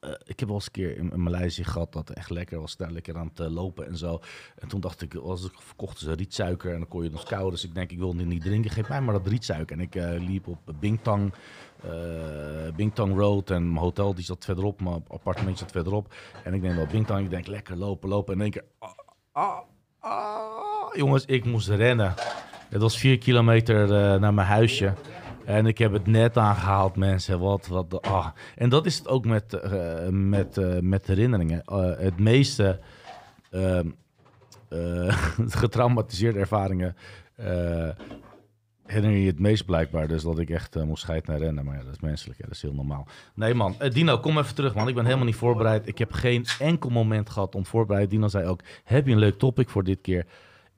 eh, 0.00 0.10
ik 0.24 0.38
heb 0.38 0.48
wel 0.48 0.56
eens 0.56 0.66
een 0.66 0.72
keer 0.72 0.96
in, 0.96 1.22
Maleisië 1.22 1.64
gehad 1.64 1.92
dat 1.92 2.10
echt 2.10 2.30
lekker 2.30 2.60
was. 2.60 2.76
Daar 2.76 2.90
lekker 2.90 3.16
aan 3.16 3.26
het 3.26 3.40
eh, 3.40 3.50
lopen 3.50 3.86
en 3.86 3.96
zo. 3.96 4.20
En 4.58 4.68
toen 4.68 4.80
dacht 4.80 5.02
ik, 5.02 5.14
als 5.14 5.44
ik 5.44 5.52
verkochten 5.54 6.06
ze 6.06 6.12
rietsuiker 6.12 6.72
en 6.72 6.78
dan 6.78 6.88
kon 6.88 7.02
je 7.02 7.10
nog 7.10 7.24
koud. 7.24 7.50
Dus 7.50 7.64
ik 7.64 7.74
denk, 7.74 7.90
ik 7.90 7.98
wil 7.98 8.16
dit 8.16 8.26
niet 8.26 8.42
drinken. 8.42 8.70
Geef 8.70 8.88
mij 8.88 9.00
maar 9.00 9.14
dat 9.14 9.26
rietsuiker. 9.26 9.76
En 9.76 9.82
ik 9.82 9.94
eh, 9.94 10.10
liep 10.18 10.48
op 10.48 10.58
Bingtang, 10.80 11.32
eh 11.82 12.74
Bingtang 12.76 13.16
Road 13.16 13.50
en 13.50 13.72
mijn 13.72 13.84
hotel 13.84 14.14
die 14.14 14.24
zat 14.24 14.44
verderop. 14.44 14.80
Mijn 14.80 15.04
appartement 15.08 15.58
zat 15.58 15.70
verderop. 15.70 16.14
En 16.44 16.54
ik 16.54 16.62
denk 16.62 16.74
wel 16.74 16.86
Bingtang. 16.86 17.24
Ik 17.24 17.30
denk, 17.30 17.46
lekker 17.46 17.76
lopen, 17.76 18.08
lopen. 18.08 18.34
En 18.34 18.38
in 18.38 18.44
één 18.44 18.52
keer, 18.52 18.64
ah, 18.78 18.90
ah, 19.32 19.58
ah. 20.00 20.94
jongens, 20.94 21.24
ik 21.24 21.44
moest 21.44 21.68
rennen. 21.68 22.14
Het 22.68 22.80
was 22.82 22.98
vier 22.98 23.18
kilometer 23.18 23.82
eh, 23.82 24.20
naar 24.20 24.34
mijn 24.34 24.46
huisje. 24.46 24.94
En 25.46 25.66
ik 25.66 25.78
heb 25.78 25.92
het 25.92 26.06
net 26.06 26.36
aangehaald, 26.36 26.96
mensen. 26.96 27.38
Wat, 27.38 27.66
wat, 27.66 28.02
ah. 28.02 28.26
En 28.54 28.68
dat 28.68 28.86
is 28.86 28.98
het 28.98 29.08
ook 29.08 29.24
met, 29.24 29.54
eh, 29.54 30.08
met, 30.08 30.58
eh, 30.58 30.78
met 30.80 31.06
herinneringen. 31.06 31.62
Eh, 31.64 31.90
het 31.98 32.18
meeste 32.18 32.80
ehm, 33.50 33.88
eh, 34.68 35.16
getraumatiseerde 35.62 36.38
ervaringen 36.38 36.96
herinner 38.86 39.18
je 39.18 39.26
het 39.26 39.38
meest 39.38 39.64
blijkbaar. 39.64 40.08
Dus 40.08 40.22
dat 40.22 40.38
ik 40.38 40.50
echt 40.50 40.84
moest 40.84 41.02
scheiden 41.02 41.30
naar 41.30 41.40
rennen. 41.40 41.64
Maar 41.64 41.76
ja, 41.76 41.82
dat 41.82 41.92
is 41.92 42.00
menselijk. 42.00 42.40
Dat 42.40 42.50
is 42.50 42.62
heel 42.62 42.74
normaal. 42.74 43.06
Nee 43.34 43.54
man, 43.54 43.76
Dino, 43.92 44.18
kom 44.18 44.38
even 44.38 44.54
terug 44.54 44.74
man. 44.74 44.88
Ik 44.88 44.94
ben 44.94 45.04
helemaal 45.04 45.24
niet 45.24 45.34
voorbereid. 45.34 45.86
Ik 45.86 45.98
heb 45.98 46.12
geen 46.12 46.44
enkel 46.58 46.90
moment 46.90 47.30
gehad 47.30 47.54
om 47.54 47.66
voorbereid. 47.66 48.10
Dino 48.10 48.28
zei 48.28 48.46
ook, 48.46 48.60
heb 48.84 49.06
je 49.06 49.12
een 49.12 49.18
leuk 49.18 49.38
topic 49.38 49.68
voor 49.68 49.84
dit 49.84 50.00
keer? 50.00 50.26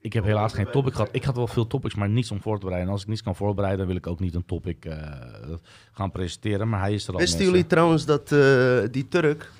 Ik 0.01 0.13
heb 0.13 0.23
helaas 0.23 0.53
geen 0.53 0.71
topic 0.71 0.93
gehad. 0.93 1.09
Ik 1.11 1.23
had 1.23 1.35
wel 1.35 1.47
veel 1.47 1.67
topics, 1.67 1.95
maar 1.95 2.09
niets 2.09 2.31
om 2.31 2.41
voor 2.41 2.59
te 2.59 2.65
bereiden. 2.65 2.87
En 2.87 2.93
als 2.93 3.01
ik 3.01 3.07
niets 3.09 3.23
kan 3.23 3.35
voorbereiden, 3.35 3.87
wil 3.87 3.95
ik 3.95 4.07
ook 4.07 4.19
niet 4.19 4.35
een 4.35 4.45
topic 4.45 4.85
eh, 4.85 4.97
gaan 5.91 6.11
presenteren. 6.11 6.69
Maar 6.69 6.79
hij 6.79 6.93
is 6.93 7.07
er 7.07 7.13
al. 7.13 7.19
Wisten 7.19 7.45
jullie 7.45 7.67
trouwens 7.67 8.05
dat 8.05 8.31
eh, 8.31 8.79
die 8.91 9.07
Turk, 9.07 9.51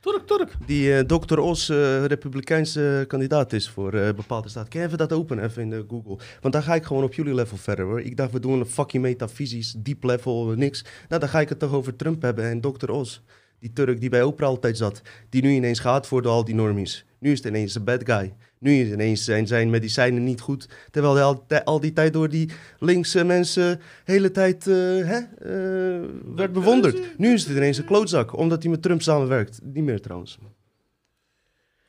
Turk, 0.00 0.26
Turk. 0.26 0.54
Die 0.66 0.96
eh 0.96 1.04
Dr. 1.04 1.38
Os, 1.38 1.68
republikeinse 2.06 3.04
kandidaat 3.08 3.52
is 3.52 3.68
voor 3.68 3.90
bepaalde 3.90 4.48
staat. 4.48 4.68
Kan 4.68 4.80
je 4.80 4.86
even 4.86 4.98
dat 4.98 5.12
openen, 5.12 5.44
even 5.44 5.62
in 5.62 5.70
de 5.70 5.84
Google? 5.88 6.18
Want 6.40 6.54
dan 6.54 6.62
ga 6.62 6.74
ik 6.74 6.84
gewoon 6.84 7.02
op 7.02 7.14
jullie 7.14 7.34
level 7.34 7.56
verder 7.56 7.84
hoor. 7.84 8.00
Ik 8.00 8.16
dacht, 8.16 8.32
we 8.32 8.40
doen 8.40 8.60
een 8.60 8.66
fucking 8.66 9.02
metafysisch, 9.02 9.74
deep 9.78 10.04
level, 10.04 10.46
niks. 10.46 10.84
Nou, 11.08 11.20
dan 11.20 11.30
ga 11.30 11.40
ik 11.40 11.48
het 11.48 11.58
toch 11.58 11.72
over 11.72 11.96
Trump 11.96 12.22
hebben 12.22 12.44
en 12.44 12.60
Dr. 12.60 12.90
Os. 12.90 13.22
Die 13.58 13.72
Turk 13.72 14.00
die 14.00 14.08
bij 14.08 14.22
Oprah 14.22 14.48
altijd 14.48 14.76
zat. 14.76 15.02
Die 15.28 15.42
nu 15.42 15.50
ineens 15.50 15.80
gaat 15.80 16.06
voor 16.06 16.28
al 16.28 16.44
die 16.44 16.54
normies. 16.54 17.05
Nu 17.18 17.30
is 17.30 17.38
het 17.38 17.46
ineens 17.46 17.74
een 17.74 17.84
bad 17.84 18.04
guy. 18.04 18.34
Nu 18.58 18.80
is 18.80 18.90
ineens 18.90 19.24
zijn, 19.24 19.46
zijn 19.46 19.70
medicijnen 19.70 20.24
niet 20.24 20.40
goed. 20.40 20.68
Terwijl 20.90 21.14
hij 21.14 21.24
al, 21.24 21.44
al 21.64 21.80
die 21.80 21.92
tijd 21.92 22.12
door 22.12 22.28
die 22.28 22.50
linkse 22.78 23.24
mensen 23.24 23.76
de 24.04 24.12
hele 24.12 24.30
tijd 24.30 24.66
eh, 24.66 24.74
hè, 24.74 25.18
eh, 25.18 26.08
werd 26.34 26.52
bewonderd. 26.52 27.18
Nu 27.18 27.32
is 27.32 27.46
het 27.46 27.56
ineens 27.56 27.78
een 27.78 27.84
klootzak, 27.84 28.36
omdat 28.36 28.62
hij 28.62 28.70
met 28.70 28.82
Trump 28.82 29.02
samenwerkt. 29.02 29.60
Niet 29.62 29.84
meer 29.84 30.00
trouwens. 30.00 30.38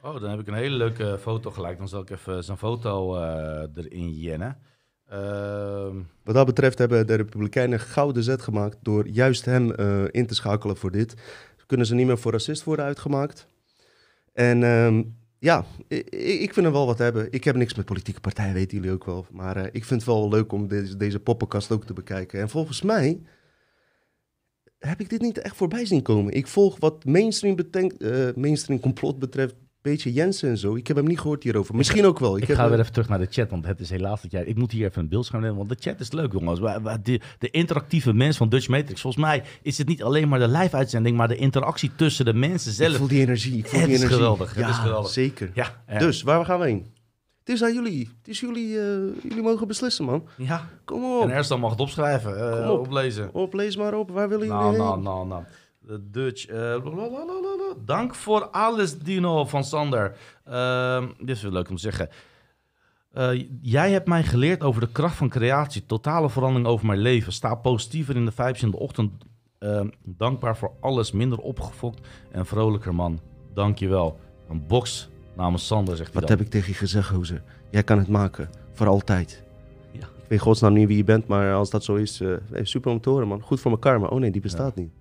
Oh, 0.02 0.22
dan 0.22 0.30
heb 0.30 0.40
ik 0.40 0.48
een 0.48 0.54
hele 0.54 0.76
leuke 0.76 1.18
foto 1.22 1.52
gelijk. 1.52 1.78
Dan 1.78 1.88
zal 1.88 2.02
ik 2.02 2.10
even 2.10 2.44
zijn 2.44 2.58
foto 2.58 3.16
eh, 3.16 3.68
erin 3.76 4.10
jennen. 4.12 4.58
Ehm, 5.10 5.96
Wat 6.24 6.36
dat 6.36 6.46
betreft 6.46 6.78
hebben 6.78 7.08
de 7.08 7.16
Republikeinen 7.16 7.80
gouden 7.80 8.24
zet 8.24 8.42
gemaakt 8.42 8.78
door 8.82 9.08
juist 9.08 9.46
hem 9.46 9.72
in 10.12 10.26
te 10.26 10.36
schakelen 10.36 10.78
voor 10.78 10.92
dit. 10.92 11.14
Kunnen 11.66 11.86
ze 11.86 11.96
niet 11.96 12.08
meer 12.08 12.18
voor 12.18 12.32
racist 12.32 12.64
worden 12.64 12.86
uitgemaakt. 12.86 13.48
En 14.38 14.64
ehm, 14.64 15.04
ja, 15.40 15.66
ik, 15.88 16.10
ik 16.16 16.54
vind 16.54 16.66
er 16.66 16.72
wel 16.72 16.86
wat 16.86 16.98
hebben. 16.98 17.32
Ik 17.32 17.44
heb 17.44 17.56
niks 17.56 17.76
met 17.76 17.86
politieke 17.86 18.20
partijen, 18.20 18.54
weten 18.54 18.78
jullie 18.78 18.92
ook 18.92 19.06
wel. 19.06 19.26
Maar 19.32 19.58
eh, 19.58 19.64
ik 19.64 19.86
vind 19.86 20.02
het 20.02 20.10
wel 20.10 20.30
leuk 20.30 20.52
om 20.52 20.68
deze, 20.68 20.98
deze 20.98 21.20
poppenkast 21.20 21.72
ook 21.72 21.86
te 21.86 21.94
bekijken. 21.94 22.40
En 22.40 22.50
volgens 22.50 22.82
mij 22.82 23.22
heb 24.80 25.00
ik 25.00 25.10
dit 25.10 25.22
niet 25.22 25.38
echt 25.38 25.56
voorbij 25.56 25.86
zien 25.86 26.02
komen. 26.02 26.34
Ik 26.34 26.48
volg 26.48 26.80
wat 26.80 27.06
mainstream, 27.06 27.56
betenk, 27.56 27.92
eh, 27.92 28.28
mainstream 28.36 28.80
complot 28.80 29.20
betreft, 29.20 29.56
beetje 29.90 30.14
Jensen 30.14 30.50
en 30.50 30.58
zo. 30.58 30.76
Ik 30.76 30.88
heb 30.88 30.98
hem 30.98 31.06
niet 31.08 31.20
gehoord 31.20 31.44
hierover. 31.44 31.76
Misschien 31.76 32.06
ook 32.06 32.20
wel. 32.20 32.36
Ik, 32.36 32.42
ik 32.42 32.48
heb, 32.48 32.58
ga 32.58 32.64
eh, 32.64 32.70
weer 32.70 32.80
even 32.80 32.92
terug 32.92 33.10
naar 33.10 33.20
de 33.20 33.28
chat, 33.30 33.50
want 33.50 33.66
het 33.66 33.80
is 33.80 33.90
helaas 33.90 34.22
dat 34.22 34.32
jij... 34.32 34.44
Ik 34.46 34.56
moet 34.58 34.72
hier 34.72 34.88
even 34.88 35.02
een 35.02 35.10
beeldscherm 35.10 35.42
nemen, 35.42 35.58
want 35.58 35.70
de 35.70 35.78
chat 35.80 36.00
is 36.00 36.12
leuk, 36.12 36.32
jongens. 36.32 36.60
De, 37.04 37.20
de 37.40 37.50
interactieve 37.52 38.14
mens 38.14 38.38
van 38.38 38.50
Dutch 38.50 38.68
Matrix. 38.68 39.02
Volgens 39.02 39.24
mij 39.24 39.44
is 39.62 39.78
het 39.78 39.88
niet 39.88 40.04
alleen 40.04 40.28
maar 40.28 40.40
de 40.40 40.48
live-uitzending, 40.48 41.18
maar 41.18 41.28
de 41.28 41.36
interactie 41.36 41.92
tussen 41.96 42.26
de 42.26 42.34
mensen 42.34 42.72
ik 42.72 42.78
zelf. 42.78 42.96
voel 42.96 43.08
die 43.08 43.22
energie. 43.22 43.58
Ik 43.58 43.68
voel 43.68 43.80
Het 43.80 43.88
die 43.90 43.96
is 43.96 44.02
energie. 44.02 44.20
geweldig, 44.24 44.50
het 44.54 44.64
Ja, 44.64 44.70
is 44.70 44.76
geweldig. 44.78 45.12
zeker. 45.12 45.52
Ja, 45.54 45.84
Dus, 45.98 46.22
waar 46.22 46.46
gaan 46.46 46.60
we 46.60 46.66
heen? 46.66 46.86
Het 47.40 47.56
is 47.56 47.64
aan 47.64 47.74
jullie. 47.74 48.10
Het 48.20 48.28
is 48.28 48.40
jullie, 48.40 48.80
eh, 48.80 48.84
jullie 49.24 49.42
mogen 49.44 49.68
beslissen, 49.68 50.06
man. 50.06 50.24
ja. 50.38 50.68
Kom 50.86 51.04
En 51.04 51.10
op. 51.22 51.30
Erstan 51.30 51.60
mag 51.60 51.72
het 51.72 51.80
opschrijven, 51.80 52.52
Kom 52.52 52.70
op. 52.70 52.80
oplezen. 52.80 53.30
Op, 53.34 53.54
lees 53.54 53.78
maar 53.78 53.94
op. 53.94 54.10
Waar 54.12 54.30
willen 54.30 54.48
jullie 54.48 54.62
Nou, 54.62 54.76
heen? 54.76 54.84
nou, 54.84 55.02
nou, 55.02 55.28
nou. 55.28 55.44
De 55.88 56.10
Dutch. 56.12 56.46
eh. 56.46 56.76
Dank 57.86 58.16
voor 58.16 58.50
alles, 58.50 59.00
Dino 59.00 59.46
van 59.46 59.64
Sander. 59.64 60.18
Ehm, 60.44 61.08
dit 61.20 61.36
is 61.36 61.42
wel 61.42 61.52
leuk 61.52 61.70
om 61.70 61.76
te 61.76 61.82
zeggen. 61.82 62.10
Eh, 63.12 63.44
jij 63.62 63.92
hebt 63.92 64.08
mij 64.08 64.24
geleerd 64.24 64.64
over 64.64 64.82
de 64.82 64.92
kracht 64.92 65.16
van 65.16 65.30
creatie. 65.30 65.86
Totale 65.86 66.30
verandering 66.30 66.68
over 66.68 66.86
mijn 66.86 67.00
leven. 67.00 67.34
Sta 67.34 67.56
positiever 67.56 68.16
in 68.16 68.26
de 68.26 68.32
vibes 68.32 68.62
in 68.62 68.72
de 68.72 68.80
ochtend. 68.80 69.12
Ehm, 69.60 69.90
dankbaar 70.04 70.58
voor 70.58 70.72
alles. 70.80 71.12
Minder 71.12 71.40
opgefokt 71.40 72.08
en 72.32 72.46
vrolijker, 72.46 72.96
man. 72.96 73.20
Dank 73.54 73.78
je 73.80 73.88
wel. 73.88 74.20
Een 74.50 74.68
box 74.68 75.10
namens 75.36 75.68
Sander, 75.68 75.98
zegt 75.98 76.12
hij 76.12 76.22
Wat 76.22 76.30
heb 76.30 76.42
ik 76.42 76.50
tegen 76.50 76.70
je 76.70 76.74
gezegd, 76.78 77.10
gozer? 77.10 77.44
Jij 77.72 77.84
kan 77.84 77.98
het 77.98 78.08
maken. 78.08 78.50
Voor 78.74 78.88
altijd. 78.88 79.44
Ja. 79.92 80.00
Ik 80.00 80.28
weet 80.28 80.40
godsnaam 80.40 80.74
niet 80.74 80.88
wie 80.88 80.98
je 80.98 81.04
bent, 81.04 81.28
maar 81.28 81.54
als 81.54 81.70
dat 81.70 81.84
zo 81.84 81.96
is, 81.96 82.20
hey, 82.20 82.66
super 82.66 82.92
om 82.92 83.02
te 83.02 83.10
horen, 83.10 83.28
man. 83.28 83.42
Goed 83.42 83.60
voor 83.60 83.72
elkaar, 83.72 84.00
maar 84.00 84.10
oh 84.10 84.20
nee, 84.20 84.32
die 84.32 84.42
bestaat 84.42 84.76
niet. 84.76 84.92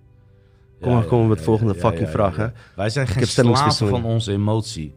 Kom 0.81 0.93
maar, 0.93 1.03
komen 1.05 1.23
we 1.23 1.29
met 1.29 1.37
de 1.37 1.43
volgende 1.43 1.75
fucking 1.75 2.09
vraag, 2.09 2.35
hè? 2.35 2.47
Wij 2.75 2.89
zijn 2.89 3.07
geen 3.07 3.27
slaven 3.27 3.87
van 3.87 4.03
onze 4.03 4.31
emotie. 4.31 4.95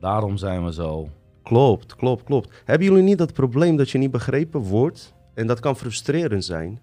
Daarom 0.00 0.36
zijn 0.36 0.64
we 0.64 0.72
zo. 0.72 1.08
Klopt, 1.42 1.96
klopt, 1.96 2.24
klopt. 2.24 2.62
Hebben 2.64 2.86
jullie 2.86 3.02
niet 3.02 3.18
dat 3.18 3.32
probleem 3.32 3.76
dat 3.76 3.90
je 3.90 3.98
niet 3.98 4.10
begrepen 4.10 4.60
wordt? 4.60 5.14
En 5.34 5.46
dat 5.46 5.60
kan 5.60 5.76
frustrerend 5.76 6.44
zijn. 6.44 6.80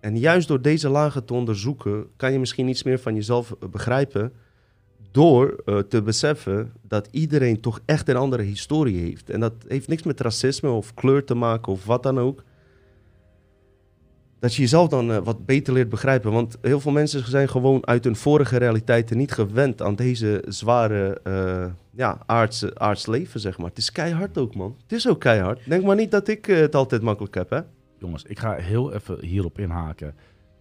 En 0.00 0.18
juist 0.18 0.48
door 0.48 0.62
deze 0.62 0.88
lagen 0.88 1.24
te 1.24 1.34
onderzoeken, 1.34 2.06
kan 2.16 2.32
je 2.32 2.38
misschien 2.38 2.68
iets 2.68 2.82
meer 2.82 2.98
van 2.98 3.14
jezelf 3.14 3.50
eh, 3.60 3.68
begrijpen. 3.68 4.32
Door 5.10 5.62
eh, 5.64 5.78
te 5.78 6.02
beseffen 6.02 6.72
dat 6.82 7.08
iedereen 7.10 7.60
toch 7.60 7.80
echt 7.84 8.08
een 8.08 8.16
andere 8.16 8.42
historie 8.42 9.00
heeft. 9.00 9.30
En 9.30 9.40
dat 9.40 9.52
heeft 9.68 9.88
niks 9.88 10.02
met 10.02 10.20
racisme 10.20 10.70
of 10.70 10.94
kleur 10.94 11.24
te 11.24 11.34
maken 11.34 11.72
of 11.72 11.84
wat 11.84 12.02
dan 12.02 12.20
ook. 12.20 12.42
Dat 14.44 14.54
je 14.54 14.62
jezelf 14.62 14.88
dan 14.88 15.12
eh, 15.12 15.18
wat 15.18 15.46
beter 15.46 15.72
leert 15.72 15.88
begrijpen. 15.88 16.32
Want 16.32 16.56
heel 16.62 16.80
veel 16.80 16.92
mensen 16.92 17.30
zijn 17.30 17.48
gewoon 17.48 17.86
uit 17.86 18.04
hun 18.04 18.16
vorige 18.16 18.56
realiteiten 18.56 19.16
niet 19.16 19.32
gewend 19.32 19.82
aan 19.82 19.94
deze 19.94 20.44
zware 20.48 21.20
eh, 21.22 21.66
ja, 21.90 22.18
aardse, 22.26 22.78
aards 22.78 23.06
leven, 23.06 23.40
zeg 23.40 23.58
maar. 23.58 23.68
Het 23.68 23.78
is 23.78 23.92
keihard 23.92 24.38
ook, 24.38 24.54
man. 24.54 24.76
Het 24.82 24.92
is 24.92 25.08
ook 25.08 25.20
keihard. 25.20 25.60
Denk 25.68 25.84
maar 25.84 25.96
niet 25.96 26.10
dat 26.10 26.28
ik 26.28 26.48
eh, 26.48 26.56
het 26.56 26.74
altijd 26.74 27.02
makkelijk 27.02 27.34
heb, 27.34 27.50
hè? 27.50 27.60
Jongens, 27.98 28.24
ik 28.24 28.38
ga 28.38 28.54
heel 28.54 28.92
even 28.92 29.24
hierop 29.24 29.58
inhaken. 29.58 30.14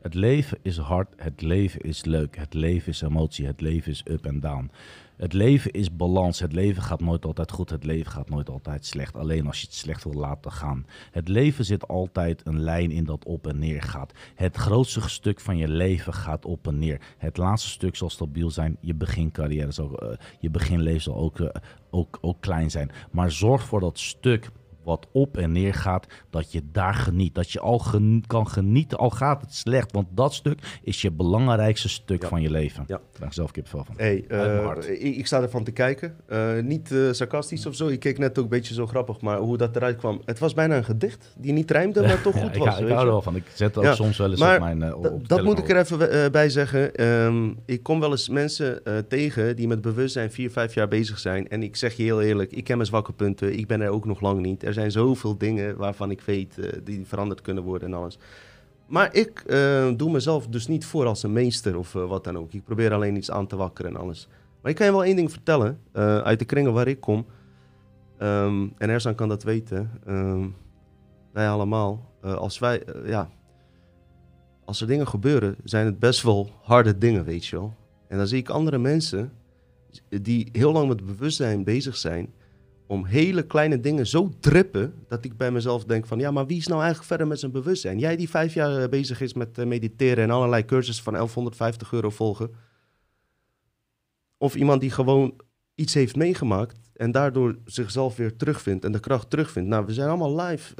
Het 0.03 0.13
leven 0.13 0.57
is 0.61 0.77
hard, 0.77 1.13
het 1.17 1.41
leven 1.41 1.81
is 1.81 2.05
leuk, 2.05 2.37
het 2.37 2.53
leven 2.53 2.91
is 2.91 3.01
emotie, 3.01 3.45
het 3.45 3.61
leven 3.61 3.91
is 3.91 4.03
up 4.05 4.25
en 4.25 4.39
down. 4.39 4.71
Het 5.15 5.33
leven 5.33 5.71
is 5.71 5.95
balans, 5.95 6.39
het 6.39 6.53
leven 6.53 6.83
gaat 6.83 7.01
nooit 7.01 7.25
altijd 7.25 7.51
goed, 7.51 7.69
het 7.69 7.83
leven 7.83 8.11
gaat 8.11 8.29
nooit 8.29 8.49
altijd 8.49 8.85
slecht. 8.85 9.15
Alleen 9.15 9.47
als 9.47 9.59
je 9.59 9.65
het 9.65 9.75
slecht 9.75 10.03
wil 10.03 10.13
laten 10.13 10.51
gaan. 10.51 10.85
Het 11.11 11.27
leven 11.27 11.65
zit 11.65 11.87
altijd 11.87 12.41
een 12.43 12.59
lijn 12.59 12.91
in 12.91 13.03
dat 13.03 13.25
op 13.25 13.47
en 13.47 13.59
neer 13.59 13.81
gaat. 13.81 14.13
Het 14.35 14.55
grootste 14.55 15.09
stuk 15.09 15.39
van 15.39 15.57
je 15.57 15.67
leven 15.67 16.13
gaat 16.13 16.45
op 16.45 16.67
en 16.67 16.79
neer. 16.79 17.01
Het 17.17 17.37
laatste 17.37 17.69
stuk 17.69 17.95
zal 17.95 18.09
stabiel 18.09 18.51
zijn, 18.51 18.77
je 18.79 18.93
begincarrière 18.93 19.71
zal, 19.71 19.99
eh, 19.99 20.17
je 20.39 20.49
beginleven 20.49 21.01
zal 21.01 21.15
ook, 21.15 21.39
eh, 21.39 21.61
ook, 21.89 22.17
ook 22.21 22.41
klein 22.41 22.71
zijn. 22.71 22.91
Maar 23.11 23.31
zorg 23.31 23.63
voor 23.63 23.79
dat 23.79 23.99
stuk 23.99 24.51
wat 24.83 25.07
op 25.11 25.37
en 25.37 25.51
neer 25.51 25.73
gaat, 25.73 26.07
dat 26.29 26.51
je 26.51 26.61
daar 26.71 26.93
geniet. 26.93 27.35
Dat 27.35 27.51
je 27.51 27.59
al 27.59 27.81
kan 28.27 28.47
genieten, 28.47 28.97
al 28.97 29.09
gaat 29.09 29.41
het 29.41 29.53
slecht. 29.55 29.91
Want 29.91 30.07
dat 30.11 30.33
stuk 30.33 30.79
is 30.83 31.01
je 31.01 31.11
belangrijkste 31.11 31.89
stuk 31.89 32.21
Ja. 32.21 32.27
van 32.27 32.41
je 32.41 32.51
leven. 32.51 32.83
Ja. 32.87 32.95
Daar 32.95 33.05
krijg 33.13 33.29
ik 33.29 33.35
zelf 33.35 33.51
kipvel 33.51 33.83
van. 33.83 33.95
Hey, 33.97 34.25
eh, 34.27 34.69
ik, 34.87 35.15
ik 35.15 35.27
sta 35.27 35.41
ervan 35.41 35.63
te 35.63 35.71
kijken. 35.71 36.15
Eh, 36.27 36.59
niet 36.61 36.91
eh, 36.91 37.11
sarcastisch 37.11 37.65
of 37.65 37.75
zo. 37.75 37.87
Ik 37.87 37.99
keek 37.99 38.17
net 38.17 38.37
ook 38.37 38.43
een 38.43 38.49
beetje 38.49 38.73
zo 38.73 38.87
grappig, 38.87 39.21
maar 39.21 39.37
hoe 39.37 39.57
dat 39.57 39.75
eruit 39.75 39.97
kwam. 39.97 40.21
Het 40.25 40.39
was 40.39 40.53
bijna 40.53 40.77
een 40.77 40.83
gedicht 40.83 41.33
die 41.37 41.53
niet 41.53 41.71
rijmde, 41.71 42.01
maar 42.01 42.21
toch 42.21 42.39
goed 42.41 42.55
ik, 42.55 42.63
was. 42.63 42.77
ik 42.77 42.83
weet 42.83 42.93
hou 42.93 43.05
er 43.05 43.11
wel 43.11 43.21
van. 43.21 43.35
Ik 43.35 43.45
zet 43.53 43.77
ook 43.77 43.93
soms 43.93 44.17
wel 44.17 44.29
eens 44.29 44.39
maar 44.39 44.55
op 44.55 44.61
mijn... 44.61 44.95
op 44.95 45.27
dat 45.27 45.43
moet 45.43 45.59
ik 45.59 45.69
er 45.69 45.77
even 45.77 46.31
bij 46.31 46.49
zeggen. 46.49 46.95
Ehm, 46.95 47.51
ik 47.65 47.83
kom 47.83 47.99
wel 47.99 48.11
eens 48.11 48.29
mensen 48.29 48.81
tegen 49.07 49.55
die 49.55 49.67
met 49.67 49.81
bewustzijn 49.81 50.31
vier, 50.31 50.51
vijf 50.51 50.73
jaar 50.73 50.87
bezig 50.87 51.19
zijn. 51.19 51.47
En 51.47 51.63
ik 51.63 51.75
zeg 51.75 51.97
je 51.97 52.03
heel 52.03 52.21
eerlijk, 52.21 52.51
ik 52.51 52.63
ken 52.63 52.75
mijn 52.75 52.87
zwakke 52.87 53.13
punten. 53.13 53.57
Ik 53.57 53.67
ben 53.67 53.81
er 53.81 53.89
ook 53.89 54.05
nog 54.05 54.21
lang 54.21 54.41
niet. 54.41 54.63
Er 54.63 54.72
zijn 54.73 54.91
zoveel 54.91 55.37
dingen 55.37 55.77
waarvan 55.77 56.11
ik 56.11 56.21
weet 56.21 56.57
eh, 56.57 56.79
die 56.83 57.05
veranderd 57.05 57.41
kunnen 57.41 57.63
worden 57.63 57.87
en 57.87 57.97
alles. 57.97 58.17
Maar 58.87 59.13
ik 59.15 59.39
eh, 59.39 59.91
doe 59.97 60.11
mezelf 60.11 60.47
dus 60.47 60.67
niet 60.67 60.85
voor 60.85 61.05
als 61.05 61.23
een 61.23 61.33
meester 61.33 61.77
of 61.77 61.95
eh, 61.95 62.07
wat 62.07 62.23
dan 62.23 62.37
ook. 62.37 62.53
Ik 62.53 62.63
probeer 62.63 62.93
alleen 62.93 63.15
iets 63.15 63.31
aan 63.31 63.47
te 63.47 63.55
wakkeren 63.55 63.91
en 63.91 63.97
alles. 63.97 64.27
Maar 64.61 64.71
ik 64.71 64.77
kan 64.77 64.85
je 64.85 64.91
wel 64.91 65.03
één 65.03 65.15
ding 65.15 65.31
vertellen. 65.31 65.79
uit 66.23 66.39
de 66.39 66.45
kringen 66.45 66.73
waar 66.73 66.87
ik 66.87 66.99
kom. 66.99 67.25
ehm, 68.17 68.67
en 68.77 68.89
Ersan 68.89 69.15
kan 69.15 69.29
dat 69.29 69.43
weten. 69.43 69.91
ehm, 70.05 70.47
wij 71.31 71.49
allemaal. 71.49 72.11
als 72.21 72.59
wij, 72.59 72.83
ja, 73.05 73.29
als 74.65 74.81
er 74.81 74.87
dingen 74.87 75.07
gebeuren, 75.07 75.55
zijn 75.63 75.85
het 75.85 75.99
best 75.99 76.21
wel 76.21 76.49
harde 76.61 76.97
dingen, 76.97 77.23
weet 77.23 77.45
je 77.45 77.55
wel. 77.55 77.73
En 78.07 78.17
dan 78.17 78.27
zie 78.27 78.37
ik 78.37 78.49
andere 78.49 78.77
mensen 78.77 79.31
die 80.09 80.49
heel 80.51 80.71
lang 80.71 80.87
met 80.87 81.05
bewustzijn 81.05 81.63
bezig 81.63 81.97
zijn, 81.97 82.33
om 82.87 83.05
hele 83.05 83.45
kleine 83.45 83.79
dingen 83.79 84.07
zo 84.07 84.29
trippen, 84.39 84.93
dat 85.07 85.25
ik 85.25 85.37
bij 85.37 85.51
mezelf 85.51 85.85
denk 85.85 86.05
van, 86.05 86.19
ja, 86.19 86.31
maar 86.31 86.45
wie 86.45 86.57
is 86.57 86.67
nou 86.67 86.79
eigenlijk 86.79 87.09
verder 87.09 87.27
met 87.27 87.39
zijn 87.39 87.51
bewustzijn? 87.51 87.99
Jij 87.99 88.15
die 88.15 88.29
vijf 88.29 88.53
jaar 88.53 88.81
eh, 88.81 88.89
bezig 88.89 89.21
is 89.21 89.33
met 89.33 89.57
eh, 89.57 89.65
mediteren 89.65 90.23
en 90.23 90.29
allerlei 90.29 90.65
cursussen 90.65 91.03
van 91.03 91.13
1150 91.13 91.93
euro 91.93 92.09
volgen. 92.09 92.51
Of 94.37 94.55
iemand 94.55 94.81
die 94.81 94.91
gewoon 94.91 95.33
iets 95.75 95.93
heeft 95.93 96.15
meegemaakt 96.15 96.79
en 96.93 97.11
daardoor 97.11 97.57
zichzelf 97.65 98.15
weer 98.15 98.35
terugvindt 98.35 98.85
en 98.85 98.91
de 98.91 98.99
kracht 98.99 99.29
terugvindt. 99.29 99.69
Nou, 99.69 99.85
we 99.85 99.93
zijn 99.93 100.09
allemaal 100.09 100.35
live. 100.35 100.73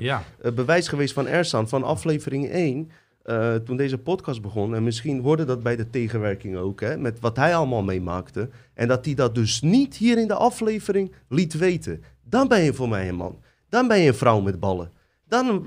Ja, 0.00 0.22
eh, 0.40 0.52
bewijs 0.52 0.88
geweest 0.88 1.12
van 1.12 1.26
Ersan 1.26 1.68
van 1.68 1.82
aflevering 1.82 2.48
1. 2.50 2.90
Eh, 3.28 3.54
toen 3.54 3.76
deze 3.76 3.98
podcast 3.98 4.42
begon. 4.42 4.74
En 4.74 4.82
misschien 4.82 5.20
hoorde 5.20 5.44
dat 5.44 5.62
bij 5.62 5.76
de 5.76 5.90
tegenwerking 5.90 6.56
ook. 6.56 6.80
Hè, 6.80 6.96
met 6.98 7.20
wat 7.20 7.36
hij 7.36 7.54
allemaal 7.56 7.82
meemaakte. 7.82 8.48
En 8.74 8.88
dat 8.88 9.04
hij 9.04 9.14
dat 9.14 9.34
dus 9.34 9.62
niet 9.62 9.96
hier 9.96 10.18
in 10.18 10.28
de 10.28 10.34
aflevering 10.34 11.12
liet 11.28 11.54
weten. 11.54 12.02
Dan 12.24 12.48
ben 12.48 12.60
je 12.62 12.74
voor 12.74 12.88
mij 12.88 13.08
een 13.08 13.14
man. 13.14 13.38
Dan 13.68 13.88
ben 13.88 13.98
je 14.00 14.08
een 14.08 14.14
vrouw 14.14 14.40
met 14.40 14.60
ballen. 14.60 14.92
Dan 15.26 15.62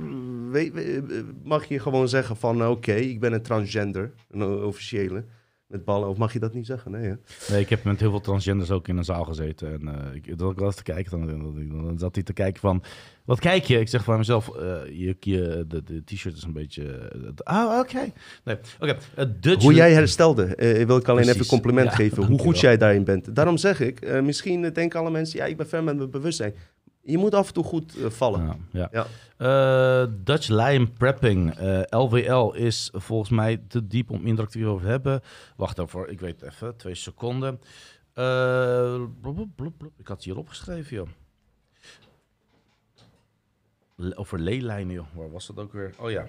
we- 0.51 0.72
we- 0.72 1.26
mag 1.43 1.66
je 1.66 1.80
gewoon 1.80 2.07
zeggen 2.07 2.36
van... 2.36 2.68
Oké, 2.68 2.93
ik 2.93 3.20
ben 3.20 3.34
een 3.34 3.41
transgender. 3.41 4.12
Een 4.32 4.64
officiële. 4.64 5.24
Met 5.72 5.86
ballen, 5.86 6.07
of 6.09 6.17
mag 6.17 6.34
je 6.34 6.39
dat 6.39 6.53
niet 6.53 6.65
zeggen? 6.65 6.91
Nee, 6.91 7.03
hè? 7.03 7.13
Nee, 7.53 7.61
ik 7.61 7.69
heb 7.69 7.84
met 7.84 7.99
heel 7.99 8.09
veel 8.09 8.22
transgenders 8.22 8.72
ook 8.72 8.88
in 8.88 8.97
een 8.97 9.03
zaal 9.03 9.24
gezeten. 9.24 9.72
En 9.74 9.88
eh, 9.88 10.15
ik, 10.15 10.38
dat 10.38 10.51
ik 10.51 10.59
was 10.59 10.76
te 10.76 10.84
kijken, 10.84 11.28
dan, 11.28 11.28
dan, 11.28 11.84
dan 11.86 11.99
zat 11.99 12.15
hij 12.15 12.24
te 12.24 12.34
kijken 12.34 12.61
van... 12.61 12.84
Wat 13.26 13.39
kijk 13.39 13.63
je? 13.63 13.80
Ik 13.80 13.88
zeg 13.88 14.03
van 14.03 14.17
mezelf, 14.17 14.55
eh, 14.55 14.78
je, 14.91 15.15
je, 15.19 15.65
de, 15.67 15.84
de 15.84 16.03
t-shirt 16.03 16.38
is 16.38 16.43
een 16.43 16.53
beetje... 16.53 16.84
eh, 16.84 17.19
Ah, 17.43 17.80
oké. 17.80 18.11
Nee, 18.43 18.57
oké. 18.80 18.97
eh, 19.15 19.26
Dutch... 19.39 19.63
Hoe 19.63 19.74
jij 19.74 19.93
herstelde, 19.93 20.45
wil 20.88 20.97
ik 20.97 21.07
alleen 21.07 21.24
Precies. 21.24 21.34
even 21.36 21.45
compliment 21.47 21.89
Ja, 21.89 21.95
geven. 21.95 22.24
Hoe 22.32 22.39
goed 22.39 22.59
jij 22.59 22.78
daarin 22.78 23.03
bent. 23.03 23.36
Daarom 23.36 23.57
zeg 23.57 23.80
ik, 23.80 24.22
misschien 24.24 24.61
denken 24.74 24.99
alle 24.99 25.11
mensen, 25.11 25.39
ja, 25.39 25.45
ik 25.45 25.57
ben 25.57 25.65
fan 25.67 25.84
met 25.84 25.97
mijn 25.97 26.09
bewustzijn. 26.09 26.53
Je 27.03 27.17
moet 27.17 27.33
af 27.33 27.47
en 27.47 27.53
toe 27.53 27.63
goed 27.63 27.97
eh, 27.97 28.09
vallen. 28.09 28.45
Ja, 28.71 28.89
ja. 28.91 29.05
Ja. 29.37 30.01
Eh, 30.03 30.11
Dutch 30.23 30.47
Lion 30.47 30.93
Prepping, 30.93 31.53
eh, 31.53 31.81
LWL, 31.89 32.51
is 32.53 32.89
volgens 32.93 33.29
mij 33.29 33.57
te 33.67 33.87
diep 33.87 34.09
om 34.11 34.25
interactief 34.25 34.65
over 34.65 34.83
te 34.85 34.91
hebben. 34.91 35.21
Wacht 35.55 35.79
even, 35.79 36.11
ik 36.11 36.19
weet 36.19 36.41
even, 36.41 36.75
twee 36.77 36.95
seconden. 36.95 37.59
Ik 39.97 40.07
had 40.07 40.15
het 40.17 40.23
hier 40.23 40.37
opgeschreven, 40.37 40.95
joh. 40.95 41.07
Le- 43.95 44.15
Over 44.15 44.39
leelijnen, 44.39 44.93
joh. 44.93 45.05
Waar 45.13 45.31
was 45.31 45.47
dat 45.47 45.57
ook 45.59 45.73
weer? 45.73 45.93
Oh 45.99 46.11
ja. 46.11 46.25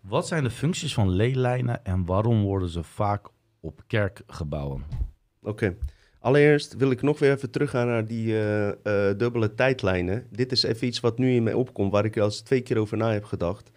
Wat 0.00 0.26
zijn 0.26 0.44
de 0.44 0.50
functies 0.50 0.94
van 0.94 1.08
leelijnen 1.08 1.84
en 1.84 2.04
waarom 2.04 2.42
worden 2.42 2.68
ze 2.68 2.82
vaak 2.82 3.28
op 3.60 3.82
kerkgebouwen? 3.86 4.84
Oké. 5.42 5.76
Allereerst 6.20 6.76
wil 6.76 6.90
ik 6.90 7.02
nog 7.02 7.18
weer 7.18 7.32
even 7.32 7.50
teruggaan 7.50 7.86
naar 7.86 8.06
die 8.06 8.32
eh, 8.32 8.68
eh, 8.68 9.18
dubbele 9.18 9.54
tijdlijnen. 9.54 10.26
Dit 10.30 10.52
is 10.52 10.62
even 10.62 10.86
iets 10.86 11.00
wat 11.00 11.18
nu 11.18 11.34
in 11.34 11.42
mij 11.42 11.52
opkomt, 11.52 11.92
waar 11.92 12.04
ik 12.04 12.18
al 12.18 12.24
eens 12.24 12.40
twee 12.40 12.60
keer 12.60 12.78
over 12.78 12.96
na 12.96 13.12
heb 13.12 13.24
gedacht. 13.24 13.70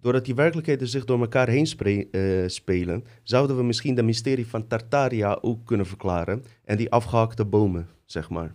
Doordat 0.00 0.24
die 0.24 0.34
werkelijkheden 0.34 0.88
zich 0.88 1.04
door 1.04 1.20
elkaar 1.20 1.48
heen 1.48 1.66
eh, 2.10 2.20
spelen, 2.46 3.04
zouden 3.22 3.56
we 3.56 3.62
misschien 3.62 3.94
de 3.94 4.02
mysterie 4.02 4.46
van 4.46 4.66
Tartaria 4.66 5.38
ook 5.40 5.66
kunnen 5.66 5.86
verklaren. 5.86 6.44
En 6.64 6.76
die 6.76 6.90
afgehakte 6.90 7.44
bomen, 7.44 7.88
zeg 8.04 8.30
maar. 8.30 8.54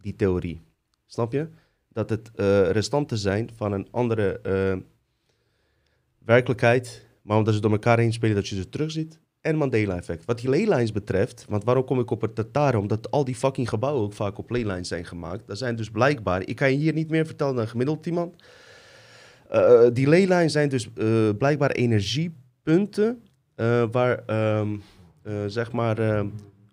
Die 0.00 0.16
theorie. 0.16 0.60
Snap 1.06 1.32
je? 1.32 1.48
Dat 1.88 2.10
het 2.10 2.30
restanten 2.70 3.18
zijn 3.18 3.50
van 3.54 3.72
een 3.72 3.88
andere 3.90 4.40
werkelijkheid, 6.18 7.06
maar 7.22 7.36
omdat 7.36 7.54
ze 7.54 7.60
door 7.60 7.70
elkaar 7.70 7.98
heen 7.98 8.12
spelen, 8.12 8.34
dat 8.34 8.48
je 8.48 8.56
ze 8.56 8.68
terugziet. 8.68 9.20
En 9.44 9.56
Mandela-effect. 9.56 10.24
Wat 10.24 10.38
die 10.38 10.48
leylines 10.48 10.92
betreft, 10.92 11.44
want 11.48 11.64
waarom 11.64 11.84
kom 11.84 12.00
ik 12.00 12.10
op 12.10 12.20
het 12.20 12.34
Tataren? 12.34 12.80
Omdat 12.80 13.10
al 13.10 13.24
die 13.24 13.34
fucking 13.34 13.68
gebouwen 13.68 14.02
ook 14.02 14.12
vaak 14.12 14.38
op 14.38 14.50
leylines 14.50 14.88
zijn 14.88 15.04
gemaakt. 15.04 15.46
Dat 15.46 15.58
zijn 15.58 15.76
dus 15.76 15.90
blijkbaar, 15.90 16.46
ik 16.46 16.56
kan 16.56 16.70
je 16.70 16.76
hier 16.76 16.92
niet 16.92 17.10
meer 17.10 17.26
vertellen 17.26 17.54
dan 17.54 17.68
gemiddeld 17.68 18.06
iemand. 18.06 18.34
Eh, 19.48 19.80
die 19.92 20.08
leylines 20.08 20.52
zijn 20.52 20.68
dus 20.68 20.88
eh, 20.94 21.06
blijkbaar 21.38 21.70
energiepunten 21.70 23.22
waar, 23.90 24.22
ehm, 24.26 24.68
eh, 25.22 25.32
zeg 25.46 25.72
maar, 25.72 26.24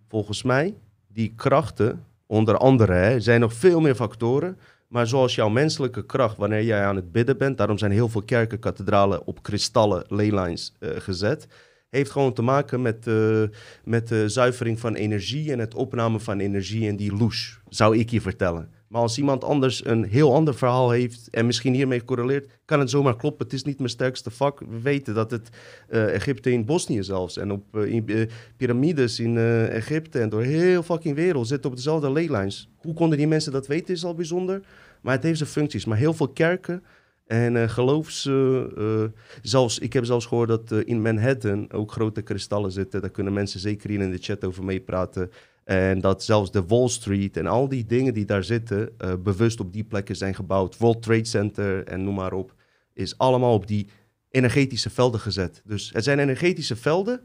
volgens 0.08 0.44
mij, 0.44 0.76
die 1.08 1.34
krachten, 1.36 2.06
onder 2.26 2.58
andere, 2.58 2.94
hè, 2.94 3.20
zijn 3.20 3.40
nog 3.40 3.54
veel 3.54 3.80
meer 3.80 3.96
factoren. 3.96 4.58
Maar 4.88 5.08
zoals 5.08 5.36
jouw 5.36 5.50
menselijke 5.50 6.06
kracht, 6.06 6.38
wanneer 6.38 6.64
jij 6.64 6.86
aan 6.86 6.96
het 6.96 7.12
bidden 7.12 7.38
bent, 7.38 7.58
daarom 7.58 7.78
zijn 7.78 7.92
heel 7.92 8.10
veel 8.10 8.24
kerken, 8.24 8.60
kathedralen 8.60 9.26
op 9.26 9.44
kristallen 9.44 10.04
leylines 10.08 10.74
gezet 10.80 11.48
heeft 11.92 12.12
gewoon 12.12 12.34
te 12.34 12.42
maken 12.42 12.82
met, 12.82 13.08
eh, 13.08 13.44
met 13.84 14.08
de 14.08 14.30
zuivering 14.30 14.80
van 14.80 14.96
energie 14.96 15.52
en 15.52 15.60
het 15.60 15.76
opname 15.76 16.20
van 16.20 16.40
energie 16.40 16.88
en 16.88 16.96
die 16.96 17.16
loes, 17.16 17.60
zou 17.70 17.98
ik 17.98 18.10
je 18.10 18.22
vertellen. 18.22 18.70
Maar 18.88 19.02
als 19.02 19.18
iemand 19.18 19.44
anders 19.44 19.86
een 19.86 20.04
heel 20.04 20.34
ander 20.34 20.56
verhaal 20.56 20.92
heeft 20.92 21.30
en 21.30 21.46
misschien 21.46 21.74
hiermee 21.74 22.04
correleert, 22.04 22.60
kan 22.66 22.80
het 22.80 22.90
zomaar 22.90 23.16
kloppen. 23.16 23.46
Het 23.46 23.56
is 23.56 23.64
niet 23.64 23.78
mijn 23.78 23.90
sterkste 23.90 24.32
vak. 24.32 24.60
We 24.60 24.82
weten 24.82 25.14
dat 25.14 25.32
het 25.32 25.50
eh, 25.88 26.14
Egypte 26.14 26.52
in 26.52 26.66
Bosnië 26.66 27.04
zelfs 27.04 27.38
en 27.38 27.52
op 27.52 27.76
eh, 27.76 27.86
in, 27.86 28.30
piramides 28.58 29.20
in 29.20 29.38
Egypte 29.68 30.20
en 30.20 30.30
door 30.30 30.42
heel 30.42 30.84
fucking 30.84 31.16
wereld 31.16 31.48
zitten 31.48 31.70
op 31.70 31.76
dezelfde 31.76 32.12
leylines. 32.12 32.70
Hoe 32.78 32.94
konden 32.94 33.18
die 33.18 33.28
mensen 33.28 33.52
dat 33.52 33.68
weten 33.68 33.94
is 33.94 34.06
al 34.06 34.16
bijzonder. 34.16 34.62
Maar 35.02 35.14
het 35.14 35.24
heeft 35.24 35.38
zijn 35.38 35.50
functies. 35.50 35.86
Maar 35.86 35.98
heel 35.98 36.14
veel 36.14 36.30
kerken 36.30 36.84
en 37.32 37.56
eh, 37.58 37.70
geloofs... 37.70 38.26
eh, 38.26 39.04
eh, 39.04 39.10
zelfs, 39.42 39.80
ik 39.80 39.94
heb 39.94 40.06
zelfs 40.06 40.26
gehoord 40.26 40.50
dat 40.50 40.72
eh, 40.72 40.80
in 40.86 41.02
Manhattan 41.02 41.72
ook 41.72 41.92
grote 41.92 42.22
kristallen 42.22 42.72
zitten. 42.72 43.02
Daar 43.02 43.10
kunnen 43.10 43.34
mensen 43.34 43.60
zeker 43.60 43.90
in 43.90 44.12
de 44.12 44.18
chat 44.18 44.46
over 44.46 44.64
meepraten. 44.64 45.32
En 45.64 46.00
dat 46.02 46.24
zelfs 46.24 46.52
de 46.52 46.66
Wall 46.66 46.88
Street 46.88 47.38
en 47.38 47.48
al 47.48 47.68
die 47.68 47.86
dingen 47.86 48.14
die 48.14 48.26
daar 48.26 48.44
zitten... 48.44 48.90
bewust 49.24 49.60
op 49.60 49.74
die 49.74 49.84
plekken 49.84 50.16
zijn 50.16 50.36
gebouwd. 50.36 50.78
World 50.78 51.02
Trade 51.02 51.26
Center 51.26 51.84
en 51.84 52.04
noem 52.04 52.16
maar 52.16 52.34
op. 52.34 52.56
Is 52.94 53.18
allemaal 53.18 53.54
op 53.54 53.68
die 53.68 53.88
energetische 54.30 54.90
velden 54.90 55.20
gezet. 55.20 55.62
Dus 55.66 55.92
het 55.94 56.04
zijn 56.04 56.20
energetische 56.20 56.76
velden 56.76 57.22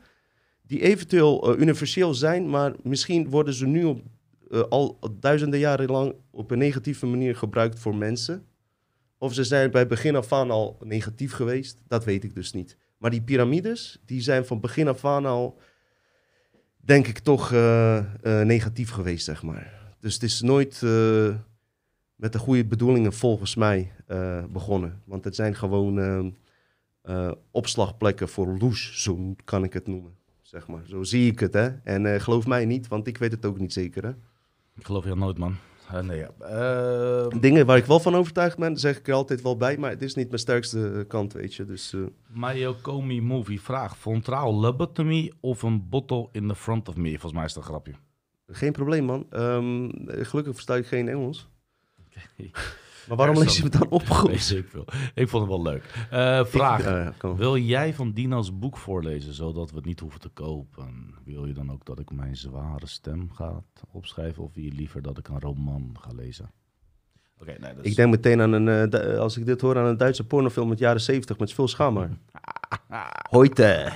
die 0.62 0.80
eventueel 0.80 1.58
universeel 1.58 2.14
zijn... 2.14 2.50
maar 2.50 2.72
misschien 2.82 3.30
worden 3.30 3.54
ze 3.54 3.66
nu 3.66 4.02
al 4.68 4.98
duizenden 5.20 5.58
jaren 5.58 5.90
lang... 5.90 6.14
op 6.30 6.50
een 6.50 6.58
negatieve 6.58 7.06
manier 7.06 7.36
gebruikt 7.36 7.78
voor 7.78 7.94
mensen... 7.94 8.44
Of 9.18 9.34
ze 9.34 9.44
zijn 9.44 9.70
bij 9.70 9.86
begin 9.86 10.16
af 10.16 10.32
aan 10.32 10.50
al 10.50 10.76
negatief 10.82 11.32
geweest, 11.32 11.82
dat 11.88 12.04
weet 12.04 12.24
ik 12.24 12.34
dus 12.34 12.52
niet. 12.52 12.76
Maar 12.98 13.10
die 13.10 13.22
piramides, 13.22 14.00
die 14.04 14.20
zijn 14.20 14.46
van 14.46 14.60
begin 14.60 14.88
af 14.88 15.04
aan 15.04 15.26
al, 15.26 15.58
denk 16.76 17.06
ik, 17.06 17.18
toch 17.18 17.52
eh, 17.52 17.96
eh, 17.98 18.46
negatief 18.46 18.90
geweest, 18.90 19.24
zeg 19.24 19.42
maar. 19.42 19.94
Dus 20.00 20.14
het 20.14 20.22
is 20.22 20.40
nooit 20.40 20.82
eh, 20.82 21.34
met 22.14 22.32
de 22.32 22.38
goede 22.38 22.64
bedoelingen 22.64 23.12
volgens 23.12 23.54
mij 23.54 23.92
begonnen. 24.50 25.02
Want 25.04 25.24
het 25.24 25.34
zijn 25.34 25.54
gewoon 25.54 26.36
opslagplekken 27.50 28.28
voor 28.28 28.58
loes, 28.58 29.02
zo 29.02 29.34
kan 29.44 29.64
ik 29.64 29.72
het 29.72 29.86
noemen. 29.86 30.14
Zeg 30.42 30.66
maar. 30.66 30.82
Zo 30.86 31.02
zie 31.02 31.30
ik 31.30 31.40
het, 31.40 31.54
hè. 31.54 31.68
En 31.68 32.20
geloof 32.20 32.46
mij 32.46 32.64
niet, 32.64 32.88
want 32.88 33.06
ik 33.06 33.18
weet 33.18 33.32
het 33.32 33.44
ook 33.44 33.58
niet 33.58 33.72
zeker, 33.72 34.04
hè. 34.04 34.10
Ik 34.76 34.84
geloof 34.84 35.04
je 35.04 35.14
nooit, 35.14 35.38
man. 35.38 35.56
Eh, 35.92 36.00
nee, 36.00 36.18
ja. 36.18 36.30
Eh, 36.38 37.40
Dingen 37.40 37.66
waar 37.66 37.76
ik 37.76 37.84
wel 37.84 38.00
van 38.00 38.14
overtuigd 38.14 38.58
ben, 38.58 38.76
zeg 38.76 38.98
ik 38.98 39.08
er 39.08 39.14
altijd 39.14 39.42
wel 39.42 39.56
bij. 39.56 39.76
Maar 39.78 39.90
het 39.90 40.02
is 40.02 40.14
niet 40.14 40.26
mijn 40.28 40.38
sterkste 40.40 40.92
eh, 40.92 41.08
kant, 41.08 41.32
weet 41.32 41.54
je. 41.54 41.64
Dus... 41.64 41.92
eh, 41.92 42.00
Mayo 42.28 42.74
Komi 42.82 43.20
Movie 43.22 43.60
vraagt: 43.60 43.96
Frontaal 43.96 44.54
lobotomy 44.54 45.32
of 45.40 45.62
een 45.62 45.88
bottle 45.88 46.28
in 46.32 46.48
the 46.48 46.54
front 46.54 46.88
of 46.88 46.96
me? 46.96 47.10
Volgens 47.10 47.32
mij 47.32 47.44
is 47.44 47.52
dat 47.52 47.62
een 47.62 47.68
grapje. 47.68 47.92
Geen 48.48 48.72
probleem, 48.72 49.04
man. 49.04 49.26
Ehm, 49.30 49.88
gelukkig 50.06 50.54
versta 50.54 50.76
ik 50.76 50.86
geen 50.86 51.08
Engels. 51.08 51.48
Maar 53.08 53.16
waarom 53.16 53.38
lees 53.38 53.56
je 53.56 53.62
me 53.62 53.68
dan 53.68 53.88
op? 53.88 54.02
Weet 54.26 54.50
ik 54.50 54.68
veel. 54.68 54.84
Ik 55.14 55.28
vond 55.28 55.42
het 55.48 55.52
wel 55.52 55.62
leuk. 55.62 56.06
Eh, 56.10 56.44
vraag. 56.44 57.12
Wil 57.36 57.56
jij 57.56 57.94
van 57.94 58.12
Dino's 58.12 58.58
boek 58.58 58.76
voorlezen, 58.76 59.32
zodat 59.34 59.70
we 59.70 59.76
het 59.76 59.84
niet 59.84 60.00
hoeven 60.00 60.20
te 60.20 60.28
kopen? 60.28 61.14
Wil 61.24 61.46
je 61.46 61.52
dan 61.52 61.72
ook 61.72 61.84
dat 61.84 61.98
ik 61.98 62.10
mijn 62.12 62.36
zware 62.36 62.86
stem 62.86 63.30
ga 63.32 63.62
opschrijven, 63.92 64.42
of 64.42 64.54
wil 64.54 64.64
je 64.64 64.72
liever 64.72 65.02
dat 65.02 65.18
ik 65.18 65.28
een 65.28 65.40
roman 65.40 65.96
ga 66.00 66.10
lezen? 66.16 66.50
Oké, 67.40 67.54
nee, 67.60 67.72
is... 67.82 67.90
Ik 67.90 67.96
denk 67.96 68.10
meteen 68.10 68.40
aan 68.40 68.52
een, 68.52 68.90
eh, 68.92 69.18
als 69.18 69.36
ik 69.36 69.46
dit 69.46 69.60
hoor, 69.60 69.78
aan 69.78 69.86
een 69.86 69.96
Duitse 69.96 70.24
pornofilm 70.26 70.68
uit 70.68 70.78
de 70.78 70.84
jaren 70.84 71.00
70 71.00 71.38
met 71.38 71.52
veel 71.52 71.68
schaamhaar. 71.68 72.10
Hoite. 73.30 73.92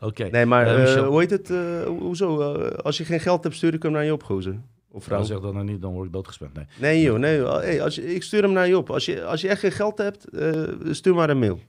Oké. 0.00 0.24
Nee, 0.30 0.46
maar 0.46 0.78
Michel. 0.78 1.04
hoe 1.04 1.20
heet 1.20 1.30
het? 1.30 1.48
ho- 1.48 1.98
hoezo? 1.98 2.52
Als 2.68 2.96
je 2.98 3.04
geen 3.04 3.20
geld 3.20 3.42
hebt, 3.42 3.54
stuur 3.56 3.74
ik 3.74 3.82
hem 3.82 3.92
naar 3.92 4.04
je 4.04 4.12
op, 4.12 4.22
gozer. 4.22 4.60
Of 4.92 5.04
vrouw. 5.04 5.22
Zegt 5.22 5.42
dat 5.42 5.52
nou 5.52 5.64
niet, 5.64 5.82
dan 5.82 5.92
word 5.92 6.06
ik 6.06 6.12
doodgespend. 6.12 6.54
Nee. 6.54 6.66
Nee 6.78 7.02
joh, 7.02 7.18
nee 7.18 7.36
joh. 7.36 7.56
Hey, 7.56 7.82
als 7.82 7.94
je, 7.94 8.14
ik 8.14 8.22
stuur 8.22 8.42
hem 8.42 8.52
naar 8.52 8.68
je 8.68 8.76
op. 8.76 8.90
Als 8.90 9.04
je, 9.04 9.24
als 9.24 9.40
je 9.40 9.48
echt 9.48 9.60
geen 9.60 9.72
geld 9.72 9.98
hebt, 9.98 10.28
eh, 10.28 10.74
stuur 10.90 11.14
maar 11.14 11.30
een 11.30 11.38
mail. 11.38 11.60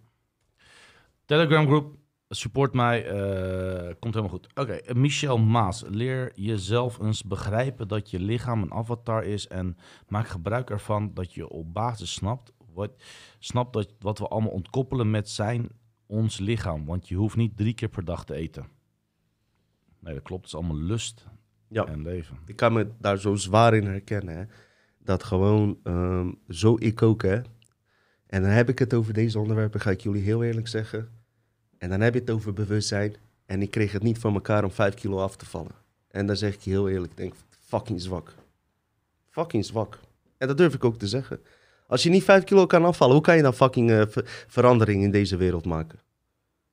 Telegram 1.26 1.68
groep, 1.68 1.96
support 2.30 2.74
mij, 2.74 3.06
eh, 3.06 3.94
komt 4.00 4.14
helemaal 4.14 4.38
goed. 4.38 4.48
Oké, 4.54 4.74
eh, 4.74 4.96
Michel 4.96 5.38
Maas, 5.38 5.84
leer 5.88 6.32
jezelf 6.36 7.00
eens 7.00 7.24
begrijpen 7.24 7.88
dat 7.88 8.10
je 8.10 8.20
lichaam 8.20 8.62
een 8.62 8.74
avatar 8.74 9.24
is 9.24 9.48
en 9.48 9.78
maak 10.08 10.28
gebruik 10.28 10.70
ervan 10.70 11.14
dat 11.14 11.34
je 11.34 11.50
op 11.50 11.74
basis 11.74 12.14
snapt 12.14 12.54
wat, 12.74 12.92
snapt 13.40 13.74
dat, 13.74 13.94
wat 14.00 14.20
we 14.20 14.28
allemaal 14.28 14.52
ontkoppelen 14.52 15.12
met 15.12 15.30
zijn, 15.30 15.70
ons 16.06 16.40
lichaam. 16.40 16.86
Want 16.86 17.08
je 17.08 17.16
hoeft 17.16 17.36
niet 17.36 17.58
drie 17.58 17.74
keer 17.74 17.90
per 17.90 18.06
dag 18.06 18.26
te 18.26 18.34
eten. 18.34 18.68
Nee, 20.00 20.14
dat 20.14 20.24
klopt. 20.24 20.42
Het 20.44 20.54
is 20.54 20.60
allemaal 20.60 20.84
lust 20.84 21.28
Ja. 21.72 21.86
en 21.86 22.02
leven. 22.02 22.38
Ik 22.46 22.56
kan 22.56 22.74
me 22.74 22.88
daar 23.00 23.18
zo 23.18 23.36
zwaar 23.36 23.74
in 23.74 23.86
herkennen. 23.86 24.38
Hè? 24.38 24.44
Dat 25.00 25.24
gewoon 25.24 25.80
ehm, 25.84 26.32
zo 26.50 26.76
ik 26.80 27.02
ook, 27.02 27.22
hè. 27.22 27.42
En 28.28 28.42
dan 28.42 28.52
heb 28.52 28.70
ik 28.70 28.80
het 28.80 28.94
over 28.94 29.14
deze 29.14 29.40
onderwerpen, 29.40 29.80
ga 29.80 29.90
ik 29.90 30.02
jullie 30.02 30.22
heel 30.22 30.44
eerlijk 30.44 30.68
zeggen. 30.68 31.10
En 31.78 31.90
dan 31.90 32.02
heb 32.02 32.14
je 32.14 32.20
het 32.20 32.30
over 32.30 32.54
bewustzijn. 32.54 33.16
En 33.46 33.62
ik 33.62 33.72
kreeg 33.72 33.92
het 33.92 34.04
niet 34.04 34.18
van 34.20 34.34
elkaar 34.34 34.64
om 34.64 34.72
vijf 34.72 34.94
kilo 34.94 35.20
af 35.20 35.36
te 35.36 35.46
vallen. 35.46 35.72
En 36.08 36.26
dan 36.26 36.36
zeg 36.38 36.54
ik 36.54 36.62
je 36.62 36.70
heel 36.70 36.90
eerlijk, 36.90 37.12
ik 37.12 37.18
denk 37.18 37.34
fucking 37.60 38.02
zwak. 38.02 38.34
Fucking 39.30 39.66
zwak. 39.66 40.00
En 40.38 40.48
dat 40.48 40.58
durf 40.58 40.74
ik 40.74 40.84
ook 40.84 40.98
te 41.00 41.08
zeggen. 41.08 41.40
Als 41.88 42.04
je 42.04 42.10
niet 42.10 42.24
vijf 42.24 42.44
kilo 42.44 42.66
kan 42.66 42.86
afvallen, 42.86 43.14
hoe 43.16 43.24
kan 43.24 43.36
je 43.36 43.42
dan 43.42 43.54
fucking 43.54 43.92
eh, 43.92 44.02
ver- 44.08 44.46
verandering 44.48 45.04
in 45.04 45.12
deze 45.12 45.38
wereld 45.38 45.66
maken? 45.66 46.00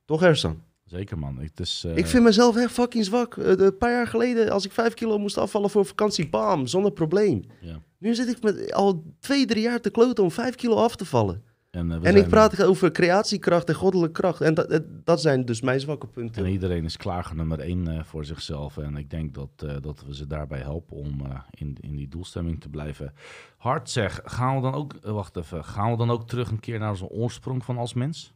Toch, 0.04 0.22
Ersan? 0.22 0.62
Zeker 0.88 1.18
man. 1.18 1.38
Het 1.38 1.60
is, 1.60 1.84
eh, 1.86 1.96
Ik 1.96 2.06
vind 2.06 2.22
mezelf 2.24 2.56
echt 2.56 2.72
fucking 2.72 3.04
zwak. 3.04 3.36
Eh, 3.36 3.52
Een 3.56 3.76
paar 3.76 3.90
jaar 3.90 4.06
geleden, 4.06 4.50
als 4.50 4.64
ik 4.64 4.72
vijf 4.72 4.94
kilo 4.94 5.18
moest 5.18 5.38
afvallen 5.38 5.70
voor 5.70 5.86
vakantie, 5.86 6.28
bam, 6.28 6.66
zonder 6.66 6.92
probleem. 6.92 7.44
ja. 7.60 7.80
Nu 7.98 8.14
zit 8.14 8.28
ik 8.28 8.42
met 8.42 8.72
al 8.72 9.02
twee, 9.20 9.46
drie 9.46 9.62
jaar 9.62 9.80
te 9.80 9.90
kloten 9.90 10.24
om 10.24 10.30
vijf 10.30 10.54
kilo 10.54 10.74
af 10.76 10.96
te 10.96 11.04
vallen. 11.04 11.42
En, 11.70 11.90
eh, 11.92 11.98
En 12.02 12.16
ik 12.16 12.28
praat 12.28 12.62
over 12.62 12.90
creatiekracht 12.92 13.68
en 13.68 13.74
goddelijke 13.74 14.20
kracht. 14.20 14.40
En 14.40 14.54
dat, 14.54 14.82
dat- 15.04 15.20
zijn 15.20 15.44
dus 15.44 15.60
mijn 15.60 15.80
zwakke 15.80 16.06
punten. 16.06 16.44
En 16.44 16.50
iedereen 16.50 16.84
is 16.84 16.96
klaar 16.96 17.32
nummer 17.34 17.60
één 17.60 18.04
voor 18.04 18.24
zichzelf. 18.24 18.76
En 18.78 18.96
ik 18.96 19.10
denk 19.10 19.34
dat, 19.34 19.48
dat 19.82 20.04
we 20.06 20.14
ze 20.14 20.26
daarbij 20.26 20.58
helpen 20.60 20.96
om 20.96 21.20
in, 21.50 21.76
in 21.80 21.96
die 21.96 22.08
doelstemming 22.08 22.60
te 22.60 22.68
blijven. 22.68 23.12
Hard 23.56 23.90
zeg, 23.90 24.20
gaan 24.24 24.56
we 24.56 24.62
dan 24.62 24.74
ook, 24.74 24.94
wacht 25.02 25.36
even, 25.36 25.64
gaan 25.64 25.90
we 25.90 25.96
dan 25.96 26.10
ook 26.10 26.28
terug 26.28 26.50
een 26.50 26.60
keer 26.60 26.78
naar 26.78 26.90
onze 26.90 27.08
oorsprong 27.08 27.64
van 27.64 27.78
als 27.78 27.94
mens? 27.94 28.34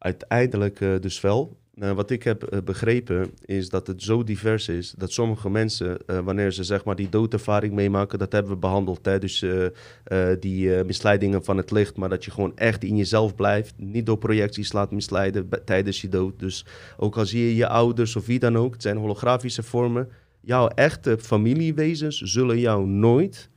Uiteindelijk 0.00 0.80
eh, 0.80 0.94
dus 1.00 1.20
wel. 1.20 1.58
Nou, 1.74 1.94
wat 1.94 2.10
ik 2.10 2.22
heb 2.22 2.42
eh, 2.42 2.58
begrepen 2.64 3.30
is 3.44 3.68
dat 3.68 3.86
het 3.86 4.02
zo 4.02 4.24
divers 4.24 4.68
is 4.68 4.94
dat 4.98 5.12
sommige 5.12 5.50
mensen, 5.50 5.98
eh, 6.06 6.18
wanneer 6.18 6.52
ze 6.52 6.64
zeg 6.64 6.84
maar 6.84 6.96
die 6.96 7.08
doodervaring 7.08 7.72
meemaken, 7.72 8.18
dat 8.18 8.32
hebben 8.32 8.52
we 8.52 8.58
behandeld. 8.58 9.04
Hè? 9.04 9.18
Dus 9.18 9.42
eh, 9.42 9.64
eh, 10.04 10.40
die 10.40 10.76
eh, 10.76 10.84
misleidingen 10.84 11.44
van 11.44 11.56
het 11.56 11.70
licht, 11.70 11.96
maar 11.96 12.08
dat 12.08 12.24
je 12.24 12.30
gewoon 12.30 12.56
echt 12.56 12.84
in 12.84 12.96
jezelf 12.96 13.34
blijft, 13.34 13.74
niet 13.76 14.06
door 14.06 14.18
projecties 14.18 14.72
laat 14.72 14.90
misleiden 14.90 15.48
tijdens 15.64 16.00
je 16.00 16.08
dood. 16.08 16.38
Dus 16.38 16.66
ook 16.96 17.16
al 17.16 17.26
zie 17.26 17.44
je 17.46 17.56
je 17.56 17.68
ouders 17.68 18.16
of 18.16 18.26
wie 18.26 18.38
dan 18.38 18.56
ook, 18.56 18.72
het 18.72 18.82
zijn 18.82 18.96
holografische 18.96 19.62
vormen. 19.62 20.08
Jouw 20.40 20.68
echte 20.68 21.18
familiewezens 21.18 22.20
zullen 22.20 22.58
jou 22.58 22.86
nooit 22.86 23.50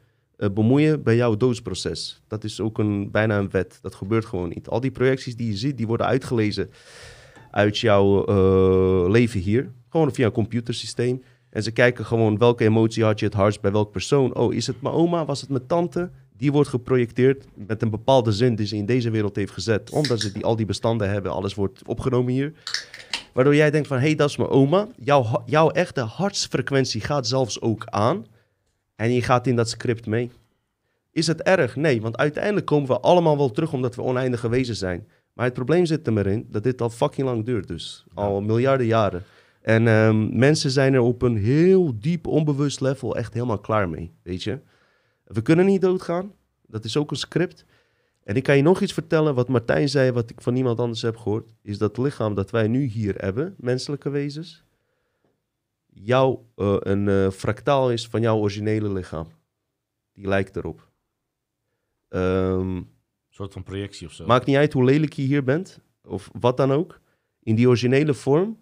eh, 0.44 0.50
bemoeien 0.50 1.04
bij 1.04 1.16
jouw 1.16 1.38
doodsproces. 1.38 2.22
Dat 2.28 2.44
is 2.44 2.62
ook 2.62 2.78
een, 2.78 3.12
bijna 3.12 3.38
een 3.38 3.50
wet. 3.50 3.80
Dat 3.82 3.96
gebeurt 3.96 4.26
gewoon 4.26 4.50
niet. 4.50 4.68
Al 4.68 4.80
die 4.80 4.92
projecties 4.92 5.36
die 5.36 5.48
je 5.48 5.58
ziet, 5.58 5.78
die 5.78 5.88
worden 5.88 6.06
uitgelezen 6.06 6.70
uit 7.52 7.78
jouw 7.78 8.26
eh, 8.26 9.10
leven 9.10 9.40
hier. 9.40 9.72
Gewoon 9.90 10.14
via 10.14 10.26
een 10.26 10.32
computersysteem. 10.32 11.24
En 11.50 11.64
ze 11.64 11.72
kijken 11.72 12.06
gewoon 12.06 12.38
welke 12.38 12.64
emotie 12.64 13.04
had 13.04 13.20
je 13.20 13.26
het 13.26 13.34
hardst 13.34 13.62
bij 13.62 13.72
welke 13.72 13.92
persoon. 13.92 14.36
Oh, 14.36 14.54
is 14.54 14.68
het 14.68 14.82
mijn 14.82 14.96
oma? 14.96 15.26
Was 15.26 15.42
het 15.42 15.50
mijn 15.50 15.68
tante? 15.68 16.10
Die 16.38 16.52
wordt 16.52 16.70
geprojecteerd 16.70 17.46
met 17.54 17.82
een 17.82 17.90
bepaalde 17.90 18.32
zin 18.32 18.56
die 18.56 18.66
ze 18.66 18.76
in 18.76 18.86
deze 18.86 19.10
wereld 19.10 19.36
heeft 19.36 19.52
gezet. 19.52 19.90
Omdat 19.90 20.20
ze 20.20 20.32
die, 20.32 20.46
al 20.46 20.56
die 20.56 20.66
bestanden 20.66 21.10
hebben. 21.10 21.32
Alles 21.32 21.54
wordt 21.54 21.82
opgenomen 21.86 22.34
hier. 22.34 22.54
Waardoor 23.34 23.56
jij 23.56 23.72
denkt 23.72 23.88
van, 23.88 23.98
hé, 23.98 24.06
hey, 24.06 24.16
dat 24.16 24.30
is 24.30 24.38
mijn 24.38 24.50
oma. 24.50 24.88
Jouw, 25.00 25.44
jouw 25.46 25.70
echte 25.70 26.02
hartsfrequentie 26.02 27.02
gaat 27.02 27.28
zelfs 27.28 27.62
ook 27.62 27.86
aan. 27.86 28.26
En 29.04 29.14
je 29.14 29.22
gaat 29.22 29.48
in 29.48 29.56
dat 29.56 29.70
script 29.70 30.06
mee. 30.06 30.32
Is 31.12 31.28
het 31.28 31.42
erg? 31.42 31.76
Nee, 31.76 32.02
want 32.02 32.18
uiteindelijk 32.18 32.66
komen 32.66 32.88
we 32.88 33.00
allemaal 33.00 33.38
wel 33.38 33.52
terug 33.52 33.74
omdat 33.74 33.96
we 33.96 34.02
oneindige 34.02 34.50
wezens 34.50 34.80
zijn. 34.80 35.08
Maar 35.34 35.46
het 35.46 35.54
probleem 35.54 35.86
zit 35.86 36.08
er 36.08 36.14
maar 36.14 36.26
in 36.26 36.48
dat 36.50 36.64
dit 36.64 36.82
al 36.82 36.90
fucking 36.90 37.28
lang 37.28 37.46
duurt 37.46 37.68
dus. 37.68 38.06
Al 38.14 38.42
miljarden 38.42 38.86
jaren. 38.86 39.24
En 39.62 39.88
ehm, 39.88 40.38
mensen 40.38 40.72
zijn 40.72 40.94
er 40.94 41.02
op 41.02 41.22
een 41.22 41.38
heel 41.38 42.00
diep 42.00 42.28
onbewust 42.28 42.82
level 42.82 43.16
echt 43.16 43.34
helemaal 43.34 43.60
klaar 43.60 43.90
mee, 43.90 44.12
weet 44.22 44.44
je. 44.44 44.60
We 45.24 45.42
kunnen 45.42 45.66
niet 45.66 45.82
doodgaan. 45.82 46.32
Dat 46.68 46.86
is 46.86 46.98
ook 46.98 47.12
een 47.12 47.18
script. 47.18 47.66
En 48.24 48.36
ik 48.36 48.44
kan 48.44 48.56
je 48.56 48.62
nog 48.62 48.82
iets 48.82 48.94
vertellen 48.94 49.36
wat 49.36 49.48
Martijn 49.48 49.90
zei, 49.90 50.12
wat 50.12 50.30
ik 50.30 50.42
van 50.42 50.54
niemand 50.54 50.80
anders 50.80 51.02
heb 51.02 51.18
gehoord. 51.18 51.54
Is 51.62 51.78
dat 51.78 51.96
het 51.96 52.06
lichaam 52.06 52.36
dat 52.36 52.52
wij 52.52 52.68
nu 52.68 52.84
hier 52.84 53.16
hebben, 53.18 53.56
menselijke 53.58 54.10
wezens, 54.10 54.64
jouw, 55.94 56.46
eh, 56.56 56.76
een 56.80 57.08
eh, 57.08 57.30
fractaal 57.30 57.92
is 57.92 58.08
van 58.08 58.22
jouw 58.22 58.38
originele 58.38 58.92
lichaam. 58.92 59.28
Die 60.14 60.28
lijkt 60.28 60.56
erop. 60.56 60.92
Ehm, 62.08 62.76
Een 62.76 63.40
soort 63.40 63.54
van 63.54 63.64
projectie 63.64 64.08
of 64.08 64.14
zo. 64.14 64.26
Maakt 64.26 64.46
niet 64.46 64.56
uit 64.56 64.74
hoe 64.74 64.84
lelijk 64.84 65.14
je 65.14 65.22
hier 65.22 65.44
bent, 65.44 65.80
of 66.04 66.30
wat 66.40 66.58
dan 66.58 66.72
ook. 66.72 67.00
In 67.40 67.56
die 67.56 67.68
originele 67.68 68.14
vorm 68.14 68.58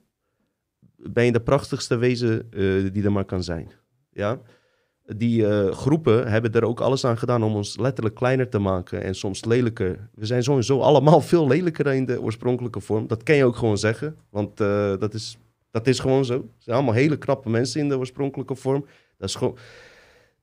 ben 0.96 1.26
je 1.26 1.32
de 1.32 1.42
prachtigste 1.42 1.96
wezen 1.96 2.52
eh, 2.52 2.94
die 2.94 3.04
er 3.04 3.12
maar 3.12 3.26
kan 3.26 3.44
zijn. 3.44 3.72
Ja? 4.12 4.42
Die 5.16 5.72
groepen 5.72 6.28
hebben 6.28 6.52
er 6.52 6.66
ook 6.66 6.80
alles 6.80 7.06
aan 7.06 7.18
gedaan 7.18 7.44
om 7.44 7.56
ons 7.56 7.78
letterlijk 7.78 8.16
kleiner 8.16 8.50
te 8.50 8.60
maken 8.60 9.04
en 9.04 9.16
soms 9.16 9.46
lelijker. 9.46 10.10
We 10.16 10.26
zijn 10.26 10.44
sowieso 10.44 10.80
allemaal 10.80 11.22
veel 11.32 11.48
lelijker 11.48 11.84
dan 11.84 11.94
in 11.94 12.06
de 12.06 12.22
oorspronkelijke 12.22 12.80
vorm. 12.80 13.08
Dat 13.08 13.24
kan 13.24 13.36
je 13.36 13.46
ook 13.46 13.56
gewoon 13.56 13.78
zeggen, 13.78 14.18
want 14.30 14.58
dat, 14.58 15.14
is, 15.14 15.38
dat 15.72 15.88
is 15.88 16.00
gewoon 16.00 16.26
zo. 16.26 16.34
Het 16.34 16.44
zijn 16.58 16.76
allemaal 16.76 16.94
hele 16.94 17.18
knappe 17.18 17.50
mensen 17.50 17.82
in 17.82 17.90
de 17.90 17.98
oorspronkelijke 17.98 18.56
vorm. 18.56 18.86
Dat 19.18 19.30
is 19.30 19.36
gewoon, 19.36 19.58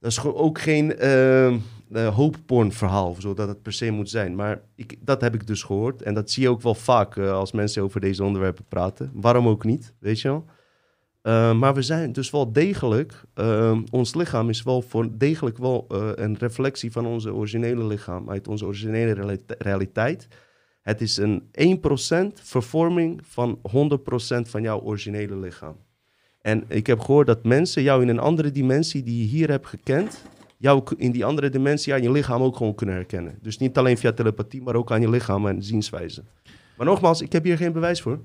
dat 0.00 0.10
is 0.10 0.24
ook 0.24 0.60
geen 0.60 0.96
eh, 0.96 1.46
eh, 1.46 2.14
hoopporn 2.14 2.72
verhaal, 2.72 3.16
zodat 3.18 3.48
het 3.48 3.62
per 3.62 3.72
se 3.72 3.90
moet 3.90 4.10
zijn. 4.10 4.34
Maar 4.34 4.60
ik, 4.74 4.96
dat 5.00 5.20
heb 5.20 5.34
ik 5.34 5.46
dus 5.46 5.62
gehoord. 5.62 6.02
En 6.02 6.14
dat 6.14 6.30
zie 6.30 6.42
je 6.42 6.48
ook 6.48 6.62
wel 6.62 6.74
vaak 6.74 7.16
eh, 7.16 7.32
als 7.32 7.52
mensen 7.52 7.82
over 7.82 8.00
deze 8.00 8.24
onderwerpen 8.24 8.64
praten. 8.68 9.10
Waarom 9.14 9.48
ook 9.48 9.64
niet, 9.64 9.94
weet 9.98 10.20
je 10.20 10.28
wel? 10.28 10.44
Eh, 11.22 11.52
maar 11.54 11.74
we 11.74 11.82
zijn 11.82 12.12
dus 12.12 12.30
wel 12.30 12.52
degelijk, 12.52 13.22
eh, 13.34 13.78
ons 13.90 14.14
lichaam 14.14 14.48
is 14.48 14.62
wel 14.62 14.82
voor 14.82 15.08
degelijk 15.12 15.58
wel 15.58 15.84
een 16.14 16.36
reflectie 16.38 16.92
van 16.92 17.06
onze 17.06 17.34
originele 17.34 17.86
lichaam, 17.86 18.30
uit 18.30 18.48
onze 18.48 18.66
originele 18.66 19.12
realite- 19.12 19.54
realiteit. 19.58 20.28
Het 20.88 21.00
is 21.00 21.16
een 21.16 21.42
1% 22.34 22.42
vervorming 22.42 23.20
van 23.22 23.58
100% 23.58 23.60
van 24.40 24.62
jouw 24.62 24.80
originele 24.80 25.36
lichaam. 25.36 25.76
En 26.40 26.64
ik 26.68 26.86
heb 26.86 27.00
gehoord 27.00 27.26
dat 27.26 27.44
mensen 27.44 27.82
jou 27.82 28.02
in 28.02 28.08
een 28.08 28.18
andere 28.18 28.50
dimensie 28.50 29.02
die 29.02 29.18
je 29.18 29.28
hier 29.28 29.50
hebt 29.50 29.66
gekend, 29.66 30.22
jou 30.56 30.82
in 30.96 31.12
die 31.12 31.24
andere 31.24 31.48
dimensie 31.48 31.92
aan 31.92 32.02
je 32.02 32.10
lichaam 32.10 32.42
ook 32.42 32.56
gewoon 32.56 32.74
kunnen 32.74 32.94
herkennen. 32.94 33.38
Dus 33.42 33.58
niet 33.58 33.78
alleen 33.78 33.98
via 33.98 34.12
telepathie, 34.12 34.62
maar 34.62 34.74
ook 34.74 34.92
aan 34.92 35.00
je 35.00 35.10
lichaam 35.10 35.46
en 35.46 35.62
zienswijze. 35.62 36.24
Maar 36.76 36.86
nogmaals, 36.86 37.20
ik 37.20 37.32
heb 37.32 37.44
hier 37.44 37.56
geen 37.56 37.72
bewijs 37.72 38.00
voor. 38.00 38.20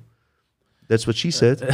That's 0.88 1.03
what 1.03 1.15
she 1.15 1.31
said. 1.31 1.64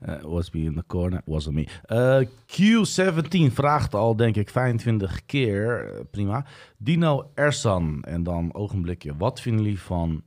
Eh, 0.00 0.22
was 0.22 0.50
me 0.50 0.60
in 0.60 0.74
the 0.74 0.84
corner, 0.86 1.22
wasn't 1.24 1.54
me. 1.54 1.66
Eh, 1.82 2.26
Q17 2.46 3.52
vraagt 3.52 3.94
al, 3.94 4.16
denk 4.16 4.36
ik, 4.36 4.48
25 4.48 5.24
keer. 5.26 5.92
Eh, 5.92 6.00
prima. 6.10 6.46
Dino 6.78 7.30
Ersan. 7.34 8.02
En 8.02 8.22
dan 8.22 8.54
ogenblikje. 8.54 9.16
Wat 9.16 9.40
vinden 9.40 9.62
jullie 9.62 9.80
van 9.80 10.22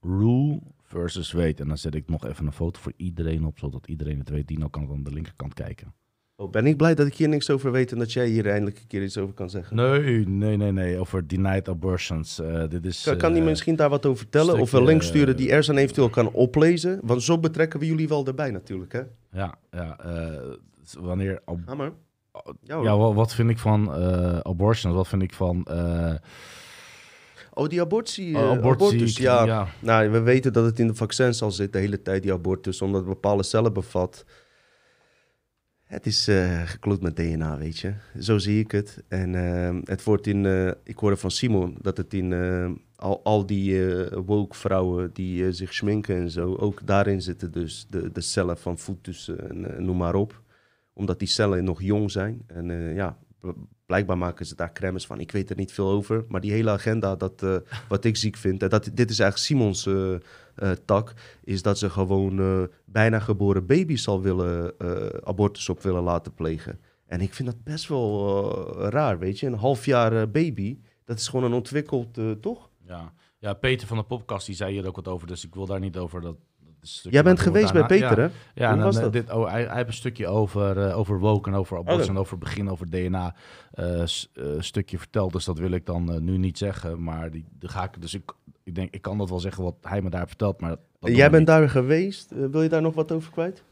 Rule 0.00 0.60
versus 0.82 1.32
Wade? 1.32 1.54
En 1.54 1.68
dan 1.68 1.78
zet 1.78 1.94
ik 1.94 2.08
nog 2.08 2.26
even 2.26 2.46
een 2.46 2.52
foto 2.52 2.80
voor 2.80 2.92
iedereen 2.96 3.44
op, 3.44 3.58
zodat 3.58 3.88
iedereen 3.88 4.18
het 4.18 4.28
weet. 4.28 4.48
Dino 4.48 4.68
kan 4.68 4.90
aan 4.90 5.02
de 5.02 5.12
linkerkant 5.12 5.54
kijken. 5.54 5.94
Oh, 6.40 6.50
ben 6.50 6.66
ik 6.66 6.76
blij 6.76 6.94
dat 6.94 7.06
ik 7.06 7.14
hier 7.14 7.28
niks 7.28 7.50
over 7.50 7.72
weet 7.72 7.92
en 7.92 7.98
dat 7.98 8.12
jij 8.12 8.26
hier 8.28 8.46
eindelijk 8.48 8.78
een 8.78 8.86
keer 8.86 9.02
iets 9.02 9.18
over 9.18 9.34
kan 9.34 9.50
zeggen. 9.50 9.76
Nee, 9.76 10.26
nee, 10.26 10.56
nee, 10.56 10.72
nee. 10.72 10.98
Over 10.98 11.26
denied 11.26 11.68
abortions. 11.68 12.40
Eh, 12.40 12.68
dit 12.68 12.84
is... 12.86 13.02
Kan, 13.02 13.16
kan 13.16 13.32
die 13.32 13.42
eh, 13.42 13.48
misschien 13.48 13.76
daar 13.76 13.88
wat 13.88 14.06
over 14.06 14.18
vertellen? 14.18 14.58
of 14.60 14.72
een 14.72 14.84
link 14.84 15.02
sturen 15.02 15.28
eh, 15.34 15.36
die 15.36 15.50
Erzan 15.50 15.76
eventueel 15.76 16.08
kan 16.10 16.30
oplezen? 16.32 17.00
Want 17.02 17.22
zo 17.22 17.38
betrekken 17.38 17.80
we 17.80 17.86
jullie 17.86 18.08
wel 18.08 18.26
erbij 18.26 18.50
natuurlijk, 18.50 18.92
hè? 18.92 19.02
Ja, 19.32 19.54
ja. 19.70 19.98
eh, 19.98 20.40
wanneer... 21.00 21.40
maar. 21.76 21.90
Ja, 22.62 22.82
ja, 22.82 22.96
wat 22.96 23.34
vind 23.34 23.50
ik 23.50 23.58
van 23.58 23.94
eh, 23.94 24.38
abortions? 24.38 24.94
Wat 24.94 25.08
vind 25.08 25.22
ik 25.22 25.34
van... 25.34 25.64
eh, 25.64 26.14
Oh, 27.52 27.68
die 27.68 27.80
abortie. 27.80 28.36
Oh, 28.36 28.42
eh, 28.42 28.50
abortie, 28.50 28.86
abortus, 28.86 29.16
ja. 29.16 29.44
ja. 29.44 29.68
Nou, 29.80 30.10
we 30.10 30.20
weten 30.20 30.52
dat 30.52 30.64
het 30.64 30.78
in 30.78 30.86
de 30.86 30.94
vaccins 30.94 31.42
al 31.42 31.50
zit 31.50 31.72
de 31.72 31.78
hele 31.78 32.02
tijd, 32.02 32.22
die 32.22 32.32
abortus, 32.32 32.82
omdat 32.82 33.00
het 33.00 33.08
bepaalde 33.08 33.42
cellen 33.42 33.72
bevat. 33.72 34.24
Het 35.88 36.06
is 36.06 36.28
eh 36.28 36.62
gekloot 36.64 37.00
met 37.00 37.16
DNA, 37.16 37.58
weet 37.58 37.78
je. 37.78 37.92
Zo 38.20 38.38
zie 38.38 38.60
ik 38.60 38.70
het. 38.70 39.02
En 39.08 39.34
eh, 39.34 39.76
het 39.84 40.04
wordt 40.04 40.26
in, 40.26 40.46
eh, 40.46 40.70
ik 40.84 40.98
hoorde 40.98 41.16
van 41.16 41.30
Simon 41.30 41.76
dat 41.80 41.96
het 41.96 42.14
in 42.14 42.32
eh, 42.32 42.70
al, 42.96 43.20
al 43.24 43.46
die 43.46 43.82
woke 44.24 44.56
vrouwen 44.56 45.10
die 45.12 45.52
zich 45.52 45.74
schminken 45.74 46.16
en 46.16 46.30
zo, 46.30 46.54
ook 46.54 46.86
daarin 46.86 47.22
zitten 47.22 47.52
dus 47.52 47.86
de, 47.90 48.12
de 48.12 48.20
cellen 48.20 48.58
van 48.58 48.78
voetussen 48.78 49.50
en 49.50 49.84
noem 49.84 49.96
maar 49.96 50.14
op. 50.14 50.42
Omdat 50.92 51.18
die 51.18 51.28
cellen 51.28 51.64
nog 51.64 51.82
jong 51.82 52.10
zijn. 52.10 52.42
En 52.46 52.94
ja, 52.94 53.18
blijkbaar 53.86 54.18
maken 54.18 54.46
ze 54.46 54.54
daar 54.54 54.72
crèmes 54.72 55.06
van. 55.06 55.20
Ik 55.20 55.32
weet 55.32 55.50
er 55.50 55.56
niet 55.56 55.72
veel 55.72 55.88
over. 55.88 56.24
Maar 56.28 56.40
die 56.40 56.52
hele 56.52 56.70
agenda, 56.70 57.16
dat, 57.16 57.62
wat 57.88 58.04
ik 58.04 58.16
ziek 58.16 58.36
vind, 58.36 58.60
dat, 58.60 58.90
dit 58.94 59.10
is 59.10 59.18
eigenlijk 59.18 59.38
Simons 59.38 59.88
tak, 60.84 61.12
is 61.44 61.62
dat 61.62 61.78
ze 61.78 61.90
gewoon 61.90 62.38
eh, 62.38 62.62
bijna 62.84 63.18
geboren 63.18 63.66
baby's 63.66 64.08
al 64.08 64.20
willen, 64.22 64.78
eh, 64.78 65.06
abortus 65.24 65.68
op 65.68 65.82
willen 65.82 66.02
laten 66.02 66.34
plegen. 66.34 66.80
En 67.06 67.20
ik 67.20 67.34
vind 67.34 67.48
dat 67.48 67.62
best 67.64 67.88
wel 67.88 68.76
eh, 68.78 68.88
raar, 68.88 69.18
weet 69.18 69.40
je. 69.40 69.46
Een 69.46 69.54
half 69.54 69.84
jaar 69.86 70.12
eh, 70.12 70.28
baby, 70.32 70.78
dat 71.04 71.18
is 71.18 71.28
gewoon 71.28 71.44
een 71.44 71.52
ontwikkeld, 71.56 72.18
eh, 72.18 72.30
toch? 72.30 72.70
Ja. 72.86 73.12
ja, 73.38 73.54
Peter 73.54 73.86
van 73.86 73.96
de 73.96 74.02
podcast 74.02 74.46
die 74.46 74.54
zei 74.54 74.72
hier 74.72 74.86
ook 74.86 74.96
wat 74.96 75.08
over, 75.08 75.26
dus 75.26 75.44
ik 75.44 75.54
wil 75.54 75.66
daar 75.66 75.80
niet 75.80 75.96
over 75.96 76.20
dat. 76.20 76.36
Jij 77.02 77.22
bent 77.22 77.40
geweest 77.40 77.72
bij 77.72 77.86
Peter, 77.86 78.18
ja. 78.20 78.30
hè? 78.54 78.62
Ja, 78.64 78.74
Hoe 78.74 78.82
was 78.82 78.96
eh, 78.96 79.02
dat? 79.02 79.12
Dit, 79.12 79.30
oh, 79.32 79.50
hij, 79.50 79.64
hij 79.64 79.74
heeft 79.76 79.88
een 79.88 79.94
stukje 79.94 80.26
over, 80.26 80.78
eh, 80.88 80.98
over 80.98 81.18
woke 81.18 81.50
en 81.50 81.56
over 81.56 81.76
abortus 81.78 82.04
Oh. 82.04 82.10
en 82.10 82.18
over 82.18 82.38
begin 82.38 82.70
over 82.70 82.90
DNA 82.90 83.34
eh, 83.70 84.02
s- 84.06 84.30
eh, 84.34 84.44
stukje 84.58 84.98
verteld. 84.98 85.32
Dus 85.32 85.44
dat 85.44 85.58
wil 85.58 85.70
ik 85.70 85.86
dan 85.86 86.12
eh, 86.12 86.20
nu 86.20 86.36
niet 86.38 86.58
zeggen. 86.58 87.02
Maar 87.02 87.30
die, 87.30 87.44
die 87.58 87.68
ga 87.68 87.84
ik, 87.84 88.00
dus 88.00 88.14
ik, 88.14 88.32
ik 88.68 88.74
denk, 88.74 88.94
ik 88.94 89.02
kan 89.02 89.18
dat 89.18 89.28
wel 89.28 89.40
zeggen 89.40 89.62
wat 89.64 89.74
hij 89.82 90.02
me 90.02 90.08
daar 90.10 90.18
heeft 90.20 90.30
verteld. 90.36 90.60
Maar 90.60 90.76
dat 91.00 91.10
Jij 91.16 91.30
bent 91.30 91.32
niet. 91.38 91.46
daar 91.46 91.68
geweest. 91.68 92.30
Eh, 92.30 92.38
wil 92.50 92.62
je 92.62 92.68
daar 92.68 92.82
nog 92.82 92.94
wat 92.94 93.12
over 93.12 93.30
kwijt? 93.32 93.62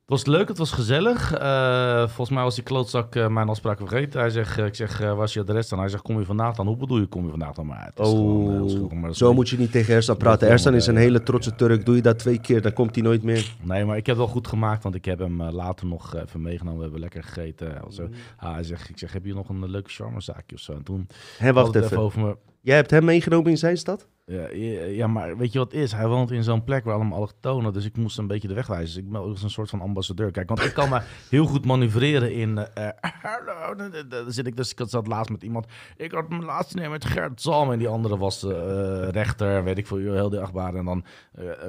Het 0.00 0.16
was 0.16 0.26
leuk, 0.26 0.48
het 0.48 0.58
was 0.58 0.70
gezellig. 0.72 1.32
Eh, 1.34 1.98
volgens 2.06 2.30
mij 2.30 2.42
was 2.42 2.54
die 2.54 2.64
klootzak 2.64 3.14
eh, 3.14 3.28
mijn 3.28 3.48
afspraak 3.48 3.78
vergeten. 3.78 4.20
Hij 4.20 4.30
zegt, 4.30 4.58
ik 4.58 4.74
zeg, 4.74 5.00
eh, 5.00 5.14
waar 5.14 5.24
is 5.24 5.32
je 5.32 5.40
adres 5.40 5.68
dan? 5.68 5.78
Hij 5.78 5.88
zegt, 5.88 6.02
kom 6.02 6.18
je 6.18 6.24
vandaag 6.24 6.54
dan? 6.56 6.66
Hoe 6.66 6.76
bedoel 6.76 6.98
je, 6.98 7.06
kom 7.06 7.24
je 7.24 7.30
vandaag 7.30 7.52
dan? 7.54 7.66
Maar 7.66 7.84
het 7.84 7.98
is 7.98 8.08
gewoon 8.08 8.46
maar 8.46 8.60
Oh, 9.04 9.10
is 9.10 9.18
zo 9.18 9.26
niet- 9.26 9.34
moet 9.36 9.48
je 9.48 9.58
niet 9.58 9.72
tegen 9.72 9.94
Ersan 9.94 10.16
praten. 10.16 10.38
Dat 10.40 10.48
is 10.48 10.54
Ersan 10.54 10.74
is 10.74 10.86
een 10.86 10.96
hele 10.96 11.22
trotse 11.22 11.50
ja, 11.50 11.56
Turk. 11.56 11.84
Doe 11.86 11.96
je 11.96 12.02
dat 12.02 12.18
twee 12.18 12.40
keer, 12.40 12.62
dan 12.62 12.72
komt 12.72 12.94
hij 12.94 13.04
nooit 13.04 13.22
meer. 13.22 13.54
Nee, 13.62 13.84
maar 13.84 13.96
ik 13.96 14.06
heb 14.06 14.16
wel 14.16 14.26
goed 14.26 14.46
gemaakt, 14.46 14.82
want 14.82 14.94
ik 14.94 15.04
heb 15.04 15.18
hem 15.18 15.42
later 15.42 15.86
nog 15.86 16.14
even 16.16 16.40
meegenomen. 16.42 16.76
We 16.76 16.82
hebben 16.82 17.00
lekker 17.00 17.22
gegeten. 17.22 17.84
of 17.86 17.94
zo. 17.94 18.08
Ah, 18.36 18.52
hij 18.54 18.62
zegt, 18.62 18.88
ik 18.88 18.98
zeg, 18.98 19.12
heb 19.12 19.24
je 19.24 19.34
nog 19.34 19.48
een 19.48 19.70
leuke 19.70 19.90
charmezaakje 19.90 20.56
of 20.56 20.62
zo? 20.62 20.72
En 20.72 20.82
toen 20.82 21.06
Hé, 21.38 21.52
wacht 21.52 21.74
even. 21.74 21.98
over 21.98 22.20
me. 22.20 22.36
Jij 22.60 22.76
hebt 22.76 22.90
hem 22.90 23.04
meegenomen 23.04 23.50
in 23.50 23.58
zijn 23.58 23.76
stad? 23.76 24.06
Ja, 24.28 24.48
ja, 24.86 25.06
maar 25.06 25.36
weet 25.36 25.52
je 25.52 25.58
wat 25.58 25.72
het 25.72 25.80
is? 25.80 25.92
Hij 25.92 26.06
woont 26.06 26.30
in 26.30 26.42
zo'n 26.42 26.64
plek 26.64 26.84
waar 26.84 26.94
allemaal 26.94 27.16
allochtonen, 27.16 27.72
dus 27.72 27.84
ik 27.84 27.96
moest 27.96 28.18
een 28.18 28.26
beetje 28.26 28.48
de 28.48 28.54
weg 28.54 28.66
wijzen. 28.66 28.86
Dus 28.86 29.04
ik 29.04 29.10
ben 29.10 29.20
ook 29.20 29.42
een 29.42 29.50
soort 29.50 29.70
van 29.70 29.80
ambassadeur. 29.80 30.30
Kijk, 30.30 30.48
want 30.48 30.64
ik 30.64 30.72
kan 30.74 30.88
me 30.88 31.00
heel 31.30 31.46
goed 31.46 31.64
manoeuvreren 31.64 32.32
in... 32.32 32.66
hallo, 33.00 33.74
dan 33.74 34.32
zit 34.32 34.46
ik 34.46 34.56
dus, 34.56 34.74
ik 34.74 34.82
zat 34.86 35.06
laatst 35.06 35.30
met 35.30 35.42
iemand... 35.42 35.66
Ik 35.96 36.12
had 36.12 36.28
mijn 36.28 36.44
laatste 36.44 36.76
neer 36.76 36.90
met 36.90 37.04
Gert 37.04 37.42
Zalm 37.42 37.72
en 37.72 37.78
die 37.78 37.88
andere 37.88 38.16
was 38.16 38.44
eh, 38.44 39.08
rechter, 39.08 39.64
weet 39.64 39.78
ik 39.78 39.86
veel, 39.86 39.98
heel 39.98 40.30
de 40.30 40.40
achtbare. 40.40 40.78
En 40.78 40.84
dan 40.84 41.04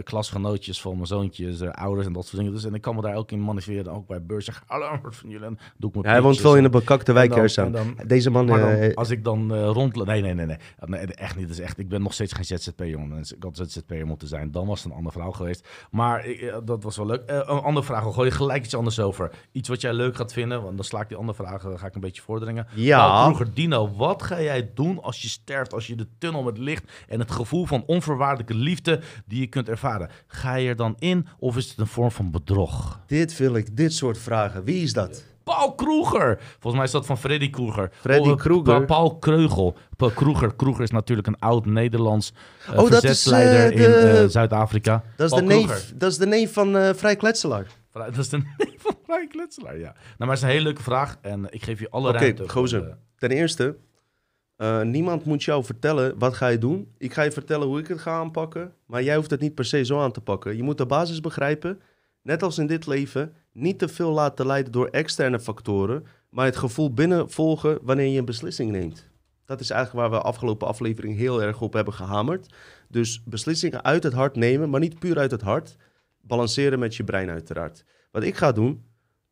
klasgenootjes 0.04 0.82
van 0.82 0.94
mijn 0.94 1.08
zoontjes, 1.08 1.62
ouders 1.62 2.08
en 2.08 2.14
dat 2.14 2.26
soort 2.26 2.38
dingen. 2.38 2.54
Dus, 2.54 2.66
en 2.66 2.74
ik 2.74 2.82
kan 2.82 2.96
me 2.96 3.02
daar 3.02 3.16
ook 3.16 3.32
in 3.32 3.44
manoeuvreren, 3.44 3.94
ook 3.94 4.08
bij 4.08 4.24
beurs. 4.24 4.46
Zeg, 4.46 4.64
hallo, 4.66 5.00
wat 5.02 5.16
van 5.16 5.30
jullie? 5.30 5.46
En 5.46 5.58
doe 5.78 5.90
ik 5.90 5.96
mijn 5.96 6.06
Ja, 6.08 6.12
hij 6.12 6.22
woont 6.22 6.42
wel 6.42 6.58
in 6.58 6.64
een 6.64 6.72
bekakte 6.72 7.14
wijk, 7.14 7.34
Deze 8.08 8.30
man... 8.30 8.48
dan, 8.48 8.94
als 8.94 9.10
ik 9.10 9.24
dan 9.24 9.54
rond... 9.54 10.06
Nee, 10.06 10.22
nee, 10.22 10.34
nee, 10.34 10.46
nee. 10.46 10.58
Nee, 10.86 11.06
echt 11.06 11.36
niet. 11.36 11.48
Dat 11.48 11.58
is 11.58 11.64
echt, 11.64 11.78
ik 11.78 11.90
ben 11.90 12.02
nog 12.02 12.14
steeds 12.14 12.34
geen 12.34 12.46
ZZP, 12.58 12.84
jongen. 12.84 13.18
Dus 13.18 13.34
Ik 13.34 13.44
had 13.44 13.58
ZZP'er 13.58 14.06
moeten 14.06 14.28
zijn. 14.28 14.52
Dan 14.52 14.68
was 14.68 14.78
het 14.80 14.92
een 14.92 14.98
andere 14.98 15.14
verhaal 15.14 15.32
geweest. 15.32 15.68
Maar 15.92 16.26
ik, 16.26 16.42
eh, 16.42 16.58
dat 16.64 16.84
was 16.84 16.98
wel 16.98 17.06
leuk. 17.06 17.22
Eh, 17.22 17.36
een 17.36 17.62
andere 17.62 17.86
vraag. 17.86 18.04
We 18.04 18.12
gooien 18.12 18.32
gelijk 18.32 18.64
iets 18.64 18.76
anders 18.76 19.00
over. 19.00 19.32
Iets 19.52 19.70
wat 19.70 19.82
jij 19.82 19.94
leuk 19.94 20.16
gaat 20.16 20.34
vinden. 20.34 20.62
Want 20.64 20.76
dan 20.76 20.86
sla 20.86 21.02
ik 21.02 21.08
die 21.08 21.18
andere 21.18 21.44
vragen 21.44 21.80
ga 21.80 21.88
ik 21.88 21.96
een 21.96 22.02
beetje 22.02 22.22
voordringen. 22.22 22.68
Ja. 22.76 22.98
Paul 23.08 23.24
Kroeger, 23.26 23.54
Dino, 23.54 23.96
wat 23.96 24.24
ga 24.24 24.42
jij 24.42 24.72
doen 24.74 25.02
als 25.02 25.22
je 25.22 25.28
sterft? 25.28 25.74
Als 25.74 25.88
je 25.88 25.96
de 25.96 26.08
tunnel 26.18 26.44
met 26.44 26.58
licht 26.58 26.92
en 27.08 27.20
het 27.20 27.32
gevoel 27.32 27.66
van 27.66 27.84
onvoorwaardelijke 27.86 28.54
liefde 28.54 29.02
die 29.26 29.40
je 29.40 29.48
kunt 29.48 29.70
ervaren. 29.70 30.10
Ga 30.28 30.56
je 30.56 30.70
er 30.70 30.76
dan 30.76 30.96
in 31.00 31.28
of 31.40 31.58
is 31.58 31.70
het 31.70 31.78
een 31.78 31.88
vorm 31.88 32.12
van 32.12 32.32
bedrog? 32.32 33.00
Dit 33.08 33.38
wil 33.38 33.56
ik, 33.56 33.78
dit 33.78 33.94
soort 33.94 34.18
vragen. 34.18 34.64
Wie 34.64 34.84
is 34.84 34.94
dat? 34.94 35.24
Paul 35.56 35.76
Kroeger. 35.76 36.38
Volgens 36.42 36.74
mij 36.76 36.84
is 36.84 36.92
dat 36.92 37.06
van 37.06 37.18
Freddy 37.18 37.50
Kroeger. 37.50 37.92
Freddy 38.00 38.30
Oh, 38.30 38.38
Kroeger. 38.38 38.80
Pa- 38.80 38.86
Paul 38.86 39.18
Kreugel. 39.18 39.78
Paul 39.98 40.12
Kroeger. 40.12 40.56
Kroeger 40.56 40.84
is 40.84 40.92
natuurlijk 40.92 41.28
een 41.28 41.40
oud 41.40 41.66
Nederlands 41.66 42.34
uh, 42.64 42.70
Oh, 42.70 42.76
dat 42.76 42.92
is, 42.92 43.00
verzetsleider 43.00 43.72
in 43.72 43.94
eh, 43.94 44.26
Zuid-Afrika. 44.28 45.04
Dat 45.16 45.32
is, 45.32 45.38
de 45.38 45.44
neef, 45.46 45.66
Kroeger. 45.66 45.98
dat 45.98 46.12
is 46.12 46.18
de 46.18 46.26
neef 46.28 46.54
van 46.54 46.96
Vrij 46.96 47.16
Kletselaar. 47.16 47.66
Dat 47.92 48.18
is 48.18 48.30
de 48.30 48.38
neef 48.58 48.76
van 48.82 48.96
Vrij 49.06 49.28
Kletselaar, 49.28 49.78
ja. 49.78 49.94
Nou, 49.94 49.96
maar 50.18 50.28
het 50.28 50.38
is 50.38 50.44
een 50.44 50.50
hele 50.50 50.64
leuke 50.64 50.84
vraag 50.84 51.18
en 51.22 51.46
ik 51.50 51.64
geef 51.64 51.80
je 51.80 51.90
alle 51.90 52.10
Oké, 52.10 52.18
ruimte. 52.18 52.42
voor, 52.42 52.52
gozer. 52.52 52.98
Ten 53.18 53.30
eerste, 53.30 53.76
niemand 54.84 55.26
moet 55.26 55.44
jou 55.44 55.64
vertellen 55.64 56.14
wat 56.18 56.34
ga 56.34 56.48
je 56.48 56.58
doen. 56.58 56.92
Ik 56.98 57.14
ga 57.14 57.22
je 57.22 57.32
vertellen 57.32 57.68
hoe 57.68 57.80
ik 57.80 57.88
het 57.88 58.00
ga 58.02 58.12
aanpakken, 58.12 58.74
maar 58.86 59.04
jij 59.04 59.16
hoeft 59.16 59.30
het 59.32 59.40
niet 59.40 59.56
per 59.56 59.66
se 59.66 59.86
zo 59.86 60.00
aan 60.00 60.12
te 60.12 60.22
pakken. 60.22 60.56
Je 60.56 60.64
moet 60.64 60.78
de 60.78 60.86
basis 60.86 61.20
begrijpen, 61.20 61.80
net 62.30 62.44
als 62.44 62.58
in 62.58 62.68
dit 62.68 62.88
leven, 62.88 63.34
niet 63.54 63.80
te 63.80 63.88
veel 63.88 64.12
laten 64.12 64.46
leiden 64.46 64.72
door 64.72 64.88
externe 64.88 65.40
factoren, 65.40 66.06
maar 66.30 66.46
het 66.46 66.58
gevoel 66.58 66.94
binnen 66.94 67.30
volgen 67.30 67.80
wanneer 67.82 68.08
je 68.08 68.20
een 68.20 68.26
beslissing 68.26 68.72
neemt. 68.72 69.10
Dat 69.46 69.60
is 69.60 69.70
eigenlijk 69.70 70.02
waar 70.10 70.20
we 70.20 70.26
afgelopen 70.26 70.68
aflevering 70.68 71.18
heel 71.18 71.42
erg 71.42 71.62
op 71.62 71.74
hebben 71.74 71.94
gehamerd. 71.94 72.54
Dus 72.90 73.24
beslissingen 73.26 73.84
uit 73.84 74.04
het 74.04 74.14
hart 74.14 74.36
nemen, 74.36 74.70
maar 74.70 74.80
niet 74.80 75.00
puur 75.00 75.18
uit 75.18 75.32
het 75.32 75.42
hart. 75.42 75.76
Balanceren 76.22 76.80
met 76.80 76.96
je 76.96 77.04
brein 77.04 77.30
uiteraard. 77.30 77.84
Wat 78.12 78.24
ik 78.24 78.36
ga 78.36 78.52
doen, 78.52 78.84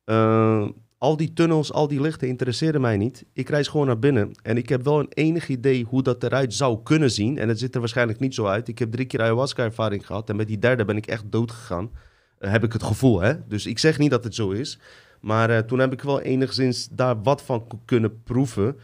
eh, 0.03 0.67
al 0.97 1.17
die 1.17 1.33
tunnels, 1.33 1.73
al 1.73 1.87
die 1.87 2.01
lichten 2.01 2.27
interesseren 2.27 2.81
mij 2.81 2.97
niet. 2.97 3.25
Ik 3.33 3.49
reis 3.49 3.67
gewoon 3.67 3.87
naar 3.87 3.99
binnen. 3.99 4.31
En 4.43 4.57
ik 4.57 4.69
heb 4.69 4.83
wel 4.83 4.99
een 4.99 5.11
enig 5.13 5.47
idee 5.47 5.83
hoe 5.83 6.03
dat 6.03 6.23
eruit 6.23 6.53
zou 6.53 6.83
kunnen 6.83 7.11
zien. 7.11 7.37
En 7.37 7.47
het 7.47 7.59
ziet 7.59 7.73
er 7.73 7.79
waarschijnlijk 7.79 8.19
niet 8.19 8.35
zo 8.35 8.45
uit. 8.45 8.67
Ik 8.67 8.79
heb 8.79 8.91
drie 8.91 9.05
keer 9.05 9.21
ayahuasca-ervaring 9.21 10.05
gehad. 10.05 10.29
En 10.29 10.35
met 10.35 10.47
die 10.47 10.59
derde 10.59 10.85
ben 10.85 10.97
ik 10.97 11.07
echt 11.07 11.31
dood 11.31 11.51
gegaan. 11.51 11.91
Heb 12.39 12.63
ik 12.63 12.73
het 12.73 12.83
gevoel, 12.83 13.21
hè? 13.21 13.47
Dus 13.47 13.65
ik 13.65 13.79
zeg 13.79 13.97
niet 13.97 14.11
dat 14.11 14.23
het 14.23 14.35
zo 14.35 14.49
is. 14.49 14.79
Maar 15.21 15.49
eh, 15.49 15.59
toen 15.59 15.79
heb 15.79 15.93
ik 15.93 16.01
wel 16.01 16.21
enigszins 16.21 16.87
daar 16.91 17.21
wat 17.21 17.41
van 17.41 17.67
kunnen 17.85 18.23
proeven. 18.23 18.77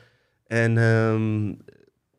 En 0.48 0.78
ehm, 0.78 1.54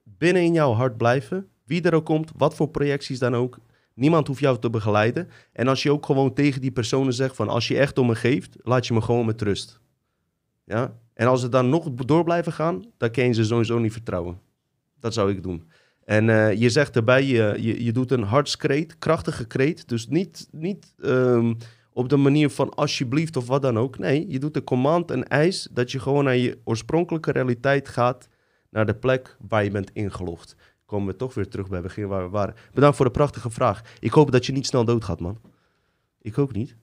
binnen 0.02 0.42
in 0.42 0.52
jouw 0.52 0.72
hart 0.72 0.96
blijven. 0.96 1.48
Wie 1.64 1.82
er 1.82 1.94
ook 1.94 2.04
komt, 2.04 2.32
wat 2.36 2.54
voor 2.54 2.68
projecties 2.68 3.18
dan 3.18 3.34
ook. 3.34 3.58
Niemand 3.94 4.26
hoeft 4.26 4.40
jou 4.40 4.58
te 4.58 4.70
begeleiden. 4.70 5.28
En 5.52 5.68
als 5.68 5.82
je 5.82 5.92
ook 5.92 6.06
gewoon 6.06 6.34
tegen 6.34 6.60
die 6.60 6.72
personen 6.72 7.12
zegt 7.12 7.36
van... 7.36 7.48
als 7.48 7.68
je 7.68 7.78
echt 7.78 7.98
om 7.98 8.06
me 8.06 8.14
geeft, 8.14 8.56
laat 8.62 8.86
je 8.86 8.94
me 8.94 9.00
gewoon 9.00 9.26
met 9.26 9.42
rust. 9.42 9.80
Ja? 10.64 10.96
En 11.14 11.26
als 11.26 11.40
ze 11.40 11.48
dan 11.48 11.68
nog 11.68 11.94
door 11.94 12.24
blijven 12.24 12.52
gaan, 12.52 12.84
dan 12.96 13.10
kan 13.10 13.24
je 13.24 13.32
ze 13.32 13.44
sowieso 13.44 13.78
niet 13.78 13.92
vertrouwen. 13.92 14.40
Dat 15.00 15.14
zou 15.14 15.30
ik 15.30 15.42
doen. 15.42 15.70
En 16.04 16.28
eh, 16.28 16.52
je 16.52 16.70
zegt 16.70 16.96
erbij, 16.96 17.24
je, 17.24 17.56
je, 17.58 17.84
je 17.84 17.92
doet 17.92 18.10
een 18.10 18.22
hartskreet, 18.22 18.98
krachtige 18.98 19.46
kreet. 19.46 19.88
Dus 19.88 20.08
niet, 20.08 20.48
niet 20.50 20.94
ehm, 21.02 21.54
op 21.92 22.08
de 22.08 22.16
manier 22.16 22.50
van 22.50 22.74
alsjeblieft 22.74 23.36
of 23.36 23.46
wat 23.46 23.62
dan 23.62 23.78
ook. 23.78 23.98
Nee, 23.98 24.28
je 24.28 24.38
doet 24.38 24.54
de 24.54 24.64
command 24.64 25.10
en 25.10 25.28
eis 25.28 25.68
dat 25.70 25.92
je 25.92 26.00
gewoon 26.00 26.24
naar 26.24 26.36
je 26.36 26.58
oorspronkelijke 26.64 27.32
realiteit 27.32 27.88
gaat. 27.88 28.28
Naar 28.70 28.86
de 28.86 28.94
plek 28.94 29.36
waar 29.48 29.64
je 29.64 29.70
bent 29.70 29.90
ingelogd. 29.92 30.56
Komen 30.86 31.06
we 31.06 31.16
toch 31.16 31.34
weer 31.34 31.48
terug 31.48 31.68
bij 31.68 31.78
het 31.78 31.86
begin 31.86 32.08
waar 32.08 32.24
we 32.24 32.30
waren. 32.30 32.54
Bedankt 32.72 32.96
voor 32.96 33.04
de 33.04 33.10
prachtige 33.10 33.50
vraag. 33.50 33.82
Ik 34.00 34.12
hoop 34.12 34.32
dat 34.32 34.46
je 34.46 34.52
niet 34.52 34.66
snel 34.66 34.84
doodgaat, 34.84 35.20
man. 35.20 35.40
Ik 36.20 36.38
ook 36.38 36.52
niet. 36.52 36.76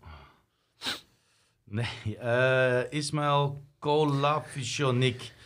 Nee, 1.63 2.17
eh 2.19 2.81
Ismail. 2.89 3.63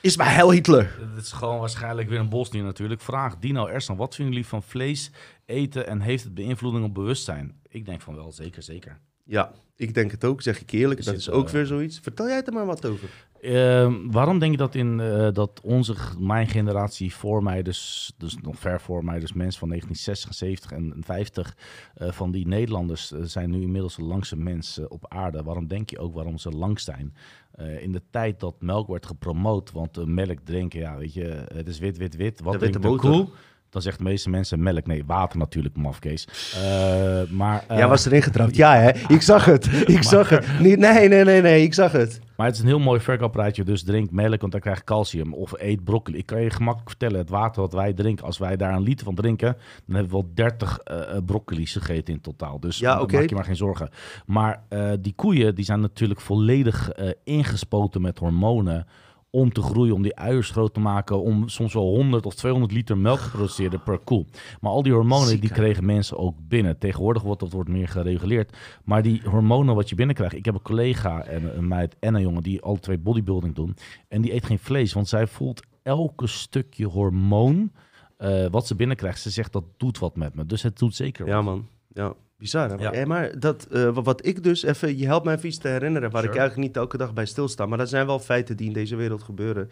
Is 0.06 0.18
maar 0.18 0.34
Heil 0.34 0.52
Hitler. 0.52 0.96
Het 1.16 1.24
is 1.24 1.32
gewoon 1.32 1.60
waarschijnlijk 1.60 2.10
weer 2.10 2.20
een 2.20 2.30
bosnier 2.30 2.64
natuurlijk. 2.64 3.02
Vraag 3.02 3.38
Dino 3.40 3.68
Ersan, 3.68 3.96
wat 3.96 4.16
vinden 4.16 4.34
jullie 4.34 4.50
van 4.50 4.64
vlees 4.64 5.12
eten 5.46 5.88
en 5.88 6.02
heeft 6.02 6.24
het 6.24 6.34
beïnvloeding 6.34 6.86
op 6.86 6.94
bewustzijn? 6.94 7.60
Ik 7.68 7.86
denk 7.86 8.02
van 8.02 8.16
wel, 8.16 8.32
zeker, 8.32 8.64
zeker. 8.64 9.00
Ja, 9.24 9.52
ik 9.76 9.94
denk 9.94 10.12
het 10.12 10.26
ook, 10.26 10.42
zeg 10.42 10.62
ik 10.62 10.72
eerlijk. 10.72 11.04
Dat 11.04 11.16
is 11.16 11.30
ook 11.30 11.46
eh, 11.46 11.52
weer 11.52 11.66
zoiets. 11.66 12.00
Vertel 12.00 12.28
jij 12.28 12.44
er 12.44 12.54
maar 12.54 12.66
wat 12.66 12.86
over. 12.86 13.10
Ehm, 13.46 14.12
waarom 14.12 14.40
denk 14.40 14.52
je 14.52 14.58
dat 14.58 14.76
in 14.76 15.00
eh, 15.00 15.28
dat 15.34 15.62
onze, 15.64 15.96
mijn 16.20 16.48
generatie 16.48 17.14
voor 17.14 17.44
mij, 17.44 17.64
dus, 17.64 18.14
dus 18.18 18.38
nog 18.42 18.60
ver 18.60 18.82
voor 18.82 19.04
mij, 19.04 19.20
dus 19.20 19.34
mensen 19.34 19.60
van 19.60 19.68
1960, 19.68 20.34
70 20.34 20.72
en 20.72 21.04
50, 21.06 21.58
eh, 21.96 22.12
van 22.12 22.32
die 22.32 22.48
Nederlanders 22.48 23.12
eh, 23.12 23.20
zijn 23.24 23.50
nu 23.50 23.62
inmiddels 23.62 23.96
de 23.96 24.04
langste 24.04 24.38
mensen 24.38 24.92
op 24.92 25.06
aarde. 25.08 25.44
Waarom 25.44 25.68
denk 25.68 25.90
je 25.90 26.00
ook 26.00 26.14
waarom 26.14 26.38
ze 26.38 26.50
lang 26.50 26.80
zijn? 26.80 27.16
Eh, 27.56 27.82
in 27.82 27.92
de 27.92 28.02
tijd 28.10 28.40
dat 28.40 28.62
melk 28.62 28.88
werd 28.88 29.06
gepromoot, 29.06 29.72
want 29.72 29.98
eh, 29.98 30.04
melk 30.04 30.40
drinken, 30.44 30.80
ja, 30.80 30.98
weet 30.98 31.14
je, 31.14 31.46
het 31.54 31.68
is 31.68 31.80
wit, 31.80 31.98
wit, 31.98 32.16
wit. 32.16 32.42
Wat 32.42 32.54
De 32.54 32.60
drinkt 32.60 32.78
witte 32.78 33.08
de 33.08 33.10
koe? 33.10 33.28
Dan 33.76 33.84
zegt 33.84 33.98
de 33.98 34.04
meeste 34.04 34.30
mensen 34.30 34.64
melk. 34.64 34.86
Nee, 34.88 35.04
water 35.06 35.38
natuurlijk, 35.40 35.78
mafkees. 35.78 36.28
Eh 36.64 37.22
maar, 37.30 37.64
eh, 37.68 37.78
Jij 37.78 37.88
was 37.88 38.06
erin 38.06 38.22
getrapt. 38.22 38.56
Ja, 38.56 38.76
hè? 38.76 38.90
Ik 39.08 39.22
zag 39.22 39.46
het. 39.46 39.66
Ik 39.98 40.04
zag 40.04 40.30
het. 40.30 40.60
Niet, 40.60 40.80
nee, 40.80 41.08
nee, 41.08 41.24
nee, 41.24 41.42
nee. 41.42 41.64
Ik 41.64 41.74
zag 41.74 41.92
het. 41.92 42.20
Maar 42.38 42.46
het 42.46 42.56
is 42.56 42.62
een 42.62 42.68
heel 42.68 42.80
mooi 42.80 43.00
verkoopraadje. 43.00 43.64
Dus 43.64 43.84
drink 43.84 44.12
melk, 44.12 44.40
want 44.42 44.52
dan 44.52 44.62
krijg 44.62 44.78
je 44.78 44.84
calcium. 44.84 45.34
Of 45.34 45.54
eet 45.58 45.84
broccoli. 45.84 46.18
Ik 46.18 46.26
kan 46.26 46.42
je 46.42 46.50
gemakkelijk 46.50 46.90
vertellen, 46.90 47.18
het 47.18 47.30
water 47.30 47.62
wat 47.62 47.74
wij 47.74 47.94
drinken, 47.94 48.26
als 48.26 48.38
wij 48.38 48.56
daar 48.58 48.74
een 48.74 48.82
liter 48.84 49.06
van 49.06 49.16
drinken, 49.16 49.58
dan 49.86 49.96
hebben 49.96 50.16
we 50.16 50.24
wel 50.24 50.32
30 50.34 50.78
eh 50.80 51.18
broccoli's 51.26 51.72
gegeten 51.72 52.14
in 52.14 52.22
totaal. 52.22 52.60
Dus 52.60 52.80
Ja, 52.80 52.96
maak 52.98 53.30
je 53.30 53.36
maar 53.36 53.44
geen 53.44 53.56
zorgen. 53.56 53.90
Maar 54.26 54.62
die 55.00 55.14
koeien, 55.16 55.56
die 55.56 55.66
zijn 55.66 55.80
natuurlijk 55.80 56.22
volledig 56.22 56.92
ingespoten 57.24 58.02
met 58.02 58.20
hormonen 58.20 58.88
om 59.36 59.54
te 59.54 59.62
groeien, 59.62 59.94
om 59.94 60.02
die 60.02 60.16
uiers 60.16 60.50
groot 60.50 60.74
te 60.74 60.80
maken, 60.80 61.22
om 61.22 61.50
soms 61.50 61.74
wel 61.74 61.84
100 61.84 62.26
of 62.26 62.34
200 62.36 62.72
liter 62.74 62.98
melk 62.98 63.20
te 63.20 63.30
produceren 63.30 63.84
per 63.84 64.00
koe. 64.00 64.26
Maar 64.62 64.72
al 64.72 64.84
die 64.84 64.94
hormonen, 64.94 65.40
die 65.40 65.50
kregen 65.50 65.86
mensen 65.86 66.18
ook 66.18 66.36
binnen. 66.48 66.78
Tegenwoordig 66.78 67.24
wordt 67.24 67.40
dat 67.40 67.52
wordt 67.52 67.70
meer 67.70 67.88
gereguleerd. 67.88 68.58
Maar 68.84 69.02
die 69.02 69.22
hormonen 69.26 69.76
wat 69.76 69.90
je 69.90 69.96
binnenkrijgt. 69.96 70.36
Ik 70.36 70.46
heb 70.46 70.54
een 70.54 70.62
collega 70.62 71.24
en 71.24 71.58
een 71.58 71.68
meid 71.68 71.96
en 72.00 72.16
een 72.16 72.22
jongen 72.22 72.44
die 72.44 72.62
alle 72.62 72.80
twee 72.80 72.98
bodybuilding 72.98 73.56
doen. 73.56 73.76
En 74.08 74.22
die 74.22 74.34
eet 74.34 74.46
geen 74.46 74.60
vlees, 74.60 74.94
want 74.94 75.08
zij 75.08 75.28
voelt 75.28 75.62
elke 75.84 76.28
stukje 76.28 76.86
hormoon 76.86 77.72
eh, 78.18 78.46
wat 78.52 78.68
ze 78.68 78.76
binnenkrijgt. 78.76 79.22
Ze 79.22 79.30
zegt 79.30 79.54
dat 79.54 79.64
doet 79.78 80.00
wat 80.00 80.16
met 80.16 80.36
me. 80.36 80.46
Dus 80.46 80.62
het 80.62 80.78
doet 80.78 80.96
zeker 80.96 81.28
Ja, 81.28 81.36
wat. 81.36 81.44
man. 81.44 81.68
Ja, 81.94 82.14
bizar. 82.38 82.70
Hè? 82.70 82.76
Ja. 82.76 82.92
Eh, 82.92 83.06
maar 83.06 83.40
dat, 83.40 83.68
eh, 83.72 83.84
wa- 83.90 84.02
wat 84.02 84.26
ik 84.26 84.44
dus 84.44 84.64
even... 84.64 84.98
Je 84.98 85.06
helpt 85.06 85.26
mij 85.26 85.36
even 85.36 85.48
iets 85.48 85.58
te 85.58 85.68
herinneren... 85.68 86.12
waar 86.12 86.24
ik 86.24 86.36
eigenlijk 86.36 86.68
niet 86.68 86.78
elke 86.78 86.98
dag 86.98 87.14
bij 87.14 87.26
stilsta. 87.26 87.66
Maar 87.66 87.78
dat 87.78 87.90
zijn 87.90 88.06
wel 88.06 88.20
feiten 88.20 88.58
die 88.58 88.68
in 88.68 88.74
deze 88.74 88.96
wereld 88.96 89.24
gebeuren. 89.24 89.70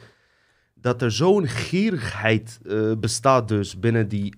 Dat 0.76 1.02
er 1.02 1.12
zo'n 1.12 1.48
gierigheid 1.48 2.60
eh, 2.66 2.92
bestaat 3.00 3.48
dus 3.48 3.80
binnen 3.80 4.08
die 4.08 4.36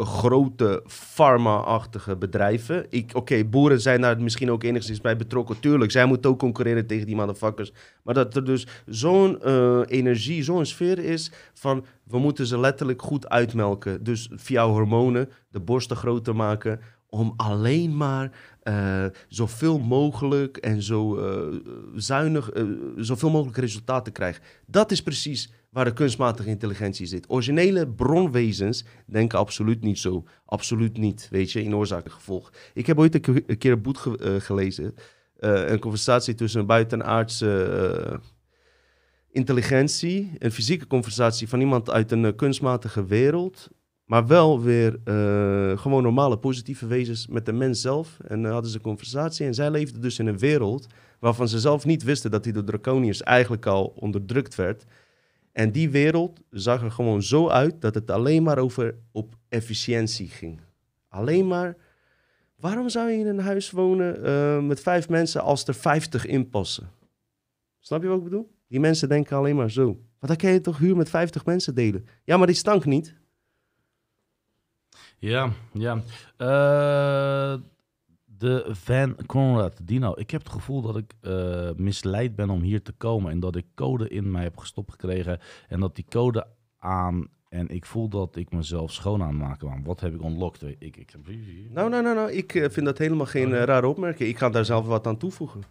grote 0.00 0.82
pharma-achtige 0.86 2.16
bedrijven. 2.16 2.86
Ik- 2.88 3.10
Oké, 3.14 3.44
boeren 3.44 3.80
zijn 3.80 4.00
daar 4.00 4.20
misschien 4.22 4.50
ook 4.50 4.62
enigszins 4.62 5.00
bij 5.00 5.16
betrokken. 5.16 5.60
Tuurlijk, 5.60 5.90
zij 5.90 6.04
moeten 6.06 6.30
ook 6.30 6.38
concurreren 6.38 6.86
tegen 6.86 7.06
die 7.06 7.16
motherfuckers. 7.16 7.72
Maar 8.02 8.14
dat 8.14 8.36
er 8.36 8.44
dus 8.44 8.66
zo'n 8.86 9.42
energie, 9.84 10.42
zo'n 10.42 10.66
sfeer 10.66 10.98
is 10.98 11.30
van... 11.54 11.84
we 12.04 12.18
moeten 12.18 12.46
ze 12.46 12.58
letterlijk 12.60 13.02
goed 13.02 13.28
uitmelken. 13.28 14.04
Dus 14.04 14.30
via 14.34 14.66
hormonen 14.66 15.28
de 15.50 15.60
borsten 15.60 15.96
groter 15.96 16.36
maken... 16.36 16.80
om 17.10 17.32
alleen 17.36 17.96
maar 17.96 18.56
eh, 18.62 19.04
zoveel 19.28 19.78
mogelijk 19.78 20.56
en 20.56 20.82
zo 20.82 21.16
eh, 21.18 21.56
zuinig, 21.94 22.50
eh, 22.50 22.64
zoveel 22.96 23.30
mogelijk 23.30 23.56
resultaat 23.58 24.04
te 24.04 24.10
krijgen. 24.10 24.42
Dat 24.66 24.90
is 24.90 25.02
precies 25.02 25.52
waar 25.70 25.84
de 25.84 25.92
kunstmatige 25.92 26.48
intelligentie 26.48 27.06
zit. 27.06 27.30
Originele 27.30 27.88
bronwezens 27.88 28.84
denken 29.06 29.38
absoluut 29.38 29.82
niet 29.82 29.98
zo. 29.98 30.24
Absoluut 30.44 30.98
niet, 30.98 31.28
weet 31.30 31.52
je, 31.52 31.62
in 31.62 31.74
oorzaak 31.76 32.04
en 32.04 32.10
gevolg. 32.10 32.52
Ik 32.74 32.86
heb 32.86 32.98
ooit 32.98 33.14
een 33.14 33.20
ke- 33.20 33.42
een 33.46 33.58
keer 33.58 33.72
een 33.72 33.82
boek 33.82 33.98
ge- 33.98 34.40
gelezen. 34.40 34.94
een 35.38 35.78
conversatie 35.78 36.34
tussen 36.34 36.60
een 36.60 36.66
buitenaardse 36.66 38.20
intelligentie, 39.30 40.32
een 40.38 40.52
fysieke 40.52 40.86
conversatie 40.86 41.48
van 41.48 41.60
iemand 41.60 41.90
uit 41.90 42.12
een 42.12 42.34
kunstmatige 42.34 43.04
wereld, 43.04 43.68
maar 44.08 44.26
wel 44.26 44.60
weer 44.60 44.98
eh, 45.04 45.78
gewoon 45.78 46.02
normale 46.02 46.38
positieve 46.38 46.86
wezens 46.86 47.26
met 47.26 47.46
de 47.46 47.52
mens 47.52 47.80
zelf. 47.80 48.18
En 48.26 48.44
uh, 48.44 48.50
hadden 48.50 48.70
ze 48.70 48.76
een 48.76 48.82
conversatie 48.82 49.46
en 49.46 49.54
zij 49.54 49.70
leefden 49.70 50.00
dus 50.00 50.18
in 50.18 50.26
een 50.26 50.38
wereld 50.38 50.86
waarvan 51.18 51.48
ze 51.48 51.58
zelf 51.58 51.84
niet 51.84 52.02
wisten 52.02 52.30
dat 52.30 52.44
die 52.44 52.52
door 52.52 52.64
draconiërs 52.64 53.22
eigenlijk 53.22 53.66
al 53.66 53.92
onderdrukt 53.96 54.54
werd. 54.54 54.84
En 55.52 55.72
die 55.72 55.90
wereld 55.90 56.40
zag 56.50 56.82
er 56.82 56.90
gewoon 56.90 57.22
zo 57.22 57.48
uit 57.48 57.80
dat 57.80 57.94
het 57.94 58.10
alleen 58.10 58.42
maar 58.42 58.58
over 58.58 58.94
op 59.12 59.34
efficiëntie 59.48 60.28
ging. 60.28 60.60
Alleen 61.08 61.46
maar, 61.46 61.76
waarom 62.56 62.88
zou 62.88 63.10
je 63.10 63.18
in 63.18 63.26
een 63.26 63.40
huis 63.40 63.70
wonen 63.70 64.24
eh, 64.24 64.60
met 64.60 64.80
vijf 64.80 65.08
mensen 65.08 65.42
als 65.42 65.64
er 65.64 65.74
vijftig 65.74 66.26
inpassen? 66.26 66.90
Snap 67.80 68.02
je 68.02 68.08
wat 68.08 68.18
ik 68.18 68.24
bedoel? 68.24 68.50
Die 68.68 68.80
mensen 68.80 69.08
denken 69.08 69.36
alleen 69.36 69.56
maar 69.56 69.70
zo. 69.70 69.84
Want 69.84 70.00
dan 70.18 70.36
kan 70.36 70.50
je 70.50 70.60
toch 70.60 70.78
huur 70.78 70.96
met 70.96 71.10
50 71.10 71.44
mensen 71.44 71.74
delen? 71.74 72.06
Ja, 72.24 72.36
maar 72.36 72.46
die 72.46 72.56
stank 72.56 72.84
niet. 72.84 73.14
Ja, 75.18 75.50
ja. 75.72 76.02
Eh, 76.36 77.60
de 78.24 78.66
Van 78.68 79.16
Conrad, 79.26 79.80
Dino. 79.82 80.12
Ik 80.16 80.30
heb 80.30 80.42
het 80.42 80.52
gevoel 80.52 80.82
dat 80.82 80.96
ik 80.96 81.12
eh, 81.20 81.70
misleid 81.76 82.36
ben 82.36 82.50
om 82.50 82.60
hier 82.60 82.82
te 82.82 82.92
komen. 82.92 83.30
En 83.30 83.40
dat 83.40 83.56
ik 83.56 83.66
code 83.74 84.08
in 84.08 84.30
mij 84.30 84.42
heb 84.42 84.56
gestopt 84.56 84.90
gekregen. 84.90 85.40
En 85.68 85.80
dat 85.80 85.96
die 85.96 86.04
code 86.08 86.46
aan... 86.78 87.28
En 87.48 87.68
ik 87.68 87.86
voel 87.86 88.08
dat 88.08 88.36
ik 88.36 88.52
mezelf 88.52 88.92
schoon 88.92 89.22
aan 89.22 89.28
het 89.28 89.38
maken 89.38 89.68
ben. 89.68 89.84
Wat 89.84 90.00
heb 90.00 90.14
ik 90.14 90.22
unlocked? 90.22 90.62
Ik, 90.78 90.96
ik. 90.96 91.14
Nou, 91.72 91.90
nou, 91.90 92.02
nou, 92.02 92.14
nou. 92.14 92.32
Ik 92.32 92.54
eh, 92.54 92.70
vind 92.70 92.86
dat 92.86 92.98
helemaal 92.98 93.26
geen 93.26 93.54
eh, 93.54 93.62
rare 93.62 93.86
opmerking. 93.86 94.28
Ik 94.28 94.38
ga 94.38 94.50
daar 94.50 94.64
zelf 94.64 94.86
wat 94.86 95.06
aan 95.06 95.16
toevoegen. 95.16 95.62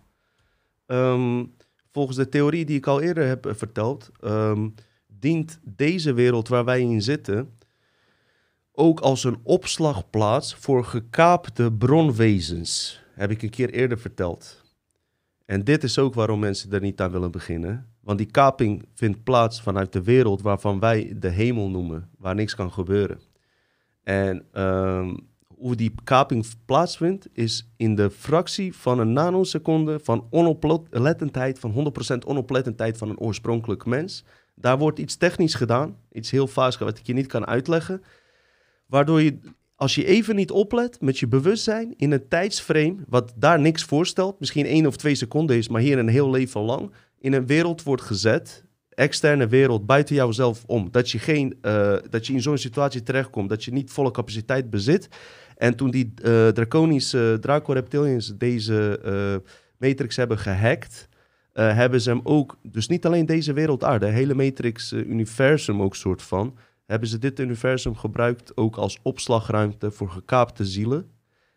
Ehm, 0.86 1.46
volgens 1.92 2.18
de 2.18 2.30
theorie 2.30 2.66
die 2.66 2.78
ik 2.78 2.88
al 2.88 3.02
eerder 3.02 3.28
heb 3.28 3.54
verteld, 3.56 4.12
ehm, 4.20 4.70
dient 5.08 5.60
deze 5.64 6.14
wereld 6.14 6.48
waar 6.48 6.66
wij 6.66 6.82
in 6.82 7.02
zitten 7.02 7.57
ook 8.80 9.00
als 9.00 9.24
een 9.24 9.40
opslagplaats 9.44 10.56
voor 10.56 10.86
gekaapte 10.86 11.72
bronwezens. 11.72 13.02
Heb 13.14 13.32
ik 13.32 13.42
een 13.42 13.50
keer 13.50 13.70
eerder 13.70 14.00
verteld. 14.00 14.64
En 15.46 15.64
dit 15.64 15.84
is 15.84 16.00
ook 16.00 16.14
waarom 16.14 16.40
mensen 16.40 16.72
er 16.72 16.82
niet 16.82 17.02
aan 17.02 17.12
willen 17.12 17.32
beginnen. 17.32 17.88
Want 18.00 18.18
die 18.18 18.32
kaping 18.32 18.86
vindt 18.94 19.24
plaats 19.24 19.62
vanuit 19.62 19.94
de 19.94 20.04
wereld 20.04 20.42
waarvan 20.42 20.80
wij 20.80 21.16
de 21.20 21.30
hemel 21.30 21.70
noemen, 21.70 22.10
waar 22.18 22.36
niks 22.36 22.56
kan 22.56 22.72
gebeuren. 22.72 23.20
En 24.04 24.46
ehm, 24.52 25.16
hoe 25.48 25.76
die 25.76 25.94
kaping 26.04 26.46
plaatsvindt, 26.66 27.28
is 27.34 27.70
in 27.78 27.96
de 27.96 28.10
fractie 28.10 28.76
van 28.76 29.00
een 29.00 29.14
nanoseconde 29.14 30.00
van 30.04 30.28
onoplettendheid, 30.30 31.60
van 31.60 31.72
100% 31.72 32.28
onoplettendheid 32.28 32.98
van 32.98 33.10
een 33.10 33.20
oorspronkelijk 33.20 33.86
mens. 33.86 34.24
Daar 34.56 34.78
wordt 34.78 35.00
iets 35.00 35.16
technisch 35.16 35.56
gedaan, 35.56 35.98
iets 36.12 36.32
heel 36.32 36.48
vaas 36.48 36.78
wat 36.78 36.98
ik 36.98 37.08
je 37.08 37.14
niet 37.14 37.28
kan 37.28 37.48
uitleggen. 37.48 38.02
Waardoor 38.88 39.22
je, 39.22 39.40
als 39.76 39.96
je 39.96 40.06
even 40.06 40.36
niet 40.36 40.52
oplet 40.52 41.02
met 41.02 41.20
je 41.20 41.28
bewustzijn 41.28 41.94
in 41.98 42.12
een 42.12 42.28
tijdsframe, 42.28 42.96
wat 43.08 43.34
daar 43.36 43.60
niks 43.60 43.84
voorstelt, 43.84 44.40
misschien 44.40 44.66
één 44.66 44.86
of 44.86 44.96
twee 44.96 45.16
seconden 45.16 45.58
is, 45.58 45.68
maar 45.68 45.82
hier 45.82 45.98
een 45.98 46.08
heel 46.08 46.30
leven 46.30 46.62
lang, 46.62 46.92
in 47.20 47.34
een 47.34 47.46
wereld 47.46 47.84
wordt 47.84 48.02
gezet, 48.02 48.66
externe 48.90 49.48
wereld, 49.48 49.86
buiten 49.86 50.16
jouzelf 50.16 50.64
om. 50.66 50.92
Dat 50.92 51.12
je, 51.12 51.20
geen, 51.20 51.58
eh, 51.62 51.96
dat 52.10 52.28
je 52.28 52.34
in 52.34 52.42
zo'n 52.42 52.58
situatie 52.58 53.04
terechtkomt, 53.04 53.50
dat 53.50 53.64
je 53.64 53.72
niet 53.72 53.92
volle 53.92 54.12
capaciteit 54.12 54.70
bezit. 54.70 55.08
En 55.56 55.76
toen 55.76 55.92
die 55.92 56.14
eh 56.24 56.48
draconische 56.48 57.38
Draco 57.42 57.74
Reptilians 57.74 58.34
deze 58.38 59.00
eh, 59.04 59.52
Matrix 59.78 60.16
hebben 60.16 60.38
gehackt, 60.38 61.08
eh, 61.54 61.76
hebben 61.76 62.02
ze 62.02 62.10
hem 62.10 62.20
ook, 62.24 62.58
dus 62.62 62.88
niet 62.88 63.06
alleen 63.06 63.26
deze 63.26 63.54
wereld 63.54 63.84
aarde, 63.84 64.06
hele 64.06 64.34
Matrix-universum 64.34 65.82
ook 65.82 65.96
soort 65.96 66.22
van, 66.22 66.58
hebben 66.88 67.10
ze 67.10 67.18
dit 67.18 67.40
universum 67.40 67.96
gebruikt 67.96 68.58
ook 68.58 68.76
als 68.76 69.00
opslagruimte 69.02 69.92
voor 69.92 70.10
gekaapte 70.10 70.66
zielen, 70.66 71.12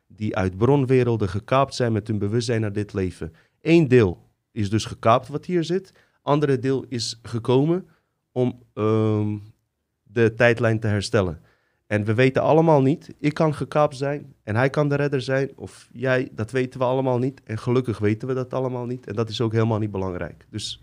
die 0.07 0.37
uit 0.37 0.57
bronwerelden 0.57 1.29
gekaapt 1.29 1.75
zijn 1.75 1.93
met 1.93 2.07
hun 2.07 2.19
bewustzijn 2.19 2.61
naar 2.61 2.73
dit 2.73 2.93
leven. 2.93 3.33
Eén 3.61 3.89
deel 3.89 4.29
is 4.53 4.71
dus 4.71 4.85
gekaapt 4.85 5.29
wat 5.29 5.45
hier 5.45 5.65
zit, 5.65 5.93
andere 6.23 6.59
deel 6.59 6.85
is 6.89 7.19
gekomen 7.23 7.89
om 8.33 8.63
ehm, 8.75 9.37
de 10.03 10.35
tijdlijn 10.35 10.81
te 10.81 10.87
herstellen. 10.87 11.41
En 11.87 12.05
we 12.05 12.15
weten 12.15 12.43
allemaal 12.43 12.83
niet, 12.83 13.15
ik 13.19 13.35
kan 13.35 13.55
gekaapt 13.55 13.97
zijn 13.97 14.35
en 14.43 14.57
hij 14.57 14.71
kan 14.71 14.89
de 14.89 14.95
redder 14.95 15.21
zijn, 15.21 15.51
of 15.57 15.89
jij, 15.93 16.29
dat 16.33 16.51
weten 16.51 16.81
we 16.81 16.87
allemaal 16.87 17.19
niet. 17.19 17.43
En 17.43 17.59
gelukkig 17.59 17.99
weten 17.99 18.29
we 18.29 18.35
dat 18.35 18.55
allemaal 18.55 18.87
niet. 18.87 19.07
En 19.07 19.15
dat 19.15 19.29
is 19.29 19.41
ook 19.41 19.53
helemaal 19.53 19.79
niet 19.79 19.91
belangrijk. 19.91 20.47
Dus 20.51 20.83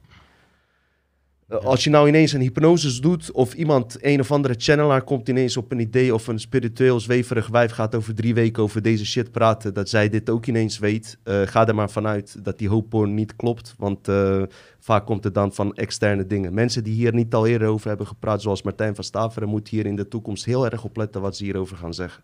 eh, 1.47 1.57
als 1.57 1.83
je 1.83 1.89
nou 1.89 2.07
ineens 2.07 2.33
een 2.33 2.41
hypnose 2.41 3.01
doet, 3.01 3.31
of 3.31 3.53
iemand, 3.53 3.97
een 4.01 4.19
of 4.19 4.31
andere 4.31 4.55
channelaar 4.57 5.03
komt 5.03 5.29
ineens 5.29 5.57
op 5.57 5.71
een 5.71 5.79
idee, 5.79 6.13
of 6.13 6.27
een 6.27 6.39
spiritueel 6.39 6.99
zweverig 6.99 7.47
wijf 7.47 7.71
gaat 7.71 7.95
over 7.95 8.15
drie 8.15 8.33
weken 8.33 8.63
over 8.63 8.81
deze 8.81 9.05
shit 9.05 9.31
praten, 9.31 9.73
dat 9.73 9.89
zij 9.89 10.09
dit 10.09 10.29
ook 10.29 10.45
ineens 10.45 10.79
weet, 10.79 11.17
eh, 11.23 11.41
ga 11.41 11.67
er 11.67 11.75
maar 11.75 11.89
vanuit 11.89 12.43
dat 12.43 12.57
die 12.57 12.69
hoopporn 12.69 13.13
niet 13.13 13.35
klopt, 13.35 13.73
want 13.77 14.07
eh, 14.07 14.43
vaak 14.79 15.05
komt 15.05 15.23
het 15.23 15.33
dan 15.33 15.53
van 15.53 15.75
externe 15.75 16.27
dingen. 16.27 16.53
Mensen 16.53 16.83
die 16.83 16.93
hier 16.93 17.13
niet 17.13 17.33
al 17.33 17.47
eerder 17.47 17.67
over 17.67 17.87
hebben 17.87 18.07
gepraat, 18.07 18.41
zoals 18.41 18.61
Martijn 18.61 18.95
van 18.95 19.03
Staveren, 19.03 19.49
moeten 19.49 19.75
hier 19.75 19.85
in 19.85 19.95
de 19.95 20.07
toekomst 20.07 20.45
heel 20.45 20.65
erg 20.65 20.83
opletten 20.83 21.21
wat 21.21 21.37
ze 21.37 21.43
hierover 21.43 21.77
gaan 21.77 21.93
zeggen. 21.93 22.23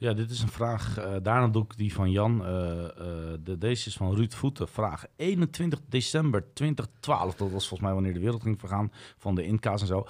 Ja, 0.00 0.12
dit 0.12 0.30
is 0.30 0.42
een 0.42 0.48
vraag. 0.48 0.98
eh, 0.98 1.12
daarna 1.22 1.48
doe 1.48 1.62
ik 1.62 1.76
die 1.76 1.92
van 1.92 2.10
Jan. 2.10 2.44
eh, 2.44 2.84
eh, 2.84 2.90
de, 3.42 3.58
deze 3.58 3.88
is 3.88 3.96
van 3.96 4.14
Ruud 4.14 4.32
Voeten. 4.32 4.68
Vraag 4.68 5.04
21 5.16 5.80
december 5.88 6.52
2012. 6.54 7.34
Dat 7.34 7.50
was 7.50 7.68
volgens 7.68 7.80
mij 7.80 7.92
wanneer 7.92 8.12
de 8.12 8.20
wereld 8.20 8.42
ging 8.42 8.58
vergaan. 8.60 8.92
Van 9.18 9.34
de 9.34 9.42
Inca's 9.44 9.80
en 9.80 9.86
zo. 9.86 10.06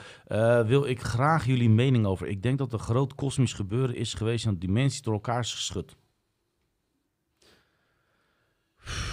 Wil 0.67 0.87
ik 0.87 1.03
graag 1.03 1.47
jullie 1.47 1.71
mening 1.71 2.07
over. 2.07 2.27
Ik 2.27 2.43
denk 2.43 2.59
dat 2.59 2.73
er 2.73 2.79
groot 2.79 3.15
kosmisch 3.15 3.53
gebeuren 3.53 3.97
is 3.97 4.15
geweest. 4.15 4.45
En 4.45 4.51
dat 4.51 4.61
dimensie 4.61 5.03
door 5.03 5.15
elkaar 5.15 5.41
is 5.41 5.55
geschud. 5.55 5.97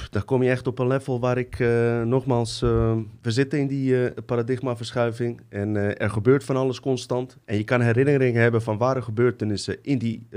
Daar 0.09 0.23
kom 0.23 0.43
je 0.43 0.49
echt 0.49 0.67
op 0.67 0.79
een 0.79 0.87
level 0.87 1.19
waar 1.19 1.37
ik 1.37 1.59
eh, 1.59 2.01
nogmaals, 2.01 2.61
eh, 2.61 2.97
we 3.21 3.31
zitten 3.31 3.59
in 3.59 3.67
die 3.67 4.05
eh, 4.05 4.23
paradigmaverschuiving 4.25 5.41
en 5.49 5.75
er 5.97 6.09
gebeurt 6.09 6.43
van 6.43 6.55
alles 6.55 6.79
constant. 6.79 7.37
En 7.45 7.57
je 7.57 7.63
kan 7.63 7.81
herinneringen 7.81 8.41
hebben 8.41 8.61
van 8.61 8.77
ware 8.77 9.01
gebeurtenissen 9.01 9.77
in 9.81 9.97
die 9.97 10.27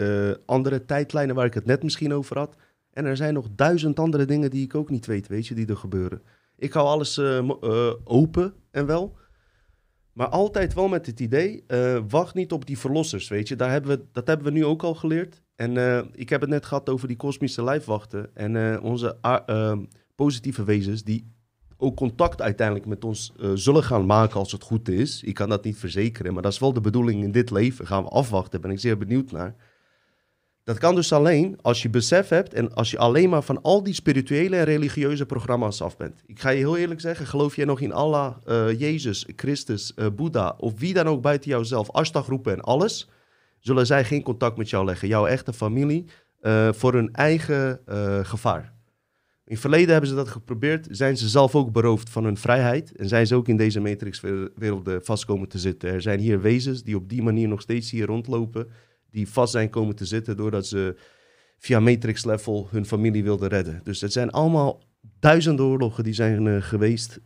andere 0.46 0.84
tijdlijnen 0.84 1.34
waar 1.34 1.46
ik 1.46 1.54
het 1.54 1.66
net 1.66 1.82
misschien 1.82 2.12
over 2.12 2.38
had. 2.38 2.56
En 2.92 3.04
er 3.04 3.16
zijn 3.16 3.34
nog 3.34 3.46
duizend 3.54 3.98
andere 3.98 4.24
dingen 4.24 4.50
die 4.50 4.64
ik 4.64 4.74
ook 4.74 4.90
niet 4.90 5.06
weet, 5.06 5.26
weet 5.26 5.46
je, 5.46 5.54
die 5.54 5.66
er 5.66 5.76
gebeuren. 5.76 6.22
Ik 6.56 6.72
hou 6.72 6.86
alles 6.86 7.20
open 8.04 8.54
en 8.70 8.86
wel. 8.86 9.16
Maar 10.12 10.28
altijd 10.28 10.74
wel 10.74 10.88
met 10.88 11.06
het 11.06 11.20
idee, 11.20 11.64
wacht 12.08 12.34
niet 12.34 12.52
op 12.52 12.66
die 12.66 12.78
verlossers, 12.78 13.28
weet 13.28 13.48
je. 13.48 13.56
Daar 13.56 13.70
hebben 13.70 13.90
we, 13.90 14.04
dat 14.12 14.26
hebben 14.26 14.46
we 14.46 14.52
nu 14.52 14.64
ook 14.64 14.82
al 14.82 14.94
geleerd. 14.94 15.42
En 15.60 15.76
eh, 15.76 16.00
ik 16.12 16.28
heb 16.28 16.40
het 16.40 16.50
net 16.50 16.66
gehad 16.66 16.88
over 16.88 17.08
die 17.08 17.16
kosmische 17.16 17.64
lijfwachten. 17.64 18.30
En 18.34 18.56
eh, 18.74 18.84
onze 18.84 19.16
a- 19.26 19.42
eh, 19.46 19.78
positieve 20.14 20.64
wezens 20.64 21.02
die 21.04 21.32
ook 21.76 21.96
contact 21.96 22.42
uiteindelijk 22.42 22.86
met 22.86 23.04
ons 23.04 23.32
eh, 23.40 23.50
zullen 23.54 23.82
gaan 23.82 24.06
maken 24.06 24.38
als 24.38 24.52
het 24.52 24.62
goed 24.62 24.88
is. 24.88 25.22
Ik 25.22 25.34
kan 25.34 25.48
dat 25.48 25.64
niet 25.64 25.76
verzekeren, 25.76 26.32
maar 26.32 26.42
dat 26.42 26.52
is 26.52 26.58
wel 26.58 26.72
de 26.72 26.80
bedoeling 26.80 27.22
in 27.22 27.32
dit 27.32 27.50
leven. 27.50 27.86
Gaan 27.86 28.02
we 28.02 28.08
afwachten, 28.08 28.60
ben 28.60 28.70
ik 28.70 28.78
zeer 28.80 28.98
benieuwd 28.98 29.30
naar. 29.32 29.54
Dat 30.64 30.78
kan 30.78 30.94
dus 30.94 31.12
alleen 31.12 31.58
als 31.62 31.82
je 31.82 31.90
besef 31.90 32.28
hebt 32.28 32.54
en 32.54 32.74
als 32.74 32.90
je 32.90 32.98
alleen 32.98 33.30
maar 33.30 33.42
van 33.42 33.62
al 33.62 33.82
die 33.82 33.94
spirituele 33.94 34.56
en 34.56 34.64
religieuze 34.64 35.26
programma's 35.26 35.80
af 35.82 35.96
bent. 35.96 36.22
Ik 36.26 36.40
ga 36.40 36.50
je 36.50 36.58
heel 36.58 36.76
eerlijk 36.76 37.00
zeggen, 37.00 37.26
geloof 37.26 37.56
jij 37.56 37.64
nog 37.64 37.80
in 37.80 37.92
Allah, 37.92 38.36
Jezus, 38.78 39.26
Christus, 39.36 39.94
Boeddha 40.16 40.54
of 40.58 40.78
wie 40.78 40.94
dan 40.94 41.06
ook 41.06 41.22
buiten 41.22 41.50
jouzelf, 41.50 41.90
Ashtar 41.90 42.22
groepen 42.22 42.52
en 42.52 42.60
alles, 42.60 43.08
zullen 43.60 43.86
zij 43.86 44.04
geen 44.04 44.22
contact 44.22 44.56
met 44.56 44.70
jou 44.70 44.84
leggen, 44.84 45.08
jouw 45.08 45.26
echte 45.26 45.52
familie, 45.52 46.04
eh, 46.40 46.72
voor 46.72 46.92
hun 46.92 47.12
eigen 47.12 47.86
eh, 47.86 48.24
gevaar. 48.24 48.72
In 49.44 49.56
het 49.56 49.60
verleden 49.60 49.90
hebben 49.90 50.08
ze 50.08 50.14
dat 50.14 50.28
geprobeerd, 50.28 50.86
zijn 50.90 51.16
ze 51.16 51.28
zelf 51.28 51.54
ook 51.54 51.72
beroofd 51.72 52.10
van 52.10 52.24
hun 52.24 52.36
vrijheid 52.36 52.96
en 52.96 53.08
zijn 53.08 53.26
ze 53.26 53.34
ook 53.34 53.48
in 53.48 53.56
deze 53.56 53.80
matrixwerelden 53.80 55.04
vast 55.04 55.24
komen 55.24 55.48
te 55.48 55.58
zitten. 55.58 55.90
Er 55.90 56.02
zijn 56.02 56.20
hier 56.20 56.40
wezens 56.40 56.82
die 56.82 56.96
op 56.96 57.08
die 57.08 57.22
manier 57.22 57.48
nog 57.48 57.60
steeds 57.60 57.90
hier 57.90 58.06
rondlopen, 58.06 58.68
die 59.10 59.28
vast 59.28 59.52
zijn 59.52 59.70
komen 59.70 59.96
te 59.96 60.04
zitten 60.04 60.36
doordat 60.36 60.66
ze 60.66 60.96
via 61.58 61.80
matrix 61.80 62.24
level 62.24 62.68
hun 62.70 62.86
familie 62.86 63.22
wilden 63.22 63.48
redden. 63.48 63.80
Dus 63.84 64.00
het 64.00 64.12
zijn 64.12 64.30
allemaal 64.30 64.82
duizenden 65.18 65.64
oorlogen 65.64 66.04
die 66.04 66.14
zijn 66.14 66.46
eh, 66.46 66.62
geweest. 66.62 67.20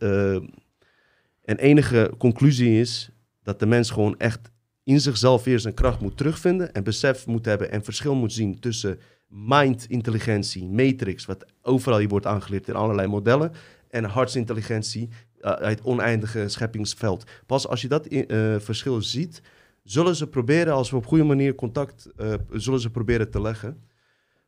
en 1.43 1.57
enige 1.57 2.13
conclusie 2.17 2.79
is 2.79 3.09
dat 3.43 3.59
de 3.59 3.65
mens 3.65 3.89
gewoon 3.89 4.17
echt 4.17 4.51
in 4.85 5.01
zichzelf 5.01 5.43
weer 5.43 5.59
zijn 5.59 5.73
kracht 5.73 5.99
moet 5.99 6.17
terugvinden 6.17 6.73
en 6.73 6.83
besef 6.83 7.25
moet 7.25 7.45
hebben 7.45 7.71
en 7.71 7.83
verschil 7.83 8.15
moet 8.15 8.33
zien 8.33 8.59
tussen 8.59 8.99
mind-intelligentie, 9.27 10.69
matrix, 10.69 11.25
wat 11.25 11.45
overal 11.61 11.99
hier 11.99 12.07
wordt 12.07 12.25
aangeleerd 12.25 12.67
in 12.67 12.75
allerlei 12.75 13.07
modellen, 13.07 13.51
en 13.89 14.03
hartsintelligentie 14.03 15.09
uh, 15.41 15.51
uit 15.51 15.83
oneindige 15.83 16.49
scheppingsveld. 16.49 17.23
Pas 17.45 17.67
als 17.67 17.81
je 17.81 17.87
dat 17.87 18.11
uh, 18.11 18.55
verschil 18.59 19.01
ziet, 19.01 19.41
zullen 19.83 20.15
ze 20.15 20.27
proberen, 20.27 20.73
als 20.73 20.89
we 20.89 20.95
op 20.95 21.05
goede 21.05 21.23
manier 21.23 21.55
contact, 21.55 22.09
uh, 22.17 22.33
zullen 22.51 22.79
ze 22.79 22.89
proberen 22.89 23.31
te 23.31 23.41
leggen. 23.41 23.83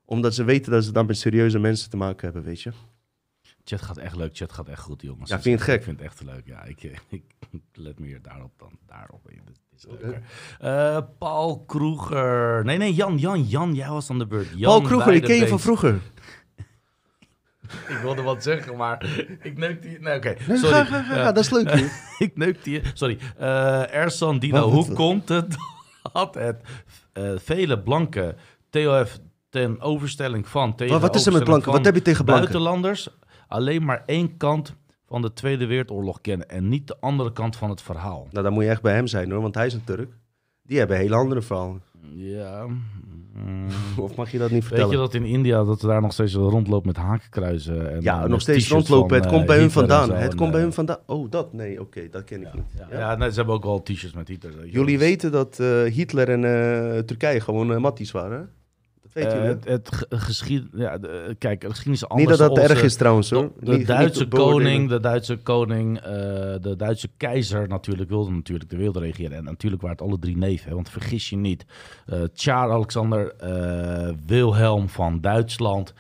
Omdat 0.06 0.34
ze 0.34 0.44
weten 0.44 0.72
dat 0.72 0.84
ze 0.84 0.92
dan 0.92 1.06
met 1.06 1.18
serieuze 1.18 1.60
mensen 1.60 1.90
te 1.90 1.98
maken 1.98 2.26
hebben, 2.26 2.44
weet 2.44 2.62
je. 2.62 2.72
Chat 3.68 3.82
gaat 3.82 3.98
echt 3.98 4.16
leuk, 4.16 4.38
chat 4.38 4.54
gaat 4.54 4.68
echt 4.68 4.82
goed, 4.82 5.02
jongens. 5.02 5.30
Ja, 5.30 5.36
vind 5.36 5.44
je 5.44 5.52
het 5.52 5.62
gek? 5.62 5.76
Ik 5.76 5.84
vind 5.84 6.00
het 6.00 6.08
echt 6.08 6.24
leuk, 6.24 6.46
ja. 6.46 6.64
Ik, 6.64 6.84
ik, 6.84 7.02
ik 7.50 7.62
let 7.74 8.00
meer 8.00 8.22
daarop 8.22 8.52
dan 8.58 8.72
daarop. 8.86 9.22
Dit 9.26 9.60
is 9.76 9.86
leuker. 9.88 10.22
Uh, 10.64 10.98
Paul 11.18 11.64
Kroeger. 11.66 12.66
Nee, 12.66 12.78
nee, 12.78 12.94
Jan, 12.94 13.18
Jan, 13.18 13.44
Jan, 13.44 13.74
jij 13.74 13.90
was 13.90 14.10
aan 14.10 14.20
de 14.20 14.28
beurt. 14.28 14.48
Jan 14.56 14.60
Paul 14.60 14.82
Kroeger, 14.82 15.14
ik 15.14 15.24
ken 15.24 15.36
je 15.36 15.48
van 15.48 15.60
vroeger. 15.60 15.94
ik 17.94 17.98
wilde 18.02 18.22
wat 18.22 18.44
zeggen, 18.44 18.78
maar 18.78 19.06
ik 19.42 19.58
neukte 19.58 19.90
je... 19.90 20.00
Nee, 20.00 20.16
oké. 20.16 20.36
Okay. 20.46 20.58
Sorry. 20.58 20.74
Ga, 20.74 20.84
ga, 20.84 21.04
ga, 21.04 21.32
dat 21.32 21.44
is 21.44 21.50
leuk. 21.50 21.70
ik 22.28 22.38
neukte 22.38 22.72
je... 22.72 22.82
Sorry. 22.94 23.18
Uh, 23.40 23.94
Ersan 23.94 24.40
Dino, 24.40 24.70
hoe 24.70 24.94
komt 24.94 25.30
het 25.30 25.56
dat 26.14 26.36
het 26.36 26.62
vele 27.36 27.80
blanke 27.80 28.36
TOF 28.70 29.20
ten 29.50 29.82
overstelling 29.82 30.48
van... 30.48 30.76
Tegen 30.76 30.94
maar 30.94 31.02
wat 31.02 31.16
is 31.16 31.26
er 31.26 31.34
met 31.34 31.44
blanken? 31.44 31.72
Wat 31.72 31.86
heb 31.86 31.96
je 31.96 32.02
tegen 32.02 32.26
blanken? 32.26 32.52
Buitenlanders 32.52 33.10
alleen 33.48 33.86
maar 33.86 34.04
één 34.06 34.38
kant 34.38 34.76
van 35.06 35.22
de 35.22 35.34
Tweede 35.34 35.66
Wereldoorlog 35.66 36.22
kennen 36.22 36.50
en 36.50 36.70
niet 36.70 36.88
de 36.88 36.98
andere 37.00 37.34
kant 37.34 37.56
van 37.56 37.70
het 37.70 37.82
verhaal. 37.82 38.28
Nou, 38.32 38.44
dan 38.44 38.54
moet 38.54 38.64
je 38.64 38.70
echt 38.70 38.82
bij 38.82 38.94
hem 38.94 39.08
zijn 39.08 39.32
hoor, 39.32 39.42
want 39.42 39.56
hij 39.56 39.66
is 39.66 39.74
een 39.74 39.84
Turk. 39.84 40.18
Die 40.64 40.78
hebben 40.78 40.96
een 40.96 41.02
hele 41.02 41.16
andere 41.16 41.42
verhaal. 41.42 41.80
Ja. 42.16 42.66
Mm. 43.46 43.68
Of 44.06 44.16
mag 44.16 44.32
je 44.32 44.38
dat 44.38 44.52
niet 44.52 44.64
vertellen? 44.64 44.90
Weet 44.90 45.00
je 45.00 45.04
dat 45.04 45.14
in 45.14 45.26
India 45.26 45.64
dat 45.64 45.82
er 45.82 45.88
daar 45.88 46.02
nog 46.02 46.14
steeds 46.14 46.34
rondloopt 46.34 46.86
met 46.86 46.98
hakenkruizen? 46.98 47.92
En, 47.92 48.02
ja, 48.02 48.28
nog 48.28 48.42
steeds 48.42 48.70
rondlopen. 48.70 49.18
het 49.18 49.28
komt 49.28 49.46
bij 49.46 49.58
hun 49.58 49.72
vandaan. 49.72 50.14
Het 50.14 50.36
komt 50.36 50.52
bij 50.52 50.62
hun 50.62 50.74
vandaan. 50.74 50.98
Oh, 51.06 51.32
dat? 51.32 51.54
Nee, 51.54 51.82
oké, 51.82 52.10
dat 52.10 52.24
ken 52.24 52.42
ik 52.42 52.48
ja, 52.48 52.56
niet. 52.56 52.88
Ja, 52.92 52.98
ja. 53.00 53.16
nee, 53.16 53.30
ze 53.30 53.36
hebben 53.36 53.56
ook 53.56 53.64
wel 53.64 53.84
t-shirts 53.84 54.16
met 54.16 54.28
Hitler. 54.28 54.68
Jullie 54.68 55.00
weten 55.00 55.32
dat 55.32 55.58
uh, 55.62 55.84
Hitler 55.84 56.30
en 56.30 56.44
uh, 56.44 57.00
Turkije 57.00 57.40
gewoon 57.40 57.82
matties 57.82 58.12
waren, 58.12 58.50
Weet 59.18 59.32
je, 59.32 59.38
uh, 59.38 59.44
het, 59.44 59.66
het 59.66 60.06
geschied, 60.10 60.64
ja, 60.74 60.98
de, 60.98 61.36
kijk, 61.40 61.62
de 61.62 61.68
geschiedenis 61.68 62.02
is 62.02 62.10
anders. 62.10 62.30
Niet 62.30 62.38
dat 62.38 62.56
dat 62.56 62.70
erg 62.70 62.84
is 62.84 62.96
trouwens 62.96 63.30
hoor. 63.30 63.52
De, 63.60 63.66
de 63.66 63.78
niet, 63.78 63.88
Duitse 63.88 64.24
niet 64.24 64.34
koning, 64.34 64.90
de 64.90 65.00
Duitse 65.00 65.38
koning, 65.38 65.98
uh, 65.98 66.04
de 66.62 66.74
Duitse 66.78 67.10
keizer 67.18 67.68
natuurlijk 67.68 68.10
wilde 68.10 68.32
natuurlijk 68.32 68.70
de 68.70 68.78
wereld 68.78 68.98
regeren. 68.98 69.38
En 69.38 69.44
natuurlijk 69.44 69.82
waren 69.82 69.98
het 69.98 70.08
alle 70.08 70.20
drie 70.20 70.38
neven, 70.38 70.70
hè, 70.70 70.76
want 70.76 70.90
vergis 70.90 71.30
je 71.30 71.38
niet. 71.38 71.66
Uh, 72.08 72.24
Tsar 72.34 72.72
Alexander 72.72 73.36
Wilhelm 74.26 74.90
van 74.90 75.22
Duitsland. 75.22 75.94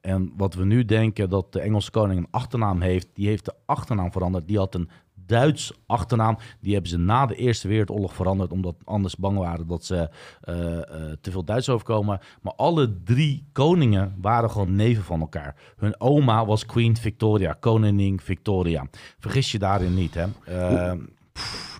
en 0.00 0.32
wat 0.36 0.54
we 0.54 0.64
nu 0.64 0.84
denken 0.84 1.30
dat 1.30 1.52
de 1.52 1.60
Engelse 1.60 1.90
koning 1.90 2.18
een 2.18 2.28
achternaam 2.30 2.80
heeft, 2.80 3.08
die 3.14 3.26
heeft 3.26 3.44
de 3.44 3.54
achternaam 3.66 4.12
veranderd. 4.12 4.46
Die 4.48 4.58
had 4.58 4.74
een 4.74 4.90
Duits 5.30 5.72
achternaam. 5.86 6.38
Die 6.60 6.72
hebben 6.72 6.90
ze 6.90 6.98
na 6.98 7.26
de 7.26 7.34
Eerste 7.34 7.68
Wereldoorlog 7.68 8.14
veranderd, 8.14 8.52
omdat 8.52 8.74
anders 8.84 9.16
bang 9.16 9.38
waren 9.38 9.66
dat 9.66 9.84
ze 9.84 10.08
uh, 10.48 10.56
uh, 10.56 10.82
te 11.20 11.30
veel 11.30 11.44
Duits 11.44 11.68
overkomen. 11.68 12.20
Maar 12.42 12.52
alle 12.56 13.02
drie 13.04 13.48
koningen 13.52 14.14
waren 14.20 14.50
gewoon 14.50 14.74
neven 14.76 15.04
van 15.04 15.20
elkaar. 15.20 15.56
Hun 15.76 16.00
oma 16.00 16.46
was 16.46 16.66
Queen 16.66 16.96
Victoria, 16.96 17.56
koningin 17.60 18.20
Victoria. 18.20 18.86
Vergis 19.18 19.52
je 19.52 19.58
daarin 19.58 19.94
niet, 19.94 20.14
hè? 20.14 20.26
Uh, 20.48 20.98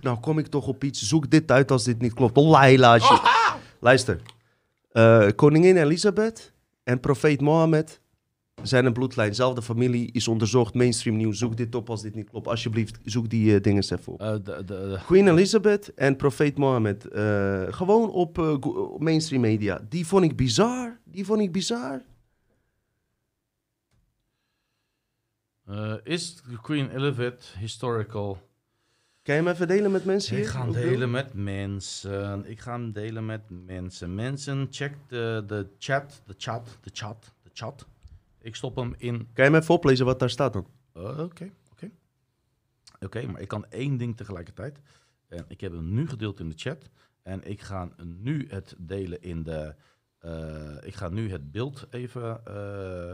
nou, 0.01 0.19
kom 0.21 0.39
ik 0.39 0.47
toch 0.47 0.67
op 0.67 0.85
iets. 0.85 1.09
Zoek 1.09 1.31
dit 1.31 1.51
uit 1.51 1.71
als 1.71 1.85
dit 1.85 2.01
niet 2.01 2.15
klopt. 2.15 2.37
Lailaatje. 2.37 3.15
Oh, 3.15 3.55
Luister. 3.81 4.21
koningin 5.35 5.77
Elisabeth 5.77 6.53
en 6.85 7.01
profeet 7.01 7.41
Mohammed 7.41 8.00
zijn 8.63 8.85
een 8.85 8.93
bloedlijn, 8.93 9.35
zelfde 9.35 9.63
familie, 9.63 10.13
is 10.13 10.29
onderzocht, 10.29 10.75
mainstream 10.75 11.17
nieuws. 11.17 11.39
Zoek 11.39 11.57
dit 11.57 11.75
op 11.75 11.91
als 11.91 12.03
dit 12.03 12.15
niet 12.15 12.31
klopt. 12.31 12.47
Alsjeblieft, 12.47 12.99
zoek 13.05 13.31
die 13.31 13.55
uh, 13.55 13.61
dingen 13.61 13.83
even 13.83 14.13
op. 14.13 14.21
Uh, 14.21 14.33
de, 14.33 14.41
de, 14.43 14.65
de... 14.65 14.99
Queen 15.07 15.29
Elizabeth 15.29 15.95
en 15.95 16.17
profeet 16.17 16.59
Mohammed. 16.59 17.07
Uh, 17.13 17.63
gewoon 17.69 18.11
op 18.11 18.37
mainstream 18.99 19.43
media. 19.43 19.81
Die 19.89 20.07
vond 20.07 20.25
ik 20.25 20.37
bizar. 20.37 20.99
Die 21.05 21.25
vond 21.25 21.41
ik 21.41 21.53
bizar. 21.53 22.03
is 26.03 26.43
Queen 26.63 26.91
Elizabeth 26.91 27.55
historical? 27.59 28.39
Kan 29.23 29.35
je 29.35 29.43
hem 29.43 29.51
even 29.51 29.69
delen 29.69 29.91
met 29.91 30.05
mensen 30.05 30.37
hier? 30.37 30.45
Ik 30.45 30.51
ga 30.51 30.63
hem 30.63 30.73
delen 30.73 31.11
met 31.11 31.35
mensen. 31.35 32.51
Ik 32.51 32.61
ga 32.61 32.73
hem 32.73 32.93
delen 32.93 33.27
met 33.27 33.41
mensen. 33.49 34.15
Mensen, 34.15 34.67
check 34.71 34.95
de, 35.09 35.45
de 35.47 35.67
chat, 35.79 36.23
de 36.27 36.35
chat, 36.37 36.79
de 36.83 36.91
chat, 36.93 37.35
de 37.43 37.51
chat. 37.53 37.87
Ik 38.41 38.55
stop 38.55 38.77
hem 38.77 38.95
in. 38.99 39.29
Kan 39.33 39.51
je 39.51 39.57
even 39.57 39.75
oplezen 39.75 40.07
wat 40.07 40.19
daar 40.19 40.31
staat 40.31 40.53
dan? 40.53 40.67
Oké, 40.93 41.53
oké. 41.71 41.91
Oké, 43.01 43.27
maar 43.27 43.41
ik 43.41 43.49
kan 43.49 43.67
één 43.71 43.97
ding 43.97 44.17
tegelijkertijd. 44.17 44.81
En 45.29 45.45
ik 45.49 45.61
heb 45.61 45.73
hem 45.73 45.95
nu 45.95 46.09
gedeeld 46.09 46.41
in 46.41 46.49
de 46.49 46.55
chat. 46.57 46.91
En 47.23 47.51
ik 47.51 47.61
ga 47.61 47.89
nu 48.05 48.47
het 48.49 48.75
delen 48.79 49.23
in 49.23 49.43
de. 49.43 49.75
Uh, 50.25 50.77
ik 50.81 50.95
ga 50.95 51.09
nu 51.09 51.31
het 51.31 51.51
beeld 51.51 51.87
even 51.91 52.41
uh, 52.49 53.13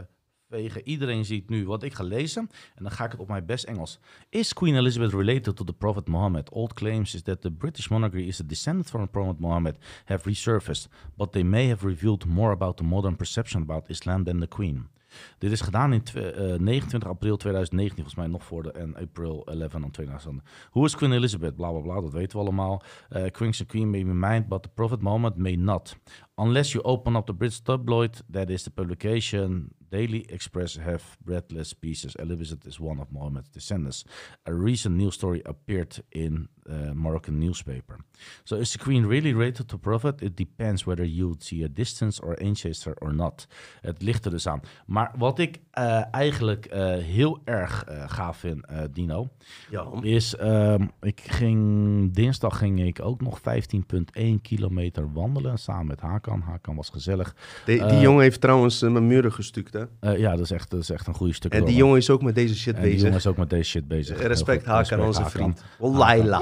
vegen. 0.49 0.87
Iedereen 0.87 1.25
ziet 1.25 1.49
nu 1.49 1.65
wat 1.65 1.83
ik 1.83 1.93
ga 1.93 2.03
lezen. 2.03 2.49
En 2.75 2.83
dan 2.83 2.91
ga 2.91 3.05
ik 3.05 3.11
het 3.11 3.19
op 3.19 3.27
mijn 3.27 3.45
best 3.45 3.63
Engels. 3.63 3.99
Is 4.29 4.53
Queen 4.53 4.75
Elizabeth 4.75 5.13
related 5.13 5.55
to 5.55 5.63
the 5.63 5.73
Prophet 5.73 6.07
Muhammad? 6.07 6.49
Old 6.49 6.73
claims 6.73 7.13
is 7.13 7.21
that 7.21 7.41
the 7.41 7.51
British 7.51 7.87
monarchy 7.87 8.21
is 8.21 8.41
a 8.41 8.45
descendant 8.45 8.89
from 8.89 9.01
the 9.01 9.09
Prophet 9.09 9.39
Muhammad 9.39 9.77
have 10.05 10.29
resurfaced. 10.29 10.87
But 11.15 11.31
they 11.31 11.43
may 11.43 11.67
have 11.67 11.87
revealed 11.87 12.25
more 12.25 12.51
about 12.51 12.77
the 12.77 12.83
modern 12.83 13.15
perception 13.15 13.61
about 13.61 13.89
Islam 13.89 14.23
than 14.23 14.39
the 14.39 14.47
Queen. 14.47 14.89
Dit 15.37 15.51
is 15.51 15.61
gedaan 15.61 15.93
in 15.93 16.03
uh, 16.15 16.23
29 16.59 17.09
april 17.09 17.37
2019, 17.37 17.95
volgens 17.95 18.15
mij 18.15 18.27
nog 18.27 18.43
voor 18.43 18.63
de 18.63 18.71
en 18.71 18.95
April 18.95 19.45
11 19.45 19.71
van 19.71 19.91
2000. 19.91 20.41
Hoe 20.69 20.85
is 20.85 20.95
Queen 20.95 21.11
Elizabeth? 21.11 21.55
Bla 21.55 21.71
bla 21.71 21.79
bla, 21.79 22.01
dat 22.01 22.11
weten 22.11 22.37
we 22.37 22.43
allemaal. 22.43 22.83
Uh, 23.09 23.25
Queen's 23.31 23.65
Queen 23.65 23.89
may 23.89 24.05
be 24.05 24.13
mind, 24.13 24.47
but 24.47 24.63
the 24.63 24.69
Prophet 24.69 25.01
Muhammad 25.01 25.37
may 25.37 25.55
not. 25.55 25.97
Unless 26.39 26.75
you 26.75 26.81
open 26.85 27.15
up 27.15 27.25
the 27.25 27.33
British 27.33 27.61
tabloid, 27.61 28.21
that 28.29 28.49
is 28.49 28.63
the 28.63 28.69
publication 28.69 29.71
Daily 29.89 30.25
Express 30.29 30.75
have 30.75 31.17
breadless 31.23 31.73
pieces. 31.73 32.15
Elizabeth 32.15 32.67
is 32.67 32.79
one 32.79 32.99
of 32.99 33.11
Muhammad's 33.11 33.49
descendants. 33.49 34.03
A 34.45 34.53
recent 34.53 34.95
news 34.95 35.15
story 35.15 35.41
appeared 35.45 36.03
in 36.11 36.49
a 36.69 36.93
Moroccan 36.93 37.39
newspaper. 37.39 37.99
So 38.43 38.55
is 38.55 38.71
the 38.73 38.79
queen 38.79 39.05
really 39.05 39.33
related 39.33 39.69
to 39.69 39.77
prophet? 39.77 40.21
It 40.21 40.35
depends 40.35 40.85
whether 40.85 41.05
you 41.05 41.35
see 41.39 41.63
a 41.63 41.69
distance 41.69 42.19
or 42.19 42.35
ancestor 42.43 42.95
or 43.01 43.13
not. 43.13 43.47
Het 43.81 44.01
ligt 44.01 44.25
er 44.25 44.31
dus 44.31 44.47
aan. 44.47 44.61
Maar 44.85 45.11
wat 45.17 45.39
ik 45.39 45.59
uh, 45.73 46.13
eigenlijk 46.13 46.73
uh, 46.73 46.97
heel 46.97 47.41
erg 47.43 47.85
uh, 47.89 48.03
gaaf 48.09 48.37
vind, 48.37 48.65
Dino, 48.91 49.29
ja. 49.69 49.87
is 50.01 50.39
um, 50.39 50.91
ik 51.01 51.21
ging 51.21 52.13
dinsdag 52.13 52.57
ging 52.57 52.81
ik 52.81 53.01
ook 53.01 53.21
nog 53.21 53.39
15,1 53.39 54.23
kilometer 54.41 55.13
wandelen 55.13 55.57
samen 55.57 55.87
met 55.87 56.01
Hakan. 56.27 56.43
Hakan 56.51 56.75
was 56.75 56.89
gezellig. 56.89 57.35
De, 57.65 57.85
die 57.87 57.99
jongen 57.99 58.21
heeft 58.21 58.41
trouwens 58.41 58.81
mijn 58.81 59.07
muren 59.07 59.33
gestuukt, 59.33 59.73
hè? 59.73 59.83
Uh, 60.01 60.17
ja, 60.17 60.31
dat 60.31 60.39
is, 60.39 60.51
echt, 60.51 60.69
dat 60.69 60.79
is 60.79 60.89
echt 60.89 61.07
een 61.07 61.13
goede 61.13 61.33
stuk. 61.33 61.53
En 61.53 61.65
die 61.65 61.75
jongen 61.75 61.97
is 61.97 62.09
ook 62.09 62.21
met 62.21 62.35
deze 62.35 62.55
shit 62.55 62.75
en 62.75 62.81
bezig. 62.81 62.95
Die 62.95 63.03
jongen 63.03 63.17
is 63.17 63.27
ook 63.27 63.37
met 63.37 63.49
deze 63.49 63.69
shit 63.69 63.87
bezig. 63.87 64.21
Respect 64.21 64.65
Hakan, 64.65 65.01
onze 65.01 65.25
vriend. 65.25 65.63
Wallaila. 65.79 66.41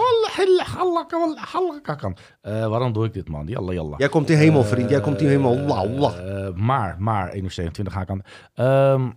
Uh, 2.44 2.68
waarom 2.68 2.94
doe 2.94 3.06
ik 3.06 3.14
dit, 3.14 3.30
man? 3.30 3.48
Yalla, 3.48 3.74
yalla. 3.74 3.98
Jij 3.98 4.10
komt 4.10 4.28
hier 4.28 4.38
helemaal, 4.38 4.64
vriend. 4.64 4.90
Jij 4.90 5.02
komt 5.02 5.20
hier 5.20 5.30
helemaal. 5.30 5.88
Uh, 5.88 6.53
maar, 6.56 6.95
maar, 6.99 7.32
21 7.32 7.94
Hakan. 7.94 8.22
Um, 8.56 9.14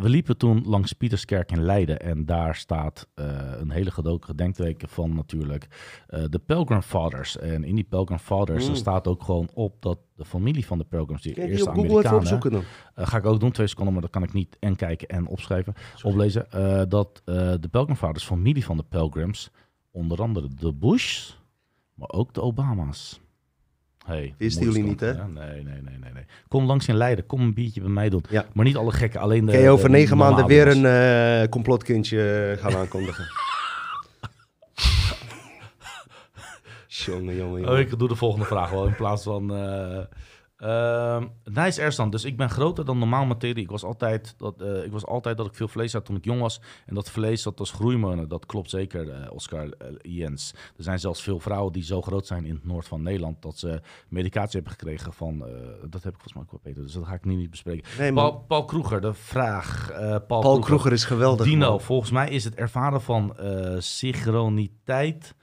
we 0.00 0.08
liepen 0.08 0.36
toen 0.36 0.62
langs 0.66 0.92
Pieterskerk 0.92 1.52
in 1.52 1.62
Leiden 1.62 2.00
en 2.00 2.26
daar 2.26 2.54
staat 2.54 3.08
uh, 3.14 3.26
een 3.58 3.70
hele 3.70 3.90
gedenkteken 4.20 4.88
van 4.88 5.14
natuurlijk 5.14 5.66
uh, 6.10 6.24
de 6.28 6.38
Pilgrim 6.38 6.82
Fathers. 6.82 7.38
En 7.38 7.64
in 7.64 7.74
die 7.74 7.84
Pilgrim 7.84 8.18
Fathers 8.18 8.68
mm. 8.68 8.74
staat 8.74 9.06
ook 9.06 9.22
gewoon 9.22 9.48
op 9.54 9.82
dat 9.82 9.98
de 10.16 10.24
familie 10.24 10.66
van 10.66 10.78
de 10.78 10.84
Pilgrims, 10.84 11.22
die 11.22 11.34
Kijk, 11.34 11.48
eerste 11.48 11.72
die 11.72 11.82
Amerikanen... 11.82 12.40
Dan. 12.40 12.62
Uh, 12.96 13.06
ga 13.06 13.16
ik 13.16 13.26
ook 13.26 13.40
doen, 13.40 13.50
twee 13.50 13.66
seconden, 13.66 13.92
maar 13.92 14.02
dat 14.02 14.10
kan 14.10 14.22
ik 14.22 14.32
niet 14.32 14.56
en 14.60 14.76
kijken 14.76 15.08
en 15.08 15.26
opschrijven, 15.26 15.74
Sorry. 15.94 16.14
oplezen. 16.14 16.46
dat 16.88 17.22
de 17.24 17.68
Pilgrim 17.70 17.96
Fathers, 17.96 18.24
familie 18.24 18.64
van 18.64 18.76
de 18.76 18.84
Pilgrims, 18.88 19.50
onder 19.90 20.22
andere 20.22 20.48
de 20.54 20.72
Bush, 20.72 21.32
maar 21.94 22.08
ook 22.08 22.34
de 22.34 22.42
Obama's. 22.42 23.20
Hey, 24.10 24.34
Wisten 24.38 24.64
jullie 24.64 24.82
niet, 24.82 25.00
hè? 25.00 25.10
Ja, 25.10 25.26
nee, 25.26 25.62
nee, 25.62 25.62
nee, 25.62 25.98
nee, 26.00 26.12
nee. 26.12 26.24
Kom 26.48 26.64
langs 26.64 26.88
in 26.88 26.94
Leiden. 26.96 27.26
Kom 27.26 27.40
een 27.40 27.54
biertje 27.54 27.80
bij 27.80 27.90
mij 27.90 28.08
doen. 28.08 28.24
Ja. 28.28 28.46
Maar 28.52 28.64
niet 28.64 28.76
alle 28.76 28.92
gekken, 28.92 29.20
alleen 29.20 29.46
de... 29.46 29.52
Kun 29.52 29.60
je 29.60 29.68
over 29.68 29.88
de, 29.88 29.96
negen 29.96 30.16
maanden 30.16 30.46
weer 30.46 30.68
een 30.68 30.82
uh, 31.42 31.48
complotkindje 31.48 32.56
gaan 32.60 32.76
aankondigen? 32.76 33.24
jongen, 36.86 37.36
jongen, 37.36 37.60
jongen. 37.60 37.72
Oh, 37.72 37.78
ik 37.78 37.98
doe 37.98 38.08
de 38.08 38.16
volgende 38.16 38.44
vraag 38.44 38.70
wel 38.70 38.86
in 38.86 38.94
plaats 38.94 39.22
van... 39.22 39.56
Uh, 39.56 39.98
Ehm 40.60 41.26
nice 41.44 41.80
Ersan, 41.80 42.10
dus 42.10 42.24
ik 42.24 42.36
ben 42.36 42.50
groter 42.50 42.84
dan 42.84 42.98
normaal 42.98 43.24
materie. 43.24 43.62
Ik 43.62 43.70
was, 43.70 43.84
altijd 43.84 44.34
dat, 44.36 44.60
eh, 44.60 44.84
ik 44.84 44.92
was 44.92 45.06
altijd 45.06 45.36
dat 45.36 45.46
ik 45.46 45.54
veel 45.54 45.68
vlees 45.68 45.92
had 45.92 46.04
toen 46.04 46.16
ik 46.16 46.24
jong 46.24 46.40
was. 46.40 46.60
En 46.86 46.94
dat 46.94 47.10
vlees 47.10 47.42
dat 47.42 47.58
als 47.58 47.70
groeimonen, 47.70 48.28
dat 48.28 48.46
klopt 48.46 48.70
zeker, 48.70 49.10
eh, 49.10 49.32
Oscar 49.32 49.68
eh, 49.70 49.88
Jens. 50.02 50.54
Er 50.76 50.82
zijn 50.82 50.98
zelfs 50.98 51.22
veel 51.22 51.40
vrouwen 51.40 51.72
die 51.72 51.82
zo 51.82 52.02
groot 52.02 52.26
zijn 52.26 52.44
in 52.44 52.54
het 52.54 52.66
noord 52.66 52.88
van 52.88 53.02
Nederland... 53.02 53.42
dat 53.42 53.58
ze 53.58 53.80
medicatie 54.08 54.60
hebben 54.60 54.72
gekregen 54.72 55.12
van... 55.12 55.38
dat 55.88 56.02
heb 56.02 56.14
ik 56.14 56.20
volgens 56.20 56.32
mij 56.32 56.42
ook 56.42 56.50
wel, 56.50 56.60
Peter, 56.62 56.82
dus 56.82 56.92
dat 56.92 57.06
ga 57.06 57.14
ik 57.14 57.24
nu 57.24 57.34
niet 57.34 57.50
bespreken. 57.50 57.98
Nee. 57.98 58.12
Paul, 58.12 58.44
Paul 58.48 58.64
Kroeger, 58.64 59.00
de 59.00 59.14
vraag. 59.14 59.90
Paul, 60.26 60.40
Paul 60.40 60.58
Kroeger 60.58 60.92
is 60.92 61.04
geweldig. 61.04 61.46
Dino, 61.46 61.70
man. 61.70 61.80
volgens 61.80 62.10
mij 62.10 62.30
is 62.30 62.44
het 62.44 62.54
ervaren 62.54 63.00
van 63.00 63.36
synchroniteit, 63.78 65.34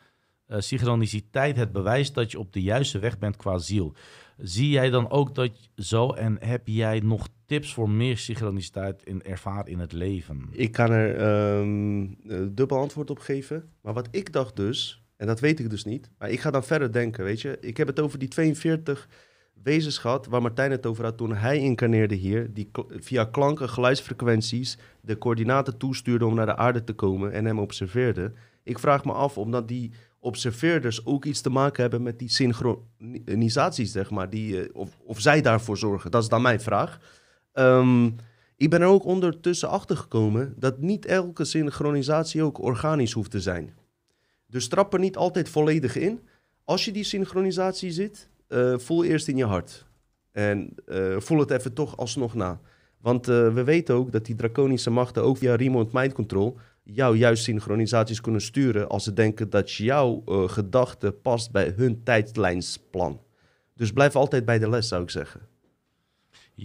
synchroniciteit 0.47 1.57
het 1.57 1.71
bewijs 1.71 2.13
dat 2.13 2.31
je 2.31 2.39
op 2.39 2.53
de 2.53 2.61
juiste 2.61 2.99
weg 2.99 3.17
bent 3.17 3.35
qua 3.35 3.57
ziel. 3.57 3.95
Zie 4.37 4.69
jij 4.69 4.89
dan 4.89 5.09
ook 5.09 5.35
dat 5.35 5.51
zo 5.75 6.11
en 6.11 6.37
heb 6.39 6.67
jij 6.67 6.99
nog 6.99 7.27
tips 7.45 7.73
voor 7.73 7.89
meer 7.89 8.17
synchroniciteit 8.17 9.03
in 9.03 9.23
ervaren 9.23 9.71
in 9.71 9.79
het 9.79 9.91
leven? 9.91 10.47
Ik 10.51 10.71
kan 10.71 10.91
er 10.91 11.15
eh, 11.15 12.47
dubbel 12.51 12.77
antwoord 12.77 13.09
op 13.09 13.19
geven. 13.19 13.69
Maar 13.81 13.93
wat 13.93 14.07
ik 14.11 14.33
dacht 14.33 14.55
dus, 14.55 15.03
en 15.15 15.27
dat 15.27 15.39
weet 15.39 15.59
ik 15.59 15.69
dus 15.69 15.85
niet, 15.85 16.09
maar 16.17 16.29
ik 16.29 16.39
ga 16.39 16.51
dan 16.51 16.63
verder 16.63 16.91
denken, 16.91 17.23
weet 17.23 17.41
je. 17.41 17.57
Ik 17.61 17.77
heb 17.77 17.87
het 17.87 17.99
over 17.99 18.19
die 18.19 18.27
42 18.27 19.07
wezens 19.63 19.97
gehad, 19.97 20.25
waar 20.25 20.41
Martijn 20.41 20.71
het 20.71 20.85
over 20.85 21.03
had 21.03 21.17
toen 21.17 21.35
hij 21.35 21.57
incarneerde 21.57 22.15
hier, 22.15 22.53
die 22.53 22.69
via 22.89 23.25
klanken, 23.25 23.69
geluidsfrequenties 23.69 24.77
de 25.01 25.17
coördinaten 25.17 25.77
toestuurde 25.77 26.25
om 26.25 26.35
naar 26.35 26.45
de 26.45 26.55
aarde 26.55 26.83
te 26.83 26.93
komen 26.93 27.31
en 27.31 27.45
hem 27.45 27.59
observeerde. 27.59 28.33
Ik 28.63 28.79
vraag 28.79 29.05
me 29.05 29.11
af 29.11 29.37
omdat 29.37 29.67
die 29.67 29.91
observeerders 30.19 31.05
ook 31.05 31.25
iets 31.25 31.41
te 31.41 31.49
maken 31.49 31.81
hebben 31.81 32.03
met 32.03 32.19
die 32.19 32.29
synchronisaties, 32.29 33.91
zeg 33.91 34.09
maar, 34.09 34.29
die, 34.29 34.61
eh, 34.61 34.69
of, 34.75 34.89
of 35.03 35.19
zij 35.19 35.41
daarvoor 35.41 35.77
zorgen. 35.77 36.11
Dat 36.11 36.23
is 36.23 36.29
dan 36.29 36.41
mijn 36.41 36.61
vraag. 36.61 36.99
Ehm, 37.53 38.09
ik 38.55 38.69
ben 38.69 38.81
er 38.81 38.87
ook 38.87 39.05
ondertussen 39.05 39.69
achter 39.69 39.97
gekomen 39.97 40.53
dat 40.57 40.79
niet 40.79 41.05
elke 41.05 41.45
synchronisatie 41.45 42.43
ook 42.43 42.61
organisch 42.61 43.11
hoeft 43.11 43.31
te 43.31 43.41
zijn. 43.41 43.73
Dus 44.47 44.67
trap 44.67 44.93
er 44.93 44.99
niet 44.99 45.17
altijd 45.17 45.49
volledig 45.49 45.95
in. 45.95 46.19
Als 46.63 46.85
je 46.85 46.91
die 46.91 47.03
synchronisatie 47.03 47.91
zit, 47.91 48.29
eh, 48.47 48.77
voel 48.77 49.03
eerst 49.03 49.27
in 49.27 49.37
je 49.37 49.45
hart. 49.45 49.85
En 50.31 50.73
eh, 50.85 51.15
voel 51.19 51.39
het 51.39 51.51
even 51.51 51.73
toch 51.73 51.97
alsnog 51.97 52.33
na. 52.33 52.59
Want 53.01 53.25
we 53.25 53.63
weten 53.63 53.95
ook 53.95 54.11
dat 54.11 54.25
die 54.25 54.35
draconische 54.35 54.89
machten 54.89 55.23
ook 55.23 55.37
via 55.37 55.55
remote 55.55 55.89
mind 55.93 56.13
control 56.13 56.57
jou 56.93 57.17
juist 57.17 57.43
synchronisaties 57.43 58.21
kunnen 58.21 58.41
sturen 58.41 58.89
als 58.89 59.03
ze 59.03 59.13
denken 59.13 59.49
dat 59.49 59.71
jouw 59.71 60.23
eh, 60.25 60.49
gedachte 60.49 61.11
past 61.11 61.51
bij 61.51 61.73
hun 61.75 62.03
tijdlijnsplan. 62.03 63.21
Dus 63.75 63.91
blijf 63.91 64.15
altijd 64.15 64.45
bij 64.45 64.59
de 64.59 64.69
les, 64.69 64.87
zou 64.87 65.03
ik 65.03 65.09
zeggen. 65.09 65.41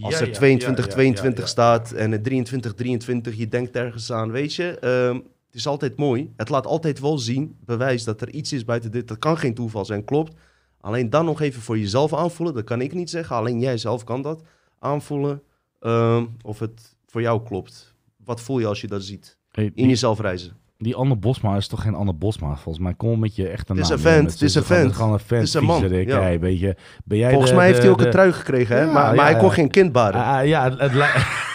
Als 0.01 0.21
er 0.21 0.33
22, 0.33 0.87
22 0.87 1.49
staat 1.49 1.93
en 1.93 2.11
het 2.11 2.25
23, 2.25 2.75
23, 2.75 3.37
je 3.37 3.49
denkt 3.49 3.77
ergens 3.77 4.13
aan, 4.13 4.31
weet 4.31 4.55
je, 4.55 4.79
ehm, 4.79 5.15
het 5.15 5.55
is 5.55 5.67
altijd 5.67 5.97
mooi. 5.97 6.33
Het 6.37 6.49
laat 6.49 6.67
altijd 6.67 7.01
wel 7.01 7.19
zien, 7.19 7.57
bewijs 7.65 8.05
dat 8.05 8.21
er 8.21 8.31
iets 8.31 8.53
is 8.53 8.65
buiten 8.65 8.91
dit. 8.91 9.09
Dat 9.09 9.19
kan 9.19 9.39
geen 9.39 9.55
toeval 9.55 9.85
zijn, 9.85 10.05
klopt. 10.05 10.37
Alleen 10.81 11.11
dan 11.11 11.25
nog 11.25 11.41
even 11.41 11.63
voor 11.63 11.79
jezelf 11.79 12.15
aanvoelen, 12.15 12.55
dat 12.55 12.65
kan 12.65 12.81
ik 12.81 12.95
niet 12.95 13.11
zeggen. 13.11 13.37
Alleen 13.37 13.61
jij 13.61 13.79
zelf 13.79 14.05
kan 14.05 14.23
dat 14.23 14.43
aanvoelen 14.79 15.43
ehm, 15.81 16.27
of 16.43 16.59
het 16.59 16.97
voor 17.07 17.21
jou 17.21 17.43
klopt. 17.43 17.95
Wat 18.17 18.41
voel 18.41 18.59
je 18.59 18.67
als 18.67 18.81
je 18.81 18.87
dat 18.87 19.03
ziet? 19.03 19.41
Hey, 19.53 19.71
In 19.75 19.89
jezelf 19.89 20.21
reizen. 20.21 20.53
die 20.79 20.95
Anne 20.95 21.17
Bosma 21.17 21.57
is 21.57 21.69
toch 21.69 21.83
geen 21.83 21.95
Anne 21.95 22.13
Bosma? 22.13 22.57
Volgens 22.57 22.85
mij 22.85 22.95
kom 22.95 23.19
met 23.19 23.37
je 23.37 23.49
echt 23.49 23.69
een 23.71 23.77
Het 23.77 23.85
is 23.85 23.91
een 23.91 23.99
vent, 23.99 24.31
het 24.33 24.43
is 24.43 24.55
een 24.55 24.63
vent. 24.65 24.93
gewoon 24.95 25.13
een 25.13 25.19
vent. 25.19 25.41
Het 25.41 25.49
is 25.49 25.55
een 25.55 25.65
man, 25.65 25.89
ja. 25.89 26.21
Hey, 26.21 26.41
weet 26.41 26.61
je, 26.61 26.77
ben 27.05 27.19
jij 27.19 27.31
Volgens 27.31 27.51
de- 27.51 27.57
mij 27.57 27.67
heeft 27.67 27.77
de- 27.77 27.83
hij 27.83 27.93
ook 27.93 27.99
de- 27.99 28.05
een 28.05 28.11
trui 28.11 28.33
gekregen, 28.33 28.77
hè? 28.77 28.83
Ja, 28.83 28.93
maar, 28.93 29.15
hij 29.17 29.37
kon 29.37 29.53
geen 29.53 29.71
kind 29.71 29.93
baren. 29.93 30.25
Ah, 30.25 30.47
ja, 30.47 30.77
het, 30.77 30.93
lijkt- 30.95 31.17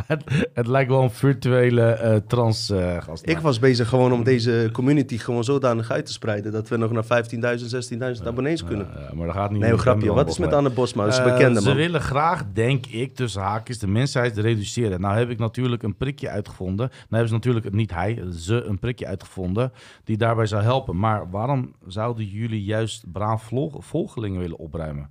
het, 0.12 0.48
het 0.54 0.66
lijkt 0.66 0.90
wel 0.90 1.02
een 1.02 1.10
virtuele 1.10 1.82
eh 1.82 2.16
trans 2.16 2.70
eh 2.70 3.02
gast. 3.02 3.28
Ik 3.28 3.38
was 3.38 3.58
bezig 3.58 3.88
gewoon 3.88 4.12
om 4.12 4.24
deze 4.24 4.68
community 4.72 5.18
gewoon 5.18 5.44
zodanig 5.44 5.90
uit 5.90 6.06
te 6.06 6.12
spreiden... 6.12 6.52
dat 6.52 6.68
we 6.68 6.76
nog 6.76 6.90
naar 6.92 7.04
15.000, 7.04 8.18
16.000 8.20 8.26
abonnees 8.26 8.64
kunnen. 8.64 8.88
Maar 9.14 9.26
dat 9.26 9.34
gaat 9.36 9.50
niet 9.50 9.60
Nee, 9.60 9.78
grapje. 9.78 10.12
Wat 10.12 10.28
is 10.28 10.38
met. 10.38 10.52
Anne 10.52 10.70
Bosma? 10.70 11.04
Dat 11.04 11.12
is 11.12 11.18
een 11.18 11.24
Eh, 11.24 11.32
bekende 11.32 11.60
Ze 11.60 11.66
man. 11.68 11.76
willen 11.76 12.00
graag, 12.00 12.44
denk 12.52 12.86
ik, 12.86 13.14
tussen 13.14 13.42
haakjes, 13.42 13.78
de 13.78 13.86
mensheid 13.86 14.38
reduceren. 14.38 15.00
Nou 15.00 15.18
heb 15.18 15.30
ik 15.30 15.38
natuurlijk 15.38 15.82
een 15.82 15.96
prikje 15.96 16.28
uitgevonden. 16.28 16.86
Nou 16.88 17.06
hebben 17.08 17.28
ze 17.28 17.34
natuurlijk, 17.34 17.72
niet 17.72 17.94
hij, 17.94 18.24
ze 18.32 18.62
een 18.62 18.78
prikje 18.78 19.06
uitgevonden 19.06 19.72
die 20.04 20.16
daarbij 20.16 20.46
zou 20.46 20.62
helpen. 20.62 20.98
Maar 20.98 21.30
waarom 21.30 21.74
zouden 21.86 22.24
jullie 22.24 22.64
juist 22.64 23.12
braaf 23.12 23.50
volgelingen 23.78 24.40
willen 24.40 24.58
opruimen? 24.58 25.10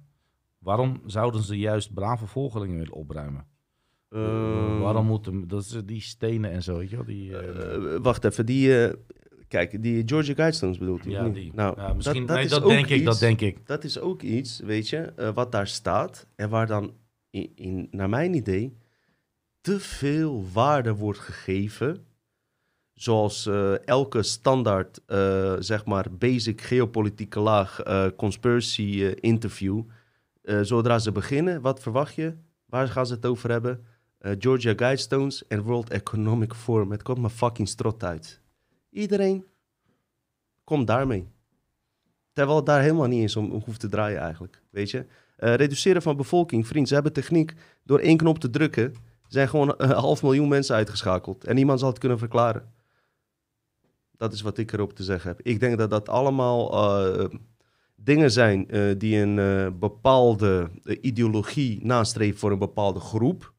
Waarom 0.60 1.02
zouden 1.06 1.42
ze 1.42 1.58
juist 1.58 1.94
brave 1.94 2.26
volgelingen 2.26 2.78
willen 2.78 2.94
opruimen? 2.94 3.46
Ehm, 4.10 4.80
waarom 4.80 5.06
moeten, 5.06 5.48
dat 5.48 5.62
is 5.64 5.78
die 5.86 6.02
stenen 6.02 6.52
en 6.52 6.64
zo, 6.64 6.78
weet 6.78 6.90
je 6.90 6.96
wel? 6.96 7.06
Die, 7.06 7.38
eh, 7.38 7.76
Eh, 7.96 8.00
wacht 8.02 8.24
even, 8.26 8.46
die... 8.46 8.84
eh, 8.86 8.94
kijk, 9.48 9.84
die 9.84 10.04
Georgia 10.06 10.34
Guidestones 10.34 10.78
bedoelt 10.78 11.04
hij? 11.04 11.14
ja, 11.14 11.20
of 11.20 11.26
niet? 11.26 11.36
die. 11.36 11.52
Nou, 11.56 11.82
ja, 11.82 11.94
misschien, 11.94 12.26
dat, 12.26 12.36
nee, 12.36 12.46
is 12.46 12.52
dat 12.52 12.68
denk 12.68 12.88
ik, 12.88 13.04
dat 13.04 13.14
iets- 13.14 13.20
denk 13.22 13.42
ik. 13.42 13.68
Dat 13.68 13.84
is 13.84 14.00
ook 14.00 14.22
iets, 14.22 14.60
weet 14.60 14.90
je, 14.90 14.98
eh, 14.98 15.34
wat 15.34 15.52
daar 15.52 15.68
staat... 15.68 16.28
en 16.36 16.50
waar 16.50 16.68
dan, 16.68 16.94
in, 17.30 17.52
in, 17.56 17.88
naar 17.92 18.10
mijn 18.10 18.34
idee, 18.34 18.78
te 19.62 19.80
veel 19.80 20.46
waarde 20.54 20.94
wordt 20.96 21.20
gegeven... 21.20 22.04
Zoals 22.94 23.46
eh, 23.46 23.88
elke 23.88 24.24
standaard, 24.24 25.02
eh, 25.06 25.56
zeg 25.60 25.86
maar, 25.86 26.06
basic 26.12 26.62
geopolitieke 26.62 27.40
laag, 27.40 27.80
eh, 27.82 28.06
conspiracy 28.18 29.04
eh, 29.04 29.12
interview. 29.20 29.82
eh, 30.42 30.60
zodra 30.62 31.00
ze 31.00 31.12
beginnen, 31.12 31.62
wat 31.62 31.80
verwacht 31.82 32.16
je? 32.16 32.34
Waar 32.66 32.88
gaan 32.88 33.06
ze 33.08 33.14
het 33.14 33.26
over 33.26 33.52
hebben? 33.52 33.86
Eh, 34.20 34.32
Georgia 34.40 34.74
Guidestones 34.76 35.48
en 35.48 35.62
World 35.62 35.90
Economic 35.90 36.54
Forum. 36.54 36.92
Het 36.92 37.04
komt 37.04 37.18
maar 37.18 37.30
fucking 37.30 37.68
strot 37.68 38.04
uit. 38.04 38.42
Iedereen 38.90 39.46
komt 40.64 40.88
daarmee. 40.88 41.28
Terwijl 42.34 42.58
het 42.58 42.66
daar 42.66 42.82
helemaal 42.82 43.08
niet 43.08 43.22
eens 43.22 43.36
om 43.36 43.52
hoeft 43.66 43.80
te 43.80 43.90
draaien 43.90 44.20
eigenlijk, 44.20 44.62
weet 44.70 44.92
je. 44.92 45.06
Eh, 45.36 45.54
reduceren 45.54 46.02
van 46.02 46.18
bevolking, 46.18 46.68
vriend, 46.68 46.88
ze 46.88 46.94
hebben 46.94 47.14
techniek. 47.14 47.54
Door 47.84 48.00
één 48.00 48.18
knop 48.18 48.40
te 48.40 48.50
drukken 48.50 48.96
zijn 49.28 49.50
gewoon 49.50 49.74
een 49.78 49.92
half 50.08 50.24
miljoen 50.24 50.48
mensen 50.48 50.76
uitgeschakeld. 50.76 51.44
En 51.44 51.56
niemand 51.56 51.80
zal 51.80 51.90
het 51.90 51.98
kunnen 51.98 52.18
verklaren. 52.18 52.74
Dat 54.18 54.34
is 54.34 54.42
wat 54.42 54.58
ik 54.58 54.72
erop 54.72 54.94
te 54.94 55.04
zeggen 55.04 55.30
heb. 55.30 55.42
Ik 55.42 55.60
denk 55.60 55.78
dat 55.78 55.90
dat 55.90 56.10
allemaal 56.10 56.72
eh, 56.72 57.40
dingen 58.04 58.32
zijn 58.32 58.70
eh, 58.70 58.82
die 58.98 59.18
een 59.18 59.40
eh, 59.40 59.80
bepaalde 59.80 60.70
eh, 60.84 60.98
ideologie 61.02 61.86
nastreven 61.86 62.40
voor 62.40 62.52
een 62.52 62.60
bepaalde 62.60 63.00
groep. 63.00 63.54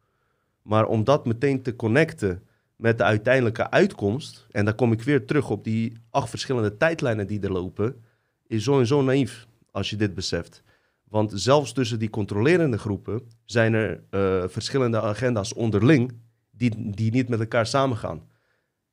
Maar 0.63 0.87
om 0.87 1.05
dat 1.05 1.27
meteen 1.27 1.63
te 1.63 1.77
connecten 1.77 2.43
met 2.77 2.99
de 2.99 3.05
uiteindelijke 3.05 3.71
uitkomst, 3.71 4.47
en 4.51 4.65
dan 4.65 4.75
kom 4.75 4.93
ik 4.93 5.03
weer 5.03 5.27
terug 5.27 5.51
op 5.51 5.65
die 5.65 5.93
acht 6.11 6.31
verschillende 6.31 6.77
tijdlijnen 6.77 7.27
die 7.27 7.41
er 7.41 7.53
lopen, 7.53 8.05
is 8.47 8.65
zo 8.65 9.03
naïef 9.03 9.47
als 9.71 9.91
je 9.91 9.97
dit 9.97 10.15
beseft. 10.15 10.63
Want 11.09 11.33
zelfs 11.35 11.73
tussen 11.73 11.99
die 11.99 12.11
controlerende 12.11 12.79
groepen 12.79 13.23
zijn 13.45 13.75
er 13.75 14.03
eh, 14.11 14.45
verschillende 14.49 15.01
agenda's 15.01 15.55
onderling 15.55 16.13
die, 16.51 16.91
die 16.91 17.13
niet 17.13 17.29
met 17.29 17.41
elkaar 17.41 17.67
samengaan. 17.67 18.23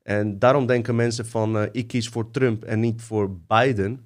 En 0.02 0.38
daarom 0.38 0.66
denken 0.66 0.96
mensen 0.96 1.26
van 1.26 1.58
eh, 1.58 1.68
ik 1.72 1.86
kies 1.86 2.08
voor 2.08 2.30
Trump 2.30 2.64
en 2.64 2.80
niet 2.80 3.02
voor 3.02 3.36
Biden. 3.46 4.00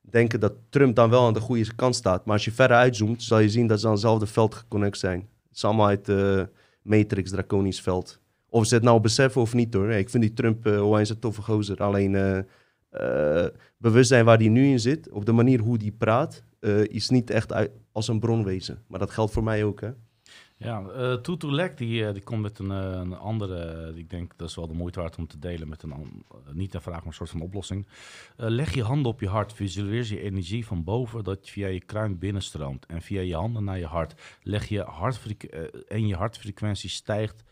Denken 0.00 0.40
dat 0.40 0.52
Trump 0.68 0.96
dan 0.96 1.10
wel 1.10 1.26
aan 1.26 1.32
de 1.32 1.40
goede 1.40 1.74
kant 1.74 1.94
staat. 1.94 2.24
Maar 2.24 2.34
als 2.34 2.44
je 2.44 2.52
verder 2.52 2.76
uitzoomt, 2.76 3.22
zal 3.22 3.38
je 3.38 3.48
zien 3.48 3.66
dat 3.66 3.80
ze 3.80 3.86
aan 3.86 3.92
hetzelfde 3.92 4.26
veld 4.26 4.54
geconnect 4.54 4.98
zijn. 4.98 5.18
Het 5.18 5.56
is 5.56 5.64
allemaal 5.64 5.86
uit 5.86 6.08
eh 6.08 6.42
Matrix, 6.86 7.30
draconisch 7.30 7.80
veld. 7.80 8.20
Of 8.48 8.66
ze 8.66 8.74
het 8.74 8.82
nou 8.82 9.00
beseffen 9.00 9.40
of 9.40 9.54
niet 9.54 9.74
hoor. 9.74 9.90
Ik 9.90 10.10
vind 10.10 10.22
die 10.22 10.32
Trump 10.32 10.66
uh, 10.66 10.98
een 11.02 11.18
toffe 11.18 11.42
gozer. 11.42 11.82
Alleen 11.82 12.44
eh, 12.90 13.46
bewustzijn 13.76 14.24
waar 14.24 14.38
hij 14.38 14.48
nu 14.48 14.66
in 14.66 14.80
zit, 14.80 15.10
op 15.10 15.24
de 15.24 15.32
manier 15.32 15.60
hoe 15.60 15.76
hij 15.80 15.92
praat, 15.98 16.44
is 16.88 17.08
niet 17.08 17.30
echt 17.30 17.52
als 17.92 18.08
een 18.08 18.20
bron 18.20 18.44
wezen. 18.44 18.82
Maar 18.86 18.98
dat 18.98 19.10
geldt 19.10 19.32
voor 19.32 19.44
mij 19.44 19.64
ook 19.64 19.80
hè. 19.80 19.90
Ja, 20.58 20.82
eh 20.88 21.14
Tutu 21.14 21.50
Lek, 21.50 21.76
die, 21.76 22.06
eh, 22.06 22.12
die 22.12 22.22
komt 22.22 22.42
met 22.42 22.58
een, 22.58 22.70
eh, 22.70 22.90
een 22.90 23.16
andere, 23.16 23.92
ik 23.94 24.10
denk 24.10 24.32
dat 24.36 24.48
is 24.48 24.54
wel 24.54 24.66
de 24.66 24.74
moeite 24.74 25.00
waard 25.00 25.16
om 25.16 25.26
te 25.26 25.38
delen 25.38 25.68
met 25.68 25.82
een, 25.82 26.24
niet 26.52 26.74
een 26.74 26.80
vraag, 26.80 26.98
maar 26.98 27.06
een 27.06 27.12
soort 27.12 27.30
van 27.30 27.40
oplossing. 27.40 27.86
Leg 28.36 28.74
je 28.74 28.82
handen 28.82 29.12
op 29.12 29.20
je 29.20 29.28
hart, 29.28 29.52
visualiseer 29.52 30.18
je 30.18 30.24
energie 30.24 30.66
van 30.66 30.84
boven 30.84 31.24
dat 31.24 31.38
via 31.42 31.66
je 31.66 31.84
kruin 31.84 32.18
binnenstroomt 32.18 32.86
en 32.86 33.02
via 33.02 33.20
je 33.20 33.34
handen 33.34 33.64
naar 33.64 33.78
je 33.78 33.86
hart. 33.86 34.38
Leg 34.42 34.68
je 34.68 34.80
hartfrequ- 34.80 35.86
en 35.88 36.06
je 36.06 36.14
hartfrequentie 36.14 36.90
stijgt 36.90 37.44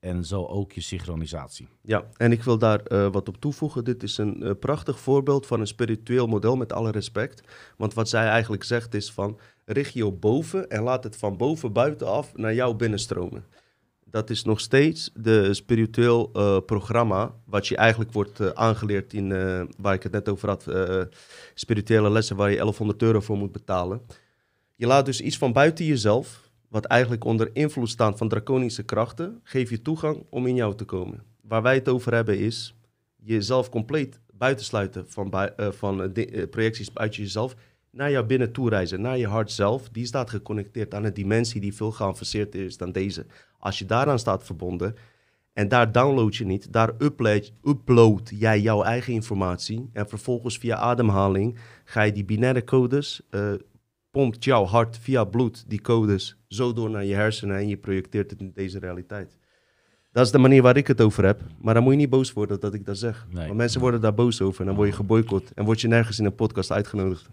en 0.00 0.24
zo 0.24 0.44
ook 0.44 0.72
je 0.72 0.80
synchronisatie. 0.80 1.68
Ja, 1.82 2.04
en 2.16 2.32
ik 2.32 2.42
wil 2.42 2.58
daar 2.58 3.10
wat 3.10 3.28
op 3.28 3.36
toevoegen. 3.36 3.84
Dit 3.84 4.02
is 4.02 4.18
een 4.18 4.56
prachtig 4.58 5.00
voorbeeld 5.00 5.46
van 5.46 5.60
een 5.60 5.66
spiritueel 5.66 6.26
model, 6.26 6.56
met 6.56 6.72
alle 6.72 6.90
respect. 6.90 7.42
Want 7.76 7.94
wat 7.94 8.08
zij 8.08 8.26
eigenlijk 8.26 8.64
zegt 8.64 8.94
is 8.94 9.12
van, 9.12 9.38
op 10.04 10.20
boven 10.20 10.70
en 10.70 10.82
laat 10.82 11.04
het 11.04 11.16
van 11.16 11.36
boven 11.36 11.72
buitenaf 11.72 12.36
naar 12.36 12.54
jou 12.54 12.74
binnenstromen. 12.74 13.44
Dat 14.12 14.30
is 14.30 14.44
nog 14.44 14.60
steeds 14.60 15.10
de 15.14 15.54
spiritueel 15.54 16.30
eh, 16.32 16.58
programma, 16.66 17.34
wat 17.44 17.66
je 17.66 17.76
eigenlijk 17.76 18.12
wordt 18.12 18.40
eh, 18.40 18.48
aangeleerd 18.48 19.12
in, 19.12 19.32
eh, 19.32 19.62
waar 19.76 19.94
ik 19.94 20.02
het 20.02 20.12
net 20.12 20.28
over 20.28 20.48
had, 20.48 20.66
spirituele 21.54 22.10
lessen 22.10 22.36
waar 22.36 22.50
je 22.50 22.56
1100 22.56 23.02
euro 23.02 23.20
voor 23.20 23.36
moet 23.36 23.52
betalen. 23.52 24.00
Je 24.74 24.86
laat 24.86 25.06
dus 25.06 25.20
iets 25.20 25.38
van 25.38 25.52
buiten 25.52 25.84
jezelf, 25.84 26.50
wat 26.68 26.84
eigenlijk 26.84 27.24
onder 27.24 27.50
invloed 27.52 27.88
staat 27.88 28.18
van 28.18 28.28
draconische 28.28 28.82
krachten, 28.82 29.40
geef 29.42 29.70
je 29.70 29.82
toegang 29.82 30.26
om 30.30 30.46
in 30.46 30.54
jou 30.54 30.74
te 30.74 30.84
komen. 30.84 31.22
Waar 31.40 31.62
wij 31.62 31.74
het 31.74 31.88
over 31.88 32.14
hebben 32.14 32.38
is 32.38 32.74
jezelf 33.16 33.68
compleet 33.68 34.20
buitensluiten 34.32 35.04
van, 35.08 35.50
van 35.56 36.12
projecties 36.50 36.90
uit 36.94 37.16
jezelf, 37.16 37.54
naar 37.92 38.10
jou 38.10 38.26
binnen 38.26 38.52
toe 38.52 38.68
reizen, 38.68 39.00
naar 39.00 39.18
je 39.18 39.26
hart 39.26 39.50
zelf. 39.50 39.88
Die 39.88 40.06
staat 40.06 40.30
geconnecteerd 40.30 40.94
aan 40.94 41.04
een 41.04 41.14
dimensie 41.14 41.60
die 41.60 41.74
veel 41.74 41.90
geavanceerd 41.90 42.54
is 42.54 42.76
dan 42.76 42.92
deze. 42.92 43.26
Als 43.58 43.78
je 43.78 43.86
daaraan 43.86 44.18
staat 44.18 44.44
verbonden 44.44 44.96
en 45.52 45.68
daar 45.68 45.92
download 45.92 46.34
je 46.34 46.44
niet, 46.44 46.72
daar 46.72 46.92
upload, 46.98 47.52
upload 47.64 48.30
jij 48.34 48.60
jouw 48.60 48.82
eigen 48.82 49.12
informatie 49.12 49.90
en 49.92 50.08
vervolgens 50.08 50.58
via 50.58 50.76
ademhaling 50.76 51.58
ga 51.84 52.02
je 52.02 52.12
die 52.12 52.24
binaire 52.24 52.64
codes, 52.64 53.20
eh, 53.30 53.52
pompt 54.10 54.44
jouw 54.44 54.64
hart 54.64 54.98
via 54.98 55.24
bloed 55.24 55.64
die 55.68 55.80
codes 55.80 56.36
zo 56.48 56.72
door 56.72 56.90
naar 56.90 57.04
je 57.04 57.14
hersenen 57.14 57.56
en 57.56 57.68
je 57.68 57.76
projecteert 57.76 58.30
het 58.30 58.40
in 58.40 58.52
deze 58.54 58.78
realiteit. 58.78 59.38
Dat 60.12 60.26
is 60.26 60.32
de 60.32 60.38
manier 60.38 60.62
waar 60.62 60.76
ik 60.76 60.86
het 60.86 61.00
over 61.00 61.24
heb. 61.24 61.40
Maar 61.60 61.74
dan 61.74 61.82
moet 61.82 61.92
je 61.92 61.98
niet 61.98 62.10
boos 62.10 62.32
worden 62.32 62.60
dat 62.60 62.74
ik 62.74 62.84
dat 62.84 62.98
zeg. 62.98 63.26
Nee. 63.30 63.46
Want 63.46 63.56
mensen 63.56 63.80
worden 63.80 64.00
daar 64.00 64.14
boos 64.14 64.40
over 64.40 64.60
en 64.60 64.66
dan 64.66 64.76
word 64.76 64.88
je 64.88 64.94
geboycott 64.94 65.52
en 65.54 65.64
word 65.64 65.80
je 65.80 65.88
nergens 65.88 66.18
in 66.18 66.24
een 66.24 66.34
podcast 66.34 66.72
uitgenodigd. 66.72 67.30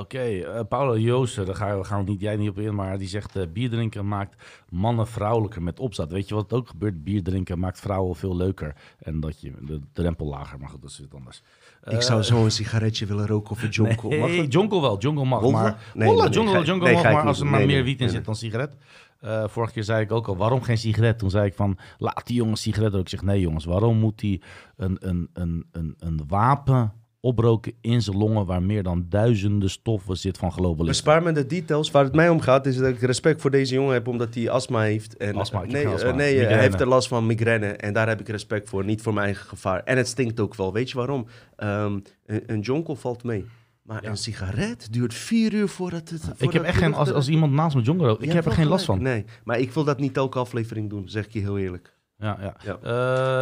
Oké, 0.00 0.18
eh, 0.18 0.60
Paulo 0.68 0.98
Joosten, 0.98 1.46
daar 1.46 1.54
gaan 1.54 1.78
we, 1.78 1.84
gaan 1.84 2.04
we 2.04 2.10
niet, 2.10 2.20
jij 2.20 2.36
niet 2.36 2.48
op 2.48 2.58
in, 2.58 2.74
maar 2.74 2.98
die 2.98 3.08
zegt 3.08 3.36
eh 3.36 3.42
bier 3.52 3.70
drinken 3.70 4.08
maakt 4.08 4.42
mannen 4.68 5.06
vrouwelijker 5.06 5.62
met 5.62 5.80
opzet. 5.80 6.12
Weet 6.12 6.28
je 6.28 6.34
wat 6.34 6.52
ook 6.52 6.68
gebeurt? 6.68 7.04
Bier 7.04 7.22
drinken 7.22 7.58
maakt 7.58 7.80
vrouwen 7.80 8.16
veel 8.16 8.36
leuker 8.36 8.74
en 8.98 9.20
dat 9.20 9.40
je 9.40 9.52
de 9.60 9.80
drempel 9.92 10.26
lager, 10.26 10.58
maar 10.58 10.68
goed, 10.68 10.82
dat 10.82 10.90
is 10.90 11.00
iets 11.00 11.14
anders. 11.14 11.42
ik 11.84 12.02
zou 12.02 12.22
zo 12.22 12.44
een 12.44 12.50
sigaretje 12.50 13.06
willen 13.06 13.26
roken 13.26 13.50
of 13.50 13.62
een 13.62 13.68
jonkel. 13.80 14.10
Mag 14.10 14.28
Nee, 14.28 14.42
dat? 14.42 14.52
jonkel 14.52 14.80
wel, 14.80 14.98
jonkel 14.98 15.24
mag, 15.24 15.40
Wolven? 15.40 15.60
maar... 15.60 15.92
Nee, 15.94 16.08
Holla, 16.08 16.24
nee, 16.24 16.32
jonkel, 16.32 16.52
ga- 16.54 16.62
jonkel 16.62 16.86
nee, 16.86 16.94
mag, 16.94 17.02
maar 17.12 17.26
als 17.26 17.40
er 17.40 17.46
maar 17.46 17.66
meer 17.66 17.84
wiet 17.84 18.00
in 18.00 18.08
zit 18.10 18.24
dan 18.24 18.36
sigaret. 18.36 18.76
Eh, 19.20 19.48
vorige 19.48 19.72
keer 19.72 19.84
zei 19.84 20.02
ik 20.02 20.12
ook 20.12 20.28
al, 20.28 20.36
waarom 20.36 20.62
geen 20.62 20.78
sigaret? 20.78 21.18
Toen 21.18 21.30
zei 21.30 21.46
ik 21.46 21.54
van, 21.54 21.78
laat 21.98 22.26
die 22.26 22.36
jongen 22.36 22.56
sigaret 22.56 22.86
roken. 22.90 23.00
Ik 23.00 23.08
zeg, 23.08 23.22
nee 23.22 23.40
jongens, 23.40 23.64
waarom 23.64 23.96
moet 23.98 24.20
hij 24.20 24.40
een, 24.76 24.96
een, 25.08 25.30
een, 25.32 25.66
een, 25.72 25.94
een 25.98 26.20
wapen 26.28 26.92
oproken 27.20 27.72
in 27.80 28.02
zijn 28.02 28.16
longen... 28.16 28.46
waar 28.46 28.62
meer 28.62 28.82
dan 28.82 29.06
duizenden 29.08 29.70
stoffen 29.70 30.16
zit 30.16 30.38
van 30.38 30.52
globalisme? 30.52 30.86
Bespaar 30.86 31.22
me 31.22 31.32
de 31.32 31.46
details. 31.46 31.90
Waar 31.90 32.04
het 32.04 32.14
mij 32.14 32.28
om 32.28 32.40
gaat 32.40 32.66
is 32.66 32.76
dat 32.76 32.88
ik 32.88 33.00
respect 33.00 33.40
voor 33.40 33.50
deze 33.50 33.74
jongen 33.74 33.92
heb 33.92 34.08
omdat 34.08 34.34
hij 34.34 34.50
astma 34.50 34.80
heeft. 34.80 35.16
En, 35.16 35.34
Astma, 35.34 35.62
nee, 35.64 35.70
geen 35.70 35.92
astma. 35.92 36.08
eh, 36.10 36.16
nee 36.16 36.40
eh, 36.40 36.48
hij 36.48 36.60
heeft 36.60 36.80
er 36.80 36.88
last 36.88 37.08
van 37.08 37.26
migraine 37.26 37.66
en 37.66 37.92
daar 37.92 38.08
heb 38.08 38.20
ik 38.20 38.28
respect 38.28 38.68
voor. 38.68 38.84
Niet 38.84 39.02
voor 39.02 39.12
mijn 39.14 39.26
eigen 39.26 39.46
gevaar. 39.46 39.82
En 39.84 39.96
het 39.96 40.08
stinkt 40.08 40.40
ook 40.40 40.54
wel. 40.54 40.72
Weet 40.72 40.90
je 40.90 40.96
waarom? 40.96 41.26
Ehm, 41.56 41.98
een, 42.26 42.42
een 42.46 42.60
jonkel 42.60 42.96
valt 42.96 43.24
mee. 43.24 43.44
Maar 43.82 44.04
een 44.04 44.16
sigaret 44.16 44.88
duurt 44.92 45.14
vier 45.14 45.52
uur 45.54 45.68
voordat 45.68 46.08
het... 46.08 46.22
ik 46.38 46.52
heb 46.52 46.62
echt 46.62 46.78
geen, 46.78 46.94
als, 46.94 47.12
als 47.12 47.28
iemand 47.28 47.52
naast 47.52 47.76
me 47.76 47.82
jongen 47.82 48.06
rookt, 48.06 48.22
ik 48.22 48.32
heb 48.32 48.44
er 48.46 48.52
geen 48.52 48.66
last 48.66 48.84
van. 48.84 49.02
Nee, 49.02 49.24
maar 49.44 49.58
ik 49.58 49.72
wil 49.72 49.84
dat 49.84 49.98
niet 49.98 50.16
elke 50.16 50.38
aflevering 50.38 50.90
doen, 50.90 51.08
zeg 51.08 51.24
ik 51.26 51.32
je 51.32 51.40
heel 51.40 51.58
eerlijk. 51.58 51.98
Ja, 52.20 52.38
ja. 52.40 52.54
Ja. 52.64 52.78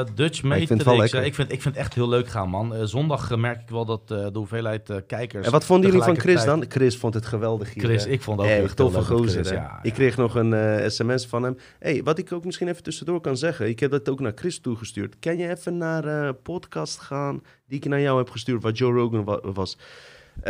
Eh, 0.00 0.06
Dutch 0.14 0.38
ik 0.38 0.44
Matrix, 0.44 0.84
lekker. 0.84 1.20
eh, 1.20 1.26
ik, 1.26 1.34
vind, 1.34 1.52
ik 1.52 1.62
vind 1.62 1.74
het 1.74 1.84
echt 1.84 1.94
heel 1.94 2.09
leuk 2.09 2.28
gaan, 2.28 2.48
man. 2.48 2.74
Eh, 2.74 2.84
zondag 2.84 3.36
merk 3.36 3.60
ik 3.60 3.68
wel 3.68 3.84
dat 3.84 4.09
de 4.09 4.30
hoeveelheid 4.32 4.92
kijkers... 5.06 5.46
En 5.46 5.52
wat 5.52 5.64
vonden 5.64 5.90
jullie 5.90 6.05
van 6.05 6.18
Chris 6.18 6.44
dan? 6.44 6.64
Chris 6.68 6.96
vond 6.96 7.14
het 7.14 7.26
geweldig 7.26 7.74
hier. 7.74 7.84
Chris, 7.84 8.06
ik 8.06 8.22
vond 8.22 8.40
ook 8.40 8.46
Echt 8.46 8.62
echt 8.64 8.76
toffe 8.76 8.96
heel 8.98 9.16
gozer. 9.18 9.52
Ja, 9.52 9.78
ik 9.82 9.92
kreeg 9.92 10.16
nog 10.16 10.34
een 10.34 10.90
sms 10.90 11.26
van 11.26 11.42
hem. 11.42 11.56
Hey, 11.78 12.02
wat 12.02 12.18
ik 12.18 12.32
ook 12.32 12.44
misschien 12.44 12.68
even 12.68 12.82
tussendoor 12.82 13.20
kan 13.20 13.36
zeggen. 13.36 13.68
Ik 13.68 13.80
heb 13.80 13.90
dat 13.90 14.09
ook 14.09 14.20
naar 14.20 14.32
Chris 14.34 14.60
toegestuurd. 14.60 15.16
Kan 15.20 15.36
je 15.36 15.48
even 15.48 15.76
naar 15.76 16.05
eh 16.05 16.34
podcast 16.42 16.98
gaan 16.98 17.42
die 17.66 17.78
ik 17.78 17.84
naar 17.88 18.00
jou 18.00 18.18
heb 18.18 18.30
gestuurd, 18.30 18.62
wat 18.62 18.78
Joe 18.78 18.92
Rogan 18.92 19.24
wa- 19.24 19.40
was? 19.52 19.78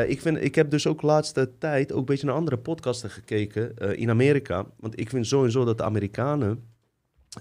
Ik, 0.07 0.21
vind, 0.21 0.43
ik 0.45 0.55
heb 0.55 0.71
dus 0.71 0.87
ook 0.87 1.03
laatste 1.03 1.51
tijd 1.59 1.93
ook 1.93 1.99
een 1.99 2.05
beetje 2.05 2.27
naar 2.27 2.35
andere 2.35 2.57
podcasten 2.57 3.11
gekeken 3.11 3.75
in 3.97 4.11
Amerika. 4.11 4.65
Want 4.81 5.01
ik 5.01 5.09
vind 5.09 5.27
sowieso 5.27 5.65
dat 5.65 5.79
de 5.79 5.85
Amerikanen 5.85 6.63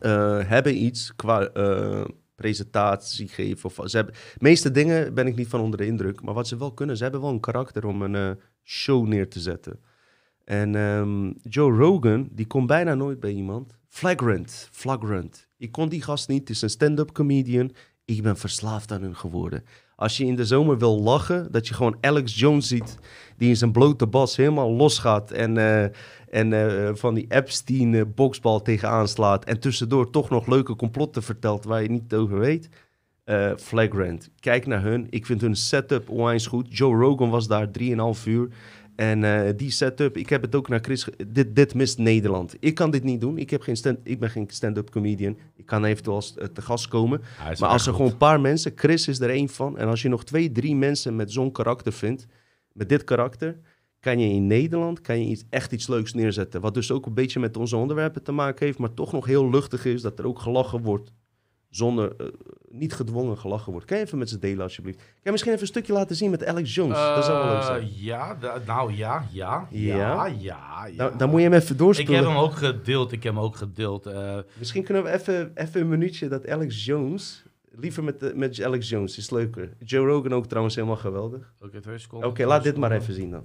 eh, 0.01 0.39
hebben 0.43 0.84
iets 0.84 1.15
qua 1.15 1.47
eh, 1.47 2.05
presentatie 2.35 3.27
geven. 3.27 3.89
Ze 3.89 3.95
hebben, 3.95 4.14
de 4.14 4.39
meeste 4.39 4.72
dingen 4.72 5.14
ben 5.14 5.27
ik 5.27 5.35
niet 5.35 5.47
van 5.47 5.59
onder 5.59 5.80
de 5.80 5.85
indruk. 5.85 6.22
Maar 6.22 6.34
wat 6.34 6.47
ze 6.47 6.57
wel 6.57 6.73
kunnen, 6.73 6.97
ze 6.97 7.03
hebben 7.03 7.22
wel 7.22 7.30
een 7.30 7.39
karakter 7.39 7.85
om 7.85 8.01
een 8.01 8.15
eh, 8.15 8.43
show 8.64 9.07
neer 9.07 9.30
te 9.30 9.39
zetten. 9.39 9.80
En 10.43 10.76
ehm, 10.76 11.31
Joe 11.41 11.77
Rogan, 11.77 12.30
die 12.31 12.47
komt 12.47 12.68
bijna 12.68 12.93
nooit 12.93 13.19
bij 13.19 13.31
iemand. 13.31 13.77
Flagrant, 13.88 14.69
flagrant. 14.72 15.47
Ik 15.57 15.72
kon 15.72 15.89
die 15.89 16.01
gast 16.01 16.27
niet. 16.27 16.39
Het 16.39 16.49
is 16.49 16.61
een 16.61 16.69
stand-up 16.69 17.11
comedian. 17.11 17.72
Ik 18.05 18.22
ben 18.23 18.38
verslaafd 18.38 18.91
aan 18.91 19.01
hem 19.01 19.14
geworden. 19.14 19.64
Als 19.95 20.18
je 20.18 20.26
in 20.26 20.35
de 20.35 20.45
zomer 20.45 20.77
wil 20.77 21.01
lachen, 21.01 21.51
dat 21.51 21.68
je 21.68 21.73
gewoon 21.73 21.97
Alex 22.01 22.39
Jones 22.39 22.68
ziet... 22.68 22.97
die 23.38 23.49
in 23.49 23.57
zijn 23.57 23.72
blote 23.72 24.07
bas 24.07 24.35
helemaal 24.35 24.72
losgaat... 24.72 25.31
en, 25.31 25.57
en 26.30 26.54
eh, 26.54 26.95
van 26.95 27.14
die 27.14 27.26
Epstein 27.30 27.95
eh, 27.95 28.02
boksbal 28.16 28.62
tegenaan 28.62 29.08
slaat... 29.08 29.45
en 29.45 29.60
tussendoor 29.60 30.10
toch 30.10 30.30
nog 30.30 30.48
leuke 30.48 30.76
complotten 30.76 31.24
vertelt... 31.24 31.64
waar 31.64 31.82
je 31.82 31.90
niet 31.90 32.14
over 32.14 32.40
weet... 32.40 32.70
Eh, 33.24 33.52
flagrant. 33.58 34.30
Kijk 34.40 34.66
naar 34.66 34.82
hun. 34.82 35.08
Ik 35.10 35.26
vind 35.26 35.41
hun 35.41 35.56
setup 35.56 36.10
onwijs 36.10 36.48
goed. 36.48 36.78
Joe 36.78 36.95
Rogan 36.95 37.30
was 37.30 37.48
daar 37.48 37.70
3,5 37.80 38.24
uur. 38.26 38.48
En 38.95 39.56
die 39.58 39.72
setup, 39.72 40.18
ik 40.18 40.30
heb 40.30 40.41
het 40.41 40.56
ook 40.56 40.68
naar 40.68 40.80
Chris... 40.82 41.08
Dit, 41.28 41.56
dit 41.56 41.74
mist 41.74 41.98
Nederland. 41.98 42.56
Ik 42.60 42.76
kan 42.76 42.91
dit 42.91 43.04
niet 43.04 43.22
doen. 43.22 43.38
Ik, 43.38 43.49
heb 43.49 43.62
geen 43.62 43.78
stand, 43.78 43.98
ik 44.04 44.20
ben 44.20 44.30
geen 44.30 44.45
stand-up 44.48 44.90
comedian. 44.90 45.38
Ik 45.56 45.66
kan 45.66 45.86
eventueel 45.86 46.16
als, 46.16 46.34
te 46.54 46.62
gast 46.62 46.88
komen. 46.88 47.22
Maar 47.60 47.70
als 47.70 47.82
er 47.82 47.88
goed. 47.88 47.95
gewoon 47.95 48.12
een 48.12 48.18
paar 48.18 48.41
mensen... 48.41 48.72
Chris 48.76 49.08
is 49.08 49.20
er 49.20 49.30
één 49.30 49.49
van. 49.49 49.78
En 49.78 49.88
als 49.88 50.02
je 50.02 50.10
nog 50.10 50.26
twee, 50.26 50.52
drie 50.52 50.76
mensen 50.76 51.16
met 51.16 51.32
zo'n 51.32 51.52
karakter 51.52 51.94
vindt... 51.94 52.28
met 52.74 52.90
dit 52.90 53.04
karakter... 53.04 53.58
kan 54.08 54.20
je 54.20 54.30
in 54.30 54.48
Nederland 54.48 55.02
kan 55.02 55.20
je 55.20 55.26
iets, 55.26 55.44
echt 55.50 55.72
iets 55.72 55.88
leuks 55.88 56.14
neerzetten. 56.14 56.62
Wat 56.62 56.74
dus 56.74 56.92
ook 56.92 57.06
een 57.06 57.14
beetje 57.14 57.40
met 57.40 57.58
onze 57.58 57.76
onderwerpen 57.76 58.24
te 58.24 58.32
maken 58.32 58.66
heeft... 58.66 58.78
maar 58.78 58.94
toch 58.94 59.12
nog 59.12 59.26
heel 59.26 59.50
luchtig 59.50 59.86
is. 59.86 60.02
Dat 60.02 60.20
er 60.20 60.28
ook 60.28 60.40
gelachen 60.40 60.82
wordt. 60.82 61.12
Zonder... 61.70 62.16
eh, 62.18 62.28
niet 62.70 62.94
gedwongen 62.94 63.38
gelachen 63.38 63.72
wordt. 63.72 63.88
Kan 63.88 63.98
je 63.98 64.04
even 64.04 64.18
met 64.18 64.30
ze 64.30 64.40
delen 64.40 64.64
alsjeblieft? 64.64 64.98
Kan 64.98 65.08
je 65.24 65.32
misschien 65.32 65.52
even 65.52 65.64
een 65.64 65.68
stukje 65.72 65.94
laten 65.94 66.16
zien 66.16 66.30
met 66.32 66.46
Alex 66.46 66.76
Jones? 66.76 66.98
dat 66.98 67.26
zou 67.26 67.44
wel 67.46 67.54
leuk 67.54 67.64
zijn. 67.64 67.82
Eh, 67.82 68.04
Ja, 68.04 68.38
nou 68.66 68.94
ja, 68.94 69.28
ja, 69.32 69.68
ja, 69.72 69.96
Ja? 69.96 70.26
ja, 70.26 70.86
ja. 70.86 70.94
Nou, 70.98 71.18
dan 71.18 71.30
moet 71.30 71.40
je 71.42 71.46
hem 71.50 71.54
even 71.56 71.72
ik 71.72 71.78
doorspelen. 71.78 72.16
heb 72.16 72.26
hem 72.26 72.38
ook 72.38 72.54
gedeeld, 72.56 73.12
ik 73.12 73.24
heb 73.24 73.34
hem 73.34 73.44
ook 73.44 73.56
gedeeld. 73.56 74.06
eh, 74.06 74.38
Misschien 74.58 74.84
kunnen 74.84 75.04
we 75.04 75.12
even, 75.12 75.52
even 75.56 75.82
een 75.82 75.90
minuutje 75.90 76.28
dat 76.28 76.48
Alex 76.48 76.86
Jones... 76.86 77.46
Liever 77.80 78.04
met, 78.04 78.20
de- 78.20 78.32
met 78.36 78.62
Alex 78.64 78.90
Jones, 78.90 79.18
is 79.18 79.30
leuker. 79.30 79.74
Joe 79.80 80.06
Rogan 80.08 80.34
ook 80.34 80.46
trouwens 80.48 80.76
helemaal 80.76 80.96
geweldig. 80.98 81.54
Oké, 81.62 81.80
twee 81.82 81.98
Oké, 82.12 82.46
laat 82.46 82.64
dit 82.64 82.78
maar 82.78 82.92
even 82.92 83.14
zien 83.14 83.32
dan. 83.32 83.44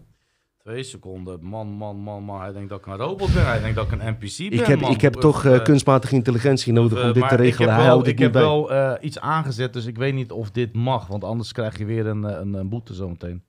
Twee 0.63 0.83
seconden. 0.83 1.39
Man, 1.45 1.67
man, 1.69 1.97
man, 1.97 2.23
man. 2.23 2.41
Hij 2.41 2.53
denkt 2.53 2.69
dat 2.69 2.79
ik 2.79 2.87
een 2.87 2.97
robot 2.97 3.35
ben. 3.35 3.47
Hij 3.47 3.61
denkt 3.61 3.77
dat 3.77 3.85
ik 3.87 3.93
een 3.93 4.09
NPC 4.13 4.37
ben, 4.39 4.53
Ik 4.61 4.67
heb, 4.67 4.81
man. 4.81 4.91
ik 4.93 5.01
heb 5.01 5.13
toch 5.13 5.45
eh, 5.45 5.55
eh, 5.55 5.63
kunstmatige 5.65 6.15
intelligentie 6.15 6.73
nodig 6.73 6.99
eh, 6.99 7.07
om 7.07 7.13
dit 7.13 7.21
maar 7.21 7.29
te 7.31 7.37
regelen. 7.37 7.69
Ik 7.69 7.75
Hij 7.75 7.85
heb 7.85 7.95
wel, 7.95 8.07
ik 8.07 8.19
heb 8.19 8.33
wel 8.33 8.73
eh, 8.73 8.93
iets 9.01 9.19
aangezet, 9.21 9.73
dus 9.73 9.87
ik 9.87 9.97
weet 9.97 10.15
niet 10.15 10.31
of 10.33 10.51
dit 10.51 10.73
mag. 10.75 11.07
Want 11.07 11.25
anders 11.25 11.53
krijg 11.53 11.79
je 11.79 11.85
weer 11.85 12.07
een, 12.07 12.25
eh, 12.25 12.39
een, 12.41 12.55
een 12.55 12.69
boete 12.69 12.95
zometeen. 12.95 13.43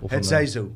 Of 0.00 0.10
Het 0.10 0.18
een, 0.18 0.24
zij 0.24 0.42
eh, 0.42 0.48
zo. 0.48 0.70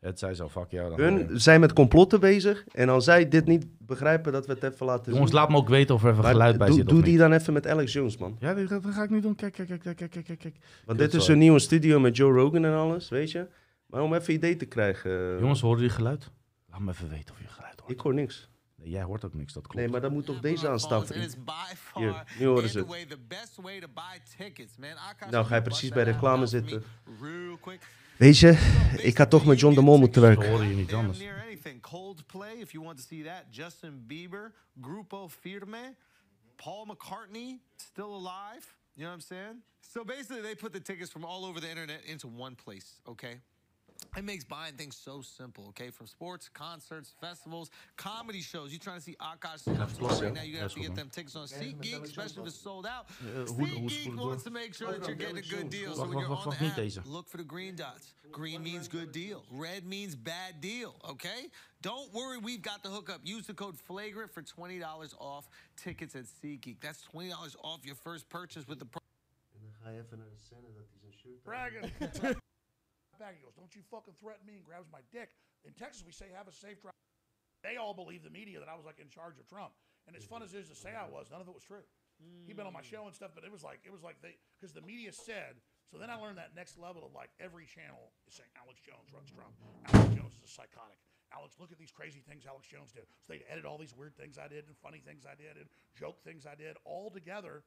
Het 0.00 0.18
zij 0.18 0.34
zo, 0.34 0.48
fuck 0.48 0.70
jou 0.70 0.88
dan. 0.96 1.00
Hun 1.00 1.28
zijn 1.40 1.60
met 1.60 1.72
complotten 1.72 2.20
bezig. 2.20 2.64
En 2.72 2.88
als 2.88 3.04
zij 3.04 3.28
dit 3.28 3.46
niet 3.46 3.66
begrijpen, 3.78 4.32
dat 4.32 4.46
we 4.46 4.52
het 4.52 4.62
even 4.72 4.86
laten 4.86 5.12
Jongens, 5.12 5.30
zien. 5.30 5.40
laat 5.40 5.48
me 5.50 5.56
ook 5.56 5.68
weten 5.68 5.94
of 5.94 6.02
er 6.04 6.10
even 6.10 6.22
Maar 6.22 6.30
geluid 6.32 6.58
bij 6.58 6.66
doe, 6.66 6.76
zit 6.76 6.88
doe 6.88 7.02
die 7.02 7.10
niet. 7.10 7.20
dan 7.20 7.32
even 7.32 7.52
met 7.52 7.66
Alex 7.66 7.92
Jones, 7.92 8.16
man. 8.16 8.36
Ja, 8.40 8.54
dit- 8.54 8.68
dat 8.68 8.82
ga 8.88 9.02
ik 9.02 9.10
nu 9.10 9.20
doen. 9.20 9.34
Kijk, 9.34 9.52
kijk, 9.52 9.68
kijk, 9.68 9.80
kijk, 9.82 9.96
kijk, 9.96 10.10
kijk, 10.24 10.38
kijk. 10.38 10.56
Want 10.84 10.98
Kut 10.98 11.10
dit 11.10 11.20
is 11.20 11.28
een 11.28 11.38
nieuwe 11.38 11.58
studio 11.58 12.00
met 12.00 12.16
Joe 12.16 12.32
Rogan 12.32 12.64
en 12.64 12.74
alles, 12.74 13.08
weet 13.08 13.30
je. 13.30 13.46
Maar 13.88 14.02
om 14.02 14.14
even 14.14 14.34
idee 14.34 14.56
te 14.56 14.66
krijgen... 14.66 15.34
eh, 15.34 15.40
Jongens, 15.40 15.60
horen 15.60 15.78
jullie 15.78 15.94
geluid? 15.94 16.30
Laat 16.70 16.80
me 16.80 16.90
even 16.90 17.08
weten 17.08 17.34
of 17.34 17.40
je 17.40 17.48
geluid 17.48 17.80
hoort. 17.80 17.92
Ik 17.92 18.00
hoor 18.00 18.14
niks. 18.14 18.48
Nee, 18.74 18.88
jij 18.90 19.02
hoort 19.02 19.24
ook 19.24 19.34
niks, 19.34 19.52
dat 19.52 19.62
klopt. 19.62 19.78
Nee, 19.78 19.88
maar 19.88 20.00
dan 20.00 20.12
moet 20.12 20.26
toch 20.26 20.40
deze 20.40 20.68
aanstaan, 20.68 21.06
Hier, 21.94 22.24
nu 22.38 22.46
horen 22.46 22.68
ze 22.68 22.78
het. 22.78 22.88
Nou, 25.30 25.46
ga 25.46 25.54
je 25.54 25.62
precies 25.62 25.90
bij 25.90 26.04
reclame 26.04 26.46
zitten. 26.46 26.82
Weet 28.16 28.38
je, 28.38 28.50
ik 29.02 29.18
had 29.18 29.30
toch 29.30 29.44
met 29.46 29.60
John 29.60 29.74
de 29.74 29.80
Mol 29.80 29.98
moeten 29.98 30.22
werken. 30.22 30.48
horen 30.48 30.68
je 30.68 30.74
niet 30.74 30.94
anders. 30.94 31.18
Coldplay, 31.80 32.54
if 32.54 32.72
you 32.72 32.84
want 32.84 32.96
to 32.98 33.04
see 33.04 33.22
that. 33.24 33.44
Justin 33.50 34.06
Bieber, 34.06 34.52
Grupo 34.80 35.28
Firme, 35.28 35.94
Paul 36.56 36.84
McCartney, 36.84 37.60
still 37.76 38.04
alive. 38.12 38.66
You 38.94 39.06
know 39.06 39.10
what 39.10 39.14
I'm 39.14 39.20
saying? 39.20 39.62
So 39.80 40.04
basically, 40.04 40.42
they 40.42 40.54
put 40.54 40.72
the 40.72 40.82
tickets 40.82 41.10
from 41.10 41.24
all 41.24 41.44
over 41.44 41.60
the 41.60 41.68
internet 41.68 42.04
into 42.04 42.28
one 42.28 42.54
place, 42.54 43.00
okay? 43.04 43.40
It 44.16 44.24
makes 44.24 44.44
buying 44.44 44.74
things 44.74 44.96
so 44.96 45.20
simple, 45.22 45.66
okay? 45.68 45.90
From 45.90 46.06
sports, 46.06 46.48
concerts, 46.48 47.12
festivals, 47.20 47.70
comedy 47.96 48.40
shows. 48.40 48.70
You're 48.72 48.80
trying 48.80 48.98
to 48.98 49.02
see 49.02 49.16
Akash 49.20 49.66
on 49.68 49.88
tour 49.94 50.08
right 50.08 50.34
now? 50.34 50.42
You 50.42 50.58
have 50.58 50.72
to 50.72 50.80
get 50.80 50.94
them 50.94 51.08
tickets 51.10 51.36
on 51.36 51.46
SeatGeek, 51.46 52.02
especially 52.04 52.42
if 52.42 52.48
it's 52.48 52.56
sold 52.60 52.86
out. 52.86 53.06
hoe- 53.10 53.44
hoe 53.44 53.52
SeatGeek 53.88 54.16
wants 54.16 54.44
to 54.44 54.50
make 54.50 54.74
sure 54.74 54.92
that 54.92 55.06
you're 55.06 55.16
getting 55.16 55.38
a 55.38 55.42
good 55.42 55.70
deal. 55.70 55.94
So 55.94 56.06
when 56.08 56.18
you're 56.18 56.28
on 56.30 56.50
the 56.50 56.56
app, 56.96 57.06
look 57.06 57.28
for 57.28 57.36
the 57.36 57.44
green 57.44 57.76
dots. 57.76 58.14
Green 58.32 58.62
means 58.62 58.88
good 58.88 59.12
deal. 59.12 59.44
Red 59.50 59.84
means 59.84 60.14
bad 60.16 60.60
deal, 60.60 60.94
okay? 61.10 61.50
Don't 61.82 62.12
worry, 62.12 62.38
we've 62.38 62.62
got 62.62 62.82
the 62.82 62.88
hookup. 62.90 63.20
Use 63.24 63.46
the 63.46 63.54
code 63.54 63.76
FLAGRANT 63.78 64.32
for 64.32 64.42
$20 64.42 65.14
off 65.18 65.48
tickets 65.76 66.14
at 66.16 66.24
SeatGeek. 66.42 66.80
That's 66.80 67.02
$20 67.14 67.56
off 67.62 67.84
your 67.84 67.94
first 67.96 68.28
purchase 68.28 68.66
with 68.66 68.78
the 68.78 68.84
pro- 68.86 69.00
ga 69.82 69.90
je 69.90 69.98
even 70.00 70.18
naar 70.18 70.28
de 70.30 70.36
scène 70.38 70.72
dat 70.74 70.84
hij 70.90 70.98
zijn 71.00 71.12
shirt 71.12 71.42
Bragging. 71.42 72.36
back. 73.18 73.34
He 73.36 73.42
goes, 73.42 73.54
"Don't 73.54 73.74
you 73.74 73.82
fucking 73.90 74.14
threaten 74.14 74.46
me!" 74.46 74.56
and 74.56 74.64
grabs 74.64 74.88
my 74.90 75.02
dick. 75.10 75.34
In 75.66 75.74
Texas, 75.74 76.06
we 76.06 76.12
say, 76.12 76.30
"Have 76.30 76.48
a 76.48 76.52
safe 76.52 76.80
drive." 76.80 76.94
They 77.62 77.76
all 77.76 77.92
believe 77.92 78.22
the 78.22 78.30
media 78.30 78.62
that 78.62 78.68
I 78.70 78.78
was 78.78 78.86
like 78.86 79.02
in 79.02 79.10
charge 79.10 79.38
of 79.38 79.46
Trump. 79.50 79.74
And 80.06 80.16
as 80.16 80.24
fun 80.24 80.42
as 80.42 80.54
it 80.54 80.62
is 80.62 80.70
to 80.70 80.78
say 80.78 80.94
I 80.94 81.04
was, 81.10 81.28
none 81.30 81.42
of 81.42 81.48
it 81.48 81.54
was 81.54 81.64
true. 81.64 81.84
He'd 82.46 82.56
been 82.56 82.66
on 82.66 82.74
my 82.74 82.82
show 82.82 83.06
and 83.06 83.14
stuff, 83.14 83.30
but 83.34 83.44
it 83.44 83.52
was 83.52 83.62
like 83.62 83.78
it 83.86 83.92
was 83.92 84.02
like 84.02 84.18
they 84.22 84.34
because 84.58 84.74
the 84.74 84.82
media 84.82 85.12
said. 85.12 85.58
So 85.86 85.96
then 85.96 86.10
I 86.10 86.20
learned 86.20 86.36
that 86.36 86.52
next 86.52 86.76
level 86.76 87.06
of 87.06 87.14
like 87.14 87.30
every 87.40 87.64
channel 87.64 88.12
is 88.26 88.34
saying 88.34 88.50
Alex 88.58 88.82
Jones 88.82 89.08
runs 89.14 89.30
Trump. 89.30 89.54
Alex 89.88 90.10
Jones 90.14 90.34
is 90.34 90.44
a 90.44 90.52
psychotic. 90.52 90.98
Alex, 91.32 91.56
look 91.60 91.72
at 91.72 91.78
these 91.78 91.92
crazy 91.92 92.20
things 92.20 92.44
Alex 92.44 92.66
Jones 92.68 92.92
did. 92.92 93.06
So 93.24 93.32
they'd 93.32 93.46
edit 93.48 93.64
all 93.64 93.78
these 93.78 93.94
weird 93.94 94.16
things 94.16 94.36
I 94.36 94.48
did 94.48 94.66
and 94.66 94.76
funny 94.76 95.00
things 95.00 95.24
I 95.24 95.36
did 95.36 95.56
and 95.56 95.68
joke 95.96 96.20
things 96.24 96.44
I 96.44 96.56
did 96.56 96.76
all 96.84 97.08
together, 97.08 97.62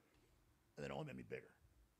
and 0.75 0.83
then 0.83 0.91
it 0.91 0.93
only 0.93 1.07
made 1.07 1.17
me 1.17 1.27
bigger. 1.29 1.53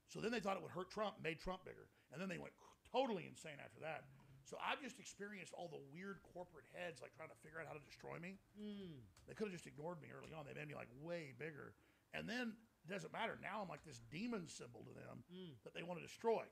So 0.09 0.19
then 0.19 0.31
they 0.33 0.41
thought 0.41 0.57
it 0.57 0.63
would 0.63 0.75
hurt 0.75 0.91
Trump, 0.91 1.21
made 1.23 1.39
Trump 1.39 1.63
bigger, 1.63 1.87
and 2.11 2.19
then 2.19 2.27
they 2.27 2.37
went 2.37 2.53
totally 2.91 3.25
insane 3.25 3.57
after 3.63 3.79
that. 3.81 4.05
So 4.43 4.59
I've 4.59 4.83
just 4.83 4.99
experienced 4.99 5.55
all 5.55 5.71
the 5.71 5.79
weird 5.95 6.19
corporate 6.33 6.67
heads 6.75 6.99
like 6.99 7.15
trying 7.15 7.31
to 7.31 7.39
figure 7.39 7.63
out 7.63 7.71
how 7.71 7.77
to 7.77 7.83
destroy 7.87 8.19
me. 8.19 8.35
Hmm. 8.59 8.99
They 9.29 9.33
could 9.33 9.47
have 9.47 9.55
just 9.55 9.69
ignored 9.69 10.03
me 10.03 10.11
early 10.11 10.35
on. 10.35 10.43
They 10.43 10.57
made 10.57 10.67
me 10.67 10.75
like 10.75 10.91
way 10.99 11.31
bigger, 11.37 11.77
and 12.11 12.27
then 12.27 12.57
it 12.83 12.89
doesn't 12.91 13.13
matter. 13.13 13.37
Now 13.39 13.61
I'm 13.63 13.69
like 13.69 13.85
this 13.85 14.01
demon 14.11 14.49
symbol 14.51 14.83
to 14.83 14.93
them 14.93 15.23
hmm. 15.29 15.55
that 15.63 15.71
they 15.71 15.85
want 15.85 16.01
to 16.01 16.05
destroy. 16.05 16.43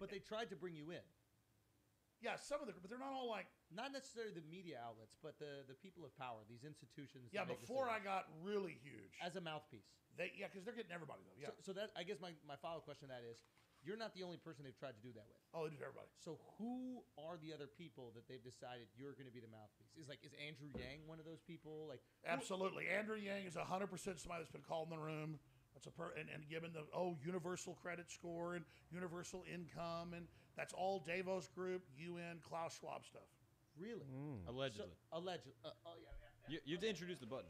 But 0.00 0.08
they 0.10 0.18
tried 0.18 0.50
to 0.50 0.56
bring 0.56 0.74
you 0.74 0.90
in. 0.90 1.04
Yeah, 2.22 2.38
some 2.38 2.62
of 2.62 2.70
the, 2.70 2.74
but 2.78 2.86
they're 2.86 3.02
not 3.02 3.10
all 3.10 3.26
like. 3.26 3.50
Not 3.74 3.90
necessarily 3.90 4.30
the 4.30 4.46
media 4.46 4.78
outlets, 4.78 5.18
but 5.18 5.40
the, 5.42 5.66
the 5.66 5.74
people 5.74 6.06
of 6.06 6.14
power, 6.14 6.44
these 6.46 6.62
institutions. 6.62 7.34
Yeah, 7.34 7.48
before 7.48 7.90
I 7.90 7.98
got 7.98 8.30
really 8.44 8.78
huge, 8.84 9.16
as 9.18 9.34
a 9.34 9.42
mouthpiece. 9.42 9.90
they 10.14 10.30
yeah, 10.38 10.46
because 10.46 10.62
they're 10.62 10.76
getting 10.76 10.94
everybody 10.94 11.24
though. 11.26 11.40
Yeah. 11.40 11.50
So, 11.60 11.72
so 11.74 11.82
that 11.82 11.90
I 11.98 12.06
guess 12.06 12.22
my, 12.22 12.36
my 12.46 12.54
follow 12.60 12.78
up 12.78 12.86
question 12.86 13.10
to 13.10 13.16
that 13.16 13.26
is, 13.26 13.42
you're 13.84 13.98
not 13.98 14.14
the 14.14 14.22
only 14.22 14.38
person 14.38 14.62
they've 14.64 14.78
tried 14.78 14.94
to 14.94 15.02
do 15.02 15.10
that 15.14 15.26
with. 15.26 15.42
oh, 15.54 15.66
they 15.66 15.74
do 15.74 15.82
everybody. 15.82 16.06
So 16.22 16.38
who 16.58 17.02
are 17.18 17.34
the 17.42 17.50
other 17.52 17.66
people 17.66 18.14
that 18.14 18.26
they've 18.30 18.42
decided 18.42 18.86
you're 18.94 19.12
going 19.18 19.26
to 19.26 19.34
be 19.34 19.42
the 19.42 19.50
mouthpiece? 19.50 19.90
Is 19.98 20.06
like 20.08 20.22
is 20.22 20.32
Andrew 20.38 20.70
Yang 20.78 21.02
one 21.10 21.18
of 21.18 21.26
those 21.26 21.42
people? 21.42 21.90
Like 21.90 22.00
who- 22.22 22.30
Absolutely. 22.30 22.86
Andrew 22.86 23.18
Yang 23.18 23.50
is 23.50 23.54
100% 23.58 23.90
somebody 24.22 24.40
that's 24.42 24.54
been 24.54 24.62
called 24.66 24.88
in 24.90 24.94
the 24.96 25.02
room. 25.02 25.38
That's 25.74 25.86
a 25.88 25.90
per- 25.90 26.12
and, 26.14 26.28
and 26.32 26.46
given 26.48 26.70
the 26.72 26.84
oh 26.94 27.16
universal 27.24 27.74
credit 27.80 28.10
score 28.10 28.54
and 28.54 28.64
universal 28.92 29.42
income 29.48 30.12
and 30.14 30.28
that's 30.54 30.72
all 30.76 31.00
Davos 31.02 31.48
Group, 31.48 31.82
UN, 31.96 32.38
Klaus 32.44 32.76
Schwab 32.78 33.04
stuff. 33.08 33.24
really? 33.80 34.04
Allegedly. 34.46 34.92
So, 35.10 35.18
allegedly. 35.18 35.56
Uh, 35.64 35.70
oh 35.86 35.96
yeah. 35.98 36.12
yeah. 36.20 36.52
You, 36.54 36.58
you 36.64 36.72
have 36.76 36.82
to 36.82 36.88
introduce 36.90 37.18
the 37.18 37.26
button. 37.26 37.48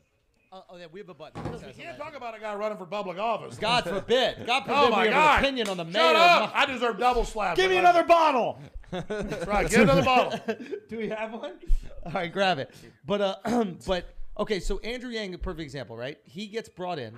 Uh, 0.53 0.61
oh 0.69 0.77
yeah. 0.77 0.85
We 0.93 1.01
have 1.01 1.09
a 1.09 1.15
button. 1.15 1.43
that 1.43 1.51
We 1.53 1.59
can't 1.59 1.75
allegedly. 1.77 1.99
talk 1.99 2.15
about 2.15 2.37
a 2.37 2.41
guy 2.41 2.55
running 2.55 2.77
for 2.77 2.85
public 2.85 3.19
office. 3.19 3.57
God 3.57 3.85
forbid. 3.85 4.45
God 4.47 4.61
forbid 4.65 4.77
Oh 4.77 4.85
we 4.87 4.91
my 4.91 5.05
have 5.05 5.13
God! 5.13 5.39
an 5.39 5.45
opinion 5.45 5.69
on 5.69 5.77
the 5.79 5.85
mayor. 5.85 5.95
Shut 5.95 6.17
up! 6.17 6.53
I 6.55 6.67
deserve 6.67 6.99
double 6.99 7.25
slaps. 7.25 7.59
Give 7.59 7.71
me 7.71 7.77
That's 7.81 7.89
another 7.89 8.07
bottle. 8.07 8.59
That's 8.91 9.47
right. 9.47 9.69
Give 9.71 9.81
another 9.81 10.03
bottle. 10.05 10.39
Do 10.91 10.99
we 10.99 11.09
have 11.09 11.33
one? 11.33 11.55
All 12.05 12.13
right, 12.13 12.31
grab 12.31 12.59
it. 12.59 12.71
But 13.07 13.21
uh, 13.47 13.65
but 13.87 14.15
okay. 14.39 14.61
So 14.61 14.79
Andrew 14.81 15.11
Yang, 15.11 15.33
a 15.35 15.39
perfect 15.39 15.63
example, 15.63 15.97
right? 15.97 16.19
He 16.25 16.47
gets 16.49 16.69
brought 16.69 16.99
in. 16.99 17.17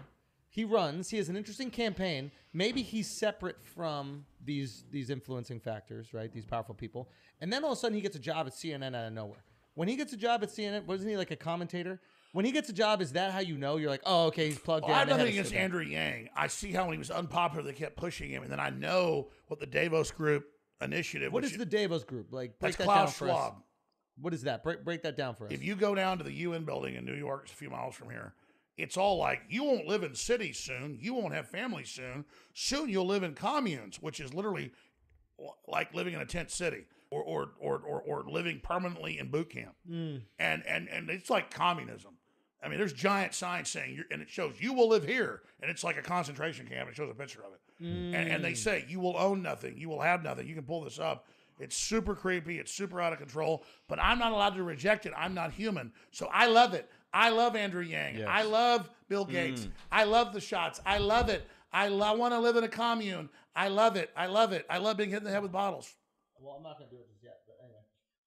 He 0.48 0.64
runs. 0.64 1.10
He 1.10 1.16
has 1.16 1.28
an 1.28 1.36
interesting 1.36 1.70
campaign. 1.70 2.30
Maybe 2.52 2.82
he's 2.82 3.10
separate 3.10 3.60
from 3.60 4.26
these 4.44 4.84
these 4.92 5.10
influencing 5.10 5.58
factors, 5.58 6.14
right? 6.14 6.32
These 6.32 6.44
powerful 6.44 6.76
people. 6.76 7.08
And 7.40 7.52
then 7.52 7.64
all 7.64 7.72
of 7.72 7.78
a 7.78 7.80
sudden, 7.80 7.96
he 7.96 8.00
gets 8.00 8.14
a 8.14 8.20
job 8.20 8.46
at 8.46 8.52
CNN 8.52 8.94
out 8.94 9.06
of 9.08 9.12
nowhere. 9.12 9.42
When 9.74 9.88
he 9.88 9.96
gets 9.96 10.12
a 10.12 10.16
job 10.16 10.44
at 10.44 10.50
CNN, 10.50 10.86
wasn't 10.86 11.10
he 11.10 11.16
like 11.16 11.32
a 11.32 11.36
commentator? 11.36 12.00
When 12.34 12.44
he 12.44 12.50
gets 12.50 12.68
a 12.68 12.72
job, 12.72 13.00
is 13.00 13.12
that 13.12 13.30
how 13.30 13.38
you 13.38 13.56
know? 13.56 13.76
You're 13.76 13.90
like, 13.90 14.02
oh, 14.04 14.26
okay, 14.26 14.48
he's 14.48 14.58
plugged 14.58 14.86
Well, 14.86 14.90
in. 14.90 14.96
I 14.96 14.98
have 14.98 15.08
nothing 15.08 15.28
against. 15.28 15.54
Andrew 15.54 15.84
Yang. 15.84 16.30
I 16.36 16.48
see 16.48 16.72
how 16.72 16.84
when 16.86 16.94
he 16.94 16.98
was 16.98 17.12
unpopular, 17.12 17.62
they 17.62 17.72
kept 17.72 17.96
pushing 17.96 18.28
him, 18.28 18.42
and 18.42 18.50
then 18.50 18.58
I 18.58 18.70
know 18.70 19.28
what 19.46 19.60
the 19.60 19.66
Davos 19.66 20.10
Group 20.10 20.44
initiative. 20.80 21.32
What 21.32 21.44
is 21.44 21.56
the 21.56 21.64
Davos 21.64 22.02
group? 22.02 22.32
Like, 22.32 22.58
break 22.58 22.76
That's 22.76 22.76
that 22.78 22.84
Klaus 22.84 22.96
down 22.96 23.28
for 23.28 23.30
us. 23.30 23.36
Schwab. 23.36 23.54
What 24.20 24.34
is 24.34 24.42
that? 24.42 24.64
Break, 24.64 24.84
break 24.84 25.02
that 25.04 25.16
down 25.16 25.36
for 25.36 25.46
us. 25.46 25.52
If 25.52 25.62
you 25.62 25.76
go 25.76 25.94
down 25.94 26.18
to 26.18 26.24
the 26.24 26.32
UN 26.32 26.64
building 26.64 26.96
in 26.96 27.04
New 27.04 27.14
York, 27.14 27.42
it's 27.44 27.52
a 27.52 27.56
few 27.56 27.70
miles 27.70 27.94
from 27.94 28.10
here. 28.10 28.34
It's 28.76 28.96
all 28.96 29.16
like 29.16 29.42
you 29.48 29.62
won't 29.62 29.86
live 29.86 30.02
in 30.02 30.16
cities 30.16 30.58
soon. 30.58 30.98
You 31.00 31.14
won't 31.14 31.34
have 31.34 31.46
families 31.48 31.90
soon. 31.90 32.24
Soon 32.52 32.88
you'll 32.88 33.06
live 33.06 33.22
in 33.22 33.34
communes, 33.34 34.02
which 34.02 34.18
is 34.18 34.34
literally 34.34 34.72
like 35.68 35.94
living 35.94 36.14
in 36.14 36.20
a 36.20 36.26
tent 36.26 36.50
city 36.50 36.86
or 37.10 37.22
or 37.22 37.50
or 37.60 37.78
or, 37.78 38.00
or 38.02 38.24
living 38.28 38.60
permanently 38.60 39.18
in 39.18 39.30
boot 39.30 39.50
camp. 39.50 39.76
Mm. 39.88 40.22
And 40.40 40.66
and 40.66 40.88
and 40.88 41.08
it's 41.10 41.30
like 41.30 41.52
communism. 41.52 42.13
I 42.64 42.68
mean, 42.68 42.78
there's 42.78 42.92
giant 42.92 43.34
signs 43.34 43.68
saying, 43.68 43.94
you're, 43.94 44.06
and 44.10 44.22
it 44.22 44.28
shows 44.30 44.54
you 44.58 44.72
will 44.72 44.88
live 44.88 45.04
here, 45.04 45.42
and 45.60 45.70
it's 45.70 45.84
like 45.84 45.96
a 45.98 46.02
concentration 46.02 46.66
camp. 46.66 46.88
It 46.88 46.96
shows 46.96 47.10
a 47.10 47.14
picture 47.14 47.40
of 47.46 47.52
it, 47.52 47.60
and, 47.84 48.14
and 48.14 48.44
they 48.44 48.54
say 48.54 48.84
you 48.88 49.00
will 49.00 49.16
own 49.18 49.42
nothing, 49.42 49.76
you 49.76 49.88
will 49.88 50.00
have 50.00 50.22
nothing. 50.22 50.46
You 50.48 50.54
can 50.54 50.64
pull 50.64 50.82
this 50.84 50.98
up. 50.98 51.26
It's 51.60 51.76
super 51.76 52.14
creepy. 52.16 52.58
It's 52.58 52.72
super 52.72 53.00
out 53.00 53.12
of 53.12 53.18
control. 53.20 53.62
But 53.86 54.00
I'm 54.02 54.18
not 54.18 54.32
allowed 54.32 54.54
to 54.56 54.64
reject 54.64 55.06
it. 55.06 55.12
I'm 55.16 55.34
not 55.34 55.52
human, 55.52 55.92
so 56.10 56.28
I 56.32 56.46
love 56.46 56.74
it. 56.74 56.90
I 57.12 57.28
love 57.30 57.54
Andrew 57.54 57.82
Yang. 57.82 58.16
Yes. 58.18 58.28
I 58.28 58.42
love 58.42 58.90
Bill 59.08 59.24
Gates. 59.24 59.68
I 59.92 60.02
love 60.02 60.32
the 60.32 60.40
shots. 60.40 60.80
I 60.84 60.98
love 60.98 61.28
it. 61.28 61.46
I 61.72 61.86
lo- 61.88 62.14
want 62.16 62.34
to 62.34 62.40
live 62.40 62.56
in 62.56 62.64
a 62.64 62.68
commune. 62.68 63.28
I 63.54 63.68
love 63.68 63.94
it. 63.96 64.10
I 64.16 64.26
love 64.26 64.52
it. 64.52 64.66
I 64.68 64.78
love 64.78 64.96
being 64.96 65.10
hit 65.10 65.18
in 65.18 65.24
the 65.24 65.30
head 65.30 65.42
with 65.42 65.52
bottles. 65.52 65.94
well, 66.40 66.56
I'm 66.56 66.62
not 66.64 66.76
going 66.78 66.90
to 66.90 66.96
do 66.96 67.00
it 67.00 67.08
just 67.12 67.22
yet, 67.22 67.38
but 67.46 67.56
anyway. 67.62 67.80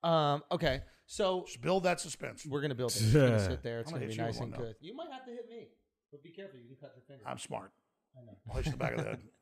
Um. 0.04 0.44
Okay. 0.52 0.82
So 1.08 1.44
Just 1.48 1.62
build 1.62 1.84
that 1.84 2.00
suspense. 2.02 2.46
We're 2.46 2.62
gonna 2.62 2.76
build 2.76 2.92
it. 2.92 3.02
It's 3.02 3.14
gonna 3.14 3.40
sit 3.40 3.64
there. 3.64 3.80
It's 3.80 3.90
I'm 3.90 3.96
gonna 3.96 4.06
gonna 4.06 4.16
be 4.16 4.16
you 4.16 4.22
nice 4.22 4.34
with 4.36 4.44
and 4.44 4.52
one, 4.52 4.60
though. 4.62 4.68
good. 4.68 4.76
You 4.82 4.96
might 4.96 5.10
have 5.12 5.26
to 5.26 5.32
hit 5.32 5.50
me, 5.50 5.68
but 6.12 6.22
be 6.22 6.30
careful. 6.32 6.60
You 6.60 6.68
can 6.68 6.76
cut 6.76 6.94
your 6.96 7.04
finger. 7.08 7.24
I'm 7.26 7.38
smart. 7.40 7.72
I 8.18 8.26
know. 8.26 8.38
Place 8.52 8.70
the 8.70 8.78
back 8.78 8.92
of 8.94 8.98
the 9.04 9.10
head. 9.12 9.20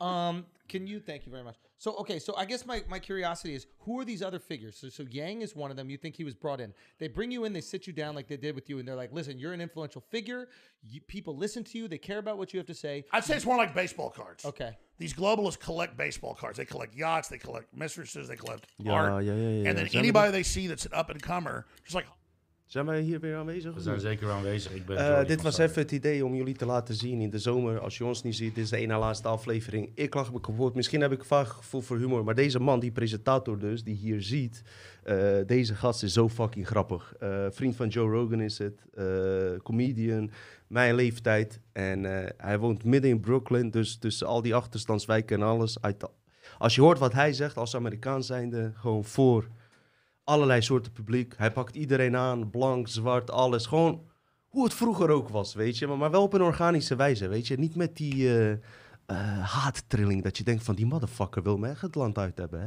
Um, 0.00 0.46
can 0.68 0.86
you? 0.86 1.00
Thank 1.00 1.26
you 1.26 1.32
very 1.32 1.44
much. 1.44 1.56
So, 1.78 1.94
okay. 1.96 2.18
So, 2.18 2.34
I 2.36 2.44
guess 2.44 2.64
my, 2.64 2.82
my 2.88 2.98
curiosity 2.98 3.54
is, 3.54 3.66
who 3.80 3.98
are 3.98 4.04
these 4.04 4.22
other 4.22 4.38
figures? 4.38 4.76
So, 4.76 4.88
so 4.88 5.04
Yang 5.10 5.42
is 5.42 5.56
one 5.56 5.70
of 5.70 5.76
them. 5.76 5.90
You 5.90 5.98
think 5.98 6.14
he 6.16 6.24
was 6.24 6.34
brought 6.34 6.60
in? 6.60 6.72
They 6.98 7.08
bring 7.08 7.30
you 7.30 7.44
in. 7.44 7.52
They 7.52 7.60
sit 7.60 7.86
you 7.86 7.92
down 7.92 8.14
like 8.14 8.28
they 8.28 8.36
did 8.36 8.54
with 8.54 8.70
you, 8.70 8.78
and 8.78 8.86
they're 8.86 8.94
like, 8.94 9.12
"Listen, 9.12 9.38
you're 9.38 9.52
an 9.52 9.60
influential 9.60 10.00
figure. 10.00 10.48
You, 10.82 11.00
people 11.00 11.36
listen 11.36 11.64
to 11.64 11.78
you. 11.78 11.88
They 11.88 11.98
care 11.98 12.18
about 12.18 12.38
what 12.38 12.52
you 12.54 12.58
have 12.58 12.66
to 12.68 12.74
say." 12.74 13.04
I'd 13.12 13.24
say 13.24 13.34
it's 13.36 13.44
more 13.44 13.56
like 13.56 13.74
baseball 13.74 14.10
cards. 14.10 14.44
Okay. 14.44 14.78
These 14.98 15.12
globalists 15.14 15.58
collect 15.58 15.96
baseball 15.96 16.34
cards. 16.34 16.56
They 16.56 16.64
collect 16.64 16.94
yachts. 16.94 17.28
They 17.28 17.38
collect 17.38 17.74
mistresses. 17.76 18.28
They 18.28 18.36
collect 18.36 18.68
Ja, 18.78 18.92
art. 18.92 19.24
ja, 19.24 19.32
ja, 19.32 19.48
ja, 19.48 19.68
And 19.68 19.76
then 19.76 19.88
anybody 19.94 20.30
they 20.30 20.44
see 20.44 20.68
that's 20.68 20.86
an 20.86 20.92
up 20.94 21.10
and 21.10 21.20
comer, 21.20 21.66
just 21.82 21.96
like 21.96 22.06
Zijn 22.72 22.86
wij 22.86 23.00
hier 23.00 23.20
weer 23.20 23.36
aanwezig? 23.36 23.74
We 23.74 23.80
zijn 23.80 24.00
zeker 24.00 24.30
aanwezig. 24.30 24.74
Ik 24.74 24.86
ben 24.86 24.96
Eh, 24.96 25.26
dit 25.26 25.42
was 25.42 25.58
even 25.58 25.82
het 25.82 25.92
idee 25.92 26.24
om 26.24 26.34
jullie 26.34 26.54
te 26.54 26.66
laten 26.66 26.94
zien 26.94 27.20
in 27.20 27.30
de 27.30 27.38
zomer. 27.38 27.78
Als 27.80 27.98
je 27.98 28.04
ons 28.04 28.22
niet 28.22 28.36
ziet, 28.36 28.54
dit 28.54 28.64
is 28.64 28.70
de 28.70 28.76
ene 28.76 28.96
laatste 28.96 29.28
aflevering. 29.28 29.90
Ik 29.94 30.14
lach 30.14 30.32
me 30.32 30.40
kapot. 30.40 30.74
Misschien 30.74 31.00
heb 31.00 31.12
ik 31.12 31.18
een 31.18 31.24
vaag 31.24 31.48
gevoel 31.48 31.80
voor 31.80 31.98
humor. 31.98 32.24
Maar 32.24 32.34
deze 32.34 32.58
man, 32.60 32.80
die 32.80 32.92
presentator 32.92 33.58
dus, 33.58 33.84
die 33.84 33.94
hier 33.94 34.22
ziet. 34.22 34.62
eh, 35.02 35.36
deze 35.46 35.74
gast 35.74 36.02
is 36.02 36.12
zo 36.12 36.28
fucking 36.28 36.66
grappig. 36.66 37.14
Eh, 37.18 37.46
vriend 37.50 37.76
van 37.76 37.88
Joe 37.88 38.10
Rogan 38.10 38.40
is 38.40 38.58
het. 38.58 38.84
comedian. 39.62 40.30
Mijn 40.66 40.94
leeftijd. 40.94 41.60
En 41.72 42.04
hij 42.36 42.58
woont 42.58 42.84
midden 42.84 43.10
in 43.10 43.20
Brooklyn. 43.20 43.70
Dus 43.70 43.96
tussen 43.96 44.26
al 44.26 44.42
die 44.42 44.54
achterstandswijken 44.54 45.40
en 45.40 45.46
alles. 45.46 45.76
Als 46.58 46.74
je 46.74 46.80
hoort 46.80 46.98
wat 46.98 47.12
hij 47.12 47.32
zegt 47.32 47.56
als 47.56 47.74
Amerikaan 47.76 48.22
zijnde. 48.22 48.72
Gewoon 48.74 49.04
voor 49.04 49.48
allerlei 50.24 50.62
soorten 50.62 50.92
publiek. 50.92 51.34
Hij 51.36 51.52
pakt 51.52 51.74
iedereen 51.74 52.16
aan, 52.16 52.50
blank, 52.50 52.88
zwart, 52.88 53.30
alles. 53.30 53.66
Gewoon 53.66 54.10
hoe 54.48 54.64
het 54.64 54.74
vroeger 54.74 55.10
ook 55.10 55.28
was, 55.28 55.54
weet 55.54 55.78
je. 55.78 55.86
Maar, 55.86 55.96
maar 55.96 56.10
wel 56.10 56.22
op 56.22 56.32
een 56.32 56.42
organische 56.42 56.96
wijze, 56.96 57.28
weet 57.28 57.46
je. 57.46 57.58
Niet 57.58 57.74
met 57.74 57.96
die 57.96 58.28
eh, 58.28 58.52
eh, 58.52 58.58
haattrilling 59.38 60.22
dat 60.22 60.36
je 60.38 60.44
denkt 60.44 60.64
van 60.64 60.74
die 60.74 60.86
motherfucker 60.86 61.42
wil 61.42 61.56
me 61.56 61.68
echt 61.68 61.80
het 61.80 61.94
land 61.94 62.18
uit 62.18 62.38
hebben, 62.38 62.60
hè. 62.60 62.66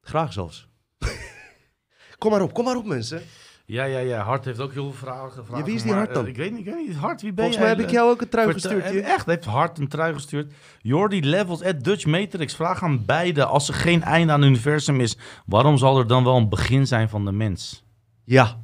Graag 0.00 0.32
zelfs. 0.32 0.68
kom 2.18 2.30
maar 2.30 2.42
op, 2.42 2.52
kom 2.54 2.64
maar 2.64 2.76
op 2.76 2.84
mensen. 2.84 3.22
Ja, 3.70 3.84
ja, 3.84 3.98
ja. 3.98 4.22
Hart 4.22 4.44
heeft 4.44 4.60
ook 4.60 4.72
heel 4.72 4.82
veel 4.82 5.08
vragen 5.08 5.30
gevraagd. 5.32 5.64
wie 5.64 5.74
is 5.74 5.82
die 5.82 5.92
Hart 5.92 6.14
dan? 6.14 6.24
eh, 6.24 6.30
ik 6.30 6.36
weet 6.36 6.50
niet, 6.50 6.66
ik 6.66 6.74
weet 6.74 6.86
niet. 6.86 6.96
Hart, 6.96 7.22
wie 7.22 7.32
ben 7.32 7.44
Volgens 7.44 7.56
jij? 7.56 7.66
mij 7.66 7.76
heb 7.76 7.86
ik 7.86 7.94
jou 7.94 8.10
ook 8.10 8.20
een 8.20 8.28
trui 8.28 8.52
gestuurd. 8.52 8.90
hier. 8.90 9.02
Echt, 9.02 9.26
heeft 9.26 9.44
Hart 9.44 9.78
een 9.78 9.88
trui 9.88 10.14
gestuurd. 10.14 10.52
Jordi 10.80 11.24
Levels 11.24 11.62
at 11.62 11.84
Dutch 11.84 12.06
Matrix. 12.06 12.54
Vraag 12.54 12.82
aan 12.82 13.04
beide. 13.04 13.44
Als 13.44 13.68
er 13.68 13.74
geen 13.74 14.02
einde 14.02 14.32
aan 14.32 14.40
het 14.40 14.50
universum 14.50 15.00
is, 15.00 15.16
waarom 15.46 15.76
zal 15.76 15.98
er 15.98 16.06
dan 16.06 16.24
wel 16.24 16.36
een 16.36 16.48
begin 16.48 16.86
zijn 16.86 17.08
van 17.08 17.24
de 17.24 17.32
mens? 17.32 17.84
Ja. 18.24 18.60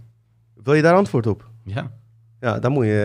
Wil 0.63 0.75
je 0.75 0.83
daar 0.83 0.95
antwoord 0.95 1.27
op? 1.27 1.51
Ja. 1.65 1.91
Ja, 2.41 2.59
dan 2.59 2.73
moet 2.73 2.85
je 2.85 3.01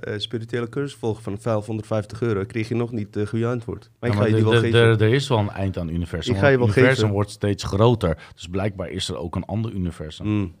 eh, 0.00 0.18
spirituele 0.18 0.68
cursus 0.68 0.98
volgen 0.98 1.22
van 1.22 1.38
550 1.38 2.20
euro. 2.22 2.44
Kreeg 2.44 2.68
je 2.68 2.74
nog 2.74 2.92
niet 2.92 3.16
uh, 3.16 3.26
goede 3.26 3.46
antwoord. 3.46 3.90
Maar 4.00 4.10
ik 4.10 4.16
Ja, 4.16 4.22
ga 4.22 4.28
je 4.28 4.34
die 4.34 4.44
wel 4.44 4.60
geven. 4.60 4.80
Er, 4.80 5.02
is 5.14 5.28
wel 5.28 5.38
een 5.38 5.50
eind 5.50 5.78
aan 5.78 5.86
het 5.86 5.94
universum. 5.94 6.34
Ik 6.34 6.40
ga 6.40 6.48
je 6.48 6.56
wel 6.58 6.66
het 6.66 6.76
universum 6.76 7.02
geven. 7.02 7.14
wordt 7.14 7.30
steeds 7.30 7.64
groter. 7.64 8.18
Dus 8.34 8.46
blijkbaar 8.48 8.88
is 8.88 9.08
er 9.08 9.16
ook 9.16 9.36
een 9.36 9.44
ander 9.44 9.72
universum. 9.72 10.26
Mm. 10.26 10.54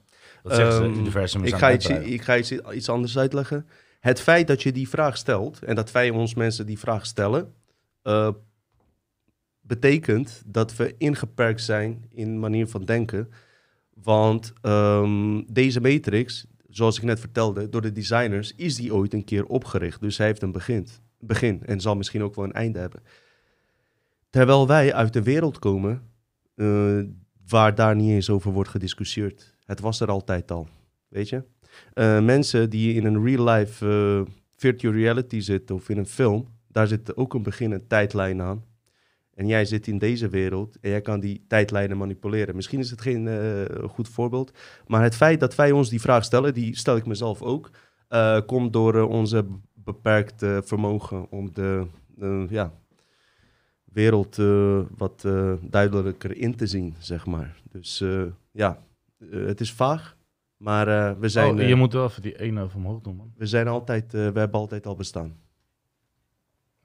Dat 0.44 0.54
zeggen 0.54 0.72
ze, 0.72 0.80
Ehm, 0.80 0.90
het 0.90 0.98
universum 0.98 1.44
is 1.44 1.50
ik 1.50 1.56
ga, 1.56 1.72
iets, 1.72 1.88
ik 1.88 2.22
ga 2.22 2.36
iets, 2.38 2.52
iets 2.52 2.88
anders 2.88 3.18
uitleggen. 3.18 3.66
Het 4.00 4.20
feit 4.20 4.46
dat 4.46 4.62
je 4.62 4.72
die 4.72 4.88
vraag 4.88 5.16
stelt 5.16 5.62
en 5.62 5.74
dat 5.74 5.92
wij 5.92 6.10
ons 6.10 6.34
mensen 6.34 6.66
die 6.66 6.78
vraag 6.78 7.06
stellen, 7.06 7.54
eh, 8.02 8.28
betekent 9.60 10.42
dat 10.46 10.76
we 10.76 10.94
ingeperkt 10.98 11.62
zijn 11.62 12.04
in 12.10 12.38
manier 12.38 12.66
van 12.66 12.84
denken. 12.84 13.30
Want 13.94 14.52
ehm, 14.60 15.42
deze 15.46 15.80
matrix, 15.80 16.46
zoals 16.68 16.96
ik 16.96 17.02
net 17.02 17.20
vertelde, 17.20 17.68
door 17.68 17.82
de 17.82 17.92
designers, 17.92 18.54
is 18.54 18.76
die 18.76 18.94
ooit 18.94 19.12
een 19.12 19.24
keer 19.24 19.44
opgericht. 19.44 20.00
Dus 20.00 20.18
hij 20.18 20.26
heeft 20.26 20.42
een 20.42 20.52
begin, 20.52 20.88
begin 21.18 21.62
en 21.66 21.80
zal 21.80 21.96
misschien 21.96 22.22
ook 22.22 22.34
wel 22.34 22.44
een 22.44 22.52
einde 22.52 22.78
hebben. 22.78 23.02
Terwijl 24.30 24.66
wij 24.66 24.94
uit 24.94 25.16
een 25.16 25.22
wereld 25.22 25.58
komen 25.58 26.02
eh, 26.54 26.98
waar 27.48 27.74
daar 27.74 27.96
niet 27.96 28.10
eens 28.10 28.30
over 28.30 28.52
wordt 28.52 28.70
gediscussieerd. 28.70 29.53
Het 29.64 29.80
was 29.80 30.00
er 30.00 30.08
altijd 30.08 30.50
al, 30.50 30.68
weet 31.08 31.28
je. 31.28 31.42
Eh, 31.92 32.20
mensen 32.20 32.70
die 32.70 32.94
in 32.94 33.04
een 33.04 33.24
real 33.24 33.44
life 33.44 33.86
eh, 33.86 34.32
virtual 34.56 34.94
reality 34.94 35.40
zitten 35.40 35.74
of 35.74 35.88
in 35.88 35.98
een 35.98 36.06
film, 36.06 36.48
daar 36.68 36.86
zit 36.86 37.16
ook 37.16 37.34
een 37.34 37.42
begin 37.42 37.70
een 37.72 37.86
tijdlijn 37.86 38.42
aan. 38.42 38.64
En 39.34 39.46
jij 39.46 39.64
zit 39.64 39.86
in 39.86 39.98
deze 39.98 40.28
wereld 40.28 40.76
en 40.80 40.90
jij 40.90 41.00
kan 41.00 41.20
die 41.20 41.44
tijdlijnen 41.48 41.96
manipuleren. 41.96 42.56
Misschien 42.56 42.78
is 42.78 42.90
het 42.90 43.00
geen 43.00 43.28
eh, 43.28 43.88
goed 43.88 44.08
voorbeeld, 44.08 44.52
maar 44.86 45.02
het 45.02 45.14
feit 45.14 45.40
dat 45.40 45.54
wij 45.54 45.72
ons 45.72 45.88
die 45.88 46.00
vraag 46.00 46.24
stellen, 46.24 46.54
die 46.54 46.76
stel 46.76 46.96
ik 46.96 47.06
mezelf 47.06 47.42
ook, 47.42 47.70
komt 48.46 48.72
door 48.72 48.94
onze 49.02 49.46
beperkte 49.74 50.62
vermogen 50.64 51.30
om 51.30 51.52
de 51.52 51.86
ja, 52.48 52.72
wereld 53.84 54.36
wat 54.96 55.26
duidelijker 55.60 56.36
in 56.36 56.56
te 56.56 56.66
zien, 56.66 56.94
zeg 56.98 57.26
maar. 57.26 57.60
Dus 57.70 58.04
ja, 58.52 58.78
eh, 59.30 59.46
het 59.46 59.60
is 59.60 59.72
vaag, 59.72 60.16
maar 60.56 60.88
eh, 60.88 61.18
we, 61.18 61.28
zijn, 61.28 61.54
Oh, 61.54 61.60
eh, 61.60 61.68
je 61.68 61.74
moet 61.74 61.92
wel 61.92 62.04
even 62.04 62.22
die 62.22 62.38
ene 62.40 62.68
omhoog 62.74 63.00
doen, 63.00 63.16
man. 63.16 63.32
we 63.36 63.46
zijn 63.46 63.68
altijd, 63.68 64.04
eh, 64.14 64.28
we 64.28 64.38
hebben 64.38 64.60
altijd 64.60 64.86
al 64.86 64.94
bestaan. 64.94 65.36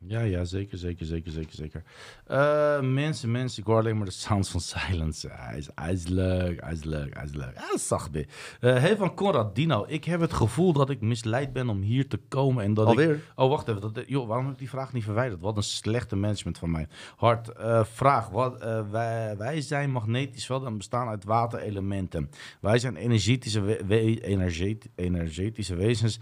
Ja, 0.07 0.21
ja, 0.21 0.43
zeker, 0.43 0.77
zeker, 0.77 1.05
zeker, 1.05 1.31
zeker, 1.31 1.53
zeker. 1.55 1.83
Eh, 2.25 2.81
mensen, 2.81 3.31
mensen, 3.31 3.59
ik 3.61 3.67
hoor 3.67 3.77
alleen 3.79 3.97
maar 3.97 4.05
de 4.05 4.11
sounds 4.11 4.49
van 4.49 4.59
silence. 4.59 5.27
Hij 5.31 5.57
is, 5.57 5.67
hij 5.75 5.93
is 5.93 6.07
leuk, 6.07 6.61
hij 6.61 6.73
is 6.73 6.83
leuk, 6.83 7.13
hij 7.13 7.23
is 7.23 7.33
leuk. 7.33 7.51
Hij 7.53 7.71
is 7.75 7.87
zacht 7.87 8.11
weer. 8.11 8.27
Eh 8.59 8.73
hey 8.79 8.95
van 8.97 9.13
Conrad 9.13 9.55
Dino, 9.55 9.85
ik 9.87 10.03
heb 10.03 10.19
het 10.19 10.33
gevoel 10.33 10.73
dat 10.73 10.89
ik 10.89 11.01
misleid 11.01 11.53
ben 11.53 11.69
om 11.69 11.81
hier 11.81 12.07
te 12.07 12.17
komen 12.17 12.63
en 12.63 12.73
dat 12.73 12.91
ik... 12.91 12.99
Alweer? 12.99 13.19
Oh, 13.35 13.49
wacht 13.49 13.67
even. 13.67 13.81
Dat, 13.81 14.03
joh, 14.07 14.27
waarom 14.27 14.45
heb 14.45 14.53
ik 14.53 14.59
die 14.59 14.69
vraag 14.69 14.93
niet 14.93 15.03
verwijderd? 15.03 15.41
Wat 15.41 15.57
een 15.57 15.63
slechte 15.63 16.15
management 16.15 16.57
van 16.57 16.71
mij. 16.71 16.87
Hart, 17.15 17.49
eh, 17.49 17.83
vraag. 17.83 18.29
Wat, 18.29 18.59
wij, 18.91 19.37
wij 19.37 19.61
zijn 19.61 19.91
magnetisch 19.91 20.45
velden 20.45 20.67
en 20.67 20.77
bestaan 20.77 21.07
uit 21.07 21.23
waterelementen. 21.23 22.29
Wij 22.61 22.79
zijn 22.79 22.95
energetische, 22.95 23.61
we- 23.61 23.83
we- 23.85 24.21
energet- 24.21 24.89
energetische 24.95 25.75
wezens. 25.75 26.19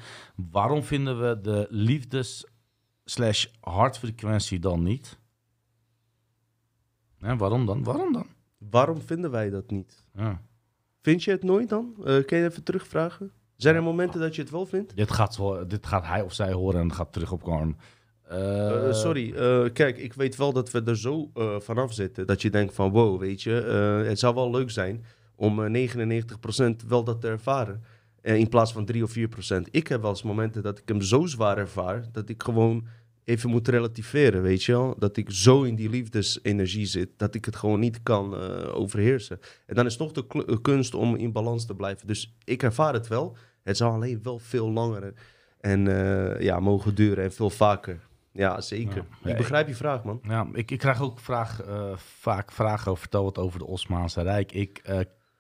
Waarom 0.52 0.84
vinden 0.84 1.22
we 1.22 1.42
de 1.42 1.68
liefdes 1.70 2.46
slash 3.10 3.46
hartfrequentie 3.60 4.60
dan 4.60 4.84
niet? 4.84 5.20
Hè, 7.18 7.38
waarom 7.38 7.66
dan? 7.66 7.84
Waarom 7.84 8.14
dan? 8.14 8.28
Waarom 8.58 9.02
vinden 9.02 9.32
wij 9.32 9.50
dat 9.50 9.72
niet? 9.72 10.04
Ja. 10.14 10.42
Vind 11.02 11.24
je 11.24 11.32
het 11.32 11.44
nooit 11.44 11.70
dan? 11.70 11.94
Eh 12.06 12.26
kun 12.26 12.38
je 12.38 12.46
even 12.46 12.64
terugvragen? 12.64 13.32
Zijn 13.56 13.76
er 13.76 13.84
momenten 13.84 14.20
dat 14.20 14.36
je 14.36 14.42
het 14.42 14.52
wel 14.52 14.66
vindt? 14.66 14.96
Dit, 14.96 15.12
gaat 15.12 15.40
dit 15.68 15.86
gaat 15.86 16.06
hij 16.06 16.22
of 16.22 16.34
zij 16.34 16.52
horen 16.52 16.82
en 16.82 16.94
gaat 16.94 17.14
terug 17.14 17.32
op 17.32 17.44
Korn. 17.44 17.78
Eh, 18.28 18.94
sorry, 18.94 19.34
eh, 19.34 19.64
kijk, 19.74 19.98
ik 19.98 20.14
weet 20.14 20.36
wel 20.36 20.54
dat 20.54 20.72
we 20.72 20.82
er 20.84 20.98
zo 20.98 21.32
vanaf 21.60 21.94
zitten 21.94 22.28
dat 22.28 22.42
je 22.42 22.50
denkt 22.50 22.74
van 22.74 22.92
wow, 22.92 23.20
weet 23.20 23.42
je, 23.42 23.52
het 24.08 24.20
zou 24.20 24.36
wel 24.36 24.52
leuk 24.52 24.72
zijn 24.72 25.06
om 25.38 25.64
eh, 25.64 25.70
99% 25.70 26.88
wel 26.88 27.04
dat 27.04 27.22
te 27.22 27.28
ervaren. 27.28 27.84
Eh, 28.28 28.36
in 28.36 28.50
plaats 28.50 28.72
van 28.72 28.86
3 28.86 29.04
of 29.04 29.12
4%. 29.12 29.70
Ik 29.72 29.88
heb 29.88 30.02
wel 30.02 30.10
eens 30.10 30.24
momenten 30.24 30.64
dat 30.64 30.78
ik 30.78 30.88
hem 30.88 31.02
zo 31.02 31.26
zwaar 31.26 31.58
ervaar 31.58 32.06
dat 32.12 32.30
ik 32.30 32.44
gewoon 32.44 32.88
even 33.24 33.50
moet 33.50 33.68
relativeren, 33.68 34.42
weet 34.42 34.64
je 34.64 34.72
wel. 34.72 34.96
Dat 35.00 35.18
ik 35.18 35.32
zo 35.32 35.64
in 35.64 35.76
die 35.76 35.90
liefdesenergie 35.90 36.86
zit 36.86 37.10
dat 37.18 37.36
ik 37.36 37.46
het 37.46 37.56
gewoon 37.56 37.80
niet 37.80 38.04
kan 38.04 38.36
eh, 38.36 38.76
overheersen. 38.76 39.40
En 39.66 39.76
dan 39.76 39.86
is 39.86 39.98
nog 39.98 40.12
de 40.12 40.26
eh, 40.28 40.58
kunst 40.62 40.94
om 40.94 41.16
in 41.16 41.32
balans 41.32 41.66
te 41.66 41.76
blijven. 41.76 42.08
Dus 42.08 42.36
ik 42.44 42.64
ervaar 42.64 42.94
het 42.94 43.08
wel. 43.08 43.38
Het 43.64 43.78
zou 43.78 43.94
alleen 43.94 44.20
wel 44.24 44.40
veel 44.40 44.72
langer 44.72 45.14
en 45.60 45.86
ja, 46.40 46.60
mogen 46.60 46.96
duren 46.96 47.24
en 47.24 47.34
veel 47.34 47.50
vaker. 47.50 48.00
Ja, 48.32 48.62
zeker. 48.62 49.06
Ja. 49.24 49.30
Ik 49.30 49.38
begrijp 49.38 49.68
je 49.68 49.76
vraag, 49.76 50.04
man. 50.04 50.20
Ja, 50.24 50.48
ik, 50.54 50.72
ik 50.72 50.80
krijg 50.80 51.02
ook 51.02 51.20
vraag, 51.20 51.62
vaak 51.96 52.52
vragen 52.52 52.92
over 52.92 53.02
vertel 53.02 53.24
wat 53.24 53.38
over 53.38 53.60
de 53.60 53.66
Osmaanse 53.66 54.22
Rijk. 54.22 54.52
Ik, 54.52 54.82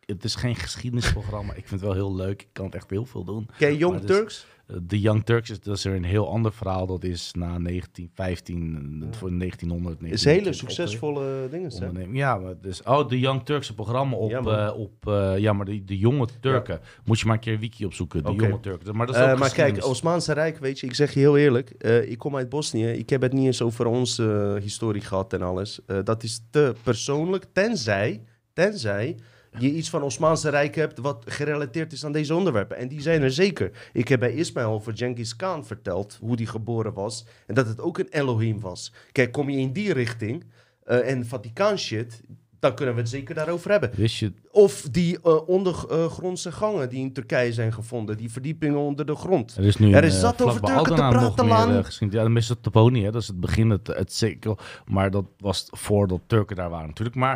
het 0.07 0.23
is 0.23 0.35
geen 0.35 0.55
geschiedenisprogramma. 0.55 1.53
ik 1.53 1.67
vind 1.67 1.69
het 1.69 1.81
wel 1.81 1.93
heel 1.93 2.15
leuk. 2.15 2.41
Ik 2.41 2.47
kan 2.51 2.65
het 2.65 2.75
echt 2.75 2.89
heel 2.89 3.05
veel 3.05 3.23
doen. 3.23 3.49
Ken 3.57 3.71
je 3.71 3.77
Young 3.77 3.93
Maar 3.93 4.05
Turks? 4.05 4.45
Eh, 4.67 4.75
De 4.81 4.99
Young 4.99 5.25
Turks 5.25 5.49
is, 5.49 5.59
dat 5.59 5.77
is 5.77 5.85
er 5.85 5.95
een 5.95 6.03
heel 6.03 6.29
ander 6.29 6.53
verhaal. 6.53 6.85
Dat 6.85 7.03
is 7.03 7.31
na 7.37 7.57
1915, 7.57 9.03
eh, 9.11 9.17
voor 9.17 9.31
1900. 9.31 9.95
is 10.01 10.25
een 10.25 10.31
hele 10.31 10.41
1920 10.43 10.55
succesvolle 10.55 11.47
dingen, 11.51 11.71
onderneming. 11.71 12.17
Ja, 12.17 12.37
maar 12.37 12.53
dus, 12.61 12.83
oh, 12.83 13.07
de 13.09 13.19
Young 13.19 13.45
Turks, 13.45 13.71
programma 13.73 14.15
op, 14.15 14.29
Ja, 14.29 14.41
man. 14.41 14.73
op 14.73 15.07
eh, 15.07 15.37
ja, 15.37 15.53
maar 15.53 15.65
de, 15.65 15.83
de 15.83 15.97
jonge 15.97 16.27
Turken. 16.41 16.79
Moet 17.05 17.19
je 17.19 17.25
maar 17.25 17.35
een 17.35 17.41
keer 17.41 17.53
een 17.53 17.59
wiki 17.59 17.85
opzoeken, 17.85 18.23
de 18.23 18.33
jonge 18.33 18.59
Turken. 18.59 18.95
Maar 18.95 19.07
dat 19.07 19.15
is 19.15 19.21
ook 19.21 19.27
Eh, 19.27 19.37
maar 19.39 19.51
kijk. 19.53 19.85
Osmaanse 19.85 20.33
Rijk, 20.33 20.57
weet 20.57 20.79
je, 20.79 20.85
ik 20.87 20.95
zeg 20.95 21.13
je 21.13 21.19
heel 21.19 21.37
eerlijk. 21.37 21.69
eh, 21.69 22.11
ik 22.11 22.17
kom 22.17 22.35
uit 22.35 22.49
Bosnië. 22.49 22.87
Ik 22.87 23.09
heb 23.09 23.21
het 23.21 23.33
niet 23.33 23.45
eens 23.45 23.61
over 23.61 23.85
onze 23.85 24.53
eh, 24.55 24.61
historie 24.61 25.01
gehad 25.01 25.33
en 25.33 25.41
alles. 25.41 25.79
Eh, 25.85 25.97
dat 26.03 26.23
is 26.23 26.41
te 26.49 26.73
persoonlijk, 26.83 27.45
tenzij, 27.53 28.21
tenzij 28.53 29.15
je 29.59 29.73
iets 29.73 29.89
van 29.89 30.01
Osmaanse 30.01 30.49
Rijk 30.49 30.75
hebt 30.75 30.99
wat 30.99 31.23
gerelateerd 31.27 31.93
is 31.93 32.05
aan 32.05 32.11
deze 32.11 32.35
onderwerpen. 32.35 32.77
En 32.77 32.87
die 32.87 33.01
zijn 33.01 33.21
er 33.21 33.31
zeker. 33.31 33.89
Ik 33.93 34.07
heb 34.07 34.19
bij 34.19 34.33
Ismail 34.33 34.71
over 34.71 34.97
Genghis 34.97 35.35
Khan 35.35 35.65
verteld 35.65 36.17
hoe 36.21 36.35
die 36.35 36.47
geboren 36.47 36.93
was. 36.93 37.25
En 37.45 37.55
dat 37.55 37.67
het 37.67 37.79
ook 37.79 37.97
een 37.97 38.09
Elohim 38.09 38.59
was. 38.59 38.93
Kijk, 39.11 39.31
kom 39.31 39.49
je 39.49 39.57
in 39.57 39.71
die 39.71 39.93
richting 39.93 40.43
eh, 40.83 41.09
en 41.09 41.25
Vaticaan 41.25 41.77
shit, 41.77 42.21
dan 42.59 42.73
kunnen 42.75 42.95
we 42.95 43.01
het 43.01 43.09
zeker 43.09 43.35
daarover 43.35 43.71
hebben. 43.71 43.91
Wist 43.95 44.17
je, 44.17 44.31
Of 44.51 44.81
die 44.91 45.21
eh, 45.21 45.47
ondergrondse 45.47 46.51
gangen 46.51 46.89
die 46.89 46.99
in 46.99 47.13
Turkije 47.13 47.53
zijn 47.53 47.73
gevonden. 47.73 48.17
Die 48.17 48.31
verdiepingen 48.31 48.79
onder 48.79 49.05
de 49.05 49.15
grond. 49.15 49.55
Er 49.57 49.63
is 49.63 49.77
nu 49.77 49.91
Er 49.91 49.97
een, 49.97 50.03
is 50.03 50.13
eh, 50.13 50.19
zat 50.19 50.41
over 50.41 50.57
vlakbij 50.57 50.83
Turken 50.83 51.35
te 51.35 51.43
praten, 51.43 51.77
eh, 51.77 51.85
geschiedenis. 51.85 52.21
Ja, 52.21 52.23
de 52.23 52.33
Mesopotamië, 52.33 53.03
hè, 53.03 53.11
dat 53.11 53.21
is 53.21 53.27
het 53.27 53.39
begin, 53.39 53.69
het, 53.69 53.87
het 53.87 54.13
zeker. 54.13 54.57
Maar 54.85 55.11
dat 55.11 55.25
was 55.37 55.67
voordat 55.69 56.21
Turken 56.27 56.55
daar 56.55 56.69
waren 56.69 56.87
natuurlijk. 56.87 57.15
Maar, 57.15 57.35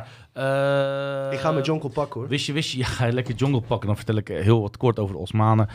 ik 1.34 1.39
ga 1.39 1.52
mijn 1.52 1.65
jonkel 1.65 1.89
pakken 1.89 2.19
hoor. 2.19 2.30
Wist 2.30 2.45
je, 2.45 2.53
wist 2.53 2.72
je, 2.72 2.77
ja, 2.81 2.85
ga 2.85 3.06
je 3.06 3.14
lekker 3.14 3.35
jungle 3.35 3.61
pakken. 3.61 3.88
Dan 3.88 3.98
vertel 3.98 4.15
ik 4.15 4.27
heel 4.27 4.61
wat 4.61 4.77
kort 4.77 4.99
over 4.99 5.15
de 5.15 5.22
Osmanen. 5.22 5.68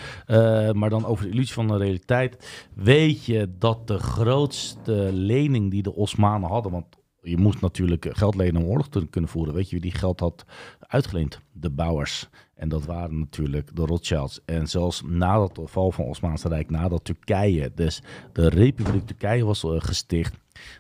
Maar 0.73 0.91
dan 0.91 1.07
over 1.07 1.25
de 1.25 1.31
illusie 1.31 1.55
van 1.55 1.69
de 1.69 1.77
realiteit. 1.77 2.67
Weet 2.75 3.25
je 3.25 3.49
dat 3.59 3.87
de 3.87 3.99
grootste 3.99 5.11
lening 5.13 5.71
die 5.71 5.83
de 5.83 5.95
Osmanen 5.95 6.49
hadden... 6.49 6.73
Want 6.73 6.87
je 7.27 7.37
moest 7.37 7.61
natuurlijk 7.61 8.05
eh, 8.05 8.15
geld 8.15 8.35
lenen 8.35 8.63
om 8.63 8.69
oorlog 8.69 8.89
te 8.89 9.07
kunnen 9.07 9.31
voeren. 9.31 9.55
Weet 9.55 9.71
je 9.71 9.81
wie 9.81 9.91
die 9.91 9.99
geld 9.99 10.21
had 10.21 10.45
uitgeleend? 10.81 11.41
De 11.53 11.71
bouwers. 11.71 12.29
En 12.55 12.69
dat 12.69 12.85
waren 12.85 13.19
natuurlijk 13.19 13.77
de 13.77 13.85
Rothschilds. 13.85 14.41
En 14.45 14.67
zelfs 14.67 15.03
nadat 15.07 15.55
de 15.55 15.67
val 15.67 15.93
van 15.93 16.05
het 16.05 16.13
Osmaanse 16.13 16.49
Rijk, 16.49 16.71
nadat 16.71 17.05
Turkije, 17.05 17.73
dus 17.75 18.03
de 18.33 18.49
Republiek 18.49 19.07
Turkije 19.07 19.45
was 19.45 19.65
eh, 19.65 19.71
gesticht, 19.79 20.35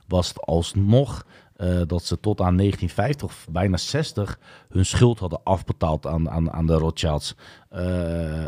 was 0.06 0.28
het 0.28 0.40
alsnog 0.40 1.26
eh, 1.56 1.80
dat 1.86 2.04
ze 2.04 2.20
tot 2.20 2.40
aan 2.40 2.56
1950 2.56 3.26
of 3.26 3.46
bijna 3.50 3.76
60 3.76 4.38
hun 4.68 4.86
schuld 4.86 5.18
hadden 5.18 5.40
afbetaald 5.44 6.06
aan, 6.06 6.30
aan, 6.30 6.52
aan 6.52 6.66
de 6.66 6.74
Rothschilds. 6.74 7.34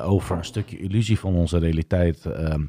Over 0.03 0.37
een 0.37 0.45
stukje 0.45 0.79
illusie 0.79 1.19
van 1.19 1.35
onze 1.35 1.59
realiteit. 1.59 2.27
ehm. 2.27 2.65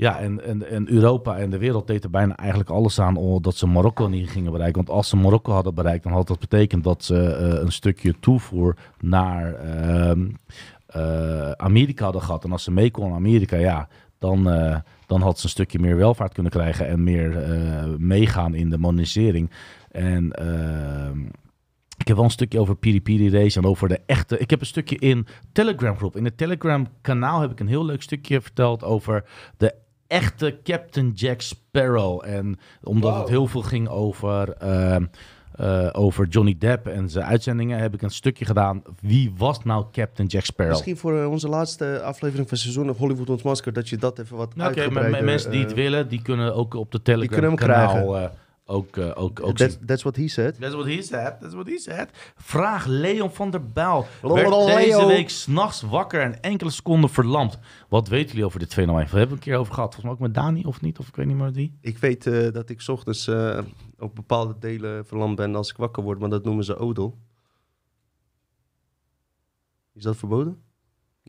Ja, 0.00 0.18
en, 0.18 0.44
en, 0.44 0.68
en 0.68 0.90
Europa 0.90 1.38
en 1.38 1.50
de 1.50 1.58
wereld 1.58 1.86
deed 1.86 2.04
er 2.04 2.10
bijna 2.10 2.36
eigenlijk 2.36 2.70
alles 2.70 3.00
aan 3.00 3.38
dat 3.40 3.56
ze 3.56 3.66
Marokko 3.66 4.06
niet 4.06 4.30
gingen 4.30 4.52
bereiken. 4.52 4.76
Want 4.76 4.96
als 4.96 5.08
ze 5.08 5.16
Marokko 5.16 5.52
hadden 5.52 5.74
bereikt, 5.74 6.02
dan 6.02 6.12
had 6.12 6.26
dat 6.26 6.38
betekend 6.38 6.84
dat 6.84 7.04
ze 7.04 7.34
eh, 7.34 7.62
een 7.62 7.72
stukje 7.72 8.14
toevoer 8.20 8.76
naar 9.00 9.54
ehm, 9.54 10.28
eh, 10.86 11.50
Amerika 11.50 12.04
hadden 12.04 12.22
gehad. 12.22 12.44
En 12.44 12.52
als 12.52 12.64
ze 12.64 12.70
mee 12.70 12.90
naar 12.98 13.12
Amerika, 13.12 13.56
ja, 13.56 13.88
dan, 14.18 14.50
eh, 14.50 14.76
dan 15.06 15.20
had 15.20 15.38
ze 15.38 15.44
een 15.44 15.50
stukje 15.50 15.78
meer 15.78 15.96
welvaart 15.96 16.32
kunnen 16.32 16.52
krijgen 16.52 16.88
en 16.88 17.04
meer 17.04 17.44
meegaan 17.98 18.54
in 18.54 18.70
de 18.70 18.78
modernisering. 18.78 19.50
En 19.90 20.32
ehm, 20.32 21.18
ik 21.96 22.08
heb 22.08 22.16
wel 22.16 22.24
een 22.24 22.30
stukje 22.30 22.60
over 22.60 22.76
Piri 22.76 23.02
Piri 23.02 23.30
Race 23.30 23.58
en 23.58 23.66
over 23.66 23.88
de 23.88 24.00
echte. 24.06 24.38
Ik 24.38 24.50
heb 24.50 24.60
een 24.60 24.66
stukje 24.66 24.96
in 24.96 25.26
Telegram 25.52 25.96
groep. 25.96 26.16
In 26.16 26.24
het 26.24 26.36
Telegram 26.36 26.86
kanaal 27.00 27.40
heb 27.40 27.50
ik 27.50 27.60
een 27.60 27.68
heel 27.68 27.84
leuk 27.84 28.02
stukje 28.02 28.40
verteld 28.40 28.84
over 28.84 29.24
de 29.56 29.74
echte 30.10 30.58
Captain 30.64 31.12
Jack 31.14 31.40
Sparrow. 31.40 32.22
En 32.24 32.58
omdat 32.82 33.18
het 33.18 33.28
heel 33.28 33.46
veel 33.46 33.62
ging 33.62 33.88
over, 33.88 34.52
ehm, 34.52 35.04
eh, 35.52 35.88
over 35.92 36.26
Johnny 36.26 36.56
Depp 36.58 36.86
en 36.86 37.08
zijn 37.08 37.24
uitzendingen, 37.24 37.78
heb 37.78 37.94
ik 37.94 38.02
een 38.02 38.10
stukje 38.10 38.44
gedaan. 38.44 38.82
Wie 39.00 39.32
was 39.36 39.64
nou 39.64 39.84
Captain 39.92 40.28
Jack 40.28 40.44
Sparrow? 40.44 40.72
Misschien 40.72 40.96
voor 40.96 41.20
eh, 41.20 41.30
onze 41.30 41.48
laatste 41.48 42.02
aflevering 42.02 42.48
van 42.48 42.58
seizoen 42.58 42.88
Hollywood 42.88 43.30
Ontmaskerd... 43.30 43.74
dat 43.74 43.88
je 43.88 43.96
dat 43.96 44.18
even 44.18 44.36
wat 44.36 44.54
Nou, 44.54 44.70
Oké, 44.70 44.90
maar 44.90 45.24
mensen 45.24 45.50
die 45.50 45.60
het 45.60 45.70
eh, 45.70 45.76
willen, 45.76 46.08
die 46.08 46.22
kunnen 46.22 46.54
ook 46.54 46.74
op 46.74 46.92
de 46.92 47.02
Telegram 47.02 47.56
ook, 48.70 48.96
eh, 48.96 49.10
ook, 49.14 49.40
ook 49.42 49.56
That's, 49.56 49.78
that's 49.86 50.02
what 50.02 50.16
he 50.16 50.28
said. 50.28 50.60
That's 50.60 50.74
what 50.74 50.86
he 50.86 51.02
said. 51.02 51.40
That's 51.40 51.54
what 51.54 51.66
he 51.66 51.78
said. 51.78 52.08
Vraag 52.36 52.86
Leon 52.86 53.30
van 53.30 53.50
der 53.50 53.66
Bijl. 53.66 54.06
Werd 54.22 54.66
deze 54.66 55.06
week 55.06 55.30
s'nachts 55.30 55.82
wakker 55.82 56.20
en 56.20 56.42
enkele 56.42 56.70
seconden 56.70 57.10
verlamd. 57.10 57.58
Wat 57.88 58.08
weten 58.08 58.28
jullie 58.28 58.44
over 58.44 58.58
dit 58.58 58.72
fenomeen? 58.72 59.04
We 59.04 59.18
hebben 59.18 59.36
het 59.36 59.46
een 59.46 59.52
keer 59.52 59.56
over 59.56 59.74
gehad. 59.74 59.94
Volgens 59.94 60.04
mij 60.04 60.28
ook 60.28 60.34
met 60.34 60.44
Dani 60.44 60.64
of 60.64 60.80
niet? 60.80 60.98
Of 60.98 61.08
ik 61.08 61.16
weet 61.16 61.26
niet 61.26 61.36
meer 61.36 61.44
met 61.44 61.54
wie. 61.54 61.78
Ik 61.80 61.98
weet 61.98 62.26
eh, 62.26 62.52
dat 62.52 62.70
ik 62.70 62.80
's 62.80 62.88
ochtends 62.88 63.26
eh, 63.26 63.58
op 63.98 64.14
bepaalde 64.14 64.54
delen 64.58 65.06
verlamd 65.06 65.36
ben 65.36 65.54
als 65.54 65.70
ik 65.70 65.76
wakker 65.76 66.02
word, 66.02 66.18
maar 66.18 66.30
dat 66.30 66.44
noemen 66.44 66.64
ze 66.64 66.76
odel. 66.76 67.18
Is 69.94 70.02
dat 70.02 70.16
verboden? 70.16 70.62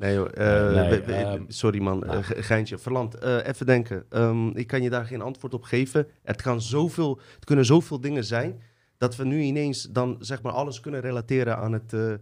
Nee, 0.02 0.14
joh, 0.16 0.28
eh, 0.34 0.76
Nee, 0.76 0.90
we- 0.90 1.06
we- 1.06 1.14
ehm, 1.14 1.44
sorry 1.48 1.82
man, 1.82 2.04
eh, 2.04 2.18
ge- 2.24 2.44
geintje. 2.44 2.78
Verland, 2.78 3.16
eh, 3.16 3.48
even 3.48 3.66
denken. 3.66 4.04
Ehm, 4.10 4.48
ik 4.48 4.68
kan 4.68 4.82
je 4.82 4.90
daar 4.90 5.06
geen 5.06 5.22
antwoord 5.22 5.54
op 5.54 5.64
geven. 5.64 6.08
Het, 6.24 6.42
kan 6.42 6.62
zoveel, 6.62 7.20
het 7.36 7.46
kunnen 7.46 7.66
zoveel 7.66 8.02
dingen 8.02 8.24
zijn 8.24 8.62
dat 8.98 9.16
we 9.16 9.26
nu 9.26 9.42
ineens 9.42 9.84
dan 9.84 10.16
zeg 10.20 10.42
maar 10.42 10.52
alles 10.54 10.80
kunnen 10.80 11.02
relateren 11.02 11.58
aan 11.58 11.72
het 11.74 11.94
eh 11.94 12.14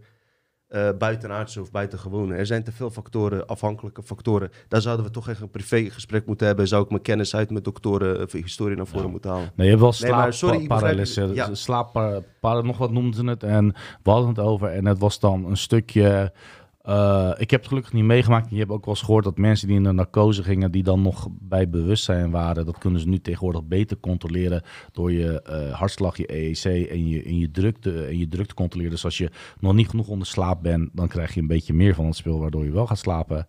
eh, 0.70 0.88
buitenaardse 0.98 1.60
of 1.60 1.70
buitengewone. 1.70 2.34
Er 2.34 2.46
zijn 2.46 2.64
te 2.64 2.72
veel 2.72 2.90
factoren, 2.90 3.46
afhankelijke 3.46 4.02
factoren. 4.02 4.50
Daar 4.68 4.80
zouden 4.80 5.06
we 5.06 5.10
toch 5.10 5.28
echt 5.28 5.40
een 5.40 5.50
privégesprek 5.50 6.26
moeten 6.26 6.46
hebben. 6.46 6.68
Zou 6.68 6.82
ik 6.84 6.90
mijn 6.90 7.02
kennis 7.02 7.34
uit 7.34 7.50
met 7.50 7.64
doktoren 7.64 8.22
of 8.22 8.32
historie 8.32 8.76
naar 8.76 8.86
voren 8.86 9.04
Ja. 9.04 9.10
moeten 9.10 9.30
halen. 9.30 9.52
Nee, 9.56 9.66
je 9.70 9.76
hebt 9.78 10.00
wel 10.00 10.22
Nee, 10.22 10.32
slaapparalyse. 10.32 11.30
ja. 11.34 11.54
Slaappara, 11.54 12.20
nog 12.62 12.78
wat 12.78 12.90
noemden 12.90 13.14
ze 13.14 13.24
het. 13.24 13.42
En 13.42 13.66
we 14.02 14.10
hadden 14.10 14.28
het 14.28 14.38
over. 14.38 14.68
En 14.68 14.86
het 14.86 14.98
was 14.98 15.20
dan 15.20 15.44
een 15.46 15.56
stukje... 15.56 16.32
eh, 16.80 17.30
ik 17.36 17.50
heb 17.50 17.60
het 17.60 17.68
gelukkig 17.68 17.92
niet 17.92 18.04
meegemaakt. 18.04 18.50
Je 18.50 18.58
hebt 18.58 18.70
ook 18.70 18.84
wel 18.84 18.94
eens 18.94 19.04
gehoord 19.04 19.24
dat 19.24 19.38
mensen 19.38 19.66
die 19.66 19.76
in 19.76 19.82
de 19.82 19.92
narcose 19.92 20.42
gingen... 20.42 20.70
die 20.70 20.82
dan 20.82 21.02
nog 21.02 21.28
bij 21.30 21.68
bewustzijn 21.68 22.30
waren... 22.30 22.66
dat 22.66 22.78
kunnen 22.78 23.00
ze 23.00 23.08
nu 23.08 23.20
tegenwoordig 23.20 23.64
beter 23.64 23.96
controleren... 24.00 24.62
door 24.92 25.12
je 25.12 25.42
eh, 25.42 25.72
hartslag, 25.72 26.16
je 26.16 26.34
EEC 26.34 26.64
en 26.90 27.08
je, 27.08 27.22
en, 27.22 27.38
je 27.38 27.50
druk 27.50 27.76
te, 27.78 28.04
en 28.04 28.18
je 28.18 28.28
druk 28.28 28.46
te 28.46 28.54
controleren. 28.54 28.92
Dus 28.92 29.04
als 29.04 29.18
je 29.18 29.30
nog 29.58 29.74
niet 29.74 29.88
genoeg 29.88 30.08
onder 30.08 30.26
slaap 30.26 30.62
bent... 30.62 30.90
dan 30.92 31.08
krijg 31.08 31.34
je 31.34 31.40
een 31.40 31.46
beetje 31.46 31.74
meer 31.74 31.94
van 31.94 32.06
het 32.06 32.16
spul... 32.16 32.38
waardoor 32.38 32.64
je 32.64 32.72
wel 32.72 32.86
gaat 32.86 32.98
slapen. 32.98 33.46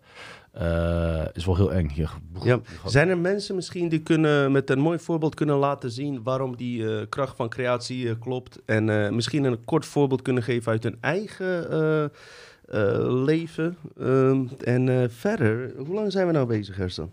Eh, 0.52 1.24
is 1.32 1.44
wel 1.44 1.56
heel 1.56 1.72
eng. 1.72 1.90
Ja. 2.42 2.60
Zijn 2.86 3.08
er 3.08 3.18
mensen 3.18 3.54
misschien 3.54 3.88
die 3.88 4.02
kunnen 4.02 4.52
met 4.52 4.70
een 4.70 4.80
mooi 4.80 4.98
voorbeeld 4.98 5.34
kunnen 5.34 5.56
laten 5.56 5.90
zien 5.90 6.22
waarom 6.22 6.56
die 6.56 7.06
kracht 7.06 7.36
van 7.36 7.48
creatie 7.48 8.18
klopt? 8.18 8.58
En 8.64 9.14
misschien 9.14 9.44
een 9.44 9.64
kort 9.64 9.86
voorbeeld 9.86 10.22
kunnen 10.22 10.42
geven 10.42 10.72
uit 10.72 10.82
hun 10.82 10.96
eigen 11.00 12.10
leven. 13.24 13.76
Ehm, 13.98 14.44
en 14.64 14.88
eh, 14.88 15.08
verder, 15.08 15.72
hoe 15.76 15.94
lang 15.94 16.12
zijn 16.12 16.26
we 16.26 16.32
nou 16.32 16.46
bezig, 16.46 16.74
Gerson? 16.74 17.12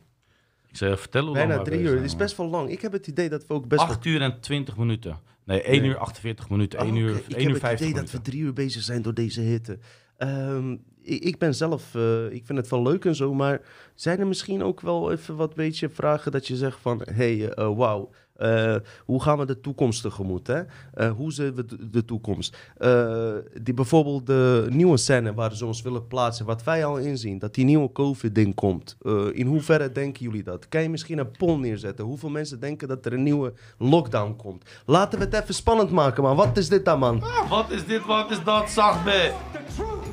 Ik 0.68 0.78
zei, 0.78 0.98
vertel 0.98 1.26
hoe 1.26 1.36
lang 1.36 1.48
Bijna 1.48 1.64
drie 1.64 1.80
uur. 1.80 1.96
Het 1.96 2.04
is 2.04 2.16
best 2.16 2.38
wel 2.38 2.50
lang. 2.50 2.70
Ik 2.70 2.82
heb 2.82 2.92
het 2.92 3.08
idee 3.08 3.30
dat 3.30 3.48
we 3.48 3.54
ook 3.54 3.68
best 3.68 3.82
8 3.82 4.06
uur 4.06 4.22
en 4.22 4.40
20 4.40 4.78
minuten. 4.78 5.20
Nee, 5.46 5.62
1 5.62 5.82
Nee. 5.82 5.90
uur 5.90 5.98
48 5.98 6.50
minuten. 6.50 6.80
Oh, 6.80 6.86
1 6.86 6.96
uur, 6.96 7.10
oké. 7.10 7.20
Ik 7.20 7.26
1 7.26 7.38
heb 7.38 7.48
uur 7.48 7.52
het 7.54 7.60
50 7.60 7.88
idee 7.88 8.02
dat 8.02 8.12
we 8.12 8.12
minuten. 8.12 8.32
drie 8.32 8.44
uur 8.44 8.54
bezig 8.54 8.82
zijn 8.82 9.02
door 9.02 9.14
deze 9.14 9.42
hitte. 9.42 9.80
Ehm, 10.18 10.72
ik, 11.02 11.24
ik 11.24 11.38
ben 11.38 11.56
zelf, 11.56 11.96
eh, 11.96 12.32
ik 12.32 12.46
vind 12.46 12.58
het 12.58 12.70
wel 12.70 12.82
leuk 12.82 13.06
en 13.06 13.16
zo, 13.16 13.34
maar 13.34 13.62
zijn 13.96 14.20
er 14.20 14.28
misschien 14.28 14.64
ook 14.64 14.82
wel 14.82 15.12
even 15.12 15.36
wat 15.36 15.56
beetje 15.56 15.90
vragen 15.90 16.32
dat 16.32 16.48
je 16.48 16.56
zegt 16.56 16.78
van, 16.82 17.02
hey, 17.12 17.50
eh, 17.50 17.76
wauw, 17.78 18.10
eh, 18.40 18.76
hoe 19.06 19.22
gaan 19.22 19.38
we 19.38 19.46
de 19.46 19.60
toekomst 19.60 20.02
tegemoet? 20.02 20.48
Hè? 20.48 20.62
Eh, 20.94 21.12
hoe 21.12 21.32
zien 21.32 21.56
we 21.56 21.66
de, 21.66 21.90
de 21.90 22.06
toekomst? 22.06 22.58
Eh, 22.78 23.32
die 23.62 23.74
bijvoorbeeld 23.74 24.26
de 24.26 24.68
nieuwe 24.70 24.98
scène 24.98 25.34
waar 25.34 25.56
ze 25.56 25.66
ons 25.66 25.82
willen 25.82 26.08
plaatsen, 26.08 26.46
wat 26.46 26.64
wij 26.64 26.86
al 26.86 26.98
inzien, 26.98 27.40
dat 27.40 27.54
die 27.54 27.66
nieuwe 27.66 27.92
COVID-ding 27.92 28.56
komt. 28.56 28.98
In 29.32 29.48
hoeverre 29.48 29.92
denken 29.92 30.24
jullie 30.24 30.44
dat? 30.44 30.68
Kan 30.68 30.82
je 30.82 30.90
misschien 30.90 31.18
een 31.18 31.32
poll 31.32 31.58
neerzetten? 31.58 32.06
Hoeveel 32.06 32.30
mensen 32.30 32.60
denken 32.60 32.88
dat 32.88 33.06
er 33.06 33.14
een 33.14 33.24
nieuwe 33.24 33.54
lockdown 33.78 34.36
komt? 34.36 34.64
Laten 34.86 35.20
we 35.20 35.26
het 35.26 35.34
even 35.34 35.54
spannend 35.54 35.92
maken, 35.92 36.24
man. 36.24 36.36
Wat 36.36 36.58
is 36.58 36.70
dit 36.70 36.86
dan, 36.86 37.00
man? 37.00 37.24
Wat 37.50 37.72
is 37.72 37.86
dit, 37.86 38.06
wat 38.06 38.32
is 38.32 38.44
dat, 38.44 38.70
zacht 38.70 39.04
be? 39.04 39.34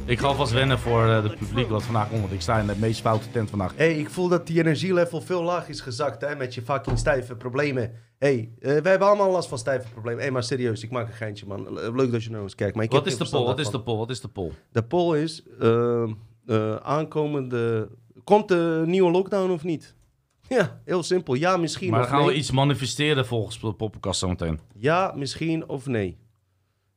Ik 0.05 0.19
ga 0.19 0.27
alvast 0.27 0.53
wennen 0.53 0.79
voor 0.79 1.05
het 1.05 1.37
publiek 1.39 1.69
wat 1.69 1.83
vandaag 1.83 2.09
komt. 2.09 2.21
Want 2.21 2.33
ik 2.33 2.41
sta 2.41 2.59
in 2.59 2.67
de 2.67 2.75
meest 2.79 3.01
foute 3.01 3.31
tent 3.31 3.51
vandaag. 3.51 3.73
hey, 3.77 3.95
ik 3.95 4.11
voel 4.11 4.29
dat 4.29 4.47
die 4.47 4.59
energielevel 4.59 5.21
veel 5.21 5.43
laag 5.43 5.69
is 5.69 5.81
gezakt, 5.81 6.21
hè, 6.21 6.37
met 6.37 6.55
je 6.55 6.63
fucking 6.63 6.99
stijve 6.99 7.37
problemen. 7.37 7.93
Hey, 8.19 8.51
eh, 8.61 8.69
wij 8.69 8.91
hebben 8.91 9.09
allemaal 9.09 9.31
last 9.31 9.49
van 9.49 9.59
stijve 9.59 9.89
problemen. 9.91 10.23
hey, 10.23 10.31
maar 10.31 10.43
serieus, 10.43 10.83
ik 10.83 10.91
maak 10.91 11.07
een 11.09 11.15
geintje, 11.15 11.47
man. 11.47 11.73
Le- 11.73 11.91
Leuk 11.93 12.13
dat 12.13 12.25
je 12.25 12.31
naar 12.31 12.43
ons 12.43 12.55
kijkt, 12.55 12.75
maar 12.77 12.85
ik 12.85 12.91
Wat 12.91 13.07
is 13.07 13.17
de 13.17 13.29
poll? 13.31 13.45
Wat 13.45 13.59
is 13.59 13.71
de 13.71 13.81
poll? 13.81 13.97
Wat 13.99 14.11
is 14.11 14.21
de 14.21 14.29
poll? 14.29 14.53
De 14.73 14.83
poll 14.83 15.19
is, 15.19 15.43
ehm, 15.61 16.13
eh, 16.47 16.77
aankomende... 16.77 17.89
Komt 18.25 18.49
de 18.49 18.83
nieuwe 18.87 19.11
lockdown 19.11 19.51
of 19.51 19.63
niet? 19.65 19.95
Ja, 20.49 20.81
heel 20.85 21.03
simpel. 21.03 21.35
Ja, 21.35 21.57
misschien 21.57 21.91
Maar 21.91 22.01
of 22.01 22.07
gaan 22.09 22.19
nee. 22.19 22.27
we 22.29 22.35
iets 22.35 22.51
manifesteren 22.51 23.27
volgens 23.27 23.61
de 23.61 23.73
poppenkast 23.73 24.19
zometeen. 24.21 24.61
Ja, 24.75 25.13
misschien 25.17 25.69
of 25.69 25.87
nee. 25.87 26.17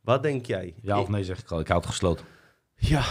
Wat 0.01 0.23
denk 0.23 0.45
jij? 0.45 0.73
Ja 0.81 0.99
of 1.01 1.07
nee 1.09 1.23
zeg 1.23 1.39
ik 1.39 1.51
al. 1.51 1.59
Ik 1.59 1.67
houd 1.67 1.81
het 1.81 1.89
gesloten. 1.91 2.25
Ja, 2.75 3.03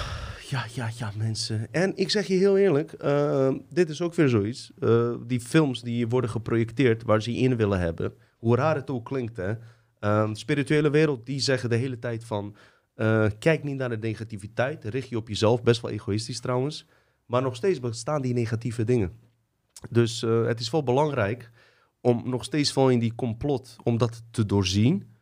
ja, 0.51 0.67
ja, 0.75 0.91
ja, 0.97 1.13
mensen. 1.17 1.69
En 1.73 1.93
ik 1.97 2.11
zeg 2.11 2.27
je 2.27 2.35
heel 2.35 2.59
eerlijk, 2.59 2.93
eh, 2.93 3.55
dit 3.69 3.91
is 3.91 4.01
ook 4.01 4.15
weer 4.15 4.29
zoiets. 4.29 4.73
Eh, 4.79 5.15
die 5.27 5.41
films 5.41 5.83
die 5.83 6.09
worden 6.09 6.31
geprojecteerd 6.31 7.03
waar 7.03 7.23
ze 7.23 7.37
in 7.37 7.57
willen 7.57 7.81
hebben, 7.81 8.15
hoe 8.39 8.57
raar 8.57 8.75
het 8.75 8.91
ook 8.91 9.05
klinkt, 9.05 9.37
hè. 9.37 9.55
Eh, 9.99 10.29
de 10.29 10.37
spirituele 10.37 10.91
wereld, 10.91 11.27
die 11.27 11.41
zeggen 11.41 11.71
de 11.71 11.77
hele 11.77 11.99
tijd 11.99 12.25
van, 12.25 12.57
eh, 12.95 13.27
kijk 13.39 13.65
niet 13.65 13.77
naar 13.77 13.89
de 13.89 13.99
negativiteit, 13.99 14.85
richt 14.85 15.09
je 15.09 15.17
op 15.17 15.29
jezelf, 15.29 15.63
best 15.63 15.81
wel 15.81 15.91
egoïstisch 15.91 16.41
trouwens. 16.41 16.87
Maar 17.27 17.43
nog 17.43 17.57
steeds 17.57 17.81
bestaan 17.81 18.23
die 18.23 18.35
negatieve 18.35 18.85
dingen. 18.85 19.13
Dus 19.91 20.23
eh, 20.23 20.45
het 20.45 20.61
is 20.61 20.71
wel 20.71 20.83
belangrijk 20.83 21.51
om 22.01 22.23
nog 22.29 22.45
steeds 22.45 22.75
wel 22.75 22.91
in 22.91 22.99
die 22.99 23.15
complot, 23.15 23.77
om 23.83 23.99
dat 23.99 24.23
te 24.31 24.47
doorzien 24.47 25.17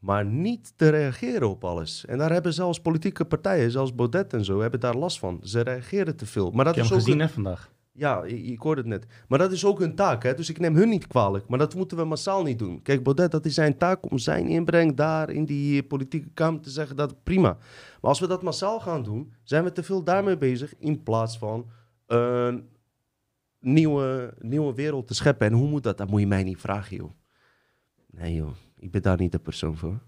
maar 0.00 0.24
niet 0.24 0.72
te 0.76 0.88
reageren 0.88 1.48
op 1.48 1.64
alles. 1.64 2.04
En 2.06 2.18
daar 2.18 2.32
hebben 2.32 2.54
zelfs 2.54 2.80
politieke 2.80 3.24
partijen, 3.24 3.70
zoals 3.70 3.94
Baudet 3.94 4.32
en 4.32 4.44
zo, 4.44 4.60
hebben 4.60 4.80
daar 4.80 4.96
last 4.96 5.18
van. 5.18 5.40
Ze 5.42 5.60
reageren 5.60 6.16
te 6.16 6.26
veel. 6.26 6.50
Maar 6.50 6.64
dat 6.64 6.76
Ik 6.76 6.82
is 6.82 6.92
ook 6.92 6.98
gezien 6.98 7.20
hè 7.20 7.28
vandaag. 7.28 7.70
Ja, 7.92 8.22
ik, 8.22 8.46
ik 8.46 8.60
hoorde 8.60 8.80
het 8.80 8.90
net. 8.90 9.06
Maar 9.28 9.38
dat 9.38 9.52
is 9.52 9.64
ook 9.64 9.78
hun 9.78 9.94
taak, 9.94 10.22
hè? 10.22 10.34
dus 10.34 10.48
ik 10.48 10.58
neem 10.58 10.76
hun 10.76 10.88
niet 10.88 11.06
kwalijk. 11.06 11.48
Maar 11.48 11.58
dat 11.58 11.74
moeten 11.74 11.96
we 11.96 12.04
massaal 12.04 12.42
niet 12.42 12.58
doen. 12.58 12.82
Kijk, 12.82 13.02
Baudet, 13.02 13.30
dat 13.30 13.44
is 13.44 13.54
zijn 13.54 13.76
taak 13.76 14.10
om 14.10 14.18
zijn 14.18 14.46
inbreng 14.46 14.96
daar 14.96 15.30
in 15.30 15.44
die 15.44 15.82
politieke 15.82 16.30
kamer 16.34 16.60
te 16.60 16.70
zeggen, 16.70 16.96
dat 16.96 17.22
prima. 17.22 17.56
Maar 18.00 18.10
als 18.10 18.20
we 18.20 18.26
dat 18.26 18.42
massaal 18.42 18.80
gaan 18.80 19.02
doen, 19.02 19.32
zijn 19.42 19.64
we 19.64 19.72
te 19.72 19.82
veel 19.82 20.02
daarmee 20.02 20.36
bezig 20.36 20.74
in 20.78 21.02
plaats 21.02 21.38
van 21.38 21.70
een 22.06 22.68
nieuwe, 23.60 24.34
nieuwe 24.38 24.74
wereld 24.74 25.06
te 25.06 25.14
scheppen. 25.14 25.46
En 25.46 25.52
hoe 25.52 25.68
moet 25.68 25.82
dat? 25.82 25.98
Dat 25.98 26.10
moet 26.10 26.20
je 26.20 26.26
mij 26.26 26.42
niet 26.42 26.60
vragen, 26.60 26.96
joh. 26.96 27.10
Nee, 28.10 28.34
joh. 28.34 28.50
Ik 28.80 28.90
ben 28.90 29.02
daar 29.02 29.18
niet 29.18 29.32
de 29.32 29.38
persoon 29.38 29.76
voor. 29.76 29.98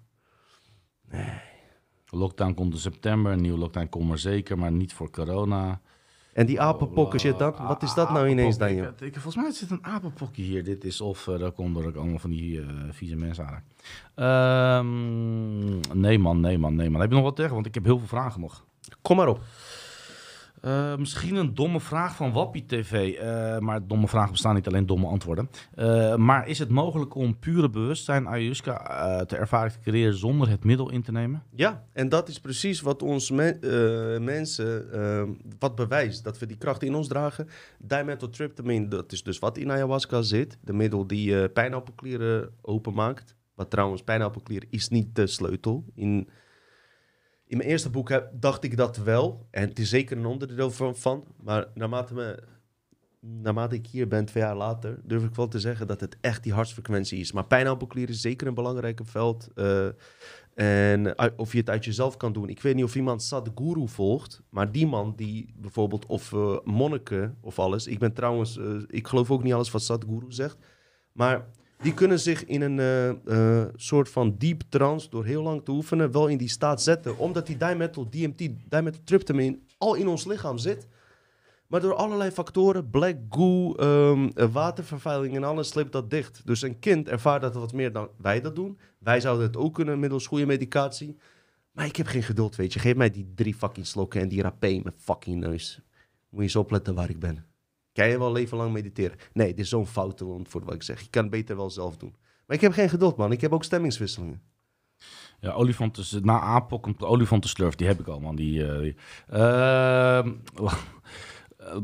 Lockdown 2.06 2.54
komt 2.54 2.72
in 2.72 2.78
september. 2.78 3.32
Een 3.32 3.40
nieuwe 3.40 3.58
lockdown 3.58 3.88
komt 3.88 4.10
er 4.10 4.18
zeker. 4.18 4.58
Maar 4.58 4.72
niet 4.72 4.92
voor 4.92 5.10
corona. 5.10 5.80
En 6.32 6.46
die 6.46 6.60
apenpokken 6.60 7.20
shit 7.20 7.38
dan? 7.38 7.54
Wat 7.66 7.82
is 7.82 7.94
dat 7.94 8.10
nou 8.10 8.28
ineens 8.28 8.58
dan, 8.58 8.74
joh? 8.74 8.86
Ik, 9.00 9.12
volgens 9.12 9.36
mij 9.36 9.50
zit 9.50 9.70
een 9.70 9.84
apenpokje 9.84 10.42
hier. 10.42 10.64
Dit 10.64 10.84
is 10.84 11.00
of 11.00 11.26
uh, 11.26 11.38
dat 11.38 11.54
komt 11.54 11.74
door 11.74 11.88
ik 11.88 11.96
allemaal 11.96 12.18
van 12.18 12.30
die 12.30 12.60
uh, 12.60 12.66
vieze 12.90 13.16
mensen 13.16 13.62
aan. 14.14 14.86
Um, 14.86 15.80
nee 15.92 16.18
man, 16.18 16.40
nee 16.40 16.58
man, 16.58 16.74
nee 16.74 16.90
man. 16.90 17.00
Heb 17.00 17.10
je 17.10 17.16
nog 17.16 17.24
wat 17.24 17.36
tegen? 17.36 17.54
Want 17.54 17.66
ik 17.66 17.74
heb 17.74 17.84
heel 17.84 17.98
veel 17.98 18.08
vragen 18.08 18.40
nog. 18.40 18.64
Kom 19.02 19.16
maar 19.16 19.28
op. 19.28 19.40
Uh, 20.62 20.96
misschien 20.96 21.36
een 21.36 21.54
domme 21.54 21.80
vraag 21.80 22.16
van 22.16 22.32
Wappie 22.32 22.66
TV. 22.66 23.14
Uh, 23.14 23.58
maar 23.58 23.86
domme 23.86 24.08
vragen 24.08 24.30
bestaan 24.30 24.54
niet 24.54 24.66
alleen 24.66 24.86
domme 24.86 25.06
antwoorden. 25.06 25.50
Uh, 25.76 26.16
maar 26.16 26.48
is 26.48 26.58
het 26.58 26.68
mogelijk 26.68 27.14
om 27.14 27.38
pure 27.38 27.70
bewustzijn 27.70 28.28
ayahuasca 28.28 29.24
te 29.24 29.36
ervaren 29.36 29.72
te 29.72 29.78
creëren 29.80 30.14
zonder 30.14 30.48
het 30.48 30.64
middel 30.64 30.90
in 30.90 31.02
te 31.02 31.12
nemen? 31.12 31.42
Ja, 31.50 31.84
en 31.92 32.08
dat 32.08 32.28
is 32.28 32.40
precies 32.40 32.80
wat 32.80 33.02
ons 33.02 33.30
me 33.30 33.58
mensen 34.20 34.86
wat 35.58 35.74
bewijst. 35.74 36.24
Dat 36.24 36.38
we 36.38 36.46
die 36.46 36.56
kracht 36.56 36.82
in 36.82 36.94
ons 36.94 37.08
dragen. 37.08 37.48
Dimethyltryptamine, 37.78 38.88
dat 38.88 39.12
is 39.12 39.22
dus 39.22 39.38
wat 39.38 39.56
in 39.56 39.70
ayahuasca 39.70 40.22
zit. 40.22 40.58
De 40.60 40.72
middel 40.72 41.06
die 41.06 41.48
pijnappelklieren 41.48 42.50
openmaakt. 42.60 43.36
Wat 43.54 43.70
trouwens, 43.70 44.02
pijnappelklier 44.02 44.64
is 44.70 44.88
niet 44.88 45.14
de 45.14 45.26
sleutel. 45.26 45.84
In, 45.94 46.28
in 47.52 47.58
mijn 47.58 47.70
eerste 47.70 47.90
boek 47.90 48.08
heb, 48.08 48.30
dacht 48.32 48.64
ik 48.64 48.76
dat 48.76 48.96
wel. 48.96 49.46
En 49.50 49.68
het 49.68 49.78
is 49.78 49.88
zeker 49.88 50.16
een 50.16 50.26
onderdeel 50.26 50.70
van. 50.70 51.24
maar 51.42 51.66
naarmate, 51.74 52.14
me, 52.14 52.42
naarmate 53.20 53.74
ik 53.74 53.86
hier 53.86 54.08
ben, 54.08 54.24
twee 54.24 54.42
jaar 54.42 54.56
later, 54.56 55.00
durf 55.04 55.24
ik 55.24 55.34
wel 55.34 55.48
te 55.48 55.60
zeggen 55.60 55.86
dat 55.86 56.00
het 56.00 56.16
echt 56.20 56.42
die 56.42 56.52
hartsfrequentie 56.52 57.20
is. 57.20 57.32
Maar 57.32 57.46
pijnappelklier 57.46 58.08
is 58.08 58.20
zeker 58.20 58.46
een 58.46 58.54
belangrijke 58.54 59.04
veld. 59.04 59.48
Uh, 59.54 59.86
en 60.54 61.18
of 61.38 61.52
je 61.52 61.58
het 61.58 61.70
uit 61.70 61.84
jezelf 61.84 62.16
kan 62.16 62.32
doen. 62.32 62.48
Ik 62.48 62.60
weet 62.60 62.74
niet 62.74 62.84
of 62.84 62.94
iemand 62.94 63.22
Sadhguru 63.22 63.88
volgt. 63.88 64.42
Maar 64.48 64.72
die 64.72 64.86
man 64.86 65.12
die 65.16 65.54
bijvoorbeeld, 65.56 66.06
of 66.06 66.32
uh, 66.32 66.58
monniken 66.64 67.36
of 67.40 67.58
alles. 67.58 67.86
Ik 67.86 67.98
ben 67.98 68.12
trouwens, 68.12 68.58
ik 68.86 69.06
geloof 69.06 69.30
ook 69.30 69.42
niet 69.42 69.52
alles 69.52 69.70
wat 69.70 69.82
Sadhguru 69.82 70.32
zegt. 70.32 70.56
Maar 71.12 71.46
die 71.82 71.94
kunnen 71.94 72.20
zich 72.20 72.44
in 72.44 72.62
een 72.62 72.78
uh, 72.78 73.58
uh, 73.58 73.64
soort 73.74 74.08
van 74.08 74.34
deep 74.38 74.62
trance, 74.68 75.10
door 75.10 75.24
heel 75.24 75.42
lang 75.42 75.64
te 75.64 75.70
oefenen, 75.70 76.12
wel 76.12 76.26
in 76.26 76.38
die 76.38 76.48
staat 76.48 76.82
zetten. 76.82 77.18
Omdat 77.18 77.46
die 77.46 77.56
dimethyl 77.56 78.08
DMT, 78.10 78.48
dimethyltryptamine, 78.68 79.58
al 79.78 79.94
in 79.94 80.08
ons 80.08 80.24
lichaam 80.24 80.58
zit. 80.58 80.86
Maar 81.66 81.80
door 81.80 81.94
allerlei 81.94 82.30
factoren, 82.30 82.90
black 82.90 83.16
goo, 83.28 83.74
um, 83.80 84.32
watervervuiling 84.52 85.36
en 85.36 85.44
alles, 85.44 85.68
slipt 85.68 85.92
dat 85.92 86.10
dicht. 86.10 86.42
Dus 86.44 86.62
een 86.62 86.78
kind 86.78 87.08
ervaart 87.08 87.42
dat 87.42 87.54
wat 87.54 87.72
meer 87.72 87.92
dan 87.92 88.08
wij 88.18 88.40
dat 88.40 88.54
doen. 88.54 88.78
Wij 88.98 89.20
zouden 89.20 89.46
het 89.46 89.56
ook 89.56 89.74
kunnen 89.74 89.98
middels 89.98 90.26
goede 90.26 90.46
medicatie. 90.46 91.16
Maar 91.72 91.86
ik 91.86 91.96
heb 91.96 92.06
geen 92.06 92.22
geduld, 92.22 92.56
weet 92.56 92.72
je. 92.72 92.78
Geef 92.78 92.94
mij 92.94 93.10
die 93.10 93.32
drie 93.34 93.54
fucking 93.54 93.86
slokken 93.86 94.20
en 94.20 94.28
die 94.28 94.42
rapé 94.42 94.66
in 94.66 94.82
mijn 94.82 94.94
fucking 94.98 95.40
neus. 95.40 95.80
Moet 96.28 96.38
je 96.38 96.42
eens 96.42 96.56
opletten 96.56 96.94
waar 96.94 97.10
ik 97.10 97.18
ben. 97.18 97.51
Kan 97.92 98.08
je 98.08 98.18
wel 98.18 98.32
leven 98.32 98.56
lang 98.56 98.72
mediteren? 98.72 99.16
Nee, 99.32 99.46
dit 99.46 99.58
is 99.58 99.68
zo'n 99.68 99.86
foute 99.86 100.24
antwoord 100.24 100.64
wat 100.64 100.74
ik 100.74 100.82
zeg. 100.82 101.00
Je 101.00 101.10
kan 101.10 101.22
het 101.22 101.30
beter 101.30 101.56
wel 101.56 101.70
zelf 101.70 101.96
doen. 101.96 102.14
Maar 102.46 102.56
ik 102.56 102.62
heb 102.62 102.72
geen 102.72 102.88
geduld, 102.88 103.16
man. 103.16 103.32
Ik 103.32 103.40
heb 103.40 103.52
ook 103.52 103.64
stemmingswisselingen. 103.64 104.42
Ja, 105.40 105.50
olifanten, 105.52 106.24
na 106.24 106.40
APOC 106.40 106.82
komt 106.82 106.98
de 106.98 107.06
olifantenslurf, 107.06 107.74
die 107.74 107.86
heb 107.86 108.00
ik 108.00 108.06
al, 108.06 108.20
man. 108.20 108.36
Die, 108.36 108.66
eh, 108.66 108.80
die- 108.80 108.96
Ehm, 109.28 110.32
eh, 110.62 110.72
eh, 111.58 111.76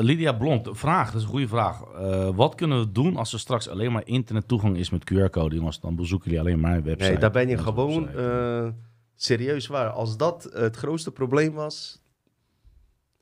Lydia 0.00 0.32
Blond, 0.32 0.68
vraag, 0.72 1.06
dat 1.06 1.14
is 1.16 1.22
een 1.22 1.28
goede 1.28 1.48
vraag. 1.48 1.82
Eh, 1.82 2.28
wat 2.34 2.54
kunnen 2.54 2.78
we 2.78 2.92
doen 2.92 3.16
als 3.16 3.32
er 3.32 3.38
straks 3.38 3.68
alleen 3.68 3.92
maar 3.92 4.06
internettoegang 4.06 4.76
is 4.76 4.90
met 4.90 5.04
QR-code? 5.12 5.54
Jongens, 5.56 5.80
dan 5.80 5.96
bezoeken 5.96 6.30
jullie 6.30 6.44
alleen 6.46 6.60
mijn 6.60 6.82
website. 6.82 7.10
Nee, 7.10 7.18
daar 7.20 7.30
ben 7.30 7.48
je 7.48 7.58
gewoon 7.58 8.08
eh, 8.08 8.68
serieus 9.14 9.66
waar. 9.66 9.88
Als 9.90 10.16
dat 10.16 10.48
het 10.52 10.76
grootste 10.76 11.10
probleem 11.12 11.52
was, 11.52 12.02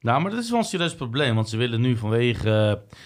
Nou, 0.00 0.22
maar 0.22 0.30
dat 0.30 0.42
is 0.42 0.50
wel 0.50 0.58
een 0.58 0.64
serieus 0.64 0.94
probleem, 0.94 1.34
want 1.34 1.48
ze 1.48 1.56
willen 1.56 1.80
nu 1.80 1.96
vanwege 1.96 2.50
eh, 2.50 2.96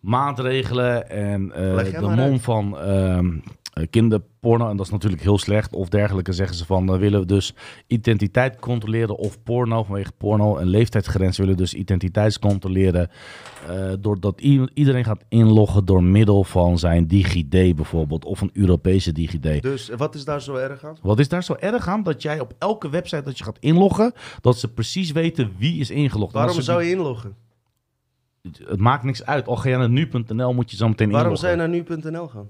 maatregelen 0.00 1.10
en 1.10 1.52
eh, 1.52 1.92
de 1.92 2.00
mom 2.00 2.18
uit. 2.18 2.42
van 2.42 2.78
ehm, 2.78 3.26
eh, 3.26 3.42
kinderporno, 3.90 4.68
en 4.70 4.76
dat 4.76 4.86
is 4.86 4.92
natuurlijk 4.92 5.22
heel 5.22 5.38
slecht, 5.38 5.74
of 5.74 5.88
dergelijke, 5.88 6.32
zeggen 6.32 6.56
ze 6.56 6.64
van, 6.64 6.86
dan 6.86 6.98
willen 6.98 7.20
we 7.20 7.26
dus 7.26 7.54
identiteit 7.86 8.56
controleren 8.60 9.16
of 9.16 9.42
porno, 9.42 9.82
vanwege 9.82 10.12
porno 10.18 10.56
en 10.56 10.66
leeftijdsgrens 10.66 11.38
willen 11.38 11.56
dus 11.56 11.74
identiteit 11.74 12.38
controleren, 12.38 13.10
eh, 13.68 13.92
doordat 14.00 14.40
iedereen 14.74 15.04
gaat 15.04 15.24
inloggen 15.28 15.84
door 15.84 16.02
middel 16.02 16.44
van 16.44 16.78
zijn 16.78 17.06
DigiD 17.06 17.76
bijvoorbeeld, 17.76 18.24
of 18.24 18.40
een 18.40 18.50
Europese 18.52 19.12
DigiD. 19.12 19.62
dus 19.62 19.88
wat 19.96 20.14
is 20.14 20.24
daar 20.24 20.42
zo 20.42 20.54
erg 20.54 20.84
aan? 20.84 20.96
Wat 21.02 21.18
is 21.18 21.28
daar 21.28 21.44
zo 21.44 21.56
erg 21.60 21.88
aan? 21.88 22.02
Dat 22.02 22.22
jij 22.22 22.40
op 22.40 22.54
elke 22.58 22.90
website 22.90 23.22
dat 23.22 23.38
je 23.38 23.44
gaat 23.44 23.58
inloggen, 23.60 24.12
dat 24.40 24.58
ze 24.58 24.72
precies 24.72 25.12
weten 25.12 25.52
wie 25.58 25.80
is 25.80 25.90
ingelogd. 25.90 26.32
Waarom 26.32 26.60
zou 26.60 26.82
je 26.82 26.90
inloggen? 26.90 27.34
het 28.66 28.80
maakt 28.80 29.04
niks 29.04 29.24
uit. 29.24 29.48
Al 29.48 29.56
ga 29.56 29.68
je 29.68 29.76
naar 29.76 29.88
nu.nl, 29.88 30.54
moet 30.54 30.70
je 30.70 30.76
zo 30.76 30.88
meteen 30.88 31.10
Waarom 31.10 31.32
inloggen. 31.32 31.58
zou 31.58 31.70
je 31.70 31.84
naar 31.86 31.98
nu.nl 31.98 32.28
gaan? 32.28 32.48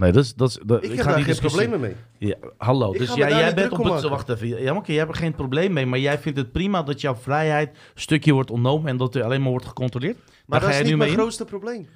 Nee, 0.00 0.12
dat 0.12 0.24
is... 0.24 0.34
Dat 0.34 0.48
is 0.48 0.58
dat, 0.66 0.84
Ik, 0.84 0.90
heb 0.90 1.00
ga 1.00 1.12
daar 1.12 1.22
geen 1.22 1.38
problemen 1.38 1.80
mee. 1.80 1.96
Ja, 2.18 2.36
hallo, 2.56 2.92
Ik 2.92 2.98
dus 2.98 3.14
jij, 3.14 3.54
bent 3.54 3.72
op 3.72 3.84
het... 3.84 4.02
Wacht 4.02 4.28
even. 4.28 4.48
Ja, 4.48 4.74
oké, 4.74 4.86
jij 4.86 5.00
hebt 5.00 5.10
er 5.10 5.16
geen 5.16 5.34
probleem 5.34 5.72
mee. 5.72 5.86
Maar 5.86 5.98
jij 5.98 6.18
vindt 6.18 6.38
het 6.38 6.52
prima 6.52 6.82
dat 6.82 7.00
jouw 7.00 7.14
vrijheid 7.14 7.68
een 7.68 8.00
stukje 8.00 8.32
wordt 8.32 8.50
ontnomen... 8.50 8.88
en 8.88 8.96
dat 8.96 9.14
er 9.14 9.22
alleen 9.22 9.40
maar 9.40 9.50
wordt 9.50 9.66
gecontroleerd? 9.66 10.16
Maar 10.16 10.24
Daar 10.46 10.60
dat 10.60 10.60
ga 10.60 10.68
is 10.68 10.74
jij 10.74 10.82
niet 10.82 10.90
nu 10.90 10.96
mijn 10.96 11.08
mee 11.08 11.18
in? 11.18 11.22
grootste 11.22 11.44
probleem. 11.44 11.88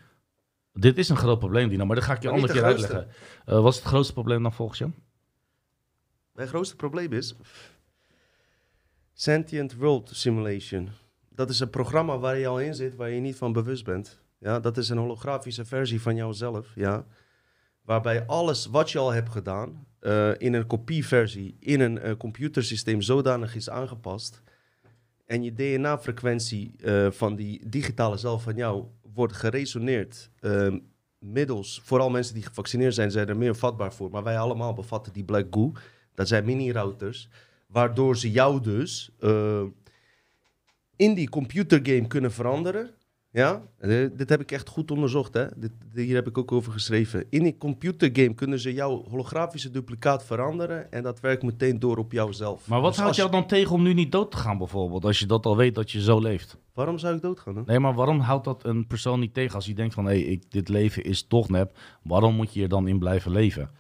Dit 0.72 0.98
is 0.98 1.09
een 1.09 1.16
groot 1.16 1.39
probleem, 1.39 1.68
Dino. 1.68 1.85
Maar 1.85 1.97
dat 1.97 2.05
ga 2.05 2.14
ik 2.14 2.22
je 2.22 2.28
een 2.28 2.35
Maar 2.35 2.43
andere 2.43 2.66
niet 2.66 2.78
keer 2.78 2.89
uitleggen. 2.90 3.14
Eh, 3.47 3.62
wat 3.62 3.72
is 3.72 3.78
het 3.78 3.89
grootste 3.89 4.12
probleem 4.12 4.43
dan 4.43 4.52
volgens 4.52 4.78
jou? 4.78 4.90
Mijn 6.32 6.48
grootste 6.48 6.76
probleem 6.76 7.12
is 7.12 7.35
Sentient 9.12 9.74
World 9.76 10.10
Simulation. 10.12 10.89
Dat 11.28 11.51
is 11.51 11.60
een 11.60 11.70
programma 11.70 12.18
waar 12.18 12.39
je 12.39 12.47
al 12.47 12.60
in 12.60 12.74
zit, 12.74 12.97
waar 12.97 13.10
je 13.10 13.20
niet 13.20 13.36
van 13.36 13.52
bewust 13.52 13.85
bent. 13.85 14.20
Ja, 14.39 14.60
dat 14.60 14.76
is 14.76 14.89
een 14.89 14.98
holografische 14.98 15.64
versie 15.64 16.01
van 16.01 16.16
jouzelf. 16.16 16.72
Ja, 16.74 17.05
waarbij 17.85 18.27
alles 18.27 18.66
wat 18.66 18.90
je 18.90 18.98
al 18.98 19.12
hebt 19.12 19.31
gedaan 19.31 19.86
eh, 20.01 20.31
in 20.39 20.55
een 20.55 20.66
kopieversie 20.66 21.56
in 21.61 21.81
een 21.81 21.98
eh, 21.98 22.16
computersysteem 22.16 23.02
zodanig 23.02 23.55
is 23.55 23.70
aangepast. 23.70 24.43
En 25.27 25.43
je 25.43 25.52
DNA-frequentie 25.55 26.74
eh, 26.82 27.11
van 27.11 27.36
die 27.36 27.69
digitale 27.69 28.16
zelf 28.16 28.43
van 28.43 28.55
jou 28.56 28.85
wordt 29.15 29.32
geresoneerd. 29.32 30.31
eh, 30.40 30.74
middels, 31.19 31.81
vooral 31.85 32.11
mensen 32.11 32.35
die 32.35 32.43
gevaccineerd 32.43 32.94
zijn, 32.94 33.11
zijn 33.11 33.28
er 33.28 33.36
meer 33.36 33.55
vatbaar 33.56 33.93
voor. 33.94 34.11
Maar 34.11 34.23
wij 34.23 34.39
allemaal 34.39 34.73
bevatten 34.73 35.12
die 35.12 35.24
black 35.24 35.47
goo. 35.51 35.73
Dat 36.15 36.28
zijn 36.28 36.44
mini-routers. 36.44 37.28
Waardoor 37.66 38.16
ze 38.16 38.31
jou 38.31 38.61
dus 38.61 39.11
in 40.97 41.15
die 41.15 41.28
computergame 41.28 42.06
kunnen 42.06 42.32
veranderen. 42.32 42.90
Ja, 43.36 43.62
Eh, 43.78 44.06
dit 44.16 44.28
heb 44.28 44.40
ik 44.40 44.52
echt 44.52 44.69
goed 44.69 44.90
onderzocht. 44.90 45.35
Hè? 45.35 45.44
Dit, 45.56 45.70
hier 45.94 46.15
heb 46.15 46.27
ik 46.27 46.39
ook 46.39 46.52
over 46.52 46.73
geschreven. 46.73 47.24
In 47.31 47.43
die 47.43 47.56
computergame 47.59 48.35
kunnen 48.35 48.59
ze 48.59 48.73
jouw 48.73 49.05
holografische 49.09 49.70
duplicaat 49.70 50.24
veranderen. 50.24 50.93
En 50.93 51.02
dat 51.02 51.20
werkt 51.20 51.43
meteen 51.43 51.78
door 51.78 51.97
op 51.97 52.12
jouzelf. 52.12 52.69
Maar 52.69 52.81
wat 52.81 52.93
Dus 52.93 53.01
houdt 53.01 53.16
jou 53.16 53.31
dan 53.31 53.47
tegen 53.47 53.73
om 53.74 53.82
nu 53.82 53.94
niet 53.94 54.12
dood 54.12 54.31
te 54.31 54.36
gaan 54.36 54.59
bijvoorbeeld? 54.59 55.05
Als 55.05 55.19
je 55.19 55.27
dat 55.27 55.47
al 55.47 55.56
weet 55.56 55.74
dat 55.74 55.90
je 55.90 56.02
zo 56.02 56.19
leeft. 56.20 56.51
je- 56.51 56.59
Waarom 56.74 56.98
zou 56.98 57.16
ik 57.16 57.23
doodgaan? 57.23 57.56
Hè? 57.56 57.62
Nee, 57.66 57.78
maar 57.78 57.94
waarom 57.94 58.20
houdt 58.20 58.44
dat 58.44 58.65
een 58.65 58.86
persoon 58.86 59.20
niet 59.20 59.35
tegen 59.35 59.55
als 59.55 59.66
hij 59.66 59.74
denkt 59.74 59.94
van... 59.94 60.05
hé, 60.06 60.15
ik 60.15 60.51
dit 60.51 60.69
leven 60.69 61.05
is 61.05 61.27
toch 61.27 61.48
nep. 61.48 61.78
Waarom 62.02 62.35
moet 62.35 62.55
je 62.55 62.62
er 62.62 62.69
dan 62.69 62.89
in 62.89 62.98
blijven 62.98 63.31
leven? 63.32 63.70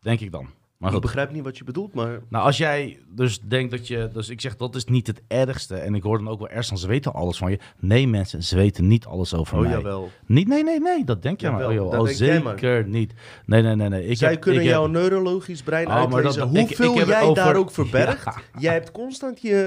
Denk 0.00 0.20
ik 0.20 0.32
dan. 0.32 0.48
Maar 0.78 0.88
Ik 0.92 0.98
goed. 0.98 1.04
begrijp 1.04 1.32
niet 1.32 1.44
wat 1.44 1.58
je 1.58 1.64
bedoelt, 1.64 1.94
maar 1.94 2.20
Nou, 2.28 2.44
als 2.44 2.56
jij 2.56 2.98
dus 3.08 3.40
denkt 3.40 3.70
dat 3.70 3.88
je... 3.88 4.08
Dus 4.12 4.28
ik 4.28 4.40
zeg, 4.40 4.56
dat 4.56 4.74
is 4.74 4.84
niet 4.84 5.06
het 5.06 5.22
ergste. 5.28 5.74
En 5.76 5.94
ik 5.94 6.02
hoor 6.02 6.18
dan 6.18 6.28
ook 6.28 6.38
wel 6.38 6.48
ergens 6.48 6.68
van, 6.68 6.78
ze 6.78 6.86
weten 6.86 7.12
alles 7.12 7.36
van 7.38 7.50
je. 7.50 7.58
Nee, 7.78 8.08
mensen, 8.08 8.42
ze 8.42 8.56
weten 8.56 8.86
niet 8.86 9.06
alles 9.06 9.34
over 9.34 9.56
oh 9.56 9.62
mij. 9.62 9.70
jawel. 9.70 10.10
Niet, 10.26 10.48
nee, 10.48 10.62
nee, 10.64 10.80
nee, 10.80 11.04
dat 11.04 11.22
denk 11.22 11.40
jij 11.40 11.50
maar. 11.50 11.60
Jawel, 11.60 11.86
Oh, 11.86 11.92
oh, 11.92 12.02
maar. 12.02 12.12
zeker 12.14 12.86
niet. 12.88 13.12
Nee, 13.46 13.62
nee, 13.62 13.74
nee, 13.76 13.88
nee. 13.88 14.06
Ik 14.06 14.16
Zij 14.16 14.30
heb, 14.30 14.40
kunnen 14.40 14.60
ik 14.62 14.68
heb- 14.68 14.76
jouw 14.76 14.86
neurologisch 14.86 15.62
brein 15.62 15.86
Oh, 15.86 15.94
uitlezen 15.94 16.22
dat- 16.40 16.54
ik- 16.54 16.66
hoeveel 16.66 16.92
ik 16.92 16.98
het 16.98 17.08
jij 17.08 17.22
over- 17.22 17.44
daar 17.44 17.56
ook 17.56 17.70
verbergt. 17.80 18.24
Ja. 18.24 18.34
Jij 18.58 18.72
hebt 18.72 18.90
constant 18.92 19.40
je 19.42 19.64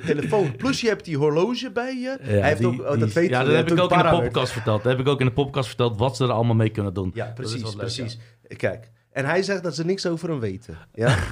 eh, 0.00 0.06
telefoon, 0.06 0.56
plus 0.56 0.80
je 0.80 0.88
hebt 0.88 1.04
die 1.04 1.16
horloge 1.16 1.70
bij 1.70 1.94
je. 1.94 2.18
Ja, 2.22 2.26
Hij 2.28 2.48
heeft 2.48 2.58
die- 2.58 2.66
ook, 2.66 2.80
oh, 2.80 2.90
die- 2.90 2.98
dat 2.98 3.12
weet 3.12 3.28
ja, 3.30 3.44
dat 3.44 3.54
heb 3.54 3.70
ik 3.70 3.78
ook 3.80 3.90
in 3.92 3.98
de 3.98 4.20
podcast 4.22 4.52
verteld. 4.52 4.82
Dat 4.82 4.92
heb 4.92 5.00
ik 5.00 5.08
ook 5.08 5.20
in 5.20 5.26
de 5.26 5.32
podcast 5.32 5.68
verteld 5.68 5.98
wat 5.98 6.16
ze 6.16 6.24
er 6.24 6.30
allemaal 6.30 6.56
mee 6.56 6.70
kunnen 6.70 6.94
doen. 6.94 7.10
Ja, 7.14 7.32
precies, 7.34 7.62
wel 7.62 7.76
precies. 7.76 8.18
Kijk, 8.56 8.90
en 9.12 9.24
hij 9.24 9.42
zegt 9.42 9.62
dat 9.62 9.74
ze 9.74 9.84
niks 9.84 10.06
over 10.06 10.28
hem 10.28 10.40
weten. 10.40 10.78
Ja? 10.94 11.16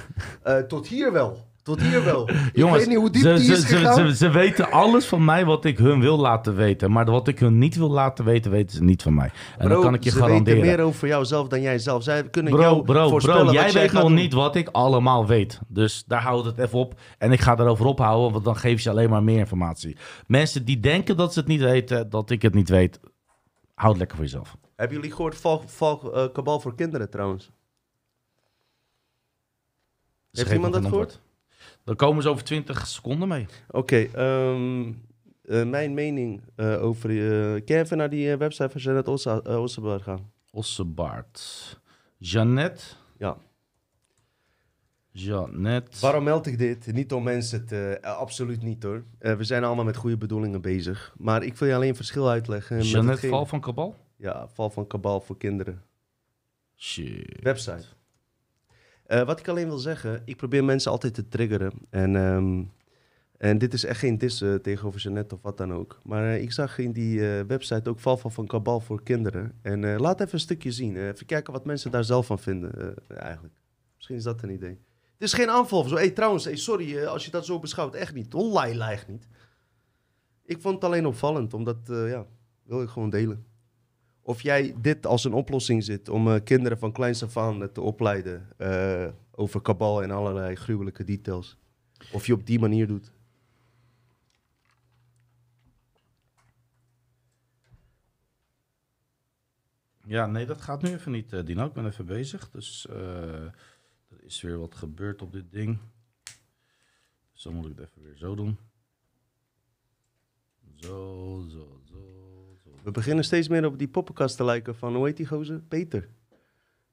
Eh, 0.43 0.57
tot 0.57 0.87
hier 0.87 1.11
wel. 1.11 1.47
Tot 1.63 1.81
hier 1.81 2.03
wel. 2.03 2.29
ik 2.29 2.63
weet 2.65 2.87
niet 2.87 2.97
hoe 2.97 3.09
diep 3.09 3.21
ze, 3.21 3.33
die 3.33 3.51
is 3.51 3.59
ze, 3.59 3.75
gegaan. 3.75 4.07
ze, 4.07 4.15
ze 4.15 4.29
weten 4.29 4.71
alles 4.71 5.05
van 5.05 5.25
mij 5.25 5.45
wat 5.45 5.65
ik 5.65 5.77
hun 5.77 5.99
wil 5.99 6.17
laten 6.17 6.55
weten. 6.55 6.91
Maar 6.91 7.05
wat 7.05 7.27
ik 7.27 7.39
hun 7.39 7.57
niet 7.57 7.75
wil 7.75 7.89
laten 7.89 8.25
weten, 8.25 8.51
weten 8.51 8.75
ze 8.75 8.83
niet 8.83 9.01
van 9.01 9.13
mij. 9.13 9.31
En 9.57 9.65
Bro, 9.65 9.73
dan 9.73 9.81
kan 9.81 9.93
ik 9.93 10.03
je 10.03 10.09
ze 10.09 10.17
garanderen. 10.17 10.61
weten 10.61 10.75
meer 10.77 10.85
over 10.85 11.07
jouzelf 11.07 11.47
dan 11.47 11.61
jij 11.61 11.79
zelf. 11.79 12.03
Zij 12.03 12.29
kunnen 12.29 12.51
Bro, 12.53 12.61
jou 12.61 12.83
bro, 12.83 13.09
voorspellen 13.09 13.45
bro, 13.45 13.53
wat 13.53 13.71
jij 13.71 13.81
weet 13.81 13.91
nog 13.91 14.01
doen. 14.01 14.13
niet 14.13 14.33
wat 14.33 14.55
ik 14.55 14.69
allemaal 14.71 15.27
weet. 15.27 15.59
Dus 15.67 16.03
daar 16.07 16.21
houdt 16.21 16.45
het 16.45 16.57
even 16.57 16.79
op. 16.79 16.99
En 17.17 17.31
ik 17.31 17.41
ga 17.41 17.55
daarover 17.55 17.85
ophouden, 17.85 18.31
want 18.31 18.45
dan 18.45 18.55
geef 18.55 18.81
je 18.81 18.89
alleen 18.89 19.09
maar 19.09 19.23
meer 19.23 19.39
informatie. 19.39 19.97
Mensen 20.27 20.65
die 20.65 20.79
denken 20.79 21.17
dat 21.17 21.33
ze 21.33 21.39
het 21.39 21.47
niet 21.47 21.61
weten, 21.61 22.09
dat 22.09 22.29
ik 22.29 22.41
het 22.41 22.53
niet 22.53 22.69
weet, 22.69 22.99
houd 23.73 23.97
lekker 23.97 24.15
voor 24.15 24.25
jezelf. 24.25 24.55
Hebben 24.75 24.97
jullie 24.97 25.11
gehoord 25.11 25.41
eh, 25.41 26.23
kabal 26.33 26.59
voor 26.59 26.75
kinderen 26.75 27.09
trouwens? 27.09 27.51
Heeft 30.31 30.51
iemand 30.51 30.73
dat 30.73 30.85
gehoord? 30.85 31.19
Dan 31.83 31.95
komen 31.95 32.23
ze 32.23 32.29
over 32.29 32.43
20 32.43 32.87
seconden 32.87 33.27
mee. 33.27 33.45
Oké, 33.69 33.97
ehm, 34.13 34.93
eh, 35.43 35.63
mijn 35.65 35.93
mening 35.93 36.41
eh, 36.55 36.83
over... 36.83 37.09
eh 37.09 37.65
kan 37.65 37.75
even 37.75 37.97
naar 37.97 38.09
die 38.09 38.35
website 38.37 38.69
van 38.69 38.81
Janet 38.81 39.07
Ossa, 39.07 39.39
eh, 39.43 39.61
Ossenberg 39.61 40.03
gaan? 40.03 40.31
Ossebaard. 40.51 41.79
Jeannette. 42.17 42.83
Ja. 43.17 43.37
Jeannette. 45.11 45.97
Waarom 46.01 46.23
meld 46.23 46.45
ik 46.47 46.57
dit? 46.57 46.91
Niet 46.93 47.13
om 47.13 47.23
mensen 47.23 47.65
te... 47.65 47.99
absoluut 48.01 48.61
niet 48.61 48.83
hoor. 48.83 49.03
We 49.19 49.43
zijn 49.43 49.63
allemaal 49.63 49.85
met 49.85 49.95
goede 49.95 50.17
bedoelingen 50.17 50.61
bezig. 50.61 51.13
Maar 51.17 51.43
ik 51.43 51.55
wil 51.55 51.67
je 51.67 51.75
alleen 51.75 51.89
een 51.89 51.95
verschil 51.95 52.29
uitleggen. 52.29 52.77
hetgeen- 53.07 53.29
Val 53.29 53.45
van 53.45 53.61
Kabal? 53.61 53.95
Ja, 54.15 54.47
val 54.53 54.69
van 54.69 54.87
kabal 54.87 55.21
voor 55.21 55.37
kinderen. 55.37 55.81
Shit. 56.75 57.39
Website. 57.41 57.85
Eh, 59.09 59.23
wat 59.23 59.39
ik 59.39 59.47
alleen 59.47 59.67
wil 59.67 59.77
zeggen, 59.77 60.21
ik 60.25 60.37
probeer 60.37 60.63
mensen 60.63 60.91
altijd 60.91 61.13
te 61.13 61.27
triggeren. 61.27 61.71
En, 61.89 62.15
ehm, 62.15 62.63
en 63.37 63.57
dit 63.57 63.73
is 63.73 63.83
echt 63.85 63.99
geen 63.99 64.17
dis 64.17 64.41
eh, 64.41 64.55
tegenover 64.55 64.99
Jeannette 64.99 65.35
of 65.35 65.41
wat 65.41 65.57
dan 65.57 65.73
ook. 65.73 65.99
Maar 66.03 66.23
eh, 66.23 66.41
ik 66.41 66.51
zag 66.51 66.77
in 66.77 66.91
die 66.91 67.37
eh, 67.37 67.45
website 67.45 67.89
ook 67.89 67.99
val 67.99 68.17
van, 68.17 68.47
kabal 68.47 68.79
voor 68.79 69.03
kinderen. 69.03 69.53
En 69.61 69.99
laat 69.99 70.21
even 70.21 70.33
een 70.33 70.39
stukje 70.39 70.71
zien. 70.71 70.97
Even 70.97 71.25
kijken 71.25 71.53
wat 71.53 71.65
mensen 71.65 71.91
daar 71.91 72.03
zelf 72.03 72.25
van 72.25 72.39
vinden, 72.39 72.95
eigenlijk. 73.07 73.53
Misschien 73.95 74.15
is 74.15 74.23
dat 74.23 74.41
een 74.41 74.49
idee. 74.49 74.77
Het 75.13 75.27
is 75.27 75.33
geen 75.33 75.49
aanval 75.49 75.83
zo. 75.83 75.95
Hey, 75.95 76.09
trouwens, 76.09 76.43
hey, 76.45 76.55
sorry 76.55 77.05
als 77.05 77.25
je 77.25 77.31
dat 77.31 77.45
zo 77.45 77.59
beschouwt. 77.59 77.95
Echt 77.95 78.13
niet. 78.13 78.33
Online 78.33 78.75
lijgt 78.75 79.07
niet. 79.07 79.27
Ik 80.45 80.61
vond 80.61 80.75
het 80.75 80.83
alleen 80.83 81.05
opvallend, 81.05 81.53
omdat, 81.53 81.77
ja, 81.85 82.25
wil 82.63 82.81
ik 82.81 82.89
gewoon 82.89 83.09
delen. 83.09 83.45
Of 84.29 84.41
jij 84.41 84.75
dit 84.81 85.05
als 85.05 85.23
een 85.23 85.33
oplossing 85.33 85.83
zit 85.83 86.09
om 86.09 86.27
eh, 86.27 86.43
kinderen 86.43 86.79
van 86.79 86.91
kleins 86.91 87.23
af 87.23 87.37
aan 87.37 87.71
te 87.71 87.81
opleiden 87.81 88.47
eh, 88.57 89.09
over 89.31 89.61
kabal 89.61 90.03
en 90.03 90.11
allerlei 90.11 90.55
gruwelijke 90.55 91.03
details. 91.03 91.57
Of 92.11 92.25
je 92.25 92.33
op 92.33 92.45
die 92.45 92.59
manier 92.59 92.87
doet. 92.87 93.11
Ja, 100.05 100.25
nee, 100.25 100.45
dat 100.45 100.61
gaat 100.61 100.81
nu 100.81 100.89
even 100.89 101.11
niet, 101.11 101.33
eh, 101.33 101.45
Dino. 101.45 101.65
Ik 101.65 101.73
ben 101.73 101.85
even 101.85 102.05
bezig. 102.05 102.49
Dus 102.49 102.87
er 102.89 103.53
is 104.19 104.41
weer 104.41 104.59
wat 104.59 104.75
gebeurd 104.75 105.21
op 105.21 105.31
dit 105.31 105.51
ding. 105.51 105.79
Dus 107.33 107.43
dan 107.43 107.53
moet 107.53 107.65
ik 107.65 107.77
het 107.77 107.89
even 107.89 108.01
weer 108.03 108.17
zo 108.17 108.35
doen. 108.35 108.57
Zo, 110.75 111.45
zo, 111.49 111.81
zo. 111.83 112.18
We 112.83 112.91
beginnen 112.91 113.23
steeds 113.23 113.47
meer 113.47 113.65
op 113.65 113.77
die 113.77 113.87
poppenkast 113.87 114.37
te 114.37 114.43
lijken 114.43 114.75
van, 114.75 114.95
hoe 114.95 115.05
heet 115.05 115.17
die 115.17 115.27
gozer? 115.27 115.59
Peter. 115.59 116.09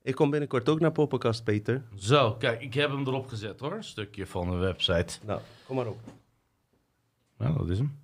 Ik 0.03 0.15
kom 0.15 0.31
binnenkort 0.31 0.69
ook 0.69 0.81
naar 0.81 0.93
poppenkast, 0.93 1.45
Peter. 1.45 1.85
Zo, 1.95 2.35
kijk, 2.35 2.61
ik 2.63 2.75
heb 2.75 2.91
hem 2.91 3.07
erop 3.07 3.27
gezet 3.27 3.61
hoor. 3.61 3.73
Een 3.73 3.85
stukje 3.85 4.27
van 4.27 4.51
de 4.51 4.57
website. 4.57 5.19
Nou, 5.25 5.41
kom 5.67 5.77
maar 5.77 5.87
op. 5.87 5.99
Ja, 7.39 7.53
dat 7.53 7.69
is 7.69 7.79
hem. 7.79 7.99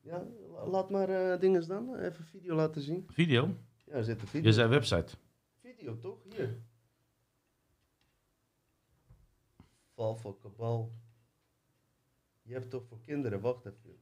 Ja, 0.00 0.22
la- 0.52 0.66
laat 0.66 0.90
maar 0.90 1.08
eh 1.08 1.40
dingen 1.40 1.68
dan. 1.68 1.96
Even 1.96 2.24
video 2.24 2.54
laten 2.54 2.82
zien. 2.82 3.06
Video. 3.12 3.54
Ja, 3.84 3.92
er 3.92 4.04
zit 4.04 4.20
een 4.22 4.26
video. 4.28 4.46
Je 4.48 4.52
zei 4.54 4.68
website. 4.68 5.16
Video 5.60 5.98
toch? 5.98 6.18
Hier. 6.36 6.58
val 9.94 10.16
van 10.16 10.36
kabal. 10.42 10.92
Je 12.42 12.52
hebt 12.52 12.70
toch 12.70 12.84
voor 12.88 13.00
kinderen, 13.00 13.40
wacht 13.40 13.64
even. 13.66 13.98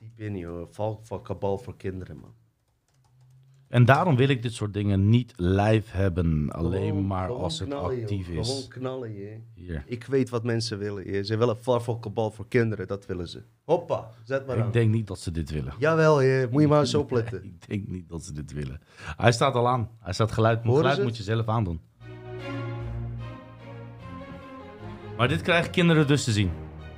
Diep 0.00 0.20
in 0.20 0.36
joh, 0.36 0.66
val 0.70 1.00
van 1.02 1.22
kabal 1.22 1.58
voor 1.58 1.76
kinderen 1.76 2.16
man. 2.16 2.34
En 3.68 3.84
daarom 3.84 4.16
wil 4.16 4.28
ik 4.28 4.42
dit 4.42 4.52
soort 4.52 4.74
dingen 4.74 5.08
niet 5.08 5.32
live 5.36 5.96
hebben. 5.96 6.50
Alleen 6.50 6.88
Gewoon- 6.88 7.06
maar 7.06 7.26
gewoon 7.26 7.42
als 7.42 7.58
het 7.58 7.68
joh. 7.68 7.82
actief 7.82 8.28
is. 8.28 8.48
Gewoon 8.48 8.68
knallen 8.68 9.12
je. 9.14 9.40
Hier. 9.54 9.82
Ik 9.86 10.04
weet 10.04 10.30
wat 10.30 10.44
mensen 10.44 10.78
willen. 10.78 11.12
Je. 11.12 11.24
Ze 11.24 11.36
willen 11.36 11.58
kabal 12.00 12.30
voor 12.30 12.48
kinderen, 12.48 12.86
dat 12.86 13.06
willen 13.06 13.28
ze. 13.28 13.42
Hoppa, 13.64 14.10
zet 14.24 14.46
maar 14.46 14.60
aan. 14.60 14.66
Ik 14.66 14.72
denk 14.72 14.92
niet 14.92 15.06
dat 15.06 15.18
ze 15.18 15.30
dit 15.30 15.50
willen. 15.50 15.74
Jawel, 15.78 16.20
je. 16.20 16.48
moet 16.50 16.62
je 16.62 16.68
maar 16.68 16.80
eens 16.80 16.94
opletten. 16.94 17.44
Ik 17.60 17.68
denk 17.68 17.88
niet 17.88 18.08
dat 18.08 18.24
ze 18.24 18.32
dit 18.32 18.52
willen. 18.52 18.80
Hij 19.16 19.32
staat 19.32 19.54
al 19.54 19.68
aan. 19.68 19.90
Hij 19.98 20.12
staat 20.12 20.32
geluid. 20.32 20.60
Geluid 20.62 21.02
moet 21.02 21.16
je 21.16 21.22
zelf 21.22 21.46
aandoen. 21.48 21.80
Maar 25.16 25.28
dit 25.28 25.42
krijgen 25.42 25.70
kinderen 25.70 26.06
dus 26.06 26.24
te 26.24 26.32
zien. 26.32 26.50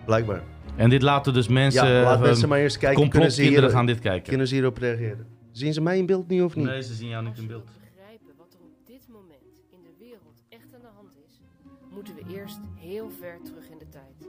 Blijkbaar. 0.07 0.43
En 0.77 0.91
dit 0.91 1.03
laten 1.03 1.35
dus 1.35 1.49
mensen... 1.49 1.89
Ja, 1.89 2.03
laat 2.03 2.17
eh, 2.17 2.23
mensen 2.23 2.49
maar 2.49 2.59
eerst 2.59 2.79
kijken. 2.79 3.09
Kunnen 3.09 3.33
ze, 3.33 3.43
hier, 3.43 3.71
gaan 3.71 3.87
dit 3.87 3.99
kijken. 3.99 4.29
kunnen 4.29 4.49
ze 4.49 4.55
hierop 4.55 4.79
reageren? 4.79 5.27
Zien 5.51 5.73
ze 5.73 5.81
mij 5.81 5.99
in 5.99 6.07
beeld 6.07 6.29
nu 6.29 6.43
of 6.43 6.57
niet? 6.57 6.67
Nee, 6.67 6.83
ze 6.83 6.95
zien 6.95 7.09
jou 7.09 7.25
niet 7.25 7.39
in 7.39 7.47
beeld. 7.47 7.65
begrijpen 7.65 8.35
wat 8.37 8.55
er 8.55 8.61
op 8.61 8.87
dit 8.87 9.09
moment 9.09 9.63
in 9.71 9.83
de 9.83 9.95
wereld 9.99 10.43
echt 10.49 10.75
aan 10.75 10.81
de 10.81 10.95
hand 10.95 11.17
is, 11.27 11.41
moeten 11.91 12.15
we 12.15 12.23
eerst 12.35 12.61
heel 12.77 13.11
ver 13.21 13.39
terug 13.45 13.69
in 13.71 13.79
de 13.79 13.89
tijd. 13.89 14.29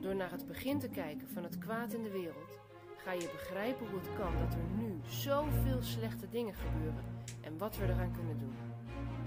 Door 0.00 0.16
naar 0.16 0.30
het 0.30 0.46
begin 0.46 0.78
te 0.78 0.88
kijken 0.88 1.28
van 1.34 1.42
het 1.42 1.58
kwaad 1.58 1.92
in 1.92 2.02
de 2.02 2.10
wereld, 2.10 2.58
ga 2.96 3.12
je 3.12 3.28
begrijpen 3.32 3.86
hoe 3.90 3.98
het 3.98 4.08
kan 4.18 4.32
dat 4.38 4.54
er 4.54 4.84
nu 4.84 5.00
zoveel 5.08 5.82
slechte 5.82 6.26
dingen 6.30 6.54
gebeuren 6.54 7.04
en 7.40 7.58
wat 7.58 7.76
we 7.76 7.84
eraan 7.84 8.12
kunnen 8.12 8.38
doen. 8.38 8.54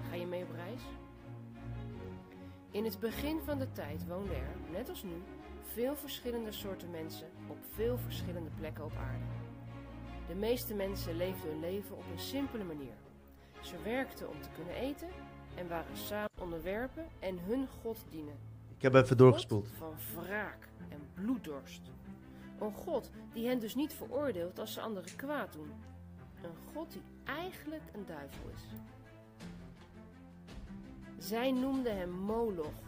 Ga 0.09 0.15
je 0.15 0.25
mee 0.25 0.43
op 0.43 0.51
reis? 0.55 0.81
In 2.71 2.83
het 2.83 2.99
begin 2.99 3.39
van 3.45 3.57
de 3.57 3.71
tijd 3.71 4.07
woonden 4.07 4.35
er, 4.35 4.55
net 4.71 4.89
als 4.89 5.03
nu, 5.03 5.21
veel 5.73 5.95
verschillende 5.95 6.51
soorten 6.51 6.91
mensen 6.91 7.27
op 7.47 7.57
veel 7.75 7.97
verschillende 7.97 8.49
plekken 8.59 8.83
op 8.85 8.95
aarde. 8.95 9.25
De 10.27 10.35
meeste 10.35 10.73
mensen 10.73 11.17
leefden 11.17 11.49
hun 11.49 11.59
leven 11.59 11.97
op 11.97 12.03
een 12.11 12.19
simpele 12.19 12.63
manier. 12.63 12.95
Ze 13.61 13.75
werkten 13.83 14.29
om 14.29 14.41
te 14.41 14.49
kunnen 14.55 14.75
eten 14.75 15.07
en 15.55 15.67
waren 15.67 15.97
samen 15.97 16.29
onderwerpen 16.39 17.05
en 17.19 17.39
hun 17.39 17.67
God 17.81 18.05
dienen. 18.09 18.37
Ik 18.77 18.81
heb 18.81 18.93
even 18.93 19.17
doorgespoeld. 19.17 19.67
God 19.67 19.95
van 20.13 20.23
wraak 20.23 20.67
en 20.89 20.99
bloeddorst. 21.13 21.81
Een 22.59 22.73
God 22.73 23.11
die 23.33 23.47
hen 23.47 23.59
dus 23.59 23.75
niet 23.75 23.93
veroordeelt 23.93 24.59
als 24.59 24.73
ze 24.73 24.81
anderen 24.81 25.15
kwaad 25.15 25.53
doen. 25.53 25.71
Een 26.41 26.73
God 26.73 26.91
die 26.91 27.01
eigenlijk 27.23 27.83
een 27.93 28.05
duivel 28.05 28.49
is. 28.53 28.63
Zij 31.17 31.51
noemden 31.51 31.97
hem 31.97 32.09
Moloch 32.09 32.86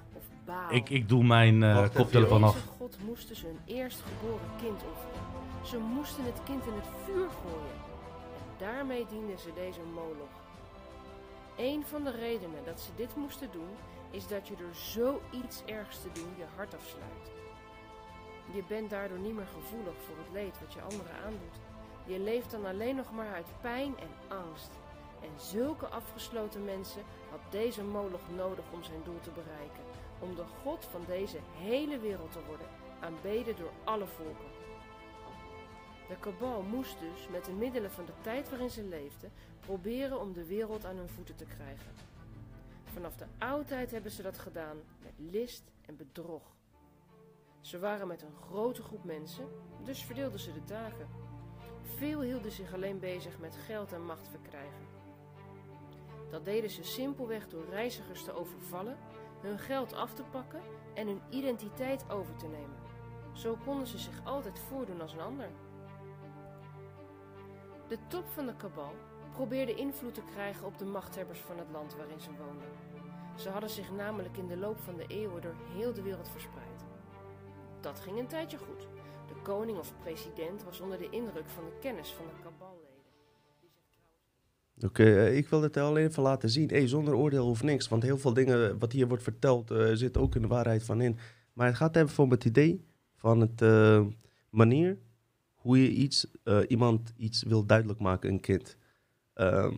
Baal. 0.50 0.72
Ik, 0.72 0.90
ik 0.90 1.10
doe 1.10 1.24
mijn 1.24 1.64
eh, 1.64 1.76
Wacht 1.76 1.90
even, 1.90 2.02
koptelefoon 2.02 2.42
Deze 2.42 2.54
af. 2.54 2.66
God 2.78 2.98
moesten 3.06 3.36
ze 3.36 3.46
hun 3.46 3.60
eerstgeboren 3.66 4.50
kind 4.62 4.82
offeren. 4.92 5.26
Ze 5.64 5.78
moesten 5.78 6.24
het 6.24 6.44
kind 6.44 6.66
in 6.66 6.74
het 6.74 6.90
vuur 7.06 7.30
gooien. 7.42 7.80
En 8.38 8.54
daarmee 8.58 9.06
dienden 9.10 9.40
ze 9.40 9.52
deze 9.54 9.80
moloch. 9.94 10.38
Een 11.58 11.86
van 11.86 12.04
de 12.04 12.12
redenen 12.12 12.66
dat 12.66 12.80
ze 12.80 12.90
dit 12.96 13.16
moesten 13.16 13.50
doen, 13.52 13.74
is 14.12 14.28
dat 14.28 14.48
je 14.48 14.56
door 14.56 14.76
zoiets 14.76 15.64
ergs 15.66 16.02
te 16.02 16.10
doen 16.14 16.32
je 16.38 16.46
hart 16.56 16.76
afsluit. 16.76 17.26
Je 18.54 18.64
bent 18.68 18.90
daardoor 18.90 19.20
niet 19.20 19.36
meer 19.36 19.52
gevoelig 19.60 19.98
voor 20.06 20.18
het 20.18 20.34
leed 20.34 20.60
wat 20.60 20.74
je 20.74 20.82
anderen 20.82 21.16
aandoet. 21.26 21.58
Je 22.06 22.20
leeft 22.20 22.52
dan 22.52 22.66
alleen 22.66 22.96
nog 22.96 23.12
maar 23.12 23.34
uit 23.34 23.52
pijn 23.62 23.94
en 24.00 24.38
angst. 24.44 24.72
En 25.22 25.34
zulke 25.36 25.86
afgesloten 25.86 26.66
mensen 26.66 27.04
had 27.30 27.52
deze 27.52 27.84
moloch 27.84 28.28
nodig 28.36 28.66
om 28.74 28.84
zijn 28.84 29.02
doel 29.04 29.20
te 29.20 29.32
bereiken 29.32 29.84
om 30.22 30.36
de 30.36 30.46
God 30.64 30.86
van 30.86 31.02
deze 31.08 31.38
hele 31.56 32.00
wereld 32.00 32.32
te 32.32 32.46
worden, 32.48 32.68
aanbeden 33.00 33.56
door 33.56 33.72
alle 33.84 34.08
volken. 34.08 34.58
De 36.08 36.20
kabal 36.20 36.62
moest 36.62 37.00
dus, 37.00 37.28
met 37.28 37.46
de 37.46 37.52
middelen 37.52 37.92
van 37.92 38.06
de 38.06 38.14
tijd 38.22 38.50
waarin 38.50 38.70
ze 38.70 38.84
leefden, 38.84 39.32
proberen 39.60 40.20
om 40.20 40.34
de 40.34 40.46
wereld 40.46 40.86
aan 40.86 40.96
hun 40.96 41.10
voeten 41.10 41.36
te 41.36 41.46
krijgen. 41.46 41.92
Vanaf 42.84 43.16
de 43.16 43.26
oudheid 43.38 43.92
hebben 43.92 44.12
ze 44.12 44.22
dat 44.22 44.38
gedaan 44.38 44.78
met 45.04 45.14
list 45.16 45.64
en 45.86 45.98
bedrog. 45.98 46.56
Ze 47.62 47.80
waren 47.80 48.08
met 48.08 48.22
een 48.22 48.36
grote 48.36 48.82
groep 48.82 49.04
mensen, 49.04 49.48
dus 49.84 50.04
verdeelden 50.04 50.40
ze 50.40 50.54
de 50.54 50.64
taken. 50.64 51.08
Veel 51.82 52.22
hielden 52.22 52.52
zich 52.52 52.74
alleen 52.74 53.00
bezig 53.00 53.40
met 53.40 53.56
geld 53.56 53.94
en 53.94 54.06
macht 54.06 54.28
verkrijgen. 54.28 54.88
Dat 56.30 56.46
deden 56.46 56.70
ze 56.70 56.84
simpelweg 56.84 57.48
door 57.48 57.66
reizigers 57.70 58.24
te 58.24 58.32
overvallen 58.32 58.98
hun 59.42 59.60
geld 59.60 59.94
af 59.94 60.14
te 60.14 60.24
pakken 60.24 60.62
en 60.94 61.08
hun 61.08 61.22
identiteit 61.30 62.10
over 62.10 62.36
te 62.36 62.48
nemen. 62.48 62.78
Zo 63.34 63.58
konden 63.66 63.88
ze 63.88 63.98
zich 63.98 64.22
altijd 64.24 64.60
voordoen 64.60 65.02
als 65.02 65.14
een 65.14 65.20
ander. 65.20 65.50
De 67.88 67.98
top 68.08 68.28
van 68.28 68.46
de 68.46 68.56
kabal 68.56 68.94
probeerde 69.32 69.76
invloed 69.76 70.14
te 70.14 70.24
krijgen 70.24 70.66
op 70.66 70.78
de 70.78 70.86
machthebbers 70.86 71.40
van 71.40 71.58
het 71.58 71.70
land 71.72 71.96
waarin 71.96 72.20
ze 72.20 72.30
woonden. 72.38 72.70
Ze 73.36 73.50
hadden 73.50 73.70
zich 73.70 73.92
namelijk 73.92 74.38
in 74.38 74.48
de 74.48 74.58
loop 74.58 74.80
van 74.80 74.96
de 74.96 75.08
eeuwen 75.08 75.42
door 75.42 75.56
heel 75.74 75.94
de 75.94 76.02
wereld 76.02 76.30
verspreid. 76.30 76.86
Dat 77.82 78.00
ging 78.00 78.20
een 78.20 78.28
tijdje 78.28 78.58
goed. 78.58 78.88
De 79.28 79.42
koning 79.42 79.78
of 79.78 79.94
president 80.00 80.64
was 80.64 80.80
onder 80.80 80.98
de 80.98 81.10
indruk 81.10 81.50
van 81.50 81.66
de 81.66 81.78
kennis 81.80 82.14
van 82.14 82.26
de 82.26 82.42
kaballeden. 82.44 82.69
Oké, 84.86 85.04
eh, 85.04 85.38
ik 85.38 85.48
wil 85.48 85.62
het 85.62 85.78
alleen 85.78 86.08
even 86.08 86.24
laten 86.24 86.50
zien. 86.50 86.70
Hey, 86.70 86.88
zonder 86.88 87.16
oordeel 87.16 87.50
of 87.50 87.64
niks. 87.64 87.88
Want 87.88 88.04
heel 88.04 88.18
veel 88.18 88.34
dingen 88.34 88.80
wat 88.80 88.92
hier 88.92 89.08
wordt 89.08 89.24
verteld, 89.24 89.72
eh 89.72 89.90
zit 89.94 90.18
ook 90.18 90.36
in 90.36 90.42
de 90.42 90.48
waarheid 90.48 90.84
van 90.84 91.02
in. 91.02 91.18
Maar 91.54 91.68
het 91.68 91.76
gaat 91.76 91.96
even 91.96 92.24
om 92.24 92.32
het 92.32 92.46
idee 92.46 92.86
van 93.16 93.40
het 93.42 93.62
eh, 93.62 94.06
manier 94.50 94.98
hoe 95.54 95.82
je 95.82 95.90
iets, 95.90 96.28
iemand 96.68 97.14
iets 97.18 97.44
wil 97.44 97.66
duidelijk 97.66 98.00
maken, 98.00 98.30
een 98.30 98.40
kind. 98.40 98.78
Ehm, 99.34 99.74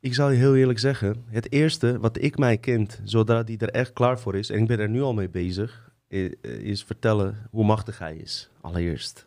ik 0.00 0.14
zal 0.14 0.30
je 0.30 0.38
heel 0.38 0.56
eerlijk 0.56 0.78
zeggen, 0.78 1.24
het 1.26 1.52
eerste 1.52 1.98
wat 1.98 2.22
ik 2.22 2.38
mijn 2.38 2.60
kind, 2.60 3.00
zodra 3.04 3.42
die 3.42 3.58
er 3.58 3.70
echt 3.70 3.92
klaar 3.92 4.18
voor 4.18 4.36
is, 4.36 4.50
en 4.50 4.60
ik 4.60 4.66
ben 4.66 4.78
er 4.78 4.88
nu 4.88 5.02
al 5.02 5.14
mee 5.14 5.28
bezig, 5.28 5.92
is 6.42 6.84
vertellen 6.84 7.48
hoe 7.50 7.64
machtig 7.64 7.98
hij 7.98 8.16
is, 8.16 8.50
allereerst. 8.60 9.26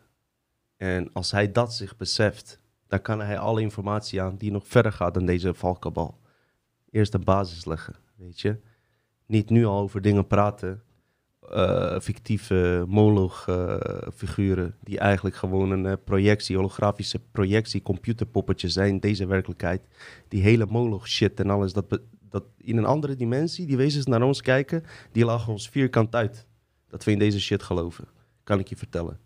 En 0.76 1.12
als 1.12 1.30
hij 1.30 1.52
dat 1.52 1.74
zich 1.74 1.96
beseft, 1.96 2.60
dan 2.88 3.02
kan 3.02 3.20
hij 3.20 3.38
alle 3.38 3.60
informatie 3.60 4.22
aan 4.22 4.36
die 4.36 4.50
nog 4.50 4.66
verder 4.66 4.92
gaat 4.92 5.14
dan 5.14 5.26
deze 5.26 5.54
valkabal. 5.54 6.18
Eerst 6.90 7.12
de 7.12 7.18
basis 7.18 7.64
leggen, 7.64 7.94
weet 8.16 8.40
je. 8.40 8.56
Niet 9.26 9.50
nu 9.50 9.64
al 9.64 9.80
over 9.80 10.02
dingen 10.02 10.26
praten, 10.26 10.82
eh, 11.50 12.00
fictieve 12.00 12.84
moloch-figuren, 12.88 14.74
die 14.80 14.98
eigenlijk 14.98 15.36
gewoon 15.36 15.70
een 15.70 15.86
eh, 15.86 15.92
projectie, 16.04 16.56
holografische 16.56 17.20
projectie, 17.30 17.82
computerpoppetje 17.82 18.68
zijn, 18.68 19.00
deze 19.00 19.26
werkelijkheid. 19.26 19.82
Die 20.28 20.42
hele 20.42 20.66
moloch-shit 20.66 21.40
en 21.40 21.50
alles, 21.50 21.72
dat, 21.72 22.00
dat 22.28 22.44
in 22.56 22.76
een 22.76 22.84
andere 22.84 23.16
dimensie, 23.16 23.66
die 23.66 23.76
wezens 23.76 24.06
naar 24.06 24.22
ons 24.22 24.42
kijken, 24.42 24.84
die 25.12 25.24
lachen 25.24 25.52
ons 25.52 25.68
vierkant 25.68 26.14
uit. 26.14 26.46
Dat 26.88 27.04
we 27.04 27.10
in 27.10 27.18
deze 27.18 27.40
shit 27.40 27.62
geloven, 27.62 28.08
kan 28.44 28.58
ik 28.58 28.68
je 28.68 28.76
vertellen. 28.76 29.18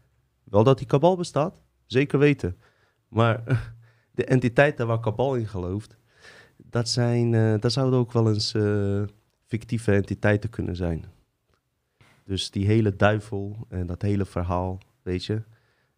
Wel 0.45 0.65
dat 0.65 0.79
die 0.79 0.87
kabal 0.87 1.17
bestaat, 1.17 1.55
zeker 1.87 2.19
weten. 2.19 2.57
Maar 3.11 3.43
de 4.19 4.25
entiteiten 4.25 4.87
waar 4.87 5.01
kabal 5.01 5.35
in 5.35 5.49
gelooft, 5.49 5.97
dat, 6.57 6.89
zijn, 6.89 7.35
eh, 7.35 7.61
dat 7.61 7.73
zouden 7.73 7.99
ook 7.99 8.13
wel 8.13 8.29
eens 8.29 8.55
eh, 8.55 9.03
fictieve 9.47 9.93
entiteiten 9.93 10.51
kunnen 10.51 10.77
zijn. 10.77 11.05
Dus 12.25 12.51
die 12.51 12.67
hele 12.67 12.97
duivel 12.97 13.67
en 13.69 13.87
dat 13.87 14.03
hele 14.03 14.25
verhaal, 14.25 14.79
weet 15.03 15.25
je. 15.25 15.43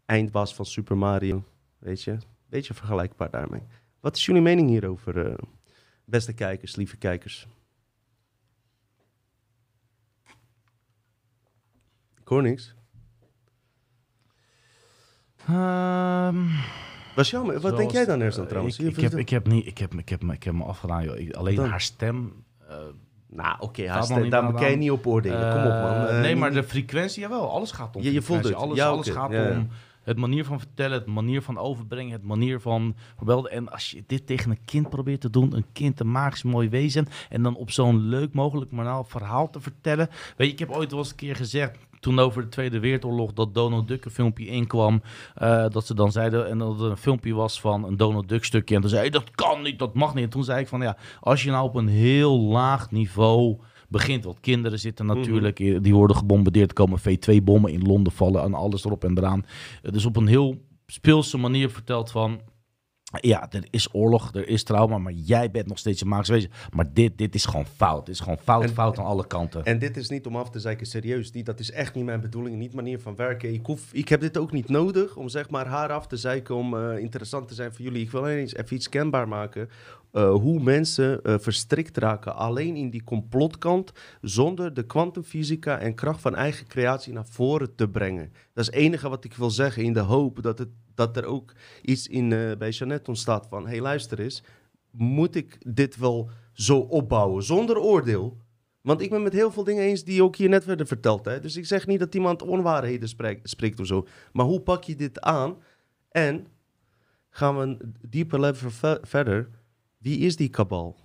Eindbaas 0.05 0.55
van 0.55 0.67
Super 0.67 0.97
Mario, 0.97 1.45
weet 1.79 2.03
je. 2.03 2.17
Beetje 2.49 2.75
vergelijkbaar 2.75 3.31
daarmee. 3.31 3.63
Wat 4.01 4.17
is 4.17 4.27
jullie 4.27 4.43
mening 4.43 4.69
hierover, 4.69 5.27
eh, 5.27 5.39
beste 6.05 6.33
kijkers, 6.33 6.77
lieve 6.77 6.97
kijkers? 6.97 7.47
Ik 12.21 12.29
hoor 12.29 12.43
niks. 12.43 12.75
Jammer. 17.15 17.61
Wat 17.61 17.77
denk 17.77 17.91
jij 17.91 18.05
dan, 18.05 18.21
Ersan, 18.21 18.43
eh, 18.43 18.49
trouwens? 18.49 18.79
Ik, 18.79 18.97
ik, 18.97 19.03
heb, 19.03 19.15
ik, 19.17 19.29
heb 19.29 19.47
niet, 19.47 19.67
ik, 19.67 19.79
heb, 19.79 19.95
ik, 19.95 20.09
heb, 20.09 20.23
me- 20.23 20.33
ik 20.33 20.43
heb 20.43 20.55
me 20.55 20.65
afgedaan, 20.65 21.05
joh. 21.05 21.19
Ik- 21.19 21.35
alleen 21.35 21.55
dan? 21.57 21.69
haar 21.69 21.81
stem... 21.81 22.33
eh, 22.69 22.77
Nou, 23.27 23.57
oké, 23.61 23.83
nog 24.09 24.21
niet 24.21 24.31
daar 24.31 24.53
kan 24.53 24.71
je 24.71 24.77
niet 24.77 24.91
op 24.91 25.07
oordelen. 25.07 25.53
Kom 25.53 25.63
op, 25.65 25.81
man. 25.81 26.07
Eh, 26.07 26.21
nee, 26.21 26.37
maar 26.37 26.53
de 26.53 26.63
frequentie, 26.63 27.21
jawel. 27.23 27.51
Alles 27.51 27.71
gaat 27.73 27.97
om 27.97 28.03
Je- 28.03 28.13
je 28.13 28.23
voelt 28.23 28.45
het. 28.45 28.55
Alles, 28.55 28.77
Ja, 28.77 28.87
alles 28.89 29.09
gaat 29.09 29.31
Ja, 29.33 29.51
om 29.51 29.69
het 30.03 30.17
manier 30.19 30.45
van 30.45 30.59
vertellen, 30.59 30.99
het 30.99 31.07
manier 31.07 31.43
van 31.43 31.59
overbrengen, 31.59 32.13
het 32.13 32.23
manier 32.23 32.61
van 32.61 32.95
vermelden. 33.17 33.51
En 33.51 33.69
als 33.73 33.91
je 33.91 34.05
dit 34.07 34.27
tegen 34.27 34.51
een 34.51 34.65
kind 34.65 34.89
probeert 34.91 35.21
te 35.21 35.31
doen, 35.31 35.57
een 35.57 35.67
kind 35.73 36.01
een 36.01 36.11
magisch 36.11 36.43
mooi 36.43 36.69
wezen, 36.69 37.07
en 37.29 37.43
dan 37.43 37.57
op 37.57 37.71
zo'n 37.71 38.01
leuk 38.01 38.33
mogelijk 38.33 38.71
manier 38.71 39.05
verhaal 39.05 39.51
te 39.51 39.61
vertellen. 39.61 40.09
Weet 40.37 40.47
je, 40.47 40.53
ik 40.53 40.59
heb 40.59 40.71
ooit 40.71 40.91
wel 40.91 40.99
eens 41.01 41.11
een 41.11 41.17
keer 41.17 41.37
gezegd, 41.37 41.79
toen 42.03 42.19
over 42.19 42.43
de 42.43 42.49
Tweede 42.49 42.79
Wereldoorlog 42.79 43.33
dat 43.33 43.55
Donald 43.55 43.89
Duck 43.89 44.05
een 44.05 44.11
filmpje 44.11 44.47
inkwam. 44.47 45.03
eh, 45.35 45.69
dat 45.69 45.87
ze 45.87 45.95
dan 45.95 46.13
zeiden, 46.13 46.49
en 46.49 46.59
dat 46.59 46.79
het 46.79 46.91
een 46.91 46.97
filmpje 46.97 47.35
was 47.35 47.61
van 47.61 47.85
een 47.85 47.97
Donald 47.97 48.29
Duck 48.29 48.45
stukje. 48.45 48.75
En 48.75 48.81
toen 48.81 48.91
zei 48.91 49.11
dat 49.11 49.31
kan 49.31 49.63
niet, 49.63 49.79
dat 49.79 49.95
mag 49.95 50.15
niet. 50.15 50.25
En 50.25 50.31
toen 50.31 50.45
zei 50.45 50.61
ik 50.61 50.69
van, 50.69 50.81
ja, 50.81 50.97
als 51.21 51.43
je 51.43 51.51
nou 51.51 51.65
op 51.65 51.75
een 51.75 51.89
heel 51.89 52.41
laag 52.41 52.91
niveau 52.91 53.59
begint. 53.89 54.25
Want 54.25 54.41
kinderen 54.41 54.79
zitten 54.79 55.07
natuurlijk, 55.07 55.61
eh, 55.61 55.79
die 55.81 55.95
worden 55.95 56.17
gebombardeerd. 56.17 56.69
Er 56.69 56.75
komen 56.75 57.01
V2-bommen 57.01 57.73
in 57.73 57.83
Londen 57.83 58.13
vallen 58.13 58.43
en 58.43 58.55
alles 58.55 58.85
erop 58.85 59.05
en 59.05 59.19
eraan. 59.19 59.45
Dus 59.83 60.05
op 60.05 60.17
een 60.17 60.27
heel 60.27 60.65
speelse 60.87 61.39
manier 61.39 61.71
verteld 61.71 62.11
van... 62.11 62.41
Ja, 63.21 63.51
er 63.51 63.67
is 63.71 63.89
oorlog, 63.95 64.35
er 64.35 64.49
is 64.49 64.63
trauma, 64.63 64.99
maar 64.99 65.13
jij 65.13 65.51
bent 65.51 65.67
nog 65.67 65.79
steeds 65.79 66.01
een 66.01 66.23
wezen. 66.23 66.51
Maar 66.71 66.93
dit, 66.93 67.19
dit 67.19 67.35
is 67.35 67.45
gewoon 67.45 67.67
fout. 67.67 67.99
Het 67.99 68.09
is 68.09 68.21
gewoon 68.21 68.39
fout, 68.39 68.63
En- 68.63 68.69
fout 68.69 68.99
aan 68.99 69.05
alle 69.05 69.27
kanten. 69.27 69.65
En 69.65 69.79
dit 69.79 69.97
is 69.97 70.09
niet 70.09 70.27
om 70.27 70.37
af 70.37 70.51
te 70.51 70.61
zeiken, 70.61 70.87
serieus. 70.87 71.31
Niet, 71.31 71.47
dat 71.47 71.61
is 71.61 71.71
echt 71.71 71.95
niet 71.95 72.05
mijn 72.05 72.21
bedoeling, 72.21 72.57
niet 72.57 72.75
manier 72.75 73.01
van 73.01 73.17
werken. 73.17 73.53
Ik, 73.55 73.67
hoef, 73.67 73.93
ik 73.93 74.09
heb 74.09 74.21
dit 74.21 74.39
ook 74.39 74.53
niet 74.53 74.69
nodig 74.69 75.17
om 75.17 75.29
zeg 75.29 75.51
maar 75.51 75.67
haar 75.67 75.93
af 75.93 76.07
te 76.07 76.17
zeiken, 76.17 76.55
om 76.55 76.77
eh, 76.77 76.99
interessant 76.99 77.49
te 77.49 77.55
zijn 77.55 77.73
voor 77.75 77.85
jullie. 77.85 78.03
Ik 78.03 78.11
wil 78.11 78.21
alleen 78.21 78.39
eens 78.39 78.55
even 78.55 78.77
iets 78.77 78.89
kenbaar 78.89 79.29
maken. 79.29 79.69
Eh, 80.13 80.35
hoe 80.35 80.63
mensen 80.63 81.23
eh, 81.23 81.39
verstrikt 81.39 81.97
raken 81.97 82.35
alleen 82.35 82.77
in 82.77 82.91
die 82.91 83.05
complotkant, 83.05 83.93
zonder 84.21 84.75
de 84.75 84.87
kwantumfysica 84.87 85.79
en 85.79 85.95
kracht 85.95 86.21
van 86.21 86.35
eigen 86.35 86.67
creatie 86.67 87.13
naar 87.13 87.27
voren 87.27 87.75
te 87.75 87.89
brengen. 87.89 88.33
Dat 88.53 88.65
is 88.65 88.67
het 88.67 88.75
enige 88.75 89.09
wat 89.09 89.25
ik 89.25 89.35
wil 89.35 89.51
zeggen, 89.51 89.83
in 89.83 89.93
de 89.93 90.01
hoop 90.01 90.43
dat, 90.43 90.59
het, 90.59 90.69
dat 90.95 91.17
er 91.17 91.25
ook 91.25 91.53
iets 91.83 92.07
in, 92.07 92.33
eh, 92.33 92.57
bij 92.59 92.71
Jeannette 92.71 93.11
ontstaat 93.11 93.47
van... 93.49 93.67
hey, 93.67 93.81
luister 93.81 94.21
eens, 94.21 94.43
moet 94.91 95.35
ik 95.35 95.75
dit 95.75 95.97
wel 95.97 96.31
zo 96.53 96.79
opbouwen, 96.79 97.43
zonder 97.43 97.79
oordeel? 97.79 98.37
Want 98.81 99.01
ik 99.01 99.11
ben 99.11 99.23
met 99.23 99.33
heel 99.33 99.53
veel 99.53 99.65
dingen 99.65 99.83
eens 99.85 100.05
die 100.05 100.23
ook 100.23 100.37
hier 100.37 100.49
net 100.49 100.65
werden 100.65 100.87
verteld. 100.87 101.25
Hè? 101.25 101.41
Dus 101.41 101.57
ik 101.57 101.67
zeg 101.67 101.87
niet 101.87 101.99
dat 101.99 102.15
iemand 102.15 102.43
onwaarheden 102.43 103.09
spreekt, 103.43 103.81
of 103.81 103.87
zo. 103.87 104.07
Maar 104.33 104.47
hoe 104.47 104.61
pak 104.61 104.85
je 104.85 104.97
dit 104.97 105.21
aan? 105.21 105.57
En 106.11 106.47
gaan 107.31 107.57
we 107.57 107.63
een 107.63 107.97
dieper 108.09 108.41
level 108.41 108.71
ve- 108.71 108.99
verder. 109.03 109.49
Wie 110.03 110.19
is 110.19 110.37
die 110.37 110.49
kabal? 110.49 110.97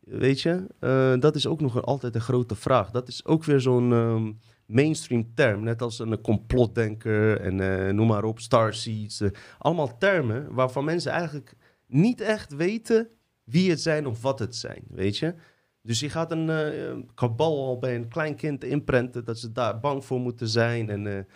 Weet 0.00 0.40
je, 0.40 0.66
Eh, 0.80 1.14
dat 1.18 1.34
is 1.36 1.46
ook 1.46 1.60
nog 1.60 1.74
een, 1.74 1.82
altijd 1.82 2.14
een 2.14 2.20
grote 2.20 2.54
vraag. 2.54 2.90
Dat 2.90 3.08
is 3.08 3.24
ook 3.24 3.44
weer 3.44 3.60
zo'n 3.60 3.92
ehm, 3.92 4.32
mainstream 4.66 5.34
term. 5.34 5.62
Net 5.62 5.82
als 5.82 5.98
een 5.98 6.20
complotdenker 6.20 7.40
en 7.40 7.60
eh, 7.60 7.92
noem 7.92 8.06
maar 8.06 8.24
op, 8.24 8.40
starseeds. 8.40 9.20
eh, 9.20 9.30
allemaal 9.58 9.98
termen 9.98 10.54
waarvan 10.54 10.84
mensen 10.84 11.12
eigenlijk 11.12 11.54
niet 11.86 12.20
echt 12.20 12.54
weten 12.54 13.08
wie 13.44 13.70
het 13.70 13.80
zijn 13.80 14.06
of 14.06 14.22
wat 14.22 14.38
het 14.38 14.56
zijn. 14.56 14.84
Weet 14.88 15.18
je? 15.18 15.34
Dus 15.82 16.00
je 16.00 16.10
gaat 16.10 16.30
een 16.32 17.10
kabal 17.14 17.66
al 17.66 17.78
bij 17.78 17.94
een 17.94 18.08
klein 18.08 18.34
kind 18.34 18.64
inprenten 18.64 19.24
dat 19.24 19.38
ze 19.38 19.52
daar 19.52 19.80
bang 19.80 20.04
voor 20.04 20.20
moeten 20.20 20.48
zijn. 20.48 20.90
En, 20.90 21.26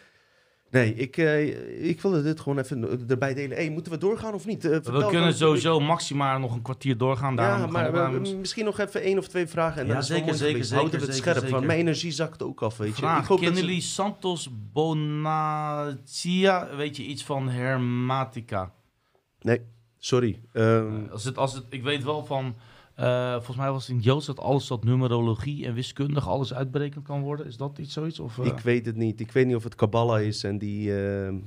nee, 0.73 0.95
ik, 0.95 1.17
eh, 1.17 1.89
ik 1.89 2.01
wilde 2.01 2.23
dit 2.23 2.41
gewoon 2.41 2.59
even 2.59 3.05
erbij 3.09 3.35
delen. 3.35 3.57
Hey, 3.57 3.71
moeten 3.71 3.93
we 3.93 3.99
doorgaan 3.99 4.35
of 4.35 4.47
niet? 4.47 4.65
Eh, 4.65 4.71
We 4.79 5.07
kunnen 5.11 5.35
sowieso 5.35 5.81
maximaal 5.81 6.39
nog 6.39 6.55
een 6.55 6.63
kwartier 6.63 6.97
doorgaan. 6.97 7.37
Daarom 7.37 7.61
Ja, 7.67 7.67
maar 7.73 7.85
we 7.85 7.91
we- 7.91 7.97
ruim- 7.99 8.39
misschien 8.39 8.65
nog 8.65 8.79
even 8.79 9.03
één 9.03 9.19
of 9.19 9.29
twee 9.29 9.47
vragen. 9.47 9.81
En 9.81 9.87
Ja, 9.87 9.93
dan 9.93 10.03
is 10.03 10.09
het 10.09 10.17
wel 10.25 10.27
zeker, 10.27 10.39
zeker, 10.39 10.53
geweest. 10.55 10.73
Houden 10.73 10.93
we 10.93 10.99
zeker, 10.99 11.15
het 11.15 11.25
zeker, 11.25 11.33
scherp, 11.41 11.51
want 11.51 11.63
zeker. 11.63 11.77
mijn 11.77 11.87
energie 11.89 12.11
zakt 12.13 12.43
ook 12.43 12.63
af, 12.63 12.77
weet 12.77 12.89
je. 12.89 13.03
Vraag, 13.03 13.23
ik 13.23 13.27
hoop 13.27 13.37
dat 13.37 13.47
kennen 13.47 13.61
ze- 13.61 13.67
jullie 13.67 13.83
Santos 13.83 14.49
Bonaccia? 15.53 16.77
Weet 16.77 16.97
je 16.97 17.03
iets 17.03 17.25
van 17.25 17.49
Hermatica? 17.49 18.73
Nee, 19.41 19.61
sorry. 19.99 20.41
Ehm, 20.53 21.07
Als 21.11 21.25
het, 21.25 21.37
als 21.39 21.55
het, 21.55 21.65
ik 21.69 21.83
weet 21.83 22.05
wel 22.05 22.25
van... 22.25 22.55
eh, 22.95 23.33
volgens 23.33 23.57
mij 23.57 23.71
was 23.71 23.87
het 23.87 23.97
in 23.97 24.03
Joost 24.03 24.27
dat 24.27 24.41
alles 24.41 24.67
dat 24.67 24.85
numerologie 24.85 25.67
en 25.67 25.75
wiskundig 25.75 26.29
alles 26.29 26.55
uitberekend 26.55 27.05
kan 27.05 27.21
worden. 27.21 27.47
Is 27.47 27.57
dat 27.57 27.79
iets 27.79 27.93
zoiets? 27.93 28.21
Of, 28.21 28.39
eh? 28.39 28.47
Ik 28.47 28.59
weet 28.59 28.87
het 28.87 28.97
niet. 28.97 29.21
Ik 29.21 29.33
weet 29.33 29.47
niet 29.47 29.57
of 29.57 29.65
het 29.65 29.75
Kabbalah 29.75 30.23
is 30.23 30.45
en 30.45 30.59
die, 30.59 31.05
ehm, 31.05 31.39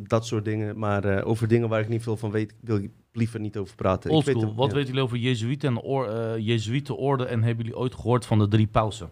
dat 0.00 0.26
soort 0.26 0.44
dingen. 0.44 0.78
Maar 0.78 1.04
eh, 1.04 1.28
over 1.28 1.48
dingen 1.48 1.68
waar 1.68 1.80
ik 1.80 1.88
niet 1.88 2.02
veel 2.02 2.16
van 2.16 2.30
weet, 2.30 2.54
wil 2.60 2.76
ik 2.76 2.90
liever 3.12 3.40
niet 3.40 3.56
over 3.56 3.76
praten. 3.76 4.10
Ik 4.10 4.24
weet 4.24 4.54
wat 4.54 4.68
ja. 4.68 4.74
weten 4.74 4.86
jullie 4.86 5.02
over 5.02 5.16
Jezuïeten 5.16 5.68
en 5.68 5.80
oor, 5.80 6.08
eh, 6.08 6.38
Jezuïetenorde? 6.38 7.24
En 7.24 7.42
hebben 7.42 7.64
jullie 7.64 7.80
ooit 7.80 7.94
gehoord 7.94 8.26
van 8.26 8.38
de 8.38 8.48
drie 8.48 8.66
pausen? 8.66 9.10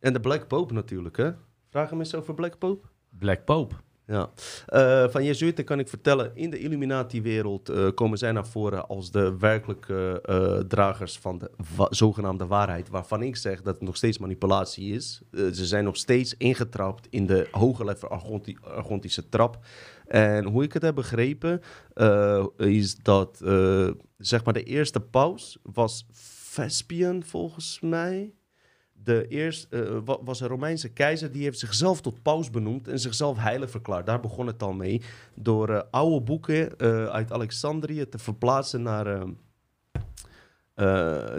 En 0.00 0.12
de 0.12 0.20
Black 0.20 0.48
Pope 0.48 0.74
natuurlijk, 0.74 1.16
hè? 1.16 1.30
Vragen 1.68 1.96
mensen 1.96 2.18
over 2.18 2.34
Black 2.34 2.58
Pope? 2.58 2.88
Black 3.18 3.44
Pope. 3.44 3.74
Ja. 4.06 4.30
Eh, 4.66 5.08
van 5.08 5.24
Jezuïeten 5.24 5.64
kan 5.64 5.78
ik 5.78 5.88
vertellen, 5.88 6.30
in 6.34 6.50
de 6.50 6.58
Illuminati-wereld 6.58 7.68
eh, 7.68 7.88
komen 7.94 8.18
zij 8.18 8.32
naar 8.32 8.46
voren 8.46 8.88
als 8.88 9.10
de 9.10 9.38
werkelijke 9.38 10.20
eh, 10.22 10.58
dragers 10.58 11.18
van 11.18 11.38
de 11.38 11.50
zogenaamde 11.90 12.46
waarheid. 12.46 12.88
Waarvan 12.88 13.22
ik 13.22 13.36
zeg 13.36 13.62
dat 13.62 13.74
het 13.74 13.82
nog 13.82 13.96
steeds 13.96 14.18
manipulatie 14.18 14.94
is. 14.94 15.22
Ze 15.32 15.66
zijn 15.66 15.84
nog 15.84 15.96
steeds 15.96 16.36
ingetrapt 16.36 17.06
in 17.10 17.26
de 17.26 17.48
hoge 17.50 17.84
level 17.84 18.08
argonti- 18.08 18.58
argontische 18.62 19.28
trap. 19.28 19.58
En 20.06 20.44
hoe 20.44 20.62
ik 20.62 20.72
het 20.72 20.82
heb 20.82 20.94
begrepen, 20.94 21.60
is 22.56 22.96
dat 22.96 23.42
zeg 24.18 24.44
maar 24.44 24.54
de 24.54 24.62
eerste 24.62 25.00
paus 25.00 25.58
was 25.62 26.06
Vespian 26.10 27.22
volgens 27.22 27.80
mij 27.80 28.32
de 29.04 29.26
eerste, 29.28 29.66
eh, 29.84 29.98
wa- 30.04 30.18
was 30.24 30.40
een 30.40 30.48
Romeinse 30.48 30.88
keizer 30.92 31.32
die 31.32 31.42
heeft 31.42 31.58
zichzelf 31.58 32.00
tot 32.00 32.22
paus 32.22 32.50
benoemd 32.50 32.88
en 32.88 32.98
zichzelf 32.98 33.38
heilig 33.38 33.70
verklaard. 33.70 34.06
Daar 34.06 34.20
begon 34.20 34.46
het 34.46 34.62
al 34.62 34.72
mee. 34.72 35.02
Door 35.34 35.68
eh, 35.70 35.82
oude 35.90 36.20
boeken 36.24 36.78
eh, 36.78 37.06
uit 37.06 37.32
Alexandrië 37.32 38.08
te 38.08 38.18
verplaatsen 38.18 38.82
naar 38.82 39.26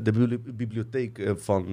de 0.04 0.12
bibli- 0.14 0.54
bibliotheek 0.54 1.34
van 1.36 1.66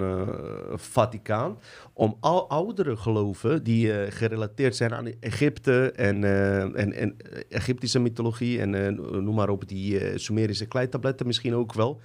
Vaticaan. 0.75 1.59
Om 1.93 2.17
al 2.19 2.49
oudere 2.49 2.95
geloven 2.97 3.63
die 3.63 4.11
gerelateerd 4.11 4.75
zijn 4.75 4.93
aan 4.93 5.07
Egypte 5.19 5.91
en, 5.91 6.23
en, 6.75 6.93
en 6.93 7.15
Egyptische 7.49 7.99
mythologie 7.99 8.59
en 8.59 8.95
noem 9.23 9.35
maar 9.35 9.49
op 9.49 9.67
die 9.67 10.17
Sumerische 10.19 10.65
kleitabletten 10.65 11.25
misschien 11.27 11.55
ook 11.55 11.73
wel, 11.73 12.01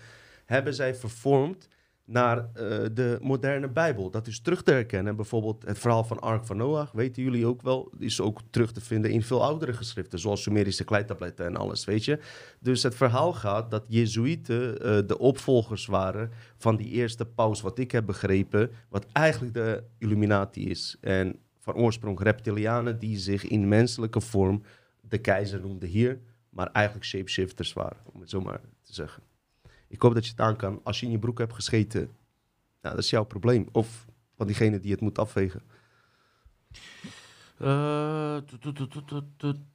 hebben 0.47 0.75
zij 0.75 0.95
vervormd 0.95 1.69
naar 2.09 2.39
eh, 2.39 2.45
de 2.93 3.19
moderne 3.21 3.69
Bijbel. 3.69 4.11
Dat 4.11 4.27
is 4.27 4.41
terug 4.41 4.63
te 4.63 4.71
herkennen. 4.71 5.17
Bijvoorbeeld 5.17 5.65
het 5.67 5.79
verhaal 5.79 6.05
van 6.05 6.21
Ark 6.21 6.45
van 6.45 6.57
Noach, 6.57 6.93
weten 6.93 7.23
jullie 7.23 7.47
ook 7.47 7.63
wel, 7.63 7.93
is 7.99 8.21
ook 8.21 8.41
terug 8.51 8.73
te 8.73 8.81
vinden 8.81 9.11
in 9.11 9.23
veel 9.23 9.45
oudere 9.45 9.73
geschriften, 9.73 10.19
zoals 10.19 10.43
Sumerische 10.43 10.85
kleitabletten 10.85 11.47
en 11.47 11.57
alles, 11.57 11.85
weet 11.85 12.05
je. 12.05 12.19
Dus 12.61 12.83
het 12.83 12.95
verhaal 12.95 13.33
gaat 13.33 13.71
dat 13.71 13.85
Jezuïeten 13.89 14.81
eh, 14.81 14.99
de 15.07 15.19
opvolgers 15.19 15.87
waren 15.87 16.31
van 16.57 16.77
die 16.77 16.89
eerste 16.89 17.25
paus, 17.25 17.61
wat 17.61 17.79
ik 17.79 17.91
heb 17.91 18.07
begrepen, 18.07 18.71
wat 18.89 19.07
eigenlijk 19.13 19.55
de 19.55 19.83
Illuminati 19.99 20.71
is. 20.71 20.97
En 21.01 21.39
van 21.59 21.75
oorsprong 21.75 22.23
reptilianen 22.23 22.99
die 22.99 23.19
zich 23.19 23.45
in 23.45 23.69
menselijke 23.69 24.21
vorm 24.21 24.63
de 25.01 25.19
keizer 25.19 25.61
noemden 25.61 25.89
hier, 25.89 26.21
maar 26.51 26.71
eigenlijk 26.73 27.07
shapeshifters 27.07 27.73
waren, 27.73 27.99
om 28.13 28.21
het 28.21 28.31
zo 28.31 28.41
maar 28.41 28.61
te 28.83 28.95
zeggen. 28.95 29.28
Ik 29.89 30.03
hoop 30.03 30.15
dat 30.15 30.25
je 30.25 30.31
het 30.31 30.41
aan 30.41 30.57
kan. 30.57 30.81
Als 30.85 31.01
je 31.01 31.07
in 31.07 31.13
je 31.13 31.19
broek 31.19 31.39
hebt 31.39 31.55
gescheten, 31.55 32.01
nou, 32.83 32.95
dat 32.95 33.05
is 33.05 33.11
jouw 33.11 33.25
probleem. 33.25 33.69
Of 33.73 34.07
van 34.37 34.47
diegene 34.47 34.81
die 34.81 34.91
het 34.93 35.01
moet 35.01 35.19
afvegen. 35.19 35.63
Eh, 37.59 38.37
tu- 38.37 38.59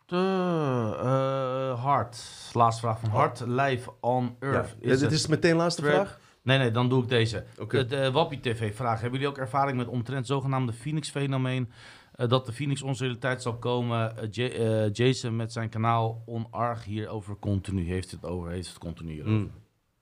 tu- 0.03 0.15
eh, 0.15 1.83
Hart. 1.83 2.25
Laatste 2.53 2.81
vraag 2.81 2.99
van 2.99 3.09
Hart. 3.09 3.39
Live 3.45 3.89
on 4.01 4.35
Earth. 4.39 4.75
Ja, 4.81 4.95
dit 4.95 5.11
is 5.11 5.27
meteen 5.27 5.51
de 5.51 5.57
laatste 5.57 5.81
track- 5.81 5.93
vraag. 5.93 6.19
Nee, 6.41 6.57
nee, 6.57 6.71
dan 6.71 6.89
doe 6.89 7.03
ik 7.03 7.09
deze. 7.09 7.45
De, 7.69 7.85
de 7.85 8.11
Wappie 8.11 8.39
TV 8.39 8.75
vraag. 8.75 9.01
Hebben 9.01 9.19
jullie 9.19 9.35
ook 9.35 9.41
ervaring 9.41 9.77
met 9.77 9.87
omtrent 9.87 10.27
zogenaamde 10.27 10.73
Phoenix-fenomeen? 10.73 11.69
Eh, 12.15 12.27
dat 12.29 12.45
de 12.45 12.53
Phoenix 12.53 12.81
onze 12.81 13.03
realiteit 13.03 13.41
zal 13.41 13.57
komen. 13.57 14.17
Eh, 14.17 14.27
Ja- 14.31 14.49
eh, 14.49 14.91
Jason 14.93 15.35
met 15.35 15.51
zijn 15.51 15.69
kanaal 15.69 16.23
Onarg 16.25 16.83
hierover 16.83 17.35
continu. 17.39 17.83
Heeft 17.87 18.11
het 18.11 18.25
over, 18.25 18.49
heeft 18.51 18.67
het 18.67 18.77
continu 18.77 19.11
hierover. 19.11 19.37
Mm. 19.39 19.51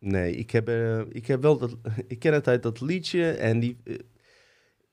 Nee, 0.01 0.35
ik 0.35 0.51
heb, 0.51 0.67
eh, 0.67 0.99
ik 0.99 1.27
heb 1.27 1.41
wel 1.41 1.57
dat. 1.57 1.77
Ik 2.07 2.19
ken 2.19 2.33
het 2.33 2.47
uit 2.47 2.63
dat 2.63 2.81
liedje 2.81 3.31
en 3.31 3.59
die. 3.59 3.77
eh, 3.83 3.95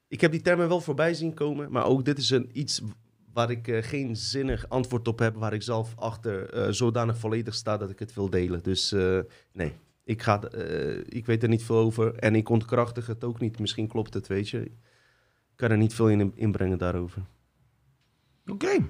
ik 0.09 0.20
heb 0.20 0.30
die 0.32 0.40
termen 0.40 0.68
wel 0.68 0.80
voorbij 0.80 1.14
zien 1.14 1.35
komen, 1.35 1.72
maar 1.72 1.85
ook 1.86 2.05
dit 2.05 2.18
is 2.18 2.30
een 2.30 2.51
iets 2.52 2.82
waar 3.32 3.51
ik 3.51 3.68
eh, 3.68 3.82
geen 3.82 4.16
zinnig 4.16 4.68
antwoord 4.68 5.09
op 5.09 5.18
heb, 5.18 5.35
waar 5.35 5.52
ik 5.52 5.62
zelf 5.62 5.94
achter 5.97 6.74
zodanig 6.74 7.18
volledig 7.18 7.55
sta 7.55 7.76
dat 7.76 7.90
ik 7.90 7.98
het 7.98 8.14
wil 8.14 8.30
delen. 8.30 8.62
Dus 8.62 8.90
nee, 9.52 9.72
ik, 10.05 10.22
ga, 10.22 10.51
ik 11.09 11.26
weet 11.26 11.43
er 11.43 11.48
niet 11.48 11.62
veel 11.64 11.76
over 11.76 12.14
en 12.14 12.35
ik 12.35 12.48
ontkrachtig 12.48 13.06
het 13.06 13.24
ook 13.24 13.40
niet. 13.40 13.59
Misschien 13.59 13.89
klopt 13.89 14.14
het, 14.14 14.26
weet 14.26 14.48
je. 14.48 14.60
Ik 14.60 15.56
kan 15.56 15.70
er 15.70 15.76
niet 15.76 15.94
veel 15.94 16.09
in 16.09 16.32
inbrengen 16.35 16.78
daarover. 16.78 17.22
Oké. 18.47 18.89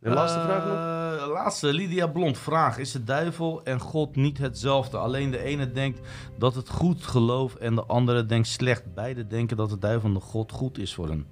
De 0.00 0.08
laatste 0.10 0.40
vraag 0.40 0.64
nog? 0.66 0.74
Eh, 0.74 1.32
Laatste, 1.32 1.72
Lydia 1.72 2.06
Blond. 2.06 2.38
Vraag. 2.38 2.78
Is 2.78 2.92
de 2.92 3.04
duivel 3.04 3.62
en 3.64 3.80
God 3.80 4.16
niet 4.16 4.38
hetzelfde? 4.38 4.96
Alleen 4.96 5.30
de 5.30 5.38
ene 5.38 5.72
denkt 5.72 6.00
dat 6.38 6.54
het 6.54 6.68
goed 6.68 7.02
geloof 7.02 7.54
en 7.54 7.74
de 7.74 7.84
andere 7.84 8.26
denkt 8.26 8.48
slecht. 8.48 8.94
Beide 8.94 9.26
denken 9.26 9.56
dat 9.56 9.70
de 9.70 9.78
duivel 9.78 10.08
en 10.08 10.14
de 10.14 10.20
God 10.20 10.52
goed 10.52 10.78
is 10.78 10.94
voor 10.94 11.08
hen. 11.08 11.26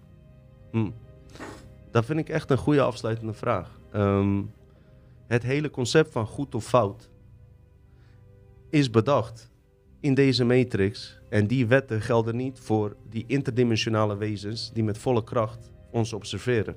Hm. 0.70 0.90
Dat 1.90 2.04
vind 2.04 2.18
ik 2.18 2.28
echt 2.28 2.50
een 2.50 2.58
goede 2.58 2.82
afsluitende 2.82 3.32
vraag. 3.32 3.80
Ehm, 3.92 4.42
het 5.26 5.42
hele 5.42 5.70
concept 5.70 6.12
van 6.12 6.26
goed 6.26 6.54
of 6.54 6.64
fout 6.64 7.10
is 8.70 8.90
bedacht 8.90 9.50
in 10.00 10.14
deze 10.14 10.44
matrix. 10.44 11.18
En 11.28 11.46
die 11.46 11.66
wetten 11.66 12.00
gelden 12.00 12.36
niet 12.36 12.60
voor 12.60 12.96
die 13.08 13.24
interdimensionale 13.26 14.16
wezens 14.16 14.72
die 14.72 14.84
met 14.84 14.98
volle 14.98 15.24
kracht 15.24 15.70
ons 15.90 16.12
observeren. 16.12 16.76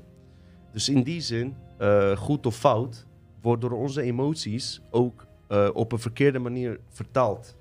Dus 0.71 0.89
in 0.89 1.03
die 1.03 1.21
zin, 1.21 1.55
eh, 1.79 2.17
goed 2.17 2.45
of 2.45 2.55
fout, 2.55 3.05
wordt 3.41 3.61
door 3.61 3.71
onze 3.71 4.01
emoties 4.01 4.81
ook 4.91 5.27
eh, 5.47 5.69
op 5.73 5.91
een 5.91 5.99
verkeerde 5.99 6.39
manier 6.39 6.79
vertaald. 6.89 7.55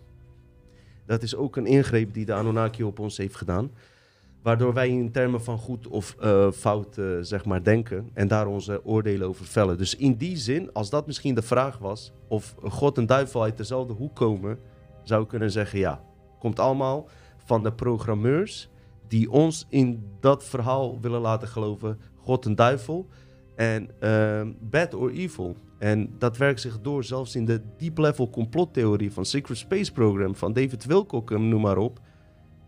Dat 1.06 1.22
is 1.22 1.36
ook 1.36 1.56
een 1.56 1.66
ingreep 1.66 2.14
die 2.14 2.24
de 2.24 2.34
Anunnaki 2.34 2.84
op 2.84 2.98
ons 2.98 3.16
heeft 3.16 3.36
gedaan. 3.36 3.70
Waardoor 4.42 4.74
wij 4.74 4.88
in 4.88 5.12
termen 5.12 5.42
van 5.42 5.58
goed 5.58 5.86
of 5.86 6.16
eh, 6.20 6.50
fout 6.50 7.00
zeg 7.20 7.44
maar 7.44 7.62
denken 7.62 8.10
en 8.14 8.28
daar 8.28 8.46
onze 8.46 8.84
oordelen 8.84 9.28
over 9.28 9.44
vellen. 9.44 9.78
Dus 9.78 9.96
in 9.96 10.14
die 10.14 10.36
zin, 10.36 10.72
als 10.72 10.90
dat 10.90 11.06
misschien 11.06 11.34
de 11.34 11.42
vraag 11.42 11.78
was, 11.78 12.12
of 12.28 12.54
God 12.62 12.98
en 12.98 13.06
duivel 13.06 13.42
uit 13.42 13.56
dezelfde 13.56 13.92
hoek 13.92 14.14
komen, 14.16 14.58
zou 15.02 15.22
ik 15.22 15.28
kunnen 15.28 15.50
zeggen 15.50 15.78
ja. 15.78 16.04
Komt 16.38 16.58
allemaal 16.58 17.08
van 17.44 17.62
de 17.62 17.72
programmeurs 17.72 18.70
die 19.08 19.30
ons 19.30 19.66
in 19.68 20.08
dat 20.20 20.44
verhaal 20.44 21.00
willen 21.00 21.20
laten 21.20 21.48
geloven, 21.48 21.98
God 22.16 22.46
en 22.46 22.54
duivel 22.54 23.08
en 23.58 23.88
ehm, 23.98 24.52
bad 24.60 24.94
or 24.94 25.10
evil. 25.10 25.56
En 25.78 26.10
dat 26.18 26.36
werkt 26.36 26.60
zich 26.60 26.80
door 26.80 27.04
zelfs 27.04 27.36
in 27.36 27.44
de 27.44 27.60
deep 27.76 27.98
level 27.98 28.30
complottheorie 28.30 29.12
van 29.12 29.24
Secret 29.24 29.58
Space 29.58 29.92
Program 29.92 30.34
van 30.34 30.52
David 30.52 30.84
Wilcock, 30.84 31.30
noem 31.30 31.60
maar 31.60 31.78
op. 31.78 32.00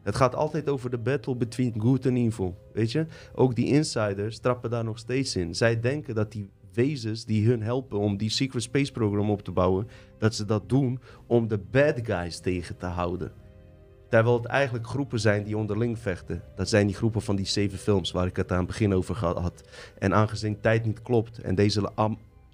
Het 0.02 0.16
gaat 0.16 0.34
altijd 0.34 0.68
over 0.68 0.90
de 0.90 0.98
battle 0.98 1.36
between 1.36 1.74
good 1.78 2.06
and 2.06 2.16
evil. 2.16 2.56
Weet 2.72 2.92
je? 2.92 3.06
Ook 3.34 3.54
die 3.54 3.66
insiders 3.66 4.38
trappen 4.38 4.70
daar 4.70 4.84
nog 4.84 4.98
steeds 4.98 5.36
in. 5.36 5.54
Zij 5.54 5.80
denken 5.80 6.14
dat 6.14 6.32
die 6.32 6.50
wezens 6.72 7.24
die 7.24 7.46
hun 7.46 7.62
helpen 7.62 7.98
om 7.98 8.16
die 8.16 8.30
Secret 8.30 8.62
Space 8.62 8.92
Program 8.92 9.30
op 9.30 9.42
te 9.42 9.52
bouwen, 9.52 9.88
dat 10.18 10.34
ze 10.34 10.44
dat 10.44 10.68
doen 10.68 11.00
om 11.26 11.48
de 11.48 11.58
bad 11.58 12.00
guys 12.02 12.40
tegen 12.40 12.76
te 12.76 12.86
houden. 12.86 13.32
Terwijl 14.10 14.36
het 14.36 14.46
eigenlijk 14.46 14.86
groepen 14.86 15.20
zijn 15.20 15.44
die 15.44 15.56
onderling 15.56 15.98
vechten. 15.98 16.42
Dat 16.56 16.68
zijn 16.68 16.86
die 16.86 16.96
groepen 16.96 17.22
van 17.22 17.36
die 17.36 17.46
zeven 17.46 17.78
films 17.78 18.10
waar 18.10 18.26
ik 18.26 18.36
het 18.36 18.52
aan 18.52 18.58
het 18.58 18.66
begin 18.66 18.94
over 18.94 19.24
had. 19.26 19.62
En 19.98 20.14
aangezien 20.14 20.60
tijd 20.60 20.84
niet 20.84 21.02
klopt 21.02 21.38
en 21.38 21.54
deze 21.54 21.90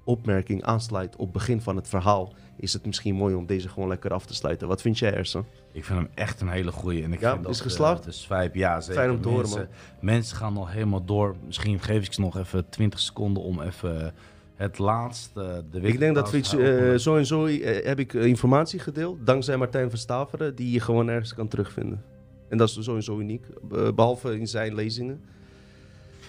opmerking 0.05 0.63
aansluit 0.63 1.15
op 1.17 1.21
het 1.25 1.33
begin 1.33 1.61
van 1.61 1.77
het 1.77 1.89
verhaal, 1.89 2.33
is 2.57 2.73
het 2.73 2.87
misschien 2.87 3.15
mooi 3.15 3.35
om 3.35 3.47
deze 3.47 3.69
gewoon 3.69 3.89
lekker 3.89 4.13
af 4.13 4.27
te 4.27 4.35
sluiten. 4.35 4.69
Wat 4.69 4.81
vind 4.83 4.99
jij, 4.99 5.15
Ersan? 5.15 5.45
Ik 5.73 5.85
vind 5.85 5.99
hem 5.99 6.09
echt 6.15 6.41
een 6.41 6.49
hele 6.49 6.73
goeie. 6.73 7.03
En 7.03 7.13
ik 7.13 7.21
Ja, 7.21 7.33
vind 7.33 7.49
is 7.49 7.57
dat, 7.57 7.67
geslaagd? 7.67 7.99
eh, 7.99 8.05
de 8.05 8.13
swipe, 8.13 8.59
ja 8.59 8.81
zeker. 8.81 9.03
Fijn 9.03 9.15
om 9.15 9.21
te 9.21 9.29
horen, 9.29 9.43
mensen, 9.43 9.69
mensen 10.01 10.37
gaan 10.37 10.53
nog 10.53 10.73
helemaal 10.73 11.05
door. 11.05 11.37
Misschien 11.47 11.81
geef 11.81 12.05
ik 12.07 12.13
ze 12.13 12.21
nog 12.21 12.39
even 12.39 12.69
20 12.69 12.99
seconden 13.01 13.43
om 13.43 13.61
even 13.61 14.15
het 14.57 14.79
laatste... 14.79 15.65
De 15.71 15.81
Ik 15.81 15.99
denk 15.99 16.15
dat 16.15 16.31
we 16.31 16.37
iets, 16.37 16.57
eh, 16.57 16.95
zo 16.95 17.17
en 17.17 17.27
zo 17.27 17.45
eh, 17.47 17.85
heb 17.87 17.99
ik 17.99 18.15
eh, 18.15 18.25
informatie 18.25 18.79
gedeeld, 18.79 19.27
dankzij 19.27 19.57
Martijn 19.57 19.89
van 19.91 19.99
Staveren, 19.99 20.55
die 20.55 20.71
je 20.71 20.81
gewoon 20.81 21.09
ergens 21.09 21.35
kan 21.35 21.49
terugvinden. 21.49 22.03
En 22.49 22.59
dat 22.59 22.69
is 22.69 22.79
zo 22.79 22.95
en 22.95 23.03
zo 23.03 23.19
uniek, 23.19 23.47
be- 23.63 23.93
behalve 23.95 24.39
in 24.39 24.47
zijn 24.49 24.75
lezingen. 24.75 25.21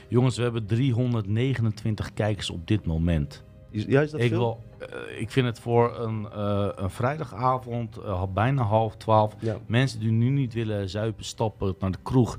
Jongens, 0.07 0.37
we 0.37 0.43
hebben 0.43 0.65
329 0.65 2.13
kijkers 2.13 2.49
op 2.49 2.67
dit 2.67 2.85
moment. 2.85 3.43
Is- 3.71 3.85
Ja, 3.85 4.01
is 4.01 4.11
dat 4.11 4.19
Ik, 4.21 4.29
veel? 4.29 4.39
wil, 4.39 4.87
eh, 4.89 5.21
ik 5.21 5.31
vind 5.31 5.45
het 5.45 5.59
voor 5.59 5.99
een, 5.99 6.27
eh, 6.31 6.67
een 6.75 6.89
vrijdagavond, 6.89 7.97
eh, 7.97 8.23
bijna 8.33 8.63
half 8.63 8.95
twaalf, 8.95 9.35
Ja. 9.39 9.57
mensen 9.67 9.99
die 9.99 10.11
nu 10.11 10.29
niet 10.29 10.53
willen 10.53 10.89
zuipen, 10.89 11.25
stappen 11.25 11.75
naar 11.79 11.91
de 11.91 11.97
kroeg, 12.03 12.37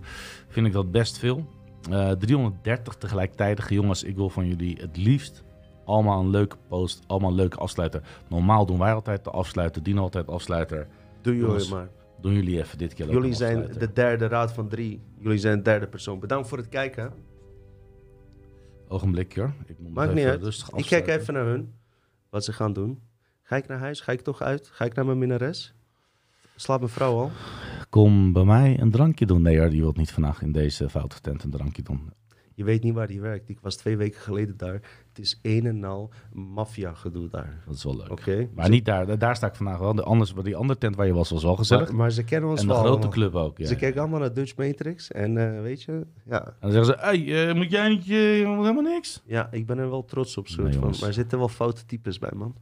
vind 0.48 0.66
ik 0.66 0.72
dat 0.72 0.90
best 0.90 1.18
veel. 1.18 1.46
Eh 1.90 2.10
330 2.10 2.94
tegelijkertijd. 2.94 3.62
Jongens, 3.68 4.02
ik 4.02 4.16
wil 4.16 4.28
van 4.30 4.46
jullie 4.46 4.76
het 4.80 4.96
liefst 4.96 5.44
allemaal 5.88 6.20
een 6.20 6.30
leuke 6.30 6.56
post, 6.68 7.02
allemaal 7.06 7.30
een 7.30 7.36
leuke 7.36 7.56
afsluiter. 7.56 8.02
Normaal 8.28 8.66
doen 8.66 8.78
wij 8.78 8.92
altijd 8.92 9.24
de 9.24 9.30
afsluiter, 9.30 9.82
Dino 9.82 10.02
altijd 10.02 10.26
de 10.26 10.32
afsluiter. 10.32 10.86
Doe 11.22 11.36
Jongens, 11.36 11.62
jullie 11.64 11.78
maar. 11.78 11.88
Doen 12.20 12.32
jullie 12.32 12.58
even 12.58 12.78
dit 12.78 12.94
keer 12.94 13.10
Jullie 13.10 13.34
zijn 13.34 13.56
afsluiter. 13.56 13.86
de 13.86 13.92
derde 13.92 14.26
raad 14.26 14.52
van 14.52 14.68
drie. 14.68 15.00
Jullie 15.18 15.38
zijn 15.38 15.56
de 15.56 15.62
derde 15.62 15.86
persoon. 15.86 16.18
Bedankt 16.18 16.48
voor 16.48 16.58
het 16.58 16.68
kijken. 16.68 17.12
Ogenblikje 18.88 19.40
hoor. 19.40 19.52
Ik 19.66 19.78
moet 19.78 19.94
Maakt 19.94 20.14
niet 20.14 20.24
uit. 20.24 20.42
rustig 20.42 20.70
Ik 20.70 20.84
kijk 20.86 21.06
even 21.06 21.34
naar 21.34 21.44
hun. 21.46 21.72
Wat 22.30 22.44
ze 22.44 22.52
gaan 22.52 22.72
doen. 22.72 23.00
Ga 23.42 23.56
ik 23.56 23.66
naar 23.68 23.78
huis? 23.78 24.00
Ga 24.00 24.12
ik 24.12 24.20
toch 24.20 24.40
uit? 24.42 24.68
Ga 24.72 24.84
ik 24.84 24.94
naar 24.94 25.06
mijn 25.06 25.18
minnares? 25.18 25.74
Slaapt 26.56 26.80
mijn 26.80 26.92
vrouw 26.92 27.16
al? 27.18 27.30
Kom 27.88 28.32
bij 28.32 28.44
mij 28.44 28.80
een 28.80 28.90
drankje 28.90 29.26
doen. 29.26 29.42
Nee 29.42 29.58
hoor, 29.58 29.70
die 29.70 29.80
wil 29.80 29.92
niet 29.96 30.10
vandaag 30.12 30.42
in 30.42 30.52
deze 30.52 30.88
foute 30.88 31.20
tent 31.20 31.42
een 31.42 31.50
drankje 31.50 31.82
doen. 31.82 32.10
Je 32.54 32.64
weet 32.64 32.82
niet 32.82 32.94
waar 32.94 33.06
die 33.06 33.20
werkt. 33.20 33.48
Ik 33.48 33.58
was 33.60 33.76
twee 33.76 33.96
weken 33.96 34.20
geleden 34.20 34.56
daar. 34.56 34.80
Het 35.18 35.26
is 35.26 35.38
een 35.42 35.66
en 35.66 35.84
al 35.84 36.10
maffia 36.32 36.94
gedoe 36.94 37.28
daar. 37.28 37.62
Dat 37.66 37.74
is 37.74 37.84
wel 37.84 37.96
leuk. 37.96 38.10
Oké? 38.10 38.48
Maar 38.54 38.68
niet 38.68 38.84
daar, 38.84 39.18
daar 39.18 39.36
sta 39.36 39.46
ik 39.46 39.54
vandaag 39.54 39.78
wel. 39.78 39.94
De 39.94 40.02
anders, 40.02 40.34
die 40.42 40.56
andere 40.56 40.78
tent 40.78 40.96
waar 40.96 41.06
je 41.06 41.12
was, 41.12 41.30
was 41.30 41.42
wel 41.42 41.56
gezellig. 41.56 41.86
Maar, 41.88 41.96
maar 41.96 42.10
ze 42.10 42.24
kennen 42.24 42.50
ons 42.50 42.60
en 42.60 42.66
de 42.66 42.72
wel 42.72 42.82
grote 42.82 42.94
allemaal. 42.96 43.10
club 43.12 43.34
ook. 43.34 43.58
Ja. 43.58 43.66
Ze 43.66 43.76
kijken 43.76 44.00
allemaal 44.00 44.20
naar 44.20 44.32
Dutch 44.34 44.56
Matrix. 44.56 45.10
En 45.12 45.54
eh, 45.56 45.62
weet 45.62 45.82
je, 45.82 46.06
ja. 46.26 46.46
En 46.46 46.54
dan 46.60 46.70
zeggen 46.72 46.94
ze, 46.94 47.00
hey, 47.04 47.48
eh, 47.48 47.54
moet 47.54 47.70
jij 47.70 47.88
niet, 47.88 48.00
eh, 48.02 48.08
helemaal 48.08 48.80
niks? 48.82 49.22
ja, 49.26 49.48
ik 49.52 49.66
ben 49.66 49.78
er 49.78 49.90
wel 49.90 50.04
trots 50.04 50.36
op. 50.36 50.48
Soort 50.48 50.68
Nee, 50.68 50.78
van. 50.78 50.94
Maar 51.00 51.08
er 51.08 51.14
zitten 51.14 51.38
wel 51.38 51.48
foute 51.48 51.86
types 51.86 52.18
bij, 52.18 52.32
man. 52.36 52.54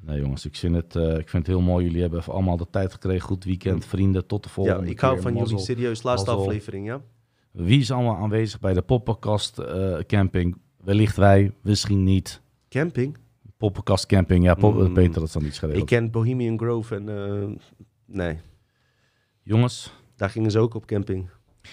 Nee 0.00 0.20
jongens, 0.20 0.46
ik 0.46 0.56
vind, 0.56 0.74
het, 0.76 0.94
ik 0.94 1.28
vind 1.28 1.46
het 1.46 1.56
heel 1.56 1.60
mooi. 1.60 1.84
Jullie 1.84 2.00
hebben 2.00 2.18
even 2.18 2.32
allemaal 2.32 2.56
de 2.56 2.66
tijd 2.70 2.92
gekregen. 2.92 3.20
Goed 3.20 3.44
weekend, 3.44 3.84
vrienden. 3.84 4.26
Tot 4.26 4.42
de 4.42 4.48
Ja, 4.48 4.54
volgende 4.54 4.90
ik 4.90 5.00
hou 5.00 5.12
keer. 5.12 5.22
van 5.22 5.36
jullie 5.36 5.58
serieus. 5.58 6.02
Laatste 6.02 6.30
mazzel. 6.30 6.46
aflevering, 6.46 6.86
ja? 6.86 7.00
Wie 7.50 7.80
is 7.80 7.90
allemaal 7.90 8.16
aanwezig 8.16 8.60
bij 8.60 8.74
de 8.74 8.82
Poppenkast 8.82 9.60
camping? 10.06 10.56
Wellicht 10.82 11.16
wij, 11.16 11.52
misschien 11.62 12.02
niet. 12.04 12.40
Camping? 12.68 13.16
Poppenkast 13.56 14.06
camping, 14.06 14.44
ja, 14.44 14.54
pop, 14.54 14.74
Mm. 14.74 14.92
Peter, 14.92 15.20
dat 15.20 15.32
dan 15.32 15.42
niet 15.42 15.54
schelen. 15.54 15.76
Ik 15.76 15.86
ken 15.86 16.10
Bohemian 16.10 16.58
Grove 16.58 16.94
en... 16.94 17.08
eh, 17.08 17.48
nee, 18.06 18.38
Jongens, 19.42 19.92
daar 20.16 20.30
gingen 20.30 20.50
ze 20.50 20.58
ook 20.58 20.74
op 20.74 20.86
camping. 20.86 21.28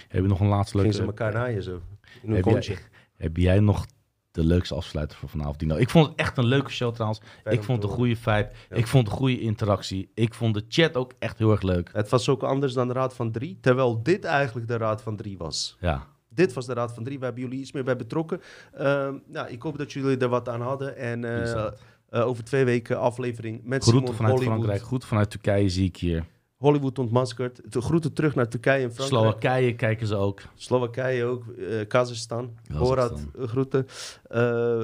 heb 0.07 0.21
je 0.21 0.27
nog 0.27 0.39
een 0.39 0.47
laatste 0.47 0.77
leuke... 0.77 0.91
Gingen 0.91 1.05
ze 1.13 1.21
elkaar 1.21 1.33
naaien 1.33 1.63
zo. 1.63 1.81
In 2.21 2.29
een 2.29 2.35
heb, 2.35 2.43
kontje. 2.43 2.71
jij, 2.73 2.81
heb 3.15 3.37
jij 3.37 3.59
nog 3.59 3.85
de 4.31 4.43
leukste 4.43 4.75
afsluiter 4.75 5.17
voor 5.17 5.29
vanavond, 5.29 5.59
Dino? 5.59 5.75
Ik 5.75 5.89
vond 5.89 6.07
het 6.07 6.15
echt 6.15 6.37
een 6.37 6.45
leuke 6.45 6.69
show 6.71 6.93
trouwens. 6.93 7.21
Fijn 7.43 7.55
ik 7.55 7.63
vond 7.63 7.83
een 7.83 7.89
goede 7.89 8.15
vibe. 8.15 8.49
Ja. 8.69 8.75
Ik 8.75 8.87
vond 8.87 9.07
een 9.07 9.13
goede 9.13 9.39
interactie. 9.39 10.11
Ik 10.13 10.33
vond 10.33 10.53
de 10.53 10.65
chat 10.67 10.95
ook 10.95 11.13
echt 11.19 11.37
heel 11.37 11.51
erg 11.51 11.61
leuk. 11.61 11.89
Het 11.93 12.09
was 12.09 12.29
ook 12.29 12.43
anders 12.43 12.73
dan 12.73 12.87
de 12.87 12.93
Raad 12.93 13.15
van 13.15 13.31
Drie. 13.31 13.57
Terwijl 13.61 14.03
dit 14.03 14.23
eigenlijk 14.23 14.67
de 14.67 14.77
Raad 14.77 15.01
van 15.01 15.15
Drie 15.15 15.37
was. 15.37 15.77
Ja. 15.79 16.07
Dit 16.39 16.53
was 16.53 16.65
de 16.65 16.73
Raad 16.73 16.93
van 16.93 17.03
Drie. 17.03 17.19
We 17.19 17.25
hebben 17.25 17.43
jullie 17.43 17.59
iets 17.59 17.71
meer 17.71 17.83
bij 17.83 17.95
betrokken. 17.95 18.41
Ehm, 18.73 19.15
nou, 19.27 19.49
ik 19.49 19.61
hoop 19.61 19.77
dat 19.77 19.91
jullie 19.91 20.17
er 20.17 20.29
wat 20.29 20.49
aan 20.49 20.61
hadden. 20.61 20.95
En 20.95 21.23
eh, 21.25 21.65
eh, 22.09 22.27
over 22.27 22.43
twee 22.43 22.65
weken 22.65 22.99
aflevering 22.99 23.61
met 23.63 23.83
Groeten 23.83 24.01
Simon 24.01 24.15
vanuit 24.15 24.33
Hollywood. 24.33 24.57
Frankrijk, 24.57 24.87
goed 24.87 25.05
vanuit 25.05 25.29
Turkije 25.29 25.69
zie 25.69 25.85
ik 25.85 25.97
hier. 25.97 26.25
Hollywood 26.59 26.99
ontmaskerd. 26.99 27.71
De 27.71 27.81
groeten 27.81 28.13
terug 28.13 28.35
naar 28.35 28.47
Turkije 28.47 28.83
en 28.83 28.93
Frankrijk. 28.93 29.23
Slowakije 29.23 29.75
kijken 29.75 30.07
ze 30.07 30.15
ook. 30.15 30.41
Slowakije 30.55 31.25
ook. 31.25 31.47
eh 31.47 31.87
Kazachstan. 31.87 32.51
Borat, 32.77 33.25
eh, 33.39 33.47
groeten. 33.47 33.85
Eh, 34.23 34.39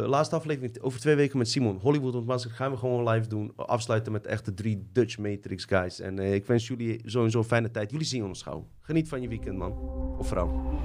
laatste 0.08 0.36
aflevering 0.36 0.82
over 0.82 1.00
twee 1.00 1.16
weken 1.16 1.38
met 1.38 1.50
Simon. 1.50 1.78
Hollywood 1.82 2.16
ontmaskerd 2.16 2.56
gaan 2.56 2.72
we 2.72 2.78
gewoon 2.78 3.10
live 3.10 3.28
doen. 3.28 3.52
Afsluiten 3.56 4.12
met 4.12 4.26
echt 4.26 4.46
de 4.46 4.54
drie 4.54 4.88
Dutch 4.92 5.18
Matrix 5.18 5.66
guys. 5.66 6.00
En 6.00 6.20
ik 6.20 6.46
wens 6.46 6.68
jullie 6.68 7.02
sowieso 7.06 7.38
een 7.38 7.44
fijne 7.44 7.72
tijd. 7.72 7.92
Jullie 7.92 8.06
zien 8.08 8.26
ons 8.26 8.42
gauw. 8.42 8.68
Geniet 8.82 9.10
van 9.10 9.22
je 9.22 9.28
weekend, 9.28 9.58
man. 9.58 9.72
Of 10.18 10.28
vrouw. 10.28 10.80